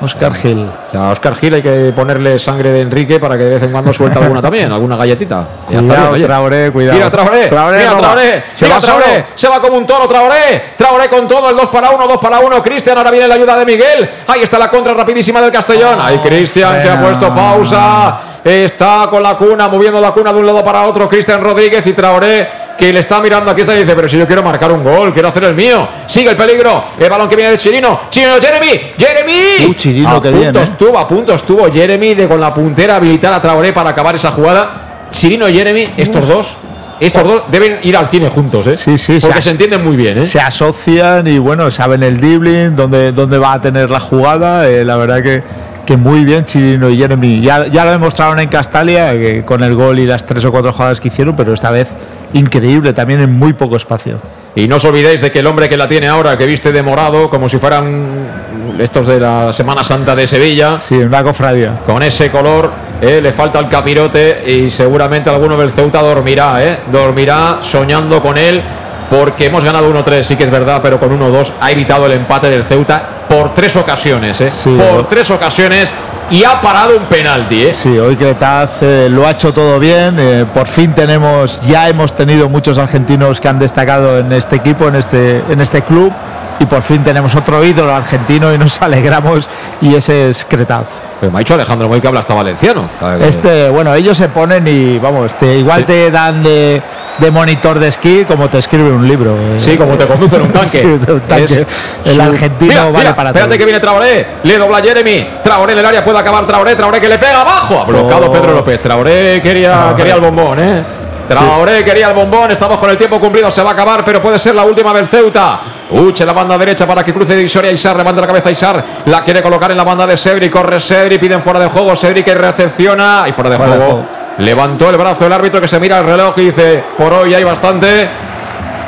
Oscar 0.00 0.34
Gil. 0.34 0.66
O 0.88 0.90
sea, 0.90 1.08
a 1.08 1.10
Oscar 1.12 1.34
Gil 1.36 1.54
hay 1.54 1.62
que 1.62 1.92
ponerle 1.94 2.38
sangre 2.38 2.70
de 2.70 2.80
Enrique 2.80 3.20
para 3.20 3.36
que 3.36 3.44
de 3.44 3.50
vez 3.50 3.62
en 3.62 3.70
cuando 3.70 3.92
suelta 3.92 4.18
alguna 4.18 4.40
también, 4.40 4.72
alguna 4.72 4.96
galletita. 4.96 5.46
Ya 5.68 5.80
está 5.80 5.94
Cuidado, 5.94 6.12
bien. 6.14 6.26
Traoré, 6.26 6.70
cuidado. 6.72 6.96
Mira 6.98 7.10
Traoré, 7.10 7.46
Traoré 7.48 7.78
mira. 7.78 7.98
Traoré, 7.98 8.44
Se 8.52 8.64
mira 8.64 8.76
va 8.76 8.80
Traoré, 8.80 9.04
solo. 9.04 9.24
se 9.34 9.48
va 9.48 9.60
como 9.60 9.76
un 9.76 9.86
toro 9.86 10.08
Traoré, 10.08 10.64
Traoré 10.76 11.08
con 11.08 11.28
todo, 11.28 11.50
el 11.50 11.56
2 11.56 11.68
para 11.68 11.90
1, 11.90 12.06
2 12.06 12.16
para 12.18 12.40
1, 12.40 12.62
Cristian, 12.62 12.96
ahora 12.96 13.10
viene 13.10 13.28
la 13.28 13.34
ayuda 13.34 13.56
de 13.56 13.66
Miguel, 13.66 14.10
ahí 14.26 14.42
está 14.42 14.58
la 14.58 14.70
contra 14.70 14.94
rapidísima 14.94 15.40
del 15.40 15.52
Castellón, 15.52 15.98
ahí 16.00 16.18
Cristian 16.18 16.82
que 16.82 16.88
ha 16.88 17.00
puesto 17.00 17.34
pausa, 17.34 18.20
está 18.42 19.06
con 19.10 19.22
la 19.22 19.36
cuna, 19.36 19.68
moviendo 19.68 20.00
la 20.00 20.12
cuna 20.12 20.32
de 20.32 20.38
un 20.38 20.46
lado 20.46 20.64
para 20.64 20.86
otro, 20.86 21.06
Cristian 21.08 21.42
Rodríguez 21.42 21.86
y 21.86 21.92
Traoré 21.92 22.48
que 22.80 22.92
le 22.92 22.98
está 23.00 23.20
mirando 23.20 23.50
aquí 23.50 23.60
está 23.60 23.76
y 23.76 23.80
dice, 23.80 23.94
pero 23.94 24.08
si 24.08 24.16
yo 24.18 24.26
quiero 24.26 24.42
marcar 24.42 24.72
un 24.72 24.82
gol, 24.82 25.12
quiero 25.12 25.28
hacer 25.28 25.44
el 25.44 25.54
mío, 25.54 25.86
sigue 26.06 26.30
el 26.30 26.36
peligro, 26.36 26.84
el 26.98 27.08
balón 27.08 27.28
que 27.28 27.36
viene 27.36 27.50
de 27.52 27.58
Chirino, 27.58 28.00
Chirino, 28.10 28.32
Jeremy, 28.40 28.80
Jeremy, 28.98 29.66
Uh, 29.68 29.74
Chirino, 29.74 30.08
a 30.08 30.12
punto 30.22 30.32
bien, 30.38 30.56
¿eh? 30.56 30.62
estuvo, 30.62 30.98
a 30.98 31.06
punto 31.06 31.34
estuvo 31.34 31.70
Jeremy 31.70 32.14
de 32.14 32.26
con 32.26 32.40
la 32.40 32.52
puntera 32.52 32.96
habilitar 32.96 33.32
a 33.32 33.40
Traoré 33.40 33.72
para 33.72 33.90
acabar 33.90 34.14
esa 34.16 34.30
jugada. 34.32 35.08
Chirino 35.12 35.48
y 35.48 35.54
Jeremy, 35.54 35.88
estos 35.96 36.26
dos, 36.26 36.56
estos 37.00 37.24
dos 37.24 37.42
deben 37.50 37.80
ir 37.82 37.96
al 37.96 38.06
cine 38.08 38.28
juntos, 38.28 38.66
¿eh? 38.66 38.76
Sí, 38.76 38.96
sí, 38.96 39.18
Porque 39.20 39.42
se 39.42 39.50
entienden 39.50 39.84
muy 39.84 39.96
bien, 39.96 40.18
¿eh? 40.18 40.26
Se 40.26 40.40
asocian 40.40 41.26
y 41.26 41.38
bueno, 41.38 41.70
saben 41.70 42.02
el 42.02 42.18
dribbling, 42.20 42.74
dónde, 42.74 43.12
dónde 43.12 43.38
va 43.38 43.54
a 43.54 43.60
tener 43.60 43.90
la 43.90 44.00
jugada. 44.00 44.68
eh, 44.68 44.84
la 44.84 44.96
verdad 44.96 45.22
que, 45.22 45.42
que 45.84 45.96
muy 45.96 46.24
bien 46.24 46.44
Chirino 46.44 46.88
y 46.88 46.96
Jeremy. 46.96 47.40
Ya, 47.42 47.66
ya 47.66 47.84
lo 47.84 47.90
demostraron 47.90 48.38
en 48.38 48.48
Castalia 48.48 49.12
que 49.12 49.44
con 49.44 49.62
el 49.64 49.74
gol 49.74 49.98
y 49.98 50.06
las 50.06 50.24
tres 50.24 50.44
o 50.44 50.52
cuatro 50.52 50.72
jugadas 50.72 51.00
que 51.00 51.08
hicieron, 51.08 51.34
pero 51.36 51.52
esta 51.52 51.70
vez 51.70 51.88
increíble, 52.32 52.92
también 52.92 53.20
en 53.20 53.32
muy 53.32 53.52
poco 53.52 53.76
espacio. 53.76 54.18
Y 54.54 54.66
no 54.66 54.76
os 54.76 54.84
olvidéis 54.84 55.20
de 55.20 55.30
que 55.30 55.38
el 55.40 55.46
hombre 55.46 55.68
que 55.68 55.76
la 55.76 55.86
tiene 55.86 56.08
ahora, 56.08 56.36
que 56.36 56.44
viste 56.46 56.72
de 56.72 56.82
morado, 56.82 57.30
como 57.30 57.48
si 57.48 57.58
fuera 57.58 57.80
un- 57.80 58.76
estos 58.80 59.06
de 59.06 59.20
la 59.20 59.52
Semana 59.52 59.84
Santa 59.84 60.14
de 60.16 60.26
Sevilla. 60.26 60.80
Sí, 60.80 60.96
una 60.96 61.22
cofradía. 61.22 61.80
Con 61.86 62.02
ese 62.02 62.30
color, 62.30 62.72
eh, 63.00 63.20
le 63.22 63.32
falta 63.32 63.58
el 63.58 63.68
capirote 63.68 64.42
y 64.46 64.70
seguramente 64.70 65.30
alguno 65.30 65.56
del 65.56 65.70
Ceuta 65.70 66.00
dormirá, 66.02 66.64
¿eh? 66.64 66.78
Dormirá 66.90 67.58
soñando 67.60 68.20
con 68.22 68.36
él 68.38 68.62
porque 69.10 69.46
hemos 69.46 69.64
ganado 69.64 69.88
1-3, 69.88 70.22
sí 70.26 70.36
que 70.36 70.44
es 70.44 70.50
verdad, 70.50 70.80
pero 70.82 70.98
con 70.98 71.10
1-2 71.12 71.52
ha 71.60 71.70
evitado 71.72 72.06
el 72.06 72.12
empate 72.12 72.48
del 72.48 72.64
Ceuta 72.64 73.02
por 73.28 73.54
tres 73.54 73.76
ocasiones, 73.76 74.40
¿eh? 74.40 74.50
por 74.92 75.06
tres 75.08 75.30
ocasiones 75.30 75.92
y 76.30 76.44
ha 76.44 76.60
parado 76.60 76.96
un 76.96 77.04
penalti. 77.06 77.64
¿eh? 77.64 77.72
Sí, 77.72 77.98
hoy 77.98 78.16
Cretaz 78.16 78.82
eh, 78.82 79.08
lo 79.10 79.26
ha 79.26 79.32
hecho 79.32 79.52
todo 79.52 79.78
bien. 79.78 80.16
eh, 80.18 80.46
por 80.52 80.66
fin 80.68 80.94
tenemos, 80.94 81.60
ya 81.62 81.88
hemos 81.88 82.14
tenido 82.14 82.48
muchos 82.48 82.78
argentinos 82.78 83.40
que 83.40 83.48
han 83.48 83.58
destacado 83.58 84.18
en 84.18 84.32
este 84.32 84.56
equipo, 84.56 84.88
en 84.88 84.96
este, 84.96 85.42
en 85.48 85.60
este 85.60 85.82
club. 85.82 86.12
Y 86.60 86.66
por 86.66 86.82
fin 86.82 87.02
tenemos 87.02 87.34
otro 87.34 87.64
ídolo 87.64 87.94
argentino 87.94 88.52
y 88.54 88.58
nos 88.58 88.80
alegramos. 88.82 89.48
Y 89.80 89.94
ese 89.94 90.30
es 90.30 90.44
Cretaz. 90.44 90.86
Pero 91.18 91.32
me 91.32 91.38
ha 91.38 91.40
dicho 91.40 91.54
Alejandro 91.54 91.88
Moy 91.88 92.00
que 92.00 92.08
habla 92.08 92.20
hasta 92.20 92.34
valenciano. 92.34 92.82
Este, 93.20 93.68
bueno, 93.68 93.94
ellos 93.94 94.16
se 94.16 94.28
ponen 94.28 94.66
y 94.66 94.98
vamos, 94.98 95.34
te, 95.34 95.58
igual 95.58 95.84
te 95.84 96.10
dan 96.10 96.42
de, 96.42 96.80
de 97.20 97.30
monitor 97.30 97.78
de 97.78 97.88
esquí 97.88 98.24
como 98.24 98.48
te 98.48 98.58
escribe 98.58 98.90
un 98.90 99.06
libro. 99.06 99.32
eh. 99.36 99.54
Sí, 99.60 99.76
como 99.76 99.96
te 99.96 100.06
conducen 100.06 100.42
un 100.42 100.48
tanque. 100.52 100.68
Sí, 100.68 100.84
un 100.86 101.20
tanque. 101.20 101.44
Es 101.44 101.66
El 102.04 102.14
su- 102.16 102.22
argentino 102.22 102.70
Mira, 102.72 102.84
vale 102.84 102.98
mira, 102.98 103.16
para 103.16 103.28
Espérate 103.30 103.48
todo. 103.50 103.58
que 103.58 103.64
viene 103.64 103.80
Traoré. 103.80 104.26
Le 104.42 104.58
dobla 104.58 104.80
Jeremy. 104.82 105.28
Traoré 105.42 105.72
en 105.74 105.78
el 105.78 105.86
área 105.86 106.04
puede 106.04 106.18
acabar 106.18 106.46
Traoré. 106.46 106.74
Traoré 106.74 107.00
que 107.00 107.08
le 107.08 107.18
pega 107.18 107.40
abajo. 107.42 107.80
Ha 107.80 107.84
bloqueado 107.84 108.26
Oh. 108.26 108.32
Pedro 108.32 108.52
López. 108.54 108.80
Traoré 108.80 109.40
quería, 109.42 109.92
quería 109.96 110.14
el 110.14 110.20
bombón, 110.20 110.58
¿eh? 110.58 110.82
Traoré 111.28 111.84
quería 111.84 112.08
el 112.08 112.14
bombón. 112.14 112.50
Estamos 112.50 112.78
con 112.78 112.90
el 112.90 112.98
tiempo 112.98 113.20
cumplido. 113.20 113.50
Se 113.50 113.62
va 113.62 113.70
a 113.70 113.72
acabar, 113.74 114.04
pero 114.04 114.20
puede 114.20 114.38
ser 114.38 114.54
la 114.54 114.64
última 114.64 114.92
del 114.92 115.06
Ceuta. 115.06 115.60
Uche 115.90 116.24
la 116.24 116.32
banda 116.32 116.56
derecha 116.58 116.86
para 116.86 117.04
que 117.04 117.12
cruce 117.12 117.36
Divisoria. 117.36 117.70
Isar 117.70 117.96
levanta 117.96 118.20
la 118.20 118.26
cabeza. 118.26 118.50
Isar 118.50 118.84
la 119.06 119.22
quiere 119.22 119.42
colocar 119.42 119.70
en 119.70 119.76
la 119.76 119.84
banda 119.84 120.06
de 120.06 120.16
Sebri. 120.16 120.50
Corre 120.50 120.80
Sebri. 120.80 121.18
Piden 121.18 121.40
fuera 121.40 121.60
de 121.60 121.66
juego. 121.68 121.94
Sebri 121.94 122.22
que 122.24 122.34
recepciona. 122.34 123.24
Y 123.28 123.32
fuera 123.32 123.50
de 123.50 123.56
Fuera 123.56 123.72
de 123.76 123.78
juego. 123.84 124.04
Levantó 124.40 124.88
el 124.88 124.96
brazo 124.96 125.26
el 125.26 125.32
árbitro 125.32 125.60
que 125.60 125.68
se 125.68 125.78
mira 125.78 125.98
el 125.98 126.06
reloj 126.06 126.38
y 126.38 126.46
dice: 126.46 126.82
Por 126.96 127.12
hoy 127.12 127.34
hay 127.34 127.44
bastante. 127.44 128.08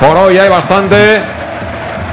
Por 0.01 0.17
hoy 0.17 0.39
hay 0.39 0.49
bastante. 0.49 1.21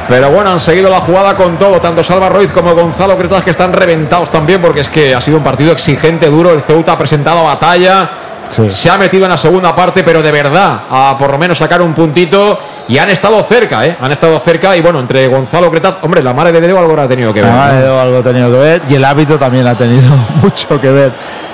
Pero 0.09 0.30
bueno, 0.32 0.51
han 0.51 0.59
seguido 0.59 0.90
la 0.90 1.00
jugada 1.00 1.35
con 1.35 1.58
todo, 1.58 1.80
tanto 1.80 2.03
Salva 2.03 2.30
Ruiz 2.30 2.51
como 2.51 2.74
Gonzalo 2.74 3.16
Cretas 3.16 3.43
que 3.43 3.51
están 3.51 3.72
reventados 3.72 4.30
también 4.30 4.59
porque 4.59 4.82
es 4.82 4.90
que 4.90 5.14
ha 5.14 5.22
sido 5.22 5.38
un 5.38 5.43
partido 5.43 5.72
exigente, 5.72 6.27
duro. 6.27 6.51
El 6.51 6.61
Ceuta 6.64 6.93
ha 6.93 6.98
presentado 6.98 7.43
batalla, 7.43 8.09
se 8.50 8.90
ha 8.90 8.98
metido 8.98 9.26
en 9.26 9.32
la 9.32 9.38
segunda 9.38 9.76
parte, 9.76 10.03
pero 10.03 10.22
de 10.22 10.32
verdad, 10.32 10.82
a 10.90 11.16
por 11.18 11.32
lo 11.32 11.38
menos 11.38 11.58
sacar 11.58 11.82
un 11.82 11.94
puntito 11.94 12.60
y 12.88 12.98
han 12.98 13.10
estado 13.10 13.42
cerca, 13.44 13.86
¿eh? 13.86 13.98
Han 14.02 14.11
estado 14.11 14.40
cerca 14.40 14.76
y 14.76 14.82
bueno, 14.82 15.00
entre 15.00 15.28
Gonzalo 15.28 15.69
Cretas, 15.69 15.95
hombre, 16.02 16.24
la 16.24 16.34
madre 16.34 16.60
de 16.60 16.68
algo 16.68 16.80
habrá 16.80 17.08
tenido 17.08 17.34
que 17.34 17.42
ver. 17.42 17.52
Algo 17.52 18.18
ha 18.18 18.24
tenido 18.24 18.52
que 18.52 18.58
ver 18.58 18.82
y 18.90 18.95
el 18.95 19.06
árbitro 19.06 19.38
también 19.38 19.68
ha 19.68 19.78
tenido 19.78 20.16
mucho 20.42 20.80
que 20.82 20.92
ver 20.92 21.11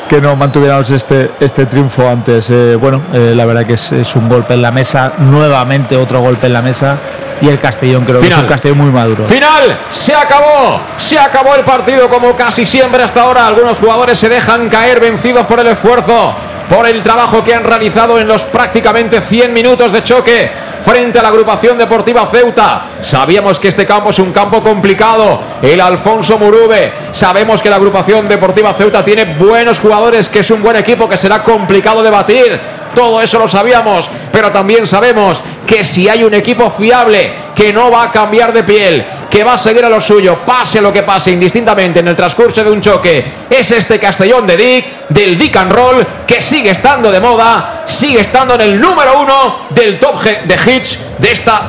que 0.08 0.22
no 0.22 0.36
mantuviéramos 0.36 0.90
este, 0.92 1.32
este 1.40 1.66
triunfo 1.66 2.08
antes. 2.08 2.50
Eh, 2.50 2.76
bueno, 2.76 3.02
eh, 3.14 3.34
la 3.36 3.46
verdad 3.46 3.66
que 3.66 3.74
es, 3.74 3.92
es 3.92 4.16
un 4.16 4.30
golpe 4.30 4.54
en 4.54 4.62
la 4.62 4.72
mesa, 4.72 5.14
nuevamente 5.18 5.98
otro 5.98 6.22
golpe 6.22 6.48
en 6.48 6.54
la 6.54 6.62
mesa 6.62 6.98
y 7.42 7.50
el 7.50 7.60
Castellón 7.60 8.06
creo 8.06 8.20
que 8.20 8.28
es 8.28 8.38
un 8.38 8.46
Castellón 8.46 8.78
muy 8.78 8.92
maduro. 8.92 9.26
Final, 9.26 9.78
se 9.92 10.16
acabó, 10.16 10.80
se 10.98 11.20
acabó 11.20 11.56
el 11.56 11.64
partido 11.64 12.08
como 12.08 12.36
casi 12.36 12.66
siempre 12.66 13.04
hasta 13.04 13.22
ahora. 13.22 13.48
Algunos 13.48 13.78
jugadores 13.78 14.18
se 14.18 14.30
dejan 14.30 14.70
caer 14.70 15.00
vencidos 15.00 15.46
por 15.46 15.60
el 15.60 15.68
esfuerzo, 15.68 16.34
por 16.70 16.88
el 16.88 17.04
trabajo 17.04 17.44
que 17.44 17.54
han 17.54 17.64
realizado 17.64 18.20
en 18.20 18.28
los 18.28 18.44
prácticamente 18.44 19.22
100 19.22 19.54
minutos 19.54 19.92
de 19.92 20.04
choque 20.04 20.50
frente 20.82 21.18
a 21.18 21.24
la 21.24 21.30
agrupación 21.30 21.78
deportiva 21.78 22.26
Ceuta. 22.26 22.90
Sabíamos 23.02 23.60
que 23.60 23.70
este 23.70 23.86
campo 23.86 24.12
es 24.12 24.20
un 24.20 24.32
campo 24.32 24.62
complicado, 24.62 25.42
el 25.62 25.82
Alfonso 25.82 26.38
Murube. 26.38 26.94
Sabemos 27.12 27.62
que 27.62 27.70
la 27.70 27.78
agrupación 27.78 28.28
deportiva 28.28 28.74
Ceuta 28.74 29.04
tiene 29.04 29.26
buenos 29.26 29.80
jugadores, 29.80 30.30
que 30.30 30.40
es 30.40 30.52
un 30.52 30.62
buen 30.62 30.76
equipo 30.76 31.10
que 31.10 31.18
será 31.18 31.42
complicado 31.44 32.04
de 32.04 32.12
batir. 32.12 32.60
Todo 32.94 33.22
eso 33.22 33.40
lo 33.40 33.48
sabíamos, 33.48 34.10
pero 34.32 34.52
también 34.52 34.88
sabemos 34.88 35.42
que 35.66 35.84
si 35.84 36.08
hay 36.08 36.24
un 36.24 36.34
equipo 36.34 36.70
fiable 36.70 37.34
que 37.54 37.74
no 37.74 37.90
va 37.92 38.04
a 38.04 38.12
cambiar 38.12 38.54
de 38.54 38.64
piel, 38.64 39.06
que 39.30 39.44
va 39.44 39.54
a 39.54 39.58
seguir 39.58 39.84
a 39.84 39.90
lo 39.90 40.00
suyo, 40.00 40.40
pase 40.46 40.82
lo 40.82 40.92
que 40.94 41.04
pase, 41.04 41.32
indistintamente 41.32 42.00
en 42.00 42.08
el 42.08 42.16
transcurso 42.16 42.64
de 42.64 42.72
un 42.72 42.82
choque, 42.82 43.26
es 43.50 43.72
este 43.72 44.00
Castellón 44.00 44.48
de 44.48 44.58
Dick, 44.58 44.86
del 45.10 45.38
Dick 45.38 45.56
and 45.58 45.72
Roll, 45.72 46.08
que 46.26 46.42
sigue 46.42 46.72
estando 46.72 47.12
de 47.12 47.20
moda, 47.20 47.84
sigue 47.86 48.22
estando 48.22 48.56
en 48.56 48.62
el 48.62 48.80
número 48.80 49.20
uno 49.20 49.68
del 49.70 50.00
top 50.00 50.22
de 50.22 50.56
hits 50.56 51.00
de 51.18 51.32
esta 51.32 51.62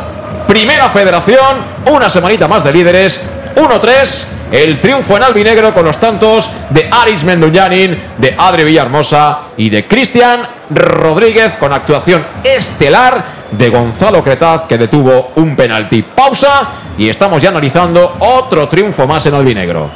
primera 0.47 0.89
federación. 0.89 1.77
Una 1.87 2.09
semanita 2.09 2.49
más 2.49 2.65
de 2.65 2.73
líderes, 2.73 3.21
1-3. 3.57 4.27
El 4.53 4.81
triunfo 4.81 5.17
en 5.17 5.25
albinegro 5.25 5.75
con 5.75 5.85
los 5.85 5.99
tantos 5.99 6.49
de 6.71 6.89
Aris 6.89 7.25
Menduñanin, 7.25 8.01
de 8.17 8.35
Adri 8.39 8.63
Villahermosa 8.63 9.39
y 9.57 9.69
de 9.71 9.89
Cristian 9.89 10.47
Rodríguez 10.71 11.55
con 11.59 11.73
actuación 11.73 12.25
estelar 12.45 13.25
de 13.51 13.69
Gonzalo 13.71 14.23
Cretaz 14.23 14.63
que 14.69 14.79
detuvo 14.79 15.33
un 15.35 15.57
penalti. 15.57 16.03
Pausa 16.03 16.69
y 16.99 17.09
estamos 17.09 17.43
ya 17.43 17.51
analizando 17.51 18.17
otro 18.21 18.69
triunfo 18.69 19.07
más 19.07 19.27
en 19.27 19.35
albinegro. 19.35 19.91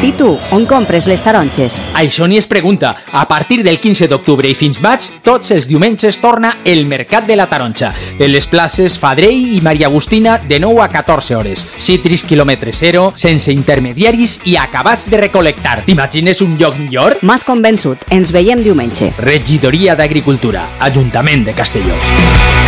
I 0.00 0.12
tu, 0.12 0.38
on 0.52 0.64
compres 0.64 1.08
les 1.10 1.22
taronges? 1.26 1.80
Això 1.98 2.28
ni 2.30 2.36
es 2.38 2.46
pregunta. 2.46 2.94
A 3.10 3.26
partir 3.26 3.64
del 3.64 3.80
15 3.82 4.06
d'octubre 4.06 4.46
i 4.46 4.54
fins 4.54 4.78
maig, 4.80 5.08
tots 5.26 5.50
els 5.50 5.66
diumenges 5.66 6.20
torna 6.22 6.58
el 6.64 6.84
Mercat 6.86 7.26
de 7.26 7.34
la 7.34 7.48
Taronja. 7.50 7.90
En 8.18 8.30
les 8.30 8.46
places 8.46 8.98
Fadrell 8.98 9.56
i 9.56 9.60
Maria 9.60 9.88
Agustina 9.90 10.38
de 10.38 10.60
9 10.62 10.84
a 10.84 10.88
14 10.88 11.34
hores. 11.34 11.66
Citris 11.76 12.22
quilòmetre 12.22 12.72
zero, 12.72 13.10
sense 13.16 13.50
intermediaris 13.52 14.38
i 14.46 14.56
acabats 14.56 15.10
de 15.10 15.18
recolectar. 15.26 15.82
T'imagines 15.84 16.46
un 16.46 16.54
lloc 16.60 16.78
millor? 16.78 17.18
M'has 17.22 17.42
convençut. 17.42 18.06
Ens 18.14 18.30
veiem 18.30 18.62
diumenge. 18.62 19.10
Regidoria 19.18 19.98
d'Agricultura, 19.98 20.68
Ajuntament 20.78 21.44
de 21.50 21.58
Castelló. 21.58 22.67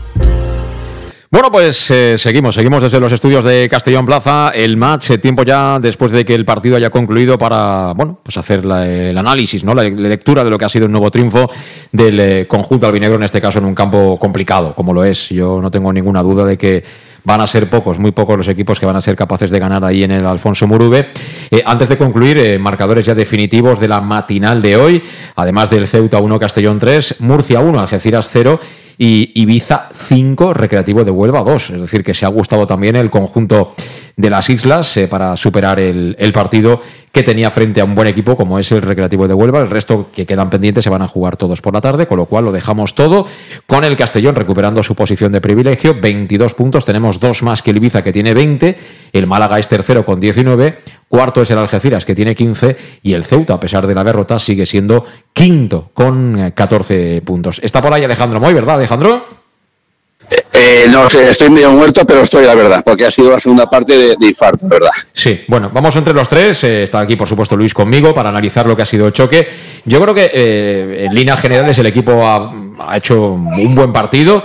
Bueno, 1.33 1.49
pues 1.49 1.89
eh, 1.91 2.17
seguimos, 2.17 2.55
seguimos 2.55 2.83
desde 2.83 2.99
los 2.99 3.09
estudios 3.13 3.45
de 3.45 3.69
Castellón 3.71 4.05
Plaza, 4.05 4.51
el 4.53 4.75
match, 4.75 5.11
eh, 5.11 5.17
tiempo 5.17 5.43
ya 5.43 5.79
después 5.79 6.11
de 6.11 6.25
que 6.25 6.35
el 6.35 6.43
partido 6.43 6.75
haya 6.75 6.89
concluido 6.89 7.37
para, 7.37 7.93
bueno, 7.95 8.19
pues 8.21 8.35
hacer 8.35 8.65
la- 8.65 8.85
el 8.85 9.17
análisis, 9.17 9.63
¿no? 9.63 9.73
La, 9.73 9.83
lectura 9.83 10.43
de 10.43 10.49
lo 10.49 10.57
que 10.57 10.65
ha 10.65 10.69
sido 10.69 10.87
un 10.87 10.91
nuevo 10.91 11.09
triunfo 11.09 11.49
del 11.93 12.19
eh, 12.19 12.47
conjunto 12.49 12.85
albinegro, 12.85 13.15
en 13.15 13.23
este 13.23 13.39
caso 13.39 13.59
en 13.59 13.65
un 13.65 13.73
campo 13.73 14.19
complicado, 14.19 14.75
como 14.75 14.93
lo 14.93 15.05
es. 15.05 15.29
Yo 15.29 15.61
no 15.61 15.71
tengo 15.71 15.93
ninguna 15.93 16.21
duda 16.21 16.43
de 16.43 16.57
que 16.57 16.83
van 17.23 17.41
a 17.41 17.47
ser 17.47 17.69
pocos, 17.69 17.99
muy 17.99 18.11
pocos 18.11 18.37
los 18.37 18.47
equipos 18.47 18.79
que 18.79 18.85
van 18.85 18.95
a 18.95 19.01
ser 19.01 19.15
capaces 19.15 19.51
de 19.51 19.59
ganar 19.59 19.83
ahí 19.83 20.03
en 20.03 20.11
el 20.11 20.25
Alfonso 20.25 20.67
Murube. 20.67 21.07
Eh, 21.49 21.61
antes 21.65 21.89
de 21.89 21.97
concluir, 21.97 22.37
eh, 22.37 22.57
marcadores 22.57 23.05
ya 23.05 23.15
definitivos 23.15 23.79
de 23.79 23.87
la 23.87 24.01
matinal 24.01 24.61
de 24.61 24.77
hoy, 24.77 25.03
además 25.35 25.69
del 25.69 25.87
Ceuta 25.87 26.19
1, 26.19 26.39
Castellón 26.39 26.79
3, 26.79 27.15
Murcia 27.19 27.59
1, 27.59 27.79
Algeciras 27.79 28.29
0 28.31 28.59
y 28.97 29.31
Ibiza 29.35 29.89
5, 29.93 30.53
Recreativo 30.53 31.03
de 31.03 31.11
Huelva 31.11 31.41
2. 31.41 31.71
Es 31.71 31.81
decir, 31.81 32.03
que 32.03 32.13
se 32.13 32.25
ha 32.25 32.29
gustado 32.29 32.67
también 32.67 32.95
el 32.95 33.09
conjunto 33.09 33.73
de 34.21 34.29
las 34.29 34.49
islas 34.49 34.95
eh, 34.97 35.07
para 35.07 35.35
superar 35.35 35.79
el, 35.79 36.15
el 36.19 36.31
partido 36.31 36.79
que 37.11 37.23
tenía 37.23 37.51
frente 37.51 37.81
a 37.81 37.83
un 37.83 37.93
buen 37.93 38.07
equipo 38.07 38.37
como 38.37 38.57
es 38.57 38.71
el 38.71 38.81
Recreativo 38.81 39.27
de 39.27 39.33
Huelva. 39.33 39.59
El 39.59 39.69
resto 39.69 40.09
que 40.13 40.25
quedan 40.25 40.49
pendientes 40.49 40.83
se 40.83 40.89
van 40.89 41.01
a 41.01 41.07
jugar 41.07 41.35
todos 41.35 41.61
por 41.61 41.73
la 41.73 41.81
tarde, 41.81 42.07
con 42.07 42.17
lo 42.17 42.25
cual 42.25 42.45
lo 42.45 42.51
dejamos 42.51 42.95
todo 42.95 43.27
con 43.67 43.83
el 43.83 43.97
Castellón 43.97 44.35
recuperando 44.35 44.81
su 44.83 44.95
posición 44.95 45.31
de 45.31 45.41
privilegio. 45.41 45.99
22 45.99 46.53
puntos, 46.53 46.85
tenemos 46.85 47.19
dos 47.19 47.43
más 47.43 47.61
que 47.61 47.71
el 47.71 47.77
Ibiza 47.77 48.03
que 48.03 48.13
tiene 48.13 48.33
20, 48.33 48.77
el 49.11 49.27
Málaga 49.27 49.59
es 49.59 49.67
tercero 49.67 50.05
con 50.05 50.19
19, 50.19 50.77
cuarto 51.09 51.41
es 51.41 51.51
el 51.51 51.57
Algeciras 51.57 52.05
que 52.05 52.15
tiene 52.15 52.33
15 52.33 52.77
y 53.03 53.13
el 53.13 53.25
Ceuta, 53.25 53.55
a 53.55 53.59
pesar 53.59 53.87
de 53.87 53.95
la 53.95 54.03
derrota, 54.03 54.39
sigue 54.39 54.65
siendo 54.65 55.05
quinto 55.33 55.91
con 55.93 56.39
eh, 56.39 56.53
14 56.53 57.21
puntos. 57.23 57.59
Está 57.61 57.81
por 57.81 57.93
ahí 57.93 58.03
Alejandro 58.03 58.39
Moy, 58.39 58.53
¿verdad, 58.53 58.75
Alejandro? 58.75 59.40
Eh, 60.53 60.85
no 60.89 61.09
sé, 61.09 61.29
estoy 61.29 61.49
medio 61.49 61.71
muerto, 61.71 62.05
pero 62.05 62.21
estoy, 62.21 62.45
la 62.45 62.55
verdad, 62.55 62.83
porque 62.85 63.05
ha 63.05 63.11
sido 63.11 63.31
la 63.31 63.39
segunda 63.39 63.69
parte 63.69 64.15
de, 64.17 64.27
infarto, 64.27 64.67
¿verdad? 64.67 64.89
Sí, 65.11 65.41
bueno, 65.47 65.69
vamos 65.73 65.95
entre 65.97 66.13
los 66.13 66.29
tres. 66.29 66.63
eh, 66.63 66.83
está 66.83 66.99
aquí, 67.01 67.15
por 67.17 67.27
supuesto, 67.27 67.57
Luis 67.57 67.73
conmigo 67.73 68.13
para 68.13 68.29
analizar 68.29 68.65
lo 68.65 68.75
que 68.75 68.83
ha 68.83 68.85
sido 68.85 69.07
el 69.07 69.13
choque. 69.13 69.47
Yo 69.85 70.01
creo 70.01 70.13
que 70.15 70.31
eh, 70.33 71.05
en 71.05 71.13
líneas 71.13 71.39
generales 71.41 71.77
el 71.79 71.87
equipo 71.87 72.25
ha, 72.25 72.53
hecho 72.95 73.33
un 73.33 73.75
buen 73.75 73.91
partido. 73.91 74.41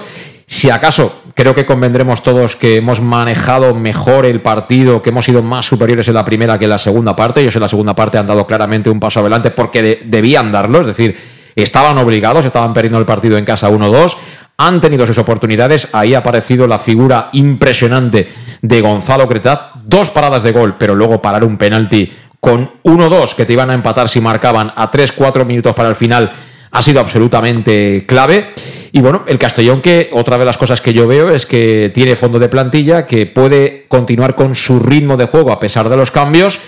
Si 0.47 0.71
acaso, 0.71 1.23
creo 1.35 1.55
que 1.55 1.67
convendremos 1.67 2.23
todos 2.23 2.57
que 2.57 2.77
hemos 2.77 3.01
manejado 3.01 3.75
mejor 3.75 4.27
el 4.27 4.43
partido, 4.43 5.03
que 5.03 5.11
hemos 5.11 5.25
sido 5.25 5.43
más 5.43 5.67
superiores 5.67 6.07
en 6.09 6.15
la 6.15 6.25
primera 6.25 6.59
que 6.59 6.65
en 6.65 6.71
la 6.71 6.79
segunda 6.79 7.15
parte. 7.15 7.41
Ellos 7.41 7.57
en 7.57 7.63
la 7.63 7.69
segunda 7.69 7.95
parte 7.95 8.19
han 8.19 8.27
dado 8.27 8.47
claramente 8.47 8.91
un 8.91 8.99
paso 9.01 9.21
adelante 9.21 9.51
porque 9.51 9.83
de- 9.83 10.01
debían 10.05 10.51
darlo, 10.53 10.81
es 10.81 10.87
decir, 10.87 11.17
estaban 11.57 11.97
obligados, 11.99 12.45
estaban 12.45 12.75
perdiendo 12.75 12.99
el 12.99 13.07
partido 13.07 13.39
en 13.39 13.45
casa 13.45 13.71
1-2 13.71 14.17
han 14.59 14.81
tenido 14.81 15.07
sus 15.07 15.19
oportunidades. 15.19 15.89
Ahí 15.93 16.15
ha 16.15 16.19
aparecido 16.19 16.67
la 16.67 16.79
figura 16.79 17.31
impresionante 17.33 18.29
de 18.63 18.81
Gonzalo 18.81 19.29
Cretaz. 19.29 19.73
Dos 19.85 20.11
paradas 20.11 20.43
de 20.43 20.53
gol, 20.53 20.77
pero 20.79 20.95
luego 20.95 21.23
parar 21.23 21.45
un 21.45 21.57
penalti 21.57 22.13
con 22.41 22.71
1-2 22.85 23.35
que 23.35 23.45
te 23.47 23.53
iban 23.53 23.71
a 23.71 23.75
empatar 23.75 24.09
si 24.09 24.21
marcaban 24.21 24.73
a 24.77 24.91
3-4 24.91 25.45
minutos 25.45 25.75
para 25.75 25.89
el 25.89 25.97
final 25.97 26.33
ha 26.71 26.83
sido 26.83 27.01
absolutamente 27.01 28.05
clave. 28.07 28.49
Y 28.93 29.01
bueno, 29.01 29.25
el 29.27 29.39
Castellón 29.39 29.81
que 29.81 30.11
otra 30.13 30.39
de 30.39 30.45
las 30.45 30.57
cosas 30.57 30.81
que 30.81 30.93
yo 30.93 31.07
veo 31.07 31.31
es 31.31 31.47
que 31.47 31.91
tiene 31.95 32.17
fondo 32.17 32.39
de 32.39 32.49
plantilla, 32.49 33.07
que 33.07 33.27
puede 33.27 33.85
continuar 33.89 34.35
con 34.35 34.55
su 34.55 34.79
ritmo 34.79 35.17
de 35.17 35.27
juego 35.27 35.53
a 35.53 35.61
pesar 35.61 35.89
de 35.89 35.97
los 35.97 36.11
cambios 36.11 36.61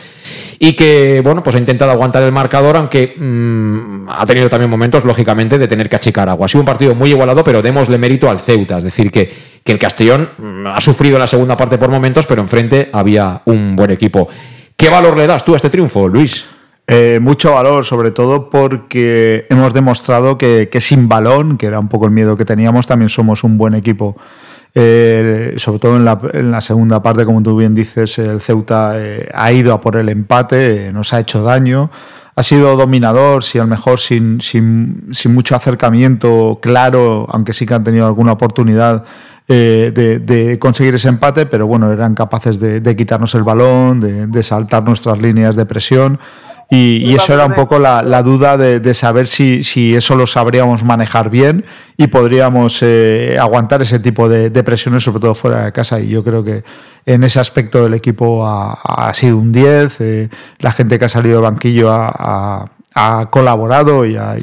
y 0.59 0.73
que, 0.73 1.21
bueno, 1.23 1.43
pues 1.43 1.55
ha 1.55 1.59
intentado 1.59 1.93
aguantar 1.93 2.23
el 2.23 2.33
marcador, 2.33 2.77
aunque 2.77 3.15
mm, 3.17 4.09
ha 4.09 4.27
tenido 4.27 4.49
también 4.49 4.69
momentos, 4.69 5.05
lógicamente, 5.05 5.57
de 5.57 5.69
tener 5.69 5.89
que 5.89 5.97
achicar 5.97 6.29
agua. 6.29 6.47
Ha 6.47 6.49
sido 6.49 6.63
un 6.63 6.67
partido 6.67 6.95
muy 6.95 7.11
igualado, 7.11 7.45
pero 7.45 7.63
démosle 7.63 7.97
mérito 7.97 8.29
al 8.29 8.41
Ceuta, 8.41 8.79
es 8.79 8.85
decir, 8.85 9.13
que, 9.13 9.33
que 9.63 9.73
el 9.73 9.79
Castellón 9.79 10.31
mm, 10.37 10.67
ha 10.67 10.81
sufrido 10.81 11.19
la 11.19 11.29
segunda 11.29 11.57
parte 11.57 11.79
por 11.79 11.91
momentos, 11.91 12.27
pero 12.27 12.43
enfrente 12.43 12.89
había 12.93 13.43
un 13.45 13.77
buen 13.77 13.91
equipo. 13.91 14.29
¿Qué 14.77 14.89
valor 14.89 15.17
le 15.17 15.27
das 15.27 15.45
tú 15.45 15.55
a 15.55 15.57
este 15.57 15.71
triunfo, 15.71 16.09
Luis? 16.09 16.45
Eh, 16.91 17.21
mucho 17.21 17.53
valor, 17.53 17.85
sobre 17.85 18.13
todo 18.13 18.49
porque 18.49 19.47
hemos 19.51 19.75
demostrado 19.75 20.39
que, 20.39 20.71
sin 20.81 21.07
balón, 21.07 21.59
que 21.59 21.67
era 21.67 21.79
un 21.79 21.89
poco 21.89 22.07
el 22.07 22.13
miedo 22.13 22.35
que 22.39 22.47
teníamos, 22.47 22.87
también 22.87 23.11
somos 23.11 23.45
un 23.45 23.59
buen 23.59 23.75
equipo. 23.75 24.17
Eh, 24.75 25.55
sobre 25.59 25.81
todo 25.81 25.97
en 25.97 26.07
la, 26.07 26.19
en 26.33 26.51
la, 26.51 26.63
segunda 26.63 27.03
parte, 27.03 27.27
como 27.27 27.43
tú 27.43 27.59
bien 27.59 27.75
dices, 27.75 28.19
el 28.19 28.41
Ceuta 28.41 28.93
eh, 28.95 29.29
ha 29.35 29.53
ido 29.53 29.75
a 29.75 29.83
por 29.83 29.97
el 29.97 30.09
empate, 30.09 30.91
nos 30.91 31.13
ha 31.13 31.21
hecho 31.21 31.43
daño. 31.43 31.91
Ha 32.35 32.43
sido 32.43 32.75
dominador, 32.75 33.45
si 33.45 33.59
a 33.59 33.63
lo 33.63 33.69
mejor 33.69 34.01
sin, 34.01 34.41
sin, 34.41 35.09
sin, 35.13 35.35
mucho 35.35 35.57
acercamiento 35.57 36.59
claro, 36.63 37.27
aunque 37.29 37.53
sí 37.53 37.67
que 37.67 37.75
han 37.75 37.85
tenido 37.85 38.07
alguna 38.07 38.33
oportunidad 38.33 39.05
de, 39.47 40.57
conseguir 40.61 40.95
ese 40.95 41.09
empate, 41.09 41.45
pero 41.47 41.67
bueno, 41.67 41.93
eran 41.93 42.15
capaces 42.15 42.61
de 42.61 42.97
quitarnos 42.97 43.35
el 43.35 43.43
balón, 43.43 44.01
de, 44.01 44.43
saltar 44.43 44.85
nuestras 44.85 45.21
líneas 45.21 45.57
de 45.57 45.67
presión. 45.67 46.19
Y, 46.71 47.11
y, 47.11 47.15
eso 47.15 47.33
era 47.33 47.47
un 47.47 47.55
poco 47.55 47.79
la, 47.79 48.03
la 48.03 48.23
duda 48.23 48.59
de, 48.59 48.79
de, 48.79 48.93
saber 48.93 49.27
si, 49.27 49.63
si, 49.63 49.95
eso 49.95 50.15
lo 50.17 50.27
sabríamos 50.27 50.85
manejar 50.85 51.31
bien 51.31 51.65
y 51.97 52.09
podríamos 52.09 52.81
eh, 52.83 53.39
aguantar 53.41 53.81
ese 53.81 53.99
tipo 54.01 54.29
de, 54.29 54.51
de, 54.51 54.63
presiones, 54.63 55.03
sobre 55.03 55.21
todo 55.21 55.35
fuera 55.35 55.65
de 55.65 55.73
casa. 55.73 55.99
Y 55.99 56.09
yo 56.09 56.23
creo 56.23 56.45
que 56.45 56.65
en 57.07 57.25
ese 57.25 57.41
aspecto 57.41 57.87
el 57.87 57.95
equipo 57.95 58.47
ha, 58.47 58.75
ha 58.75 59.15
sido 59.15 59.39
un 59.39 59.51
10. 59.51 60.01
Eh, 60.03 60.29
la 60.59 60.73
gente 60.73 60.99
que 60.99 61.07
ha 61.07 61.09
salido 61.09 61.37
de 61.37 61.43
banquillo 61.43 61.91
ha, 61.91 62.71
ha 62.95 63.27
colaborado 63.31 64.05
y 64.05 64.17
ha, 64.17 64.37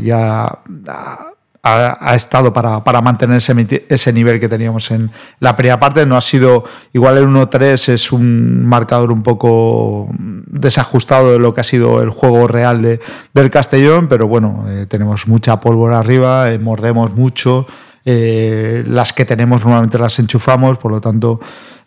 ha, 0.87 1.31
ha, 1.67 2.15
estado 2.15 2.53
para, 2.53 2.83
para 2.83 3.01
mantener 3.01 3.37
ese, 3.37 3.85
ese, 3.89 4.13
nivel 4.13 4.39
que 4.39 4.47
teníamos 4.47 4.91
en 4.91 5.09
la 5.39 5.55
primera 5.55 5.79
parte. 5.79 6.05
No 6.05 6.15
ha 6.15 6.21
sido 6.21 6.63
igual 6.93 7.17
el 7.17 7.27
1-3, 7.27 7.89
es 7.93 8.11
un 8.11 8.65
marcador 8.67 9.11
un 9.11 9.23
poco 9.23 10.07
desajustado 10.19 11.31
de 11.31 11.39
lo 11.39 11.55
que 11.55 11.61
ha 11.61 11.63
sido 11.63 12.03
el 12.03 12.11
juego 12.11 12.47
real 12.47 12.83
de, 12.83 12.99
del 13.33 13.49
Castellón, 13.49 14.07
pero 14.07 14.27
bueno, 14.27 14.65
eh, 14.67 14.85
tenemos 14.87 15.27
mucha 15.27 15.59
pólvora 15.59 15.97
arriba, 15.97 16.51
eh, 16.51 16.59
mordemos 16.59 17.15
mucho, 17.15 17.65
eh, 18.05 18.83
las 18.85 19.13
que 19.13 19.25
tenemos 19.25 19.61
normalmente 19.61 19.97
las 19.97 20.19
enchufamos, 20.19 20.77
por 20.77 20.91
lo 20.91 21.01
tanto 21.01 21.39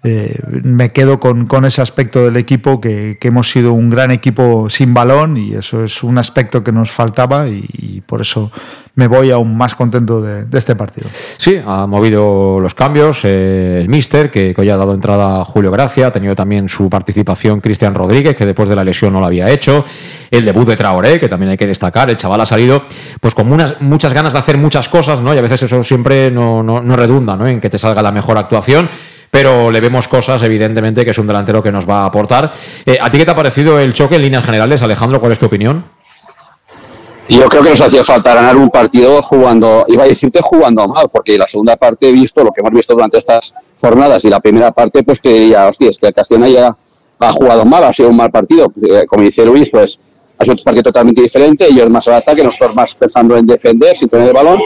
eh, 0.05 0.39
me 0.62 0.93
quedo 0.93 1.18
con, 1.18 1.47
con, 1.47 1.65
ese 1.65 1.83
aspecto 1.83 2.25
del 2.25 2.36
equipo, 2.36 2.81
que, 2.81 3.18
que, 3.20 3.28
hemos 3.28 3.51
sido 3.51 3.73
un 3.73 3.91
gran 3.91 4.12
equipo 4.12 4.70
sin 4.70 4.94
balón 4.94 5.36
y 5.36 5.55
eso 5.55 5.83
es 5.83 6.05
un 6.05 6.18
aspecto 6.18 6.62
que 6.62 6.70
nos 6.70 6.93
faltaba 6.93 7.49
y, 7.49 8.01
por 8.07 8.20
eso 8.20 8.52
me 8.94 9.09
voy 9.09 9.33
aún 9.33 9.57
más 9.57 9.75
contento 9.75 10.23
de, 10.23 10.47
este 10.57 10.77
partido. 10.77 11.09
Sí, 11.10 11.60
ha 11.67 11.85
movido 11.89 12.60
los 12.60 12.75
cambios 12.75 13.23
eh, 13.25 13.78
el 13.81 13.89
míster, 13.89 14.31
que, 14.31 14.55
que, 14.55 14.60
hoy 14.60 14.70
ha 14.70 14.77
dado 14.77 14.94
entrada 14.94 15.41
a 15.41 15.44
Julio 15.44 15.73
Gracia, 15.73 16.07
ha 16.07 16.12
tenido 16.12 16.36
también 16.36 16.68
su 16.68 16.89
participación 16.89 17.60
Cristian 17.60 17.93
Rodríguez, 17.93 18.36
que 18.36 18.47
después 18.47 18.68
de 18.68 18.77
la 18.77 18.85
lesión 18.85 19.12
no 19.12 19.18
lo 19.18 19.27
había 19.27 19.51
hecho, 19.51 19.85
el 20.31 20.44
debut 20.44 20.68
de 20.68 20.77
Traoré, 20.77 21.18
que 21.18 21.28
también 21.28 21.51
hay 21.51 21.57
que 21.57 21.67
destacar, 21.67 22.09
el 22.09 22.17
chaval 22.17 22.41
ha 22.41 22.47
salido 22.47 22.85
pues 23.20 23.35
con 23.35 23.49
muchas 23.81 24.12
ganas 24.12 24.33
de 24.33 24.39
hacer 24.39 24.57
muchas 24.57 24.89
cosas, 24.89 25.20
¿no? 25.20 25.35
Y 25.35 25.39
a 25.39 25.43
veces 25.43 25.65
eso 25.65 25.83
siempre 25.83 26.31
no, 26.31 26.62
no, 26.62 26.81
no 26.81 26.94
redunda, 26.94 27.36
¿no? 27.36 27.49
En 27.49 27.60
que 27.60 27.68
te 27.68 27.81
salga 27.81 28.01
la 28.01 28.12
mejor 28.12 28.39
actuación 28.39 28.89
pero 29.31 29.71
le 29.71 29.81
vemos 29.81 30.09
cosas, 30.09 30.43
evidentemente, 30.43 31.05
que 31.05 31.11
es 31.11 31.19
un 31.19 31.27
delantero 31.27 31.63
que 31.63 31.73
nos 31.73 31.89
va 31.89 32.03
a 32.03 32.07
aportar. 32.07 32.51
Eh, 32.87 32.99
¿A 33.01 33.11
ti 33.11 33.19
qué 33.19 33.25
te 33.25 33.31
ha 33.31 33.37
parecido 33.37 33.79
el 33.79 33.95
choque 33.95 34.17
en 34.17 34.23
líneas 34.23 34.45
generales, 34.45 34.83
Alejandro? 34.83 35.21
¿Cuál 35.21 35.33
es 35.33 35.39
tu 35.39 35.47
opinión? 35.47 35.85
Yo 37.29 37.47
creo 37.49 37.63
que 37.63 37.71
nos 37.71 37.81
hacía 37.83 38.03
falta 38.05 38.35
ganar 38.35 38.57
un 38.57 38.71
partido 38.71 39.23
jugando, 39.23 39.85
iba 39.89 40.05
a 40.05 40.07
decirte 40.07 40.41
jugando 40.43 40.89
mal, 40.89 41.11
porque 41.13 41.37
la 41.37 41.47
segunda 41.47 41.77
parte 41.77 42.09
he 42.09 42.13
visto 42.13 42.43
lo 42.43 42.51
que 42.51 42.63
hemos 42.63 42.73
visto 42.73 42.95
durante 42.95 43.19
estas 43.19 43.53
jornadas 43.79 44.25
y 44.25 44.31
la 44.31 44.41
primera 44.41 44.73
parte, 44.73 45.03
pues 45.03 45.21
que 45.21 45.35
diría, 45.35 45.69
hostia, 45.69 45.91
es 45.91 45.99
que 45.99 46.07
el 46.07 46.53
ya 46.53 46.75
ha 47.21 47.33
jugado 47.33 47.67
mal, 47.67 47.85
ha 47.85 47.93
sido 47.93 48.09
un 48.09 48.17
mal 48.17 48.31
partido. 48.31 48.73
Eh, 48.83 49.05
como 49.07 49.25
dice 49.25 49.45
Luis, 49.45 49.69
pues 49.69 49.99
ha 50.39 50.45
sido 50.45 50.55
un 50.57 50.65
partido 50.65 50.85
totalmente 50.85 51.21
diferente, 51.21 51.67
ellos 51.67 51.91
más 51.91 52.09
al 52.09 52.15
ataque, 52.15 52.43
nosotros 52.43 52.75
más 52.75 52.95
pensando 52.95 53.37
en 53.37 53.47
defender, 53.47 53.95
sin 53.95 54.09
tener 54.09 54.29
el 54.29 54.35
balón, 54.35 54.61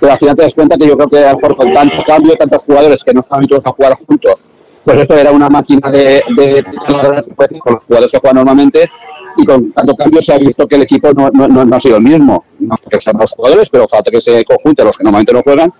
pero 0.00 0.12
al 0.12 0.18
final 0.18 0.36
te 0.36 0.42
das 0.42 0.54
cuenta 0.54 0.76
que 0.76 0.86
yo 0.86 0.96
creo 0.96 1.08
que 1.08 1.18
a 1.24 1.32
lo 1.32 1.38
mejor 1.38 1.56
con 1.56 1.72
tanto 1.72 2.02
cambio, 2.06 2.34
tantos 2.36 2.62
jugadores 2.64 3.02
que 3.04 3.12
no 3.12 3.20
están 3.20 3.38
habituados 3.38 3.66
a 3.66 3.70
jugar 3.70 3.94
juntos, 4.06 4.46
pues 4.84 5.00
esto 5.00 5.14
era 5.14 5.32
una 5.32 5.48
máquina 5.48 5.90
de, 5.90 6.22
de, 6.36 6.44
de 6.54 6.64
con 7.60 7.74
los 7.74 7.84
jugadores 7.84 8.10
que 8.12 8.18
juegan 8.18 8.36
normalmente 8.36 8.90
y 9.38 9.44
con 9.44 9.72
tanto 9.72 9.94
cambio 9.94 10.20
se 10.20 10.32
ha 10.32 10.38
visto 10.38 10.66
que 10.66 10.76
el 10.76 10.82
equipo 10.82 11.12
no, 11.12 11.30
no, 11.30 11.64
no 11.64 11.76
ha 11.76 11.80
sido 11.80 11.96
el 11.96 12.02
mismo. 12.02 12.44
No 12.58 12.74
que 12.90 13.00
sean 13.00 13.16
los 13.18 13.32
jugadores, 13.32 13.68
pero 13.70 13.86
falta 13.86 14.10
que 14.10 14.20
se 14.20 14.44
conjunten 14.44 14.86
los 14.86 14.98
que 14.98 15.04
normalmente 15.04 15.32
no 15.32 15.42
juegan. 15.42 15.72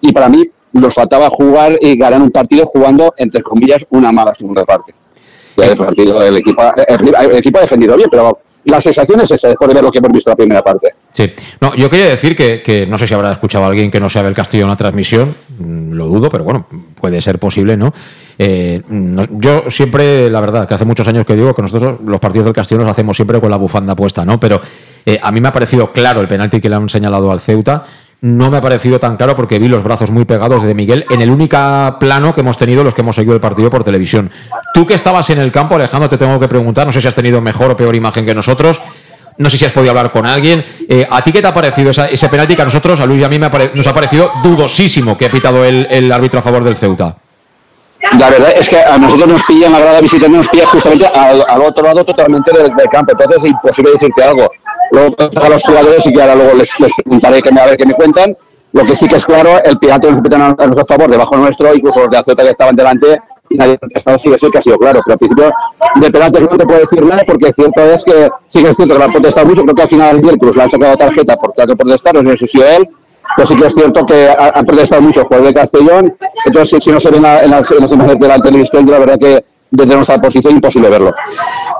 Y 0.00 0.12
para 0.12 0.28
mí 0.28 0.44
nos 0.72 0.94
faltaba 0.94 1.30
jugar 1.30 1.78
y 1.80 1.96
ganar 1.96 2.20
un 2.20 2.30
partido 2.30 2.66
jugando, 2.66 3.14
entre 3.16 3.42
comillas, 3.42 3.86
una 3.90 4.10
mala 4.10 4.34
segunda 4.34 4.64
parte. 4.64 4.94
El, 5.56 5.76
partido, 5.76 6.20
el, 6.22 6.36
equipo, 6.38 6.62
el, 6.62 7.14
el 7.30 7.36
equipo 7.36 7.58
ha 7.58 7.62
defendido 7.62 7.96
bien, 7.96 8.08
pero 8.10 8.40
la 8.64 8.80
sensación 8.80 9.20
es 9.20 9.30
esa, 9.30 9.48
después 9.48 9.68
de 9.68 9.74
ver 9.74 9.84
lo 9.84 9.90
que 9.90 9.98
hemos 9.98 10.12
visto 10.12 10.30
la 10.30 10.36
primera 10.36 10.62
parte. 10.62 10.94
Sí, 11.12 11.30
no, 11.60 11.74
yo 11.74 11.88
quería 11.90 12.08
decir 12.08 12.34
que, 12.36 12.86
no 12.88 12.98
sé 12.98 13.06
si 13.06 13.14
habrá 13.14 13.32
escuchado 13.32 13.64
a 13.64 13.68
alguien 13.68 13.90
que 13.90 14.00
no 14.00 14.08
sabe 14.08 14.28
el 14.28 14.34
Castillo 14.34 14.64
en 14.64 14.70
la 14.70 14.76
transmisión, 14.76 15.34
mm, 15.58 15.92
lo 15.92 16.06
dudo, 16.06 16.28
pero 16.30 16.44
bueno, 16.44 16.66
puede 17.00 17.20
ser 17.20 17.38
posible, 17.38 17.76
¿no? 17.76 17.92
Eh, 18.38 18.82
no, 18.88 19.26
yo 19.30 19.64
siempre, 19.68 20.28
la 20.30 20.40
verdad, 20.40 20.66
que 20.66 20.74
hace 20.74 20.84
muchos 20.84 21.06
años 21.06 21.24
que 21.24 21.34
digo 21.34 21.54
que 21.54 21.62
nosotros 21.62 22.00
los 22.04 22.18
partidos 22.18 22.46
del 22.46 22.54
Castillo 22.54 22.80
los 22.80 22.90
hacemos 22.90 23.16
siempre 23.16 23.40
con 23.40 23.50
la 23.50 23.56
bufanda 23.56 23.94
puesta, 23.94 24.24
¿no? 24.24 24.40
Pero 24.40 24.60
eh, 25.06 25.18
a 25.22 25.30
mí 25.30 25.40
me 25.40 25.48
ha 25.48 25.52
parecido 25.52 25.92
claro 25.92 26.20
el 26.20 26.28
penalti 26.28 26.60
que 26.60 26.68
le 26.68 26.76
han 26.76 26.88
señalado 26.88 27.30
al 27.30 27.40
Ceuta 27.40 27.84
no 28.24 28.50
me 28.50 28.56
ha 28.56 28.60
parecido 28.62 28.98
tan 28.98 29.18
claro 29.18 29.36
porque 29.36 29.58
vi 29.58 29.68
los 29.68 29.82
brazos 29.82 30.10
muy 30.10 30.24
pegados 30.24 30.62
de 30.62 30.72
Miguel 30.72 31.04
en 31.10 31.20
el 31.20 31.28
único 31.28 31.58
plano 32.00 32.34
que 32.34 32.40
hemos 32.40 32.56
tenido 32.56 32.82
los 32.82 32.94
que 32.94 33.02
hemos 33.02 33.14
seguido 33.14 33.34
el 33.34 33.40
partido 33.40 33.68
por 33.68 33.84
televisión. 33.84 34.30
Tú 34.72 34.86
que 34.86 34.94
estabas 34.94 35.28
en 35.28 35.40
el 35.40 35.52
campo, 35.52 35.74
Alejandro, 35.74 36.08
te 36.08 36.16
tengo 36.16 36.40
que 36.40 36.48
preguntar, 36.48 36.86
no 36.86 36.92
sé 36.92 37.02
si 37.02 37.06
has 37.06 37.14
tenido 37.14 37.42
mejor 37.42 37.72
o 37.72 37.76
peor 37.76 37.94
imagen 37.94 38.24
que 38.24 38.34
nosotros, 38.34 38.80
no 39.36 39.50
sé 39.50 39.58
si 39.58 39.66
has 39.66 39.72
podido 39.72 39.90
hablar 39.90 40.10
con 40.10 40.24
alguien. 40.24 40.64
Eh, 40.88 41.06
¿A 41.10 41.22
ti 41.22 41.32
qué 41.32 41.42
te 41.42 41.48
ha 41.48 41.52
parecido 41.52 41.90
esa, 41.90 42.06
ese 42.06 42.30
penalti 42.30 42.56
que 42.56 42.62
a 42.62 42.64
nosotros, 42.64 42.98
a 42.98 43.04
Luis 43.04 43.20
y 43.20 43.24
a 43.24 43.28
mí 43.28 43.38
me 43.38 43.44
ha 43.44 43.50
nos 43.74 43.86
ha 43.86 43.92
parecido 43.92 44.32
dudosísimo 44.42 45.18
que 45.18 45.26
ha 45.26 45.30
pitado 45.30 45.62
el, 45.62 46.10
árbitro 46.10 46.38
a 46.38 46.42
favor 46.42 46.64
del 46.64 46.76
Ceuta? 46.76 47.16
La 48.18 48.30
verdad 48.30 48.52
es 48.56 48.70
que 48.70 48.80
a 48.80 48.96
nosotros 48.96 49.28
nos 49.28 49.44
pilla 49.44 49.66
en 49.66 49.72
la 49.72 49.80
grada 49.80 50.00
visitante, 50.00 50.34
nos 50.34 50.48
pilla 50.48 50.66
justamente 50.66 51.06
al, 51.06 51.44
al 51.46 51.60
otro 51.60 51.84
lado 51.84 52.02
totalmente 52.02 52.50
del, 52.56 52.74
del, 52.74 52.88
campo, 52.88 53.12
entonces 53.12 53.44
es 53.44 53.50
imposible 53.50 53.92
decirte 53.92 54.22
algo. 54.22 54.50
Luego 54.94 55.16
a 55.18 55.48
los 55.48 55.62
jugadores 55.62 56.06
y 56.06 56.12
que 56.12 56.20
ahora 56.20 56.34
luego 56.34 56.54
les, 56.54 56.70
les 56.78 56.92
preguntaré 56.94 57.42
que 57.42 57.52
me, 57.52 57.60
a 57.60 57.66
ver 57.66 57.76
qué 57.76 57.86
me 57.86 57.94
cuentan. 57.94 58.36
Lo 58.72 58.84
que 58.84 58.96
sí 58.96 59.06
que 59.06 59.16
es 59.16 59.24
claro, 59.24 59.62
el 59.64 59.78
pirata 59.78 60.10
nos 60.10 60.20
pitan 60.20 60.42
a, 60.42 60.66
nuestro 60.66 60.84
favor, 60.84 61.08
debajo 61.08 61.36
nuestro, 61.36 61.72
incluso 61.72 62.00
los 62.00 62.10
de 62.10 62.18
Azota 62.18 62.42
que 62.42 62.50
estaban 62.50 62.74
delante, 62.74 63.20
y 63.48 63.56
nadie 63.56 63.78
ha 64.04 64.18
sí 64.18 64.28
que 64.50 64.58
ha 64.58 64.62
sido 64.62 64.78
claro, 64.78 65.00
pero 65.04 65.12
al 65.12 65.18
principio 65.18 65.52
de 66.00 66.10
penaltis 66.10 66.40
no 66.40 66.58
te 66.58 66.64
puedo 66.64 66.80
decir 66.80 67.04
nada 67.04 67.22
porque 67.24 67.52
cierto 67.52 67.82
es 67.82 68.02
que 68.02 68.28
sí 68.48 68.64
que 68.64 68.70
es 68.70 68.76
cierto 68.76 68.94
que 68.94 68.98
lo 68.98 69.04
han 69.04 69.12
protestado 69.12 69.46
mucho, 69.46 69.62
creo 69.62 69.74
que 69.76 69.82
al 69.82 69.88
final 69.88 70.18
el 70.18 70.34
incluso 70.34 70.58
le 70.58 70.64
han 70.64 70.70
sacado 70.70 70.96
tarjeta 70.96 71.36
por 71.36 71.52
trato 71.52 71.70
de 71.70 71.76
protestar, 71.76 72.20
no 72.20 72.36
sé 72.36 72.48
si 72.48 72.60
él, 72.60 72.88
pero 73.36 73.46
sí 73.46 73.54
que 73.54 73.66
es 73.66 73.74
cierto 73.74 74.04
que 74.04 74.28
han 74.36 74.66
protestado 74.66 75.02
mucho 75.02 75.24
jugadores 75.24 75.54
de 75.54 75.60
Castellón, 75.60 76.16
entonces 76.44 76.70
si, 76.70 76.80
si 76.80 76.90
no 76.90 76.98
se 76.98 77.10
ven 77.10 77.24
en, 77.24 77.50
las, 77.52 77.70
en 77.70 77.80
las 77.80 77.92
imágenes 77.92 78.18
de 78.18 78.28
la 78.28 78.38
televisión, 78.40 78.90
la 78.90 78.98
verdad 78.98 79.18
que 79.20 79.44
desde 79.70 79.94
nuestra 79.94 80.20
posición 80.20 80.54
imposible 80.54 80.88
verlo. 80.88 81.12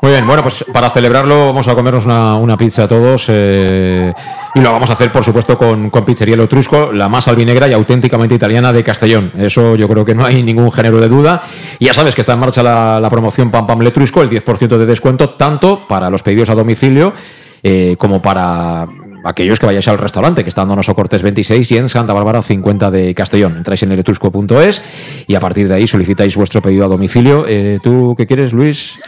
Muy 0.02 0.12
bien, 0.12 0.26
bueno, 0.26 0.42
pues 0.42 0.64
para 0.72 0.90
celebrarlo 0.90 1.46
vamos 1.46 1.66
a 1.68 1.74
comernos 1.74 2.06
una, 2.06 2.56
pizza 2.56 2.88
todos 2.88 3.26
eh, 3.28 4.12
y 4.54 4.60
lo 4.60 4.72
vamos 4.72 4.90
a 4.90 4.94
hacer, 4.94 5.12
por 5.12 5.24
supuesto, 5.24 5.56
con, 5.56 5.90
con 5.90 6.04
Pizzería 6.04 6.36
Trusco, 6.46 6.92
la 6.92 7.08
más 7.08 7.28
albinegra 7.28 7.68
y 7.68 7.72
auténticamente 7.72 8.34
italiana 8.34 8.72
de 8.72 8.82
Castellón. 8.84 9.32
Eso 9.36 9.76
yo 9.76 9.88
creo 9.88 10.04
que 10.04 10.14
no 10.14 10.24
hay 10.24 10.42
ningún 10.42 10.70
género 10.72 11.00
de 11.00 11.08
duda. 11.08 11.42
Y 11.78 11.86
ya 11.86 11.94
sabes 11.94 12.14
que 12.14 12.20
está 12.22 12.34
en 12.34 12.40
marcha 12.40 12.62
la, 12.62 12.98
la 13.00 13.10
promoción 13.10 13.50
Pam 13.50 13.66
Pam 13.66 13.80
Letrusco, 13.80 14.22
el 14.22 14.30
10% 14.30 14.76
de 14.76 14.86
descuento, 14.86 15.30
tanto 15.30 15.86
para 15.88 16.10
los 16.10 16.22
pedidos 16.22 16.50
a 16.50 16.54
domicilio 16.54 17.12
eh, 17.66 17.96
como 17.98 18.20
para 18.20 18.86
aquellos 19.24 19.58
que 19.58 19.66
vayáis 19.66 19.88
al 19.88 19.98
restaurante, 19.98 20.42
que 20.42 20.50
está 20.50 20.62
en 20.62 20.68
Donoso 20.68 20.94
Cortés 20.94 21.22
26 21.22 21.72
y 21.72 21.76
en 21.78 21.88
Santa 21.88 22.12
Bárbara 22.12 22.42
50 22.42 22.90
de 22.90 23.14
Castellón. 23.14 23.56
Entráis 23.56 23.82
en 23.82 23.92
eretrusco.es 23.92 24.82
y 25.26 25.34
a 25.34 25.40
partir 25.40 25.68
de 25.68 25.74
ahí 25.74 25.86
solicitáis 25.86 26.36
vuestro 26.36 26.62
pedido 26.62 26.84
a 26.84 26.88
domicilio. 26.88 27.44
Eh, 27.48 27.78
¿Tú 27.82 28.14
qué 28.16 28.26
quieres, 28.26 28.52
Luis? 28.52 28.98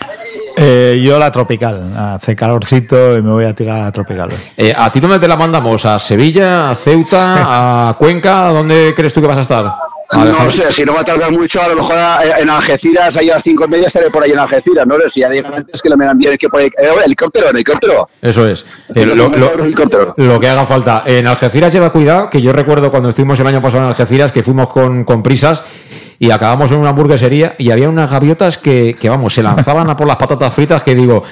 Eh, 0.58 1.02
yo 1.04 1.18
la 1.18 1.30
tropical, 1.30 1.92
hace 1.94 2.34
calorcito 2.34 3.18
y 3.18 3.22
me 3.22 3.30
voy 3.30 3.44
a 3.44 3.54
tirar 3.54 3.78
a 3.80 3.82
la 3.82 3.92
tropical. 3.92 4.30
Eh, 4.56 4.72
¿A 4.76 4.90
ti 4.90 5.00
dónde 5.00 5.18
te 5.18 5.28
la 5.28 5.36
mandamos? 5.36 5.84
¿A 5.84 5.98
Sevilla? 5.98 6.70
¿A 6.70 6.74
Ceuta? 6.74 7.88
¿A 7.90 7.94
Cuenca? 7.94 8.48
¿Dónde 8.48 8.94
crees 8.96 9.12
tú 9.12 9.20
que 9.20 9.26
vas 9.26 9.36
a 9.36 9.42
estar? 9.42 9.85
No 10.12 10.50
sé, 10.50 10.70
si 10.72 10.84
no 10.84 10.94
va 10.94 11.00
a 11.00 11.04
tardar 11.04 11.32
mucho, 11.32 11.60
a 11.60 11.68
lo 11.68 11.76
mejor 11.76 11.96
en 12.38 12.48
Algeciras, 12.48 13.16
ahí 13.16 13.28
a 13.28 13.34
las 13.34 13.42
cinco 13.42 13.64
y 13.64 13.68
media 13.68 13.88
estaré 13.88 14.10
por 14.10 14.22
ahí 14.22 14.30
en 14.30 14.38
Algeciras, 14.38 14.86
¿no? 14.86 14.96
Si 15.08 15.20
ya 15.20 15.28
digan 15.28 15.52
antes 15.52 15.82
que 15.82 15.96
me 15.96 16.06
envíen 16.06 16.36
que 16.36 16.48
por 16.48 16.60
ahí, 16.60 16.66
eh, 16.66 16.90
helicóptero, 17.04 17.50
helicóptero. 17.50 18.08
Eso 18.22 18.46
es. 18.46 18.64
Eh, 18.94 19.04
lo, 19.04 19.28
lo, 19.28 20.40
que 20.40 20.48
haga 20.48 20.64
falta. 20.64 21.02
En 21.06 21.26
Algeciras 21.26 21.72
lleva 21.72 21.90
cuidado, 21.90 22.30
que 22.30 22.40
yo 22.40 22.52
recuerdo 22.52 22.90
cuando 22.90 23.08
estuvimos 23.08 23.40
el 23.40 23.46
año 23.48 23.60
pasado 23.60 23.82
en 23.82 23.88
Algeciras, 23.88 24.30
que 24.30 24.42
fuimos 24.42 24.68
con, 24.68 25.04
con 25.04 25.22
prisas 25.22 25.64
y 26.18 26.30
acabamos 26.30 26.70
en 26.70 26.78
una 26.78 26.90
hamburguesería 26.90 27.56
y 27.58 27.70
había 27.70 27.88
unas 27.88 28.10
gaviotas 28.10 28.58
que, 28.58 28.96
que, 28.98 29.08
vamos, 29.08 29.34
se 29.34 29.42
lanzaban 29.42 29.90
a 29.90 29.96
por 29.96 30.06
las 30.06 30.16
patatas 30.16 30.54
fritas 30.54 30.82
que 30.82 30.94
digo, 30.94 31.24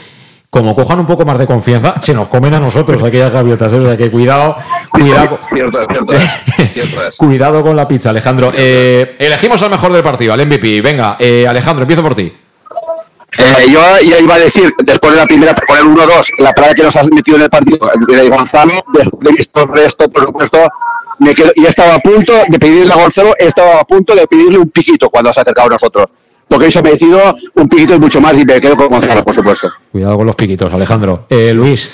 como 0.55 0.73
cojan 0.73 1.01
un 1.01 1.07
poco 1.07 1.25
más 1.25 1.37
de 1.37 1.49
confianza, 1.49 1.97
se 2.01 2.15
nos 2.15 2.29
comen 2.29 2.55
a 2.55 2.61
nosotros 2.61 3.03
aquellas 3.03 3.33
gaviotas. 3.33 3.73
¿eh? 3.73 3.77
O 3.77 3.87
sea 3.87 3.97
que 3.97 4.09
cuidado, 4.09 4.57
cuidado. 4.89 5.37
cuidado 7.17 7.61
con 7.65 7.75
la 7.75 7.89
pizza, 7.89 8.11
Alejandro. 8.11 8.53
Eh, 8.55 9.17
elegimos 9.19 9.61
al 9.63 9.71
mejor 9.71 9.93
del 9.93 10.05
partido, 10.05 10.33
al 10.33 10.47
MVP. 10.47 10.81
Venga, 10.81 11.17
eh, 11.19 11.45
Alejandro, 11.49 11.83
empiezo 11.83 12.05
por 12.05 12.15
ti. 12.15 12.33
yo 13.69 13.81
ya 14.09 14.21
iba 14.21 14.37
a 14.37 14.39
decir, 14.39 14.73
después 14.85 15.15
de 15.15 15.19
la 15.19 15.27
primera, 15.27 15.57
con 15.67 15.77
el 15.77 15.87
1-2, 15.87 16.35
la 16.39 16.53
parada 16.53 16.73
que 16.73 16.85
nos 16.85 16.95
has 16.95 17.11
metido 17.11 17.37
en 17.37 17.43
el 17.43 17.51
partido, 17.51 17.91
de 18.07 18.29
Gonzalo, 18.29 18.85
de 18.93 19.33
visto 19.33 19.61
el 19.61 19.69
resto, 19.71 20.09
por 20.09 20.23
supuesto, 20.23 20.69
me 21.19 21.35
quedo, 21.35 21.51
y 21.57 21.65
he 21.65 21.69
estado 21.69 21.95
a 21.95 21.99
punto 21.99 22.33
de 22.47 22.59
pedirle 22.61 22.93
a 22.93 22.97
Gonzalo, 22.97 23.35
he 23.41 23.47
estado 23.47 23.81
a 23.81 23.85
punto 23.85 24.15
de 24.15 24.25
pedirle 24.29 24.59
un 24.59 24.71
piquito 24.71 25.11
cuando 25.11 25.33
se 25.33 25.41
ha 25.41 25.43
acercado 25.43 25.67
a 25.67 25.71
nosotros 25.71 26.13
porque 26.49 26.71
se 26.71 26.79
ha 26.79 26.83
merecido 26.83 27.37
un 27.55 27.69
piquito 27.69 27.95
y 27.95 27.99
mucho 27.99 28.21
más 28.21 28.39
y 28.39 28.45
me 28.45 28.61
quedo 28.61 28.77
con 28.77 28.89
Gonzalo, 28.89 29.25
por 29.25 29.35
supuesto. 29.35 29.71
Cuidado 29.91 30.17
con 30.17 30.27
los 30.27 30.37
piquitos, 30.37 30.73
Alejandro. 30.73 31.27
Eh, 31.31 31.53
Luis. 31.55 31.91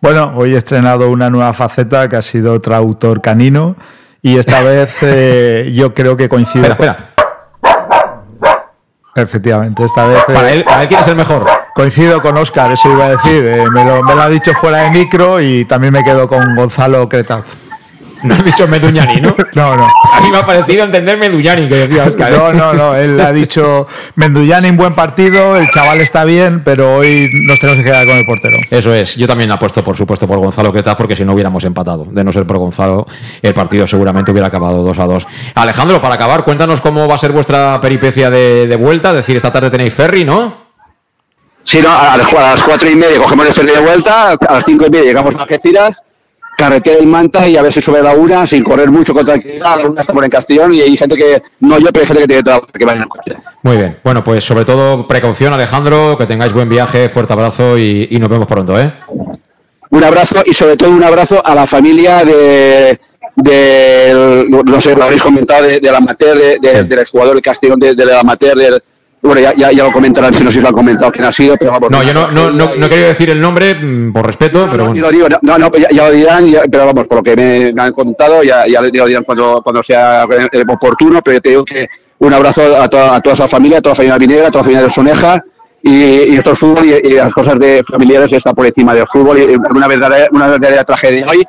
Bueno, 0.00 0.32
hoy 0.36 0.54
he 0.54 0.56
estrenado 0.56 1.10
una 1.10 1.30
nueva 1.30 1.52
faceta 1.52 2.08
que 2.08 2.16
ha 2.16 2.22
sido 2.22 2.60
autor 2.72 3.20
canino 3.20 3.76
y 4.22 4.38
esta 4.38 4.62
vez 4.62 4.96
eh, 5.02 5.72
yo 5.74 5.94
creo 5.94 6.16
que 6.16 6.28
coincide. 6.28 6.68
Espera, 6.68 6.92
espera. 6.92 7.16
Efectivamente, 9.16 9.82
esta 9.82 10.06
vez. 10.06 10.22
Para, 10.26 10.52
él, 10.52 10.62
para 10.62 10.82
él, 10.82 10.88
¿quién 10.88 11.00
es 11.00 11.08
el 11.08 11.16
mejor? 11.16 11.46
Coincido 11.74 12.20
con 12.20 12.36
Oscar, 12.36 12.70
eso 12.72 12.92
iba 12.92 13.06
a 13.06 13.10
decir. 13.10 13.46
Eh, 13.46 13.64
me, 13.72 13.84
lo, 13.84 14.02
me, 14.02 14.14
lo, 14.14 14.22
ha 14.22 14.28
dicho 14.28 14.52
fuera 14.52 14.82
de 14.82 14.90
micro 14.90 15.40
y 15.40 15.64
también 15.64 15.92
me 15.94 16.04
quedo 16.04 16.28
con 16.28 16.54
Gonzalo 16.54 17.08
Cretaz. 17.08 17.65
No 18.22 18.34
has 18.34 18.44
dicho 18.44 18.66
Meduñani, 18.66 19.20
¿no? 19.20 19.34
No, 19.54 19.76
no. 19.76 19.88
A 20.12 20.20
mí 20.20 20.30
me 20.30 20.38
ha 20.38 20.46
parecido 20.46 20.84
entender 20.84 21.16
Meduñani, 21.16 21.68
que 21.68 21.74
decía 21.74 22.04
Oscar. 22.04 22.30
No, 22.30 22.52
no, 22.52 22.72
no. 22.72 22.94
Él 22.94 23.20
ha 23.20 23.32
dicho 23.32 23.86
Meduñani 24.16 24.68
en 24.68 24.76
buen 24.76 24.94
partido, 24.94 25.56
el 25.56 25.70
chaval 25.70 26.00
está 26.00 26.24
bien, 26.24 26.62
pero 26.64 26.96
hoy 26.96 27.28
nos 27.46 27.58
tenemos 27.58 27.82
que 27.82 27.84
quedar 27.84 28.06
con 28.06 28.16
el 28.16 28.26
portero. 28.26 28.56
Eso 28.70 28.92
es. 28.94 29.16
Yo 29.16 29.26
también 29.26 29.50
apuesto, 29.50 29.82
por 29.82 29.96
supuesto, 29.96 30.26
por 30.26 30.38
Gonzalo 30.38 30.72
Queta, 30.72 30.96
porque 30.96 31.16
si 31.16 31.24
no 31.24 31.32
hubiéramos 31.32 31.64
empatado. 31.64 32.06
De 32.10 32.24
no 32.24 32.32
ser 32.32 32.46
por 32.46 32.58
Gonzalo, 32.58 33.06
el 33.42 33.54
partido 33.54 33.86
seguramente 33.86 34.30
hubiera 34.30 34.48
acabado 34.48 34.82
2 34.82 34.98
a 34.98 35.04
2. 35.04 35.26
Alejandro, 35.54 36.00
para 36.00 36.16
acabar, 36.16 36.44
cuéntanos 36.44 36.80
cómo 36.80 37.08
va 37.08 37.14
a 37.14 37.18
ser 37.18 37.32
vuestra 37.32 37.80
peripecia 37.80 38.30
de, 38.30 38.76
vuelta. 38.76 39.10
Es 39.10 39.16
decir, 39.16 39.36
esta 39.36 39.52
tarde 39.52 39.70
tenéis 39.70 39.94
ferry, 39.94 40.24
¿no? 40.24 40.66
Sí, 41.62 41.80
no, 41.82 41.90
a 41.90 42.16
las, 42.16 42.62
cuatro 42.62 42.88
y 42.88 42.94
media 42.94 43.18
cogemos 43.18 43.46
el 43.46 43.52
ferry 43.52 43.72
de 43.72 43.80
vuelta, 43.80 44.32
a 44.32 44.52
las 44.52 44.64
cinco 44.64 44.86
y 44.86 44.90
media 44.90 45.06
llegamos 45.06 45.34
a 45.34 45.42
Algeciras 45.42 46.02
carretera 46.56 46.96
del 46.96 47.06
Manta 47.06 47.46
y 47.46 47.56
a 47.56 47.62
ver 47.62 47.72
si 47.72 47.80
sube 47.80 48.02
la 48.02 48.14
una 48.14 48.46
sin 48.46 48.64
correr 48.64 48.90
mucho 48.90 49.12
con 49.12 49.24
tranquilidad. 49.24 49.78
La 49.78 49.88
una 49.88 50.00
está 50.00 50.12
por 50.12 50.24
en 50.24 50.30
Castellón 50.30 50.72
y 50.72 50.80
hay 50.80 50.96
gente 50.96 51.16
que, 51.16 51.42
no 51.60 51.78
yo, 51.78 51.92
pero 51.92 52.00
hay 52.00 52.06
gente 52.06 52.22
que 52.22 52.28
tiene 52.28 52.42
trabajo 52.42 52.66
que 52.66 52.84
vaya 52.84 53.02
en 53.02 53.08
coche. 53.08 53.36
Muy 53.62 53.76
bien. 53.76 53.98
Bueno, 54.02 54.24
pues 54.24 54.42
sobre 54.44 54.64
todo 54.64 55.06
precaución, 55.06 55.52
Alejandro, 55.52 56.16
que 56.18 56.26
tengáis 56.26 56.52
buen 56.52 56.68
viaje, 56.68 57.08
fuerte 57.08 57.32
abrazo 57.32 57.78
y, 57.78 58.16
nos 58.18 58.30
vemos 58.30 58.48
pronto, 58.48 58.80
¿eh? 58.80 58.90
Un 59.90 60.02
abrazo 60.02 60.42
y 60.44 60.52
sobre 60.52 60.76
todo 60.76 60.90
un 60.90 61.04
abrazo 61.04 61.44
a 61.44 61.54
la 61.54 61.66
familia 61.66 62.24
de, 62.24 62.98
de 63.36 64.46
no 64.48 64.80
sé, 64.80 64.96
lo 64.96 65.04
habéis 65.04 65.22
comentado, 65.22 65.64
de, 65.64 65.80
la 65.80 65.98
amateur, 65.98 66.36
de, 66.36 66.84
del 66.84 66.98
exjugador 66.98 67.34
del 67.34 67.42
Castellón, 67.42 67.78
de, 67.78 67.94
la 67.94 68.20
amateur, 68.20 68.56
del 68.56 68.82
bueno, 69.22 69.40
ya, 69.40 69.52
ya, 69.56 69.72
ya, 69.72 69.84
lo 69.84 69.92
comentarán 69.92 70.32
si 70.32 70.44
no 70.44 70.50
sé 70.50 70.58
si 70.58 70.62
lo 70.62 70.68
han 70.68 70.74
comentado 70.74 71.10
quién 71.10 71.24
ha 71.24 71.32
sido, 71.32 71.56
pero 71.56 71.72
vamos. 71.72 71.90
No, 71.90 72.02
yo 72.02 72.14
no, 72.14 72.30
no, 72.30 72.50
no, 72.50 72.74
no 72.76 72.88
quería 72.88 73.08
decir 73.08 73.30
el 73.30 73.40
nombre 73.40 73.74
mm, 73.74 74.12
por 74.12 74.26
respeto, 74.26 74.68
pero 74.70 74.86
bueno. 74.92 75.10
no, 75.42 75.58
no, 75.58 75.70
ya, 75.72 76.08
lo 76.08 76.12
dirán, 76.12 76.46
pero 76.70 76.86
vamos, 76.86 77.08
por 77.08 77.18
lo 77.18 77.22
que 77.22 77.36
me, 77.74 77.82
han 77.82 77.92
contado, 77.92 78.42
ya, 78.42 78.66
ya, 78.66 78.80
lo 78.80 78.88
dirán 78.88 79.24
cuando, 79.24 79.60
cuando 79.62 79.82
sea 79.82 80.26
oportuno, 80.68 81.22
pero 81.22 81.36
yo 81.36 81.40
te 81.40 81.48
digo 81.50 81.64
que 81.64 81.88
un 82.18 82.32
abrazo 82.32 82.76
a 82.80 82.88
toda, 82.88 83.16
a 83.16 83.20
toda 83.20 83.34
esa 83.34 83.48
familia, 83.48 83.78
a 83.78 83.82
toda 83.82 83.92
la 83.92 83.96
familia 83.96 84.18
Vinera, 84.18 84.48
a 84.48 84.50
toda 84.50 84.60
la 84.60 84.64
familia 84.64 84.82
de 84.84 84.90
Soneja, 84.90 85.44
y, 85.82 86.32
y 86.32 86.36
esto 86.36 86.52
es 86.52 86.58
fútbol 86.58 86.84
y, 86.84 87.08
y, 87.08 87.12
las 87.12 87.32
cosas 87.32 87.58
de 87.58 87.82
familiares 87.84 88.32
está 88.32 88.52
por 88.52 88.66
encima 88.66 88.94
del 88.94 89.06
fútbol, 89.06 89.38
y 89.38 89.56
una 89.74 89.88
verdadera, 89.88 90.28
una 90.32 90.48
verdadera 90.48 90.84
tragedia 90.84 91.26
hoy 91.28 91.46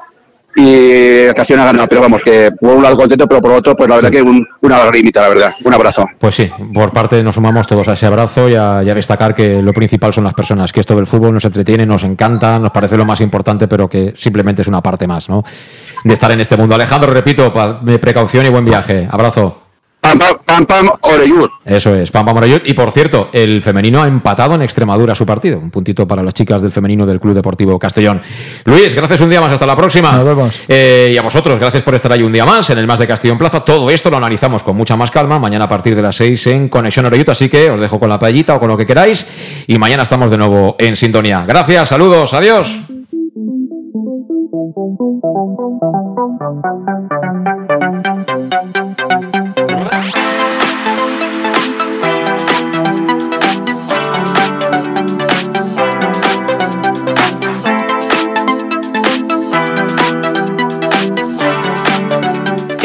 y 0.58 1.28
ocasión 1.28 1.60
ha 1.60 1.66
ganado. 1.66 1.88
Pero 1.88 2.02
vamos, 2.02 2.24
que 2.24 2.52
por 2.60 2.76
un 2.76 2.84
lado 2.84 2.98
contento, 2.98 3.28
pero 3.28 3.42
por 3.42 3.52
otro, 3.52 3.76
pues 3.76 3.88
la 3.88 3.96
verdad 3.96 4.12
que 4.12 4.22
un, 4.22 4.46
una 4.62 4.80
lagrimita, 4.80 5.22
la 5.22 5.30
verdad. 5.30 5.54
Un 5.64 5.74
abrazo. 5.74 6.06
Pues 6.18 6.36
sí, 6.36 6.52
por 6.74 6.92
parte 6.92 7.22
nos 7.24 7.36
sumamos 7.36 7.68
todos 7.68 7.88
a 7.88 7.94
ese 7.94 8.08
abrazo 8.08 8.50
y 8.50 8.56
a, 8.56 8.82
destacar 8.82 9.36
que 9.36 9.62
lo 9.62 9.74
principal 9.74 10.12
son 10.14 10.24
las 10.24 10.34
personas, 10.34 10.74
que 10.74 10.80
esto 10.80 10.96
del 10.96 11.06
fútbol 11.06 11.34
nos 11.34 11.46
entretiene, 11.46 11.86
nos 11.86 12.04
encanta, 12.04 12.58
nos 12.58 12.72
parece 12.72 12.98
lo 12.98 13.06
más 13.06 13.22
importante, 13.22 13.68
pero 13.68 13.88
que 13.88 14.16
simplemente 14.18 14.64
es 14.64 14.68
una 14.68 14.82
parte 14.82 15.06
más, 15.06 15.30
¿no? 15.30 15.44
De 16.04 16.14
estar 16.14 16.32
en 16.32 16.42
este 16.42 16.58
mundo. 16.58 16.74
Alejandro, 16.74 17.14
repito, 17.14 17.54
precaución 18.02 18.46
y 18.48 18.50
buen 18.50 18.66
viaje. 18.66 19.08
Abrazo. 19.10 19.67
Pam, 20.00 20.66
pam, 20.66 20.90
Oreyud. 21.02 21.50
Eso 21.66 21.94
es, 21.96 22.12
Pam, 22.12 22.26
Pam, 22.26 22.38
Oreyud. 22.38 22.62
Y 22.66 22.74
por 22.74 22.92
cierto, 22.92 23.30
el 23.34 23.62
femenino 23.62 24.02
ha 24.02 24.08
empatado 24.08 24.56
en 24.56 24.62
Extremadura 24.62 25.16
su 25.16 25.26
partido. 25.26 25.60
Un 25.60 25.70
puntito 25.70 26.08
para 26.08 26.24
las 26.24 26.34
chicas 26.34 26.62
del 26.62 26.72
femenino 26.72 27.06
del 27.06 27.20
Club 27.20 27.34
Deportivo 27.34 27.78
Castellón. 27.78 28.22
Luis, 28.66 28.94
gracias 28.94 29.20
un 29.22 29.30
día 29.30 29.42
más. 29.42 29.52
Hasta 29.52 29.66
la 29.66 29.76
próxima. 29.76 30.14
Nos 30.14 30.26
vemos. 30.26 30.62
Eh, 30.68 31.12
y 31.14 31.18
a 31.18 31.22
vosotros, 31.22 31.60
gracias 31.60 31.84
por 31.84 31.96
estar 31.96 32.12
ahí 32.12 32.24
un 32.24 32.32
día 32.32 32.46
más 32.46 32.70
en 32.70 32.78
el 32.78 32.88
Más 32.88 33.00
de 33.00 33.08
Castellón 33.08 33.38
Plaza. 33.38 33.62
Todo 33.62 33.90
esto 33.90 34.10
lo 34.10 34.18
analizamos 34.18 34.64
con 34.64 34.76
mucha 34.78 34.96
más 34.96 35.12
calma 35.12 35.40
mañana 35.40 35.66
a 35.66 35.70
partir 35.70 35.96
de 35.96 36.02
las 36.02 36.16
6 36.16 36.48
en 36.48 36.70
Conexión 36.70 37.06
Oreyud. 37.06 37.30
Así 37.30 37.50
que 37.50 37.70
os 37.70 37.80
dejo 37.80 38.00
con 38.00 38.10
la 38.10 38.20
paellita 38.20 38.56
o 38.56 38.60
con 38.60 38.70
lo 38.70 38.78
que 38.78 38.86
queráis. 38.86 39.28
Y 39.68 39.78
mañana 39.78 40.04
estamos 40.04 40.32
de 40.32 40.38
nuevo 40.38 40.76
en 40.80 40.96
sintonía. 40.96 41.44
Gracias, 41.46 41.90
saludos, 41.90 42.34
adiós. 42.34 42.78